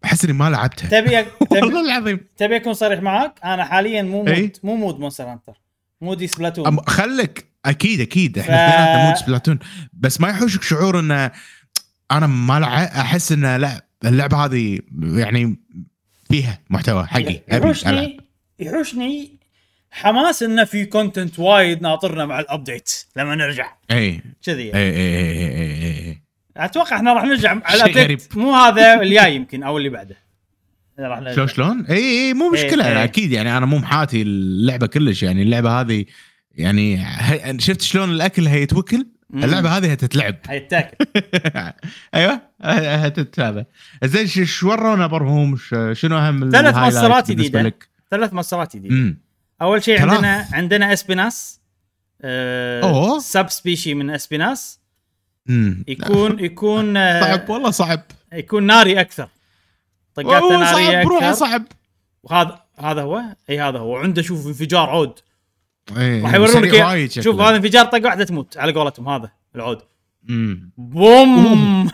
احس 0.05 0.23
إني 0.25 0.33
ما 0.33 0.49
لعبتها. 0.49 0.87
تبي 1.01 1.23
تبي 1.51 1.59
والله 1.61 1.81
العظيم. 1.81 2.19
تبي 2.37 2.55
اكون 2.55 2.73
صريح 2.73 2.99
معاك؟ 3.01 3.39
أنا 3.43 3.65
حاليا 3.65 4.01
مو 4.01 4.23
mood؟ 4.23 4.57
مو 4.63 4.75
mood 4.75 4.99
Monster 4.99 5.23
Hunter. 5.23 5.61
mood 6.01 6.27
ي 6.27 6.33
Splatoon 6.33 6.79
خلك 6.79 7.45
أكيد 7.65 8.01
أكيد. 8.01 8.39
إحنا 8.39 8.55
ف- 8.55 8.59
اثنيناتنا 8.59 9.05
mood 9.07 9.15
Splatoon 9.15 9.59
بس 9.93 10.21
ما 10.21 10.29
يحوشك 10.29 10.63
شعور 10.63 10.99
انه 10.99 11.31
أنا 12.11 12.27
ما 12.27 12.59
لع... 12.59 12.83
أحس 12.83 13.31
انه 13.31 13.57
لا 13.57 13.85
اللعبة 14.05 14.45
هذه 14.45 14.79
يعني 15.03 15.59
فيها 16.29 16.59
محتوى 16.69 17.05
حقي. 17.05 17.41
يحوشني 17.51 18.19
يحوشني 18.59 19.37
حماس 19.91 20.43
إنه 20.43 20.63
في 20.63 20.85
content 20.85 21.39
وايد 21.39 21.81
ناطرنا 21.81 22.25
مع 22.25 22.39
ال 22.39 22.46
update 22.46 22.91
لما 23.15 23.35
نرجع. 23.35 23.73
إي. 23.91 24.21
كذي 24.45 24.61
اي 24.61 24.67
يعني. 24.67 24.79
اي 24.79 24.91
اي 24.91 25.47
اي 25.47 25.83
اي 25.83 26.09
إي. 26.09 26.21
أتوقع 26.65 26.95
إحنا 26.95 27.13
راح 27.13 27.23
نرجع 27.23 27.59
على 27.65 27.83
ال 27.83 27.91
update 27.91 28.37
مو 28.37 28.55
هذا 28.55 29.01
الجاي 29.01 29.35
يمكن 29.35 29.63
أو 29.63 29.77
اللي 29.77 29.89
بعده 29.89 30.17
راح 30.99 31.19
نرجع. 31.19 31.33
شلون 31.33 31.47
شلون؟ 31.47 31.85
إي 31.85 32.27
إي 32.27 32.33
مو 32.33 32.49
مشكلة 32.49 32.87
إيه،. 32.87 33.03
أكيد 33.03 33.31
يعني 33.31 33.57
أنا 33.57 33.65
مو 33.65 33.77
محاتي 33.77 34.21
اللعبة 34.21 34.87
كلش 34.87 35.23
يعني 35.23 35.41
اللعبة 35.41 35.81
هذه 35.81 36.05
يعني 36.51 37.05
هي 37.05 37.59
شفت 37.59 37.81
شلون 37.81 38.11
الأكل 38.11 38.47
هيتوكل؟ 38.47 39.07
اللعبة 39.33 39.77
هذه 39.77 39.91
هتتلعب 39.91 40.35
حيتاكل 40.47 41.05
أيوه 42.15 42.41
هتتابع 42.61 43.63
زين 44.03 44.45
شو 44.45 44.69
ورونا 44.69 45.07
برهوم 45.07 45.57
شنو 45.93 46.17
أهم 46.17 46.49
ثلاث 46.49 46.75
مصرات. 46.75 47.31
لك؟ 47.31 47.89
ثلاث 48.11 48.33
مصرات 48.33 48.75
جديدة 48.75 49.17
أول 49.61 49.83
شيء. 49.83 50.01
عندنا 50.01 50.47
عندنا 50.51 50.93
إسبيناس 50.93 51.61
آه. 52.21 53.19
سب 53.19 53.49
سبيشي 53.49 53.93
من 53.93 54.09
إسبيناس 54.09 54.79
امم 55.49 55.83
يكون 55.87 56.39
يكون 56.45 56.93
صعب 57.21 57.49
والله 57.49 57.71
صعب. 57.71 58.01
يكون 58.33 58.63
ناري 58.63 59.01
أكثر. 59.01 59.27
طقاته 60.15 60.57
نارية 60.57 61.03
صعب 61.03 61.07
روحه 61.07 61.29
أكثر. 61.29 61.39
صعب. 61.39 61.63
وهذا 62.23 62.61
هذا 62.79 63.01
هو؟ 63.01 63.21
إي 63.49 63.61
هذا 63.61 63.79
هو. 63.79 63.89
وعنده 63.93 64.21
شوف 64.21 64.47
انفجار 64.47 64.89
عود. 64.89 65.19
إيه، 65.97 66.23
راح 66.23 66.33
يورونك 66.33 67.11
شوف. 67.21 67.39
هذا 67.39 67.55
انفجار 67.55 67.85
طقه 67.85 68.05
واحدة 68.05 68.23
تموت 68.23 68.57
على 68.57 68.73
قولتهم 68.73 69.09
هذا 69.09 69.31
العود. 69.55 69.79
أمم. 70.29 70.71
بوم! 70.77 71.87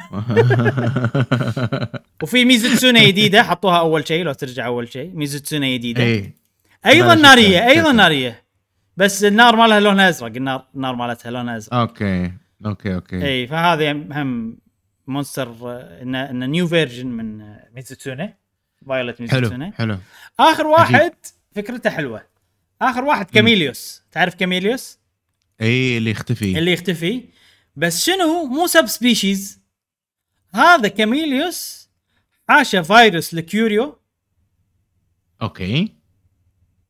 وفي 2.24 2.46
Mizutsune 2.46 3.08
جديده 3.08 3.44
حطوها 3.44 3.80
أول 3.80 4.08
شيء 4.08 4.24
لو 4.24 4.34
ترجع 4.34 4.66
أول 4.66 4.92
شيء. 4.92 5.12
Mizutsune 5.14 5.78
جديده 5.78 6.04
اي 6.04 6.34
أيضا 6.86 7.16
نارية 7.16 7.68
أيضا. 7.68 7.92
نارية. 7.92 8.44
بس 8.98 9.24
النار 9.24 9.56
مالها 9.56 9.80
لونها 9.80 10.10
أزرق 10.10 10.32
النار 10.36 10.66
النار 10.76 10.96
مالتها 10.96 11.32
لونها 11.32 11.58
أزرق. 11.58 11.74
okay. 11.74 12.32
okay 12.66 12.96
okay. 12.96 13.28
إي 13.28 13.48
فهذه 13.48 13.92
هم 13.92 14.58
monster 15.08 15.56
إنه 16.02 16.30
إنه 16.30 16.46
new 16.46 16.68
version 16.68 17.08
من 17.08 17.56
Mizutsune 17.74 18.38
Violet 18.88 19.18
حلو 19.18 19.28
Mizutsune 19.28 19.72
حلو. 19.72 19.98
آخر 20.40 20.68
واحد 20.68 21.14
فكرته 21.52 21.90
حلوة. 21.90 22.28
آخر 22.82 23.04
واحد 23.04 23.30
Chameleos. 23.30 24.04
تعرف 24.12 24.36
Chameleos؟ 24.36 25.00
إي 25.62 25.98
اللي 25.98 26.12
يختفي. 26.12 26.60
اللي 26.60 26.72
يختفي. 26.72 27.30
بس 27.76 28.06
شنو 28.06 28.46
مو 28.46 28.68
sub 28.68 28.86
species 28.86 29.62
هذا 30.54 30.88
Chameleos 30.88 31.90
حاشه 32.50 32.82
فيروس 32.82 33.34
ل 33.34 33.43
Qurio. 33.43 34.00
okay. 35.42 35.94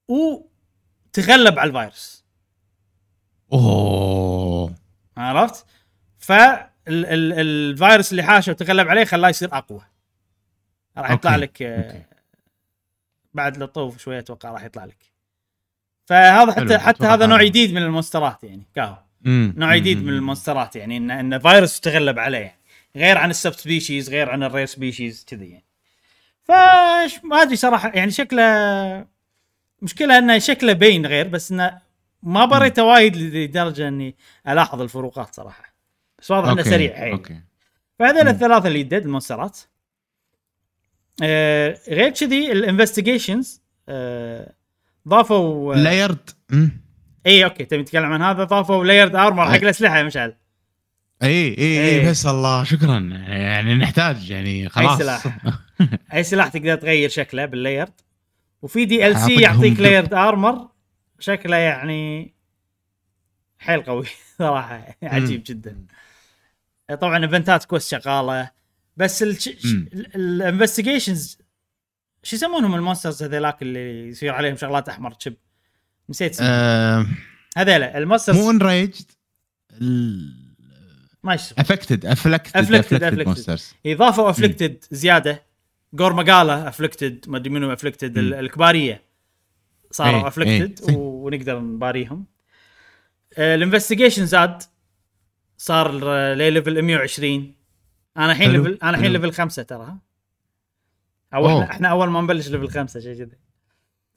وتغلب 0.08 1.60
على 1.60 1.70
الفيروس. 1.70 2.26
أوه. 3.54 4.13
عرفت؟ 5.30 5.66
فالفيروس 6.20 8.12
اللي 8.12 8.24
حاشه 8.24 8.52
وتغلب 8.52 8.88
عليه 8.88 9.04
خلاه 9.04 9.30
يصير 9.30 9.50
أقوى 9.52 9.82
راح 10.98 11.12
يطلع. 11.12 11.36
لك 11.36 11.62
آه، 11.62 11.88
okay. 11.88 12.04
بعد 13.34 13.58
لطوف 13.58 13.98
شوية 13.98 14.20
أتوقع 14.20 14.52
راح 14.52 14.64
يطلع 14.64 14.86
لك 14.86 14.98
فهذا 16.06 16.52
حتى 16.52 16.78
حلو، 16.78 16.80
حتى 16.80 17.06
هذا 17.06 17.26
نوع. 17.26 17.44
جديد 17.44 17.74
من 17.74 17.82
المونسترات 17.82 18.44
يعني 18.44 18.64
كاهو. 18.76 18.98
نوع 19.26 19.76
جديد. 19.76 20.04
من 20.04 20.10
المونسترات 20.10 20.76
يعني 20.76 20.98
ان 20.98 21.12
إن 21.12 21.40
فيروس 21.40 21.80
تغلب 21.80 22.20
عليه 22.20 22.38
يعني. 22.38 22.60
غير 22.96 23.18
عن 23.18 23.30
ال 23.30 23.36
sub 23.36 23.54
species 23.54 24.10
غير 24.10 24.30
عن 24.30 24.44
ال 24.44 24.48
rare 24.48 24.66
species 24.66 25.26
كذي 25.28 25.50
يعني 25.50 25.66
فش 26.44 27.20
ما 27.24 27.42
أدري 27.42 27.56
صراحة 27.56 27.92
يعني 27.96 28.12
شكله 28.12 28.44
مشكلة 29.82 30.18
إنه 30.18 30.40
شكله 30.40 30.74
بين 30.74 31.06
غير 31.06 31.28
بس 31.28 31.52
إنه 31.52 31.80
ما 32.24 32.46
جربته 32.46 32.84
وايد 32.84 33.16
لدرجة 33.18 33.88
إني 33.88 34.16
ألاحظ 34.48 34.82
الفروقات 34.82 35.36
صراحة 35.36 35.76
بس 36.20 36.32
واضح 36.32 36.50
إنه 36.50 36.64
سريع 36.64 36.96
حيل 36.96 37.12
okay 37.12 37.40
فهذول. 38.00 38.28
الثلاثة 38.28 38.68
اليديد 38.68 39.06
المونسترات 39.06 39.60
آه 41.24 41.80
غير 41.90 42.10
كذي 42.10 42.52
ال 42.52 42.59
investigations 42.59 43.62
آه 43.90 44.54
ضافوا 45.08 45.76
layered 45.76 46.30
مم. 46.50 46.82
إي 47.26 47.44
okay 47.44 47.66
تبي 47.66 47.82
نتكلم 47.82 48.14
عن 48.14 48.22
هذا 48.22 48.44
ضافوا 48.44 48.86
layered 48.86 49.16
armor 49.16 49.46
حق. 49.46 49.56
الأسلحة 49.56 49.98
يا 49.98 50.04
مشعل 50.04 50.36
إي 51.24 51.58
إي. 51.58 51.90
إي 52.02 52.10
بس 52.10 52.26
الله 52.26 52.64
شكرا 52.64 53.00
يعني 53.28 53.76
نحتاج 53.76 54.30
يعني 54.30 54.70
خلاص 54.70 54.98
سلاح. 54.98 55.24
أي 56.14 56.24
سلاح 56.24 56.48
تقدر 56.48 56.76
تغير 56.76 57.10
شكله 57.10 57.46
بال 57.46 57.57
layered 57.57 57.94
وفي 58.62 58.86
DLC 58.86 59.42
يعطيك. 59.42 59.80
layered 59.80 60.14
armor 60.14 60.68
شكله 61.24 61.58
يعني 61.58 62.34
حيل 63.60 63.82
قوي 63.84 64.06
صراحة 64.40 64.96
عجيب 65.04 65.44
جدا. 65.46 65.86
طبعا 67.02 67.24
event 67.24 67.59
ات 67.59 67.66
quest 67.66 67.92
شغالة 67.92 68.52
بس. 68.98 69.24
ال 70.16 70.24
investigations 70.24 71.38
شو 72.24 72.36
يسمونهم 72.36 72.76
ال 72.76 72.81
monsters 72.81 73.24
هذيلاك 73.24 73.62
اللي 73.62 74.08
يصير 74.08 74.34
عليهم 74.34 74.56
شغلات 74.56 74.90
أحمر 74.90 75.12
تشب 75.12 75.34
نسيت 76.10 76.32
اسمه 76.32 76.48
آه، 76.50 77.06
هذيلا 77.58 77.98
ال 77.98 78.02
monsters. 78.02 78.38
مو 78.38 78.52
enraged 78.52 79.12
ما 81.24 81.34
يسمى 81.34 81.56
afflicted 81.60 82.06
afflicted 82.06 82.58
afflicted 82.58 83.04
اضافوا 83.86 84.30
afflicted 84.30 84.84
زيادة. 84.92 85.44
Gore 85.94 86.24
Magala 86.24 86.68
afflicted 86.68 87.26
ما 87.28 87.38
أدري 87.38 87.50
منو 87.50 87.74
afflicted. 87.74 88.18
الكبارية. 88.18 89.13
صاروا 89.94 90.20
إيه، 90.22 90.28
afflicted 90.28 90.90
إيه. 90.90 90.96
ونقدر 90.98 91.60
نباريهم 91.60 92.26
ال 93.38 93.44
investigation 93.44 94.26
زاد 94.26 94.64
صار 95.58 95.92
ل- 95.92 96.54
level 96.54 96.82
120 96.82 97.56
أنا 98.18 98.32
الحين 98.32 98.52
level 98.52 98.80
أنا 98.84 98.98
الحين. 98.98 99.12
level 99.12 99.32
خمسة 99.32 99.64
ترى؟ 99.64 99.96
أو. 101.34 101.48
إحنا 101.48 101.72
إحنا 101.72 101.88
أول 101.88 102.10
ما 102.10 102.22
نبلش 102.22 102.50
level 102.50 102.70
خمسة 102.70 103.00
شيء 103.00 103.16
كذا 103.18 103.38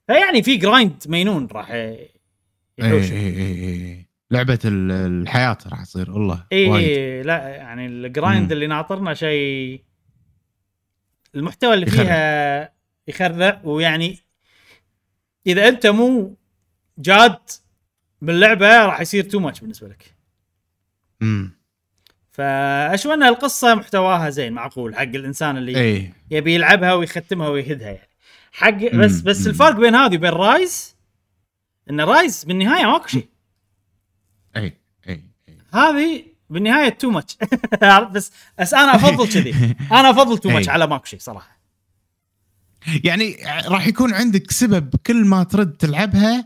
فيعني 0.06 0.42
في 0.42 0.56
grind 0.56 1.02
مينون 1.06 1.46
راح 1.52 1.70
اي 1.70 2.10
يحوش 2.78 3.12
اي 3.12 3.18
اي 3.28 3.64
اي 3.64 4.06
لعبة 4.30 4.58
ال- 4.64 4.92
الحياة 5.22 5.58
راح 5.66 5.84
تصير 5.84 6.10
والله 6.10 6.44
اي 6.52 7.22
لا 7.22 7.48
يعني 7.48 7.86
ال 7.86 7.96
grind. 7.96 8.52
اللي 8.52 8.66
ناطرنا 8.66 9.14
شيء 9.14 9.82
المحتوى 11.34 11.74
اللي. 11.74 11.86
فيها 11.86 12.72
يخرع 13.08 13.60
ويعني 13.64 14.18
إذا 15.46 15.68
أنت 15.68 15.86
مو 15.86 16.36
جاد 16.98 17.38
باللعبه 18.22 18.86
راح 18.86 19.00
يصير 19.00 19.24
too 19.24 19.40
much 19.40 19.60
بالنسبة 19.60 19.88
لك. 19.88 20.14
امم 21.22 21.56
فأشوف 22.30 23.12
أن 23.12 23.22
القصة 23.22 23.74
محتواها 23.74 24.30
زين 24.30 24.52
معقول 24.52 24.94
حق 24.94 25.02
الإنسان 25.02 25.56
اللي 25.56 25.80
إي. 25.80 26.12
يبي 26.30 26.54
يلعبها 26.54 26.94
ويختمها 26.94 27.48
ويهدها 27.48 27.88
يعني. 27.88 28.08
حق 28.52 28.94
بس. 28.94 29.20
بس 29.20 29.40
مم. 29.40 29.46
الفرق 29.46 29.76
بين 29.76 29.94
هذه 29.94 30.16
وبين 30.16 30.30
Rise 30.30 30.96
إن 31.90 32.00
Rise 32.00 32.44
بالنهاية 32.44 32.86
ماكو 32.86 33.06
شيء. 33.06 33.28
إي 34.56 34.72
إي 35.08 35.22
إي. 35.48 35.58
هذه 35.74 36.24
بالنهاية 36.50 36.88
too 36.98 37.10
much 37.10 37.36
بس 38.12 38.32
بس 38.58 38.74
أنا 38.74 38.94
أفضل 38.94 39.28
كذي. 39.28 39.76
أنا 39.98 40.10
أفضل 40.10 40.38
too 40.38 40.48
much 40.50 40.68
أي. 40.68 40.72
على 40.72 40.86
ماكو 40.86 41.04
شيء 41.04 41.18
صراحة. 41.18 41.55
يعني 43.04 43.36
راح 43.68 43.86
يكون 43.86 44.14
عندك 44.14 44.50
سبب 44.50 44.94
كل 45.06 45.24
ما 45.24 45.42
ترد 45.44 45.72
تلعبها 45.72 46.44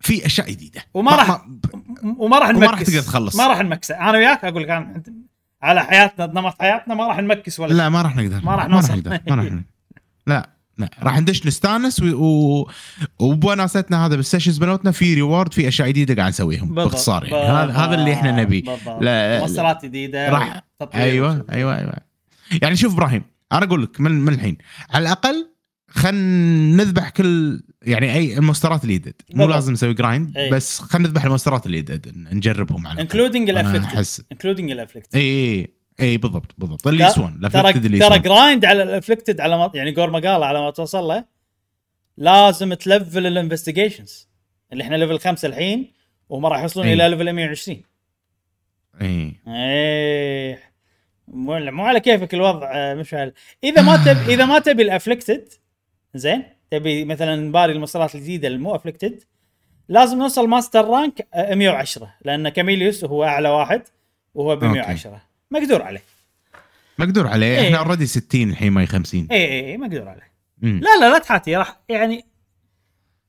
في 0.00 0.26
أشياء 0.26 0.50
جديدة. 0.50 0.82
وما 0.94 1.10
ما- 1.10 1.16
راح- 1.16 1.28
ما- 1.28 2.16
وما 2.18 2.38
راح 2.38 2.48
وما 2.50 2.66
راح 2.66 2.82
تقدر 2.82 3.00
تخلص. 3.02 3.36
ما 3.36 3.46
راح 3.46 3.60
ن 3.60 3.66
max. 3.66 3.90
أنا 3.90 4.12
وياك 4.12 4.44
أقول 4.44 4.62
لك 4.62 4.70
أنا 4.70 5.02
على 5.62 5.84
حياتنا 5.84 6.26
نمط 6.26 6.56
حياتنا 6.60 6.94
ما 6.94 7.06
راح 7.06 7.18
ن 7.18 7.28
max 7.28 7.60
ولا 7.60 7.74
لا 7.74 7.88
ما 7.88 8.02
راح 8.02 8.16
نقدر. 8.16 8.40
ما 8.44 8.54
راح 8.56 8.66
ما 8.68 8.74
نوصل. 8.74 9.02
راح 9.06 9.20
نقدر. 9.26 9.36
ما 9.36 9.42
راح. 9.42 9.52
لا 10.26 10.50
لا. 10.78 10.90
راح 11.02 11.18
ندش 11.20 11.46
نستانس 11.46 12.00
و... 12.02 12.04
و... 12.06 12.70
وبوناستنا 13.18 14.06
هذا 14.06 14.16
بال 14.16 14.24
sessions 14.24 14.58
بنوتنا 14.58 14.90
في 14.90 15.14
reward 15.14 15.52
في 15.54 15.68
أشياء 15.68 15.88
جديدة 15.88 16.14
قاعد 16.14 16.28
نسويهم. 16.28 16.74
باختصار 16.74 17.24
يعني. 17.24 17.36
هذا 17.48 17.72
هذا 17.72 17.94
اللي 17.94 18.12
إحنا 18.12 18.42
نبيه 18.42 18.62
monster 19.40 19.78
ات 19.78 19.84
جديدة 19.84 20.28
راح 20.28 20.62
أيوه. 20.94 21.44
أيوه 21.52 21.78
أيوه. 21.78 21.92
يعني 22.62 22.76
شوف 22.76 22.92
إبراهيم 22.94 23.22
أنا 23.52 23.64
أقول 23.64 23.82
لك 23.82 24.00
من, 24.00 24.10
من 24.20 24.32
الحين 24.34 24.58
على 24.90 25.02
الأقل 25.02 25.48
خلينا 25.94 26.84
نذبح 26.84 27.08
كل 27.08 27.62
يعني 27.82 28.14
أي 28.14 28.38
ال 28.38 28.43
monster 28.43 28.77
ات 28.77 28.82
اللي 28.82 28.94
يدد. 28.94 29.14
مو. 29.34 29.46
لازم 29.46 29.72
نسوي 29.72 29.94
grind 29.94 30.36
أي. 30.36 30.50
بس 30.50 30.80
خلينا 30.80 31.08
نذبح 31.08 31.24
ال 31.24 31.29
monster 31.29 31.61
ات 31.61 31.66
اللي 31.66 31.78
يدد 31.78 32.12
نجربهم 32.32 32.86
على. 32.86 33.00
including 33.00 33.50
أنا 33.50 33.60
ال 33.60 33.62
afflicted. 33.62 33.84
أحس. 33.96 34.22
including 34.32 34.70
ال 34.70 34.74
afflicted. 34.74 35.16
اي 35.16 35.22
اي 35.22 35.70
اي 36.00 36.16
بالضبط 36.16 36.54
بالضبط. 36.58 36.86
اللي 36.86 37.04
يسوون 37.04 37.30
ترى 37.30 37.60
ال 37.60 37.62
afflicted 37.62 37.84
اللي 37.84 37.98
ترى 37.98 38.18
grind 38.18 38.64
على 38.64 38.82
ال 38.82 38.88
afflicted 38.88 39.40
على 39.40 39.58
ما 39.58 39.70
يعني 39.74 39.92
Gore 39.92 40.10
Magala 40.10 40.46
على 40.46 40.60
ما 40.60 40.70
توصل 40.70 41.04
له 41.04 41.24
لازم 42.16 42.74
ت 42.74 42.83
level 42.83 43.26
ال 43.26 43.33
investigations 43.33 44.28
اللي 44.72 44.84
إحنا 44.84 44.96
level 44.96 45.18
خمسة 45.18 45.48
الحين 45.48 45.92
وهم 46.28 46.46
راح 46.46 46.60
يوصلون. 46.62 46.86
إلى 46.86 47.08
level 47.08 47.32
120 47.32 47.82
اي 49.02 50.58
مو 51.28 51.58
مو 51.58 51.84
على 51.84 52.00
كيفك 52.00 52.34
الوضع 52.34 52.70
آه، 52.74 52.94
مشعل. 52.94 53.32
إذا 53.64 53.82
ما 53.82 53.96
تبي 53.96 54.34
إذا 54.34 54.44
ما 54.44 54.58
تبي 54.58 54.82
ال 54.82 54.89
afflicted 54.89 55.48
زين؟ 56.14 56.44
تبي 56.70 57.04
مثلا 57.04 57.36
نباري 57.36 57.72
ال 57.72 57.77
monster 57.77 58.09
ات 58.09 58.14
الجديدة 58.14 58.48
المو 58.48 58.74
afflicted 58.74 59.20
لازم 59.88 60.18
نوصل 60.18 60.48
master 60.48 60.84
rank 60.84 61.28
آه، 61.34 61.54
110 61.54 62.14
لأن 62.24 62.48
Chameleos 62.48 63.04
هو 63.04 63.24
أعلى 63.24 63.48
واحد 63.48 63.82
وهو 64.34 64.56
ب 64.56 64.64
110 64.64 65.22
مقدور 65.50 65.82
عليه. 65.82 66.02
مقدور 66.98 67.26
عليه. 67.26 67.46
إيه. 67.46 67.66
إحنا 67.66 67.78
already 67.78 68.06
60 68.06 68.50
الحين 68.50 68.72
ماي 68.72 68.86
50 68.86 69.28
اي 69.30 69.36
اي 69.36 69.70
اي 69.70 69.76
مقدور 69.76 70.08
عليه. 70.08 70.32
مم. 70.58 70.80
لا 70.80 71.00
لا 71.00 71.12
لا 71.12 71.18
تحاتي 71.18 71.56
راح 71.56 71.80
يعني 71.88 72.24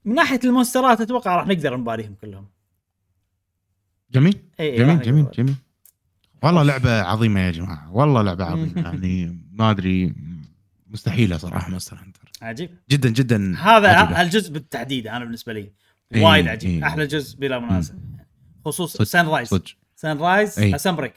من 0.05 0.15
ناحية 0.15 0.39
ال 0.43 0.50
monster 0.50 0.95
ات 0.95 1.01
أتوقع 1.01 1.35
راح 1.35 1.47
نقدر 1.47 1.77
نباريهم 1.77 2.15
كلهم. 2.21 2.47
جميل. 4.11 4.37
اي 4.59 4.71
إي، 4.71 4.77
جميل 4.77 5.01
جميل. 5.01 5.25
جميل. 5.37 5.55
والله 6.43 6.63
لعبة 6.63 7.01
عظيمة 7.01 7.39
يا 7.39 7.51
جماعة. 7.51 7.91
والله 7.93 8.21
لعبة 8.21 8.45
عظيمة. 8.45 8.81
يعني 8.81 9.39
ما 9.51 9.71
أدري 9.71 10.13
مستحيلة 10.87 11.37
صراحة 11.37 11.69
Monster 11.69 11.97
Hunter. 11.97 12.31
عجيب. 12.41 12.77
جدا 12.89 13.09
جدا 13.09 13.57
هذا 13.57 13.87
عجيبة. 13.87 14.21
هالجزء 14.21 14.53
بالتحديد 14.53 15.07
أنا 15.07 15.25
بالنسبة 15.25 15.53
لي 15.53 15.71
إيه، 16.13 16.23
وايد 16.23 16.47
عجيب. 16.47 16.69
إيه. 16.69 16.87
أحلى 16.87 17.07
جزء 17.07 17.39
بلا 17.39 17.59
منازع. 17.59 17.93
خصوصا 18.65 19.03
Sunrise 19.03 19.47
صدق. 19.47 19.65
Sunrise 19.95 20.59
إيه. 20.59 20.77
Sunbreak 20.77 21.15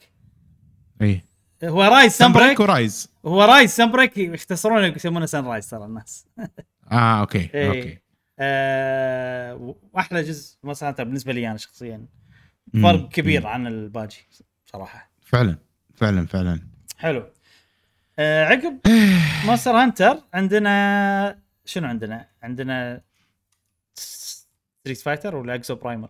اي 1.02 1.22
هو 1.64 1.82
Rise 1.82 2.12
Sun 2.12 2.28
Sunbreak 2.28 2.46
break 2.46 2.60
و 2.60 2.70
Rise 2.70 3.08
هو 3.26 3.42
Rise 3.44 3.70
Sunbreak 3.70 4.18
يختصرونه 4.18 4.86
يسمونه 4.86 5.26
Sunrise 5.26 5.70
ترى 5.70 5.84
الناس. 5.84 6.26
آه 6.92 7.20
okay 7.20 7.50
إيه. 7.54 7.68
okay. 7.68 7.98
آه، 8.38 9.74
واحلى 9.92 10.22
جزء 10.22 10.56
مثلا 10.64 10.90
بالنسبة 10.90 11.32
لي 11.32 11.48
أنا 11.48 11.56
شخصيا. 11.56 12.06
فرق 12.82 13.08
كبير 13.08 13.40
مم. 13.40 13.46
عن 13.46 13.66
الباجي 13.66 14.28
صراحة. 14.66 15.10
فعلا 15.22 15.58
فعلا 15.96 16.26
فعلا. 16.26 16.60
حلو. 16.96 17.26
آه 18.18 18.44
عقب 18.44 18.78
Monster 19.46 19.70
Hunter 19.70 20.18
عندنا 20.34 21.38
شنو 21.64 21.88
عندنا؟ 21.88 22.26
عندنا 22.42 23.00
Street 23.94 24.98
Fighter 24.98 25.36
ولا 25.36 25.54
Exoprimal؟ 25.54 26.08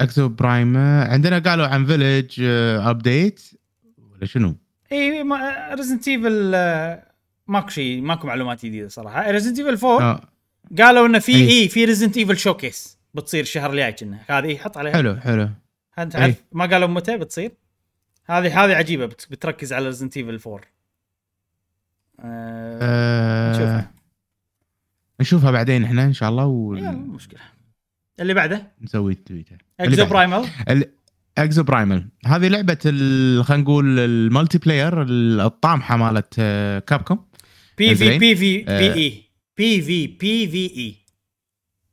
Exoprimal 0.00 0.76
عندنا 0.76 1.38
قالوا 1.38 1.66
عن 1.66 1.86
Village 1.86 2.40
update 2.80 3.40
ولا 3.98 4.26
شنو؟ 4.26 4.56
اي 4.92 5.22
Resident 5.74 6.08
Evil 6.08 6.50
ماكو 7.46 7.68
شيء 7.68 8.00
ماكو 8.00 8.26
معلومات 8.26 8.66
جديدة 8.66 8.88
صراحة 8.88 9.30
Resident 9.30 9.58
Evil 9.58 9.86
4 9.86 10.10
آه 10.10 10.20
قالوا 10.78 11.06
إنه 11.06 11.18
في. 11.18 11.34
اي 11.34 11.68
في 11.68 11.84
Resident 11.84 12.16
Evil 12.16 12.38
showcase 12.38 12.98
بتصير 13.14 13.42
الشهر 13.42 13.70
الجاي 13.70 13.92
كنا 13.92 14.18
هذه 14.28 14.56
حط 14.56 14.76
عليها 14.78 14.92
حلو 14.92 15.16
حلو 15.16 15.48
انت. 15.98 16.16
عارف 16.16 16.44
ما 16.52 16.66
قالوا 16.66 16.88
متى 16.88 17.16
بتصير 17.16 17.52
هذه 18.30 18.64
هذه 18.64 18.74
عجيبة 18.74 19.06
بت- 19.06 19.26
بتركز 19.30 19.72
على 19.72 19.86
Resident 19.86 20.16
Evil 20.16 20.40
4 20.46 20.60
آه 22.20 22.78
آه، 22.82 23.50
نشوفها. 23.52 23.92
نشوفها 25.20 25.50
بعدين 25.50 25.84
إحنا 25.84 26.04
إن 26.04 26.12
شاء 26.12 26.28
الله 26.30 26.78
يلا 26.78 26.90
مو 26.90 27.14
مشكلة. 27.14 27.40
اللي 28.20 28.34
بعده؟ 28.34 28.72
ونسوي 28.80 29.12
التويتر 29.12 29.64
Exoprimal 29.80 30.48
Exoprimal 31.38 32.08
هذه 32.26 32.48
لعبة 32.48 32.78
ال- 32.86 33.44
خلينا 33.44 33.62
نقول 33.62 33.98
ال 33.98 34.58
multiplayer 34.58 35.02
الطامحة 35.46 35.96
مالت 35.96 36.34
Capcom 36.86 37.24
P 37.78 37.94
V. 37.94 38.18
P 38.18 38.36
V. 38.36 38.62
P 38.62 38.70
E 38.78 39.24
P 39.56 39.82
V 39.82 40.06
P 40.06 40.48
V 40.48 40.76
E 40.76 40.96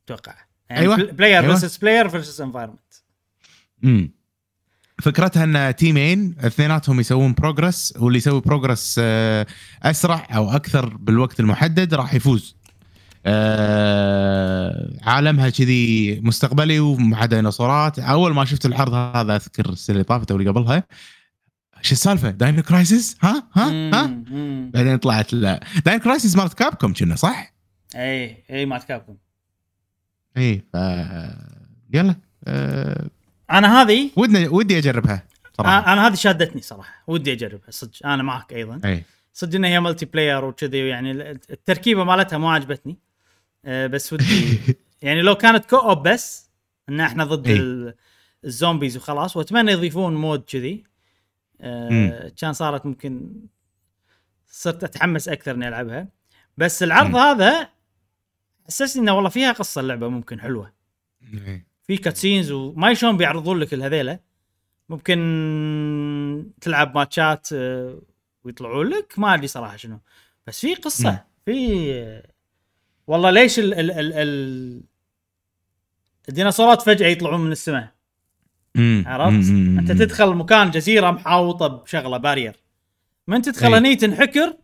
أتوقع. 0.05 0.35
يعني 0.69 0.81
أيوة. 0.81 0.95
player 0.95 1.43
أيوة. 1.43 1.55
versus 1.55 1.77
player 1.77 2.09
versus 2.09 2.41
environment 2.41 2.93
امم 3.83 4.11
فكرتها 5.01 5.43
أن 5.43 5.75
team 5.75 6.15
ين 6.15 6.35
اثنيناتهم 6.39 6.99
يسوون 6.99 7.33
progress 7.33 7.93
واللي 7.99 8.17
يسوي 8.17 8.41
progress 8.41 8.99
أسرع 9.83 10.27
أو 10.31 10.51
أكثر 10.51 10.97
بالوقت 10.97 11.39
المحدد 11.39 11.93
راح 11.93 12.13
يفوز. 12.13 12.57
آه 13.25 14.93
عالمها 15.03 15.49
كذي 15.49 16.19
مستقبلي 16.19 16.79
ومع 16.79 17.25
ديناصورات. 17.25 17.99
أول 17.99 18.33
ما 18.33 18.45
شفت 18.45 18.65
العرض 18.65 18.93
هذا 18.93 19.35
أذكر 19.35 19.69
السنة 19.69 19.93
اللي 19.93 20.03
طافت 20.03 20.31
أو 20.31 20.37
اللي 20.37 20.49
قبلها. 20.49 20.83
شو 21.81 21.91
السالفة؟ 21.91 22.29
Dino 22.29 22.63
Crisis 22.63 23.17
ها؟ 23.21 23.43
ها؟ 23.53 23.91
ها؟ 23.93 24.23
بعدين 24.73 24.97
طلعت 24.97 25.33
لا. 25.33 25.59
Dino 25.85 25.99
Crisis 25.99 26.35
مالت 26.35 26.53
Capcom 26.53 26.93
كنا 26.93 27.15
صح؟ 27.15 27.53
اي 27.95 28.43
اي 28.49 28.65
مالت 28.65 28.83
Capcom 28.83 29.15
اي 30.37 30.61
ف 30.73 30.75
يلا. 31.93 32.15
أه... 32.47 33.09
أنا 33.51 33.81
هذه 33.81 34.09
ودنا 34.15 34.49
ودي 34.49 34.77
أجربها 34.77 35.23
صراحة 35.57 35.77
أنا 35.79 35.93
أنا 35.93 36.07
هذه 36.07 36.13
شادتني 36.15 36.61
صراحة 36.61 37.03
ودي 37.07 37.33
أجربها 37.33 37.69
صدق 37.71 38.05
أنا 38.05 38.23
معك 38.23 38.53
أيضا 38.53 38.81
أي 38.85 39.03
صدق 39.33 39.55
إنها 39.55 39.69
هي 39.69 39.79
multiplayer 39.79 40.45
وكذي 40.45 40.87
يعني 40.87 41.11
التركيبة 41.31 42.03
مالتها 42.03 42.37
ما 42.37 42.51
عجبتني 42.53 42.97
أه 43.65 43.87
بس 43.87 44.13
ودي 44.13 44.59
يعني 45.01 45.21
لو 45.21 45.35
كانت 45.35 45.65
co-op 45.65 46.07
بس 46.07 46.49
إن 46.89 46.99
إحنا 46.99 47.23
ضد. 47.23 47.47
ال- 47.47 47.93
ال 48.45 48.52
zombies 48.52 48.97
وخلاص 48.97 49.37
وأتمنى 49.37 49.71
يضيفون 49.71 50.15
mode 50.15 50.43
كذي 50.43 50.83
أه 51.61 52.31
كان 52.37 52.53
صارت 52.53 52.85
ممكن 52.85 53.31
صرت 54.47 54.83
أتحمس 54.83 55.29
أكثر 55.29 55.51
إني 55.51 55.67
ألعبها 55.67 56.07
بس 56.57 56.83
العرض 56.83 57.09
مم. 57.09 57.15
هذا 57.15 57.69
حسسني 58.67 59.01
إنه 59.03 59.13
والله 59.15 59.29
فيها 59.29 59.51
قصة 59.51 59.81
اللعبة 59.81 60.07
ممكن 60.09 60.41
حلوة 60.41 60.71
إي. 61.33 61.65
في 61.87 61.97
cutscenes 61.97 62.51
وما 62.51 62.93
شلون 62.93 63.17
بيعرضون 63.17 63.59
لك 63.59 63.73
الهذيلة 63.73 64.19
ممكن 64.89 66.51
تلعب 66.61 66.95
ماتشات 66.95 67.47
آه، 67.53 68.01
ويطلعون 68.43 68.87
لك 68.87 69.13
ما 69.19 69.33
أدري 69.33 69.47
صراحة 69.47 69.77
شنو 69.77 69.99
بس 70.47 70.61
في 70.61 70.75
قصة. 70.75 71.09
في 71.45 72.23
والله 73.07 73.29
ليش 73.31 73.59
ال 73.59 73.73
ال 73.73 73.91
ال 73.91 74.13
ال 74.13 74.81
الديناصورات 76.29 76.81
فجأة 76.81 77.07
يطلعون 77.07 77.39
من 77.41 77.51
السماء. 77.51 77.93
عرفت؟ 79.07 79.49
أنت 79.79 79.91
تدخل 79.91 80.35
مكان 80.35 80.71
جزيرة 80.71 81.11
محاوطة 81.11 81.67
بشغلة 81.67 82.17
بارير 82.17 82.55
من 83.27 83.41
تدخل. 83.41 83.65
هني 83.77 83.95
تنحكر 83.95 84.57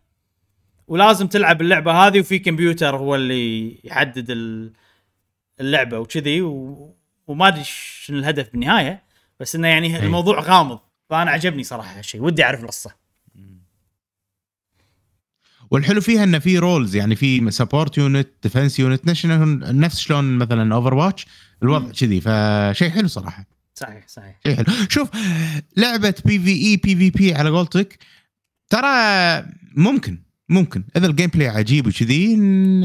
ولازم 0.88 1.26
تلعب 1.26 1.60
اللعبة 1.60 1.92
هذه 1.92 2.20
وفي 2.20 2.38
كمبيوتر 2.38 2.96
هو 2.96 3.14
اللي 3.14 3.78
يحدد 3.84 4.30
ال- 4.30 4.72
اللعبة 5.60 5.98
وكذي 5.98 6.42
و... 6.42 6.94
وما 7.26 7.48
أدري 7.48 7.64
شنو 7.64 8.18
الهدف 8.18 8.50
بالنهاية 8.52 9.02
بس 9.40 9.54
إنه 9.54 9.68
يعني 9.68 9.96
أي. 9.96 10.06
الموضوع 10.06 10.40
غامض. 10.40 10.78
فأنا 11.10 11.30
عجبني 11.30 11.64
صراحة 11.64 11.98
هالشيء 11.98 12.22
ودي 12.22 12.44
أعرف 12.44 12.60
القصة. 12.60 12.94
والحلو 15.70 16.00
فيها 16.00 16.24
إنه 16.24 16.38
في 16.38 16.58
rules 16.58 16.96
يعني 16.96 17.16
في 17.16 17.50
support 17.50 17.98
unit 17.98 18.28
defense 18.42 18.80
unit 18.80 19.06
نفس 19.06 19.98
شلون 19.98 20.38
مثلا 20.38 20.74
Overwatch 20.74 21.26
الوضع. 21.62 21.92
كذي. 21.92 22.20
فشيء 22.20 22.90
حلو 22.90 23.08
صراحة. 23.08 23.46
صحيح 23.74 24.08
صحيح. 24.08 24.40
شيء 24.46 24.56
حلو. 24.56 24.66
شوف 24.88 25.08
لعبة 25.76 26.14
بي 26.24 26.38
في 26.38 26.52
اي 26.52 26.76
بي 26.76 26.96
في 26.96 27.10
بي 27.10 27.34
على 27.34 27.50
قولتك 27.50 27.98
ترى 28.70 28.88
ممكن. 29.76 30.18
ممكن. 30.48 30.84
إذا 30.96 31.06
ال 31.06 31.26
gameplay 31.30 31.48
عجيب 31.48 31.86
وكذي 31.86 32.36
ن- 32.36 32.84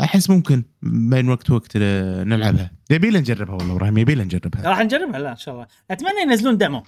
أحس 0.00 0.30
ممكن 0.30 0.62
بين 0.82 1.28
وقت 1.28 1.50
وقت 1.50 1.76
نلعبها. 1.76 2.70
يبي 2.90 3.10
لنا 3.10 3.18
نجربها 3.18 3.54
والله 3.54 3.72
إبراهيم 3.72 3.98
يبي 3.98 4.14
لنا 4.14 4.24
نجربها. 4.24 4.62
راح 4.68 4.80
نجربها 4.80 5.18
لا 5.18 5.30
إن 5.32 5.36
شاء 5.36 5.54
الله. 5.54 5.66
أتمنى 5.90 6.22
ينزلون 6.22 6.56
demo 6.58 6.82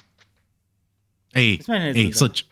إي 1.36 1.59
إي. 1.70 2.12
صدق. 2.12 2.44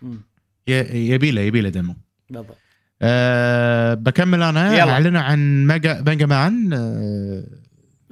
يبي 0.68 1.31
له 1.31 1.41
يبي 1.41 1.60
له 1.60 1.68
demo 1.68 1.94
بالضبط. 2.31 2.57
أه 3.02 3.94
بكمل 3.94 4.42
أنا. 4.42 4.74
يلا. 4.74 4.91
اعلنوا 4.92 5.20
عن 5.20 5.66
ميجا 5.66 6.02
ميجا 6.07 6.26
مان 6.26 6.73
أه 6.73 7.44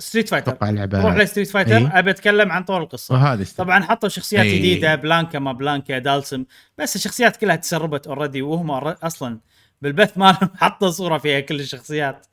ستريت 0.03 0.29
فايتر 0.29 0.53
أتوقع 0.53 0.71
لعبة 0.71 1.03
روح 1.03 1.17
ل 1.17 1.21
Street 1.21 1.49
Fighter 1.49 1.77
إي. 1.77 1.87
أبي 1.87 2.11
أتكلم 2.11 2.53
عن 2.53 2.65
طور 2.65 2.83
القصة. 2.83 3.15
وهذه 3.15 3.47
طبعا 3.57 3.83
حطوا 3.83 4.09
شخصيات 4.09 4.45
أي. 4.47 4.59
جديدة 4.59 4.95
بلانكا 4.95 5.39
ما 5.39 5.53
بلانكا 5.53 5.99
دالسم. 5.99 6.45
بس 6.79 6.97
الشخصيات 6.97 7.37
كلها 7.37 7.57
تسربت 7.57 8.07
already 8.07 8.43
وهم 8.43 8.71
أصلا 8.71 9.41
بالبث 9.83 10.19
مالهم 10.19 10.51
حطوا 10.61 10.91
صورة 10.91 11.19
فيها 11.19 11.41
كل 11.41 11.61
الشخصيات. 11.61 12.27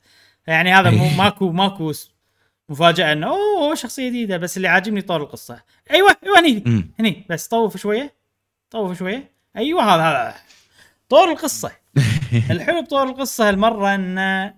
يعني 0.46 0.74
هذا 0.74 0.90
مو 0.90 1.04
أي. 1.04 1.16
ماكو 1.16 1.52
ماكو 1.52 1.92
مفاجأة 2.68 3.12
إنه 3.12 3.26
أوه 3.26 3.74
شخصية 3.74 4.08
جديدة 4.08 4.36
بس 4.36 4.56
اللي 4.56 4.68
عاجبني 4.68 5.02
طور 5.02 5.22
القصة. 5.22 5.62
أيوه 5.90 6.16
أيوه 6.24 6.38
هني. 6.40 6.90
هني 7.00 7.26
بس 7.30 7.48
طوف 7.48 7.76
شوية 7.76 8.14
طوف 8.70 8.98
شوية. 8.98 9.32
أيوه 9.56 9.82
هذا 9.82 10.02
هذا 10.02 10.34
طور 11.08 11.32
القصة. 11.32 11.70
الحلو 12.50 12.82
بطور 12.82 13.08
القصة 13.08 13.48
هالمرة 13.48 13.94
إنه 13.94 14.54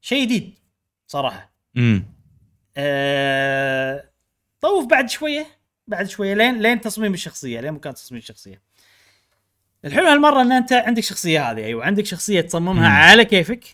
شيء 0.00 0.24
جديد 0.24 0.58
صراحة. 1.06 1.53
آه، 2.76 4.10
طوف 4.60 4.86
بعد 4.86 5.10
شوية 5.10 5.46
بعد 5.86 6.08
شوية 6.08 6.34
لين 6.34 6.60
لين 6.60 6.80
تصميم 6.80 7.14
الشخصية 7.14 7.60
لين 7.60 7.72
مكان 7.72 7.94
تصميم 7.94 8.18
الشخصية 8.18 8.62
الحلو 9.84 10.06
هالمرة 10.06 10.42
إن 10.42 10.52
أنت 10.52 10.72
عندك 10.72 11.02
شخصية 11.02 11.50
هذه 11.50 11.64
أيوه 11.64 11.84
عندك 11.84 12.06
شخصية 12.06 12.40
تصممها 12.40 12.88
مم. 12.88 12.94
على 12.94 13.24
كيفك 13.24 13.64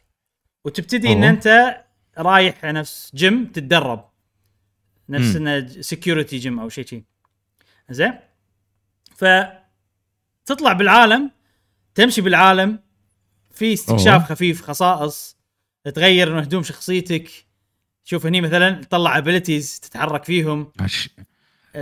وتبتدي 0.64 1.12
إن 1.12 1.22
أوه. 1.22 1.30
أنت 1.30 1.76
رايح 2.18 2.64
نفس 2.64 3.10
جيم 3.14 3.46
تتدرب 3.46 4.10
نفس 5.08 5.36
مم. 5.36 5.46
إنه 5.48 5.68
security 5.68 6.38
gym 6.38 6.60
أو 6.60 6.68
شيء 6.68 6.86
شيء 6.86 7.02
زين 7.90 8.18
ف 9.16 9.24
تطلع 10.44 10.72
بالعالم 10.72 11.30
تمشي 11.94 12.20
بالعالم 12.20 12.78
في 13.50 13.72
استكشاف 13.72 14.20
أوه. 14.20 14.24
خفيف 14.24 14.62
خصائص 14.62 15.36
تغير 15.94 16.34
من 16.34 16.42
هدوم 16.42 16.62
شخصيتك 16.62 17.30
شوف 18.10 18.26
هني 18.26 18.40
مثلا 18.40 18.70
تطلع 18.70 19.18
abilities 19.18 19.80
تتحرك 19.80 20.24
فيهم 20.24 20.72
عش- 20.80 21.08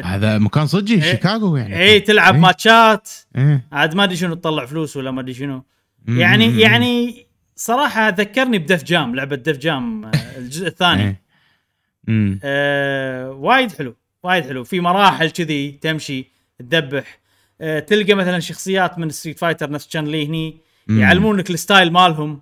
هذا 0.05 0.39
مكان 0.39 0.67
صجي 0.67 0.95
إيه. 0.95 1.01
شيكاغو 1.01 1.57
يعني 1.57 1.81
اي 1.81 2.01
تلعب 2.01 2.35
إيه. 2.35 2.41
ماتشات 2.41 3.09
إيه. 3.37 3.65
عاد 3.73 3.95
ما 3.95 4.05
أدري 4.05 4.17
شنو 4.17 4.35
تطلع 4.35 4.67
فلوس 4.67 4.97
ولا 4.97 5.11
ما 5.11 5.21
أدري 5.21 5.35
شنو. 5.35 5.65
يعني 6.09 6.49
مم. 6.49 6.59
يعني 6.59 7.27
صراحة 7.57 8.09
ذكرني 8.09 8.59
ب 8.59 8.65
Def 8.65 8.85
Jam 8.85 9.15
لعبة 9.15 9.37
Def 9.37 9.57
Jam 9.57 10.05
آه، 10.05 10.11
الجزء 10.39 10.67
الثاني 10.67 11.03
إيه. 12.09 12.39
آه 12.45 13.31
وايد 13.31 13.73
حلو 13.73 13.97
وايد 14.23 14.45
حلو 14.45 14.65
في 14.65 14.81
مراحل 14.81 15.31
كذي 15.31 15.71
تمشي 15.73 16.27
تدبح 16.59 17.19
آه 17.61 17.79
تلقى 17.79 18.15
مثلا 18.15 18.39
شخصيات 18.41 18.99
من 18.99 19.11
Street 19.11 19.39
Fighter 19.39 19.71
نفس 19.71 19.89
شان 19.91 20.05
لي 20.07 20.27
هني. 20.29 20.61
يعلمونك 20.89 21.51
ال 21.51 21.58
style 21.58 21.93
مالهم 21.93 22.41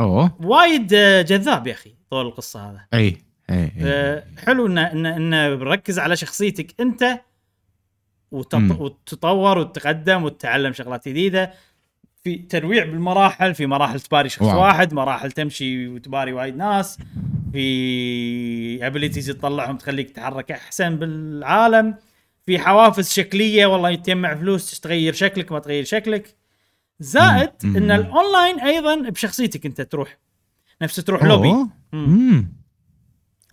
أوه 0.00 0.36
وايد 0.40 0.94
آه، 0.94 1.22
جذاب 1.22 1.66
يا 1.66 1.72
أخي 1.72 1.94
طول 2.14 2.26
القصة 2.26 2.70
هذا 2.70 2.80
أي 2.94 3.16
أي 3.50 3.64
إي. 3.64 3.72
آه، 3.82 4.24
حلو 4.38 4.66
انه 4.66 4.92
انه 4.92 5.16
انه 5.16 5.54
بركز 5.54 5.98
على 5.98 6.16
شخصيتك 6.16 6.80
أنت 6.80 7.20
وتط... 8.30 8.54
مم. 8.54 8.80
وتتطور 8.80 9.58
وتتقدم 9.58 10.24
وتتعلم 10.24 10.72
شغلات 10.72 11.08
جديدة 11.08 11.52
في 12.22 12.36
تنويع 12.36 12.84
بالمراحل 12.84 13.54
في 13.54 13.66
مراحل 13.66 14.00
تباري 14.00 14.28
شخص 14.28 14.42
واو. 14.42 14.60
واحد 14.60 14.94
مراحل 14.94 15.32
تمشي 15.32 15.88
وتباري 15.88 16.32
وايد 16.32 16.56
ناس 16.56 16.98
في 17.52 18.86
abilities 18.86 19.26
تطلعهم 19.26 19.76
تخليك 19.76 20.10
تتحرك 20.10 20.52
أحسن 20.52 20.96
بالعالم 20.96 21.94
في 22.46 22.58
حوافز 22.58 23.10
شكلية 23.12 23.66
والله 23.66 23.94
تجمع 23.94 24.34
فلوس 24.34 24.80
تغير 24.80 25.12
شكلك 25.12 25.52
ما 25.52 25.58
تغير 25.58 25.84
شكلك 25.84 26.34
زائد. 27.00 27.50
إن 27.64 27.90
الاونلاين 27.90 28.60
أيضا 28.60 29.10
بشخصيتك 29.10 29.66
أنت 29.66 29.80
تروح 29.80 30.18
نفس 30.84 30.96
تروح 30.96 31.24
لوبي. 31.24 31.52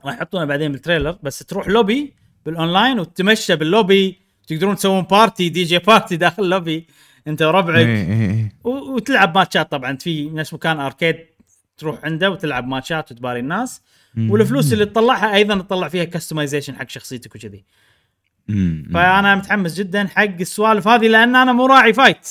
راح 0.06 0.14
يحطونه 0.16 0.46
بعدين 0.46 0.72
بال 0.72 0.82
trailer 0.82 1.18
بس 1.24 1.40
تروح 1.40 1.68
lobby 1.68 2.14
بال 2.46 2.59
online 2.59 3.00
وتتمشى 3.00 3.56
باللوبي 3.56 4.20
تقدرون 4.48 4.76
تسوون 4.76 5.02
party 5.02 5.50
DJ 5.50 5.80
party 5.80 6.18
داخل 6.26 6.44
اللوبي 6.44 6.88
أنت 7.28 7.42
وربعك 7.42 7.76
إيه، 7.76 8.06
إيه، 8.06 8.32
إيه. 8.32 8.56
وتلعب 8.66 9.38
ماتشات 9.38 9.72
طبعا 9.72 9.98
في 9.98 10.30
نفس 10.30 10.54
مكان 10.54 10.80
arcade 10.80 11.16
تروح 11.78 12.06
عنده 12.06 12.32
وتلعب 12.32 12.68
ماتشات 12.68 13.12
وتباري 13.12 13.40
الناس. 13.40 13.82
والفلوس 14.18 14.74
اللي 14.74 14.86
تطلعها 14.86 15.36
أيضا 15.36 15.58
تطلع 15.62 15.88
فيها 15.88 16.04
customization 16.04 16.76
حق 16.76 16.90
شخصيتك 16.90 17.36
وكذي. 17.36 17.66
فأنا 18.94 19.36
متحمس 19.36 19.74
جدا 19.74 20.08
حق 20.08 20.24
السوالف 20.24 20.88
هذه 20.88 21.08
لأن 21.08 21.36
أنا 21.36 21.54
مو 21.54 21.66
راعي 21.66 21.94
fight 21.94 22.28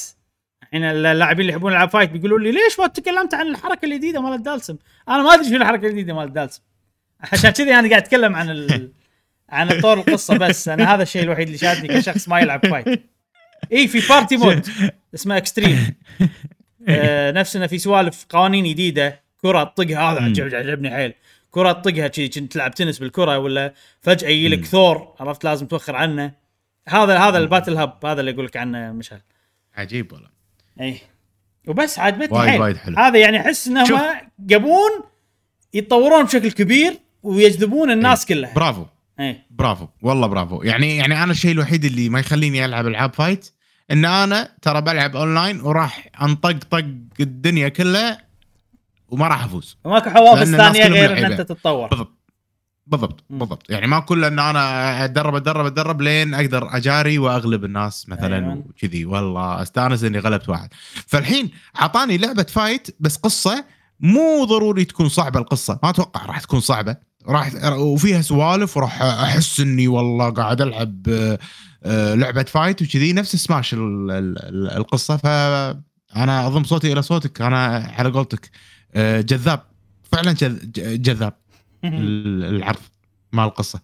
الحين 0.74 0.84
اللاعبين 0.84 1.40
اللي 1.40 1.52
يحبون 1.52 1.72
العاب 1.72 1.90
fight 1.90 2.10
بيقولوا 2.10 2.38
لي 2.38 2.50
ليش 2.52 2.80
ما 2.80 2.86
تكلمت 2.86 3.34
عن 3.34 3.46
الحركة 3.46 3.84
الجديدة 3.86 4.20
مال 4.20 4.32
الدالسم؟ 4.32 4.76
أنا 5.08 5.22
ما 5.22 5.34
أدري 5.34 5.48
شو 5.50 5.56
الحركة 5.56 5.86
الجديدة 5.86 6.14
مال 6.14 6.24
الدالسم. 6.24 6.62
عشان 7.20 7.50
كذي 7.50 7.74
أنا 7.74 7.88
قاعد 7.88 8.02
أتكلم 8.02 8.34
عن 8.36 8.50
ال... 8.50 8.92
عن 9.50 9.80
طور 9.80 9.98
القصة 9.98 10.36
بس. 10.38 10.68
أنا 10.68 10.94
هذا 10.94 11.02
الشيء 11.02 11.22
الوحيد 11.22 11.46
اللي 11.46 11.58
شادني 11.58 11.88
كشخص 11.88 12.28
ما 12.28 12.40
يلعب 12.40 12.66
fight 12.66 13.02
اي 13.72 13.88
في 13.88 14.08
party 14.08 14.36
mode 14.36 14.66
اسمه 15.14 15.36
extreme 15.36 15.94
آه 16.88 17.30
نفس 17.30 17.56
انه 17.56 17.66
في 17.66 17.78
سوالف 17.78 18.26
قوانين 18.28 18.64
جديدة. 18.64 19.20
كرة 19.42 19.64
تطقها 19.64 20.12
هذا. 20.12 20.20
عجب- 20.20 20.54
عجبني 20.54 20.90
حيل. 20.90 21.14
كرة 21.50 21.72
تطقها 21.72 22.10
شي 22.12 22.28
كنت 22.28 22.52
تلعب 22.52 22.74
تنس 22.74 22.98
بالكرة 22.98 23.38
ولا 23.38 23.74
فجأة 24.00 24.28
يجي 24.28 24.48
لك 24.48 24.64
ثور 24.64 25.14
عرفت؟ 25.20 25.44
لازم 25.44 25.66
توخر 25.66 25.96
عنه. 25.96 26.32
هذا 26.88 27.18
هذا 27.18 27.38
ال 27.38 27.44
Battle 27.44 27.76
Hub 27.76 28.06
هذا 28.06 28.20
اللي 28.20 28.30
أقول 28.30 28.44
لك 28.46 28.56
عنه 28.56 28.92
مشعل. 28.92 29.20
عجيب 29.76 30.12
والله. 30.12 30.28
اي 30.80 31.00
وبس 31.68 31.98
عجبتني 31.98 32.38
وايد 32.38 32.60
وايد 32.60 32.76
حلو. 32.76 32.96
هذا 32.96 33.18
يعني 33.18 33.40
أحس 33.40 33.68
إنهم. 33.68 34.00
يبون 34.50 34.90
يتطورون 35.74 36.24
بشكل 36.24 36.50
كبير 36.50 36.98
ويجذبون 37.22 37.90
الناس 37.90 38.26
كلها. 38.26 38.54
برافو. 38.54 38.84
اي 39.20 39.42
برافو. 39.50 39.86
والله 40.02 40.26
برافو. 40.26 40.62
يعني 40.62 40.96
يعني 40.96 41.22
أنا 41.22 41.32
الشيء 41.32 41.52
الوحيد 41.52 41.84
اللي 41.84 42.08
ما 42.08 42.20
يخليني 42.20 42.64
ألعب 42.64 42.86
ألعاب 42.86 43.14
fight 43.14 43.52
إن 43.90 44.04
أنا 44.04 44.56
ترى 44.62 44.80
بلعب 44.80 45.16
أونلاين 45.16 45.60
وراح 45.60 46.08
أنطق 46.22 46.84
الدنيا 47.20 47.68
كلها 47.68 48.22
وما 49.08 49.28
راح 49.28 49.44
أفوز. 49.44 49.78
وماكو 49.84 50.10
حوافز 50.10 50.56
ثانية 50.56 50.86
غير 50.86 51.18
إن. 51.18 51.24
أنت 51.24 51.40
تتطور. 51.40 51.88
بالضبط. 51.88 52.19
بالضبط. 52.86 53.24
بالضبط. 53.30 53.70
يعني 53.70 53.86
ما 53.86 54.00
كله 54.00 54.26
إن 54.28 54.38
أنا 54.38 55.04
أتدرب 55.04 55.34
أتدرب 55.34 55.66
أتدرب 55.66 56.02
لين 56.02 56.34
أقدر 56.34 56.76
أجاري 56.76 57.18
وأغلب 57.18 57.64
الناس 57.64 58.08
مثلا 58.08 58.36
أيوة. 58.36 58.64
وكذي. 58.68 59.04
والله 59.04 59.62
أستأنس 59.62 60.04
إني 60.04 60.18
غلبت 60.18 60.48
واحد. 60.48 60.68
فالحين 61.06 61.50
أعطاني 61.80 62.18
لعبة 62.18 62.42
fight 62.42 62.96
بس 63.00 63.16
قصة 63.16 63.64
مو 64.00 64.44
ضروري 64.44 64.84
تكون 64.84 65.08
صعبة 65.08 65.40
القصة. 65.40 65.78
ما 65.82 65.90
أتوقع 65.90 66.26
راح 66.26 66.40
تكون 66.40 66.60
صعبة. 66.60 66.96
راح 67.28 67.50
وفيها 67.64 68.22
سوالف 68.22 68.76
وراح 68.76 69.02
أحس 69.02 69.60
إني 69.60 69.88
والله 69.88 70.30
قاعد 70.30 70.60
ألعب 70.60 71.06
آه، 71.84 72.14
لعبة 72.14 72.42
fight 72.42 72.82
وكذي. 72.82 73.12
نفس 73.12 73.36
سماش 73.36 73.74
ال- 73.74 74.10
ال- 74.10 74.38
ال- 74.44 74.70
القصة. 74.76 75.16
فانا 75.16 76.46
أضم 76.46 76.64
صوتي 76.64 76.92
إلى 76.92 77.02
صوتك. 77.02 77.40
أنا 77.42 77.92
على 77.98 78.10
قولتك 78.10 78.50
آه، 78.94 79.20
جذاب. 79.20 79.62
فعلا 80.12 80.32
جذاب. 80.76 81.32
العرض 81.84 82.80
مال 83.32 83.44
القصة. 83.44 83.80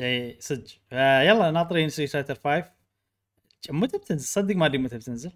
إي 0.00 0.36
صدق. 0.40 0.66
فيلا 0.88 1.50
ناطرين 1.50 1.88
Street 1.88 2.10
Fighter 2.10 2.34
5 2.44 2.72
متى 3.70 3.98
بتنزل؟ 3.98 4.26
صدق 4.26 4.56
ما 4.56 4.66
أدري 4.66 4.78
متى 4.78 4.96
بتنزل. 4.96 5.32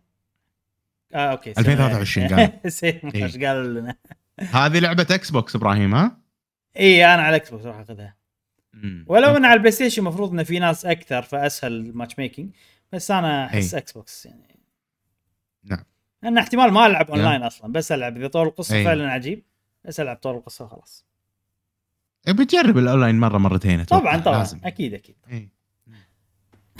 آه 1.14 1.30
أوكي 1.30 1.50
2023 1.50 2.28
قال. 2.34 3.44
قالوا 3.44 3.80
لنا؟ 3.80 3.96
هذه 4.40 4.78
لعبة 4.78 5.06
Xbox 5.10 5.56
إبراهيم 5.56 5.94
ها؟ 5.94 6.18
إي 6.76 7.14
أنا 7.14 7.22
على 7.22 7.36
Xbox 7.36 7.64
راح 7.64 7.76
أخذها. 7.76 8.16
ولو 9.06 9.36
ان 9.36 9.44
على 9.44 9.54
ال 9.54 9.72
PlayStation 9.72 10.02
المفروض 10.02 10.30
إنه 10.30 10.42
في 10.42 10.58
ناس 10.58 10.86
أكثر 10.86 11.22
فأسهل 11.22 11.92
matchmaking 11.94 12.50
بس 12.92 13.10
أنا 13.10 13.46
أحس. 13.46 13.74
Xbox 13.74 14.26
يعني. 14.26 14.60
نعم. 15.64 15.84
لأن 16.22 16.38
احتمال 16.38 16.70
ما 16.72 16.86
ألعب 16.86 17.10
نعم. 17.10 17.18
اونلاين 17.20 17.42
أصلا 17.42 17.72
بس 17.72 17.92
ألعب. 17.92 18.16
إذا 18.16 18.28
طور 18.28 18.46
القصة. 18.46 18.84
فعلا 18.84 19.10
عجيب 19.10 19.44
بس 19.84 20.00
ألعب 20.00 20.16
طور 20.16 20.36
القصة 20.36 20.64
وخلاص. 20.64 21.07
بتجرب 22.32 22.78
الأونلاين 22.78 23.20
مرة 23.20 23.38
مرتين 23.38 23.80
أتوقع. 23.80 24.00
طبعا 24.02 24.16
طبعا 24.18 24.38
لازم 24.38 24.58
أكيد 24.64 24.94
أكيد 24.94 25.14
إي. 25.32 25.48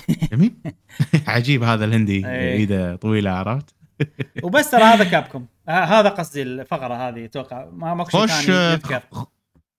جميل 0.33 0.55
عجيب 1.27 1.63
هذا 1.63 1.85
الهندي 1.85 2.27
إي. 2.27 2.53
إيده 2.53 2.97
طويلة 2.97 3.31
عرفت؟ 3.31 3.75
وبس 4.45 4.71
ترى 4.71 4.83
هذا 4.83 5.05
Capcom 5.05 5.47
هذا 5.69 6.09
قصدي 6.09 6.43
الفقرة 6.43 6.95
هذه 7.09 7.25
أتوقع 7.25 7.69
ما 7.73 7.95
ماكو 7.95 8.11
شيء 8.11 8.21
خوش 8.21 8.31
ثاني 8.31 8.59
آه، 8.59 8.73
يذكر 8.73 9.03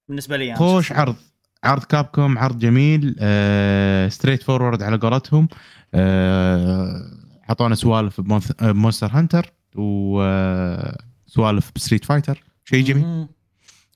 بالنسبة 0.07 0.37
لي 0.37 0.49
أنا. 0.49 0.55
خوش 0.57 0.91
عرض 0.91 1.15
عرض 1.63 1.83
Capcom 1.83 2.37
عرض 2.37 2.59
جميل 2.59 3.15
آه 3.19 4.09
straightforward 4.09 4.83
على 4.83 4.97
قولتهم 4.97 5.47
آه 5.93 7.01
أعطونا 7.49 7.75
سوالف 7.75 8.21
ب 8.21 8.30
Mon- 8.30 8.63
آه، 8.63 8.71
ب 8.71 8.76
Monster 8.76 9.07
Hunter 9.11 9.53
وسوالف 9.75 11.71
ب 11.75 11.80
Street 11.80 12.05
Fighter 12.05 12.43
شيء 12.65 12.83
جميل. 12.85 13.27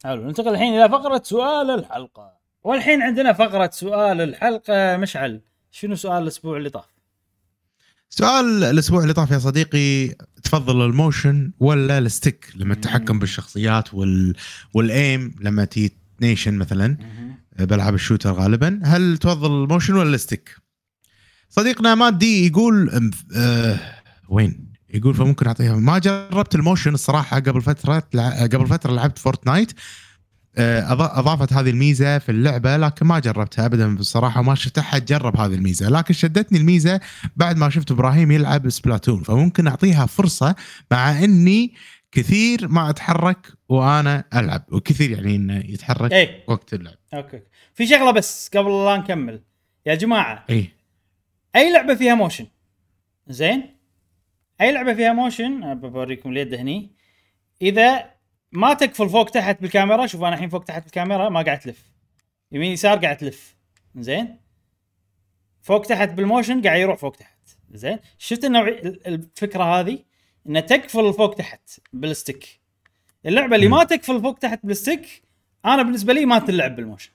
حلو 0.03 0.27
ننتقل 0.27 0.47
الحين 0.47 0.73
إلى 0.73 0.89
فقرة 0.89 1.21
سؤال 1.25 1.69
الحلقة 1.71 2.33
والحين 2.63 3.01
عندنا 3.01 3.33
فقرة 3.33 3.69
سؤال 3.73 4.21
الحلقة 4.21 4.97
مشعل 4.97 5.41
شنو 5.71 5.95
سؤال 5.95 6.23
الأسبوع 6.23 6.57
اللي 6.57 6.69
طاف؟ 6.69 6.85
سؤال 8.09 8.63
الأسبوع 8.63 9.01
اللي 9.03 9.13
طاف 9.13 9.31
يا 9.31 9.39
صديقي 9.39 10.07
تفضل 10.43 10.85
الموشن 10.85 11.51
ولا 11.59 11.97
الستيك 11.97 12.51
لما 12.55 12.75
مم. 12.75 12.81
تتحكم 12.81 13.19
بالشخصيات 13.19 13.93
وال 13.93 14.35
والايم 14.73 15.35
لما 15.41 15.65
تي 15.65 15.91
نيشن 16.21 16.53
مثلا 16.53 16.97
بالعاب 17.59 17.93
الشوتر 17.93 18.31
غالبا 18.33 18.79
هل 18.83 19.17
تفضل 19.17 19.63
الموشن 19.63 19.93
ولا 19.93 20.15
الستيك؟ 20.15 20.55
صديقنا 21.49 21.95
مادي 21.95 22.47
يقول 22.47 22.89
أم، 22.89 23.11
آه 23.35 23.79
وين؟ 24.29 24.62
يقول 24.93 25.13
فممكن 25.13 25.47
أعطيها. 25.47 25.75
ما 25.75 25.99
جربت 25.99 26.55
الموشن 26.55 26.93
الصراحة 26.93 27.39
قبل 27.39 27.61
فترة 27.61 27.99
قبل 28.41 28.67
فترة 28.67 28.91
لعبت 28.93 29.17
Fortnite 29.17 29.71
آه، 30.57 30.91
أضافت 31.19 31.53
هذه 31.53 31.69
الميزة 31.69 32.17
في 32.17 32.29
اللعبة 32.29 32.77
لكن 32.77 33.05
ما 33.05 33.19
جربتها 33.19 33.65
ابدا 33.65 33.95
بصراحه 33.95 34.41
ما 34.41 34.55
شفت 34.55 34.77
أحد 34.77 35.05
جرب 35.05 35.37
هذه 35.37 35.53
الميزة. 35.53 35.89
لكن 35.89 36.13
شدتني 36.13 36.57
الميزة 36.57 36.99
بعد 37.35 37.57
ما 37.57 37.69
شفت 37.69 37.91
إبراهيم 37.91 38.31
يلعب 38.31 38.69
Splatoon 38.69 39.23
فممكن 39.23 39.67
أعطيها 39.67 40.05
فرصة 40.05 40.55
مع 40.91 41.23
إني 41.23 41.73
كثير 42.11 42.67
ما 42.67 42.89
أتحرك 42.89 43.47
وأنا 43.69 44.23
ألعب. 44.35 44.63
وكثير 44.71 45.11
يعني 45.11 45.35
انه 45.35 45.57
يتحرك 45.57 46.13
اي 46.13 46.43
وقت 46.47 46.73
اللعب. 46.73 46.95
okay. 47.13 47.41
في 47.73 47.87
شغلة 47.87 48.11
بس 48.11 48.49
قبل 48.55 48.85
لا 48.85 48.97
نكمل. 48.97 49.41
يا 49.85 49.95
جماعة 49.95 50.45
اي 50.49 50.69
أي 51.55 51.73
لعبة 51.73 51.95
فيها 51.95 52.15
motion 52.15 52.47
زين؟ 53.27 53.72
أي 54.63 54.71
لعبة 54.71 54.93
فيها 54.93 55.13
motion 55.13 55.73
بوريكم 55.75 56.31
اليد 56.31 56.53
هني. 56.53 56.91
إذا 57.61 58.13
ما 58.51 58.73
تقفل 58.73 59.09
فوق 59.09 59.29
تحت 59.29 59.61
بالكاميرا 59.61 60.07
شوف 60.07 60.23
أنا 60.23 60.33
الحين 60.33 60.49
فوق 60.49 60.63
تحت 60.63 60.83
بالكاميرا 60.83 61.29
ما 61.29 61.41
قاعد 61.41 61.59
تلف. 61.59 61.91
يمين 62.51 62.71
يسار 62.71 62.97
قاعد 62.97 63.17
تلف. 63.17 63.55
زين؟ 63.95 64.39
فوق 65.61 65.81
تحت 65.81 66.09
بال 66.09 66.22
motion 66.22 66.61
قاعد 66.61 66.79
يروح 66.79 66.97
فوق 66.97 67.15
تحت. 67.15 67.39
زين؟ 67.71 67.99
شفت 68.17 68.45
النوعي 68.45 68.79
ال- 68.79 69.07
الفكرة 69.07 69.63
هذه؟ 69.63 69.99
إنه 70.47 70.59
تقفل 70.59 71.13
فوق 71.13 71.33
تحت 71.35 71.79
بال 71.93 72.10
stick. 72.10 72.59
اللعبة 73.25 73.55
اللي. 73.55 73.67
ما 73.67 73.83
تقفل 73.83 74.21
فوق 74.21 74.37
تحت 74.37 74.59
بال 74.63 74.81
stick 74.81 75.23
أنا 75.65 75.83
بالنسبة 75.83 76.13
لي 76.13 76.25
ما 76.25 76.39
تلعب 76.39 76.75
بال 76.75 76.84
motion 76.84 77.11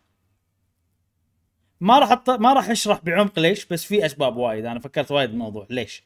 ما 1.81 1.99
راح 1.99 2.13
أط... 2.13 2.31
ما 2.31 2.53
راح 2.53 2.71
أشرح 2.71 3.01
بعمق 3.05 3.39
ليش 3.39 3.67
بس 3.67 3.85
في 3.85 4.07
أسباب 4.07 4.37
وايد. 4.37 4.65
أنا 4.65 4.81
فكرت 4.81 5.11
وايد 5.11 5.31
بالموضوع 5.31 5.67
ليش؟ 5.71 6.03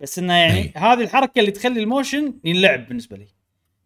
بس 0.00 0.18
إنه 0.18 0.32
يعني 0.32 0.58
أي. 0.58 0.72
هذه 0.76 1.00
الحركة 1.00 1.40
اللي 1.40 1.50
تخلي 1.50 1.80
ال 1.80 1.88
motion 1.88 2.34
ينلعب 2.44 2.88
بالنسبة 2.88 3.16
لي. 3.16 3.26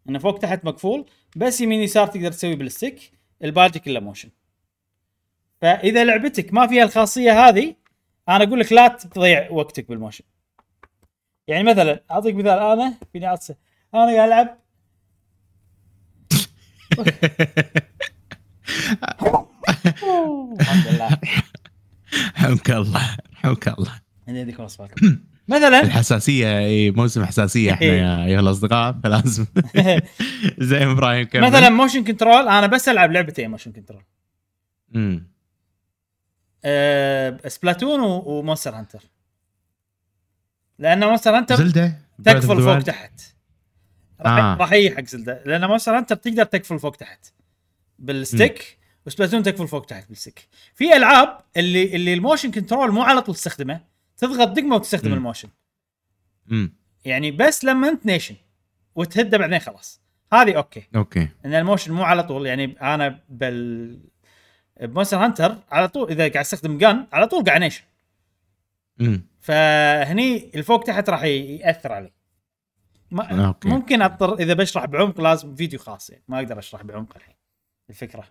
انه 0.09 0.19
فوق 0.19 0.39
تحت 0.39 0.65
مقفول 0.65 1.05
بس 1.35 1.61
يمين 1.61 1.81
يسار 1.81 2.07
تقدر 2.07 2.31
تسوي 2.31 2.55
بال 2.55 2.71
stick 2.71 3.11
الباقي 3.43 3.79
كله 3.79 3.99
motion. 3.99 4.29
فإذا 5.61 6.03
لعبتك 6.03 6.53
ما 6.53 6.67
فيها 6.67 6.83
الخاصية 6.83 7.47
هذه 7.47 7.75
أنا 8.29 8.43
أقول 8.43 8.59
لك 8.59 8.73
لا 8.73 8.87
تضيع 8.87 9.51
وقتك 9.51 9.89
بال 9.89 9.97
motion. 9.97 10.23
يعني 11.47 11.63
مثلا 11.63 12.03
أعطيك 12.11 12.35
مثال 12.35 12.59
أنا 12.59 12.93
فيني 13.13 13.25
عطسه 13.25 13.55
أنا 13.93 14.15
قاعد 14.15 14.27
ألعب. 14.27 14.57
الحمد 20.61 20.87
لله. 20.87 21.19
يرحمك 22.35 22.71
الله 22.71 23.17
يرحمك 23.33 23.67
الله. 23.67 24.01
اني 24.29 24.39
يديكم 24.39 24.63
اصواتكم 24.63 25.19
مثلا. 25.51 25.81
الحساسية 25.81 26.57
إي 26.59 26.91
موسم 26.91 27.25
حساسية 27.25 27.71
إحنا 27.73 27.87
يا 27.87 28.25
أيها 28.25 28.39
الأصدقاء 28.39 28.95
فلازم 29.03 29.45
زي 30.59 30.85
ما 30.85 30.91
إبراهيم 30.91 31.27
كمل. 31.27 31.41
مثلا 31.49 31.69
motion 31.69 32.03
control 32.03 32.47
أنا 32.47 32.67
بس 32.67 32.89
ألعب 32.89 33.11
لعبتين 33.11 33.51
motion 33.51 33.71
control 33.71 34.03
مم. 34.89 35.27
أه 36.65 37.39
Splatoon 37.47 37.99
و 37.99 38.09
Monster 38.09 38.75
Hunter 38.75 38.99
لأن 40.79 41.05
Monster 41.07 41.37
Hunter 41.37 41.55
Zelda؟ 41.55 41.97
تقفل 42.25 42.61
فوق 42.61 42.79
تحت. 42.79 43.21
راح 44.21 44.31
آه. 44.37 44.55
راح 44.57 44.73
يجي 44.73 44.95
حق 44.95 45.03
Zelda. 45.05 45.43
لأن 45.45 45.65
Monster 45.67 45.97
Hunter 45.97 46.15
تقدر 46.15 46.43
تقفل 46.43 46.79
فوق 46.79 46.95
تحت. 46.95 47.25
بال 47.99 48.21
stick 48.21 48.77
و 49.05 49.09
Splatoon 49.09 49.43
تقفل 49.43 49.67
فوق 49.67 49.85
تحت 49.85 50.09
بال 50.09 50.19
stick. 50.19 50.47
في 50.75 50.95
ألعاب 50.97 51.37
اللي 51.57 51.95
اللي 51.95 52.13
ال 52.13 52.18
motion 52.18 52.51
control 52.51 52.91
مو 52.91 53.01
على 53.03 53.21
طول 53.21 53.35
تستخدمه 53.35 53.81
تضغط 54.21 54.47
دقمة 54.47 54.75
وتستخدم 54.75 55.09
مم. 55.09 55.17
ال 55.17 55.21
motion. 55.21 55.49
مم. 56.45 56.73
يعني 57.05 57.31
بس 57.31 57.63
لما 57.63 57.89
انت 57.89 58.05
نيشن 58.05 58.35
وتهده 58.95 59.37
بعدين 59.37 59.59
خلاص. 59.59 60.01
هذه 60.33 60.57
okay. 60.57 60.83
okay. 60.95 61.27
إن 61.45 61.53
ال 61.53 61.59
motion 61.59 61.93
مو 61.93 62.03
على 62.03 62.23
طول 62.23 62.45
يعني 62.45 62.77
أنا 62.81 63.19
بال 63.29 63.99
ب 64.81 64.86
Monster 64.86 65.17
Hunter 65.17 65.57
على 65.71 65.87
طول 65.87 66.09
إذا 66.11 66.19
قاعد 66.19 66.37
أستخدم 66.37 66.77
gun 66.77 67.07
على 67.13 67.27
طول 67.27 67.43
قاعد 67.43 67.61
نيشن. 67.61 67.83
مم. 68.97 69.25
فهني 69.39 70.51
الفوق 70.55 70.83
تحت 70.83 71.09
راح 71.09 71.23
يأثر 71.23 71.91
علي. 71.91 72.11
ما 73.11 73.45
okay. 73.47 73.69
ممكن 73.69 74.01
أضطر 74.01 74.39
إذا 74.39 74.53
بشرح 74.53 74.85
بعمق 74.85 75.21
لازم 75.21 75.55
فيديو 75.55 75.79
خاص 75.79 76.09
يعني 76.09 76.23
ما 76.27 76.37
أقدر 76.39 76.59
أشرح 76.59 76.83
بعمق 76.83 77.15
الحين. 77.15 77.35
الفكرة. 77.89 78.23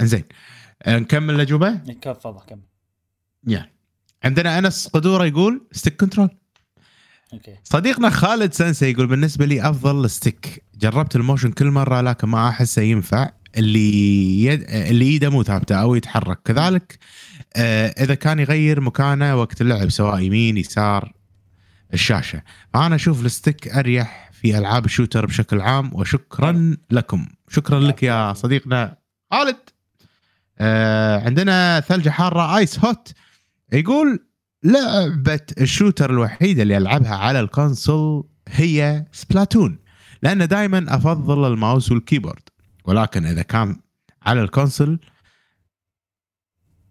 زين 0.00 0.24
آه، 0.82 0.98
نكمل 0.98 1.34
الاجوبه 1.34 1.76
تفضل 1.76 2.40
كمل. 2.40 2.62
يا. 3.46 3.77
عندنا 4.24 4.58
أنس 4.58 4.88
قدورة 4.88 5.24
يقول 5.24 5.66
stick 5.72 5.96
control 6.00 6.28
okay. 7.32 7.56
صديقنا 7.64 8.10
خالد 8.10 8.52
سنسي 8.52 8.90
يقول 8.90 9.06
بالنسبة 9.06 9.46
لي 9.46 9.70
أفضل 9.70 10.10
stick 10.10 10.64
جربت 10.78 11.16
ال 11.16 11.21
motion 11.21 11.52
كل 11.52 11.66
مرة 11.66 12.00
لكن 12.00 12.28
ما 12.28 12.48
احسه 12.48 12.82
ينفع. 12.82 13.30
اللي 13.56 14.44
يد... 14.44 14.62
اللي 14.70 15.04
إيده 15.04 15.30
مو 15.30 15.42
ثابتة 15.42 15.74
أو 15.74 15.94
يتحرك. 15.94 16.42
كذلك 16.44 16.98
آه 17.56 17.88
إذا 17.88 18.14
كان 18.14 18.38
يغير 18.38 18.80
مكانه 18.80 19.36
وقت 19.36 19.60
اللعب 19.60 19.90
سواء 19.90 20.20
يمين 20.20 20.56
يسار 20.56 21.12
الشاشة. 21.94 22.42
فأنا 22.74 22.94
أشوف 22.94 23.24
ال 23.24 23.31
stick 23.31 23.68
أريح 23.68 24.30
في 24.32 24.58
ألعاب 24.58 24.84
ال 24.84 24.89
shooter 24.89 25.26
بشكل 25.26 25.60
عام 25.60 25.90
وشكرا 25.94 26.76
لكم. 26.90 27.28
شكرا 27.48 27.80
لك 27.80 28.02
يا 28.02 28.32
صديقنا 28.32 28.96
خالد. 29.32 29.56
آه 30.58 31.24
عندنا 31.24 31.80
ثلجة 31.80 32.10
حارة 32.10 32.56
Ice 32.56 32.78
Hot. 32.78 33.12
يقول 33.72 34.26
لعبة 34.64 35.40
ال 35.60 35.66
shooter 35.66 36.10
الوحيدة 36.10 36.62
اللي 36.62 36.76
ألعبها 36.76 37.14
على 37.14 37.40
ال 37.40 37.51
console 37.51 38.28
هي 38.48 39.06
Splatoon 39.12 39.78
لأن 40.22 40.48
دائما 40.48 40.84
أفضل 40.88 41.52
ال 41.52 41.59
mouse 41.59 41.92
وال 41.92 42.02
keyboard 42.02 42.42
ولكن 42.84 43.24
إذا 43.26 43.42
كان 43.42 43.80
على 44.22 44.42
ال 44.42 44.49
console 44.49 45.00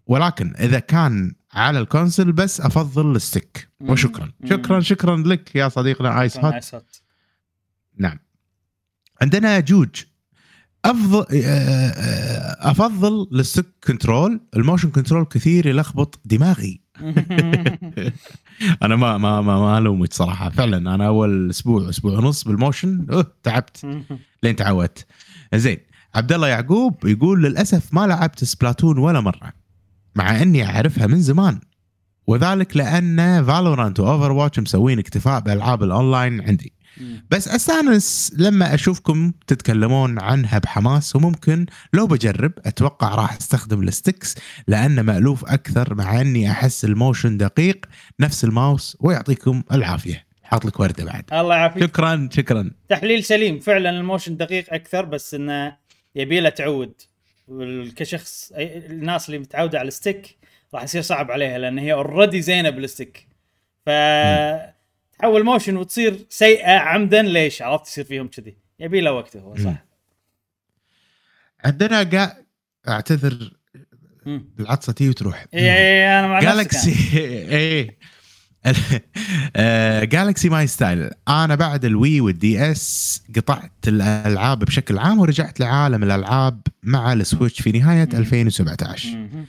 ولكن 0.06 0.54
إذا 0.58 0.78
كان 0.78 1.34
على 1.52 1.78
ال 1.78 1.85
console 1.85 2.32
بس 2.32 2.60
أفضل 2.60 3.16
ال 3.16 3.23
stick. 3.23 3.68
وشكرا. 3.80 4.32
شكرا 4.44 4.80
شكرا 4.80 5.16
لك 5.16 5.56
يا 5.56 5.68
صديقنا 5.68 6.20
Ice 6.20 6.36
Hot. 6.38 7.02
نعم 7.96 8.18
عندنا 9.22 9.60
جوج 9.60 10.02
أفضل 10.84 11.26
آه، 11.32 11.44
آه، 11.44 12.70
أفضل 12.70 13.28
لل 13.32 13.42
stick 13.42 13.66
control 13.86 14.40
ال 14.56 14.61
motion 14.61 14.90
control 14.90 15.24
كثير 15.24 15.66
يلخبط 15.66 16.20
دماغي. 16.24 16.80
أنا 18.82 18.96
ما 18.96 19.18
ما 19.18 19.40
ما, 19.40 19.58
ما 19.60 19.78
ألومك 19.78 20.12
صراحة. 20.12 20.50
فعلا 20.50 20.94
أنا 20.94 21.06
أول 21.06 21.50
أسبوع 21.50 21.88
أسبوع 21.88 22.12
ونص 22.18 22.44
بال 22.44 22.59
motion 22.59 23.06
أه 23.10 23.26
تعبت. 23.42 23.86
لين 24.42 24.56
تعودت. 24.56 25.06
زين 25.54 25.78
عبد 26.14 26.32
الله 26.32 26.48
يعقوب 26.48 27.06
يقول 27.06 27.42
للأسف 27.42 27.94
ما 27.94 28.06
لعبت 28.06 28.44
Splatoon 28.44 28.98
ولا 28.98 29.20
مرة 29.20 29.52
مع 30.16 30.42
إني 30.42 30.66
أعرفها 30.66 31.06
من 31.06 31.20
زمان. 31.20 31.60
وذلك 32.26 32.76
لأن 32.76 33.44
Valorant 33.44 34.00
و 34.00 34.32
Overwatch 34.32 34.58
مسوين 34.58 34.98
اكتفاء 34.98 35.40
بالالعاب 35.40 35.82
الأونلاين 35.82 36.40
عندي. 36.40 36.77
بس 37.30 37.48
استانس 37.48 38.32
لما 38.36 38.74
أشوفكم 38.74 39.32
تتكلمون 39.46 40.20
عنها 40.20 40.58
بحماس 40.58 41.16
وممكن 41.16 41.66
لو 41.92 42.06
بجرب 42.06 42.52
أتوقع 42.66 43.14
راح 43.14 43.36
أستخدم 43.36 43.82
ال 43.82 43.89
sticks 43.89 44.34
لأنه 44.68 45.02
مألوف 45.02 45.44
أكثر 45.44 45.94
مع 45.94 46.20
إني 46.20 46.50
أحس 46.50 46.84
ال 46.84 46.91
motion 46.91 47.36
دقيق 47.36 47.86
نفس 48.20 48.44
الماوس 48.44 48.96
ويعطيكم 49.00 49.62
العافية. 49.72 50.26
حاط 50.42 50.64
لك 50.64 50.80
وردة 50.80 51.04
بعد. 51.04 51.24
الله 51.32 51.54
يعافيك. 51.54 51.82
شكرا 51.82 52.28
شكرا. 52.32 52.70
تحليل 52.88 53.24
سليم. 53.24 53.60
فعلا 53.60 53.90
ال 53.90 53.97
motion 53.97 54.36
دقيق 54.36 54.74
أكثر 54.74 55.04
بس 55.04 55.34
إنه 55.34 55.76
يبي 56.14 56.40
له 56.40 56.48
تعود. 56.48 56.92
كشخص 57.96 58.52
الناس 58.56 59.26
اللي 59.26 59.38
متعودة 59.38 59.78
على 59.78 59.88
ال 59.88 59.96
stick 59.96 60.38
راح 60.74 60.82
يصير 60.82 61.02
صعب 61.02 61.30
عليها 61.30 61.58
لأن 61.58 61.78
هي 61.78 61.92
already 61.92 62.42
زينة 62.42 62.70
بال 62.70 62.84
stick. 62.84 63.28
ف 63.86 63.90
تحول 65.18 65.44
motion 65.44 65.76
وتصير 65.76 66.26
سيئة 66.30 66.78
عمدا 66.78 67.22
ليش؟ 67.22 67.62
عرفت 67.62 67.86
يصير 67.86 68.04
فيهم 68.04 68.28
كذي. 68.28 68.56
يبي 68.80 69.00
له 69.00 69.12
وقته 69.12 69.40
هو. 69.40 69.56
صح. 69.56 69.84
عندنا 71.64 72.02
جا... 72.02 72.36
أعتذر. 72.88 73.52
العطسة 74.60 74.92
تي 74.92 75.08
وتروح. 75.08 75.46
اي 75.54 75.60
اي 75.60 76.18
أنا 76.18 76.26
مع 76.26 76.40
Galaxy 76.40 77.18
إيه. 77.18 77.98
Galaxy 80.04 80.48
My 80.48 80.66
Style 80.66 81.10
أنا 81.28 81.54
بعد 81.54 81.84
ال 81.84 81.90
Wii 81.90 82.08
وال 82.08 82.20
DS 82.20 83.22
قطعت 83.36 83.72
الألعاب 83.88 84.58
بشكل 84.58 84.98
عام 84.98 85.18
ورجعت 85.18 85.60
لعالم 85.60 86.02
الألعاب 86.02 86.62
مع 86.82 87.12
ال 87.12 87.19
Switch 87.19 87.62
في 87.62 87.72
نهاية 87.72 88.08
مم. 88.12 88.18
2017 88.18 89.08
مهم. 89.08 89.46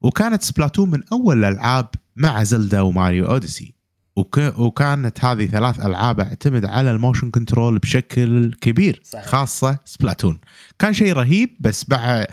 وكانت 0.00 0.42
Splatoon 0.42 0.90
من 0.90 1.02
أول 1.12 1.44
الألعاب 1.44 1.88
مع 2.16 2.42
Zelda 2.42 2.80
و 2.80 2.88
Mario 2.88 3.26
Odyssey. 3.26 3.75
وك... 4.16 4.38
وكانت 4.58 5.24
هذه 5.24 5.46
ثلاث 5.46 5.86
ألعاب 5.86 6.20
اعتمد 6.20 6.64
على 6.64 6.90
ال 6.90 6.96
motion 6.96 7.30
control 7.30 7.78
بشكل 7.78 8.54
كبير 8.60 9.00
صحيح. 9.04 9.26
خاصة 9.26 9.78
Splatoon 9.84 10.38
كان 10.78 10.92
شيء 10.92 11.12
رهيب 11.12 11.56
بس 11.60 11.84
بعد 11.84 12.26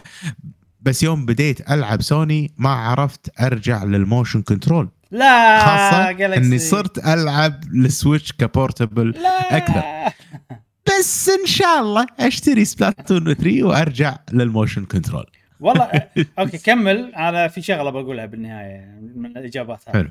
بس 0.82 1.04
يوم 1.04 1.26
بديت 1.26 1.72
ألعب 1.72 2.02
سوني 2.02 2.52
ما 2.58 2.70
عرفت 2.70 3.42
أرجع 3.42 3.84
لل 3.84 3.98
motion 3.98 4.42
control 4.42 4.90
لا 5.12 5.60
خاصة 5.66 6.12
Galaxy. 6.12 6.48
إني 6.48 6.60
صرت 6.60 7.08
ألعب 7.08 7.64
ال 7.76 7.84
Switch 7.84 8.32
ك 8.32 8.40
portable 8.40 9.10
لا 9.10 9.58
أكثر. 9.58 9.84
بس 10.88 11.30
إن 11.30 11.46
شاء 11.46 11.82
الله 11.82 12.06
أشتري 12.20 12.66
Splatoon 12.66 13.34
3 13.34 13.64
وأرجع 13.64 14.18
لل 14.32 14.45
motion 14.45 14.86
control 14.86 15.26
والله 15.60 15.90
okay 16.40 16.58
كمل 16.58 17.16
أنا 17.16 17.48
في 17.48 17.62
شغلة 17.62 17.90
بقولها 17.90 18.26
بالنهاية 18.26 19.00
من 19.16 19.38
الإجابات 19.38 19.84
هذه 19.88 19.94
حلو. 19.94 20.10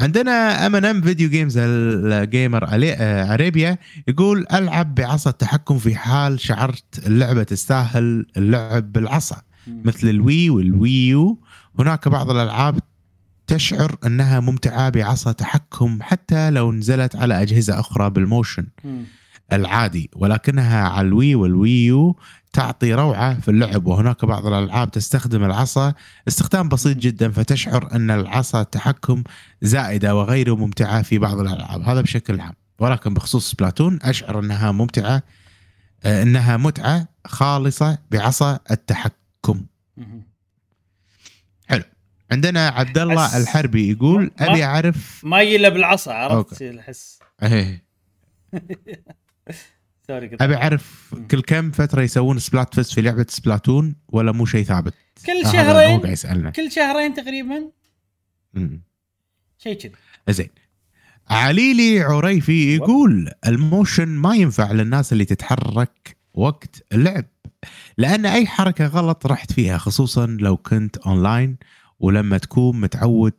عندنا 0.00 0.66
MNM 0.66 1.00
Video 1.02 1.30
Games 1.30 1.54
ال 1.58 1.76
gamer 1.76 2.68
آه، 2.72 3.32
Arabia 3.32 3.78
يقول 4.08 4.46
ألعب 4.52 4.94
بعصا 4.94 5.30
التحكم 5.30 5.78
في 5.78 5.94
حال 5.94 6.40
شعرت 6.40 7.06
اللعبة 7.06 7.42
تستاهل 7.42 8.26
اللعب 8.36 8.92
بالعصا. 8.92 9.42
مثل 9.84 10.08
ال 10.08 10.50
Wii 10.50 10.79
وال 10.79 10.99
Wii 10.99 11.28
U 11.28 11.38
هناك 11.78 12.08
بعض 12.08 12.30
الألعاب 12.30 12.78
تشعر 13.46 13.96
أنها 14.06 14.40
ممتعة 14.40 14.88
بعصا 14.88 15.32
تحكم 15.32 15.98
حتى 16.02 16.50
لو 16.50 16.72
نزلت 16.72 17.16
على 17.16 17.42
أجهزة 17.42 17.80
أخرى 17.80 18.10
بال 18.10 18.22
motion. 18.22 18.66
العادي 19.52 20.10
ولكنها 20.16 20.88
على 20.88 21.08
ال 21.08 21.34
Wii 21.34 21.61
وال 21.61 21.80
Wii 21.80 22.07
U 22.07 22.16
تعطي 22.54 22.94
روعة 22.94 23.40
في 23.40 23.50
اللعب 23.50 23.86
وهناك 23.86 24.24
بعض 24.24 24.46
الألعاب 24.46 24.90
تستخدم 24.90 25.44
العصا. 25.44 25.94
استخدام 26.28 26.68
بسيط 26.68 26.96
جدا 26.96 27.30
فتشعر 27.30 27.92
أن 27.92 28.10
العصا 28.10 28.60
التحكم 28.60 29.22
زائدة 29.62 30.14
وغير 30.16 30.54
ممتعة 30.54 31.02
في 31.02 31.18
بعض 31.18 31.38
الألعاب. 31.40 31.82
هذا 31.82 32.00
بشكل 32.00 32.40
عام. 32.40 32.54
ولكن 32.78 33.14
بخصوص 33.14 33.50
سبلاتون 33.50 33.98
أشعر 34.02 34.38
أنها 34.40 34.72
ممتعة 34.72 35.22
آه، 36.04 36.22
أنها 36.22 36.56
متعة 36.56 37.08
خالصة 37.26 37.98
بعصا 38.10 38.58
التحكم. 38.70 39.64
مهم. 39.96 40.22
عندنا 42.32 42.68
عبد 42.68 42.98
الله 42.98 43.30
أس- 43.30 43.34
الحربي 43.34 43.90
يقول 43.90 44.30
ما- 44.40 44.50
أبي 44.50 44.64
اعرف 44.64 45.20
ما 45.24 45.40
يلا 45.42 45.68
بالعصا 45.68 46.12
عرفت؟ 46.12 46.62
أوكي. 46.62 46.70
أبي 50.10 50.54
أعرف 50.56 51.14
كل 51.30 51.42
كم 51.42 51.70
فترة 51.70 52.02
يسوون 52.02 52.38
سبلات 52.38 52.74
فيست 52.74 52.94
في 52.94 53.02
لعبة 53.02 53.26
سبلاتون 53.28 53.96
ولا 54.08 54.32
مو 54.32 54.46
شيء 54.46 54.64
ثابت؟ 54.64 54.94
كل 55.26 55.32
هو 55.32 55.52
شهرين 55.52 56.12
يسألنا. 56.12 56.50
كل 56.50 56.72
شهرين 56.72 57.14
تقريبا. 57.14 57.70
شيء 59.58 59.74
كذي. 59.74 59.92
زين. 60.28 60.48
علي 61.30 61.65
علي 61.65 62.00
عريفي 62.00 62.74
يقول 62.74 63.30
ال 63.46 63.55
motion 63.55 64.08
ما 64.08 64.34
ينفع 64.34 64.72
للناس 64.72 65.12
اللي 65.12 65.24
تتحرك 65.24 66.16
وقت 66.34 66.84
اللعب 66.92 67.24
لأن 67.98 68.26
أي 68.26 68.46
حركة 68.46 68.86
غلط 68.86 69.26
رحت 69.26 69.52
فيها 69.52 69.78
خصوصا 69.78 70.26
لو 70.26 70.56
كنت 70.56 70.96
اونلاين 70.96 71.56
ولما 71.98 72.38
تكون 72.38 72.80
متعود 72.80 73.32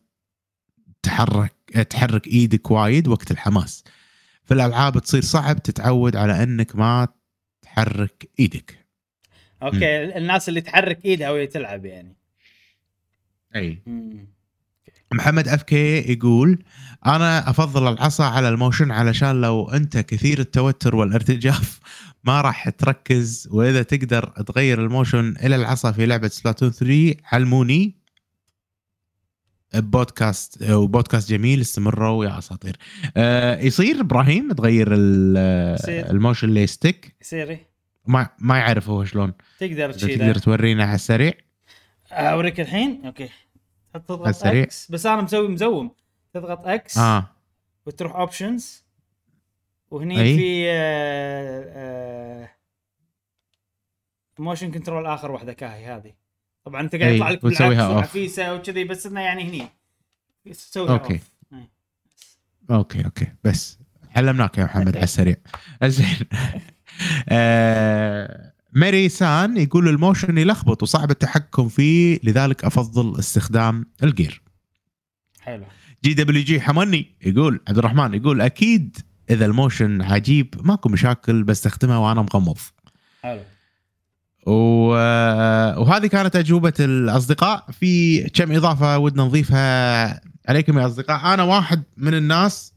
تحرك 1.03 1.53
تحرك 1.89 2.27
إيدك 2.27 2.71
وايد 2.71 3.07
وقت 3.07 3.31
الحماس. 3.31 3.83
في 4.45 4.53
الالعاب 4.53 4.99
تصير 4.99 5.22
صعب 5.22 5.64
تتعود 5.64 6.15
على 6.15 6.43
إنك 6.43 6.75
ما 6.75 7.07
تحرك 7.61 8.30
إيدك. 8.40 8.85
أوكي 9.64 10.17
الناس 10.17 10.49
اللي 10.49 10.61
تحرك 10.61 11.06
إيدها 11.06 11.32
وهي 11.32 11.48
تلعب 11.48 11.85
يعني. 11.85 12.15
أي. 13.56 13.82
مم. 13.85 14.35
محمد 15.14 15.48
FK 15.47 16.11
يقول 16.11 16.59
أنا 17.06 17.49
أفضل 17.49 17.93
العصا 17.93 18.24
على 18.24 18.49
ال 18.49 18.55
motion 18.55 18.91
علشان 18.91 19.41
لو 19.41 19.69
أنت 19.69 19.98
كثير 19.98 20.40
التوتر 20.40 20.95
والارتجاف 20.95 21.80
ما 22.24 22.41
راح 22.41 22.69
تركز 22.69 23.48
وإذا 23.51 23.83
تقدر 23.83 24.25
تغير 24.25 24.82
ال 24.81 24.89
motion 24.89 25.35
إلى 25.43 25.56
العصا 25.56 25.91
في 25.91 26.06
لعبة 26.06 26.27
سبلاتون 26.27 26.72
3 26.72 27.15
علموني. 27.32 27.95
بودكاست 29.79 30.69
وبودكاست 30.71 31.29
جميل 31.29 31.61
استمروا 31.61 32.25
يا 32.25 32.37
أساطير. 32.37 32.77
أه 33.17 33.59
يصير 33.59 34.01
إبراهيم 34.01 34.51
تغير. 34.51 34.87
ال 34.91 35.14
motion 35.14 36.47
إلى 36.47 36.67
stick؟ 36.67 37.15
يصير 37.21 37.49
إيه؟ 37.49 37.69
ما 38.05 38.29
ما 38.39 38.57
يعرف 38.57 38.89
هو 38.89 39.03
شلون. 39.03 39.33
تقدر 39.59 39.91
تقدر 39.91 40.35
تورينا 40.37 40.83
على 40.83 40.95
السريع. 40.95 41.33
أوريك 42.11 42.59
الحين؟ 42.59 43.05
أوكي. 43.05 43.29
تضغط 43.93 44.27
السريع. 44.27 44.63
X 44.64 44.91
بس 44.91 45.05
أنا 45.05 45.21
مسوي 45.21 45.47
مو 45.47 45.60
zoom. 45.60 45.91
تضغط 46.33 46.67
X 46.67 46.97
آه. 46.97 47.29
وتروح 47.85 48.15
options 48.15 48.85
وهني 49.91 50.21
أي. 50.21 50.37
في 50.37 50.65
آه، 50.69 51.63
آه، 51.67 52.49
motion 54.39 54.72
control 54.72 55.05
آخر 55.05 55.31
واحدة 55.31 55.53
كاهي 55.53 55.85
هذه. 55.85 56.24
طبعا 56.65 56.81
أنت 56.81 56.95
قاعد 56.95 57.09
أي، 57.09 57.15
يطلع 57.15 57.29
لك 57.29 57.43
بالعكس 57.43 57.61
off. 57.61 57.95
وعفيسه 57.95 58.53
وكذي 58.53 58.83
بس 58.83 59.05
إنه 59.05 59.21
يعني 59.21 59.43
هني 59.43 59.67
تسويها 60.53 60.91
أوكي. 60.91 61.17
off. 61.17 61.53
أي. 61.53 61.69
أوكي 62.71 63.05
أوكي 63.05 63.27
بس 63.43 63.79
علمناك 64.15 64.57
يا 64.57 64.63
محمد 64.63 64.95
على 64.95 65.03
السريع 65.03 65.35
زين 65.83 66.17
آه، 67.29 68.53
ماري 68.73 69.09
سان 69.09 69.57
يقول 69.57 69.87
ال 69.88 69.95
motion 69.95 70.38
يلخبط 70.37 70.83
وصعب 70.83 71.11
التحكم 71.11 71.69
فيه 71.69 72.19
لذلك 72.23 72.65
أفضل 72.65 73.19
استخدام 73.19 73.85
ال 74.03 74.11
gyro 74.11 74.41
حلو 75.41 75.65
GWG 76.03 76.61
حمني 76.61 77.15
يقول 77.21 77.59
عبد 77.67 77.77
الرحمن 77.77 78.13
يقول 78.13 78.41
أكيد 78.41 78.97
إذا 79.29 79.45
ال 79.45 79.53
motion 79.53 80.01
عجيب 80.01 80.55
ماكو 80.63 80.89
مشاكل 80.89 81.43
بستخدمه 81.43 82.07
وأنا 82.07 82.21
مغمض 82.21 82.57
حلو. 83.23 83.41
وهذه 84.45 86.07
كانت 86.07 86.35
أجوبة 86.35 86.74
الأصدقاء 86.80 87.65
في 87.80 88.24
كم 88.30 88.51
إضافة 88.51 88.98
ودنا 88.98 89.24
نضيفها 89.24 90.22
عليكم 90.49 90.80
يا 90.80 90.88
أصدقاء 90.88 91.33
أنا 91.33 91.43
واحد 91.43 91.83
من 91.98 92.14
الناس 92.14 92.74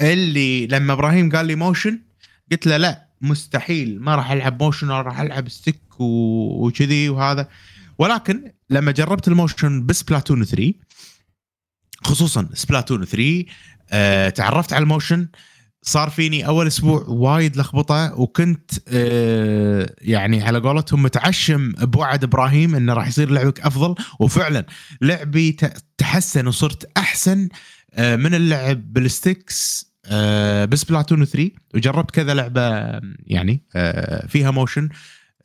اللي 0.00 0.66
لما 0.66 0.92
إبراهيم 0.92 1.30
قال 1.30 1.46
لي 1.46 1.54
motion 1.54 2.00
قلت 2.52 2.66
له 2.66 2.76
لا 2.76 3.08
مستحيل 3.20 4.00
ما 4.02 4.14
راح 4.14 4.30
ألعب 4.30 4.62
motion 4.62 4.86
أنا 4.86 5.02
راح 5.02 5.20
ألعب 5.20 5.48
stick. 5.48 5.80
وكذي 6.00 7.08
وهذا 7.08 7.48
ولكن 7.98 8.52
لما 8.70 8.92
جربت 8.92 9.28
ال 9.28 9.36
motion 9.36 9.86
بسبلاتون 9.86 10.44
3 10.44 10.72
خصوصا 12.04 12.48
سبلاتون 12.54 13.04
3 13.04 13.44
آه 13.90 14.28
تعرفت 14.28 14.72
على 14.72 14.82
ال 14.82 14.89
motion 14.89 15.28
صار 15.88 16.10
فيني 16.10 16.46
أول 16.46 16.66
أسبوع 16.66 17.04
وايد 17.08 17.56
لخبطة 17.56 18.20
وكنت 18.20 18.70
آه 18.88 19.94
يعني 20.00 20.42
على 20.42 20.58
قولتهم 20.58 21.02
متعشم 21.02 21.72
بوعد 21.72 22.24
إبراهيم 22.24 22.74
إنه 22.74 22.92
راح 22.94 23.08
يصير 23.08 23.30
لعبك 23.30 23.60
أفضل. 23.60 23.94
وفعلا 24.20 24.66
لعبي 25.02 25.56
تحسن 25.98 26.46
وصرت 26.46 26.90
أحسن 26.96 27.48
آه 27.94 28.16
من 28.16 28.34
اللعب 28.34 28.92
بال 28.92 29.16
sticks 29.16 29.88
آه 30.06 30.64
بسبلاتون 30.64 31.24
3 31.24 31.50
وجربت 31.74 32.10
كذا 32.10 32.34
لعبة 32.34 32.60
يعني 33.26 33.62
آه 33.76 34.26
فيها 34.26 34.50
motion 34.50 34.88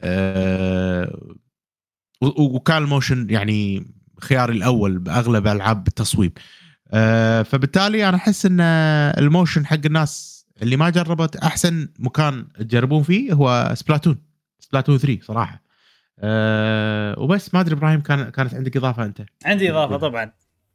آه 0.01 1.33
وكان 2.22 2.83
ال 2.83 2.90
motion 2.90 3.27
يعني 3.30 3.88
خياري 4.22 4.53
الأول 4.53 4.99
بأغلب 4.99 5.47
ألعاب 5.47 5.88
التصويب. 5.88 6.38
آه، 6.38 6.62
فبالتالي 7.43 8.09
أنا 8.09 8.17
أحس 8.17 8.45
إن 8.45 8.61
ال 9.17 9.24
motion 9.24 9.65
حق 9.65 9.85
الناس 9.85 10.45
اللي 10.61 10.77
ما 10.77 10.89
جربت 10.89 11.35
أحسن 11.35 11.89
مكان 11.99 12.47
تجربون 12.53 13.03
فيه 13.03 13.33
هو 13.33 13.72
سبلاتون. 13.73 14.22
سبلاتون 14.59 14.97
3 14.97 15.22
صراحة. 15.22 15.63
أه 16.19 17.19
وبس 17.19 17.53
ما 17.53 17.59
أدري 17.59 17.75
إبراهيم 17.75 18.01
كان 18.01 18.30
كانت 18.30 18.53
عندك 18.53 18.77
إضافة 18.77 19.05
أنت؟ 19.05 19.25
عندي 19.45 19.72
إضافة 19.72 19.97
طبعا. 19.97 20.31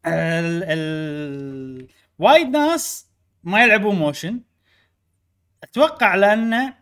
ال 0.07 0.63
ال 0.65 1.89
وايد 2.19 2.47
ناس 2.47 3.07
ما 3.45 3.65
يلعبون 3.65 3.97
motion. 3.97 4.41
أتوقع 5.63 6.15
لأن 6.15 6.73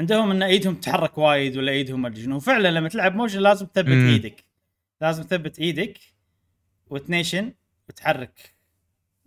عندهم 0.00 0.30
إن 0.30 0.42
إيدهم 0.42 0.74
تتحرك 0.74 1.18
وايد 1.18 1.56
ولا 1.56 1.72
إيدهم 1.72 2.02
ما 2.02 2.08
أدري 2.08 2.22
شنو. 2.22 2.40
فعلا 2.40 2.70
لما 2.70 2.88
تلعب 2.88 3.16
motion 3.16 3.38
لازم 3.38 3.66
تثبت. 3.66 3.88
إيدك. 3.88 4.44
لازم 5.00 5.22
تثبت 5.22 5.58
إيدك. 5.58 5.98
وتنيشن. 6.90 7.52
وتحرك 7.88 8.54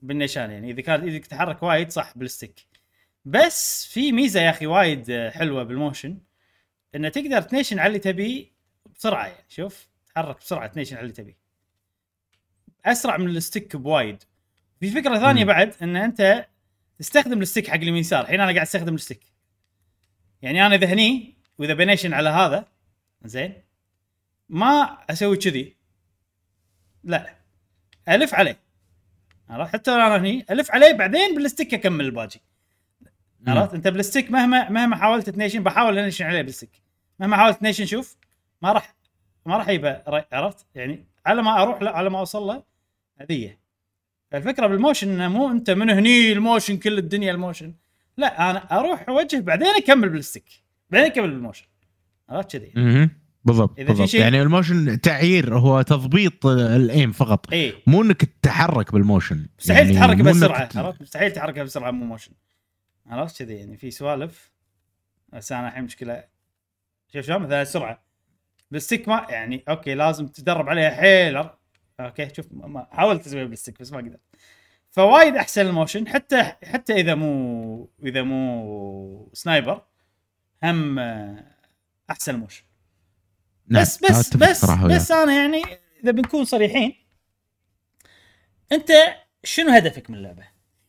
بالنيشان 0.02 0.52
يعني. 0.52 0.72
إذا 0.72 0.82
كانت 0.82 1.04
إيدك 1.04 1.26
تتحرك 1.26 1.64
وايد 1.64 1.92
صح 1.92 2.18
بال 2.18 2.30
stick. 2.30 2.66
بس 3.26 3.86
في 3.86 4.12
ميزة 4.12 4.42
يا 4.42 4.50
أخي 4.50 4.66
وايد 4.66 5.30
حلوة 5.30 5.64
بال 5.64 5.77
motion 5.77 6.18
إنه 6.96 7.10
تقدر 7.10 7.42
تنيشن 7.42 7.80
على 7.80 7.88
اللي 7.88 8.00
تبيه 8.00 8.52
بسرعة 8.96 9.28
يعني. 9.28 9.46
شوف 9.50 9.88
تحرك 10.16 10.38
بسرعة 10.38 10.68
تنيشن 10.68 10.96
على 10.96 11.04
اللي 11.04 11.14
تبيه. 11.14 11.38
أسرع 12.86 13.18
من 13.18 13.30
ال 13.30 13.38
stick 13.38 13.76
بوايد. 13.76 14.24
في 14.80 14.90
فكرة 14.90 15.20
ثانية 15.20 15.42
مم. 15.42 15.48
بعد 15.48 15.76
إن 15.82 15.96
أنت 15.96 16.48
تستخدم 17.00 17.42
ال 17.42 17.46
stick 17.46 17.68
حق 17.68 17.76
اليمين 17.76 18.02
يسار. 18.02 18.22
الحين 18.22 18.42
أنا 18.42 18.52
قاعد 18.52 18.66
أستخدم 18.66 18.96
ال 18.96 18.99
stick. 18.99 19.22
يعني 20.42 20.66
أنا 20.66 20.76
إذا 20.76 20.88
هني 20.88 21.38
وإذا 21.58 21.74
بنيشن 21.74 22.14
على 22.14 22.30
هذا 22.30 22.68
زين 23.26 23.64
ما 24.50 24.98
أسوي 25.10 25.38
كذي. 25.38 25.76
لا. 27.04 27.39
ألف 28.10 28.34
عليه. 28.34 28.60
عرفت؟ 29.50 29.74
حتى 29.74 29.92
أنا 29.92 30.18
هني 30.18 30.46
ألف 30.52 30.72
عليه 30.72 30.92
بعدين 30.92 31.36
بال 31.36 31.47
stick 31.47 31.74
أكمل 31.74 32.06
الباجي 32.06 32.42
عرفت؟ 33.48 33.74
أنت 33.74 33.88
بال 33.88 34.00
stick 34.00 34.32
مهما 34.32 34.70
مهما 34.70 34.96
حاولت 34.96 35.30
تنيشن 35.30 35.64
بحاول 35.64 35.98
أنيشن 35.98 36.26
عليه 36.26 36.42
بال 36.42 36.52
stick. 36.52 36.82
مهما 37.20 37.38
حاولت 37.38 37.60
تنيشن 37.60 37.86
شوف 37.86 38.18
ما 38.62 38.72
راح 38.72 38.96
ما 39.46 39.58
راح 39.58 39.70
يبقى 39.70 40.28
عرفت؟ 40.32 40.66
يعني 40.76 41.06
على 41.26 41.42
ما 41.42 41.62
أروح 41.62 41.82
له 41.82 41.92
على 41.92 42.10
ما 42.10 42.20
أوصل 42.20 42.42
له 42.42 42.64
هذيه 43.18 43.60
الفكرة 44.34 44.68
بال 44.68 44.78
motion 44.78 45.10
إنه 45.10 45.28
مو 45.28 45.52
أنت 45.52 45.70
من 45.70 45.90
هني 45.90 46.32
ال 46.32 46.38
motion 46.38 46.78
كل 46.78 46.98
الدنيا 46.98 47.32
ال 47.32 47.37
motion. 47.37 47.74
لا 48.18 48.50
أنا 48.52 48.80
أروح 48.80 49.10
أوجه 49.10 49.40
بعدين 49.40 49.68
أكمل 49.68 50.10
بال 50.10 50.19
stick. 50.19 50.46
بعدين 50.90 51.12
أكمل 51.12 51.30
بال 51.30 51.38
motion. 51.38 51.66
عرفت 52.30 52.58
كذي. 52.58 53.10
بالضبط 53.46 53.80
بالضبط. 53.82 54.08
شيء- 54.08 54.22
يعني 54.22 54.42
ال 54.42 54.50
motion 54.50 55.02
تعيير 55.02 55.58
هو 55.58 55.82
تضبيط 55.82 56.46
ال 56.46 56.62
aim 56.62 57.12
فقط. 57.12 57.54
اي 57.54 57.74
مو 57.88 58.02
إنك 58.02 58.24
تتحرك 58.26 58.94
بال 58.94 59.06
motion. 59.06 59.48
مستحيل 59.60 59.82
يعني 59.86 59.94
تتحرك 59.94 60.18
بسرعة 60.18 60.70
عرفت؟ 60.76 61.02
مستحيل 61.02 61.32
تتحرك 61.32 61.60
بسرعة 61.60 61.92
مو 61.92 62.06
motion. 62.06 62.32
عرفت 63.08 63.44
كذي 63.44 63.54
يعني 63.54 63.78
في 63.78 63.92
سوالف. 63.92 64.52
بس 65.34 65.52
أنا 65.52 65.68
الحين 65.68 65.84
مشكلة 65.84 66.24
شوف 67.14 67.26
شلون؟ 67.26 67.42
مثلا 67.42 67.62
السرعة. 67.62 68.04
بال 68.72 68.82
stick 68.82 69.08
ما 69.08 69.26
يعني 69.30 69.64
أوكي 69.70 69.94
لازم 69.96 70.28
تدرب 70.28 70.70
عليها 70.70 70.90
حيل 70.90 71.44
أوكي 72.00 72.30
شوف 72.36 72.48
ما- 72.52 72.88
حاولت 72.92 73.28
أسويها 73.28 73.46
بال 73.46 73.55
stick 73.55 73.80
بس 73.82 73.92
ما 73.92 73.98
قدرت. 73.98 74.20
فوايد 74.92 75.36
أحسن 75.36 75.68
ال 75.68 75.73
motion 75.73 76.08
حتى 76.08 76.44
حتى 76.64 76.94
إذا 76.94 77.16
مو 77.16 77.90
إذا 78.04 78.22
مو 78.22 79.30
sniper 79.34 79.82
هم 80.64 81.00
آه، 81.00 81.44
أحسن 82.12 82.36
ال 82.36 82.39
motion. 82.39 82.64
نعم، 83.70 83.82
بس 83.82 83.98
بس 84.04 84.38
بس. 84.38 84.66
بس 84.66 85.12
أنا 85.12 85.34
يعني 85.34 85.62
إذا 86.04 86.12
بنكون 86.12 86.46
صريحين 86.46 86.96
أنت 88.72 88.92
شنو 89.44 89.70
هدفك 89.70 90.10
من 90.10 90.18
اللعبة؟ 90.18 90.44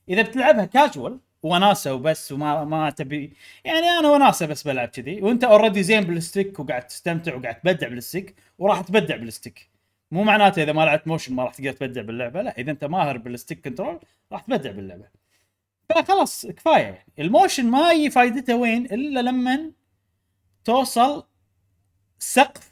إذا 0.08 0.22
بتلعبها 0.22 0.64
كاجوال 0.64 1.20
وناسة 1.42 1.94
وبس 1.94 2.32
وما 2.32 2.64
ما 2.64 2.90
تبي 2.90 3.32
يعني 3.64 3.86
أنا 3.86 4.10
وناسة 4.10 4.46
بس 4.46 4.62
بلعب 4.62 4.88
كذي 4.88 5.22
وأنت 5.22 5.44
already 5.44 5.82
زين 5.82 6.04
بال 6.04 6.20
stick 6.20 6.60
وقاعد 6.60 6.86
تستمتع 6.86 7.34
وقاعد 7.34 7.60
تبدع 7.60 7.88
بال 7.88 8.01
stick 8.01 8.34
وراح 8.58 8.80
تبدع 8.80 9.16
بال 9.16 9.30
stick. 9.30 9.70
مو 10.10 10.24
معناته 10.24 10.62
إذا 10.62 10.72
ما 10.72 10.82
لعبت 10.82 11.06
motion 11.06 11.34
ما 11.34 11.44
راح 11.44 11.54
تقدر 11.54 11.72
تبدع 11.72 12.02
باللعبة 12.02 12.42
لا 12.42 12.58
إذا 12.58 12.70
أنت 12.70 12.84
ماهر 12.84 13.18
بال 13.18 13.31
stick 13.31 13.64
control 13.64 14.00
راح 14.32 14.40
تبدع 14.40 14.70
باللعبة. 14.70 15.08
فخلاص 15.88 16.46
كفاية 16.46 16.82
يعني. 16.82 17.06
ال 17.18 17.25
motion 17.25 17.66
ما 17.66 17.90
هي 17.90 18.10
فايدته 18.10 18.54
وين؟ 18.56 18.84
إلا 18.84 19.20
لما 19.20 19.72
توصل 20.64 21.26
سقف 22.18 22.69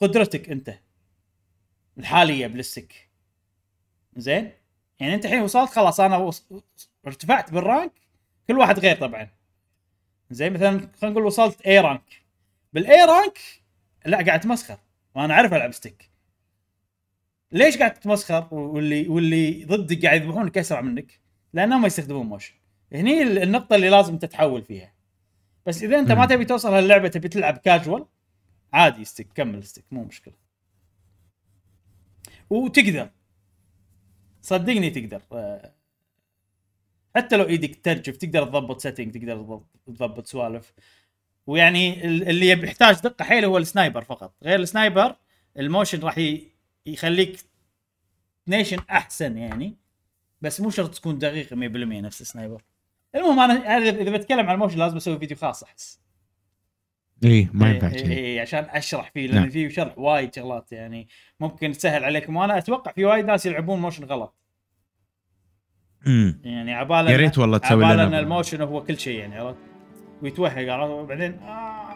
قدرتك 0.00 0.50
انت. 0.50 0.78
الحالية 1.98 2.46
بال 2.46 2.64
stick 2.64 3.10
زين؟ 4.16 4.52
يعني 5.00 5.14
انت 5.14 5.24
الحين 5.24 5.42
وصلت 5.42 5.70
خلاص 5.70 6.00
أنا 6.00 6.16
وص... 6.16 6.46
ارتفعت 7.06 7.52
بال 7.52 7.65
rank 7.65 7.92
كل 8.48 8.58
واحد 8.58 8.78
غير 8.78 8.96
طبعا. 8.96 9.28
زين؟ 10.30 10.52
مثلا 10.52 10.70
خلينا 10.78 11.14
نقول 11.14 11.24
وصلت 11.24 11.60
A 11.60 11.80
rank 11.80 12.22
بال 12.72 13.04
A 13.04 13.11
rank 13.11 13.38
لا 14.06 14.24
قاعد 14.26 14.40
تمسخر. 14.40 14.78
وأنا 15.14 15.34
أعرف 15.34 15.54
ألعب 15.54 15.72
stick 15.72 16.10
ليش 17.52 17.78
قاعد 17.78 17.94
تتمسخر 17.94 18.48
واللي 18.54 19.08
واللي 19.08 19.64
ضدك 19.64 20.06
قاعد 20.06 20.22
يذبحونك 20.22 20.58
أسرع 20.58 20.80
منك؟ 20.80 21.20
لأنهم 21.52 21.80
ما 21.80 21.86
يستخدمون 21.86 22.26
motion 22.26 22.54
هني 22.92 23.22
النقطة 23.22 23.76
اللي 23.76 23.88
لازم 23.88 24.18
تتحول 24.18 24.62
فيها. 24.62 24.92
بس 25.66 25.82
إذا 25.82 25.98
أنت 25.98 26.12
ما. 26.12 26.26
تبي 26.26 26.44
توصل 26.44 26.74
هاللعبة 26.74 27.08
تبي 27.08 27.28
تلعب 27.28 27.58
كاجوال 27.58 28.06
عادي 28.72 29.04
stick 29.04 29.28
كمل 29.34 29.64
stick 29.64 29.84
مو 29.90 30.04
مشكلة. 30.04 30.34
وتقدر. 32.50 33.10
صدقني 34.42 34.90
تقدر. 34.90 35.22
آه، 35.32 35.72
حتى 37.16 37.36
لو 37.36 37.44
إيدك 37.44 37.80
ترجف 37.84 38.16
تقدر 38.16 38.44
تضبط 38.44 38.80
setting 38.80 39.14
تقدر 39.18 39.60
تضبط- 39.86 40.26
سوالف. 40.26 40.72
ويعني 41.46 42.04
ال- 42.06 42.28
اللي 42.28 42.48
يحتاج 42.48 42.94
دقة 43.00 43.24
حيل 43.24 43.44
هو 43.44 43.58
ال 43.58 43.65
sniper 43.65 44.04
فقط. 44.04 44.34
غير 44.42 44.60
ال 44.60 44.68
sniper 44.68 45.16
ال 45.58 45.64
motion 45.64 46.00
راح 46.00 46.18
يخليك 46.86 47.40
تنيشن 48.48 48.78
أحسن 48.90 49.36
يعني. 49.38 49.76
بس 50.40 50.60
مو 50.60 50.70
شرط 50.70 50.94
تكون 50.94 51.18
دقيق 51.18 51.52
100% 51.54 52.00
نفس 52.00 52.20
ال 52.20 52.25
sniper. 52.25 52.62
المهم 53.14 53.40
أنا 53.40 53.76
إذا 53.78 54.16
بتكلم 54.16 54.46
عن 54.46 54.54
ال 54.54 54.57
motion 54.57 54.78
لازم 54.78 54.96
أسوي 54.96 55.18
فيديو 55.18 55.36
خاص 55.36 55.62
أحس. 55.62 56.00
اي 57.24 57.48
ما 57.52 57.70
ينفع 57.70 57.86
إيه 57.88 57.92
كذي 58.02 58.12
إيه 58.14 58.40
عشان 58.40 58.66
اشرح 58.70 59.10
فيه 59.14 59.26
لأن 59.26 59.40
نعم. 59.40 59.50
فيه 59.50 59.68
شرح 59.68 59.98
وايد 59.98 60.34
شغلات 60.34 60.72
يعني 60.72 61.08
ممكن 61.40 61.72
تسهل 61.72 62.04
عليكم. 62.04 62.36
وأنا 62.36 62.58
أتوقع 62.58 62.92
في 62.92 63.04
وايد 63.04 63.24
ناس 63.24 63.46
يلعبون 63.46 63.80
motion 63.80 64.04
غلط. 64.04 64.36
امم 66.06 66.40
يعني 66.44 66.74
عباله 66.74 67.10
يا 67.10 67.16
ريت 67.16 67.38
والله 67.38 67.58
تسوي 67.58 67.84
عباله 67.84 68.02
إن 68.02 68.08
لنا 68.08 68.18
ال 68.20 68.26
motion 68.26 68.60
هو 68.60 68.84
كل 68.84 68.98
شيء 68.98 69.18
يعني 69.18 69.38
عرفت؟ 69.38 69.58
ويتوهق 70.22 70.72
عرفت؟ 70.72 70.90
وبعدين 70.92 71.32
آه. 71.32 71.94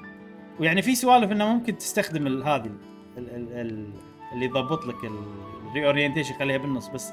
ويعني 0.61 0.83
في 0.83 0.94
سوالف 0.94 1.33
إنه 1.33 1.55
ممكن 1.55 1.78
تستخدم 1.78 2.43
هذه 2.43 2.67
ال- 2.67 3.31
ال- 3.31 3.53
ال- 3.53 3.93
اللي 4.33 4.44
يضبط 4.44 4.86
لك 4.86 4.94
ال 5.05 5.86
reorientation 5.86 6.34
خليها 6.35 6.57
بالنص 6.59 6.89
بس. 6.89 7.12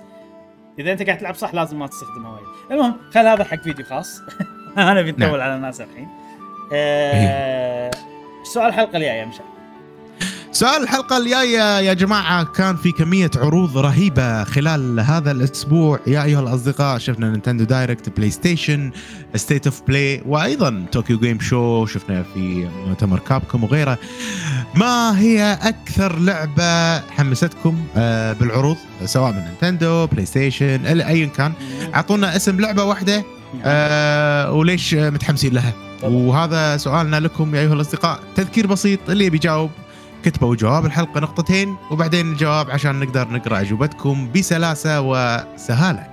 إذا 0.79 0.91
أنت 0.91 1.03
قاعد 1.03 1.17
تلعب 1.17 1.35
صح 1.35 1.53
لازم 1.53 1.79
ما 1.79 1.87
تستخدمها 1.87 2.31
وايد. 2.31 2.45
المهم 2.71 2.95
خل 3.11 3.27
هذا 3.27 3.43
حق 3.43 3.61
فيديو 3.63 3.85
خاص. 3.85 4.21
أنا 4.77 5.01
بنطول 5.01 5.19
نعم. 5.19 5.41
على 5.41 5.55
الناس 5.55 5.81
الحين. 5.81 6.07
آه 6.73 7.91
سؤال 8.43 8.67
الحلقة 8.67 8.97
الجاية 8.97 9.11
يا 9.11 9.25
مشعل. 9.25 9.45
سؤال 10.51 10.83
الحلقة 10.83 11.17
الجاية 11.17 11.79
يا 11.79 11.93
جماعة 11.93 12.43
كان 12.43 12.75
في 12.75 12.91
كمية 12.91 13.31
عروض 13.35 13.77
رهيبة 13.77 14.43
خلال 14.43 14.99
هذا 14.99 15.31
الأسبوع. 15.31 15.99
يا 16.07 16.23
أيها 16.23 16.39
الأصدقاء 16.39 16.97
شفنا 16.97 17.29
Nintendo 17.29 17.63
Direct 17.63 18.09
PlayStation 18.09 18.91
State 19.35 19.67
of 19.67 19.81
Play 19.87 20.23
وأيضا 20.25 20.85
Tokyo 20.91 21.19
Game 21.19 21.39
Show 21.39 21.85
شفنا 21.85 22.23
في 22.33 22.69
مؤتمر 22.87 23.19
Capcom 23.19 23.63
وغيره. 23.63 23.97
ما 24.75 25.19
هي 25.19 25.57
أكثر 25.61 26.19
لعبة 26.19 26.99
حمستكم 26.99 27.77
آه، 27.97 28.33
بالعروض؟ 28.33 28.77
سواء 29.05 29.31
من 29.31 29.43
Nintendo 29.45 30.07
PlayStation 30.07 30.85
أيا 30.85 31.25
كان. 31.25 31.53
أعطونا 31.95 32.35
اسم 32.35 32.59
لعبة 32.59 32.83
واحدة 32.83 33.23
آه، 33.65 34.51
وليش 34.51 34.93
متحمسين 34.93 35.53
لها؟ 35.53 35.73
طبعا. 36.01 36.13
وهذا 36.13 36.77
سؤالنا 36.77 37.19
لكم 37.19 37.55
يا 37.55 37.61
أيها 37.61 37.73
الأصدقاء 37.73 38.19
تذكير 38.35 38.67
بسيط 38.67 39.09
اللي 39.09 39.29
بيجاوب 39.29 39.69
كتبوا 40.23 40.55
جواب 40.55 40.85
الحلقة 40.85 41.19
نقطتين 41.19 41.75
وبعدين 41.91 42.31
الجواب 42.31 42.71
عشان 42.71 42.99
نقدر 42.99 43.27
نقرأ 43.29 43.61
أجوبتكم 43.61 44.31
بسلاسة 44.35 45.01
وسهالة 45.01 46.07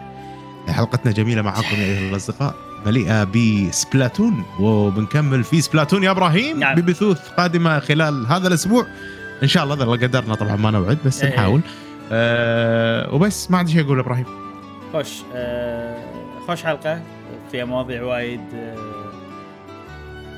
حلقتنا 0.69 1.13
جميلة 1.13 1.43
معاكم 1.43 1.77
يا 1.77 1.85
أيها 1.85 2.11
الأصدقاء 2.11 2.55
مليئة 2.87 3.25
ب 3.25 3.38
Splatoon 3.38 4.45
وبنكمل 4.61 5.45
في 5.45 5.61
Splatoon 5.61 6.05
يا 6.05 6.11
إبراهيم 6.11 6.59
نعم. 6.59 6.75
ببثوث 6.75 7.29
قادمة 7.29 7.79
خلال 7.79 8.27
هذا 8.27 8.49
الأسبوع 8.49 8.87
إن 9.43 9.49
شاء 9.49 9.65
الله 9.65 9.75
الله 9.75 9.97
قدرنا 9.97 10.35
طبعا 10.35 10.57
ما 10.57 10.71
نوعد 10.71 10.99
بس 11.07 11.23
إيه. 11.23 11.35
نحاول 11.35 11.61
أه 12.13 13.15
وبس 13.15 13.51
ما 13.51 13.59
عندي 13.59 13.73
شيء 13.73 13.85
أقول 13.85 13.99
إبراهيم 13.99 14.27
خوش 14.93 15.09
آه 15.35 15.97
خوش 16.47 16.63
حلقة 16.63 17.03
فيها 17.53 17.65
مواضيع 17.65 18.03
وايد 18.03 18.41
آه 18.55 18.98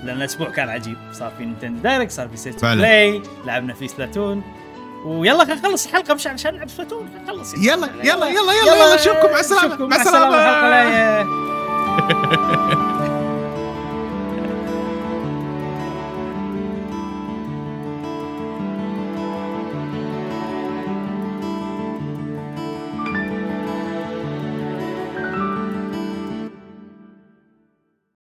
لأن 0.05 0.17
الأسبوع 0.17 0.51
كان 0.51 0.69
عجيب 0.69 0.97
صار 1.13 1.33
في 1.39 1.45
Nintendo 1.45 1.83
Direct 1.83 2.11
صار 2.11 2.29
في 2.29 2.53
فعلا. 2.53 2.75
Play 2.81 3.23
لعبنا 3.45 3.75
في 3.75 3.89
Splatoon 3.89 4.43
ويلا 5.05 5.45
خلينا 5.45 5.61
نخلص 5.61 5.87
الحلقة 5.87 6.15
مش 6.15 6.27
عشان 6.27 6.55
نلعب 6.55 6.69
Splatoon 6.69 7.09
خلينا 7.09 7.23
نخلص 7.33 7.55
يلا 7.55 7.65
يلا 7.65 7.87
يلا 8.05 8.29
يلا, 8.29 8.53
يلا, 8.53 8.75
يلا. 8.75 8.95
نشوفكم 8.95 9.31
مع 9.33 9.41
السلامة 9.41 9.67
نشوفكم 9.67 9.89
مع 9.89 9.97
السلامه 9.97 10.37
الحلقة 10.37 11.27